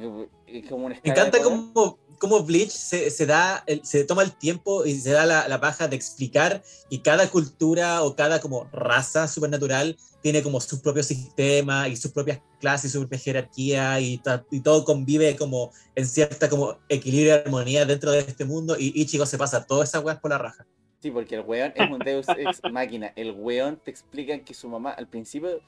Como 0.00 0.88
Me 0.88 1.00
encanta 1.04 1.42
cómo, 1.42 1.98
cómo 2.18 2.42
Bleach 2.44 2.70
se, 2.70 3.10
se 3.10 3.26
da, 3.26 3.62
el- 3.66 3.84
se 3.84 4.04
toma 4.04 4.22
el 4.22 4.32
tiempo 4.32 4.84
y 4.86 4.94
se 4.98 5.10
da 5.10 5.26
la, 5.26 5.48
la 5.48 5.60
paja 5.60 5.88
de 5.88 5.96
explicar 5.96 6.62
y 6.88 6.98
cada 7.00 7.28
cultura 7.30 8.02
o 8.02 8.14
cada 8.14 8.40
como 8.40 8.64
raza 8.72 9.26
supernatural 9.28 9.96
tiene 10.22 10.42
como 10.42 10.60
su 10.60 10.80
propio 10.80 11.02
sistema 11.02 11.88
y 11.88 11.96
sus 11.96 12.12
propias 12.12 12.40
clases 12.60 12.92
su 12.92 13.00
propia 13.00 13.18
jerarquía 13.18 13.98
y, 14.00 14.20
y 14.50 14.60
todo 14.60 14.84
convive 14.84 15.36
como 15.36 15.72
en 15.96 16.06
cierta 16.06 16.48
como 16.48 16.78
equilibrio 16.88 17.34
y 17.34 17.38
armonía 17.38 17.84
dentro 17.84 18.12
de 18.12 18.20
este 18.20 18.44
mundo 18.44 18.76
y 18.78 18.92
Ichigo 19.00 19.26
se 19.26 19.36
pasa 19.36 19.66
todas 19.66 19.88
esas 19.88 20.04
weas 20.04 20.20
por 20.20 20.30
la 20.30 20.38
raja. 20.38 20.64
Sí, 21.00 21.10
porque 21.10 21.34
el 21.34 21.40
weón 21.40 21.72
es 21.74 21.90
un 21.90 21.98
Deus 21.98 22.26
Ex 22.28 22.60
máquina. 22.70 23.12
El 23.16 23.32
weón 23.32 23.76
te 23.84 23.90
explican 23.90 24.44
que 24.44 24.54
su 24.54 24.68
mamá, 24.68 24.92
al 24.92 25.08
principio, 25.08 25.60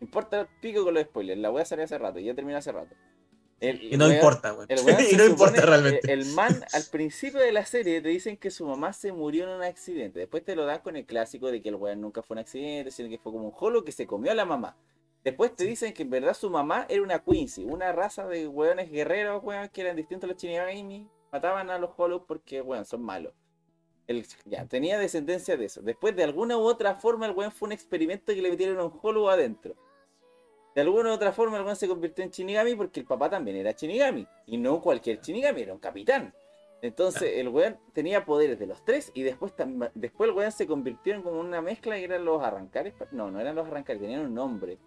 importa 0.00 0.42
el 0.42 0.46
pico 0.60 0.84
con 0.84 0.94
los 0.94 1.02
spoilers, 1.02 1.40
la 1.40 1.50
wea 1.50 1.64
salió 1.64 1.84
hace 1.84 1.98
rato, 1.98 2.20
ya 2.20 2.32
terminó 2.36 2.56
hace 2.58 2.70
rato. 2.70 2.94
El 3.58 3.82
Y 3.82 3.96
no 3.96 4.12
importa, 4.12 4.52
weón. 4.52 4.68
y 5.10 5.16
no 5.16 5.24
importa 5.24 5.62
realmente. 5.62 6.12
El, 6.12 6.26
man, 6.26 6.62
al 6.72 6.84
principio 6.90 7.40
de 7.40 7.52
la 7.52 7.64
serie, 7.64 8.02
te 8.02 8.08
dicen 8.08 8.36
que 8.36 8.50
su 8.50 8.66
mamá 8.66 8.92
se 8.92 9.12
murió 9.12 9.44
en 9.44 9.50
un 9.50 9.62
accidente. 9.62 10.20
Después 10.20 10.44
te 10.44 10.54
lo 10.54 10.66
dan 10.66 10.80
con 10.80 10.96
el 10.96 11.06
clásico 11.06 11.50
de 11.50 11.62
que 11.62 11.70
el 11.70 11.76
weón 11.76 12.00
nunca 12.02 12.22
fue 12.22 12.34
un 12.34 12.40
accidente, 12.40 12.90
sino 12.90 13.08
que 13.08 13.18
fue 13.18 13.32
como 13.32 13.48
un 13.48 13.54
holo 13.58 13.84
que 13.84 13.92
se 13.92 14.06
comió 14.06 14.32
a 14.32 14.34
la 14.34 14.44
mamá. 14.44 14.76
Después 15.24 15.56
te 15.56 15.64
dicen 15.64 15.94
que 15.94 16.02
en 16.02 16.10
verdad 16.10 16.34
su 16.34 16.50
mamá 16.50 16.86
era 16.88 17.02
una 17.02 17.18
Quincy, 17.18 17.64
una 17.64 17.92
raza 17.92 18.28
de 18.28 18.46
weones 18.46 18.90
guerreros, 18.90 19.42
weón, 19.42 19.68
que 19.70 19.80
eran 19.80 19.96
distintos 19.96 20.28
a 20.28 20.32
los 20.32 20.40
Shinigami. 20.40 21.08
Mataban 21.32 21.70
a 21.70 21.78
los 21.78 21.90
Hollow 21.96 22.26
porque, 22.26 22.60
weón, 22.60 22.84
son 22.84 23.02
malos. 23.02 23.32
El, 24.06 24.24
ya, 24.44 24.66
tenía 24.66 24.98
descendencia 24.98 25.56
de 25.56 25.64
eso. 25.64 25.80
Después, 25.82 26.14
de 26.14 26.22
alguna 26.22 26.56
u 26.58 26.60
otra 26.60 26.94
forma, 26.94 27.26
el 27.26 27.32
weón 27.32 27.50
fue 27.50 27.66
un 27.66 27.72
experimento 27.72 28.34
que 28.34 28.42
le 28.42 28.50
metieron 28.50 28.78
un 28.78 29.00
Hollow 29.02 29.28
adentro. 29.28 29.74
De 30.76 30.82
alguna 30.82 31.10
u 31.10 31.14
otra 31.14 31.32
forma, 31.32 31.56
el 31.56 31.64
weón 31.64 31.74
se 31.74 31.88
convirtió 31.88 32.22
en 32.22 32.30
Shinigami 32.30 32.74
porque 32.76 33.00
el 33.00 33.06
papá 33.06 33.28
también 33.30 33.56
era 33.56 33.72
Shinigami. 33.72 34.26
Y 34.46 34.58
no 34.58 34.80
cualquier 34.80 35.20
Shinigami, 35.20 35.62
era 35.62 35.72
un 35.72 35.80
capitán. 35.80 36.32
Entonces, 36.82 37.32
el 37.38 37.48
weón 37.48 37.78
tenía 37.94 38.26
poderes 38.26 38.58
de 38.58 38.66
los 38.66 38.84
tres 38.84 39.10
y 39.14 39.22
después, 39.22 39.52
después 39.94 40.28
el 40.30 40.36
weón 40.36 40.52
se 40.52 40.66
convirtió 40.66 41.14
en 41.14 41.22
como 41.22 41.40
una 41.40 41.62
mezcla 41.62 41.96
que 41.96 42.04
eran 42.04 42.24
los 42.26 42.42
arrancares. 42.42 42.92
No, 43.10 43.30
no 43.30 43.40
eran 43.40 43.56
los 43.56 43.66
arrancares, 43.66 44.00
tenían 44.02 44.20
un 44.20 44.34
nombre. 44.34 44.78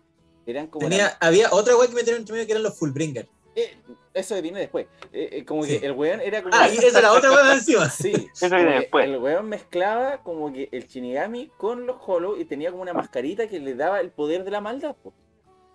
Eran 0.46 0.68
como... 0.68 0.88
Tenía, 0.88 1.06
la- 1.06 1.18
había 1.28 1.50
otra 1.52 1.76
wea 1.76 1.88
que 1.90 1.96
metieron 1.96 2.22
entre 2.22 2.34
medio 2.34 2.46
que 2.46 2.52
eran 2.54 2.64
los 2.64 2.78
Fullbringer. 2.78 3.28
Eh, 3.56 3.76
eso 4.14 4.40
viene 4.44 4.60
después. 4.60 4.86
Eh, 5.12 5.30
eh, 5.32 5.44
como 5.46 5.64
Sí. 5.64 5.80
que 5.80 5.86
el 5.88 5.94
weón 5.94 6.22
era 6.22 6.44
como... 6.44 6.54
Ah, 6.56 6.70
y 6.70 6.78
esa 6.78 7.00
era 7.00 7.12
otra 7.14 7.32
wea 7.32 7.54
encima. 7.56 7.90
Sí, 7.90 8.14
Eso 8.32 8.48
viene 8.56 8.76
después. 8.76 9.06
el 9.06 9.18
weón 9.18 9.50
mezclaba 9.50 10.22
como 10.22 10.54
que 10.54 10.70
el 10.72 10.86
Shinigami 10.88 11.48
con 11.58 11.88
los 11.88 11.98
Hollow 12.06 12.38
y 12.40 12.46
tenía 12.46 12.70
como 12.70 12.84
una 12.84 12.94
mascarita 12.94 13.48
que 13.48 13.60
le 13.60 13.74
daba 13.74 14.00
el 14.02 14.12
poder 14.12 14.44
de 14.44 14.52
la 14.52 14.62
maldad. 14.62 14.96
po. 14.96 15.14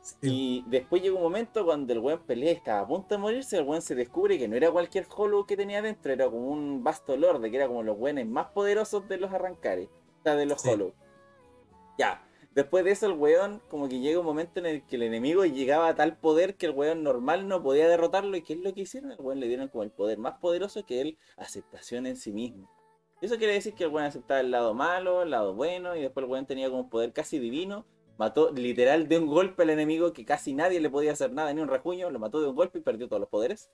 Sí. 0.05 0.17
Y 0.23 0.65
después 0.69 1.01
llegó 1.03 1.17
un 1.17 1.23
momento 1.23 1.65
cuando 1.65 1.93
el 1.93 1.99
weón 1.99 2.21
pelea 2.27 2.53
y 2.53 2.57
estaba 2.57 2.81
a 2.81 2.87
punto 2.87 3.15
de 3.15 3.19
morirse, 3.19 3.57
el 3.57 3.65
weón 3.65 3.81
se 3.81 3.95
descubre 3.95 4.39
que 4.39 4.49
no 4.49 4.55
era 4.55 4.71
cualquier 4.71 5.07
Hollow 5.09 5.47
que 5.47 5.57
tenía 5.57 5.81
dentro, 5.81 6.13
era 6.13 6.27
como 6.27 6.51
un 6.51 6.85
vasto 6.85 7.17
lord, 7.17 7.41
que 7.43 7.57
era 7.57 7.67
como 7.67 7.83
los 7.83 7.99
weones 7.99 8.27
más 8.27 8.49
poderosos 8.49 9.09
de 9.09 9.17
los 9.17 9.33
arrancares. 9.33 9.89
La 10.23 10.37
de 10.37 10.47
los 10.47 10.61
Sí. 10.61 10.71
Hollow. 10.71 10.93
Ya. 11.99 12.23
Después 12.55 12.85
de 12.85 12.93
eso, 12.93 13.07
el 13.07 13.15
weón, 13.15 13.61
como 13.69 13.89
que 13.89 13.99
llega 13.99 14.21
un 14.21 14.27
momento 14.27 14.61
en 14.61 14.67
el 14.67 14.87
que 14.87 14.95
el 14.97 15.03
enemigo 15.03 15.45
llegaba 15.45 15.89
a 15.89 15.95
tal 15.97 16.19
poder 16.19 16.55
que 16.57 16.67
el 16.67 16.73
weón 16.73 17.03
normal 17.03 17.49
no 17.49 17.63
podía 17.63 17.89
derrotarlo. 17.89 18.37
¿Y 18.37 18.43
qué 18.43 18.53
es 18.53 18.61
lo 18.61 18.73
que 18.75 18.83
hicieron? 18.83 19.11
El 19.11 19.21
weón 19.21 19.41
le 19.41 19.49
dieron 19.49 19.69
como 19.69 19.83
el 19.83 19.91
poder 19.91 20.19
más 20.19 20.39
poderoso 20.39 20.85
que 20.87 21.01
él, 21.01 21.19
aceptación 21.37 22.07
en 22.07 22.17
sí 22.17 22.31
mismo. 22.31 22.71
Eso 23.21 23.39
quiere 23.39 23.55
decir 23.55 23.75
que 23.75 23.85
el 23.85 23.91
weón 23.91 24.07
aceptaba 24.07 24.41
el 24.41 24.51
lado 24.51 24.75
malo, 24.75 25.23
el 25.23 25.31
lado 25.31 25.55
bueno, 25.55 25.97
y 25.97 26.03
después 26.03 26.25
el 26.25 26.31
weón 26.31 26.47
tenía 26.47 26.69
como 26.69 26.83
un 26.83 26.91
poder 26.91 27.13
casi 27.13 27.39
divino. 27.39 27.87
Mató 28.19 28.53
literal 28.53 29.09
de 29.09 29.19
un 29.19 29.27
golpe 29.27 29.63
al 29.65 29.71
enemigo 29.71 30.13
que 30.13 30.25
casi 30.25 30.55
nadie 30.55 30.81
le 30.81 30.91
podía 30.91 31.13
hacer 31.13 31.33
nada, 31.33 31.53
ni 31.53 31.61
un 31.61 31.69
rajuño, 31.69 32.11
lo 32.11 32.19
mató 32.19 32.41
de 32.41 32.49
un 32.49 32.55
golpe 32.55 32.79
y 32.79 32.83
perdió 32.83 33.09
todos 33.09 33.21
los 33.21 33.29
poderes. 33.29 33.71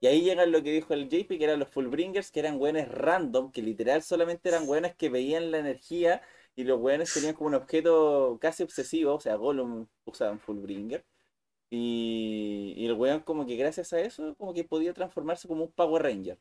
Y 0.00 0.08
ahí 0.08 0.22
llega 0.22 0.46
lo 0.46 0.62
que 0.62 0.72
dijo 0.72 0.94
el 0.94 1.08
JP, 1.08 1.38
que 1.38 1.44
eran 1.44 1.60
los 1.60 1.68
Fullbringers, 1.68 2.32
que 2.32 2.40
eran 2.40 2.60
weones 2.60 2.88
random, 2.88 3.52
que 3.52 3.62
literal 3.62 4.02
solamente 4.02 4.48
eran 4.48 4.68
weones 4.68 4.96
que 4.96 5.08
veían 5.10 5.50
la 5.52 5.58
energía 5.58 6.22
y 6.56 6.64
los 6.64 6.80
weones 6.80 7.14
tenían 7.14 7.34
como 7.34 7.48
un 7.48 7.54
objeto 7.54 8.38
casi 8.40 8.62
obsesivo, 8.62 9.14
o 9.14 9.20
sea, 9.20 9.36
Gollum 9.36 9.86
usaban 10.04 10.40
Fullbringer. 10.40 11.04
Y, 11.70 12.74
y 12.76 12.86
el 12.86 12.94
weón 12.94 13.20
como 13.20 13.46
que 13.46 13.56
gracias 13.56 13.92
a 13.92 14.00
eso 14.00 14.34
como 14.36 14.52
que 14.52 14.64
podía 14.64 14.92
transformarse 14.92 15.48
como 15.48 15.64
un 15.64 15.72
Power 15.72 16.02
Ranger. 16.02 16.38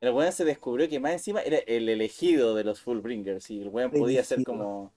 El 0.00 0.12
weón 0.12 0.32
se 0.32 0.44
descubrió 0.44 0.88
que 0.88 1.00
más 1.00 1.12
encima 1.12 1.40
era 1.40 1.58
el 1.58 1.88
elegido 1.88 2.54
de 2.54 2.64
los 2.64 2.80
Fullbringers 2.80 3.48
y 3.50 3.62
el 3.62 3.68
weón 3.68 3.90
podía 3.90 4.24
ser 4.24 4.42
como... 4.42 4.92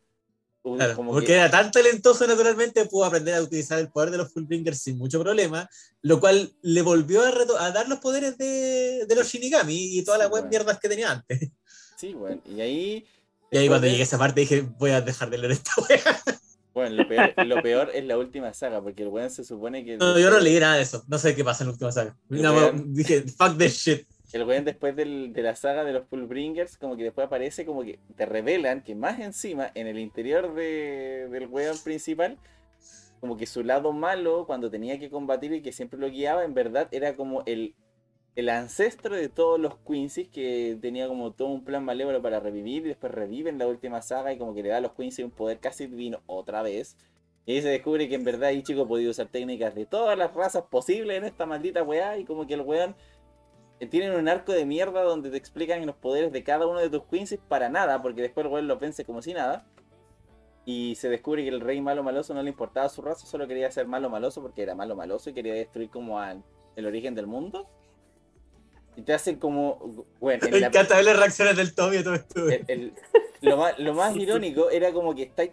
Claro, 0.76 0.96
como 0.96 1.12
porque 1.12 1.28
que- 1.28 1.34
era 1.36 1.50
tan 1.50 1.72
talentoso 1.72 2.28
naturalmente, 2.28 2.86
pudo 2.86 3.06
aprender 3.06 3.36
a 3.36 3.42
utilizar 3.42 3.80
el 3.80 3.90
poder 3.90 4.12
de 4.12 4.18
los 4.18 4.34
Fullbringers 4.34 4.80
sin 4.82 4.98
mucho 4.98 5.22
problema, 5.22 5.70
lo 6.02 6.20
cual 6.20 6.52
le 6.62 6.82
volvió 6.82 7.22
a, 7.24 7.32
reto- 7.32 7.58
a 7.58 7.72
dar 7.72 7.88
los 7.88 8.00
poderes 8.00 8.38
de, 8.38 9.06
de 9.08 9.16
los 9.16 9.28
Shinigami 9.28 9.98
y 9.98 10.04
todas 10.04 10.20
las 10.20 10.28
Sí, 10.28 10.32
buenas 10.32 10.50
bueno. 10.50 10.50
mierdas 10.50 10.80
que 10.80 10.90
tenía 10.90 11.12
antes. 11.12 11.52
Sí, 11.98 12.14
weón. 12.14 12.42
Y 12.46 12.62
ahí... 12.62 13.06
Y 13.50 13.58
ahí 13.58 13.68
cuando 13.70 13.86
de- 13.86 13.92
llegué 13.92 14.04
a 14.04 14.06
esa 14.06 14.18
parte 14.18 14.42
dije, 14.42 14.62
voy 14.78 14.92
a 14.92 15.00
dejar 15.02 15.30
de 15.30 15.38
leer 15.38 15.54
esta 15.54 15.72
wea. 15.90 16.22
Bueno, 16.74 16.96
lo 16.98 17.08
peor, 17.08 17.34
lo 17.48 17.62
peor 17.64 17.90
es 17.94 18.06
la 18.06 18.18
última 18.20 18.54
saga, 18.54 18.82
porque 18.84 19.02
el 19.04 19.10
weón 19.10 19.32
se 19.32 19.44
supone 19.44 19.84
que... 19.84 19.98
No, 19.98 20.20
yo 20.20 20.30
no 20.30 20.40
leí 20.40 20.60
nada 20.60 20.76
de 20.76 20.84
eso, 20.84 21.04
no 21.08 21.18
sé 21.18 21.34
qué 21.34 21.44
pasa 21.44 21.64
en 21.64 21.70
la 21.70 21.74
última 21.74 21.92
saga. 21.92 22.16
No, 22.30 22.72
dije, 22.72 23.24
fuck 23.36 23.58
this 23.58 23.74
shit. 23.78 24.08
El 24.34 24.44
weón 24.44 24.66
después 24.66 24.96
de 24.96 25.06
la 25.06 25.56
saga 25.56 25.86
de 25.86 25.94
los 25.94 26.06
Fullbringers, 26.08 26.78
como 26.78 26.98
que 26.98 27.04
después 27.04 27.28
aparece 27.28 27.66
como 27.66 27.84
que 27.84 28.00
te 28.18 28.26
revelan 28.26 28.84
que 28.84 28.94
más 28.94 29.20
encima, 29.20 29.72
en 29.74 29.88
el 29.88 30.00
interior 30.00 30.54
de- 30.54 31.30
del 31.32 31.48
weón 31.48 31.78
principal, 31.84 32.38
como 33.22 33.38
que 33.38 33.46
su 33.46 33.64
lado 33.64 33.94
malo, 33.94 34.46
cuando 34.46 34.70
tenía 34.70 35.00
que 35.00 35.10
combatir 35.10 35.54
y 35.54 35.62
que 35.62 35.72
siempre 35.72 35.98
lo 35.98 36.10
guiaba, 36.10 36.44
en 36.44 36.54
verdad 36.54 36.88
era 36.92 37.16
como 37.16 37.42
el, 37.46 37.74
el 38.36 38.50
ancestro 38.50 39.16
de 39.16 39.30
todos 39.30 39.60
los 39.60 39.78
Quincy's, 39.78 40.28
que 40.28 40.78
tenía 40.82 41.08
como 41.08 41.32
todo 41.32 41.48
un 41.48 41.64
plan 41.64 41.84
malévolo 41.86 42.22
para 42.22 42.42
revivir, 42.42 42.86
y 42.86 42.90
después 42.90 43.14
revive 43.14 43.50
en 43.50 43.58
la 43.58 43.68
última 43.68 44.02
saga 44.02 44.34
y 44.34 44.38
como 44.38 44.54
que 44.54 44.62
le 44.62 44.70
da 44.70 44.78
a 44.78 44.82
los 44.82 44.92
Quincy 44.92 45.24
un 45.24 45.32
poder 45.32 45.60
casi 45.60 45.88
divino 45.88 46.22
otra 46.28 46.62
vez. 46.62 46.98
Y 47.46 47.62
se 47.62 47.70
descubre 47.70 48.10
que 48.10 48.16
en 48.16 48.26
verdad 48.26 48.52
Ichigo 48.52 48.90
podía 48.90 49.10
usar 49.10 49.28
técnicas 49.28 49.74
de 49.74 49.86
todas 49.86 50.18
las 50.18 50.34
razas 50.36 50.64
posibles 50.64 51.18
en 51.18 51.24
esta 51.24 51.46
maldita 51.46 51.82
weá, 51.82 52.18
y 52.18 52.26
como 52.26 52.46
que 52.46 52.56
el 52.56 52.62
weón 52.62 52.94
tienen 53.86 54.14
un 54.14 54.28
arco 54.28 54.54
de 54.54 54.66
mierda 54.66 55.04
donde 55.04 55.30
te 55.30 55.38
explican 55.38 55.86
los 55.86 55.96
poderes 55.96 56.32
de 56.32 56.44
cada 56.44 56.66
uno 56.66 56.80
de 56.80 56.90
tus 56.90 57.04
quinces 57.04 57.40
para 57.48 57.70
nada, 57.70 58.02
porque 58.02 58.24
después 58.24 58.46
el 58.46 58.52
weón 58.52 58.68
los 58.68 58.80
vence 58.80 59.06
como 59.06 59.22
si 59.22 59.34
nada. 59.34 59.66
Y 60.66 60.96
se 60.96 61.10
descubre 61.10 61.44
que 61.44 61.50
el 61.50 61.62
rey 61.62 61.80
malo 61.80 62.04
maloso 62.04 62.34
no 62.34 62.42
le 62.44 62.50
importaba 62.50 62.90
su 62.90 63.02
raza, 63.02 63.26
solo 63.26 63.48
quería 63.48 63.72
ser 63.72 63.88
malo 63.88 64.10
maloso 64.10 64.42
porque 64.42 64.64
era 64.64 64.76
malo 64.76 64.96
maloso 64.96 65.30
y 65.30 65.34
quería 65.34 65.54
destruir 65.54 65.90
como 65.90 66.20
al, 66.20 66.44
el 66.76 66.86
origen 66.86 67.16
del 67.16 67.28
mundo. 67.28 67.70
Y 68.98 69.04
te 69.04 69.14
hacen 69.14 69.36
como. 69.38 70.06
Bueno, 70.20 70.44
en 70.48 70.52
Me 70.52 70.60
la- 70.60 70.68
encanta 70.68 70.96
ver 70.96 71.06
las 71.06 71.18
reacciones 71.18 71.56
del 71.56 71.74
Tommy 71.76 71.98
a 71.98 72.04
todo 72.04 72.16
esto. 72.16 72.50
el- 72.50 72.66
el- 72.68 72.94
lo 73.42 73.56
más, 73.56 73.78
lo 73.78 73.94
más 73.94 74.16
irónico 74.18 74.72
era 74.72 74.92
como 74.92 75.14
que 75.14 75.22
estáis 75.24 75.52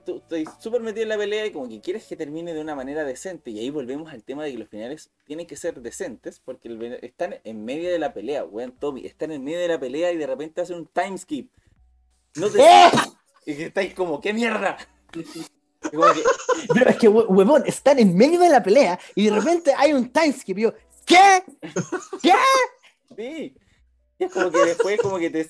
súper 0.59 0.81
metido 0.81 1.03
en 1.03 1.11
la 1.11 1.19
pelea 1.19 1.45
y 1.45 1.51
como 1.53 1.69
que 1.69 1.81
quieres 1.83 2.07
que 2.07 2.17
termine 2.17 2.55
de 2.55 2.61
una 2.63 2.75
manera 2.75 3.05
decente. 3.05 3.51
Y 3.51 3.59
ahí 3.61 3.69
volvemos 3.69 4.11
al 4.11 4.25
tema 4.25 4.45
de 4.45 4.53
que 4.53 4.59
los 4.59 4.69
finales 4.71 5.11
tienen 5.27 5.47
que 5.47 5.57
ser 5.57 5.81
decentes 5.83 6.41
porque 6.43 6.69
el 6.69 6.83
están 7.03 7.37
en 7.45 7.65
medio 7.67 7.91
de 7.93 7.99
la 7.99 8.15
pelea, 8.15 8.45
weón, 8.45 8.73
Tommy. 8.73 9.05
Están 9.05 9.31
en 9.31 9.45
medio 9.45 9.59
de 9.61 9.69
la 9.69 9.79
pelea 9.79 10.11
y 10.11 10.17
de 10.17 10.27
repente 10.27 10.63
hacen 10.63 10.77
un 10.79 10.87
time 10.87 11.19
skip. 11.19 11.51
No 12.37 12.49
te. 12.49 12.59
¡Eh! 12.65 12.91
Y 13.45 13.55
que 13.57 13.65
estáis 13.67 13.93
como, 13.93 14.23
¡qué 14.23 14.33
mierda! 14.33 14.79
Como 15.93 16.05
que, 16.15 16.23
Pero 16.73 16.89
es 16.91 16.97
que, 16.97 17.11
hue- 17.11 17.27
huevón, 17.29 17.63
están 17.67 17.99
en 17.99 18.17
medio 18.17 18.41
de 18.41 18.49
la 18.49 18.63
pelea 18.63 18.99
y 19.15 19.27
de 19.27 19.33
repente 19.39 19.75
hay 19.77 19.93
un 19.93 20.09
timeskip. 20.09 20.57
y 20.57 20.63
Yo, 20.63 20.73
¿qué? 21.05 21.43
¿Qué? 22.23 22.33
Sí. 23.17 23.57
Y 24.19 24.25
es 24.25 24.33
como 24.33 24.51
que 24.51 24.65
después, 24.65 25.01
como 25.01 25.19
que 25.19 25.31
te, 25.31 25.47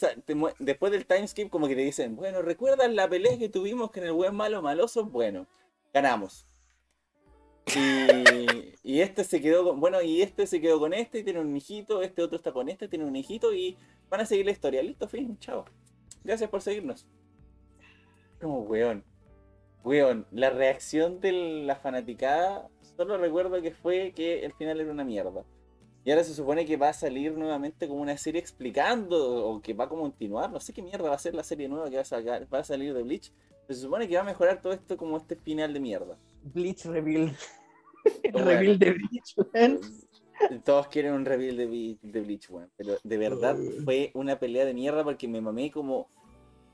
después 0.59 0.93
del 0.93 1.07
time 1.07 1.29
skip, 1.29 1.51
como 1.51 1.69
que 1.69 1.77
te 1.77 1.83
dicen, 1.83 2.17
bueno, 2.17 2.41
¿recuerdas 2.41 2.91
la 2.93 3.09
pelea 3.09 3.39
que 3.39 3.49
tuvimos 3.51 3.91
con 3.91 4.05
el 4.05 4.13
buen 4.13 4.35
malo 4.35 4.63
maloso? 4.63 5.05
Bueno, 5.05 5.47
ganamos. 5.93 6.47
Y, 7.77 8.75
y 8.83 9.01
este 9.01 9.25
se 9.25 9.41
quedó 9.41 9.65
con, 9.65 9.81
bueno, 9.81 10.01
y 10.03 10.23
este 10.23 10.47
se 10.47 10.61
quedó 10.61 10.79
con 10.79 10.95
este, 10.95 11.19
y 11.19 11.25
tiene 11.25 11.41
un 11.41 11.55
hijito, 11.55 12.03
este 12.03 12.23
otro 12.23 12.37
está 12.37 12.53
con 12.53 12.69
este, 12.69 12.89
tiene 12.89 13.05
un 13.05 13.17
hijito, 13.17 13.53
y 13.53 13.77
van 14.09 14.23
a 14.23 14.27
seguir 14.27 14.47
la 14.47 14.53
historia. 14.53 14.83
Listo, 14.83 15.09
fin, 15.09 15.39
chao. 15.39 15.67
Gracias 16.23 16.49
por 16.49 16.63
seguirnos. 16.63 17.07
Como 18.41 18.61
weón. 18.61 19.05
Weón, 19.85 20.27
la 20.31 20.49
reacción 20.49 21.21
de 21.21 21.33
la 21.33 21.77
fanaticada, 21.77 22.71
solo 22.97 23.19
recuerdo 23.19 23.61
que 23.61 23.73
fue 23.73 24.13
que 24.13 24.43
el 24.45 24.55
final 24.55 24.81
era 24.81 24.91
una 24.91 25.05
mierda. 25.05 25.45
Y 26.05 26.11
ahora 26.11 26.23
se 26.25 26.35
supone 26.35 26.67
que 26.67 26.77
va 26.77 26.91
a 26.91 26.93
salir 26.93 27.33
nuevamente 27.37 27.89
como 27.89 28.03
una 28.03 28.17
serie 28.19 28.41
explicando 28.41 29.47
o 29.49 29.63
que 29.63 29.73
va 29.73 29.85
a 29.85 29.89
continuar. 29.89 30.51
No 30.53 30.61
sé 30.61 30.73
qué 30.75 30.83
mierda 30.83 31.09
va 31.09 31.15
a 31.15 31.19
ser 31.19 31.35
la 31.35 31.43
serie 31.45 31.69
nueva 31.69 31.89
que 31.89 31.97
va 31.97 32.03
a, 32.03 32.05
sacar- 32.05 32.47
va 32.53 32.59
a 32.59 32.65
salir 32.65 32.93
de 32.93 33.03
Bleach. 33.03 33.33
Pero 33.67 33.75
se 33.77 33.83
supone 33.83 34.07
que 34.07 34.15
va 34.17 34.21
a 34.21 34.25
mejorar 34.25 34.61
todo 34.61 34.75
esto 34.75 34.97
como 34.99 35.17
este 35.17 35.35
final 35.37 35.73
de 35.73 35.81
mierda. 35.81 36.19
Bleach 36.43 36.85
reveal. 36.85 37.35
El 38.23 38.33
Bueno. 38.33 38.47
reveal 38.49 38.79
de 38.79 38.91
Bleach, 38.93 39.35
weón. 39.37 39.81
Todos 40.65 40.89
quieren 40.89 41.15
un 41.15 41.25
reveal 41.25 41.57
de, 41.57 41.69
Ble- 41.71 41.99
de 42.03 42.21
Bleach, 42.21 42.51
weón. 42.51 42.71
Pero 42.77 42.97
de 43.03 43.17
verdad 43.17 43.57
fue 43.85 44.11
una 44.13 44.39
pelea 44.39 44.67
de 44.67 44.75
mierda 44.75 45.03
porque 45.05 45.27
me 45.27 45.41
mamé 45.41 45.71
como 45.71 46.11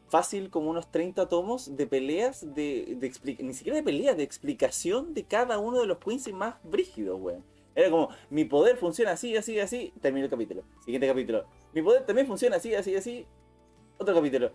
fácil 0.09 0.51
como 0.51 0.71
unos 0.71 0.91
30 0.91 1.29
tomos 1.29 1.77
de 1.77 1.87
peleas 1.87 2.41
de, 2.53 2.97
de 2.99 3.45
ni 3.45 3.55
siquiera 3.55 3.77
de 3.77 3.85
peleas, 3.85 4.17
de 4.17 4.25
explicación 4.25 5.15
de 5.15 5.23
cada 5.23 5.61
uno 5.61 5.81
de 5.81 5.87
los 5.87 5.99
Quincy 5.99 6.33
más 6.33 6.57
brígidos, 6.65 7.21
weón. 7.21 7.45
Era 7.75 7.91
como, 7.91 8.09
mi 8.31 8.45
poder 8.45 8.77
funciona 8.77 9.13
así, 9.13 9.37
así, 9.37 9.59
así, 9.59 9.93
termina 10.01 10.25
el 10.25 10.31
capítulo. 10.31 10.65
Siguiente 10.85 11.07
capítulo. 11.07 11.47
Mi 11.73 11.83
poder 11.83 12.05
también 12.05 12.27
funciona 12.27 12.57
así, 12.57 12.75
así, 12.75 12.97
así. 12.97 13.27
Otro 13.99 14.15
capítulo. 14.15 14.53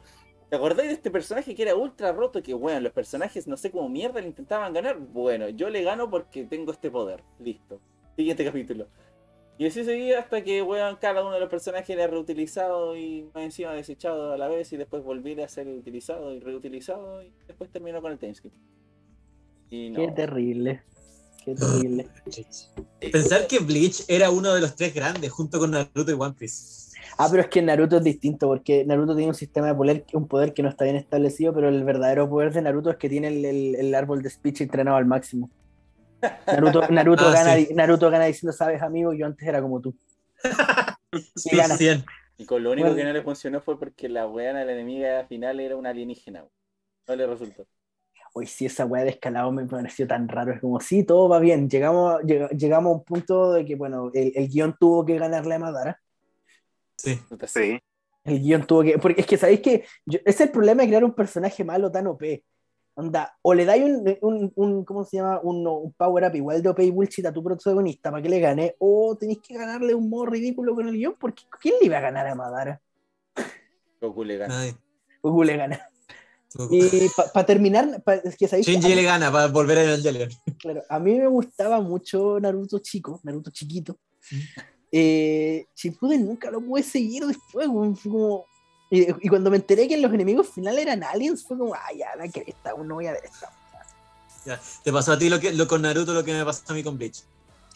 ¿Te 0.50 0.58
acordáis 0.58 0.90
de 0.90 0.95
este 0.95 1.10
personaje 1.10 1.56
que 1.56 1.64
era 1.64 1.76
ultra 1.76 2.11
roto? 2.11 2.44
Que 2.44 2.53
bueno, 2.53 2.80
los 2.82 2.92
personajes 2.92 3.48
no 3.48 3.58
sé 3.58 3.72
cómo 3.72 3.90
mierda 3.90 4.22
le 4.22 4.27
intentaban 4.27 4.74
ganar. 4.74 5.00
Bueno, 5.00 5.50
yo 5.50 5.69
le 5.69 5.82
gano 5.84 6.10
porque 6.10 6.44
tengo 6.44 6.72
este 6.72 6.92
poder. 6.92 7.24
Listo. 7.40 7.80
Siguiente 8.16 8.45
capítulo. 8.45 8.88
Y 9.58 9.66
así 9.66 9.85
seguía 9.85 10.19
hasta 10.19 10.44
que, 10.44 10.61
weón, 10.61 10.98
cada 10.98 11.22
uno 11.22 11.34
de 11.34 11.40
los 11.40 11.50
personajes 11.50 11.90
era 11.90 12.08
reutilizado 12.08 12.98
y 12.98 13.30
encima 13.35 13.74
desechado 13.74 14.34
a 14.34 14.38
la 14.38 14.50
vez 14.50 14.72
y 14.74 14.77
después 14.77 15.02
volviera 15.02 15.45
a 15.45 15.48
ser 15.48 15.68
utilizado 15.68 16.34
y 16.34 16.42
reutilizado 16.42 17.24
y 17.24 17.34
después 17.48 17.72
terminó 17.72 18.02
con 18.02 18.11
el 18.11 18.19
timeskip. 18.19 18.52
Y 19.69 19.90
no. 19.92 20.02
Qué 20.02 20.11
terrible. 20.11 20.84
Qué 21.46 21.54
terrible. 21.56 22.08
Pensar 23.12 23.48
que 23.48 23.60
Bleach 23.60 24.04
era 24.08 24.30
uno 24.32 24.54
de 24.54 24.62
los 24.62 24.76
tres 24.76 24.94
grandes 24.94 25.32
junto 25.32 25.60
con 25.60 25.72
Naruto 25.72 26.10
y 26.12 26.14
One 26.14 26.34
Piece. 26.38 26.86
Ah, 27.18 27.28
pero 27.30 27.44
es 27.44 27.50
que 27.50 27.62
Naruto 27.62 27.98
es 27.98 28.04
distinto, 28.04 28.48
porque 28.48 28.84
Naruto 28.84 29.16
tiene 29.16 29.30
un 29.30 29.36
sistema 29.36 29.68
de 29.68 29.76
poder, 29.76 30.06
un 30.14 30.28
poder 30.28 30.54
que 30.54 30.64
no 30.64 30.70
está 30.70 30.84
bien 30.86 30.96
establecido, 30.98 31.54
pero 31.54 31.70
el 31.70 31.84
verdadero 31.84 32.28
poder 32.30 32.52
de 32.52 32.62
Naruto 32.62 32.90
es 32.90 32.98
que 32.98 33.08
tiene 33.10 33.28
el, 33.30 33.46
el- 33.46 33.76
el 33.76 33.96
árbol 33.96 34.22
de 34.22 34.30
speech 34.30 34.62
entrenado 34.62 34.98
al 34.98 35.06
máximo. 35.06 35.50
Naruto, 36.48 36.82
Naruto, 36.90 37.28
Ah, 37.28 37.32
gana, 37.34 37.56
sí. 37.56 37.70
Naruto 37.74 38.10
gana 38.10 38.26
diciendo, 38.26 38.52
sabes, 38.52 38.82
amigo, 38.82 39.14
yo 39.14 39.26
antes 39.28 39.48
era 39.48 39.62
como 39.62 39.80
tú. 39.82 39.96
Sí, 41.36 41.56
gana. 41.56 41.78
100. 41.78 42.04
Y 42.38 42.46
con 42.46 42.62
lo 42.62 42.72
único 42.72 42.88
Bueno. 42.88 42.98
que 42.98 43.06
no 43.06 43.14
le 43.14 43.22
funcionó 43.22 43.62
fue 43.62 43.80
porque 43.80 44.10
la 44.10 44.28
weana, 44.28 44.66
la 44.66 44.74
enemiga 44.74 45.26
final, 45.28 45.62
era 45.62 45.78
una 45.78 45.92
alienígena. 45.92 46.44
No 47.08 47.16
le 47.16 47.26
resultó. 47.26 47.66
Hoy 48.38 48.48
sí, 48.48 48.66
esa 48.66 48.86
weá 48.86 49.04
de 49.06 49.12
escalado 49.12 49.50
me 49.54 49.66
pareció 49.66 50.06
tan 50.06 50.28
raro. 50.28 50.52
Es 50.54 50.60
como, 50.60 50.82
sí, 50.82 51.04
todo 51.06 51.30
va 51.30 51.40
bien. 51.40 51.70
Llegamos, 51.70 52.22
lleg- 52.24 52.50
llegamos 52.50 52.92
a 52.92 52.96
un 52.98 53.04
punto 53.06 53.54
de 53.54 53.64
que, 53.64 53.76
bueno, 53.76 54.12
el, 54.14 54.34
el 54.36 54.50
guion 54.50 54.76
tuvo 54.78 55.06
que 55.06 55.18
ganarle 55.18 55.56
a 55.56 55.60
Madara. 55.60 56.02
Sí. 56.98 57.18
Sí. 57.48 57.80
El 58.26 58.42
guion 58.42 58.68
tuvo 58.68 58.84
que. 58.84 58.98
Porque 59.00 59.22
es 59.22 59.28
que 59.28 59.38
sabéis 59.38 59.62
que 59.62 59.86
yo- 60.06 60.20
es 60.26 60.42
el 60.42 60.50
problema 60.50 60.82
de 60.82 60.90
crear 60.90 61.06
un 61.06 61.14
personaje 61.14 61.64
malo 61.64 61.90
tan 61.90 62.08
OP. 62.08 62.44
Onda, 62.98 63.38
o 63.42 63.54
le 63.54 63.64
dais 63.66 63.84
un, 63.84 64.18
un, 64.22 64.52
un- 64.56 64.84
¿cómo 64.86 65.06
se 65.06 65.18
llama? 65.18 65.40
Un, 65.42 65.66
un 65.66 65.94
power 65.94 66.26
up 66.30 66.36
igual 66.36 66.62
de 66.62 66.70
OP 66.70 66.84
y 66.84 66.92
bullshit 66.92 67.26
a 67.26 67.32
tu 67.34 67.42
protagonista 67.44 68.10
para 68.12 68.22
que 68.22 68.30
le 68.30 68.40
gane, 68.42 68.76
o 68.80 69.16
tenéis 69.18 69.40
que 69.42 69.54
ganarle 69.58 69.94
un 69.96 70.10
modo 70.10 70.26
ridículo 70.28 70.76
con 70.76 70.88
el 70.90 70.96
guion, 70.96 71.16
porque 71.20 71.44
¿quién 71.62 71.76
le 71.80 71.88
iba 71.88 71.98
a 71.98 72.02
ganar 72.02 72.28
a 72.28 72.36
Madara? 72.36 72.82
Goku 74.02 74.24
le 74.26 74.38
gana. 74.38 74.56
Goku 75.22 75.44
le 75.44 75.58
gana. 75.58 75.80
Y 76.72 77.09
para 77.34 77.45
terminar, 77.45 78.01
pa- 78.03 78.16
es 78.16 78.35
que 78.38 78.48
sabéis 78.48 78.66
Shinji 78.67 78.92
a- 78.93 78.95
le 78.95 79.03
gana 79.03 79.32
para 79.32 79.48
volver 79.48 79.77
a 79.80 79.84
Evangelion. 79.84 80.30
Claro, 80.58 80.84
a 80.90 81.00
mí 81.00 81.16
me 81.16 81.27
gustaba 81.27 81.82
mucho 81.82 82.40
Naruto 82.40 82.80
chico, 82.80 83.19
Naruto 83.24 83.51
chiquito. 83.51 83.98
Eh, 84.92 85.66
Shippuden 85.75 86.25
nunca 86.25 86.50
lo 86.50 86.61
pude 86.61 86.84
seguir 86.84 87.25
después, 87.25 87.67
fue 87.67 88.11
como, 88.11 88.45
Y, 88.90 89.01
y 89.25 89.30
cuando 89.30 89.50
me 89.50 89.58
enteré 89.58 89.88
que 89.88 89.98
los 89.98 90.14
enemigos 90.14 90.48
finales 90.50 90.82
eran 90.84 91.03
aliens, 91.03 91.43
fue 91.43 91.58
como, 91.58 91.74
ah, 91.74 91.92
ya, 91.98 92.16
la 92.16 92.30
cresta, 92.32 92.74
no 92.77 92.95
voy 92.95 93.08
a 93.08 93.14
ver 93.14 93.25
esta. 93.25 93.51
Ya, 94.45 94.61
te 94.84 94.93
pasó 94.93 95.14
a 95.14 95.17
ti 95.17 95.27
lo 95.27 95.40
que 95.40 95.51
lo 95.53 95.67
con 95.67 95.82
Naruto 95.82 96.14
lo 96.14 96.24
que 96.24 96.34
me 96.34 96.45
pasó 96.45 96.61
a 96.67 96.74
mí 96.74 96.84
con 96.84 96.98
Bleach. 96.98 97.24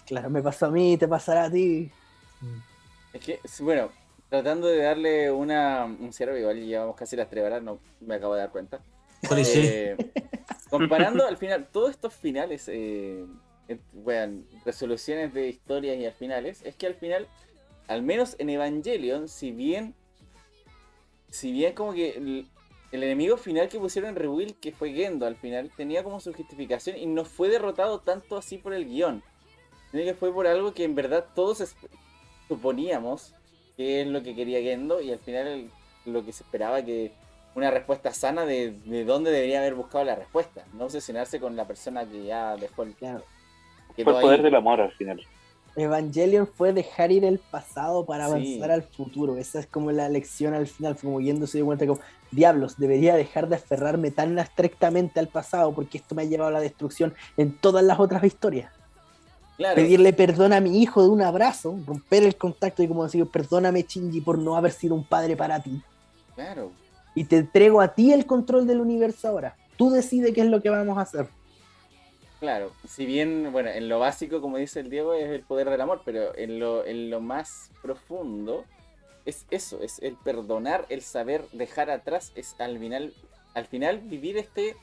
Claro, 0.05 0.29
me 0.29 0.41
pasó 0.41 0.67
a 0.67 0.71
mí, 0.71 0.97
te 0.97 1.07
pasará 1.07 1.45
a 1.45 1.51
ti. 1.51 1.91
Es 3.11 3.21
que, 3.25 3.39
sí, 3.43 3.63
bueno, 3.63 3.89
tratando 4.29 4.67
de 4.67 4.77
darle 4.83 5.31
una, 5.31 5.85
un 5.85 6.13
cierre, 6.13 6.39
igual 6.39 6.63
llevamos 6.63 6.95
casi 6.95 7.15
las 7.15 7.29
tres 7.29 7.43
horas, 7.43 7.61
no 7.63 7.79
me 7.99 8.15
acabo 8.15 8.35
de 8.35 8.41
dar 8.41 8.51
cuenta. 8.51 8.79
Eh, 9.35 9.97
comparando 10.69 11.27
al 11.27 11.37
final, 11.37 11.67
todos 11.71 11.89
estos 11.89 12.13
finales, 12.13 12.69
eh, 12.69 13.25
weón, 13.93 14.47
resoluciones 14.65 15.33
de 15.33 15.49
historias 15.49 15.97
y 15.97 16.05
al 16.05 16.13
finales, 16.13 16.61
es 16.63 16.75
que 16.75 16.87
al 16.87 16.95
final, 16.95 17.27
al 17.87 18.01
menos 18.01 18.35
en 18.39 18.49
Evangelion, 18.49 19.27
si 19.27 19.51
bien, 19.51 19.95
si 21.29 21.51
bien 21.51 21.73
como 21.73 21.93
que 21.93 22.11
el, 22.11 22.47
el 22.91 23.03
enemigo 23.03 23.35
final 23.37 23.67
que 23.67 23.79
pusieron 23.79 24.11
en 24.11 24.15
Rebuild, 24.15 24.59
que 24.59 24.71
fue 24.71 24.93
Gendo 24.93 25.25
al 25.25 25.35
final, 25.35 25.71
tenía 25.75 26.03
como 26.03 26.19
su 26.19 26.33
justificación 26.33 26.97
y 26.97 27.05
no 27.05 27.25
fue 27.25 27.49
derrotado 27.49 27.99
tanto 27.99 28.37
así 28.37 28.57
por 28.57 28.73
el 28.73 28.85
guion. 28.85 29.23
Sino 29.91 30.03
que 30.03 30.13
fue 30.13 30.31
por 30.31 30.47
algo 30.47 30.73
que 30.73 30.83
en 30.83 30.95
verdad 30.95 31.25
todos 31.33 31.75
suponíamos 32.47 33.33
que 33.79 34.01
es 34.01 34.07
lo 34.07 34.21
que 34.21 34.35
quería 34.35 34.59
Gendo 34.61 34.99
y 34.99 35.09
al 35.09 35.19
final 35.19 35.47
el- 35.47 35.71
lo 36.05 36.25
que 36.25 36.33
se 36.33 36.43
esperaba 36.43 36.81
que 36.83 37.13
una 37.55 37.71
respuesta 37.71 38.11
sana 38.13 38.45
de, 38.45 38.71
de 38.83 39.05
dónde 39.05 39.31
debería 39.31 39.59
haber 39.59 39.73
buscado 39.73 40.03
la 40.03 40.15
respuesta. 40.15 40.65
No 40.73 40.83
obsesionarse 40.83 41.39
con 41.39 41.55
la 41.55 41.65
persona 41.65 42.05
que 42.05 42.25
ya 42.25 42.57
dejó 42.57 42.83
el 42.83 42.93
Claro. 42.95 43.23
Fue 43.95 44.03
el 44.03 44.15
ahí. 44.17 44.21
poder 44.21 44.41
del 44.41 44.55
amor 44.55 44.81
al 44.81 44.91
final. 44.91 45.21
Evangelion 45.77 46.45
fue 46.45 46.73
dejar 46.73 47.13
ir 47.13 47.23
el 47.23 47.39
pasado 47.39 48.05
para 48.05 48.25
Sí. 48.25 48.31
avanzar 48.31 48.71
al 48.71 48.83
futuro. 48.83 49.37
Esa 49.37 49.59
es 49.61 49.67
como 49.67 49.91
la 49.93 50.09
lección 50.09 50.53
al 50.53 50.67
final, 50.67 50.95
fue 50.95 51.07
como 51.07 51.21
yéndose 51.21 51.59
de 51.59 51.63
cuenta 51.63 51.87
como, 51.87 52.01
diablos, 52.31 52.77
debería 52.77 53.15
dejar 53.15 53.47
de 53.47 53.55
aferrarme 53.55 54.11
tan 54.11 54.37
estrictamente 54.39 55.21
al 55.21 55.29
pasado 55.29 55.71
porque 55.73 55.99
esto 55.99 56.15
me 56.15 56.23
ha 56.23 56.25
llevado 56.25 56.49
a 56.49 56.53
la 56.53 56.59
destrucción 56.59 57.13
en 57.37 57.55
todas 57.55 57.83
las 57.85 57.97
otras 57.97 58.25
historias. 58.25 58.73
Claro, 59.59 59.75
Pedirle 59.75 60.13
perdón 60.13 60.53
a 60.53 60.61
mi 60.61 60.81
hijo 60.81 61.03
de 61.03 61.09
un 61.09 61.21
abrazo, 61.21 61.77
romper 61.85 62.23
el 62.23 62.37
contacto 62.37 62.81
y 62.81 62.87
como 62.87 63.03
decir, 63.03 63.25
perdóname 63.25 63.83
Shinji 63.83 64.21
por 64.21 64.37
no 64.37 64.55
haber 64.55 64.71
sido 64.71 64.95
un 64.95 65.03
padre 65.03 65.35
para 65.35 65.61
ti. 65.61 65.81
claro. 66.33 66.71
Y 67.13 67.25
te 67.25 67.37
entrego 67.39 67.81
a 67.81 67.93
ti 67.93 68.13
el 68.13 68.25
control 68.25 68.65
del 68.65 68.79
universo 68.79 69.27
ahora. 69.27 69.57
Tú 69.75 69.89
decides 69.89 70.33
qué 70.33 70.41
es 70.41 70.47
lo 70.47 70.61
que 70.61 70.69
vamos 70.69 70.97
a 70.97 71.01
hacer. 71.01 71.27
Claro, 72.39 72.71
si 72.87 73.05
bien, 73.05 73.51
bueno, 73.51 73.69
en 73.69 73.89
lo 73.89 73.99
básico, 73.99 74.39
como 74.39 74.55
dice 74.55 74.79
el 74.79 74.89
Diego, 74.89 75.13
es 75.13 75.29
el 75.29 75.41
poder 75.41 75.69
del 75.69 75.81
amor, 75.81 76.03
pero 76.05 76.33
en 76.37 76.57
lo, 76.59 76.85
en 76.85 77.09
lo 77.09 77.19
más 77.19 77.71
profundo 77.81 78.63
es 79.25 79.45
eso, 79.51 79.81
es 79.81 79.99
el 79.99 80.15
perdonar, 80.15 80.85
el 80.87 81.01
saber 81.01 81.43
dejar 81.51 81.89
atrás, 81.89 82.31
es 82.35 82.55
al 82.59 82.79
final, 82.79 83.13
al 83.55 83.65
final 83.65 83.99
vivir 83.99 84.37
este, 84.37 84.77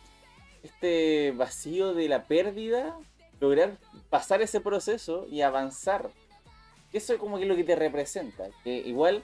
este 0.63 1.33
vacío 1.33 1.95
de 1.95 2.11
la 2.11 2.25
pérdida, 2.25 2.99
lograr 3.41 3.79
pasar 4.11 4.43
ese 4.43 4.61
proceso 4.61 5.27
y 5.31 5.43
avanzar. 5.43 6.11
Eso 6.93 7.15
es 7.15 7.19
como 7.19 7.39
que 7.39 7.47
lo 7.47 7.57
que 7.57 7.65
te 7.65 7.77
representa, 7.77 8.45
que 8.65 8.79
igual 8.79 9.23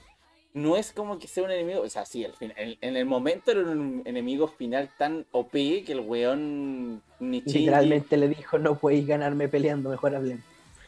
no 0.53 0.77
es 0.77 0.91
como 0.91 1.17
que 1.17 1.27
sea 1.27 1.43
un 1.43 1.51
enemigo, 1.51 1.81
o 1.81 1.89
sea, 1.89 2.05
sí, 2.05 2.23
al 2.23 2.33
fin, 2.33 2.53
en, 2.55 2.77
en 2.81 2.95
el 2.95 3.05
momento 3.05 3.49
era 3.51 3.61
un 3.61 4.03
enemigo 4.05 4.47
final 4.47 4.89
tan 4.99 5.25
OP 5.31 5.51
que 5.51 5.85
el 5.93 6.01
weón 6.01 7.01
ni 7.19 7.41
Literalmente 7.41 8.17
le 8.17 8.27
dijo, 8.27 8.59
no 8.59 8.77
podéis 8.77 9.07
ganarme 9.07 9.47
peleando, 9.47 9.89
mejor 9.89 10.15
hablen. 10.15 10.43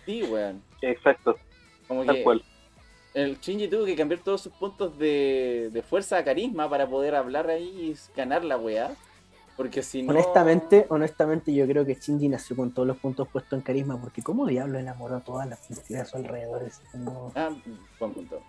Sí, 0.06 0.22
weón. 0.24 0.62
Exacto, 0.82 1.40
Como 1.88 2.06
tal 2.06 2.18
que 2.18 2.24
cual. 2.24 2.44
el 3.16 3.40
Shinji 3.40 3.68
tuvo 3.68 3.86
que 3.86 3.96
cambiar 3.96 4.22
todos 4.22 4.42
sus 4.42 4.54
puntos 4.54 5.00
de, 5.00 5.70
de 5.72 5.82
fuerza 5.82 6.18
a 6.20 6.24
carisma 6.24 6.70
para 6.70 6.88
poder 6.88 7.16
hablar 7.16 7.50
ahí 7.50 7.64
y 7.92 7.96
ganar 8.16 8.44
la 8.46 8.58
weá. 8.58 8.96
Porque 9.58 9.82
si 9.84 10.04
no. 10.04 10.12
Honestamente, 10.12 10.86
honestamente 10.90 11.54
yo 11.54 11.66
creo 11.66 11.86
que 11.86 11.96
Shinji 11.96 12.28
nació 12.28 12.56
con 12.58 12.74
todos 12.74 12.88
los 12.88 12.98
puntos 12.98 13.28
puestos 13.30 13.54
en 13.58 13.62
carisma, 13.62 14.00
porque 14.00 14.22
como 14.22 14.46
diablo 14.46 14.78
enamoró 14.80 15.16
a 15.16 15.22
todas 15.22 15.48
las 15.48 15.70
mujeres 15.70 16.02
a 16.02 16.06
su 16.06 16.18
alrededor. 16.18 16.70
Como- 16.92 17.32
Ah, 17.36 17.50
buen 18.00 18.14
punto. 18.14 18.42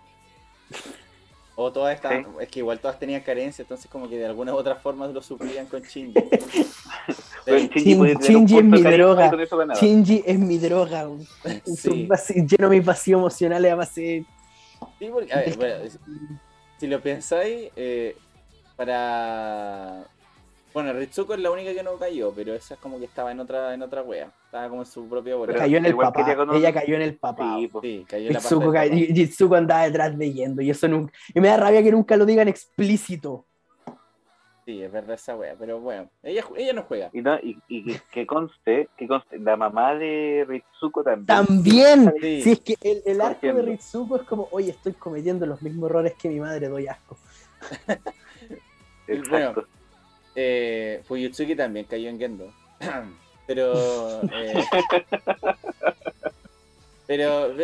O 1.55 1.71
todas 1.71 1.95
estas. 1.95 2.23
Sí. 2.23 2.31
Es 2.41 2.47
que 2.49 2.59
igual 2.59 2.79
todas 2.79 2.99
tenían 2.99 3.21
carencia, 3.21 3.63
entonces 3.63 3.89
como 3.89 4.07
que 4.09 4.17
de 4.17 4.25
alguna 4.27 4.53
u 4.53 4.57
otra 4.57 4.75
forma 4.75 5.07
lo 5.07 5.21
suplían 5.23 5.65
con 5.67 5.81
Shinji. 5.81 6.13
Pero 7.45 7.57
Sí, 7.73 7.95
Shinji 8.21 8.57
es 8.57 8.63
mi 8.65 8.81
droga. 8.83 9.31
Shinji 9.75 10.23
es 10.25 10.37
mi 10.39 10.57
droga. 10.59 11.07
sí. 11.65 12.05
Vacío- 12.05 12.45
Lleno 12.45 12.69
mis 12.69 12.85
vacíos 12.85 13.17
emocionales 13.19 13.71
a 13.71 13.75
base 13.75 14.25
Sí, 14.99 15.09
porque, 15.11 15.33
a 15.33 15.37
ver, 15.37 15.57
bueno, 15.57 15.75
si- 15.89 15.97
si 16.79 16.87
lo 16.87 17.01
pensáis, 17.01 17.71
eh, 17.75 18.15
para. 18.75 20.05
Bueno, 20.73 20.93
Ritsuko 20.93 21.33
es 21.33 21.39
la 21.39 21.49
única 21.49 21.73
que 21.73 21.81
no 21.81 21.97
cayó, 21.97 22.31
pero 22.35 22.53
esa 22.53 22.75
es 22.75 22.79
como 22.79 22.99
que 22.99 23.05
estaba 23.05 23.31
en 23.31 23.39
otra, 23.39 23.73
en 23.73 23.81
otra 23.81 24.03
wea. 24.03 24.31
Estaba 24.45 24.69
como 24.69 24.81
en 24.81 24.85
su 24.85 25.07
propia 25.07 25.35
bola. 25.35 25.47
Pero 25.47 25.59
cayó 25.59 25.77
en 25.77 25.85
el 25.85 25.91
igual 25.91 26.11
papá. 26.13 26.35
con 26.35 26.55
Ella 26.55 26.73
cayó 26.73 26.95
en 26.95 27.01
el 27.01 27.15
papá. 27.15 27.55
Sí, 27.57 27.67
pues. 27.67 27.81
Sí, 27.83 28.05
cayó 28.07 28.27
en 28.27 28.33
la 28.33 28.39
parte 28.39 28.47
Jitsuko, 28.55 28.71
del 28.71 28.73
ca- 28.73 28.95
papá. 28.95 29.13
Jitsuko 29.15 29.55
andaba 29.55 29.83
detrás 29.85 30.17
de 30.17 30.33
Yendo 30.33 30.61
y 30.61 30.69
eso 30.69 30.87
nunca. 30.87 31.13
Y 31.33 31.39
me 31.41 31.47
da 31.47 31.57
rabia 31.57 31.81
que 31.81 31.91
nunca 31.91 32.15
lo 32.17 32.25
digan 32.25 32.47
explícito. 32.47 33.45
Sí, 34.65 34.83
es 34.83 34.91
verdad 34.91 35.15
esa 35.15 35.33
wea, 35.37 35.55
pero 35.57 35.79
bueno, 35.79 36.09
ella, 36.21 36.43
ella 36.57 36.73
no 36.73 36.83
juega. 36.83 37.09
Y, 37.13 37.21
no, 37.21 37.37
y, 37.39 37.57
y 37.69 37.97
que- 38.11 38.27
conste, 38.27 38.89
que 38.97 39.07
conste, 39.07 39.39
la 39.39 39.55
mamá 39.55 39.95
de 39.95 40.45
Ritsuko 40.47 41.03
también. 41.03 41.25
También. 41.25 42.13
Sí. 42.21 42.41
Si 42.41 42.51
es 42.51 42.59
que 42.59 42.75
el, 42.81 43.01
el 43.05 43.21
arco 43.21 43.47
de. 43.47 43.61
Ritsuko 43.61 44.17
es 44.17 44.23
como, 44.23 44.47
oye, 44.51 44.71
estoy 44.71 44.91
cometiendo 44.93 45.45
los 45.45 45.61
mismos 45.61 45.89
errores 45.89 46.13
que 46.21 46.27
mi 46.27 46.39
madre, 46.41 46.67
doy 46.67 46.85
asco. 46.87 47.17
Exacto. 49.07 49.65
Eh, 50.39 51.01
Fuyutsuki 51.05 51.55
también 51.55 51.87
cayó 51.87 52.09
en 52.09 52.19
Gendo. 52.19 52.53
pero. 53.47 54.21
eh, 54.31 54.63
pero. 57.07 57.55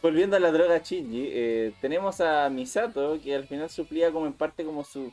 Volviendo 0.00 0.36
a 0.36 0.38
la 0.38 0.52
droga 0.52 0.78
Shinji, 0.78 1.30
eh, 1.32 1.72
tenemos 1.80 2.20
a 2.20 2.50
Misato 2.50 3.18
que 3.22 3.34
al 3.34 3.48
final 3.48 3.70
suplía 3.70 4.12
como 4.12 4.26
en 4.26 4.34
parte 4.34 4.62
como 4.62 4.84
su, 4.84 5.10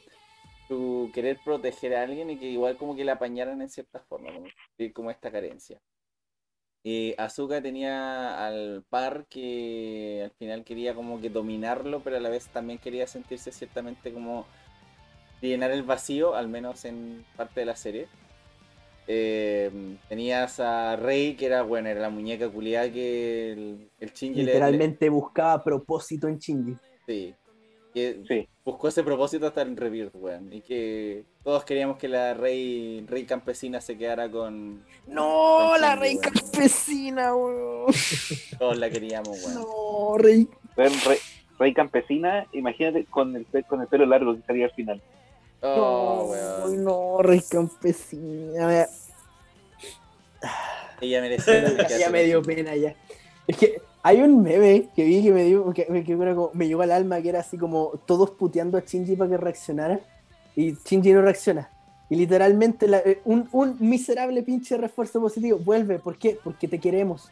su 0.67 1.09
querer 1.13 1.39
proteger 1.45 1.95
a 1.95 2.03
alguien 2.03 2.29
y 2.29 2.37
que 2.37 2.47
igual 2.47 2.75
como 2.75 2.93
que 2.93 3.05
la 3.05 3.13
apañaran 3.13 3.61
en 3.61 3.69
cierta 3.69 3.99
forma, 4.01 4.31
como, 4.93 5.09
esta 5.09 5.31
carencia. 5.31 5.79
Eh, 6.83 7.15
Asuka 7.17 7.61
tenía 7.61 8.45
al 8.45 8.83
par 8.89 9.27
que 9.29 10.23
al 10.25 10.31
final 10.31 10.65
quería 10.65 10.93
como 10.93 11.21
que 11.21 11.29
dominarlo, 11.29 12.01
pero 12.01 12.17
a 12.17 12.19
la 12.19 12.27
vez 12.27 12.49
también 12.49 12.77
quería 12.77 13.07
sentirse 13.07 13.53
ciertamente 13.53 14.11
como 14.11 14.45
llenar 15.47 15.71
el 15.71 15.83
vacío, 15.83 16.35
al 16.35 16.47
menos 16.47 16.85
en 16.85 17.25
parte 17.35 17.59
de 17.61 17.65
la 17.65 17.75
serie. 17.75 18.07
Eh, 19.07 19.69
tenías 20.07 20.59
a 20.59 20.95
Rey, 20.95 21.35
que 21.35 21.47
era, 21.47 21.63
bueno, 21.63 21.89
era 21.89 21.99
la 22.01 22.09
muñeca 22.09 22.49
culiada 22.49 22.91
que 22.91 23.51
el, 23.53 23.89
el 23.99 24.11
Shinji 24.13 24.39
le- 24.39 24.43
le- 24.45 24.51
Literalmente 24.53 25.09
buscaba 25.09 25.63
propósito 25.63 26.27
en 26.27 26.37
Shinji. 26.37 26.75
sí, 27.07 27.33
que 27.93 28.21
Sí, 28.27 28.47
buscó 28.63 28.87
ese 28.87 29.03
propósito 29.03 29.47
hasta 29.47 29.63
en 29.63 29.75
Rebirth, 29.75 30.15
weón. 30.15 30.53
Y 30.53 30.61
que 30.61 31.25
todos 31.43 31.65
queríamos 31.65 31.97
que 31.97 32.07
la 32.07 32.33
Rey, 32.35 33.03
Rey 33.07 33.25
campesina 33.25 33.81
se 33.81 33.97
quedara 33.97 34.29
con. 34.31 34.85
No, 35.07 35.71
Con 35.71 35.81
la 35.81 35.95
rey 35.97 36.15
weón. 36.15 36.21
campesina, 36.33 37.35
weón. 37.35 37.87
Todos 38.59 38.77
la 38.77 38.89
queríamos, 38.89 39.43
weón. 39.43 39.55
No, 39.55 40.17
rey. 40.17 40.47
Ver 40.77 40.91
rey, 41.05 41.17
rey 41.59 41.73
campesina, 41.73 42.47
imagínate 42.53 43.03
con 43.05 43.35
el, 43.35 43.45
con 43.67 43.81
el 43.81 43.87
pelo 43.87 44.05
largo 44.05 44.35
que 44.37 44.41
salía 44.43 44.65
al 44.67 44.71
final. 44.71 45.01
Oh, 45.61 46.25
no, 46.27 46.65
weón. 46.65 46.83
no, 46.83 47.21
rey 47.21 47.41
campesina. 47.49 48.87
Ella 50.99 51.21
merecía. 51.21 51.61
ya, 51.77 51.87
quedarse 51.87 52.09
me 52.09 52.23
dio 52.23 52.41
pena 52.41 52.75
ya. 52.75 52.95
Es 53.47 53.57
que 53.57 53.81
hay 54.03 54.21
un 54.21 54.41
meme 54.41 54.87
que 54.95 55.03
vi 55.03 55.23
que 55.23 55.31
me 55.31 55.43
dio, 55.43 55.71
que, 55.73 55.85
que 55.85 56.15
me 56.53 56.67
llegó 56.67 56.81
al 56.81 56.91
alma, 56.91 57.21
que 57.21 57.29
era 57.29 57.39
así 57.39 57.57
como 57.57 57.91
todos 58.05 58.31
puteando 58.31 58.77
a 58.77 58.81
Shinji 58.81 59.15
para 59.15 59.29
que 59.31 59.37
reaccionara 59.37 59.99
y 60.55 60.73
Shinji 60.73 61.13
no 61.13 61.21
reacciona. 61.21 61.69
Y 62.09 62.15
literalmente 62.15 62.87
la- 62.87 62.99
eh, 62.99 63.21
un, 63.25 63.47
un 63.51 63.77
miserable 63.79 64.43
pinche 64.43 64.77
refuerzo 64.77 65.21
positivo. 65.21 65.59
Vuelve, 65.59 65.99
¿por 65.99 66.17
qué? 66.17 66.37
Porque 66.43 66.67
te 66.67 66.79
queremos. 66.79 67.29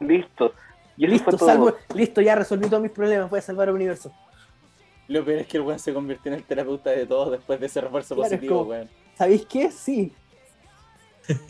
Listo. 0.00 0.52
Y 0.96 1.06
Listo, 1.06 1.36
salvo, 1.38 1.72
listo, 1.94 2.20
ya 2.20 2.34
resolví 2.34 2.66
todos 2.68 2.82
mis 2.82 2.92
problemas, 2.92 3.30
voy 3.30 3.38
a 3.38 3.42
salvar 3.42 3.68
el 3.68 3.74
universo. 3.74 4.12
Lo 5.08 5.24
peor 5.24 5.40
es 5.40 5.46
que 5.46 5.56
el 5.58 5.62
weón 5.64 5.78
se 5.78 5.92
convirtió 5.92 6.32
en 6.32 6.38
el 6.38 6.44
terapeuta 6.44 6.90
de 6.90 7.06
todos 7.06 7.30
después 7.32 7.58
de 7.60 7.66
ese 7.66 7.80
refuerzo 7.80 8.14
Claro, 8.14 8.26
es 8.26 8.32
positivo, 8.38 8.58
como- 8.60 8.70
weón. 8.70 8.88
¿Sabéis 9.16 9.46
qué? 9.46 9.70
Sí. 9.70 10.12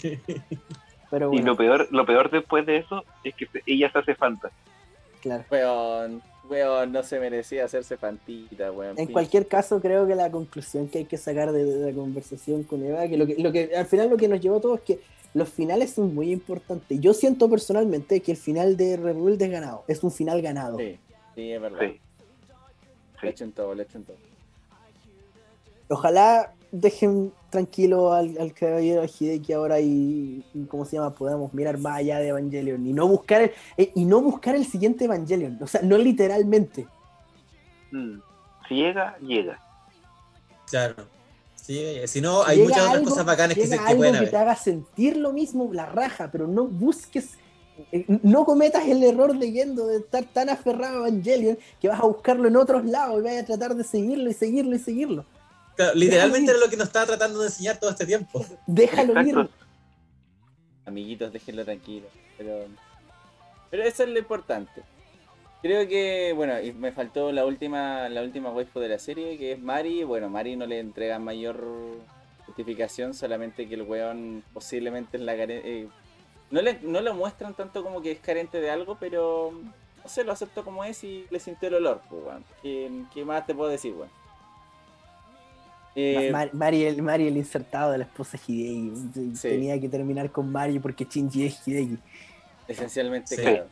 Pero 1.11 1.33
Y 1.33 1.39
lo 1.43 1.57
peor, 1.57 1.89
lo 1.91 2.07
peor 2.07 2.31
después 2.31 2.65
de 2.67 2.79
eso 2.79 3.05
es 3.23 3.35
que 3.35 3.47
ella 3.67 3.91
se 3.93 3.99
hace 3.99 4.15
fanta. 4.15 4.51
claro. 5.21 5.45
Weón, 5.51 6.23
weón, 6.49 6.93
no 6.93 7.03
se 7.03 7.21
merecía 7.21 7.67
hacerse 7.67 7.97
fantita, 7.97 8.73
weón. 8.73 8.99
En 8.99 9.09
cualquier 9.09 9.47
caso, 9.47 9.81
creo 9.81 10.07
que 10.07 10.15
la 10.15 10.31
conclusión 10.31 10.89
que 10.89 10.99
hay 10.99 11.05
que 11.05 11.19
sacar 11.19 11.53
de, 11.53 11.65
de 11.65 11.91
la 11.91 11.97
conversación 11.97 12.63
con 12.65 12.83
Eva, 12.85 13.07
que 13.09 13.17
lo, 13.19 13.27
que 13.27 13.37
lo 13.37 13.53
que 13.53 13.77
al 13.77 13.87
final 13.87 14.09
lo 14.11 14.17
que 14.17 14.29
nos 14.29 14.41
llevó 14.41 14.57
a 14.57 14.61
todos 14.61 14.79
es 14.81 14.85
que 14.85 15.01
los 15.35 15.49
finales 15.49 15.93
son 15.93 16.15
muy 16.15 16.31
importantes. 16.33 16.99
Yo 17.01 17.13
siento 17.15 17.49
personalmente 17.49 18.21
que 18.21 18.33
el 18.33 18.39
final 18.39 18.77
de 18.77 18.97
Rebuild 18.97 19.41
es 19.43 19.51
ganado, 19.51 19.85
es 19.89 20.03
un 20.03 20.11
final 20.13 20.41
ganado. 20.43 20.79
Sí, 20.79 20.99
sí, 21.35 21.53
es 21.53 21.61
verdad. 21.61 21.79
Sí. 21.81 22.01
Le 23.23 23.31
echen 23.31 23.53
todo, 23.53 23.75
le 23.75 23.85
echen 23.85 24.05
todo. 24.05 24.17
Ojalá 25.89 26.53
dejen 26.71 27.33
tranquilo 27.51 28.13
al, 28.15 28.37
al 28.41 28.53
caballero 28.55 29.05
Hideki 29.05 29.53
ahora 29.53 29.79
y, 29.81 30.43
y, 30.55 30.65
¿cómo 30.65 30.85
se 30.87 30.97
llama? 30.97 31.11
Podamos 31.15 31.53
mirar 31.53 31.77
más 31.79 31.99
allá 31.99 32.19
de 32.19 32.29
Evangelion 32.29 32.87
y 32.87 32.93
no 32.95 33.07
buscar 33.07 33.43
el, 33.43 33.53
eh, 33.77 33.93
y 33.95 34.05
no 34.07 34.23
buscar 34.23 34.55
el 34.57 34.65
siguiente 34.65 35.05
Evangelion, 35.05 35.59
o 35.63 35.67
sea, 35.67 35.83
no 35.83 35.99
literalmente. 35.99 36.87
Mm. 37.91 38.19
Si 38.69 38.75
llega, 38.75 39.19
llega. 39.19 39.61
Claro. 40.71 40.95
Sí, 41.55 41.95
si 42.07 42.21
no, 42.23 42.43
hay 42.43 42.57
llega 42.57 42.69
muchas 42.71 42.83
otras 42.85 42.97
algo- 42.97 43.11
cosas 43.11 43.25
bacanas 43.27 43.55
que, 43.55 43.67
se, 43.67 43.71
llega 43.73 43.83
que 43.85 43.89
algo 43.91 43.99
pueden 43.99 44.13
que 44.15 44.19
haber. 44.19 44.31
te 44.31 44.37
haga 44.39 44.57
sentir 44.57 45.17
lo 45.19 45.33
mismo, 45.33 45.69
la 45.73 45.87
raja, 45.87 46.31
pero 46.33 46.47
no 46.49 46.65
busques, 46.65 47.35
eh, 47.35 47.37
no 48.23 48.45
cometas 48.45 48.87
el 48.87 49.03
error 49.03 49.35
leyendo 49.37 49.87
de 49.87 49.99
estar 49.99 50.25
tan 50.25 50.49
aferrado 50.51 51.05
a 51.05 51.09
Evangelion 51.09 51.59
que 51.81 51.89
vas 51.89 52.01
a 52.01 52.07
buscarlo 52.07 52.49
en 52.49 52.57
otros 52.57 52.85
lados 52.85 53.21
y 53.21 53.23
vas 53.25 53.37
a 53.43 53.45
tratar 53.45 53.75
de 53.75 53.85
seguirlo 53.85 54.31
y 54.31 54.35
seguirlo 54.35 54.75
y 54.77 54.79
seguirlo. 54.79 55.25
Claro, 55.77 55.95
literalmente 55.95 56.51
era 56.51 56.61
lo 56.61 56.69
que 56.69 56.77
nos 56.77 56.89
estaba 56.89 57.07
tratando 57.07 57.41
de 57.41 57.47
enseñar 57.47 57.79
todo 57.81 57.91
este 57.91 58.05
tiempo. 58.07 58.45
Déjalo 58.67 59.19
Exacto. 59.21 59.41
ir. 59.43 59.49
Amiguitos, 60.85 61.33
déjenlo 61.33 61.65
tranquilo. 61.65 62.07
Pero, 62.37 62.65
pero 63.71 63.83
eso 63.85 64.03
es 64.03 64.09
lo 64.09 64.19
importante. 64.19 64.83
Creo 65.63 65.87
que, 65.87 66.33
bueno, 66.35 66.61
y 66.61 66.73
me 66.73 66.91
faltó 66.93 67.31
la 67.31 67.47
última, 67.47 68.09
la 68.09 68.23
última 68.23 68.51
waifu 68.51 68.81
de 68.81 68.89
la 68.89 68.99
serie, 68.99 69.39
que 69.39 69.53
es 69.53 69.61
Mari. 69.61 70.03
Bueno, 70.03 70.29
Mari 70.29 70.57
no 70.57 70.67
le 70.67 70.81
entrega 70.81 71.19
mayor 71.21 71.65
justificación, 72.47 73.15
solamente 73.15 73.69
que 73.69 73.75
el 73.77 73.83
weón 73.83 74.43
posiblemente 74.53 75.17
es 75.17 75.23
la 75.23 75.37
care- 75.37 75.63
eh, 75.65 75.89
no, 76.53 76.63
le, 76.63 76.79
no 76.83 77.01
lo 77.01 77.15
muestran 77.15 77.55
tanto 77.55 77.83
como 77.83 78.01
que 78.01 78.13
es 78.13 78.21
carente 78.21 78.61
de 78.61 78.71
algo, 78.71 78.97
pero 79.01 79.53
no 80.03 80.09
sé, 80.09 80.23
lo 80.23 80.31
acepto 80.33 80.63
como 80.65 80.85
es 80.85 81.03
y 81.03 81.27
le 81.31 81.41
sintió 81.41 81.67
el 81.69 81.75
olor, 81.75 82.01
pues, 82.09 82.23
weón. 82.25 82.45
¿Qué, 82.63 82.91
qué 83.13 83.25
más 83.25 83.45
te 83.47 83.55
puedo 83.55 83.71
decir, 83.71 83.93
weón? 83.95 84.11
Eh, 85.95 86.31
Mar- 86.33 86.55
Mari, 86.55 86.85
el, 86.85 87.03
Mari, 87.03 87.27
el 87.29 87.37
insertado 87.37 87.93
de 87.93 87.99
la 87.99 88.05
esposa 88.05 88.39
de 88.39 88.53
Hideki. 88.53 89.37
Sí. 89.37 89.49
Tenía 89.49 89.79
que 89.81 89.89
terminar 89.89 90.31
con 90.31 90.51
Mari 90.51 90.79
porque 90.79 91.05
Shinji 91.05 91.47
es 91.47 91.67
Hideki. 91.69 91.99
esencialmente, 92.69 93.35
Sí. 93.37 93.43
claro. 93.43 93.67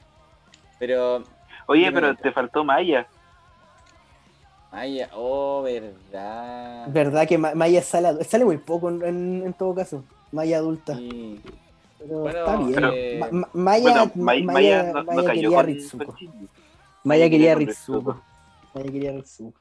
Pero 0.79 1.23
Oye, 1.67 1.91
pero 1.93 2.15
te 2.17 2.31
faltó 2.33 2.65
Maya. 2.65 3.07
Maya, 4.73 5.09
oh, 5.15 5.63
verdad. 5.63 6.87
Verdad 6.89 7.27
que 7.27 7.39
Ma- 7.39 7.55
Maya 7.55 7.83
sale, 7.83 8.23
sale 8.25 8.45
muy 8.45 8.57
poco 8.59 8.89
en, 8.89 9.03
en- 9.05 9.43
en 9.47 9.53
todo 9.55 9.75
caso. 9.75 10.05
Maya 10.33 10.59
adulta. 10.59 10.97
Sí. 10.97 11.41
Pero 12.01 12.19
Bueno, 12.21 12.39
está 12.39 12.57
bien. 12.57 12.75
pero- 12.75 12.93
Ma- 13.21 13.31
Ma- 13.31 13.49
Maya, 13.53 13.83
bueno, 13.83 14.07
Ma- 14.07 14.13
May- 14.25 14.43
Maya, 14.43 14.83
Maya 14.83 14.93
no, 14.93 15.05
Maya 15.05 15.23
cayó 15.29 15.35
quería 15.43 15.57
con, 15.59 15.67
Ritsuko. 15.67 16.05
con. 16.07 16.17
Maya 17.05 17.31
quería 17.31 17.55
Ritsuko. 17.55 18.23
Maya 18.75 18.91
quería 18.93 19.11
a 19.11 19.13
Ritsuko. 19.15 19.59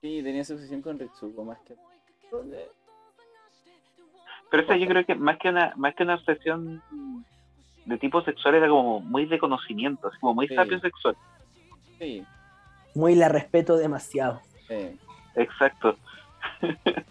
Sí, 0.00 0.20
tenía 0.22 0.44
sucesión 0.44 0.80
con 0.82 0.98
Ritsuko 0.98 1.44
más 1.44 1.58
que. 1.66 1.74
Pero 4.50 4.62
esa 4.62 4.76
yo 4.76 4.86
creo 4.86 5.04
que 5.04 5.14
más 5.16 5.38
que 5.38 5.48
una, 5.48 5.72
más 5.76 5.94
que 5.94 6.02
una 6.04 6.14
obsesión 6.14 6.82
de 7.86 7.98
tipo 7.98 8.22
sexual 8.22 8.54
era 8.54 8.68
como 8.68 9.00
muy 9.00 9.26
de 9.26 9.38
conocimiento, 9.38 10.06
así 10.08 10.18
como 10.20 10.34
muy 10.34 10.46
Sí. 10.48 10.54
sapio 10.54 10.78
sexual. 10.80 11.16
Sí, 11.98 12.24
Muy 12.94 13.14
la 13.16 13.28
respeto 13.28 13.76
demasiado. 13.76 14.40
sí. 14.68 14.98
Exacto. 15.34 15.96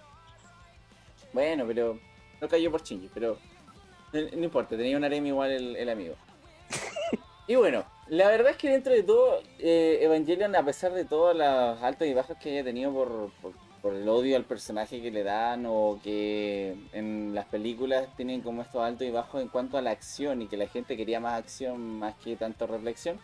Bueno, 1.33 1.63
pero 1.65 1.97
no 2.39 2.47
cayó 2.47 2.69
por 2.69 2.83
Shinji, 2.83 3.09
pero 3.11 3.37
no, 4.13 4.43
importa, 4.43 4.77
tenía 4.77 4.97
un 4.97 5.03
harem 5.03 5.25
igual 5.25 5.51
el, 5.51 5.89
amigo. 5.89 6.15
y 7.47 7.55
bueno, 7.55 7.83
la 8.07 8.27
verdad 8.27 8.51
es 8.51 8.57
que 8.57 8.69
dentro 8.69 8.93
de 8.93 9.03
todo, 9.03 9.41
eh, 9.59 9.99
Evangelion, 10.01 10.55
a 10.55 10.63
pesar 10.63 10.93
de 10.93 11.05
todas 11.05 11.35
las 11.35 11.81
altas 11.81 12.07
y 12.07 12.13
bajas 12.13 12.37
que 12.37 12.51
haya 12.51 12.63
tenido 12.63 12.93
por, 12.93 13.31
por, 13.41 13.53
por 13.83 13.93
el 13.95 14.07
odio 14.07 14.37
al 14.37 14.45
personaje 14.45 15.01
que 15.01 15.11
le 15.11 15.23
dan 15.23 15.65
o 15.67 15.99
que 16.01 16.77
en 16.93 17.35
las 17.35 17.45
películas 17.47 18.07
tienen 18.15 18.39
como 18.39 18.61
estos 18.61 18.81
altos 18.81 19.05
y 19.05 19.11
bajos 19.11 19.41
en 19.41 19.49
cuanto 19.49 19.77
a 19.77 19.81
la 19.81 19.91
acción 19.91 20.41
y 20.41 20.47
que 20.47 20.55
la 20.55 20.67
gente 20.67 20.95
quería 20.95 21.19
más 21.19 21.37
acción 21.37 21.99
más 21.99 22.15
que 22.15 22.37
tanto 22.37 22.65
reflexión, 22.65 23.19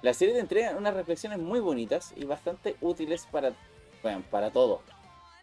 la 0.00 0.14
serie 0.14 0.32
te 0.32 0.40
entrega 0.40 0.74
unas 0.74 0.94
reflexiones 0.94 1.38
muy 1.38 1.60
bonitas 1.60 2.14
y 2.16 2.24
bastante 2.24 2.76
útiles 2.80 3.28
para, 3.30 3.52
bueno, 4.02 4.24
para 4.30 4.50
todo. 4.50 4.80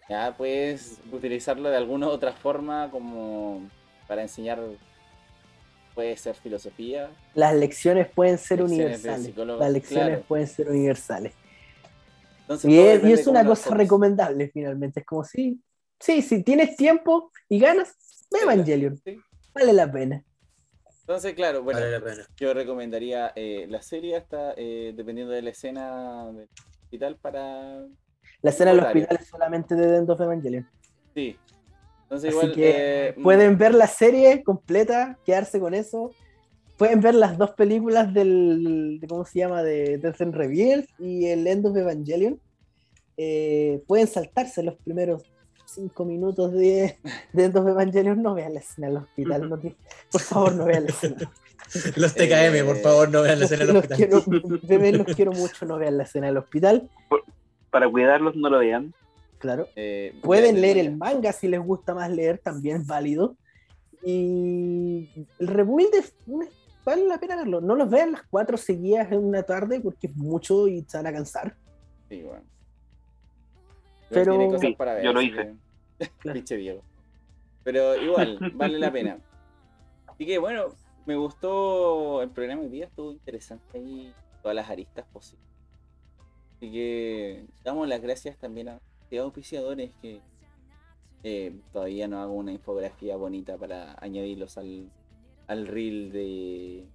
Ya 0.09 0.35
puedes 0.35 1.01
utilizarlo 1.11 1.69
de 1.69 1.77
alguna 1.77 2.07
otra 2.07 2.31
forma 2.31 2.89
como 2.89 3.61
para 4.07 4.21
enseñar, 4.21 4.59
puede 5.93 6.15
ser 6.17 6.35
filosofía. 6.35 7.09
Las 7.33 7.55
lecciones 7.55 8.07
pueden 8.09 8.37
ser 8.37 8.59
Lecciones 8.59 9.03
universales. 9.03 9.37
Las 9.59 9.71
lecciones 9.71 10.07
claro. 10.07 10.23
pueden 10.27 10.47
ser 10.47 10.69
universales. 10.69 11.33
Entonces, 12.41 12.71
Y 12.71 12.79
es, 12.79 13.25
y 13.25 13.29
una 13.29 13.45
cosa 13.45 13.75
recomendable 13.75 14.49
finalmente. 14.53 15.01
Es 15.01 15.05
como 15.05 15.23
si, 15.23 15.59
sí, 15.99 16.21
si 16.21 16.43
tienes 16.43 16.75
tiempo 16.77 17.31
y 17.49 17.59
ganas, 17.59 17.95
ve 18.31 18.39
Evangelion. 18.43 18.97
sí. 19.03 19.19
Vale 19.53 19.73
la 19.73 19.91
pena. 19.91 20.23
Entonces, 21.01 21.33
claro, 21.33 21.63
bueno, 21.63 21.79
Vale 21.79 21.91
la 21.93 22.03
pena. 22.03 22.27
yo 22.37 22.53
recomendaría 22.53 23.31
eh, 23.35 23.65
la 23.69 23.81
serie 23.81 24.17
hasta 24.17 24.53
eh, 24.55 24.93
dependiendo 24.95 25.33
de 25.33 25.41
la 25.41 25.49
escena 25.49 26.25
del 26.31 26.47
hospital 26.83 27.15
para... 27.15 27.79
La 28.43 28.49
escena 28.51 28.71
del 28.71 28.81
hospital 28.81 29.17
es 29.19 29.27
solamente 29.27 29.73
de 29.73 29.87
The 29.87 29.95
End 29.95 30.09
of 30.11 30.21
Evangelion. 30.21 30.69
Sí. 31.15 31.35
Entonces 32.09 32.29
Así 32.29 32.37
igual... 32.37 32.53
que 32.55 33.07
eh, 33.09 33.15
pueden 33.21 33.57
ver 33.57 33.73
la 33.73 33.87
serie 33.87 34.41
completa, 34.43 35.17
quedarse 35.25 35.59
con 35.59 35.73
eso. 35.73 36.11
Pueden 36.77 37.01
ver 37.01 37.15
las 37.15 37.37
dos 37.37 37.51
películas 37.51 38.13
del, 38.13 38.99
de, 39.01 39.07
¿cómo 39.07 39.25
se 39.25 39.39
llama? 39.39 39.61
De 39.63 39.97
Death 39.97 40.21
and 40.21 40.85
y 40.99 41.25
el 41.25 41.45
End 41.47 41.65
of 41.65 41.75
Evangelion. 41.75 42.39
Eh, 43.17 43.81
pueden 43.87 44.07
saltarse 44.07 44.61
los 44.63 44.75
primeros 44.75 45.23
cinco 45.65 46.05
minutos 46.05 46.53
de, 46.53 46.97
de 47.33 47.43
End 47.43 47.57
of 47.57 47.67
Evangelion. 47.67 48.21
No 48.21 48.35
vean 48.35 48.53
la 48.53 48.59
escena 48.61 48.87
del 48.87 48.97
hospital. 48.97 49.49
no 49.49 49.57
te- 49.59 49.75
por 50.11 50.21
favor, 50.21 50.55
no 50.55 50.65
vean 50.65 50.83
la 50.85 50.89
escena. 50.91 51.15
Los 51.97 52.13
TKM, 52.13 52.65
por 52.65 52.77
Eh, 52.77 52.81
favor, 52.81 53.09
no 53.09 53.21
vean 53.23 53.39
la 53.39 53.45
escena 53.45 53.65
del 53.65 53.75
hospital. 53.75 53.97
quiero, 53.97 54.23
bebés, 54.63 54.97
los 54.99 55.07
quiero 55.15 55.31
mucho. 55.33 55.65
No 55.65 55.77
vean 55.77 55.97
la 55.97 56.03
escena 56.03 56.27
del 56.27 56.37
hospital. 56.37 56.89
Para 57.71 57.89
cuidarlos 57.89 58.35
no 58.37 58.49
lo 58.49 58.59
vean. 58.59 58.93
Claro. 59.39 59.67
eh, 59.75 60.17
Pueden 60.23 60.59
leer 60.61 60.77
el 60.77 60.95
manga 60.97 61.31
si 61.31 61.47
les 61.47 61.59
gusta 61.61 61.93
más 61.93 62.09
leer, 62.09 62.39
también 62.39 62.77
es 62.81 62.87
válido. 62.87 63.35
Y 64.03 65.09
el 65.39 65.47
rebuild 65.47 65.93
es, 65.95 66.13
vale 66.85 67.05
la 67.05 67.19
pena 67.19 67.35
verlo. 67.35 67.61
No 67.61 67.75
los 67.75 67.89
vean 67.89 68.13
las 68.13 68.23
cuatro 68.23 68.57
seguidas 68.57 69.11
en 69.11 69.23
una 69.23 69.43
tarde 69.43 69.79
porque 69.79 70.07
es 70.07 70.15
mucho 70.15 70.67
y 70.67 70.83
se 70.87 70.97
van 70.97 71.07
a 71.07 71.13
cansar. 71.13 71.55
Sí, 72.09 72.21
bueno. 72.23 72.43
Pero- 74.09 74.31
Tiene 74.37 74.45
cosas 74.47 74.61
Sí, 74.61 74.75
para 74.75 74.93
ver, 74.95 75.03
yo 75.03 75.13
lo 75.13 75.21
hice. 75.21 75.53
que- 75.99 76.07
Claro. 76.19 76.35
Pinche 76.35 76.57
Diego. 76.57 76.81
Pero 77.63 77.95
igual, 78.01 78.39
vale 78.55 78.79
la 78.79 78.91
pena. 78.91 79.17
Así 80.05 80.25
que 80.25 80.37
bueno, 80.37 80.67
me 81.05 81.15
gustó 81.15 82.21
el 82.21 82.29
programa 82.29 82.61
hoy 82.61 82.69
día, 82.69 82.85
estuvo 82.85 83.11
interesante 83.11 83.77
ahí, 83.77 84.13
todas 84.41 84.55
las 84.55 84.69
aristas 84.69 85.05
posibles. 85.11 85.45
Así 86.55 86.71
que 86.71 87.45
damos 87.63 87.87
las 87.87 88.01
gracias 88.01 88.37
también 88.37 88.69
a 88.69 88.79
los 89.15 89.25
auspiciadores 89.25 89.91
que 90.01 90.21
eh, 91.23 91.55
todavía 91.71 92.07
no 92.07 92.19
hago 92.19 92.33
una 92.33 92.51
infografía 92.51 93.15
bonita 93.15 93.57
para 93.57 93.95
añadirlos 93.99 94.57
al, 94.57 94.91
al 95.47 95.67
reel 95.67 96.11
de 96.11 96.85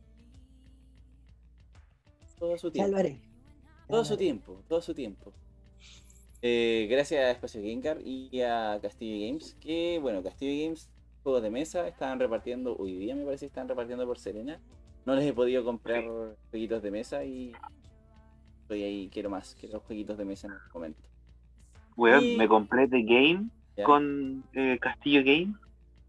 todo 2.38 2.58
su 2.58 2.70
tiempo. 2.70 2.96
Todo 3.88 4.04
su 4.04 4.16
tiempo, 4.16 4.62
todo 4.68 4.80
su 4.80 4.94
tiempo. 4.94 5.32
Eh, 6.40 6.88
gracias 6.90 7.22
a 7.24 7.30
Espacio 7.30 7.60
Gamecar 7.62 8.00
y 8.04 8.40
a 8.40 8.78
Castillo 8.82 9.26
Games, 9.26 9.54
que 9.60 9.98
bueno, 10.02 10.22
Castillo 10.22 10.64
Games, 10.64 10.90
juegos 11.22 11.42
de 11.42 11.50
mesa, 11.50 11.86
estaban 11.86 12.18
repartiendo, 12.18 12.76
hoy 12.76 12.96
día 12.96 13.14
me 13.14 13.24
parece 13.24 13.46
que 13.46 13.50
estaban 13.50 13.68
repartiendo 13.68 14.06
por 14.06 14.18
Serena. 14.18 14.60
No 15.04 15.14
les 15.14 15.24
he 15.24 15.32
podido 15.32 15.64
comprar 15.64 16.04
jueguitos 16.50 16.82
de 16.82 16.90
mesa 16.90 17.24
y 17.24 17.52
estoy 18.62 18.82
ahí, 18.82 19.08
quiero 19.12 19.30
más, 19.30 19.56
quiero 19.58 19.80
jueguitos 19.80 20.18
de 20.18 20.24
mesa 20.24 20.48
en 20.48 20.54
este 20.54 20.70
momento. 20.74 21.11
Weón, 21.96 22.24
Y- 22.24 22.36
me 22.36 22.48
compré 22.48 22.88
The 22.88 23.02
Game 23.02 23.48
con 23.84 24.44
eh, 24.54 24.78
Castillo 24.80 25.20
Game. 25.24 25.54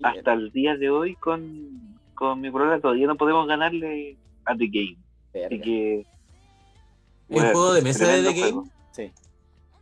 Hasta 0.02 0.34
el 0.34 0.52
día 0.52 0.76
de 0.76 0.90
hoy 0.90 1.16
con, 1.16 1.98
con 2.16 2.42
mi 2.42 2.52
programa 2.52 2.80
todavía 2.82 3.08
no 3.08 3.16
podemos 3.16 3.48
ganarle 3.48 4.18
a 4.46 4.56
The 4.56 4.68
Game. 4.68 4.98
verga. 5.34 5.48
Así 5.48 5.62
que... 5.62 6.06
¿El 7.30 7.38
weón, 7.38 7.52
juego 7.54 7.74
de 7.74 7.82
mesa 7.82 8.08
de 8.08 8.18
The 8.24 8.30
Game? 8.30 8.42
juego. 8.42 8.68
Sí, 8.92 9.12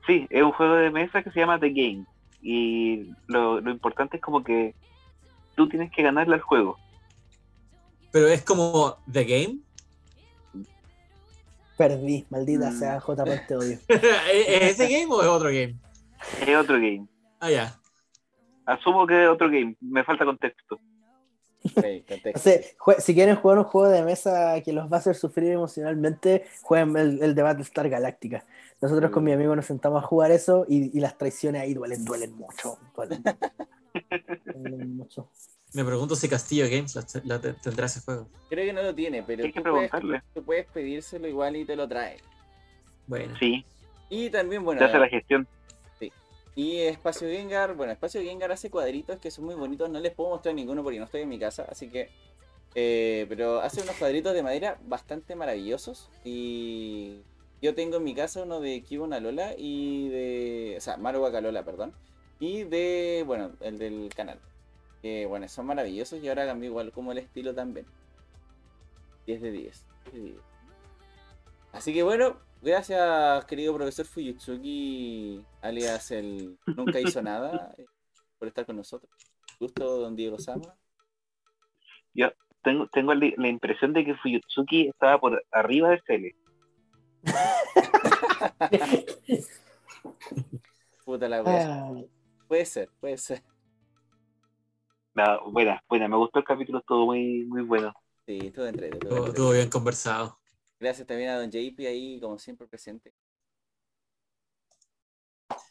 Sí, 0.07 0.27
es 0.29 0.43
un 0.43 0.51
juego 0.51 0.75
de 0.75 0.91
mesa 0.91 1.21
que 1.23 1.31
se 1.31 1.39
llama 1.39 1.59
The 1.59 1.69
Game. 1.69 2.05
Y 2.41 3.11
lo, 3.27 3.61
lo 3.61 3.71
importante 3.71 4.17
es 4.17 4.23
como 4.23 4.43
que 4.43 4.73
tú 5.55 5.67
tienes 5.69 5.91
que 5.91 6.01
ganarle 6.03 6.35
al 6.35 6.41
juego. 6.41 6.77
Pero 8.11 8.27
es 8.27 8.43
como 8.43 8.97
The 9.11 9.23
Game. 9.25 9.59
Perdí, 11.77 12.25
maldita 12.29 12.69
Mm. 12.69 12.79
sea 12.79 12.99
JP, 12.99 13.47
te 13.47 13.55
odio. 13.55 13.79
¿Es 13.87 14.03
es 14.47 14.79
ese 14.79 14.87
game 14.87 15.11
o 15.11 15.21
es 15.21 15.27
otro 15.27 15.47
game? 15.49 15.75
Es 16.47 16.55
otro 16.57 16.75
game. 16.75 17.07
Ah, 17.39 17.49
ya. 17.51 17.75
Asumo 18.65 19.05
que 19.07 19.23
es 19.23 19.29
otro 19.29 19.47
game. 19.49 19.75
Me 19.81 20.03
falta 20.03 20.23
contexto. 20.25 20.79
Ok, 21.75 21.85
contexto. 22.07 22.49
Si 22.99 23.13
quieren 23.13 23.35
jugar 23.35 23.59
un 23.59 23.63
juego 23.65 23.89
de 23.89 24.03
mesa 24.03 24.59
que 24.63 24.73
los 24.73 24.91
va 24.91 24.97
a 24.97 24.99
hacer 24.99 25.15
sufrir 25.15 25.51
emocionalmente, 25.51 26.45
jueguen 26.63 26.95
el, 26.97 27.21
el 27.23 27.35
de 27.35 27.41
Battlestar 27.43 27.87
Galactica. 27.89 28.45
Nosotros 28.81 29.11
con 29.11 29.23
mi 29.23 29.31
amigo 29.31 29.55
nos 29.55 29.65
sentamos 29.67 30.03
a 30.03 30.07
jugar 30.07 30.31
eso 30.31 30.65
y, 30.67 30.95
y 30.97 31.01
las 31.01 31.17
traiciones 31.17 31.61
ahí 31.61 31.73
duelen, 31.75 32.03
duelen 32.03 32.33
mucho. 32.33 32.77
Duelen, 32.95 33.23
Duelen 34.55 34.97
mucho. 34.97 35.29
Me 35.73 35.85
pregunto 35.85 36.15
si 36.15 36.27
Castillo 36.27 36.65
Games 36.69 36.95
la, 36.95 37.05
la 37.25 37.39
te- 37.39 37.53
tendrá 37.53 37.85
ese 37.85 38.01
juego. 38.01 38.27
Creo 38.49 38.65
que 38.65 38.73
no 38.73 38.81
lo 38.81 38.93
tiene, 38.95 39.23
pero 39.23 39.43
Hay 39.45 39.51
que 39.53 39.61
tú 39.61 39.69
puedes, 39.69 39.89
preguntarle. 39.89 40.23
tú 40.33 40.43
puedes 40.43 40.65
pedírselo 40.67 41.27
igual 41.27 41.55
y 41.55 41.65
te 41.65 41.75
lo 41.75 41.87
trae. 41.87 42.17
Bueno. 43.07 43.35
Sí, 43.39 43.63
Y 44.09 44.29
también, 44.29 44.63
bueno, 44.65 44.79
te 44.79 44.85
hace 44.85 44.97
la 44.99 45.07
gestión. 45.07 45.47
Y 46.55 46.79
Espacio 46.79 47.27
Gengar, 47.29 47.75
bueno, 47.75 47.93
Espacio 47.93 48.21
Gengar 48.21 48.51
hace 48.51 48.69
cuadritos 48.69 49.19
que 49.19 49.31
son 49.31 49.45
muy 49.45 49.55
bonitos, 49.55 49.89
no 49.89 49.99
les 49.99 50.13
puedo 50.13 50.31
mostrar 50.31 50.53
ninguno 50.55 50.83
porque 50.83 50.99
no 50.99 51.05
estoy 51.05 51.21
en 51.21 51.29
mi 51.29 51.39
casa, 51.39 51.65
así 51.69 51.89
que... 51.89 52.09
eh, 52.75 53.25
pero 53.29 53.61
hace 53.61 53.81
unos 53.81 53.95
cuadritos 53.95 54.33
de 54.33 54.43
madera 54.43 54.79
bastante 54.85 55.35
maravillosos 55.35 56.09
y 56.23 57.21
yo 57.61 57.75
tengo 57.75 57.97
en 57.97 58.03
mi 58.03 58.15
casa 58.15 58.41
uno 58.41 58.59
de 58.59 58.81
Kibo 58.81 59.05
Lola 59.07 59.53
y 59.55 60.09
de... 60.09 60.75
O 60.77 60.81
sea, 60.81 60.97
Maru 60.97 61.29
Lola, 61.29 61.63
perdón. 61.63 61.93
Y 62.39 62.63
de, 62.63 63.23
bueno, 63.27 63.51
el 63.59 63.77
del 63.77 64.09
canal. 64.15 64.39
Que 65.03 65.27
bueno, 65.27 65.47
son 65.47 65.67
maravillosos 65.67 66.23
y 66.23 66.27
ahora 66.27 66.47
cambió 66.47 66.71
igual 66.71 66.91
como 66.91 67.11
el 67.11 67.19
estilo 67.19 67.53
también. 67.53 67.85
10 69.27 69.41
de 69.41 69.51
10. 69.51 69.85
10 70.05 70.13
de 70.15 70.29
10. 70.31 70.41
Así 71.71 71.93
que 71.93 72.01
bueno, 72.01 72.37
gracias 72.61 73.45
querido 73.45 73.73
profesor 73.75 74.05
Fuyutsuki, 74.05 75.43
alias 75.61 76.11
el 76.11 76.57
nunca 76.65 76.99
hizo 76.99 77.21
nada, 77.21 77.73
eh, 77.77 77.85
por 78.37 78.47
estar 78.47 78.65
con 78.65 78.77
nosotros. 78.77 79.11
Gusto, 79.59 79.99
don 79.99 80.15
Diego 80.15 80.39
Sama. 80.39 80.75
Tengo, 82.63 82.87
tengo 82.89 83.13
la, 83.15 83.27
la 83.37 83.47
impresión 83.47 83.91
de 83.91 84.05
que 84.05 84.13
Fuyutsuki 84.15 84.89
estaba 84.89 85.19
por 85.19 85.43
arriba 85.51 85.89
de 85.89 86.01
Cele. 86.05 86.35
Puta 91.05 91.27
la 91.27 91.41
wea. 91.41 91.85
Ah, 91.85 91.93
Puede 92.47 92.65
ser, 92.65 92.89
puede 92.99 93.17
ser. 93.17 93.41
Nada, 95.13 95.39
buena, 95.45 95.83
buena, 95.89 96.07
me 96.07 96.17
gustó 96.17 96.39
el 96.39 96.45
capítulo, 96.45 96.79
estuvo 96.79 97.05
muy, 97.07 97.45
muy 97.45 97.63
bueno. 97.63 97.93
Sí, 98.25 98.39
Estuvo, 98.43 98.65
entretenido. 98.65 99.27
estuvo 99.27 99.51
bien 99.51 99.69
conversado. 99.69 100.39
Gracias 100.81 101.05
también 101.07 101.29
a 101.29 101.37
don 101.39 101.51
JP 101.51 101.79
ahí, 101.87 102.19
como 102.19 102.39
siempre, 102.39 102.65
presente. 102.67 103.13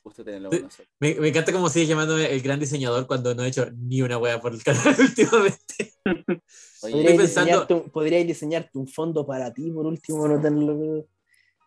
Gusto 0.05 0.25
tenerlo 0.25 0.51
con 0.51 0.63
nosotros. 0.63 0.89
Me, 1.01 1.15
me 1.17 1.29
encanta 1.29 1.53
cómo 1.53 1.69
sigue 1.69 1.87
llamándome 1.87 2.33
el 2.33 2.41
gran 2.43 2.61
diseñador 2.61 3.07
cuando 3.09 3.35
no 3.35 3.43
he 3.43 3.49
hecho 3.49 3.67
ni 3.73 4.03
una 4.03 4.19
wea 4.19 4.41
por 4.41 4.53
el 4.53 4.63
canal 4.63 4.95
últimamente. 4.99 5.95
Oye, 6.83 6.93
Podríais 6.93 7.17
pensando- 7.19 7.67
diseñarte, 7.67 7.75
un- 7.75 8.27
diseñarte 8.27 8.79
un 8.79 8.87
fondo 8.87 9.27
para 9.27 9.53
ti, 9.53 9.71
por 9.73 9.87
último, 9.87 10.29
no 10.29 10.41
tenerlo. 10.41 11.07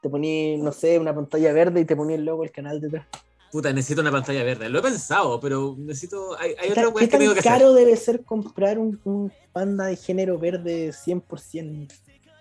Te 0.02 0.10
poní, 0.10 0.58
no 0.58 0.72
sé, 0.72 0.98
una 1.00 1.14
pantalla 1.14 1.52
verde 1.54 1.82
y 1.82 1.86
te 1.86 1.96
ponía 1.98 2.16
el 2.16 2.24
logo 2.26 2.44
del 2.44 2.52
canal 2.52 2.80
detrás. 2.80 3.08
Puta, 3.52 3.72
necesito 3.74 4.02
una 4.02 4.12
pantalla 4.12 4.44
verde. 4.44 4.68
Lo 4.70 4.80
he 4.80 4.82
pensado, 4.82 5.40
pero 5.40 5.76
necesito. 5.78 6.38
Hay, 6.40 6.52
hay 6.52 6.68
¿Qué, 6.68 6.72
otra 6.72 6.90
wea 6.90 7.08
que 7.08 7.18
tengo 7.18 7.34
que 7.34 7.40
hacer. 7.40 7.52
caro 7.52 7.74
debe 7.74 7.96
ser 7.98 8.24
comprar 8.24 8.80
un, 8.80 9.00
un 9.04 9.32
panda 9.52 9.86
de 9.86 9.96
género 9.96 10.40
verde 10.40 10.92
100%? 10.92 11.94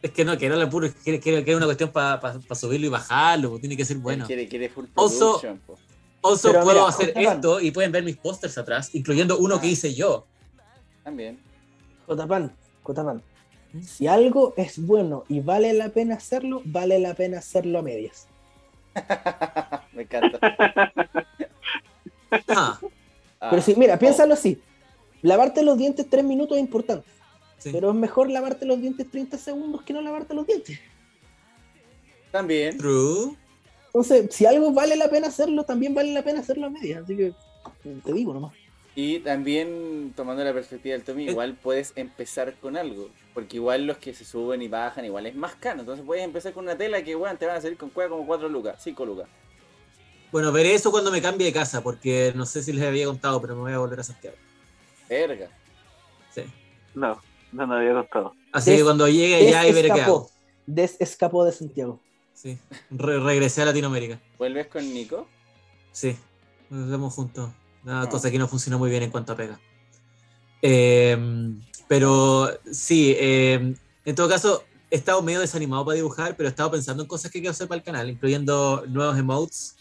Es 0.03 0.11
que 0.11 0.25
no, 0.25 0.37
que 0.37 0.47
era 0.47 0.57
la 0.57 0.69
puro, 0.69 0.89
que, 1.05 1.21
que- 1.21 1.45
que 1.45 1.51
era 1.51 1.57
una 1.57 1.67
cuestión 1.67 1.91
para 1.93 2.33
subirlo 2.55 2.87
y 2.87 2.91
bajarlo, 2.91 3.51
pues, 3.51 3.61
tiene 3.61 3.77
que 3.77 3.85
ser 3.85 3.99
bueno. 3.99 4.27
Quiere, 4.27 4.49
quiere 4.49 4.69
full 4.69 4.87
Also- 4.97 5.39
production, 5.41 5.59
po. 5.67 5.79
Also, 6.25 6.51
Pero 6.53 6.63
puedo 6.65 6.79
mira, 6.79 6.89
hacer 6.89 7.13
esto 7.17 7.61
y 7.61 7.71
pueden 7.73 7.91
ver 7.93 8.05
mis 8.05 8.17
pósters 8.17 8.57
atrás, 8.59 8.95
incluyendo 8.95 9.39
uno 9.39 9.61
que 9.61 9.67
Ah. 9.67 9.71
hice 9.71 9.93
yo. 9.95 10.27
También. 11.03 11.39
Jotapan, 12.07 12.53
Jotapan. 12.85 13.23
¿Mm? 13.73 13.83
Si 13.83 14.07
algo 14.07 14.55
es 14.57 14.79
bueno 14.85 15.25
y 15.29 15.41
vale 15.41 15.73
la 15.73 15.89
pena 15.89 16.15
hacerlo, 16.17 16.63
vale 16.65 16.99
la 17.01 17.15
pena 17.15 17.39
hacerlo 17.39 17.79
a 17.81 17.83
medias. 17.83 18.29
Me 19.95 20.03
encanta. 20.03 20.39
Ah, 22.49 22.79
Ah, 23.41 23.49
Pero 23.51 23.61
sí, 23.63 23.75
mira, 23.77 23.99
piénsalo 23.99 24.35
así. 24.35 24.63
Lavarte 25.23 25.65
los 25.65 25.77
dientes 25.77 26.07
tres 26.09 26.23
minutos 26.25 26.57
es 26.57 26.63
importante, 26.63 27.05
sí. 27.63 27.71
pero 27.73 27.91
es 27.91 27.97
mejor 27.97 28.31
lavarte 28.31 28.67
los 28.67 28.81
dientes 28.81 29.11
30 29.11 29.39
segundos 29.39 29.83
que 29.83 29.93
no 29.93 30.01
lavarte 30.01 30.35
los 30.35 30.47
dientes. 30.47 30.79
También. 32.31 32.79
True. 32.79 33.37
Entonces, 33.87 34.35
si 34.35 34.47
algo 34.47 34.73
vale 34.73 34.97
la 34.97 35.11
pena 35.11 35.27
hacerlo, 35.29 35.65
también 35.65 35.95
vale 35.95 36.13
la 36.15 36.23
pena 36.23 36.41
hacerlo 36.41 36.67
a 36.67 36.71
medias. 36.71 37.05
Así 37.05 37.17
que 37.17 37.35
te 38.03 38.13
digo 38.13 38.33
nomás. 38.33 38.55
Y 38.95 39.21
también, 39.21 40.13
tomando 40.17 40.43
la 40.45 40.53
perspectiva 40.53 40.95
del 40.95 41.03
Tommy, 41.03 41.27
Eh. 41.27 41.31
igual 41.31 41.57
puedes 41.63 41.93
empezar 41.97 42.55
con 42.57 42.77
algo. 42.77 43.09
Porque 43.35 43.57
igual 43.57 43.87
los 43.87 43.99
que 43.99 44.13
se 44.15 44.25
suben 44.25 44.61
y 44.63 44.69
bajan, 44.69 45.05
igual 45.05 45.27
es 45.27 45.35
más 45.35 45.55
caro. 45.57 45.81
Entonces 45.81 46.05
puedes 46.05 46.25
empezar 46.25 46.53
con 46.53 46.65
una 46.65 46.77
tela 46.77 47.03
que, 47.03 47.15
bueno, 47.15 47.37
te 47.39 47.47
van 47.47 47.57
a 47.57 47.61
salir 47.61 47.79
con 47.79 47.91
cueva 47.91 48.11
como 48.11 48.27
4 48.27 48.49
lucas, 48.49 48.77
5 48.83 49.07
lucas. 49.07 49.29
Bueno, 50.31 50.53
veré 50.53 50.75
eso 50.75 50.91
cuando 50.91 51.11
me 51.11 51.21
cambie 51.21 51.47
de 51.47 51.53
casa, 51.53 51.83
porque 51.83 52.33
no 52.35 52.47
sé 52.47 52.63
si 52.63 52.73
les 52.73 52.85
había 52.85 53.05
contado, 53.07 53.41
pero 53.41 53.55
me 53.55 53.63
voy 53.63 53.73
a 53.73 53.79
volver 53.79 54.01
a 54.01 54.05
Santiago. 54.05 54.37
Verga. 55.09 55.49
Sí. 56.35 56.43
No, 56.95 57.21
no 57.53 57.67
me 57.67 57.77
había 57.77 57.93
costado. 57.95 58.35
Así 58.53 58.71
Des- 58.71 58.81
que 58.81 58.85
cuando 58.85 59.09
llegue 59.09 59.37
allá 59.49 59.67
y 59.69 59.73
veré 59.73 59.91
qué 59.93 60.01
hago. 60.03 60.31
Desescapó. 60.67 61.45
De 61.45 61.53
Santiago. 61.53 62.01
Sí. 62.35 62.59
Re- 62.91 63.21
regresé 63.21 63.63
a 63.63 63.67
Latinoamérica. 63.67 64.19
¿Vuelves 64.39 64.67
con 64.69 64.83
Nico? 64.93 65.27
Sí. 65.93 66.17
Nos 66.71 66.89
vemos 66.91 67.13
juntos. 67.15 67.51
Una 67.85 68.03
Ah. 68.03 68.09
cosa 68.09 68.31
que 68.31 68.39
no 68.39 68.49
funcionó 68.49 68.79
muy 68.79 68.91
bien 68.91 69.03
en 69.03 69.11
cuanto 69.11 69.33
a 69.33 69.37
pega. 69.37 69.61
Eh, 70.63 71.17
pero 71.89 72.49
sí, 72.71 73.15
eh, 73.19 73.75
en 74.05 74.15
todo 74.15 74.29
caso, 74.29 74.65
he 74.91 74.97
estado 74.97 75.23
medio 75.23 75.41
desanimado 75.41 75.85
para 75.85 75.97
dibujar, 75.97 76.37
pero 76.37 76.49
he 76.49 76.51
estado 76.51 76.71
pensando 76.71 77.03
en 77.03 77.09
cosas 77.09 77.31
que 77.31 77.41
quiero 77.41 77.51
hacer 77.53 77.69
para 77.69 77.79
el 77.79 77.85
canal, 77.85 78.09
incluyendo 78.11 78.85
nuevos 78.89 79.19
emotes. 79.19 79.77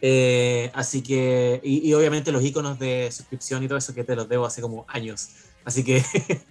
Eh, 0.00 0.70
así 0.74 1.02
que, 1.02 1.60
y, 1.62 1.88
y 1.88 1.94
obviamente 1.94 2.32
los 2.32 2.42
iconos 2.42 2.78
de 2.78 3.10
suscripción 3.12 3.62
y 3.62 3.68
todo 3.68 3.78
eso 3.78 3.94
que 3.94 4.04
te 4.04 4.16
los 4.16 4.28
debo 4.28 4.46
hace 4.46 4.60
como 4.62 4.84
años. 4.88 5.28
Así 5.64 5.84
que, 5.84 6.02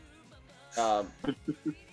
Ah, 0.77 1.03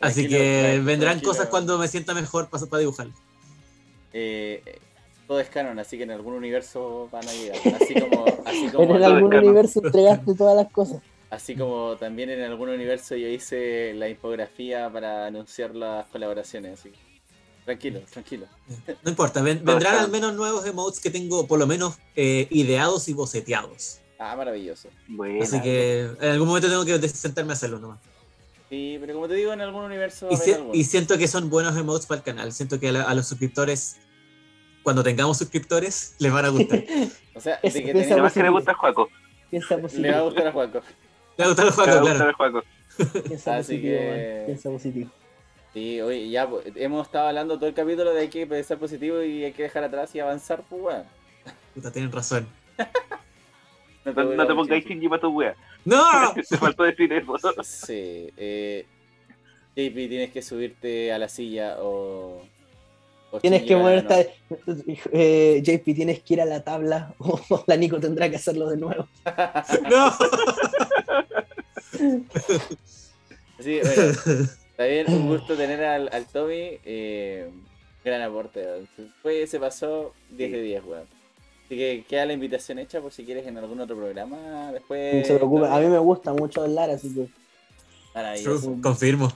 así 0.00 0.28
que 0.28 0.60
tranquilo. 0.62 0.84
vendrán 0.84 1.20
cosas 1.20 1.46
cuando 1.48 1.78
me 1.78 1.88
sienta 1.88 2.14
mejor 2.14 2.48
para, 2.48 2.66
para 2.66 2.80
dibujar. 2.80 3.08
eh, 4.12 4.62
todo 5.26 5.40
es 5.40 5.48
canon, 5.50 5.78
así 5.78 5.96
que 5.98 6.04
en 6.04 6.10
algún 6.12 6.32
universo 6.34 7.08
van 7.12 7.26
a 7.28 7.32
llegar. 7.32 7.58
Así 7.80 7.94
como, 7.94 8.24
así 8.46 8.68
como, 8.72 8.96
en 8.96 9.02
algún 9.04 9.34
universo 9.34 9.80
entregaste 9.84 10.34
todas 10.34 10.56
las 10.56 10.72
cosas. 10.72 11.02
así 11.30 11.54
como 11.54 11.96
también 11.96 12.30
en 12.30 12.42
algún 12.42 12.70
universo 12.70 13.14
yo 13.14 13.28
hice 13.28 13.92
la 13.94 14.08
infografía 14.08 14.88
para 14.90 15.26
anunciar 15.26 15.74
las 15.74 16.06
colaboraciones. 16.06 16.80
Así 16.80 16.90
que, 16.90 16.98
tranquilo, 17.66 18.00
tranquilo. 18.10 18.46
No 19.02 19.10
importa, 19.10 19.42
ven- 19.42 19.60
vendrán 19.64 19.96
al 19.98 20.10
menos 20.10 20.32
nuevos 20.34 20.64
emotes 20.64 20.98
que 21.00 21.10
tengo 21.10 21.46
por 21.46 21.58
lo 21.58 21.66
menos 21.66 21.98
eh, 22.16 22.46
ideados 22.50 23.08
y 23.08 23.12
boceteados. 23.12 23.98
Ah, 24.18 24.34
maravilloso. 24.34 24.88
Buena. 25.08 25.44
Así 25.44 25.60
que 25.60 26.08
en 26.20 26.30
algún 26.30 26.48
momento 26.48 26.68
tengo 26.68 26.84
que 26.86 27.06
sentarme 27.08 27.52
a 27.52 27.54
hacerlo 27.54 27.78
nomás. 27.78 27.98
Sí, 28.68 28.98
pero 29.00 29.14
como 29.14 29.28
te 29.28 29.34
digo, 29.34 29.52
en 29.52 29.60
algún 29.62 29.84
universo 29.84 30.28
Y, 30.30 30.36
si- 30.36 30.84
siento 30.84 31.16
que 31.16 31.26
son 31.26 31.48
buenos 31.48 31.76
emotes 31.76 32.06
para 32.06 32.18
el 32.18 32.24
canal. 32.24 32.52
Siento 32.52 32.78
que 32.78 32.88
a, 32.90 32.92
la- 32.92 33.02
a 33.04 33.14
los 33.14 33.26
suscriptores, 33.26 33.96
cuando 34.82 35.02
tengamos 35.02 35.38
suscriptores, 35.38 36.14
les 36.18 36.32
van 36.32 36.44
a 36.44 36.48
gustar. 36.50 36.84
O 37.34 37.40
sea, 37.40 37.54
Eso, 37.62 37.78
de 37.78 37.84
que 37.84 37.90
además 37.92 38.08
tenemos- 38.08 38.32
que 38.34 38.42
le 38.42 38.48
gusta 38.50 38.70
a 38.72 38.74
Juaco. 38.74 39.08
Piensa 39.48 39.76
le 39.76 39.80
va 39.80 39.80
a 39.80 39.82
positivo. 39.88 40.24
gustar 40.24 40.46
a 40.48 40.52
Juaco. 40.52 40.80
Les 41.36 41.38
va 41.38 41.44
a 41.44 41.48
gustar 41.48 41.64
Le 41.64 41.70
a 41.70 41.74
gustar 41.74 42.02
claro. 42.16 42.30
a 42.30 42.34
Juaco. 42.34 42.62
Piensa 43.28 43.56
Así 43.56 43.74
positivo, 43.76 43.98
que- 44.00 44.34
man. 44.38 44.46
Piensa 44.46 44.70
positivo. 44.70 45.10
Sí, 45.72 46.00
oye, 46.00 46.28
ya 46.30 46.48
hemos 46.74 47.06
estado 47.06 47.28
hablando 47.28 47.56
todo 47.56 47.68
el 47.68 47.74
capítulo 47.74 48.12
de 48.12 48.22
hay 48.22 48.28
que 48.28 48.46
pensar 48.46 48.78
positivo 48.78 49.22
y 49.22 49.44
hay 49.44 49.52
que 49.52 49.62
dejar 49.64 49.84
atrás 49.84 50.12
y 50.14 50.20
avanzar, 50.20 50.62
pues 50.68 50.82
weón. 50.82 51.04
Puta, 51.74 51.92
tienen 51.92 52.10
razón. 52.10 52.48
No, 54.04 54.12
no 54.24 54.46
te 54.46 54.54
pongáis. 54.54 54.84
Shinji 54.86 55.08
para 55.08 55.20
tu 55.20 55.28
wea. 55.28 55.54
¡No! 55.84 56.32
Te 56.34 56.56
faltó 56.56 56.82
decir 56.84 57.12
eso. 57.12 57.36
Sí, 57.62 58.30
eh, 58.36 58.86
JP, 59.76 59.94
tienes 60.08 60.30
que 60.32 60.42
subirte 60.42 61.12
a 61.12 61.18
la 61.18 61.28
silla 61.28 61.76
o. 61.80 62.42
o 63.30 63.40
Tienes 63.40 63.62
que 63.64 63.74
va 63.74 63.80
a- 63.80 63.82
moverte. 63.84 64.30
Eh, 65.12 65.62
JP, 65.62 65.94
tienes 65.94 66.20
que 66.20 66.34
ir 66.34 66.40
a 66.40 66.44
la 66.46 66.62
tabla 66.64 67.14
o 67.18 67.64
la 67.66 67.76
Nico 67.76 68.00
tendrá 68.00 68.28
que 68.30 68.36
hacerlo 68.36 68.68
de 68.70 68.76
nuevo. 68.78 69.06
¡No! 69.90 70.12
Sí, 73.60 73.80
bueno, 73.82 74.02
está 74.70 74.84
bien, 74.84 75.06
un 75.12 75.26
gusto 75.28 75.56
tener 75.56 75.82
al, 75.84 76.08
al 76.12 76.26
Tommy. 76.26 76.78
eh, 76.84 77.50
gran 78.04 78.22
aporte. 78.22 78.64
Fue, 79.22 79.46
se 79.46 79.58
pasó 79.58 80.14
10 80.30 80.52
de 80.52 80.62
10, 80.62 80.84
weón. 80.84 81.17
Así 81.68 81.76
que 81.76 82.04
queda 82.08 82.24
la 82.24 82.32
invitación 82.32 82.78
hecha 82.78 82.98
por 83.02 83.12
si 83.12 83.26
quieres 83.26 83.46
en 83.46 83.58
algún 83.58 83.78
otro 83.78 83.94
programa. 83.94 84.72
Después. 84.72 85.16
No 85.16 85.24
se 85.26 85.34
preocupe, 85.34 85.66
a 85.66 85.78
mí 85.80 85.86
me 85.86 85.98
gusta 85.98 86.32
mucho 86.32 86.62
hablar, 86.62 86.88
así 86.88 87.14
que 87.14 87.28
confirmo. 88.82 89.30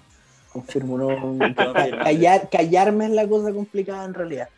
confirmo, 0.50 0.96
no, 0.96 1.38
callar, 2.02 2.48
callarme 2.48 3.04
es 3.04 3.10
la 3.10 3.28
cosa 3.28 3.52
complicada 3.52 4.06
en 4.06 4.14
realidad. 4.14 4.48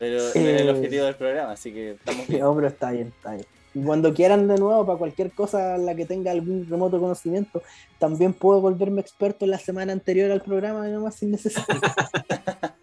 Pero 0.00 0.18
no 0.34 0.40
era 0.40 0.58
el 0.60 0.68
Eh. 0.68 0.70
objetivo 0.72 1.04
del 1.04 1.14
programa, 1.14 1.52
así 1.52 1.72
que 1.72 1.92
estamos 1.92 2.26
bien. 2.26 2.40
No, 2.42 2.52
pero 2.56 2.66
está 2.66 2.90
bien, 2.90 3.12
está 3.16 3.34
bien. 3.34 3.46
Y 3.74 3.82
cuando 3.82 4.12
quieran 4.12 4.48
de 4.48 4.56
nuevo, 4.56 4.84
para 4.84 4.98
cualquier 4.98 5.30
cosa 5.30 5.76
en 5.76 5.86
la 5.86 5.94
que 5.94 6.06
tenga 6.06 6.32
algún 6.32 6.66
remoto 6.68 6.98
conocimiento, 7.00 7.62
también 8.00 8.32
puedo 8.32 8.60
volverme 8.60 9.00
experto 9.00 9.44
en 9.44 9.52
la 9.52 9.58
semana 9.58 9.92
anterior 9.92 10.32
al 10.32 10.42
programa, 10.42 10.86
nomás 10.88 11.14
sin 11.14 11.30
necesidad. 11.30 11.64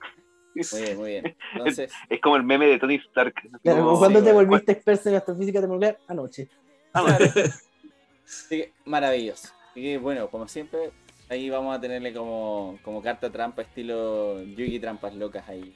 Muy 0.53 0.81
bien, 0.81 0.97
muy 0.97 1.09
bien. 1.11 1.35
Entonces, 1.53 1.91
Es 2.09 2.19
como 2.21 2.35
el 2.35 2.43
meme 2.43 2.67
de 2.67 2.77
Tony 2.79 2.95
Stark. 2.95 3.33
Claro, 3.63 3.79
Como- 3.79 3.85
como 3.89 3.99
cuando 3.99 4.19
sí, 4.19 4.25
te 4.25 4.33
bueno. 4.33 4.49
volviste 4.49 4.71
experto 4.73 5.09
en 5.09 5.15
astrofísica 5.15 5.59
termonuclear 5.59 5.97
anoche. 6.07 6.49
así 6.93 8.47
que, 8.49 8.71
maravilloso. 8.85 9.49
Así 9.71 9.81
que, 9.81 9.97
bueno, 9.97 10.29
como 10.29 10.47
siempre, 10.47 10.91
ahí 11.29 11.49
vamos 11.49 11.75
a 11.75 11.79
tenerle 11.79 12.13
como, 12.13 12.77
como 12.83 13.01
carta 13.01 13.29
trampa 13.29 13.61
estilo 13.61 14.41
Yugi 14.43 14.79
Trampas 14.79 15.15
Locas 15.15 15.47
ahí, 15.47 15.73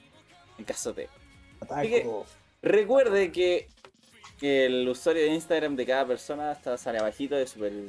en 0.58 0.64
caso 0.64 0.92
de. 0.92 1.08
Así 1.70 1.88
que-. 1.88 2.06
Recuerde 2.62 3.30
que 3.32 3.68
el 4.42 4.86
usuario 4.88 5.22
de 5.22 5.28
Instagram 5.28 5.76
de 5.76 5.86
cada 5.86 6.06
persona 6.06 6.52
está 6.52 6.76
sale 6.76 6.98
abajito 6.98 7.36
de 7.36 7.46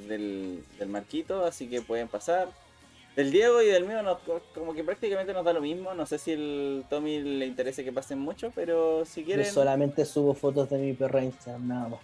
del, 0.07 0.63
del 0.79 0.87
marquito, 0.87 1.43
así 1.45 1.67
que 1.67 1.81
pueden 1.81 2.07
pasar. 2.07 2.49
Del 3.17 3.31
Diego 3.31 3.61
y 3.63 3.65
del 3.65 3.83
mío 3.85 4.01
nos- 4.03 4.19
como 4.53 4.73
que 4.73 4.83
prácticamente 4.83 5.33
nos 5.33 5.43
da 5.43 5.51
lo 5.51 5.59
mismo. 5.59 5.93
No 5.95 6.05
sé 6.05 6.17
si 6.19 6.31
el 6.31 6.85
Tommy 6.89 7.19
le 7.19 7.45
interesa 7.47 7.83
que 7.83 7.91
pasen 7.91 8.19
mucho, 8.19 8.51
pero 8.55 9.03
si 9.05 9.21
Yo 9.21 9.25
quieren, 9.25 9.45
solamente 9.45 10.05
subo 10.05 10.33
fotos 10.35 10.69
de 10.69 10.77
mi 10.77 10.93
perra 10.93 11.19
a 11.21 11.23
Instagram, 11.25 11.67
nada 11.67 11.89
más. 11.89 11.99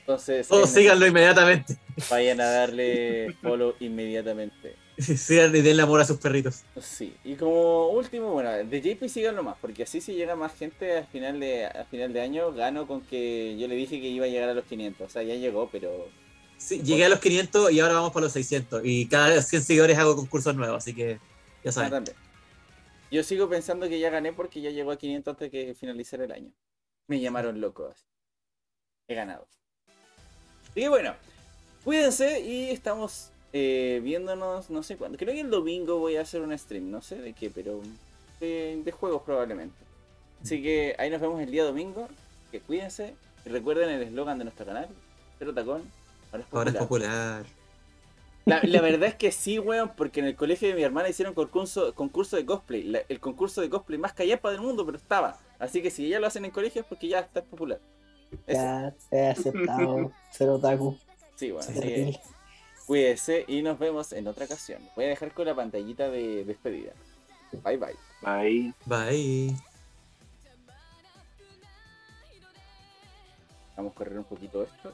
entonces 0.00 0.46
Todos 0.46 0.70
eh, 0.70 0.80
síganlo 0.80 1.06
inmediatamente. 1.06 1.78
vayan 2.10 2.40
a 2.42 2.44
darle 2.50 3.34
follow 3.42 3.74
inmediatamente. 3.80 4.76
Sigan 4.98 5.56
y 5.56 5.60
denle 5.62 5.82
amor 5.82 6.00
a 6.02 6.04
sus 6.04 6.18
perritos. 6.18 6.62
Sí, 6.80 7.14
y 7.24 7.34
como 7.36 7.88
último, 7.88 8.30
bueno, 8.32 8.50
de 8.52 8.80
JP 8.80 9.08
síganlo 9.08 9.42
más, 9.42 9.56
porque 9.60 9.82
así 9.84 10.00
si 10.00 10.12
llega 10.14 10.36
más 10.36 10.54
gente 10.54 10.96
al 10.98 11.06
final 11.06 11.40
de 11.40 11.64
al 11.66 11.86
final 11.86 12.12
de 12.12 12.20
año, 12.20 12.52
gano 12.52 12.86
con 12.86 13.00
que 13.00 13.56
yo 13.58 13.66
le 13.66 13.74
dije 13.76 14.00
que 14.00 14.06
iba 14.08 14.26
a 14.26 14.28
llegar 14.28 14.50
a 14.50 14.54
los 14.54 14.64
500, 14.66 15.06
o 15.06 15.10
sea, 15.10 15.22
ya 15.22 15.34
llegó, 15.34 15.68
pero 15.72 16.06
Sí, 16.58 16.80
llegué 16.82 17.04
a 17.04 17.08
los 17.08 17.20
500 17.20 17.72
y 17.72 17.80
ahora 17.80 17.94
vamos 17.94 18.12
para 18.12 18.24
los 18.24 18.32
600. 18.32 18.82
Y 18.84 19.06
cada 19.06 19.40
100 19.42 19.62
seguidores 19.62 19.98
hago 19.98 20.16
concursos 20.16 20.54
nuevos, 20.56 20.78
así 20.78 20.94
que 20.94 21.18
ya 21.62 21.70
Ah, 21.70 21.72
saben. 21.72 21.90
también. 21.90 22.16
Yo 23.10 23.22
sigo 23.22 23.48
pensando 23.48 23.88
que 23.88 23.98
ya 24.00 24.10
gané 24.10 24.32
porque 24.32 24.60
ya 24.60 24.70
llegó 24.70 24.90
a 24.90 24.96
500 24.98 25.32
antes 25.32 25.50
que 25.50 25.74
finalizara 25.74 26.24
el 26.24 26.32
año. 26.32 26.50
Me 27.06 27.20
llamaron 27.20 27.60
loco. 27.60 27.92
He 29.06 29.14
ganado. 29.14 29.46
Así 30.70 30.80
que 30.80 30.88
bueno, 30.88 31.14
cuídense 31.84 32.40
y 32.40 32.70
estamos 32.70 33.30
eh, 33.52 34.00
viéndonos, 34.02 34.70
no 34.70 34.82
sé 34.82 34.96
cuándo. 34.96 35.18
Creo 35.18 35.32
que 35.34 35.40
el 35.40 35.50
domingo 35.50 35.98
voy 35.98 36.16
a 36.16 36.22
hacer 36.22 36.40
un 36.40 36.56
stream, 36.58 36.90
no 36.90 37.02
sé 37.02 37.16
de 37.16 37.34
qué, 37.34 37.50
pero 37.50 37.80
de, 38.40 38.80
de 38.82 38.92
juegos 38.92 39.22
probablemente. 39.22 39.76
Así 40.42 40.62
que 40.62 40.96
ahí 40.98 41.10
nos 41.10 41.20
vemos 41.20 41.40
el 41.40 41.50
día 41.50 41.64
domingo. 41.64 42.08
Que 42.50 42.60
cuídense. 42.60 43.14
Y 43.44 43.50
recuerden 43.50 43.90
el 43.90 44.02
eslogan 44.02 44.38
de 44.38 44.44
nuestro 44.44 44.66
canal. 44.66 44.88
Pero 45.38 45.52
tacón. 45.54 45.82
Ahora 46.34 46.44
es 46.48 46.52
Ahora 46.52 46.70
es 46.70 46.76
popular. 46.76 47.46
La, 48.44 48.60
la 48.64 48.80
verdad 48.82 49.08
es 49.08 49.14
que 49.14 49.30
sí, 49.30 49.58
weón, 49.60 49.92
porque 49.96 50.18
en 50.20 50.26
el 50.26 50.34
colegio 50.36 50.66
de 50.68 50.74
mi 50.74 50.82
hermana 50.82 51.08
hicieron 51.08 51.32
concurso, 51.32 51.94
concurso 51.94 52.36
de 52.36 52.44
cosplay. 52.44 52.82
La- 52.82 53.02
el 53.08 53.20
concurso 53.20 53.60
de 53.60 53.70
cosplay 53.70 53.98
más 53.98 54.12
callapa 54.14 54.50
del 54.50 54.60
mundo, 54.60 54.84
pero 54.84 54.98
estaba. 54.98 55.38
Así 55.60 55.80
que 55.80 55.90
si 55.90 56.08
ya 56.08 56.18
lo 56.18 56.26
hacen 56.26 56.44
en 56.44 56.50
colegio 56.50 56.80
es 56.82 56.86
porque 56.88 57.06
ya 57.08 57.20
está 57.20 57.42
popular. 57.42 57.78
Eso. 58.46 58.60
Ya 58.60 58.94
he 59.12 59.28
aceptado 59.28 60.10
ser 60.32 60.48
otaku. 60.48 60.98
Sí, 61.36 61.52
bueno, 61.52 61.68
así 61.70 61.80
que 61.80 62.20
cuídese 62.86 63.44
y 63.46 63.62
nos 63.62 63.78
vemos 63.78 64.12
en 64.12 64.26
otra 64.26 64.44
ocasión. 64.46 64.82
Voy 64.96 65.04
a 65.04 65.08
dejar 65.08 65.32
con 65.32 65.46
la 65.46 65.54
pantallita 65.54 66.10
de 66.10 66.44
despedida. 66.44 66.92
Bye 67.64 67.76
bye. 67.76 67.96
Ahí. 68.24 68.74
Bye. 68.86 69.54
Vamos 73.76 73.92
a 73.92 73.94
correr 73.94 74.18
un 74.18 74.24
poquito 74.24 74.62
esto. 74.64 74.92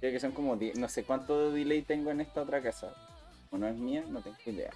Creo 0.00 0.12
que 0.12 0.20
son 0.20 0.32
como 0.32 0.56
10 0.56 0.78
no 0.78 0.88
sé 0.88 1.04
cuánto 1.04 1.52
delay 1.52 1.82
tengo 1.82 2.10
en 2.10 2.20
esta 2.20 2.42
otra 2.42 2.62
casa. 2.62 2.94
Como 3.48 3.60
no 3.60 3.68
es 3.68 3.76
mía, 3.76 4.04
no 4.08 4.22
tengo 4.22 4.36
idea. 4.46 4.70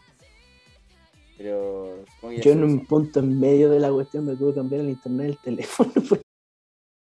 Pero 1.37 2.05
Yo 2.43 2.53
en 2.53 2.63
un 2.63 2.87
punto 2.87 3.21
en 3.21 3.41
medio 3.41 3.71
de 3.71 3.81
la 3.81 3.91
cuestión 3.91 4.27
me 4.27 4.37
tuve 4.37 4.51
que 4.53 4.61
cambiar 4.61 4.83
el 4.83 4.91
internet 4.91 5.27
del 5.27 5.39
teléfono. 5.39 5.93